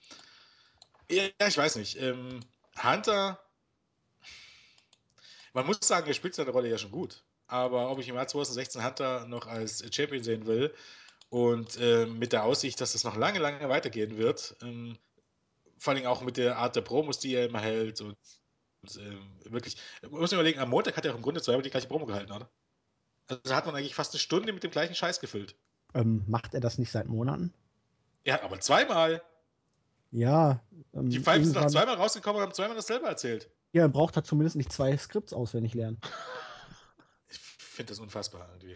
ja, 1.09 1.29
ich 1.47 1.57
weiß 1.57 1.77
nicht, 1.77 1.99
ähm, 2.01 2.41
Hunter, 2.81 3.39
man 5.53 5.65
muss 5.65 5.79
sagen, 5.81 6.07
er 6.07 6.13
spielt 6.13 6.35
seine 6.35 6.51
Rolle 6.51 6.69
ja 6.69 6.77
schon 6.77 6.91
gut. 6.91 7.23
Aber 7.47 7.89
ob 7.89 7.99
ich 7.99 8.07
im 8.07 8.15
Jahr 8.15 8.27
2016 8.27 8.85
Hunter 8.85 9.25
noch 9.27 9.47
als 9.47 9.83
Champion 9.93 10.23
sehen 10.23 10.45
will, 10.45 10.73
und 11.29 11.77
äh, 11.77 12.05
mit 12.05 12.33
der 12.33 12.43
Aussicht, 12.43 12.81
dass 12.81 12.95
es 12.95 13.03
noch 13.03 13.15
lange, 13.15 13.39
lange 13.39 13.69
weitergehen 13.69 14.17
wird, 14.17 14.55
ähm, 14.61 14.97
vor 15.77 15.93
allem 15.93 16.05
auch 16.05 16.21
mit 16.21 16.37
der 16.37 16.57
Art 16.57 16.75
der 16.75 16.81
Promos, 16.81 17.19
die 17.19 17.35
er 17.35 17.45
immer 17.45 17.61
hält. 17.61 18.01
Und, 18.01 18.17
und 18.81 18.95
äh, 18.97 19.51
wirklich, 19.51 19.77
muss 20.09 20.31
man 20.31 20.39
überlegen, 20.39 20.59
am 20.59 20.69
Montag 20.69 20.97
hat 20.97 21.05
er 21.05 21.13
auch 21.13 21.17
im 21.17 21.21
Grunde 21.21 21.41
zweimal 21.41 21.61
die 21.61 21.69
gleiche 21.69 21.87
Promo 21.87 22.05
gehalten, 22.05 22.31
oder? 22.31 22.49
Also 23.27 23.55
hat 23.55 23.65
man 23.65 23.75
eigentlich 23.75 23.95
fast 23.95 24.13
eine 24.13 24.19
Stunde 24.19 24.51
mit 24.53 24.63
dem 24.63 24.71
gleichen 24.71 24.95
Scheiß 24.95 25.19
gefüllt. 25.19 25.55
Ähm, 25.93 26.23
macht 26.27 26.53
er 26.53 26.59
das 26.59 26.77
nicht 26.77 26.91
seit 26.91 27.07
Monaten? 27.07 27.53
Ja, 28.25 28.43
aber 28.43 28.59
zweimal. 28.59 29.21
Ja. 30.11 30.63
Ähm, 30.93 31.09
die 31.09 31.19
Pfeifen 31.19 31.45
sind 31.45 31.55
noch 31.55 31.67
zweimal 31.67 31.95
rausgekommen 31.95 32.37
und 32.37 32.47
haben 32.47 32.53
zweimal 32.53 32.75
dasselbe 32.75 33.05
erzählt. 33.05 33.49
Ja, 33.71 33.83
er 33.83 33.89
braucht 33.89 34.15
er 34.15 34.23
zumindest 34.23 34.55
nicht 34.55 34.73
zwei 34.73 34.97
Skripts 34.97 35.33
auswendig 35.33 35.73
lernen. 35.73 35.99
Ich 37.31 37.37
finde 37.37 37.93
das 37.93 37.99
unfassbar 37.99 38.49
irgendwie. 38.49 38.75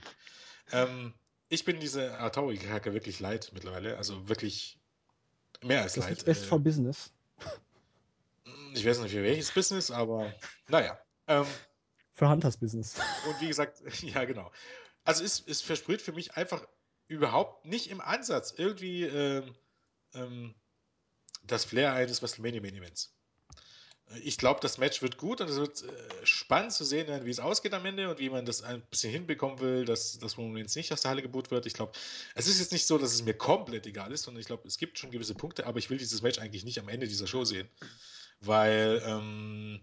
Ähm, 0.71 1.13
ich 1.53 1.65
bin 1.65 1.79
diese 1.79 2.17
Artori-Kacke 2.17 2.93
wirklich 2.93 3.19
leid 3.19 3.51
mittlerweile. 3.53 3.97
Also 3.97 4.27
wirklich 4.27 4.79
mehr 5.61 5.83
als 5.83 5.93
das 5.93 6.05
leid. 6.05 6.11
Das 6.13 6.17
ist 6.19 6.25
best 6.25 6.45
for 6.45 6.59
Business. 6.59 7.11
Ich 8.73 8.85
weiß 8.85 8.99
nicht 8.99 9.11
für 9.11 9.21
welches 9.21 9.51
Business, 9.51 9.91
aber 9.91 10.33
naja. 10.67 10.97
Ähm, 11.27 11.45
für 12.15 12.27
Hunters 12.27 12.57
Business. 12.57 12.95
Und 13.27 13.39
wie 13.39 13.47
gesagt, 13.47 13.81
ja, 14.01 14.25
genau. 14.25 14.51
Also 15.03 15.23
es, 15.23 15.43
es 15.45 15.61
verspricht 15.61 16.01
für 16.01 16.13
mich 16.13 16.35
einfach 16.35 16.67
überhaupt 17.07 17.65
nicht 17.65 17.91
im 17.91 18.01
Ansatz 18.01 18.53
irgendwie 18.57 19.03
ähm, 19.03 19.55
ähm, 20.15 20.55
das 21.43 21.65
Flair 21.65 21.93
eines 21.93 22.21
WrestleMania 22.21 22.61
Main 22.61 22.75
Events 22.75 23.13
ich 24.23 24.37
glaube, 24.37 24.59
das 24.59 24.77
Match 24.77 25.01
wird 25.01 25.17
gut 25.17 25.41
und 25.41 25.49
es 25.49 25.55
wird 25.55 25.83
äh, 25.83 26.25
spannend 26.25 26.73
zu 26.73 26.83
sehen, 26.83 27.25
wie 27.25 27.29
es 27.29 27.39
ausgeht 27.39 27.73
am 27.73 27.85
Ende 27.85 28.09
und 28.09 28.19
wie 28.19 28.29
man 28.29 28.45
das 28.45 28.61
ein 28.61 28.81
bisschen 28.89 29.11
hinbekommen 29.11 29.59
will, 29.59 29.85
dass 29.85 30.19
das 30.19 30.37
Moment 30.37 30.75
nicht 30.75 30.91
aus 30.93 31.01
der 31.01 31.11
Halle 31.11 31.21
geboot 31.21 31.51
wird. 31.51 31.65
Ich 31.65 31.73
glaube, 31.73 31.93
es 32.35 32.47
ist 32.47 32.59
jetzt 32.59 32.71
nicht 32.71 32.85
so, 32.85 32.97
dass 32.97 33.13
es 33.13 33.23
mir 33.23 33.33
komplett 33.33 33.87
egal 33.87 34.11
ist, 34.11 34.23
sondern 34.23 34.41
ich 34.41 34.47
glaube, 34.47 34.67
es 34.67 34.77
gibt 34.77 34.99
schon 34.99 35.11
gewisse 35.11 35.35
Punkte, 35.35 35.65
aber 35.65 35.79
ich 35.79 35.89
will 35.89 35.97
dieses 35.97 36.21
Match 36.21 36.39
eigentlich 36.39 36.63
nicht 36.63 36.79
am 36.79 36.89
Ende 36.89 37.07
dieser 37.07 37.27
Show 37.27 37.45
sehen. 37.45 37.69
Weil, 38.39 39.01
ähm, 39.05 39.81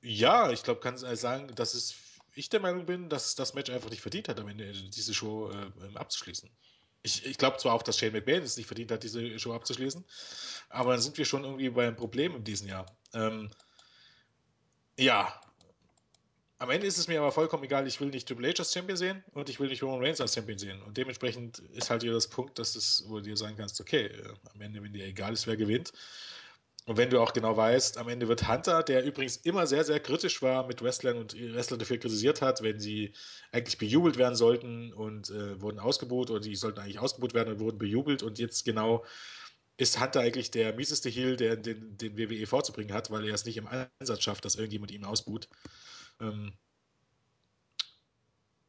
ja, 0.00 0.50
ich 0.50 0.62
glaube, 0.62 0.80
kann 0.80 0.96
sagen, 0.96 1.54
dass 1.54 1.74
es 1.74 1.94
ich 2.34 2.48
der 2.48 2.60
Meinung 2.60 2.86
bin, 2.86 3.08
dass 3.08 3.34
das 3.34 3.54
Match 3.54 3.70
einfach 3.70 3.90
nicht 3.90 4.00
verdient 4.00 4.28
hat, 4.28 4.40
am 4.40 4.48
Ende 4.48 4.72
diese 4.72 5.12
Show 5.12 5.50
äh, 5.50 5.96
abzuschließen. 5.98 6.50
Ich, 7.02 7.26
ich 7.26 7.38
glaube 7.38 7.58
zwar 7.58 7.74
auch, 7.74 7.82
dass 7.82 7.98
Shane 7.98 8.12
McMahon 8.12 8.42
es 8.42 8.56
nicht 8.56 8.66
verdient 8.66 8.92
hat, 8.92 9.02
diese 9.02 9.38
Show 9.38 9.52
abzuschließen, 9.52 10.04
aber 10.68 10.92
dann 10.92 11.00
sind 11.02 11.18
wir 11.18 11.24
schon 11.24 11.44
irgendwie 11.44 11.70
bei 11.70 11.86
einem 11.86 11.96
Problem 11.96 12.36
in 12.36 12.44
diesem 12.44 12.68
Jahr. 12.68 12.86
Ähm, 13.12 13.50
ja, 14.98 15.40
am 16.62 16.70
Ende 16.70 16.86
ist 16.86 16.96
es 16.96 17.08
mir 17.08 17.18
aber 17.18 17.32
vollkommen 17.32 17.64
egal, 17.64 17.88
ich 17.88 18.00
will 18.00 18.10
nicht 18.10 18.28
Triple 18.28 18.48
H 18.48 18.60
als 18.60 18.72
Champion 18.72 18.96
sehen 18.96 19.24
und 19.32 19.48
ich 19.48 19.58
will 19.58 19.68
nicht 19.68 19.82
Roman 19.82 19.98
Reigns 19.98 20.20
als 20.20 20.34
Champion 20.34 20.58
sehen. 20.58 20.80
Und 20.82 20.96
dementsprechend 20.96 21.58
ist 21.58 21.90
halt 21.90 22.02
hier 22.02 22.12
das 22.12 22.28
Punkt, 22.28 22.56
dass 22.56 22.76
es, 22.76 23.02
wo 23.08 23.16
du 23.16 23.22
dir 23.22 23.36
sagen 23.36 23.56
kannst, 23.56 23.80
okay, 23.80 24.06
äh, 24.06 24.34
am 24.54 24.60
Ende, 24.60 24.80
wenn 24.80 24.92
dir 24.92 25.04
egal 25.04 25.32
ist, 25.32 25.48
wer 25.48 25.56
gewinnt. 25.56 25.92
Und 26.84 26.96
wenn 26.96 27.10
du 27.10 27.20
auch 27.20 27.32
genau 27.32 27.56
weißt, 27.56 27.96
am 27.98 28.08
Ende 28.08 28.26
wird 28.26 28.48
Hunter, 28.48 28.82
der 28.82 29.04
übrigens 29.04 29.36
immer 29.36 29.68
sehr, 29.68 29.84
sehr 29.84 30.00
kritisch 30.00 30.42
war 30.42 30.66
mit 30.66 30.82
Wrestlern 30.82 31.16
und 31.16 31.34
Wrestler 31.54 31.78
dafür 31.78 31.98
kritisiert 31.98 32.42
hat, 32.42 32.62
wenn 32.62 32.80
sie 32.80 33.12
eigentlich 33.52 33.78
bejubelt 33.78 34.18
werden 34.18 34.34
sollten 34.34 34.92
und 34.92 35.30
äh, 35.30 35.60
wurden 35.60 35.78
ausgebucht 35.78 36.30
oder 36.30 36.40
die 36.40 36.56
sollten 36.56 36.80
eigentlich 36.80 36.98
ausgebucht 36.98 37.34
werden 37.34 37.52
und 37.54 37.60
wurden 37.60 37.78
bejubelt 37.78 38.24
und 38.24 38.40
jetzt 38.40 38.64
genau 38.64 39.04
ist 39.76 40.00
Hunter 40.00 40.20
eigentlich 40.20 40.50
der 40.50 40.74
mieseste 40.74 41.08
Heel, 41.08 41.36
der 41.36 41.56
den, 41.56 41.96
den 41.96 42.16
WWE 42.18 42.46
vorzubringen 42.46 42.94
hat, 42.94 43.10
weil 43.10 43.26
er 43.26 43.34
es 43.34 43.44
nicht 43.44 43.56
im 43.56 43.68
Einsatz 43.68 44.22
schafft, 44.22 44.44
dass 44.44 44.56
irgendjemand 44.56 44.90
ihn 44.90 45.04
ausbuht. 45.04 45.48
Ähm, 46.20 46.52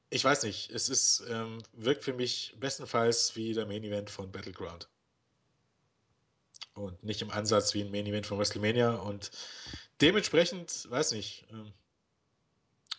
ich 0.09 0.23
weiß 0.23 0.43
nicht, 0.43 0.69
es 0.69 0.89
ist, 0.89 1.23
ähm, 1.29 1.57
wirkt 1.73 2.03
für 2.03 2.13
mich 2.13 2.55
bestenfalls 2.59 3.35
wie 3.35 3.53
der 3.53 3.65
Main 3.65 3.83
Event 3.83 4.11
von 4.11 4.31
Battleground. 4.31 4.87
Und 6.73 7.03
nicht 7.03 7.21
im 7.21 7.29
Ansatz 7.29 7.73
wie 7.73 7.81
ein 7.81 7.91
Main 7.91 8.05
Event 8.05 8.25
von 8.25 8.39
WrestleMania. 8.39 8.95
Und 8.95 9.31
dementsprechend, 10.01 10.89
weiß 10.89 11.11
nicht, 11.11 11.45
ähm, 11.51 11.71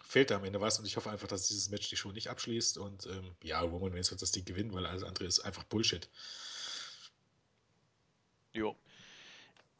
fehlt 0.04 0.30
da 0.30 0.36
am 0.36 0.44
Ende 0.44 0.60
was. 0.60 0.78
Und 0.78 0.86
ich 0.86 0.96
hoffe 0.96 1.10
einfach, 1.10 1.26
dass 1.26 1.48
dieses 1.48 1.70
Match 1.70 1.88
die 1.88 1.96
Show 1.96 2.12
nicht 2.12 2.30
abschließt. 2.30 2.78
Und 2.78 3.06
ähm, 3.06 3.34
ja, 3.42 3.60
Roman 3.60 3.92
Reigns 3.92 4.10
wird 4.10 4.22
das 4.22 4.32
Ding 4.32 4.44
gewinnen, 4.44 4.72
weil 4.72 4.86
alles 4.86 5.02
andere 5.02 5.24
ist 5.24 5.40
einfach 5.40 5.64
Bullshit. 5.64 6.08
Jo. 8.52 8.76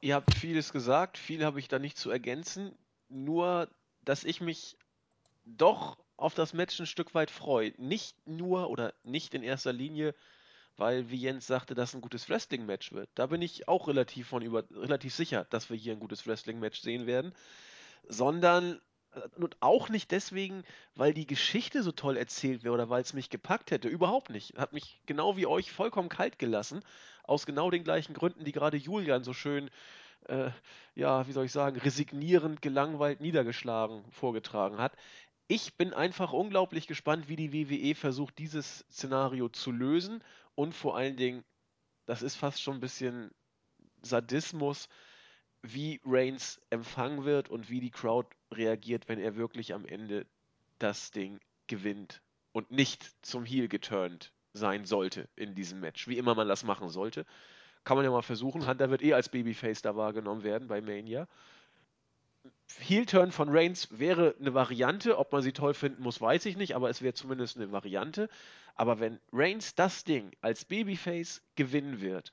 Ihr 0.00 0.16
habt 0.16 0.34
vieles 0.34 0.72
gesagt, 0.72 1.16
viel 1.16 1.44
habe 1.44 1.60
ich 1.60 1.68
da 1.68 1.78
nicht 1.78 1.96
zu 1.96 2.10
ergänzen. 2.10 2.76
Nur 3.08 3.68
dass 4.04 4.24
ich 4.24 4.40
mich 4.40 4.76
doch 5.44 5.96
auf 6.16 6.34
das 6.34 6.52
Match 6.52 6.78
ein 6.80 6.86
Stück 6.86 7.14
weit 7.14 7.30
freue. 7.30 7.72
Nicht 7.78 8.16
nur 8.26 8.70
oder 8.70 8.94
nicht 9.02 9.34
in 9.34 9.42
erster 9.42 9.72
Linie, 9.72 10.14
weil, 10.76 11.10
wie 11.10 11.16
Jens 11.16 11.46
sagte, 11.46 11.74
das 11.74 11.94
ein 11.94 12.00
gutes 12.00 12.28
Wrestling-Match 12.28 12.92
wird. 12.92 13.08
Da 13.14 13.26
bin 13.26 13.42
ich 13.42 13.68
auch 13.68 13.88
relativ, 13.88 14.28
von 14.28 14.42
über, 14.42 14.64
relativ 14.70 15.14
sicher, 15.14 15.46
dass 15.50 15.70
wir 15.70 15.76
hier 15.76 15.92
ein 15.92 16.00
gutes 16.00 16.26
Wrestling-Match 16.26 16.80
sehen 16.80 17.06
werden. 17.06 17.34
Sondern 18.08 18.80
äh, 19.12 19.20
und 19.36 19.56
auch 19.60 19.88
nicht 19.88 20.10
deswegen, 20.10 20.64
weil 20.94 21.14
die 21.14 21.26
Geschichte 21.26 21.82
so 21.82 21.92
toll 21.92 22.16
erzählt 22.16 22.64
wäre 22.64 22.74
oder 22.74 22.90
weil 22.90 23.02
es 23.02 23.12
mich 23.12 23.30
gepackt 23.30 23.70
hätte. 23.70 23.88
Überhaupt 23.88 24.30
nicht. 24.30 24.56
Hat 24.56 24.72
mich 24.72 25.00
genau 25.06 25.36
wie 25.36 25.46
euch 25.46 25.72
vollkommen 25.72 26.08
kalt 26.08 26.38
gelassen. 26.38 26.84
Aus 27.22 27.46
genau 27.46 27.70
den 27.70 27.84
gleichen 27.84 28.14
Gründen, 28.14 28.44
die 28.44 28.52
gerade 28.52 28.76
Julian 28.76 29.24
so 29.24 29.32
schön 29.32 29.70
äh, 30.26 30.50
ja, 30.94 31.26
wie 31.26 31.32
soll 31.32 31.46
ich 31.46 31.52
sagen, 31.52 31.78
resignierend, 31.78 32.62
gelangweilt, 32.62 33.20
niedergeschlagen 33.20 34.04
vorgetragen 34.10 34.78
hat. 34.78 34.92
Ich 35.46 35.74
bin 35.74 35.92
einfach 35.92 36.32
unglaublich 36.32 36.86
gespannt, 36.86 37.28
wie 37.28 37.36
die 37.36 37.52
WWE 37.52 37.94
versucht, 37.94 38.38
dieses 38.38 38.86
Szenario 38.90 39.48
zu 39.50 39.72
lösen 39.72 40.22
und 40.54 40.74
vor 40.74 40.96
allen 40.96 41.16
Dingen, 41.16 41.44
das 42.06 42.22
ist 42.22 42.36
fast 42.36 42.62
schon 42.62 42.74
ein 42.74 42.80
bisschen 42.80 43.30
Sadismus, 44.02 44.88
wie 45.62 46.00
Reigns 46.04 46.60
empfangen 46.70 47.24
wird 47.24 47.48
und 47.48 47.70
wie 47.70 47.80
die 47.80 47.90
Crowd 47.90 48.28
reagiert, 48.52 49.08
wenn 49.08 49.18
er 49.18 49.36
wirklich 49.36 49.72
am 49.72 49.86
Ende 49.86 50.26
das 50.78 51.10
Ding 51.10 51.40
gewinnt 51.66 52.20
und 52.52 52.70
nicht 52.70 53.10
zum 53.22 53.44
Heel 53.44 53.68
geturnt 53.68 54.32
sein 54.52 54.84
sollte 54.84 55.28
in 55.36 55.54
diesem 55.54 55.80
Match, 55.80 56.06
wie 56.06 56.18
immer 56.18 56.34
man 56.34 56.48
das 56.48 56.64
machen 56.64 56.88
sollte. 56.88 57.24
Kann 57.84 57.96
man 57.96 58.04
ja 58.04 58.10
mal 58.10 58.22
versuchen. 58.22 58.66
Hunter 58.66 58.90
wird 58.90 59.02
eh 59.02 59.14
als 59.14 59.28
Babyface 59.28 59.82
da 59.82 59.96
wahrgenommen 59.96 60.42
werden 60.42 60.68
bei 60.68 60.80
Mania. 60.80 61.26
Heel-Turn 62.78 63.32
von 63.32 63.48
Reigns 63.50 63.88
wäre 63.98 64.34
eine 64.40 64.54
Variante. 64.54 65.18
Ob 65.18 65.32
man 65.32 65.42
sie 65.42 65.52
toll 65.52 65.74
finden 65.74 66.02
muss, 66.02 66.20
weiß 66.20 66.46
ich 66.46 66.56
nicht, 66.56 66.74
aber 66.74 66.90
es 66.90 67.02
wäre 67.02 67.14
zumindest 67.14 67.56
eine 67.56 67.72
Variante. 67.72 68.28
Aber 68.74 69.00
wenn 69.00 69.20
Reigns 69.32 69.74
das 69.74 70.04
Ding 70.04 70.32
als 70.40 70.64
Babyface 70.64 71.42
gewinnen 71.54 72.00
wird, 72.00 72.32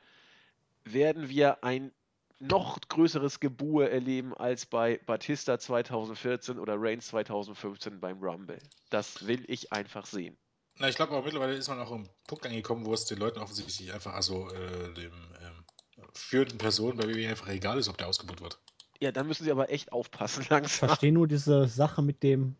werden 0.83 1.29
wir 1.29 1.63
ein 1.63 1.91
noch 2.39 2.79
größeres 2.89 3.39
Gebur 3.39 3.89
erleben 3.91 4.33
als 4.33 4.65
bei 4.65 4.99
Batista 5.05 5.59
2014 5.59 6.57
oder 6.57 6.75
Reigns 6.77 7.07
2015 7.07 7.99
beim 7.99 8.17
Rumble. 8.19 8.59
Das 8.89 9.27
will 9.27 9.43
ich 9.47 9.71
einfach 9.71 10.07
sehen. 10.07 10.35
Na, 10.77 10.89
ich 10.89 10.95
glaube 10.95 11.13
aber 11.13 11.23
mittlerweile 11.23 11.53
ist 11.53 11.67
man 11.67 11.79
auch 11.79 11.91
am 11.91 12.09
Punkt 12.27 12.45
angekommen, 12.47 12.85
wo 12.85 12.93
es 12.93 13.05
den 13.05 13.19
Leuten 13.19 13.39
offensichtlich 13.39 13.93
einfach, 13.93 14.13
also 14.13 14.49
äh, 14.49 14.93
dem 14.95 15.13
ähm, 15.39 15.65
führenden 16.13 16.57
Personen 16.57 16.97
bei 16.97 17.07
WWE 17.07 17.29
einfach 17.29 17.49
egal 17.49 17.77
ist, 17.77 17.87
ob 17.87 17.97
der 17.97 18.07
ausgebucht 18.07 18.41
wird. 18.41 18.59
Ja, 19.01 19.11
dann 19.11 19.27
müssen 19.27 19.43
sie 19.43 19.51
aber 19.51 19.69
echt 19.71 19.91
aufpassen 19.91 20.45
langsam. 20.49 20.65
Ich 20.65 20.73
verstehe 20.73 21.11
nur 21.11 21.27
diese 21.27 21.67
Sache 21.67 22.01
mit 22.01 22.23
dem 22.23 22.55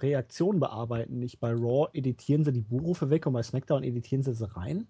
Reaktionen 0.00 0.60
bearbeiten 0.60 1.18
nicht. 1.18 1.40
Bei 1.40 1.52
Raw 1.52 1.88
editieren 1.94 2.44
sie 2.44 2.52
die 2.52 2.60
Buchrufe 2.60 3.08
weg 3.10 3.26
und 3.26 3.32
bei 3.32 3.42
SmackDown 3.42 3.82
editieren 3.82 4.22
sie 4.22 4.34
sie 4.34 4.46
rein. 4.56 4.86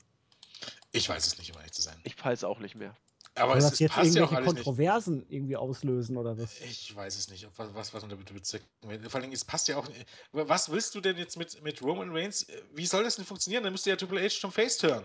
Ich 0.93 1.09
weiß 1.09 1.26
es 1.26 1.38
nicht, 1.38 1.52
um 1.52 1.59
ehrlich 1.59 1.72
zu 1.72 1.82
sein. 1.82 1.97
Ich 2.02 2.22
weiß 2.22 2.44
auch 2.44 2.59
nicht 2.59 2.74
mehr. 2.74 2.97
Aber 3.36 3.52
Soll 3.52 3.59
es, 3.59 3.70
das 3.70 3.78
jetzt 3.80 3.97
irgendwelche 3.98 4.34
ja 4.34 4.40
Kontroversen 4.40 5.18
nicht. 5.18 5.30
irgendwie 5.30 5.56
auslösen 5.56 6.16
oder 6.16 6.38
was? 6.38 6.59
Ich 6.62 6.97
weiß 6.97 7.18
es 7.18 7.28
nicht, 7.28 7.47
was, 7.56 7.74
was, 7.74 7.93
was 7.93 8.02
man 8.02 8.10
damit 8.10 8.32
bezwecken 8.32 8.66
will. 8.82 9.10
Vor 9.10 9.20
allem, 9.20 9.30
es 9.30 9.44
passt 9.44 9.68
ja 9.68 9.76
auch. 9.76 9.86
Was 10.32 10.70
willst 10.70 10.94
du 10.94 11.02
denn 11.02 11.18
jetzt 11.18 11.36
mit, 11.36 11.62
mit 11.62 11.82
Roman 11.82 12.10
Reigns? 12.10 12.47
Wie 12.72 12.86
soll 12.86 13.05
das 13.05 13.16
denn 13.16 13.26
funktionieren? 13.26 13.62
Dann 13.62 13.72
müsste 13.72 13.90
ja 13.90 13.97
Triple 13.97 14.22
H 14.22 14.40
zum 14.40 14.51
Face 14.51 14.78
turn. 14.78 15.05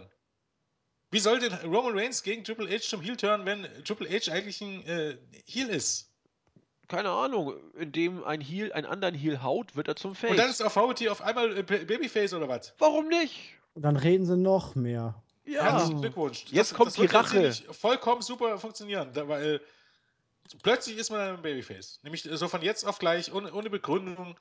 Wie 1.12 1.20
soll 1.20 1.40
denn 1.40 1.54
Roman 1.66 1.98
Reigns 1.98 2.24
gegen 2.24 2.44
Triple 2.44 2.70
H 2.70 2.88
zum 2.88 3.02
Heel 3.02 3.18
turn, 3.18 3.46
wenn 3.46 3.68
Triple 3.84 4.10
H 4.10 4.32
eigentlich 4.32 4.62
ein 4.62 4.86
äh, 4.88 5.18
Heel 5.46 5.68
ist? 5.68 6.10
Keine 6.88 7.10
Ahnung, 7.10 7.54
indem 7.78 8.24
ein 8.24 8.42
Heel 8.42 8.72
einen 8.74 8.86
anderen 8.86 9.14
Heel 9.14 9.44
haut, 9.44 9.76
wird 9.76 9.90
er 9.90 9.96
zum 9.96 10.16
Face. 10.16 10.32
Und 10.32 10.38
dann 10.38 10.50
ist 10.50 10.62
auf 10.64 10.74
VT 10.74 11.10
auf 11.10 11.22
einmal 11.22 11.58
äh, 11.58 11.64
Babyface 11.64 12.34
oder 12.34 12.48
was? 12.48 12.74
Warum 12.80 13.10
nicht? 13.10 13.58
Und 13.74 13.84
dann 13.84 13.98
reden 13.98 14.26
sie 14.26 14.38
noch 14.38 14.76
mehr. 14.76 15.22
Ja. 15.46 15.64
Herzlichen 15.64 16.02
Glückwunsch. 16.02 16.46
Jetzt 16.50 16.72
das, 16.72 16.78
kommt 16.78 16.88
das 16.88 16.96
die 16.96 17.06
Rache. 17.06 17.52
Vollkommen 17.72 18.22
super 18.22 18.58
funktionieren, 18.58 19.10
weil 19.14 19.60
plötzlich 20.64 20.98
ist 20.98 21.10
man 21.10 21.20
ein 21.20 21.42
Babyface. 21.42 22.00
Nämlich 22.04 22.24
so 22.24 22.48
von 22.48 22.62
jetzt 22.62 22.86
auf 22.86 23.00
gleich, 23.00 23.34
ohne, 23.34 23.54
ohne 23.54 23.70
Begründung. 23.70 24.36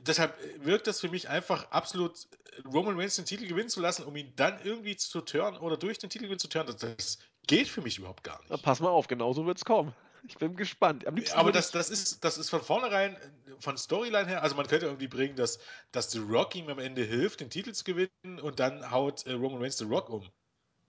Deshalb 0.00 0.36
wirkt 0.64 0.86
das 0.86 1.00
für 1.00 1.08
mich 1.08 1.28
einfach 1.28 1.70
absolut, 1.70 2.26
Roman 2.66 2.98
Reigns 2.98 3.16
den 3.16 3.24
Titel 3.24 3.46
gewinnen 3.46 3.68
zu 3.68 3.80
lassen, 3.80 4.04
um 4.04 4.14
ihn 4.16 4.32
dann 4.36 4.58
irgendwie 4.62 4.96
zu 4.96 5.20
turnen 5.20 5.58
oder 5.58 5.76
durch 5.76 5.98
den 5.98 6.10
Titel 6.10 6.24
gewinnen 6.24 6.40
zu 6.40 6.48
turnen. 6.48 6.74
Das, 6.78 7.18
geht 7.48 7.68
für 7.68 7.80
mich 7.80 7.98
überhaupt 7.98 8.22
gar 8.22 8.38
nicht. 8.38 8.50
Na, 8.50 8.56
pass 8.56 8.78
mal 8.78 8.90
auf, 8.90 9.08
genauso 9.08 9.44
wird 9.44 9.58
es 9.58 9.64
kommen. 9.64 9.92
Ich 10.26 10.36
bin 10.36 10.56
gespannt. 10.56 11.06
Aber 11.06 11.52
das, 11.52 11.70
das, 11.70 11.90
ist, 11.90 12.24
das 12.24 12.38
ist 12.38 12.50
von 12.50 12.60
vornherein, 12.60 13.16
von 13.60 13.78
Storyline 13.78 14.26
her, 14.26 14.42
also 14.42 14.56
man 14.56 14.66
könnte 14.66 14.86
irgendwie 14.86 15.06
bringen, 15.06 15.36
dass, 15.36 15.60
dass 15.92 16.10
The 16.10 16.18
Rock 16.18 16.56
ihm 16.56 16.68
am 16.68 16.80
Ende 16.80 17.02
hilft, 17.04 17.38
den 17.38 17.50
Titel 17.50 17.72
zu 17.72 17.84
gewinnen 17.84 18.40
und 18.40 18.58
dann 18.58 18.90
haut 18.90 19.24
äh, 19.26 19.32
Roman 19.32 19.62
Reigns 19.62 19.78
The 19.78 19.84
Rock 19.84 20.10
um. 20.10 20.28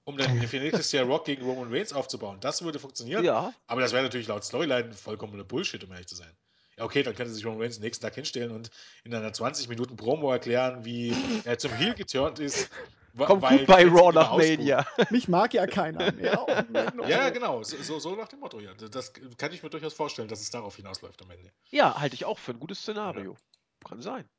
Um 0.04 0.18
dann 0.18 0.40
nächstes 0.52 0.92
Jahr 0.92 1.06
Rock 1.06 1.26
gegen 1.26 1.46
Roman 1.46 1.72
Reigns 1.72 1.94
aufzubauen. 1.94 2.40
Das 2.42 2.64
würde 2.64 2.80
funktionieren. 2.80 3.24
Ja. 3.24 3.54
Aber 3.68 3.82
das 3.82 3.94
wäre 3.94 4.02
natürlich 4.02 4.28
laut 4.28 4.44
Storyline 4.44 4.94
vollkommener 4.94 5.44
Bullshit, 5.44 5.84
um 5.84 5.92
ehrlich 5.92 6.08
zu 6.08 6.16
sein. 6.16 6.36
Ja, 6.80 6.86
okay, 6.86 7.04
dann 7.04 7.14
könnte 7.14 7.34
sich 7.34 7.46
Roman 7.46 7.62
Reigns 7.62 7.80
nächsten 7.80 8.04
Tag 8.04 8.16
hinstellen 8.16 8.52
und 8.52 8.72
in 9.04 9.14
einer 9.14 9.34
20 9.34 9.68
Minuten 9.68 9.98
Promo 9.98 10.32
erklären, 10.32 10.86
wie 10.86 11.14
er 11.44 11.58
zum 11.58 11.74
Heel 11.74 11.94
geturnt 11.94 12.40
ist 12.40 12.70
Kommt 13.18 13.44
gut 13.44 13.66
bei 13.66 13.86
Raw 13.86 14.14
nach 14.14 14.38
Mania. 14.38 14.86
Mich 15.10 15.28
mag 15.28 15.54
ja 15.54 15.68
keiner 15.68 16.12
mehr. 16.14 16.46
ja, 17.08 17.30
genau. 17.32 17.64
So, 17.64 18.00
so, 18.00 18.16
nach 18.16 18.28
dem 18.30 18.40
Motto, 18.40 18.60
ja. 18.60 18.74
Das 18.74 19.12
kann 19.38 19.52
ich 19.52 19.62
mir 19.62 19.70
durchaus 19.70 19.94
vorstellen, 19.94 20.28
dass 20.28 20.40
es 20.40 20.52
darauf 20.52 20.76
hinausläuft 20.76 21.22
am 21.22 21.32
Ende. 21.32 21.52
Ja, 21.70 22.00
halte 22.00 22.16
ich 22.16 22.24
auch 22.24 22.38
für 22.38 22.52
ein 22.52 22.60
gutes 22.60 22.80
Szenario. 22.80 23.34
Ja. 23.34 23.90
Kann 23.90 24.02
sein. 24.02 24.30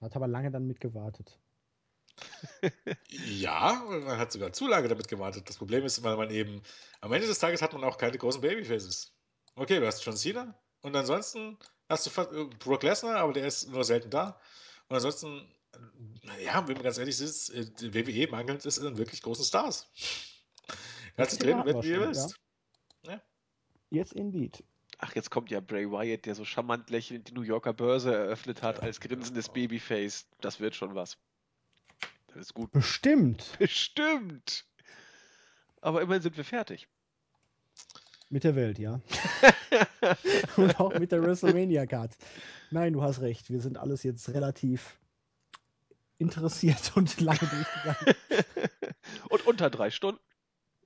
Hat 0.00 0.14
aber 0.14 0.28
lange 0.28 0.50
dann 0.50 0.66
mitgewartet. 0.66 1.40
ja, 3.08 3.82
man 3.88 4.18
hat 4.18 4.32
sogar 4.32 4.52
zu 4.52 4.68
lange 4.68 4.88
damit 4.88 5.08
gewartet. 5.08 5.48
Das 5.48 5.56
Problem 5.56 5.84
ist, 5.84 6.02
weil 6.02 6.16
man 6.16 6.30
eben 6.30 6.62
am 7.00 7.12
Ende 7.12 7.26
des 7.26 7.38
Tages 7.38 7.62
hat 7.62 7.72
man 7.72 7.84
auch 7.84 7.98
keine 7.98 8.16
großen 8.16 8.40
Babyfaces. 8.40 9.12
Okay, 9.54 9.80
du 9.80 9.86
hast 9.86 10.04
John 10.04 10.16
Cena 10.16 10.54
und 10.86 10.96
ansonsten 10.96 11.58
hast 11.88 12.06
du 12.06 12.20
äh, 12.22 12.44
Brock 12.58 12.82
Lesnar, 12.82 13.16
aber 13.16 13.32
der 13.32 13.46
ist 13.46 13.68
nur 13.68 13.84
selten 13.84 14.10
da. 14.10 14.40
Und 14.88 14.96
ansonsten 14.96 15.46
ja, 16.42 16.66
wenn 16.66 16.74
man 16.74 16.82
ganz 16.82 16.98
ehrlich 16.98 17.20
ist, 17.20 17.50
äh, 17.50 17.66
WWE 17.94 18.30
mangelt 18.30 18.64
es 18.66 18.78
an 18.78 18.96
wirklich 18.98 19.22
großen 19.22 19.44
Stars. 19.44 19.88
Kannst 21.16 21.40
du 21.40 21.44
drehen, 21.44 21.62
wenn 21.64 21.80
du 21.80 21.82
willst. 21.82 22.38
Ja. 23.02 23.12
ja. 23.12 23.22
Yes, 23.90 24.12
indeed. 24.12 24.62
Ach, 24.98 25.14
jetzt 25.14 25.30
kommt 25.30 25.50
ja 25.50 25.60
Bray 25.60 25.90
Wyatt, 25.90 26.24
der 26.26 26.34
so 26.34 26.44
charmant 26.44 26.90
lächelnd 26.90 27.28
die 27.28 27.32
New 27.32 27.42
Yorker 27.42 27.72
Börse 27.72 28.14
eröffnet 28.14 28.62
hat, 28.62 28.80
als 28.80 29.00
grinsendes 29.00 29.48
Babyface. 29.48 30.26
Das 30.40 30.60
wird 30.60 30.74
schon 30.74 30.94
was. 30.94 31.18
Das 32.28 32.36
ist 32.36 32.54
gut. 32.54 32.72
Bestimmt. 32.72 33.56
Bestimmt. 33.58 34.64
Aber 35.80 36.00
immerhin 36.00 36.22
sind 36.22 36.36
wir 36.36 36.44
fertig. 36.44 36.88
Mit 38.28 38.44
der 38.44 38.56
Welt, 38.56 38.78
ja. 38.78 39.00
und 40.56 40.80
auch 40.80 40.98
mit 40.98 41.12
der 41.12 41.22
WrestleMania 41.22 41.86
Card. 41.86 42.16
Nein, 42.70 42.92
du 42.92 43.02
hast 43.02 43.20
recht. 43.20 43.50
Wir 43.50 43.60
sind 43.60 43.78
alles 43.78 44.02
jetzt 44.02 44.28
relativ 44.30 44.98
interessiert 46.18 46.92
und 46.96 47.20
lange 47.20 47.38
durchgegangen. 47.38 48.14
und 49.30 49.46
unter 49.46 49.70
drei 49.70 49.90
Stunden. 49.90 50.20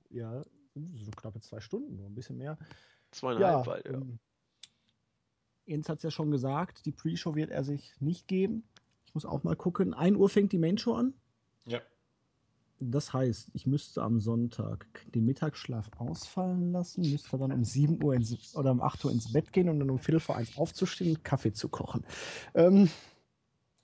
Ja, 0.09 0.43
so 0.75 1.11
knappe 1.11 1.41
zwei 1.41 1.59
Stunden, 1.61 1.95
nur 1.95 2.07
ein 2.07 2.15
bisschen 2.15 2.37
mehr. 2.37 2.57
Zweieinhalb, 3.11 3.65
ja, 3.65 3.91
ja. 3.91 3.97
Ähm, 3.97 4.19
Jens 5.65 5.89
hat 5.89 5.97
es 5.97 6.03
ja 6.03 6.11
schon 6.11 6.31
gesagt, 6.31 6.85
die 6.85 6.91
Pre-Show 6.91 7.35
wird 7.35 7.49
er 7.49 7.63
sich 7.63 7.93
nicht 7.99 8.27
geben. 8.27 8.63
Ich 9.05 9.13
muss 9.13 9.25
auch 9.25 9.43
mal 9.43 9.55
gucken. 9.55 9.93
1 9.93 10.17
Uhr 10.17 10.29
fängt 10.29 10.51
die 10.51 10.57
Main-Show 10.57 10.93
an. 10.93 11.13
Ja. 11.65 11.81
Das 12.83 13.13
heißt, 13.13 13.49
ich 13.53 13.67
müsste 13.67 14.01
am 14.01 14.19
Sonntag 14.19 14.87
den 15.13 15.25
Mittagsschlaf 15.25 15.91
ausfallen 15.99 16.71
lassen, 16.71 17.01
müsste 17.01 17.37
dann 17.37 17.51
um 17.51 17.63
7 17.63 18.03
Uhr 18.03 18.15
ins, 18.15 18.55
oder 18.55 18.71
um 18.71 18.81
8 18.81 19.05
Uhr 19.05 19.11
ins 19.11 19.31
Bett 19.31 19.53
gehen 19.53 19.69
und 19.69 19.79
dann 19.79 19.91
um 19.91 19.99
Viertel 19.99 20.19
vor 20.19 20.35
eins 20.35 20.57
aufzustehen 20.57 21.15
und 21.15 21.23
Kaffee 21.23 21.53
zu 21.53 21.69
kochen. 21.69 22.03
Ähm, 22.55 22.89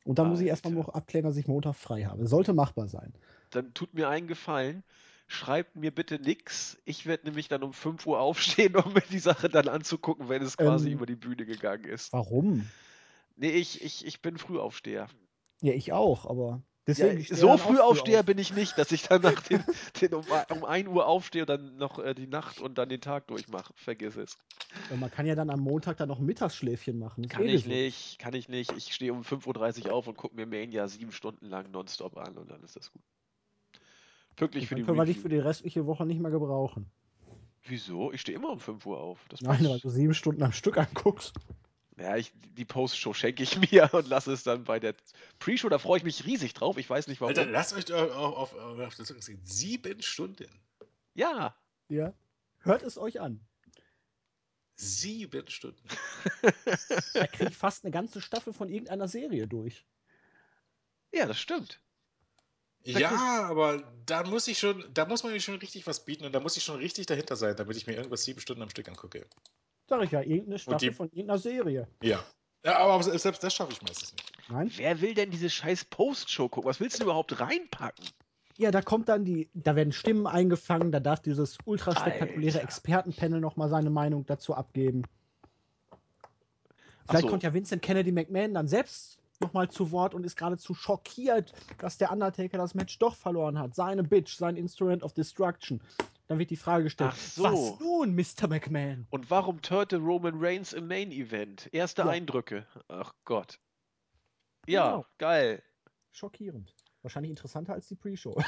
und 0.03 0.17
dann 0.17 0.25
Alter. 0.25 0.31
muss 0.31 0.39
ich 0.39 0.47
erstmal 0.47 0.73
noch 0.73 0.89
abklären, 0.89 1.25
dass 1.25 1.37
ich 1.37 1.47
Montag 1.47 1.75
frei 1.75 2.05
habe. 2.05 2.25
Sollte 2.25 2.53
machbar 2.53 2.87
sein. 2.87 3.13
Dann 3.51 3.73
tut 3.75 3.93
mir 3.93 4.09
einen 4.09 4.27
Gefallen. 4.27 4.83
Schreibt 5.27 5.75
mir 5.75 5.91
bitte 5.91 6.19
nichts. 6.19 6.79
Ich 6.85 7.05
werde 7.05 7.25
nämlich 7.25 7.49
dann 7.49 7.61
um 7.61 7.73
5 7.73 8.07
Uhr 8.07 8.19
aufstehen, 8.19 8.75
um 8.83 8.93
mir 8.93 9.03
die 9.11 9.19
Sache 9.19 9.47
dann 9.47 9.67
anzugucken, 9.67 10.27
wenn 10.27 10.41
es 10.41 10.57
quasi 10.57 10.87
ähm, 10.87 10.95
über 10.95 11.05
die 11.05 11.15
Bühne 11.15 11.45
gegangen 11.45 11.83
ist. 11.83 12.13
Warum? 12.13 12.65
Nee, 13.35 13.51
ich, 13.51 13.83
ich, 13.83 14.07
ich 14.07 14.23
bin 14.23 14.39
Frühaufsteher. 14.39 15.07
Ja, 15.61 15.73
ich 15.73 15.93
auch, 15.93 16.25
aber 16.25 16.63
Deswegen, 16.87 17.21
ja, 17.21 17.35
so 17.35 17.57
früh 17.57 17.79
aufsteher 17.79 18.21
auf. 18.21 18.25
bin 18.25 18.37
ich 18.37 18.53
nicht, 18.53 18.77
dass 18.77 18.93
ich 18.93 19.03
dann 19.03 19.21
nach 19.21 19.41
den, 19.41 19.61
den 20.01 20.13
um, 20.13 20.25
um 20.51 20.63
1 20.63 20.87
Uhr 20.87 21.05
aufstehe 21.05 21.41
und 21.41 21.49
dann 21.49 21.75
noch 21.75 21.99
äh, 21.99 22.15
die 22.15 22.27
Nacht 22.27 22.61
und 22.61 22.77
dann 22.77 22.87
den 22.87 23.01
Tag 23.01 23.27
durchmache. 23.27 23.73
Vergiss 23.75 24.15
es. 24.15 24.37
Ja, 24.89 24.95
man 24.95 25.11
kann 25.11 25.25
ja 25.25 25.35
dann 25.35 25.49
am 25.49 25.59
Montag 25.59 25.97
dann 25.97 26.07
noch 26.07 26.19
ein 26.19 26.25
Mittagsschläfchen 26.25 26.97
machen. 26.97 27.27
Kann 27.27 27.43
ich 27.43 27.65
nicht, 27.65 28.19
kann 28.19 28.33
ich 28.33 28.47
nicht. 28.47 28.71
Ich 28.71 28.93
stehe 28.93 29.11
um 29.11 29.23
5.30 29.23 29.87
Uhr 29.87 29.93
auf 29.93 30.07
und 30.07 30.15
gucke 30.15 30.35
mir 30.35 30.45
Mania 30.45 30.87
sieben 30.87 31.11
Stunden 31.11 31.47
lang 31.47 31.71
nonstop 31.71 32.17
an 32.17 32.37
und 32.37 32.49
dann 32.49 32.63
ist 32.63 32.77
das 32.77 32.91
gut. 32.93 33.01
Pünktlich 34.37 34.67
für 34.67 34.75
die 34.75 34.83
Können 34.83 34.97
wir 34.97 35.05
dich 35.05 35.19
für 35.19 35.29
die 35.29 35.39
restliche 35.39 35.85
Woche 35.87 36.05
nicht 36.05 36.21
mehr 36.21 36.31
gebrauchen. 36.31 36.89
Wieso? 37.65 38.13
Ich 38.13 38.21
stehe 38.21 38.37
immer 38.37 38.51
um 38.51 38.61
5 38.61 38.85
Uhr 38.85 38.97
auf. 38.97 39.19
Nein, 39.41 39.65
weil 39.65 39.79
du 39.79 39.89
sieben 39.89 40.13
Stunden 40.13 40.41
am 40.41 40.53
Stück 40.53 40.77
anguckst. 40.77 41.33
Ja, 41.97 42.15
ich, 42.15 42.31
die 42.55 42.65
Post-Show 42.65 43.13
schenke 43.13 43.43
ich 43.43 43.57
mir 43.71 43.89
und 43.93 44.07
lasse 44.07 44.31
es 44.31 44.43
dann 44.43 44.63
bei 44.63 44.79
der 44.79 44.95
Pre-Show. 45.39 45.69
Da 45.69 45.79
freue 45.79 45.97
ich 45.97 46.03
mich 46.03 46.25
riesig 46.25 46.53
drauf. 46.53 46.77
Ich 46.77 46.89
weiß 46.89 47.07
nicht 47.07 47.21
warum. 47.21 47.29
Alter, 47.29 47.49
lasst 47.49 47.73
euch 47.73 47.91
auf, 47.91 48.11
auf, 48.11 48.53
auf, 48.53 48.79
auf 48.79 48.95
das 48.95 49.07
sehen. 49.07 49.41
Sieben 49.43 50.01
Stunden. 50.01 50.47
Ja. 51.15 51.55
Ja. 51.89 52.13
Hört 52.59 52.83
es 52.83 52.97
euch 52.97 53.19
an. 53.19 53.39
Sieben 54.75 55.47
Stunden. 55.49 55.87
da 57.13 57.25
kriege 57.25 57.49
ich 57.49 57.57
fast 57.57 57.83
eine 57.83 57.91
ganze 57.91 58.21
Staffel 58.21 58.53
von 58.53 58.69
irgendeiner 58.69 59.07
Serie 59.07 59.47
durch. 59.47 59.83
Ja, 61.11 61.25
das 61.25 61.39
stimmt. 61.39 61.79
Da 62.83 62.99
ja, 62.99 63.45
aber 63.49 63.83
da 64.05 64.23
muss 64.23 64.47
ich 64.47 64.59
schon, 64.59 64.85
da 64.93 65.05
muss 65.05 65.23
man 65.23 65.33
mir 65.33 65.41
schon 65.41 65.55
richtig 65.55 65.87
was 65.87 66.05
bieten 66.05 66.25
und 66.25 66.33
da 66.33 66.39
muss 66.39 66.57
ich 66.57 66.63
schon 66.63 66.77
richtig 66.77 67.07
dahinter 67.07 67.35
sein, 67.35 67.55
damit 67.55 67.75
ich 67.75 67.87
mir 67.87 67.95
irgendwas 67.95 68.23
sieben 68.23 68.39
Stunden 68.39 68.61
am 68.61 68.69
Stück 68.69 68.87
angucke. 68.87 69.25
Sag 69.87 70.03
ich 70.03 70.11
ja, 70.11 70.21
irgendeine 70.21 70.59
Staffel 70.59 70.89
die, 70.89 70.93
von 70.93 71.07
irgendeiner 71.07 71.39
Serie. 71.39 71.87
Ja. 72.03 72.23
Ja, 72.65 72.79
aber 72.79 73.01
selbst 73.03 73.43
das 73.43 73.53
schaffe 73.53 73.71
ich 73.71 73.81
meistens 73.81 74.13
nicht. 74.13 74.33
Nein? 74.49 74.71
Wer 74.75 75.01
will 75.01 75.13
denn 75.13 75.31
diese 75.31 75.49
scheiß 75.49 75.85
Post-Show 75.85 76.49
gucken? 76.49 76.69
Was 76.69 76.79
willst 76.79 76.99
du 76.99 77.03
überhaupt 77.03 77.39
reinpacken? 77.39 78.05
Ja, 78.57 78.71
da 78.71 78.81
kommt 78.81 79.07
dann 79.07 79.23
die, 79.23 79.49
da 79.53 79.75
werden 79.75 79.93
Stimmen 79.93 80.25
eingefangen, 80.25 80.91
da 80.91 80.99
darf 80.99 81.21
dieses 81.21 81.57
ultra 81.65 81.95
spektakuläre 81.95 82.59
Expertenpanel 82.59 83.39
nochmal 83.39 83.69
seine 83.69 83.91
Meinung 83.91 84.25
dazu 84.25 84.55
abgeben. 84.55 85.03
Vielleicht 87.07 87.25
so. 87.25 87.29
kommt 87.29 87.43
ja 87.43 87.53
Vincent 87.53 87.81
Kennedy 87.81 88.11
McMahon 88.11 88.55
dann 88.55 88.67
selbst 88.67 89.19
nochmal 89.39 89.69
zu 89.69 89.91
Wort 89.91 90.15
und 90.15 90.25
ist 90.25 90.35
geradezu 90.35 90.73
schockiert, 90.73 91.53
dass 91.77 91.97
der 91.97 92.11
Undertaker 92.11 92.57
das 92.57 92.73
Match 92.73 92.97
doch 92.99 93.15
verloren 93.15 93.59
hat. 93.59 93.75
Seine 93.75 94.03
Bitch, 94.03 94.35
sein 94.35 94.57
Instrument 94.57 95.03
of 95.03 95.13
Destruction. 95.13 95.79
Dann 96.27 96.39
wird 96.39 96.49
die 96.49 96.57
Frage 96.57 96.83
gestellt, 96.83 97.13
so. 97.13 97.43
was 97.43 97.79
nun, 97.79 98.13
Mr. 98.13 98.49
McMahon? 98.49 99.07
Und 99.09 99.31
warum 99.31 99.61
törte 99.61 99.97
Roman 99.97 100.35
Reigns 100.37 100.73
im 100.73 100.87
Main 100.87 101.11
Event? 101.11 101.69
Erste 101.71 102.01
ja. 102.01 102.09
Eindrücke. 102.09 102.67
Ach 102.89 103.13
Gott. 103.23 103.59
Ja, 104.67 104.91
genau. 104.91 105.05
geil. 105.17 105.63
Schockierend. 106.11 106.75
Wahrscheinlich 107.01 107.29
interessanter 107.29 107.73
als 107.73 107.87
die 107.87 107.95
Pre-Show. 107.95 108.37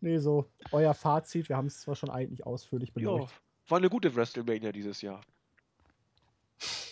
nee, 0.00 0.18
so, 0.18 0.50
euer 0.72 0.92
Fazit, 0.92 1.48
wir 1.48 1.56
haben 1.56 1.68
es 1.68 1.80
zwar 1.80 1.96
schon 1.96 2.10
eigentlich 2.10 2.44
ausführlich 2.44 2.92
beleuchtet. 2.92 3.30
Ja, 3.30 3.70
war 3.70 3.78
eine 3.78 3.88
gute 3.88 4.14
WrestleMania 4.14 4.72
dieses 4.72 5.00
Jahr. 5.00 5.22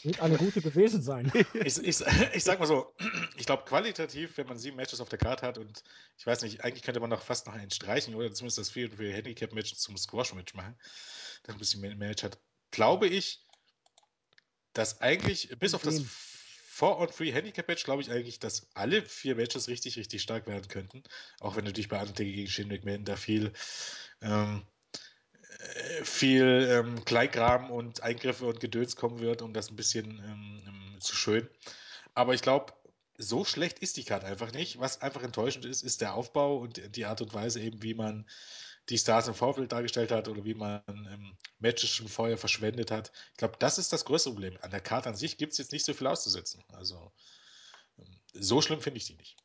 Wird 0.04 0.20
eine 0.20 0.36
gute 0.36 0.60
gewesen 0.60 1.02
sein. 1.02 1.30
ich, 1.54 1.78
ich, 1.78 2.00
ich 2.34 2.44
sag 2.44 2.58
mal 2.58 2.66
so, 2.66 2.94
ich 3.36 3.46
glaube 3.46 3.64
qualitativ, 3.64 4.36
wenn 4.36 4.46
man 4.46 4.58
sieben 4.58 4.76
Matches 4.76 5.00
auf 5.00 5.08
der 5.08 5.18
Karte 5.18 5.46
hat 5.46 5.58
und 5.58 5.84
ich 6.16 6.26
weiß 6.26 6.42
nicht, 6.42 6.64
eigentlich 6.64 6.82
könnte 6.82 7.00
man 7.00 7.10
noch 7.10 7.22
fast 7.22 7.46
noch 7.46 7.54
einen 7.54 7.70
streichen 7.70 8.14
oder 8.14 8.32
zumindest 8.32 8.58
das 8.58 8.70
vier 8.70 8.90
für 8.90 9.12
Handicap-Match 9.12 9.74
zum 9.76 9.96
Squash-Match 9.96 10.54
machen, 10.54 10.76
dann 11.44 11.56
ein 11.56 11.58
bisschen 11.58 11.80
mehr 11.80 11.94
Match 11.94 12.22
hat, 12.22 12.38
glaube 12.70 13.06
ich, 13.06 13.46
dass 14.72 15.00
eigentlich, 15.00 15.56
bis 15.58 15.74
auf 15.74 15.82
das 15.82 16.02
4-on-3 16.74 17.84
glaube 17.84 18.02
ich 18.02 18.10
eigentlich, 18.10 18.38
dass 18.38 18.74
alle 18.74 19.02
vier 19.02 19.36
Matches 19.36 19.68
richtig, 19.68 19.96
richtig 19.96 20.22
stark 20.22 20.46
werden 20.46 20.68
könnten. 20.68 21.02
Auch 21.40 21.56
wenn 21.56 21.64
natürlich 21.64 21.88
bei 21.88 22.00
Undertaker 22.00 22.30
gegen 22.30 22.48
Shane 22.48 22.68
McMahon 22.68 23.04
da 23.04 23.16
viel 23.16 23.52
ähm, 24.22 24.66
viel 26.02 26.68
ähm, 26.70 27.04
Kleingraben 27.04 27.70
und 27.70 28.02
Eingriffe 28.02 28.46
und 28.46 28.60
Gedöns 28.60 28.96
kommen 28.96 29.20
wird, 29.20 29.42
um 29.42 29.52
das 29.52 29.70
ein 29.70 29.76
bisschen 29.76 30.18
ähm, 30.18 30.62
ähm 30.66 31.00
zu 31.00 31.16
schön. 31.16 31.48
Aber 32.14 32.35
ich 32.35 32.43
glaube, 32.43 32.72
so 33.18 33.44
schlecht 33.44 33.78
ist 33.80 33.96
die 33.96 34.04
Karte 34.04 34.27
einfach 34.27 34.52
nicht. 34.52 34.78
Was 34.78 35.01
einfach 35.01 35.22
enttäuschend 35.22 35.64
ist, 35.64 35.82
ist 35.82 36.01
der 36.01 36.14
Aufbau 36.14 36.59
und 36.59 36.96
die 36.96 37.04
Art 37.04 37.20
und 37.20 37.35
Weise 37.35 37.60
eben, 37.60 37.82
wie 37.82 37.94
man 37.94 38.27
die 38.88 38.98
Stars 38.98 39.28
im 39.28 39.35
Vorfeld 39.35 39.70
dargestellt 39.70 40.10
hat 40.10 40.28
oder 40.28 40.44
wie 40.44 40.54
man 40.54 40.82
ähm, 40.88 41.36
Matches 41.60 41.90
schon 41.90 42.09
vorher 42.09 42.36
verschwendet 42.36 42.90
hat. 42.90 43.12
Ich 43.32 43.38
glaube, 43.38 43.56
das 43.59 43.78
ist 43.78 43.93
das 43.93 44.04
größte 44.04 44.30
Problem. 44.30 44.59
An 44.60 44.70
der 44.70 44.80
Karte 44.80 45.09
an 45.09 45.16
sich 45.16 45.38
gibt 45.38 45.52
es 45.52 45.59
jetzt 45.59 45.72
nicht 45.72 45.85
so 45.85 45.94
viel 45.94 46.06
auszusetzen. 46.06 46.64
Also 46.72 47.12
ähm, 47.98 48.20
so 48.32 48.60
schlimm 48.60 48.80
finde 48.80 48.98
ich 48.98 49.06
sie 49.06 49.14
nicht. 49.14 49.36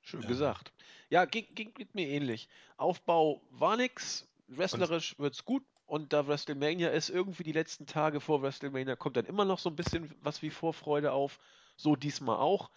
Schön 0.00 0.22
ja. 0.22 0.28
gesagt. 0.28 0.72
Ja, 1.10 1.24
ging, 1.24 1.46
ging, 1.54 1.74
ging 1.74 1.88
mir 1.92 2.08
ähnlich. 2.08 2.48
Aufbau 2.76 3.42
war 3.50 3.76
nix, 3.76 4.26
Wrestlerisch 4.50 5.16
wird 5.18 5.34
es 5.34 5.44
gut 5.44 5.64
und 5.86 6.12
da 6.12 6.26
WrestleMania 6.26 6.90
ist, 6.90 7.08
irgendwie 7.08 7.44
die 7.44 7.52
letzten 7.52 7.86
Tage 7.86 8.20
vor 8.20 8.42
WrestleMania 8.42 8.96
kommt 8.96 9.16
dann 9.16 9.26
immer 9.26 9.44
noch 9.44 9.58
so 9.58 9.70
ein 9.70 9.76
bisschen 9.76 10.12
was 10.22 10.42
wie 10.42 10.50
Vorfreude 10.50 11.12
auf. 11.12 11.38
So 11.76 11.96
diesmal 11.96 12.36
auch. 12.36 12.70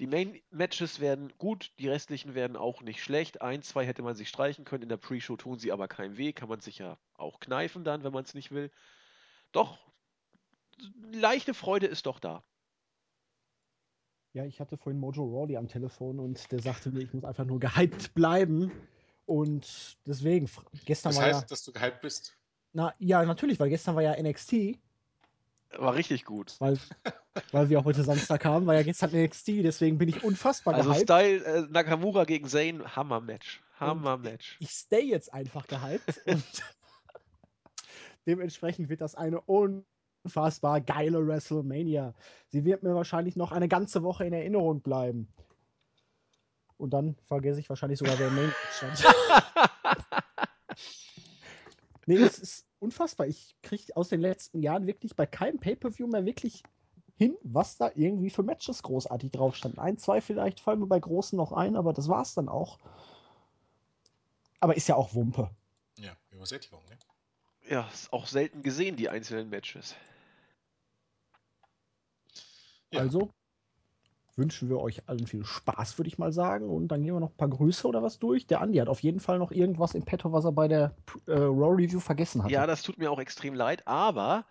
Die 0.00 0.06
Main-Matches 0.06 1.00
werden 1.00 1.32
gut, 1.38 1.72
die 1.78 1.88
restlichen 1.88 2.34
werden 2.34 2.56
auch 2.56 2.82
nicht 2.82 3.02
schlecht. 3.02 3.42
Ein, 3.42 3.62
zwei 3.62 3.84
hätte 3.86 4.02
man 4.02 4.14
sich 4.14 4.28
streichen 4.28 4.64
können. 4.64 4.84
In 4.84 4.88
der 4.88 4.96
Pre-Show 4.96 5.36
tun 5.36 5.58
sie 5.58 5.72
aber 5.72 5.88
keinen 5.88 6.16
weh. 6.16 6.32
Kann 6.32 6.48
man 6.48 6.60
sich 6.60 6.78
ja 6.78 6.98
auch 7.14 7.40
kneifen 7.40 7.84
dann, 7.84 8.04
wenn 8.04 8.12
man 8.12 8.24
es 8.24 8.34
nicht 8.34 8.52
will. 8.52 8.70
Doch, 9.50 9.78
leichte 11.12 11.54
Freude 11.54 11.86
ist 11.86 12.06
doch 12.06 12.20
da. 12.20 12.44
Ja, 14.34 14.44
ich 14.44 14.60
hatte 14.60 14.76
vorhin 14.76 15.00
Mojo 15.00 15.24
Rawley 15.24 15.56
am 15.56 15.68
Telefon 15.68 16.20
und 16.20 16.52
der 16.52 16.60
sagte 16.60 16.90
mir, 16.90 17.00
ich 17.00 17.12
muss 17.12 17.24
einfach 17.24 17.44
nur 17.44 17.58
gehypt 17.58 18.14
bleiben. 18.14 18.70
Und 19.28 19.98
deswegen, 20.06 20.48
gestern 20.86 21.10
das 21.10 21.18
war 21.18 21.26
heißt, 21.26 21.40
ja, 21.42 21.46
dass 21.48 21.62
du 21.62 21.70
gehypt 21.70 22.00
bist? 22.00 22.34
Na, 22.72 22.94
ja, 22.98 23.22
natürlich, 23.26 23.60
weil 23.60 23.68
gestern 23.68 23.94
war 23.94 24.02
ja 24.02 24.16
NXT. 24.18 24.78
War 25.76 25.94
richtig 25.94 26.24
gut. 26.24 26.56
Weil, 26.60 26.78
weil 27.52 27.68
wir 27.68 27.78
auch 27.78 27.84
heute 27.84 28.02
Samstag 28.04 28.46
haben, 28.46 28.66
war 28.66 28.74
ja 28.74 28.82
gestern 28.82 29.10
NXT, 29.10 29.48
deswegen 29.62 29.98
bin 29.98 30.08
ich 30.08 30.24
unfassbar 30.24 30.76
also 30.76 30.92
gehypt. 30.92 31.10
Also 31.10 31.34
Style 31.42 31.44
äh, 31.44 31.70
Nakamura 31.70 32.24
gegen 32.24 32.48
Zane, 32.48 32.96
Hammer-Match. 32.96 33.62
Hammer-Match. 33.78 34.56
Ich 34.60 34.70
stay 34.70 35.02
jetzt 35.02 35.30
einfach 35.30 35.66
gehypt 35.66 36.22
und 36.26 36.44
dementsprechend 38.26 38.88
wird 38.88 39.02
das 39.02 39.14
eine 39.14 39.42
unfassbar 39.42 40.80
geile 40.80 41.26
WrestleMania. 41.26 42.14
Sie 42.46 42.64
wird 42.64 42.82
mir 42.82 42.94
wahrscheinlich 42.94 43.36
noch 43.36 43.52
eine 43.52 43.68
ganze 43.68 44.02
Woche 44.02 44.24
in 44.24 44.32
Erinnerung 44.32 44.80
bleiben. 44.80 45.28
Und 46.78 46.90
dann 46.90 47.16
vergesse 47.26 47.60
ich 47.60 47.68
wahrscheinlich 47.68 47.98
sogar, 47.98 48.18
wer 48.18 48.28
im 48.28 48.36
Main 48.36 48.52
stand. 48.70 49.04
nee, 52.06 52.16
es 52.16 52.38
ist 52.38 52.66
unfassbar. 52.78 53.26
Ich 53.26 53.56
kriege 53.62 53.96
aus 53.96 54.08
den 54.08 54.20
letzten 54.20 54.62
Jahren 54.62 54.86
wirklich 54.86 55.16
bei 55.16 55.26
keinem 55.26 55.58
Pay-Per-View 55.58 56.06
mehr 56.06 56.24
wirklich 56.24 56.62
hin, 57.16 57.36
was 57.42 57.76
da 57.76 57.90
irgendwie 57.94 58.30
für 58.30 58.44
Matches 58.44 58.82
großartig 58.82 59.32
drauf 59.32 59.56
stand. 59.56 59.78
Ein, 59.78 59.98
zwei 59.98 60.20
vielleicht 60.20 60.60
fallen 60.60 60.78
mir 60.78 60.86
bei 60.86 61.00
großen 61.00 61.36
noch 61.36 61.52
ein, 61.52 61.76
aber 61.76 61.92
das 61.92 62.08
war 62.08 62.22
es 62.22 62.34
dann 62.34 62.48
auch. 62.48 62.78
Aber 64.60 64.76
ist 64.76 64.88
ja 64.88 64.94
auch 64.94 65.14
Wumpe. 65.14 65.50
Ja, 65.98 66.16
Übersättigung, 66.30 66.84
ne? 66.88 66.98
Ja, 67.68 67.88
ist 67.92 68.12
auch 68.12 68.26
selten 68.26 68.62
gesehen, 68.62 68.96
die 68.96 69.08
einzelnen 69.08 69.50
Matches. 69.50 69.96
Ja. 72.92 73.00
Also, 73.00 73.34
wünschen 74.38 74.68
wir 74.68 74.78
euch 74.78 75.08
allen 75.08 75.26
viel 75.26 75.44
Spaß, 75.44 75.98
würde 75.98 76.08
ich 76.08 76.18
mal 76.18 76.32
sagen. 76.32 76.70
Und 76.70 76.88
dann 76.88 77.02
gehen 77.02 77.14
wir 77.14 77.20
noch 77.20 77.30
ein 77.30 77.36
paar 77.36 77.48
Grüße 77.48 77.86
oder 77.86 78.02
was 78.02 78.18
durch. 78.18 78.46
Der 78.46 78.60
Andi 78.60 78.78
hat 78.78 78.88
auf 78.88 79.02
jeden 79.02 79.20
Fall 79.20 79.38
noch 79.38 79.50
irgendwas 79.50 79.94
im 79.94 80.04
Petto, 80.04 80.32
was 80.32 80.44
er 80.44 80.52
bei 80.52 80.68
der 80.68 80.94
äh, 81.26 81.32
Raw 81.32 81.74
Review 81.74 82.00
vergessen 82.00 82.42
hat. 82.42 82.50
Ja, 82.50 82.66
das 82.66 82.82
tut 82.82 82.98
mir 82.98 83.10
auch 83.10 83.20
extrem 83.20 83.54
leid, 83.54 83.86
aber 83.86 84.46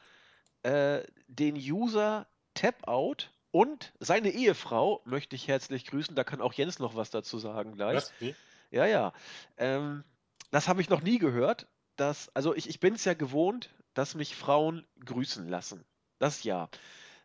äh, 0.63 1.01
den 1.27 1.55
User 1.55 2.27
Tapout 2.53 3.29
und 3.51 3.93
seine 3.99 4.29
Ehefrau 4.29 5.01
möchte 5.05 5.35
ich 5.35 5.47
herzlich 5.47 5.85
grüßen. 5.85 6.15
Da 6.15 6.23
kann 6.23 6.41
auch 6.41 6.53
Jens 6.53 6.79
noch 6.79 6.95
was 6.95 7.09
dazu 7.09 7.39
sagen 7.39 7.73
gleich. 7.73 7.95
Was? 7.95 8.13
Wie? 8.19 8.35
Ja, 8.71 8.85
ja. 8.85 9.13
Ähm, 9.57 10.03
das 10.51 10.67
habe 10.67 10.81
ich 10.81 10.89
noch 10.89 11.01
nie 11.01 11.17
gehört. 11.17 11.67
Dass, 11.95 12.29
also 12.35 12.53
ich, 12.53 12.69
ich 12.69 12.79
bin 12.79 12.93
es 12.93 13.05
ja 13.05 13.15
gewohnt, 13.15 13.71
dass 13.95 14.13
mich 14.13 14.35
Frauen 14.35 14.85
grüßen 15.03 15.49
lassen. 15.49 15.83
Das 16.19 16.43
ja. 16.43 16.69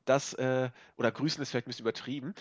Das, 0.05 0.35
äh, 0.35 0.71
oder 0.97 1.11
grüßen 1.11 1.43
ist 1.43 1.51
vielleicht 1.51 1.67
ein 1.67 1.71
bisschen 1.71 1.85
übertrieben. 1.85 2.35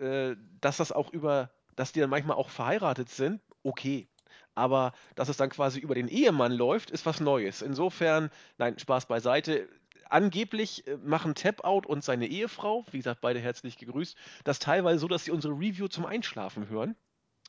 Äh, 0.00 0.36
dass 0.60 0.78
das 0.78 0.92
auch 0.92 1.12
über, 1.12 1.50
dass 1.76 1.92
die 1.92 2.00
dann 2.00 2.10
manchmal 2.10 2.36
auch 2.36 2.50
verheiratet 2.50 3.08
sind, 3.08 3.40
okay. 3.62 4.08
Aber 4.54 4.92
dass 5.14 5.28
es 5.28 5.36
dann 5.36 5.50
quasi 5.50 5.80
über 5.80 5.94
den 5.94 6.08
Ehemann 6.08 6.52
läuft, 6.52 6.90
ist 6.90 7.06
was 7.06 7.20
Neues. 7.20 7.62
Insofern, 7.62 8.30
nein, 8.58 8.78
Spaß 8.78 9.06
beiseite. 9.06 9.68
Angeblich 10.10 10.86
äh, 10.86 10.96
machen 10.98 11.34
Tapout 11.34 11.82
und 11.86 12.04
seine 12.04 12.26
Ehefrau, 12.26 12.84
wie 12.90 12.98
gesagt, 12.98 13.20
beide 13.20 13.40
herzlich 13.40 13.78
gegrüßt, 13.78 14.16
das 14.44 14.58
teilweise 14.58 14.98
so, 14.98 15.08
dass 15.08 15.24
sie 15.24 15.30
unsere 15.30 15.54
Review 15.54 15.88
zum 15.88 16.04
Einschlafen 16.04 16.68
hören. 16.68 16.96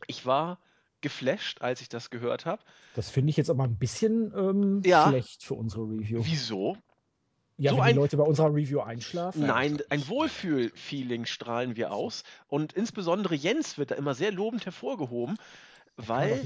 Ich 0.07 0.25
war 0.25 0.59
geflasht, 1.01 1.61
als 1.61 1.81
ich 1.81 1.89
das 1.89 2.09
gehört 2.09 2.45
habe. 2.45 2.63
Das 2.95 3.09
finde 3.09 3.29
ich 3.29 3.37
jetzt 3.37 3.49
aber 3.49 3.63
ein 3.63 3.77
bisschen 3.77 4.33
ähm, 4.35 4.81
ja. 4.85 5.09
schlecht 5.09 5.43
für 5.43 5.55
unsere 5.55 5.83
Review. 5.83 6.21
Wieso? 6.23 6.77
Ja, 7.63 7.71
so 7.71 7.77
wenn 7.77 7.83
ein, 7.83 7.93
die 7.93 7.99
Leute 7.99 8.17
bei 8.17 8.23
unserer 8.23 8.53
Review 8.53 8.81
einschlafen. 8.81 9.45
Nein, 9.45 9.81
ein 9.89 10.05
Wohlfühl-Feeling 10.09 11.25
strahlen 11.25 11.77
wir 11.77 11.93
aus. 11.93 12.23
Und 12.49 12.73
insbesondere 12.73 13.35
Jens 13.35 13.77
wird 13.77 13.91
da 13.91 13.95
immer 13.95 14.13
sehr 14.15 14.33
lobend 14.33 14.65
hervorgehoben, 14.65 15.37
weil 15.95 16.41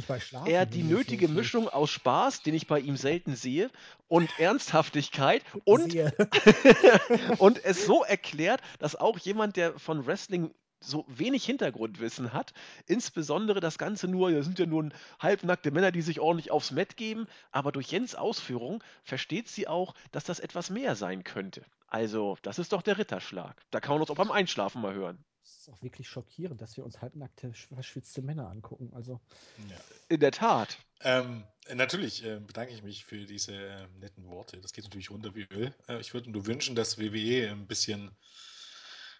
er 0.46 0.68
die 0.68 0.84
nötige 0.84 1.28
Mischung 1.28 1.70
aus 1.70 1.90
Spaß, 1.90 2.44
den 2.44 2.54
ich 2.54 2.68
bei 2.68 2.80
ihm 2.80 2.98
selten 2.98 3.36
sehe, 3.36 3.72
und 4.08 4.30
Ernsthaftigkeit 4.38 5.42
und, 5.64 5.96
und 7.40 7.66
es 7.66 7.88
so 7.88 8.04
erklärt, 8.04 8.62
dass 8.78 8.96
auch 8.96 9.18
jemand, 9.18 9.56
der 9.56 9.80
von 9.80 10.06
Wrestling 10.06 10.52
so 10.80 11.06
wenig 11.08 11.46
Hintergrundwissen 11.46 12.34
hat. 12.34 12.54
Insbesondere 12.86 13.60
das 13.60 13.78
Ganze 13.78 14.08
nur, 14.08 14.32
das 14.32 14.46
sind 14.46 14.60
ja 14.60 14.66
nur 14.66 14.90
halbnackte 15.20 15.72
Männer, 15.72 15.92
die 15.92 16.02
sich 16.02 16.20
ordentlich 16.20 16.52
aufs 16.52 16.72
Met 16.72 16.98
geben. 16.98 17.28
Aber 17.52 17.72
durch 17.72 17.92
Jens 17.92 18.16
Ausführung 18.16 18.84
versteht 19.04 19.48
sie 19.48 19.68
auch, 19.68 19.96
dass 20.12 20.24
das 20.24 20.40
etwas 20.40 20.70
mehr 20.70 20.96
sein 20.96 21.24
könnte. 21.24 21.66
Also, 21.88 22.38
das 22.42 22.60
ist 22.60 22.74
doch 22.74 22.82
der 22.82 22.98
Ritterschlag. 22.98 23.56
Da 23.72 23.80
kann 23.80 23.94
man 23.94 24.02
uns 24.02 24.12
auch 24.12 24.16
beim 24.16 24.32
Einschlafen 24.32 24.82
mal 24.82 24.94
hören. 24.94 25.24
Das 25.44 25.60
ist 25.60 25.70
auch 25.70 25.82
wirklich 25.82 26.10
schockierend, 26.10 26.62
dass 26.62 26.76
wir 26.76 26.84
uns 26.84 27.02
halbnackte, 27.02 27.54
verschwitzte 27.54 28.22
Männer 28.22 28.50
angucken. 28.50 28.92
Also. 28.94 29.22
Ja. 29.70 29.78
In 30.10 30.20
der 30.20 30.32
Tat. 30.32 30.78
Ähm, 31.02 31.46
natürlich 31.74 32.26
äh, 32.26 32.40
bedanke 32.40 32.74
ich 32.74 32.84
mich 32.84 33.06
für 33.06 33.26
diese 33.26 33.56
äh, 33.56 33.88
netten 34.00 34.28
Worte. 34.28 34.58
Das 34.58 34.74
geht 34.74 34.84
natürlich 34.84 35.10
runter 35.10 35.34
wie 35.36 35.44
Öl. 35.44 35.74
Äh, 35.88 36.00
ich 36.02 36.14
würde 36.14 36.30
nur 36.30 36.46
wünschen, 36.46 36.76
dass 36.76 37.00
WWE 37.00 37.50
ein 37.50 37.68
bisschen 37.68 38.12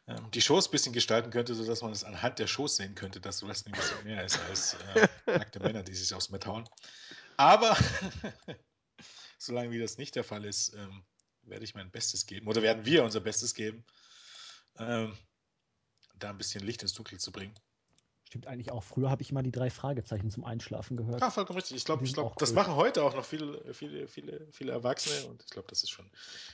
ähm, 0.08 0.32
die 0.32 0.42
Shows 0.42 0.68
ein 0.68 0.72
bisschen 0.72 0.94
gestalten 0.94 1.32
könnte, 1.32 1.54
sodass 1.54 1.82
man 1.82 1.92
es 1.92 2.04
anhand 2.04 2.40
der 2.40 2.48
Shows 2.48 2.78
sehen 2.78 2.96
könnte, 2.96 3.20
dass 3.20 3.46
Wrestling 3.46 3.74
ein 3.74 3.80
bisschen 3.80 4.04
mehr 4.06 4.24
ist 4.24 4.40
als 4.50 4.74
äh, 4.96 5.08
nackte 5.26 5.60
Männer, 5.60 5.84
die 5.84 5.94
sich 5.94 6.14
aufs 6.14 6.30
Met 6.30 6.46
hauen. 6.46 6.68
Aber 7.36 7.78
solange 9.38 9.72
wie 9.72 9.80
das 9.80 9.98
nicht 9.98 10.16
der 10.16 10.24
Fall 10.24 10.46
ist, 10.46 10.74
ähm, 10.74 11.04
werde 11.44 11.66
ich 11.66 11.76
mein 11.76 11.92
Bestes 11.92 12.26
geben, 12.26 12.48
oder 12.48 12.62
werden 12.62 12.86
wir 12.86 13.04
unser 13.04 13.20
Bestes 13.20 13.54
geben, 13.54 13.86
ähm, 14.80 15.18
da 16.16 16.30
ein 16.30 16.38
bisschen 16.38 16.64
Licht 16.64 16.82
ins 16.82 16.94
Dunkel 16.94 17.20
zu 17.20 17.32
bringen. 17.32 17.58
Stimmt 18.28 18.46
eigentlich 18.46 18.74
auch. 18.74 18.84
Früher 18.84 19.10
habe 19.10 19.22
ich 19.22 19.32
immer 19.32 19.42
die 19.42 19.54
drei 19.54 19.70
Fragezeichen 19.70 20.30
zum 20.30 20.44
Einschlafen 20.44 20.98
gehört. 20.98 21.22
Ja, 21.22 21.32
vollkommen 21.32 21.60
richtig. 21.60 21.78
Ich 21.78 21.86
glaube, 21.86 22.04
glaub, 22.04 22.38
das 22.38 22.52
machen 22.52 22.76
heute 22.76 23.04
auch 23.04 23.16
noch 23.16 23.24
viele, 23.24 23.74
viele, 23.74 24.10
viele, 24.10 24.46
viele 24.52 24.74
Erwachsene 24.74 25.30
und 25.30 25.42
ich 25.44 25.50
glaube, 25.50 25.70
das 25.70 25.82
ist 25.82 25.92
schon 25.92 26.12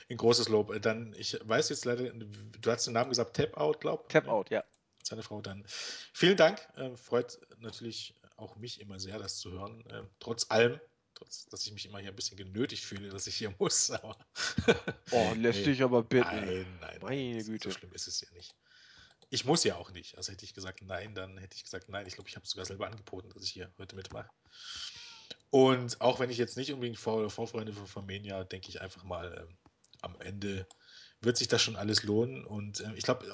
ein 0.08 0.16
großes 0.16 0.48
Lob. 0.48 0.72
Dann, 0.82 1.16
ich 1.18 1.36
weiß 1.42 1.70
jetzt 1.70 1.84
leider, 1.84 2.12
du 2.12 2.70
hast 2.70 2.86
den 2.86 2.92
Namen 2.92 3.10
gesagt, 3.10 3.34
Tap 3.34 3.56
Out, 3.56 3.80
glaube 3.80 4.04
ich. 4.06 4.12
Tap 4.12 4.28
Out, 4.28 4.50
ja. 4.50 4.62
Seine 5.02 5.24
Frau 5.24 5.40
dann. 5.40 5.64
Vielen 5.66 6.36
Dank. 6.36 6.60
Äh, 6.76 6.96
freut 6.96 7.40
natürlich 7.58 8.14
auch 8.36 8.54
mich 8.54 8.80
immer 8.80 9.00
sehr, 9.00 9.18
das 9.18 9.38
zu 9.38 9.50
hören. 9.50 9.84
Äh, 9.90 10.04
trotz 10.20 10.48
allem, 10.52 10.78
trotz, 11.14 11.46
dass 11.46 11.66
ich 11.66 11.72
mich 11.72 11.86
immer 11.86 11.98
hier 11.98 12.10
ein 12.10 12.16
bisschen 12.16 12.36
genötigt 12.36 12.84
fühle, 12.84 13.08
dass 13.08 13.26
ich 13.26 13.34
hier 13.34 13.52
muss. 13.58 13.90
Aber 13.90 14.16
oh, 15.10 15.32
lässt 15.34 15.58
nee, 15.58 15.64
dich 15.64 15.82
aber 15.82 16.04
bitten. 16.04 16.36
Nein, 16.36 16.66
nein, 16.80 16.98
Meine 17.02 17.42
Güte. 17.42 17.70
So 17.70 17.76
schlimm 17.76 17.92
ist 17.94 18.06
es 18.06 18.20
ja 18.20 18.28
nicht. 18.32 18.54
Ich 19.30 19.44
muss 19.44 19.64
ja 19.64 19.76
auch 19.76 19.90
nicht. 19.90 20.16
Also 20.16 20.32
hätte 20.32 20.44
ich 20.44 20.54
gesagt 20.54 20.82
nein, 20.82 21.14
dann 21.14 21.38
hätte 21.38 21.56
ich 21.56 21.64
gesagt 21.64 21.88
nein. 21.88 22.06
Ich 22.06 22.14
glaube, 22.14 22.28
ich 22.28 22.36
habe 22.36 22.46
sogar 22.46 22.64
selber 22.64 22.86
angeboten, 22.86 23.30
dass 23.30 23.44
ich 23.44 23.50
hier 23.50 23.70
heute 23.78 23.96
mitmache. 23.96 24.28
Und 25.50 26.00
auch 26.00 26.20
wenn 26.20 26.30
ich 26.30 26.38
jetzt 26.38 26.56
nicht 26.56 26.72
unbedingt 26.72 26.98
Vor 26.98 27.30
Vorfreunde 27.30 27.72
von 27.72 27.86
Famenia, 27.86 28.44
denke 28.44 28.68
ich 28.68 28.80
einfach 28.80 29.04
mal, 29.04 29.46
ähm, 29.48 29.56
am 30.02 30.20
Ende 30.20 30.66
wird 31.20 31.36
sich 31.36 31.48
das 31.48 31.62
schon 31.62 31.76
alles 31.76 32.02
lohnen. 32.02 32.44
Und 32.44 32.80
äh, 32.80 32.92
ich 32.94 33.04
glaube, 33.04 33.26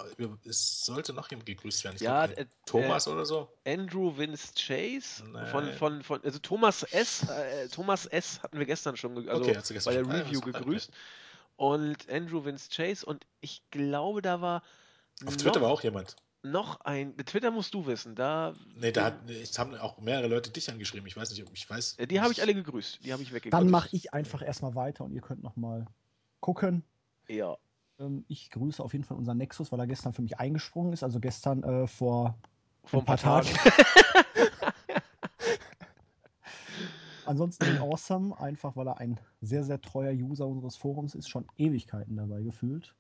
es 0.45 0.85
sollte 0.85 1.13
noch 1.13 1.31
jemand 1.31 1.47
gegrüßt 1.47 1.85
werden. 1.85 1.97
Ich 1.97 2.03
ja, 2.03 2.27
glaub, 2.27 2.39
äh, 2.39 2.47
Thomas 2.67 3.07
äh, 3.07 3.11
oder 3.11 3.27
so. 3.27 3.53
Andrew 3.67 4.17
Vince 4.17 4.53
Chase 4.55 5.25
von, 5.51 5.73
von, 5.73 6.03
von 6.03 6.23
also 6.23 6.39
Thomas 6.39 6.83
S. 6.85 7.29
Äh, 7.29 7.69
Thomas 7.69 8.07
S. 8.07 8.43
hatten 8.43 8.59
wir 8.59 8.67
gestern 8.67 8.97
schon 8.97 9.29
also 9.29 9.43
okay, 9.43 9.59
bei 9.85 9.93
der 9.93 10.07
Review 10.07 10.41
ah, 10.43 10.51
gegrüßt. 10.51 10.91
Und 11.57 12.09
Andrew 12.09 12.45
Vince 12.45 12.71
Chase 12.71 13.05
und 13.05 13.27
ich 13.41 13.63
glaube, 13.71 14.23
da 14.23 14.41
war 14.41 14.63
auf 15.27 15.37
Twitter 15.37 15.61
war 15.61 15.71
auch 15.71 15.83
jemand. 15.83 16.17
Noch 16.43 16.81
ein. 16.81 17.17
Twitter 17.19 17.51
musst 17.51 17.75
du 17.75 17.85
wissen. 17.87 18.15
Da. 18.15 18.55
Nee, 18.75 18.93
da 18.93 19.07
hat, 19.07 19.29
es 19.29 19.59
haben 19.59 19.75
auch 19.75 19.99
mehrere 19.99 20.27
Leute 20.27 20.51
dich 20.51 20.71
angeschrieben. 20.71 21.07
Ich 21.07 21.17
weiß 21.17 21.31
nicht, 21.31 21.47
ob 21.47 21.53
ich 21.53 21.69
weiß. 21.69 21.99
Die 22.11 22.21
habe 22.21 22.33
ich 22.33 22.41
alle 22.41 22.55
gegrüßt. 22.55 23.05
Die 23.05 23.13
habe 23.13 23.23
ich 23.23 23.33
weggegrüßt. 23.33 23.53
Dann 23.53 23.71
mache 23.71 23.91
ich 23.93 24.15
einfach 24.15 24.41
erstmal 24.41 24.75
weiter 24.75 25.05
und 25.05 25.13
ihr 25.13 25.21
könnt 25.21 25.43
nochmal 25.43 25.87
gucken. 26.41 26.83
Ja. 27.29 27.59
Ähm, 27.99 28.25
ich 28.29 28.51
grüße 28.51 28.83
auf 28.83 28.95
jeden 28.95 29.05
Fall 29.05 29.19
unseren 29.19 29.37
Nexus, 29.37 29.71
weil 29.71 29.81
er 29.81 29.87
gestern 29.87 30.15
für 30.15 30.23
mich 30.23 30.39
eingesprungen 30.39 30.95
ist. 30.95 31.03
Also 31.03 31.21
gestern 31.21 31.63
äh, 31.63 31.87
vor, 31.87 32.39
vor 32.85 33.01
ein 33.01 33.05
paar, 33.05 33.19
paar 33.19 33.43
Tagen. 33.43 33.59
Ansonsten 37.27 37.67
den 37.67 37.79
Awesome, 37.79 38.37
einfach 38.41 38.75
weil 38.77 38.89
er 38.89 38.99
ein 38.99 39.21
sehr, 39.41 39.63
sehr 39.63 39.81
treuer 39.81 40.13
User 40.13 40.49
unseres 40.49 40.77
Forums 40.77 41.15
ist, 41.15 41.29
schon 41.29 41.47
Ewigkeiten 41.59 42.17
dabei 42.17 42.43
gefühlt. 42.43 42.95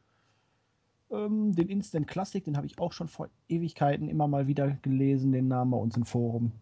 Ähm, 1.10 1.54
den 1.54 1.68
Instant 1.68 2.06
Classic, 2.06 2.44
den 2.44 2.56
habe 2.56 2.66
ich 2.66 2.78
auch 2.78 2.92
schon 2.92 3.08
vor 3.08 3.28
Ewigkeiten 3.48 4.08
immer 4.08 4.28
mal 4.28 4.46
wieder 4.46 4.70
gelesen, 4.82 5.32
den 5.32 5.48
Namen 5.48 5.72
bei 5.72 5.76
uns 5.76 5.96
im 5.96 6.06
Forum. 6.06 6.52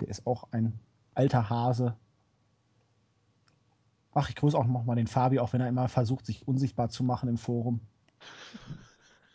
Der 0.00 0.08
ist 0.08 0.26
auch 0.26 0.48
ein 0.52 0.78
alter 1.14 1.50
Hase. 1.50 1.96
Ach, 4.12 4.28
ich 4.28 4.36
grüße 4.36 4.56
auch 4.56 4.66
nochmal 4.66 4.96
den 4.96 5.06
Fabi, 5.06 5.38
auch 5.38 5.52
wenn 5.52 5.60
er 5.60 5.68
immer 5.68 5.88
versucht, 5.88 6.26
sich 6.26 6.48
unsichtbar 6.48 6.88
zu 6.88 7.04
machen 7.04 7.28
im 7.28 7.36
Forum. 7.36 7.80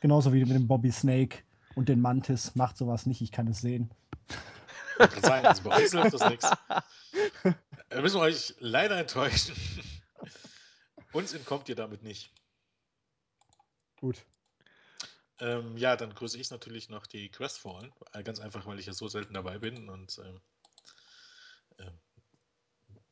Genauso 0.02 0.34
wie 0.34 0.44
mit 0.44 0.56
dem 0.56 0.68
Bobby 0.68 0.92
Snake 0.92 1.40
und 1.76 1.88
den 1.88 2.02
Mantis. 2.02 2.56
Macht 2.56 2.78
sowas 2.78 3.06
nicht, 3.06 3.22
ich 3.22 3.32
kann 3.32 3.48
es 3.48 3.62
sehen. 3.62 3.92
Kann 4.98 5.22
sagen, 5.22 5.46
also 5.46 5.64
bei 5.64 5.82
uns 5.82 5.94
läuft 5.94 6.14
das 6.14 6.30
nichts. 6.30 6.52
Wir 7.90 8.02
müssen 8.02 8.18
euch 8.18 8.56
leider 8.60 9.00
enttäuschen. 9.00 9.56
Uns 11.14 11.34
entkommt 11.34 11.70
ihr 11.70 11.76
damit 11.76 12.04
nicht. 12.04 12.34
Gut. 14.00 14.26
Ähm, 15.40 15.78
ja, 15.78 15.96
dann 15.96 16.14
grüße 16.14 16.38
ich 16.38 16.52
natürlich 16.52 16.90
noch 16.90 17.08
die 17.08 17.30
Questfallen. 17.30 17.92
Äh, 18.14 18.24
ganz 18.24 18.40
einfach, 18.40 18.66
weil 18.66 18.80
ich 18.80 18.86
ja 18.86 18.94
so 18.94 19.08
selten 19.08 19.34
dabei 19.34 19.58
bin 19.58 19.90
und 19.90 20.20
ähm, 20.24 20.42
äh, 21.78 21.92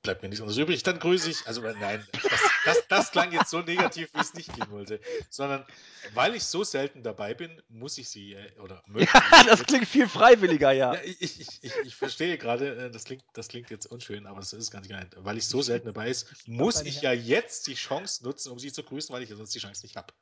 bleibt 0.02 0.24
mir 0.24 0.30
nichts 0.30 0.42
anderes 0.42 0.58
übrig. 0.58 0.84
Dann 0.84 1.00
grüße 1.00 1.30
ich, 1.30 1.48
also 1.48 1.64
äh, 1.64 1.74
nein, 1.80 2.06
das, 2.12 2.42
das, 2.66 2.88
das 2.88 3.12
klang 3.12 3.32
jetzt 3.32 3.50
so 3.50 3.62
negativ, 3.62 4.10
wie 4.14 4.20
es 4.20 4.34
nicht 4.34 4.52
klingen 4.52 4.72
wollte, 4.72 5.00
sondern 5.30 5.66
weil 6.14 6.36
ich 6.36 6.44
so 6.44 6.64
selten 6.64 7.04
dabei 7.04 7.34
bin, 7.34 7.62
muss 7.70 7.98
ich 7.98 8.10
sie 8.10 8.34
äh, 8.34 8.60
oder 8.60 8.84
möchte 8.88 9.16
Ja, 9.16 9.44
das 9.44 9.64
klingt 9.64 9.88
viel 9.88 10.08
freiwilliger, 10.08 10.72
ja. 10.72 10.94
ja 10.94 11.02
ich, 11.04 11.40
ich, 11.40 11.64
ich, 11.64 11.74
ich, 11.84 11.96
verstehe 11.96 12.38
gerade, 12.38 12.86
äh, 12.86 12.92
das 12.92 13.04
klingt, 13.04 13.24
das 13.34 13.48
klingt 13.48 13.70
jetzt 13.70 13.86
unschön, 13.86 14.26
aber 14.26 14.40
das 14.40 14.54
ist 14.54 14.72
gar 14.72 14.80
nicht 14.80 14.90
gemeint. 14.90 15.16
Weil 15.18 15.38
ich 15.38 15.48
so 15.48 15.62
selten 15.62 15.88
dabei 15.88 16.10
ist, 16.10 16.48
muss 16.48 16.82
ich 16.82 17.02
ja 17.02 17.12
jetzt 17.14 17.68
die 17.68 17.76
Chance 17.76 18.24
nutzen, 18.24 18.52
um 18.52 18.60
sie 18.60 18.72
zu 18.72 18.84
grüßen, 18.84 19.14
weil 19.14 19.24
ich 19.24 19.30
ja 19.30 19.36
sonst 19.36 19.54
die 19.54 19.60
Chance 19.60 19.86
nicht 19.86 19.96
habe. 19.96 20.14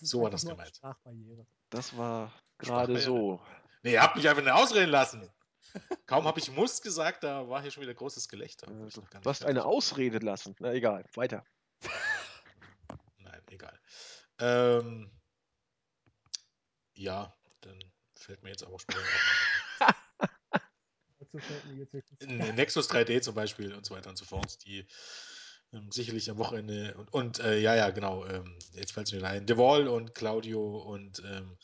So 0.00 0.22
war 0.22 0.30
das 0.30 0.46
gemeint. 0.46 0.80
Das 1.70 1.96
war 1.96 2.32
gerade 2.58 2.98
so. 2.98 3.40
Nee, 3.82 3.92
ihr 3.92 4.02
habt 4.02 4.16
mich 4.16 4.28
einfach 4.28 4.42
nicht 4.42 4.52
ausreden 4.52 4.90
lassen. 4.90 5.28
Kaum 6.06 6.24
habe 6.24 6.38
ich 6.38 6.50
muss 6.50 6.82
gesagt, 6.82 7.24
da 7.24 7.48
war 7.48 7.62
hier 7.62 7.70
schon 7.70 7.82
wieder 7.82 7.94
großes 7.94 8.28
Gelächter. 8.28 8.66
du 8.66 8.90
hast 9.24 9.44
eine 9.44 9.64
Ausrede 9.64 10.18
lassen. 10.18 10.54
Na 10.58 10.72
egal, 10.72 11.04
weiter. 11.14 11.44
Nein, 13.18 13.42
egal. 13.48 13.80
Ähm, 14.38 15.10
ja, 16.94 17.34
dann 17.62 17.78
fällt 18.14 18.42
mir 18.42 18.50
jetzt 18.50 18.64
aber 18.64 18.78
spontan 18.78 19.04
Nexus 22.54 22.90
3D 22.90 23.22
zum 23.22 23.34
Beispiel 23.34 23.74
und 23.74 23.86
so 23.86 23.94
weiter 23.94 24.10
und 24.10 24.16
so 24.16 24.24
fort, 24.24 24.64
die 24.66 24.86
ähm, 25.72 25.90
sicherlich 25.90 26.30
am 26.30 26.38
Wochenende 26.38 26.94
und, 26.96 27.12
und 27.12 27.38
äh, 27.40 27.58
ja, 27.58 27.74
ja, 27.74 27.90
genau, 27.90 28.26
ähm, 28.26 28.58
jetzt 28.72 28.92
fällt 28.92 29.06
es 29.08 29.12
mir 29.12 29.26
ein, 29.26 29.46
The 29.46 29.56
Wall 29.56 29.88
und 29.88 30.14
Claudio 30.14 30.78
und 30.78 31.22
ähm, 31.24 31.56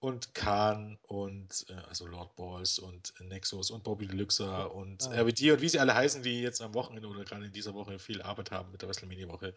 und 0.00 0.32
Khan 0.32 0.96
und 1.02 1.66
äh, 1.68 1.74
also 1.88 2.06
Lord 2.06 2.36
Balls 2.36 2.78
und 2.78 3.12
Nexus 3.20 3.70
und 3.70 3.82
Bobby 3.82 4.06
Deluxe 4.06 4.68
und 4.68 5.02
ah. 5.08 5.22
RBD 5.22 5.52
und 5.52 5.60
wie 5.60 5.68
sie 5.68 5.80
alle 5.80 5.94
heißen, 5.94 6.22
die 6.22 6.40
jetzt 6.40 6.60
am 6.62 6.74
Wochenende 6.74 7.08
oder 7.08 7.24
gerade 7.24 7.46
in 7.46 7.52
dieser 7.52 7.74
Woche 7.74 7.98
viel 7.98 8.22
Arbeit 8.22 8.50
haben 8.52 8.70
mit 8.70 8.82
der 8.82 8.88
WrestleMania-Woche 8.88 9.54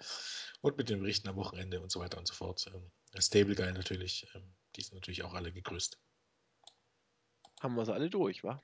und 0.62 0.78
mit 0.78 0.90
den 0.90 1.00
Berichten 1.00 1.28
am 1.30 1.36
Wochenende 1.36 1.80
und 1.80 1.92
so 1.92 2.00
weiter 2.00 2.18
und 2.18 2.28
so 2.28 2.34
fort. 2.34 2.66
Ähm, 2.74 2.92
Stable 3.20 3.56
Guy 3.56 3.72
natürlich, 3.72 4.28
ähm, 4.34 4.56
die 4.76 4.82
sind 4.82 4.96
natürlich 4.96 5.24
auch 5.24 5.34
alle 5.34 5.52
gegrüßt. 5.52 6.00
Haben 7.60 7.76
wir 7.76 7.86
sie 7.86 7.94
alle 7.94 8.10
durch, 8.10 8.44
wa? 8.44 8.60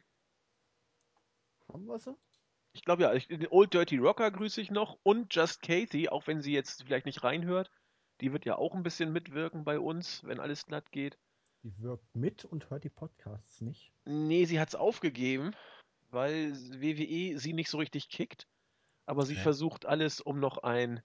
Haben 1.72 1.86
wir 1.86 2.00
sie? 2.00 2.16
Ich 2.78 2.86
glaube 2.86 3.02
ja, 3.02 3.14
ich, 3.14 3.28
den 3.28 3.48
Old 3.48 3.74
Dirty 3.74 3.98
Rocker 3.98 4.30
grüße 4.30 4.62
ich 4.62 4.70
noch 4.70 5.00
und 5.02 5.34
Just 5.34 5.64
Kathy, 5.64 6.10
auch 6.10 6.28
wenn 6.28 6.42
sie 6.42 6.54
jetzt 6.54 6.84
vielleicht 6.84 7.08
nicht 7.08 7.24
reinhört. 7.24 7.72
Die 8.22 8.32
wird 8.34 8.46
ja 8.46 8.56
auch 8.56 8.76
ein 8.76 8.84
bisschen 8.84 9.12
mitwirken 9.12 9.64
bei 9.64 9.80
uns, 9.80 10.24
wenn 10.26 10.40
alles 10.40 10.68
glatt 10.68 10.92
geht. 10.92 11.18
Die 11.64 11.76
wirkt 11.80 12.16
mit 12.16 12.46
und 12.46 12.70
hört 12.70 12.84
die 12.84 12.90
Podcasts 12.90 13.62
nicht? 13.62 13.92
Nee, 14.06 14.46
sie 14.46 14.60
hat 14.60 14.70
es 14.70 14.76
aufgegeben, 14.76 15.56
weil 16.12 16.54
WWE 16.54 17.40
sie 17.40 17.54
nicht 17.54 17.72
so 17.72 17.80
richtig 17.80 18.10
kickt. 18.10 18.48
Aber 19.08 19.26
sie 19.26 19.36
versucht 19.36 19.88
alles, 19.88 20.22
um 20.22 20.40
noch 20.40 20.60
ein 20.60 21.02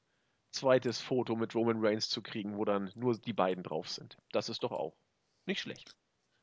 zweites 0.51 1.01
Foto 1.01 1.37
mit 1.37 1.55
Roman 1.55 1.83
Reigns 1.83 2.11
zu 2.11 2.21
kriegen, 2.21 2.59
wo 2.59 2.67
dann 2.67 2.93
nur 2.95 3.17
die 3.17 3.33
beiden 3.33 3.65
drauf 3.65 3.89
sind. 3.89 4.19
Das 4.31 4.51
ist 4.51 4.63
doch 4.63 4.73
auch 4.73 4.95
nicht 5.47 5.61
schlecht. 5.61 5.97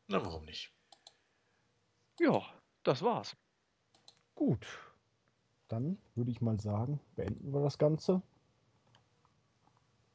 Na, 0.07 0.25
warum 0.25 0.45
nicht? 0.45 0.73
Ja, 2.19 2.41
das 2.81 3.03
war's. 3.03 3.37
Gut. 4.33 4.65
Dann 5.69 5.97
würde 6.15 6.31
ich 6.31 6.41
mal 6.41 6.59
sagen, 6.59 6.99
beenden 7.15 7.53
wir 7.53 7.61
das 7.61 7.77
Ganze. 7.77 8.21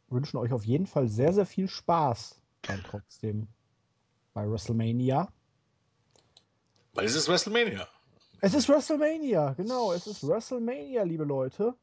Wünschen 0.08 0.36
euch 0.36 0.52
auf 0.52 0.64
jeden 0.64 0.86
Fall 0.86 1.08
sehr, 1.08 1.32
sehr 1.32 1.46
viel 1.46 1.68
Spaß 1.68 2.40
dann 2.62 2.82
trotzdem 2.82 3.48
bei 4.32 4.48
WrestleMania. 4.50 5.32
Weil 6.92 7.06
es 7.06 7.14
ist 7.14 7.28
WrestleMania. 7.28 7.88
Es 8.40 8.54
ist 8.54 8.68
WrestleMania, 8.68 9.54
genau. 9.54 9.92
Es 9.92 10.06
ist 10.06 10.26
WrestleMania, 10.26 11.02
liebe 11.04 11.24
Leute. 11.24 11.74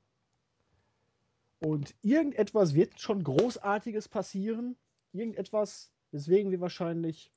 Und 1.60 1.96
irgendetwas 2.02 2.74
wird 2.74 3.00
schon 3.00 3.24
Großartiges 3.24 4.08
passieren. 4.08 4.76
Irgendetwas, 5.14 5.92
weswegen 6.12 6.52
wir 6.52 6.62
wahrscheinlich 6.62 7.32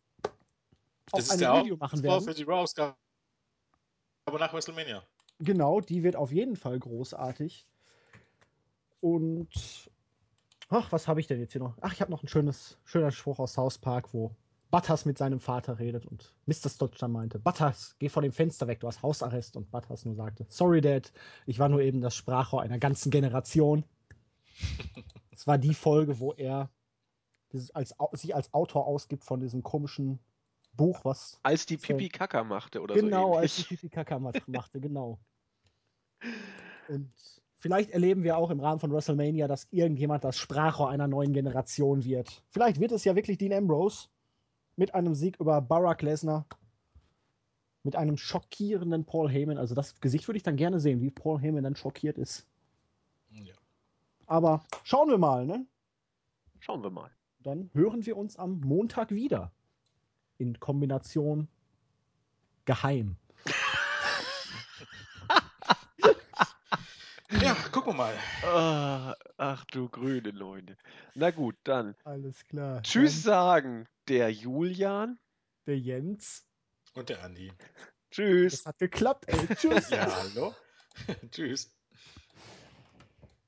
auch 1.12 1.18
das 1.18 1.30
ein 1.30 1.40
Video 1.40 1.76
machen 1.76 2.02
werden. 2.02 2.24
Für 2.24 2.34
die 2.34 2.44
Raw-Ausgabe 2.44 2.96
aber 4.26 4.38
nach 4.38 4.52
WrestleMania. 4.52 5.02
Genau, 5.40 5.80
die 5.80 6.02
wird 6.02 6.16
auf 6.16 6.32
jeden 6.32 6.56
Fall 6.56 6.78
großartig. 6.78 7.66
Und 9.00 9.90
ach, 10.68 10.92
was 10.92 11.08
habe 11.08 11.20
ich 11.20 11.26
denn 11.26 11.40
jetzt 11.40 11.52
hier 11.52 11.60
noch? 11.60 11.76
Ach, 11.80 11.92
ich 11.92 12.00
habe 12.00 12.10
noch 12.10 12.22
ein 12.22 12.28
schönes, 12.28 12.78
schöner 12.84 13.10
Spruch 13.10 13.38
aus 13.38 13.54
South 13.54 13.78
Park, 13.78 14.14
wo 14.14 14.34
Butters 14.70 15.04
mit 15.04 15.18
seinem 15.18 15.40
Vater 15.40 15.78
redet 15.78 16.06
und 16.06 16.34
Mr. 16.46 16.88
Dann 16.98 17.12
meinte, 17.12 17.38
Butters, 17.38 17.94
geh 17.98 18.08
vor 18.08 18.22
dem 18.22 18.32
Fenster 18.32 18.66
weg, 18.66 18.80
du 18.80 18.88
hast 18.88 19.02
Hausarrest. 19.02 19.56
Und 19.56 19.70
Butters 19.70 20.04
nur 20.04 20.14
sagte, 20.14 20.46
sorry 20.48 20.80
Dad, 20.80 21.12
ich 21.46 21.58
war 21.58 21.68
nur 21.68 21.80
eben 21.80 22.00
das 22.00 22.16
Sprachrohr 22.16 22.62
einer 22.62 22.78
ganzen 22.78 23.10
Generation. 23.10 23.84
Es 25.36 25.48
war 25.48 25.58
die 25.58 25.74
Folge, 25.74 26.20
wo 26.20 26.32
er 26.32 26.70
als, 27.72 27.94
sich 28.12 28.34
als 28.34 28.54
Autor 28.54 28.86
ausgibt 28.86 29.24
von 29.24 29.40
diesem 29.40 29.64
komischen 29.64 30.20
Buch, 30.76 31.04
was. 31.04 31.38
Als 31.42 31.66
die 31.66 31.76
Pipi 31.76 32.08
Kaka 32.08 32.44
machte 32.44 32.80
oder 32.80 32.94
genau, 32.94 33.02
so. 33.02 33.10
Genau, 33.10 33.36
als 33.36 33.56
die 33.56 33.62
Pipi 33.64 33.88
Kaka 33.90 34.18
machte, 34.18 34.80
genau. 34.80 35.18
Und 36.88 37.12
vielleicht 37.58 37.90
erleben 37.90 38.22
wir 38.22 38.36
auch 38.36 38.50
im 38.50 38.60
Rahmen 38.60 38.80
von 38.80 38.92
WrestleMania, 38.92 39.48
dass 39.48 39.66
irgendjemand 39.70 40.24
das 40.24 40.36
Sprachrohr 40.36 40.90
einer 40.90 41.08
neuen 41.08 41.32
Generation 41.32 42.04
wird. 42.04 42.42
Vielleicht 42.50 42.80
wird 42.80 42.92
es 42.92 43.04
ja 43.04 43.14
wirklich 43.14 43.38
Dean 43.38 43.52
Ambrose 43.52 44.08
mit 44.76 44.94
einem 44.94 45.14
Sieg 45.14 45.38
über 45.40 45.60
Barack 45.60 46.02
Lesnar. 46.02 46.46
Mit 47.82 47.96
einem 47.96 48.16
schockierenden 48.16 49.04
Paul 49.04 49.28
Heyman. 49.28 49.58
Also 49.58 49.74
das 49.74 50.00
Gesicht 50.00 50.26
würde 50.26 50.38
ich 50.38 50.42
dann 50.42 50.56
gerne 50.56 50.80
sehen, 50.80 51.02
wie 51.02 51.10
Paul 51.10 51.38
Heyman 51.38 51.64
dann 51.64 51.76
schockiert 51.76 52.16
ist. 52.16 52.46
Ja. 53.30 53.54
Aber 54.26 54.64
schauen 54.84 55.10
wir 55.10 55.18
mal, 55.18 55.44
ne? 55.44 55.66
Schauen 56.60 56.82
wir 56.82 56.90
mal. 56.90 57.10
Dann 57.40 57.68
hören 57.74 58.06
wir 58.06 58.16
uns 58.16 58.36
am 58.36 58.60
Montag 58.60 59.10
wieder. 59.10 59.52
In 60.38 60.58
Kombination 60.58 61.48
geheim. 62.64 63.16
ja, 67.40 67.54
gucken 67.72 67.92
wir 67.92 67.96
mal. 67.96 68.14
Ach, 68.42 69.14
ach, 69.36 69.64
du 69.66 69.88
grüne 69.88 70.30
Leute. 70.30 70.76
Na 71.14 71.30
gut, 71.30 71.56
dann. 71.64 71.94
Alles 72.04 72.44
klar. 72.46 72.82
Tschüss 72.82 73.22
dann. 73.22 73.32
sagen 73.32 73.88
der 74.08 74.30
Julian, 74.30 75.18
der 75.66 75.78
Jens 75.78 76.44
und 76.94 77.08
der 77.08 77.22
Andi. 77.22 77.52
Tschüss. 78.10 78.62
Das 78.62 78.66
hat 78.66 78.78
geklappt, 78.78 79.24
ey. 79.28 79.54
Tschüss. 79.56 79.90
ja, 79.90 80.10
hallo. 80.10 80.54
Tschüss. 81.30 81.74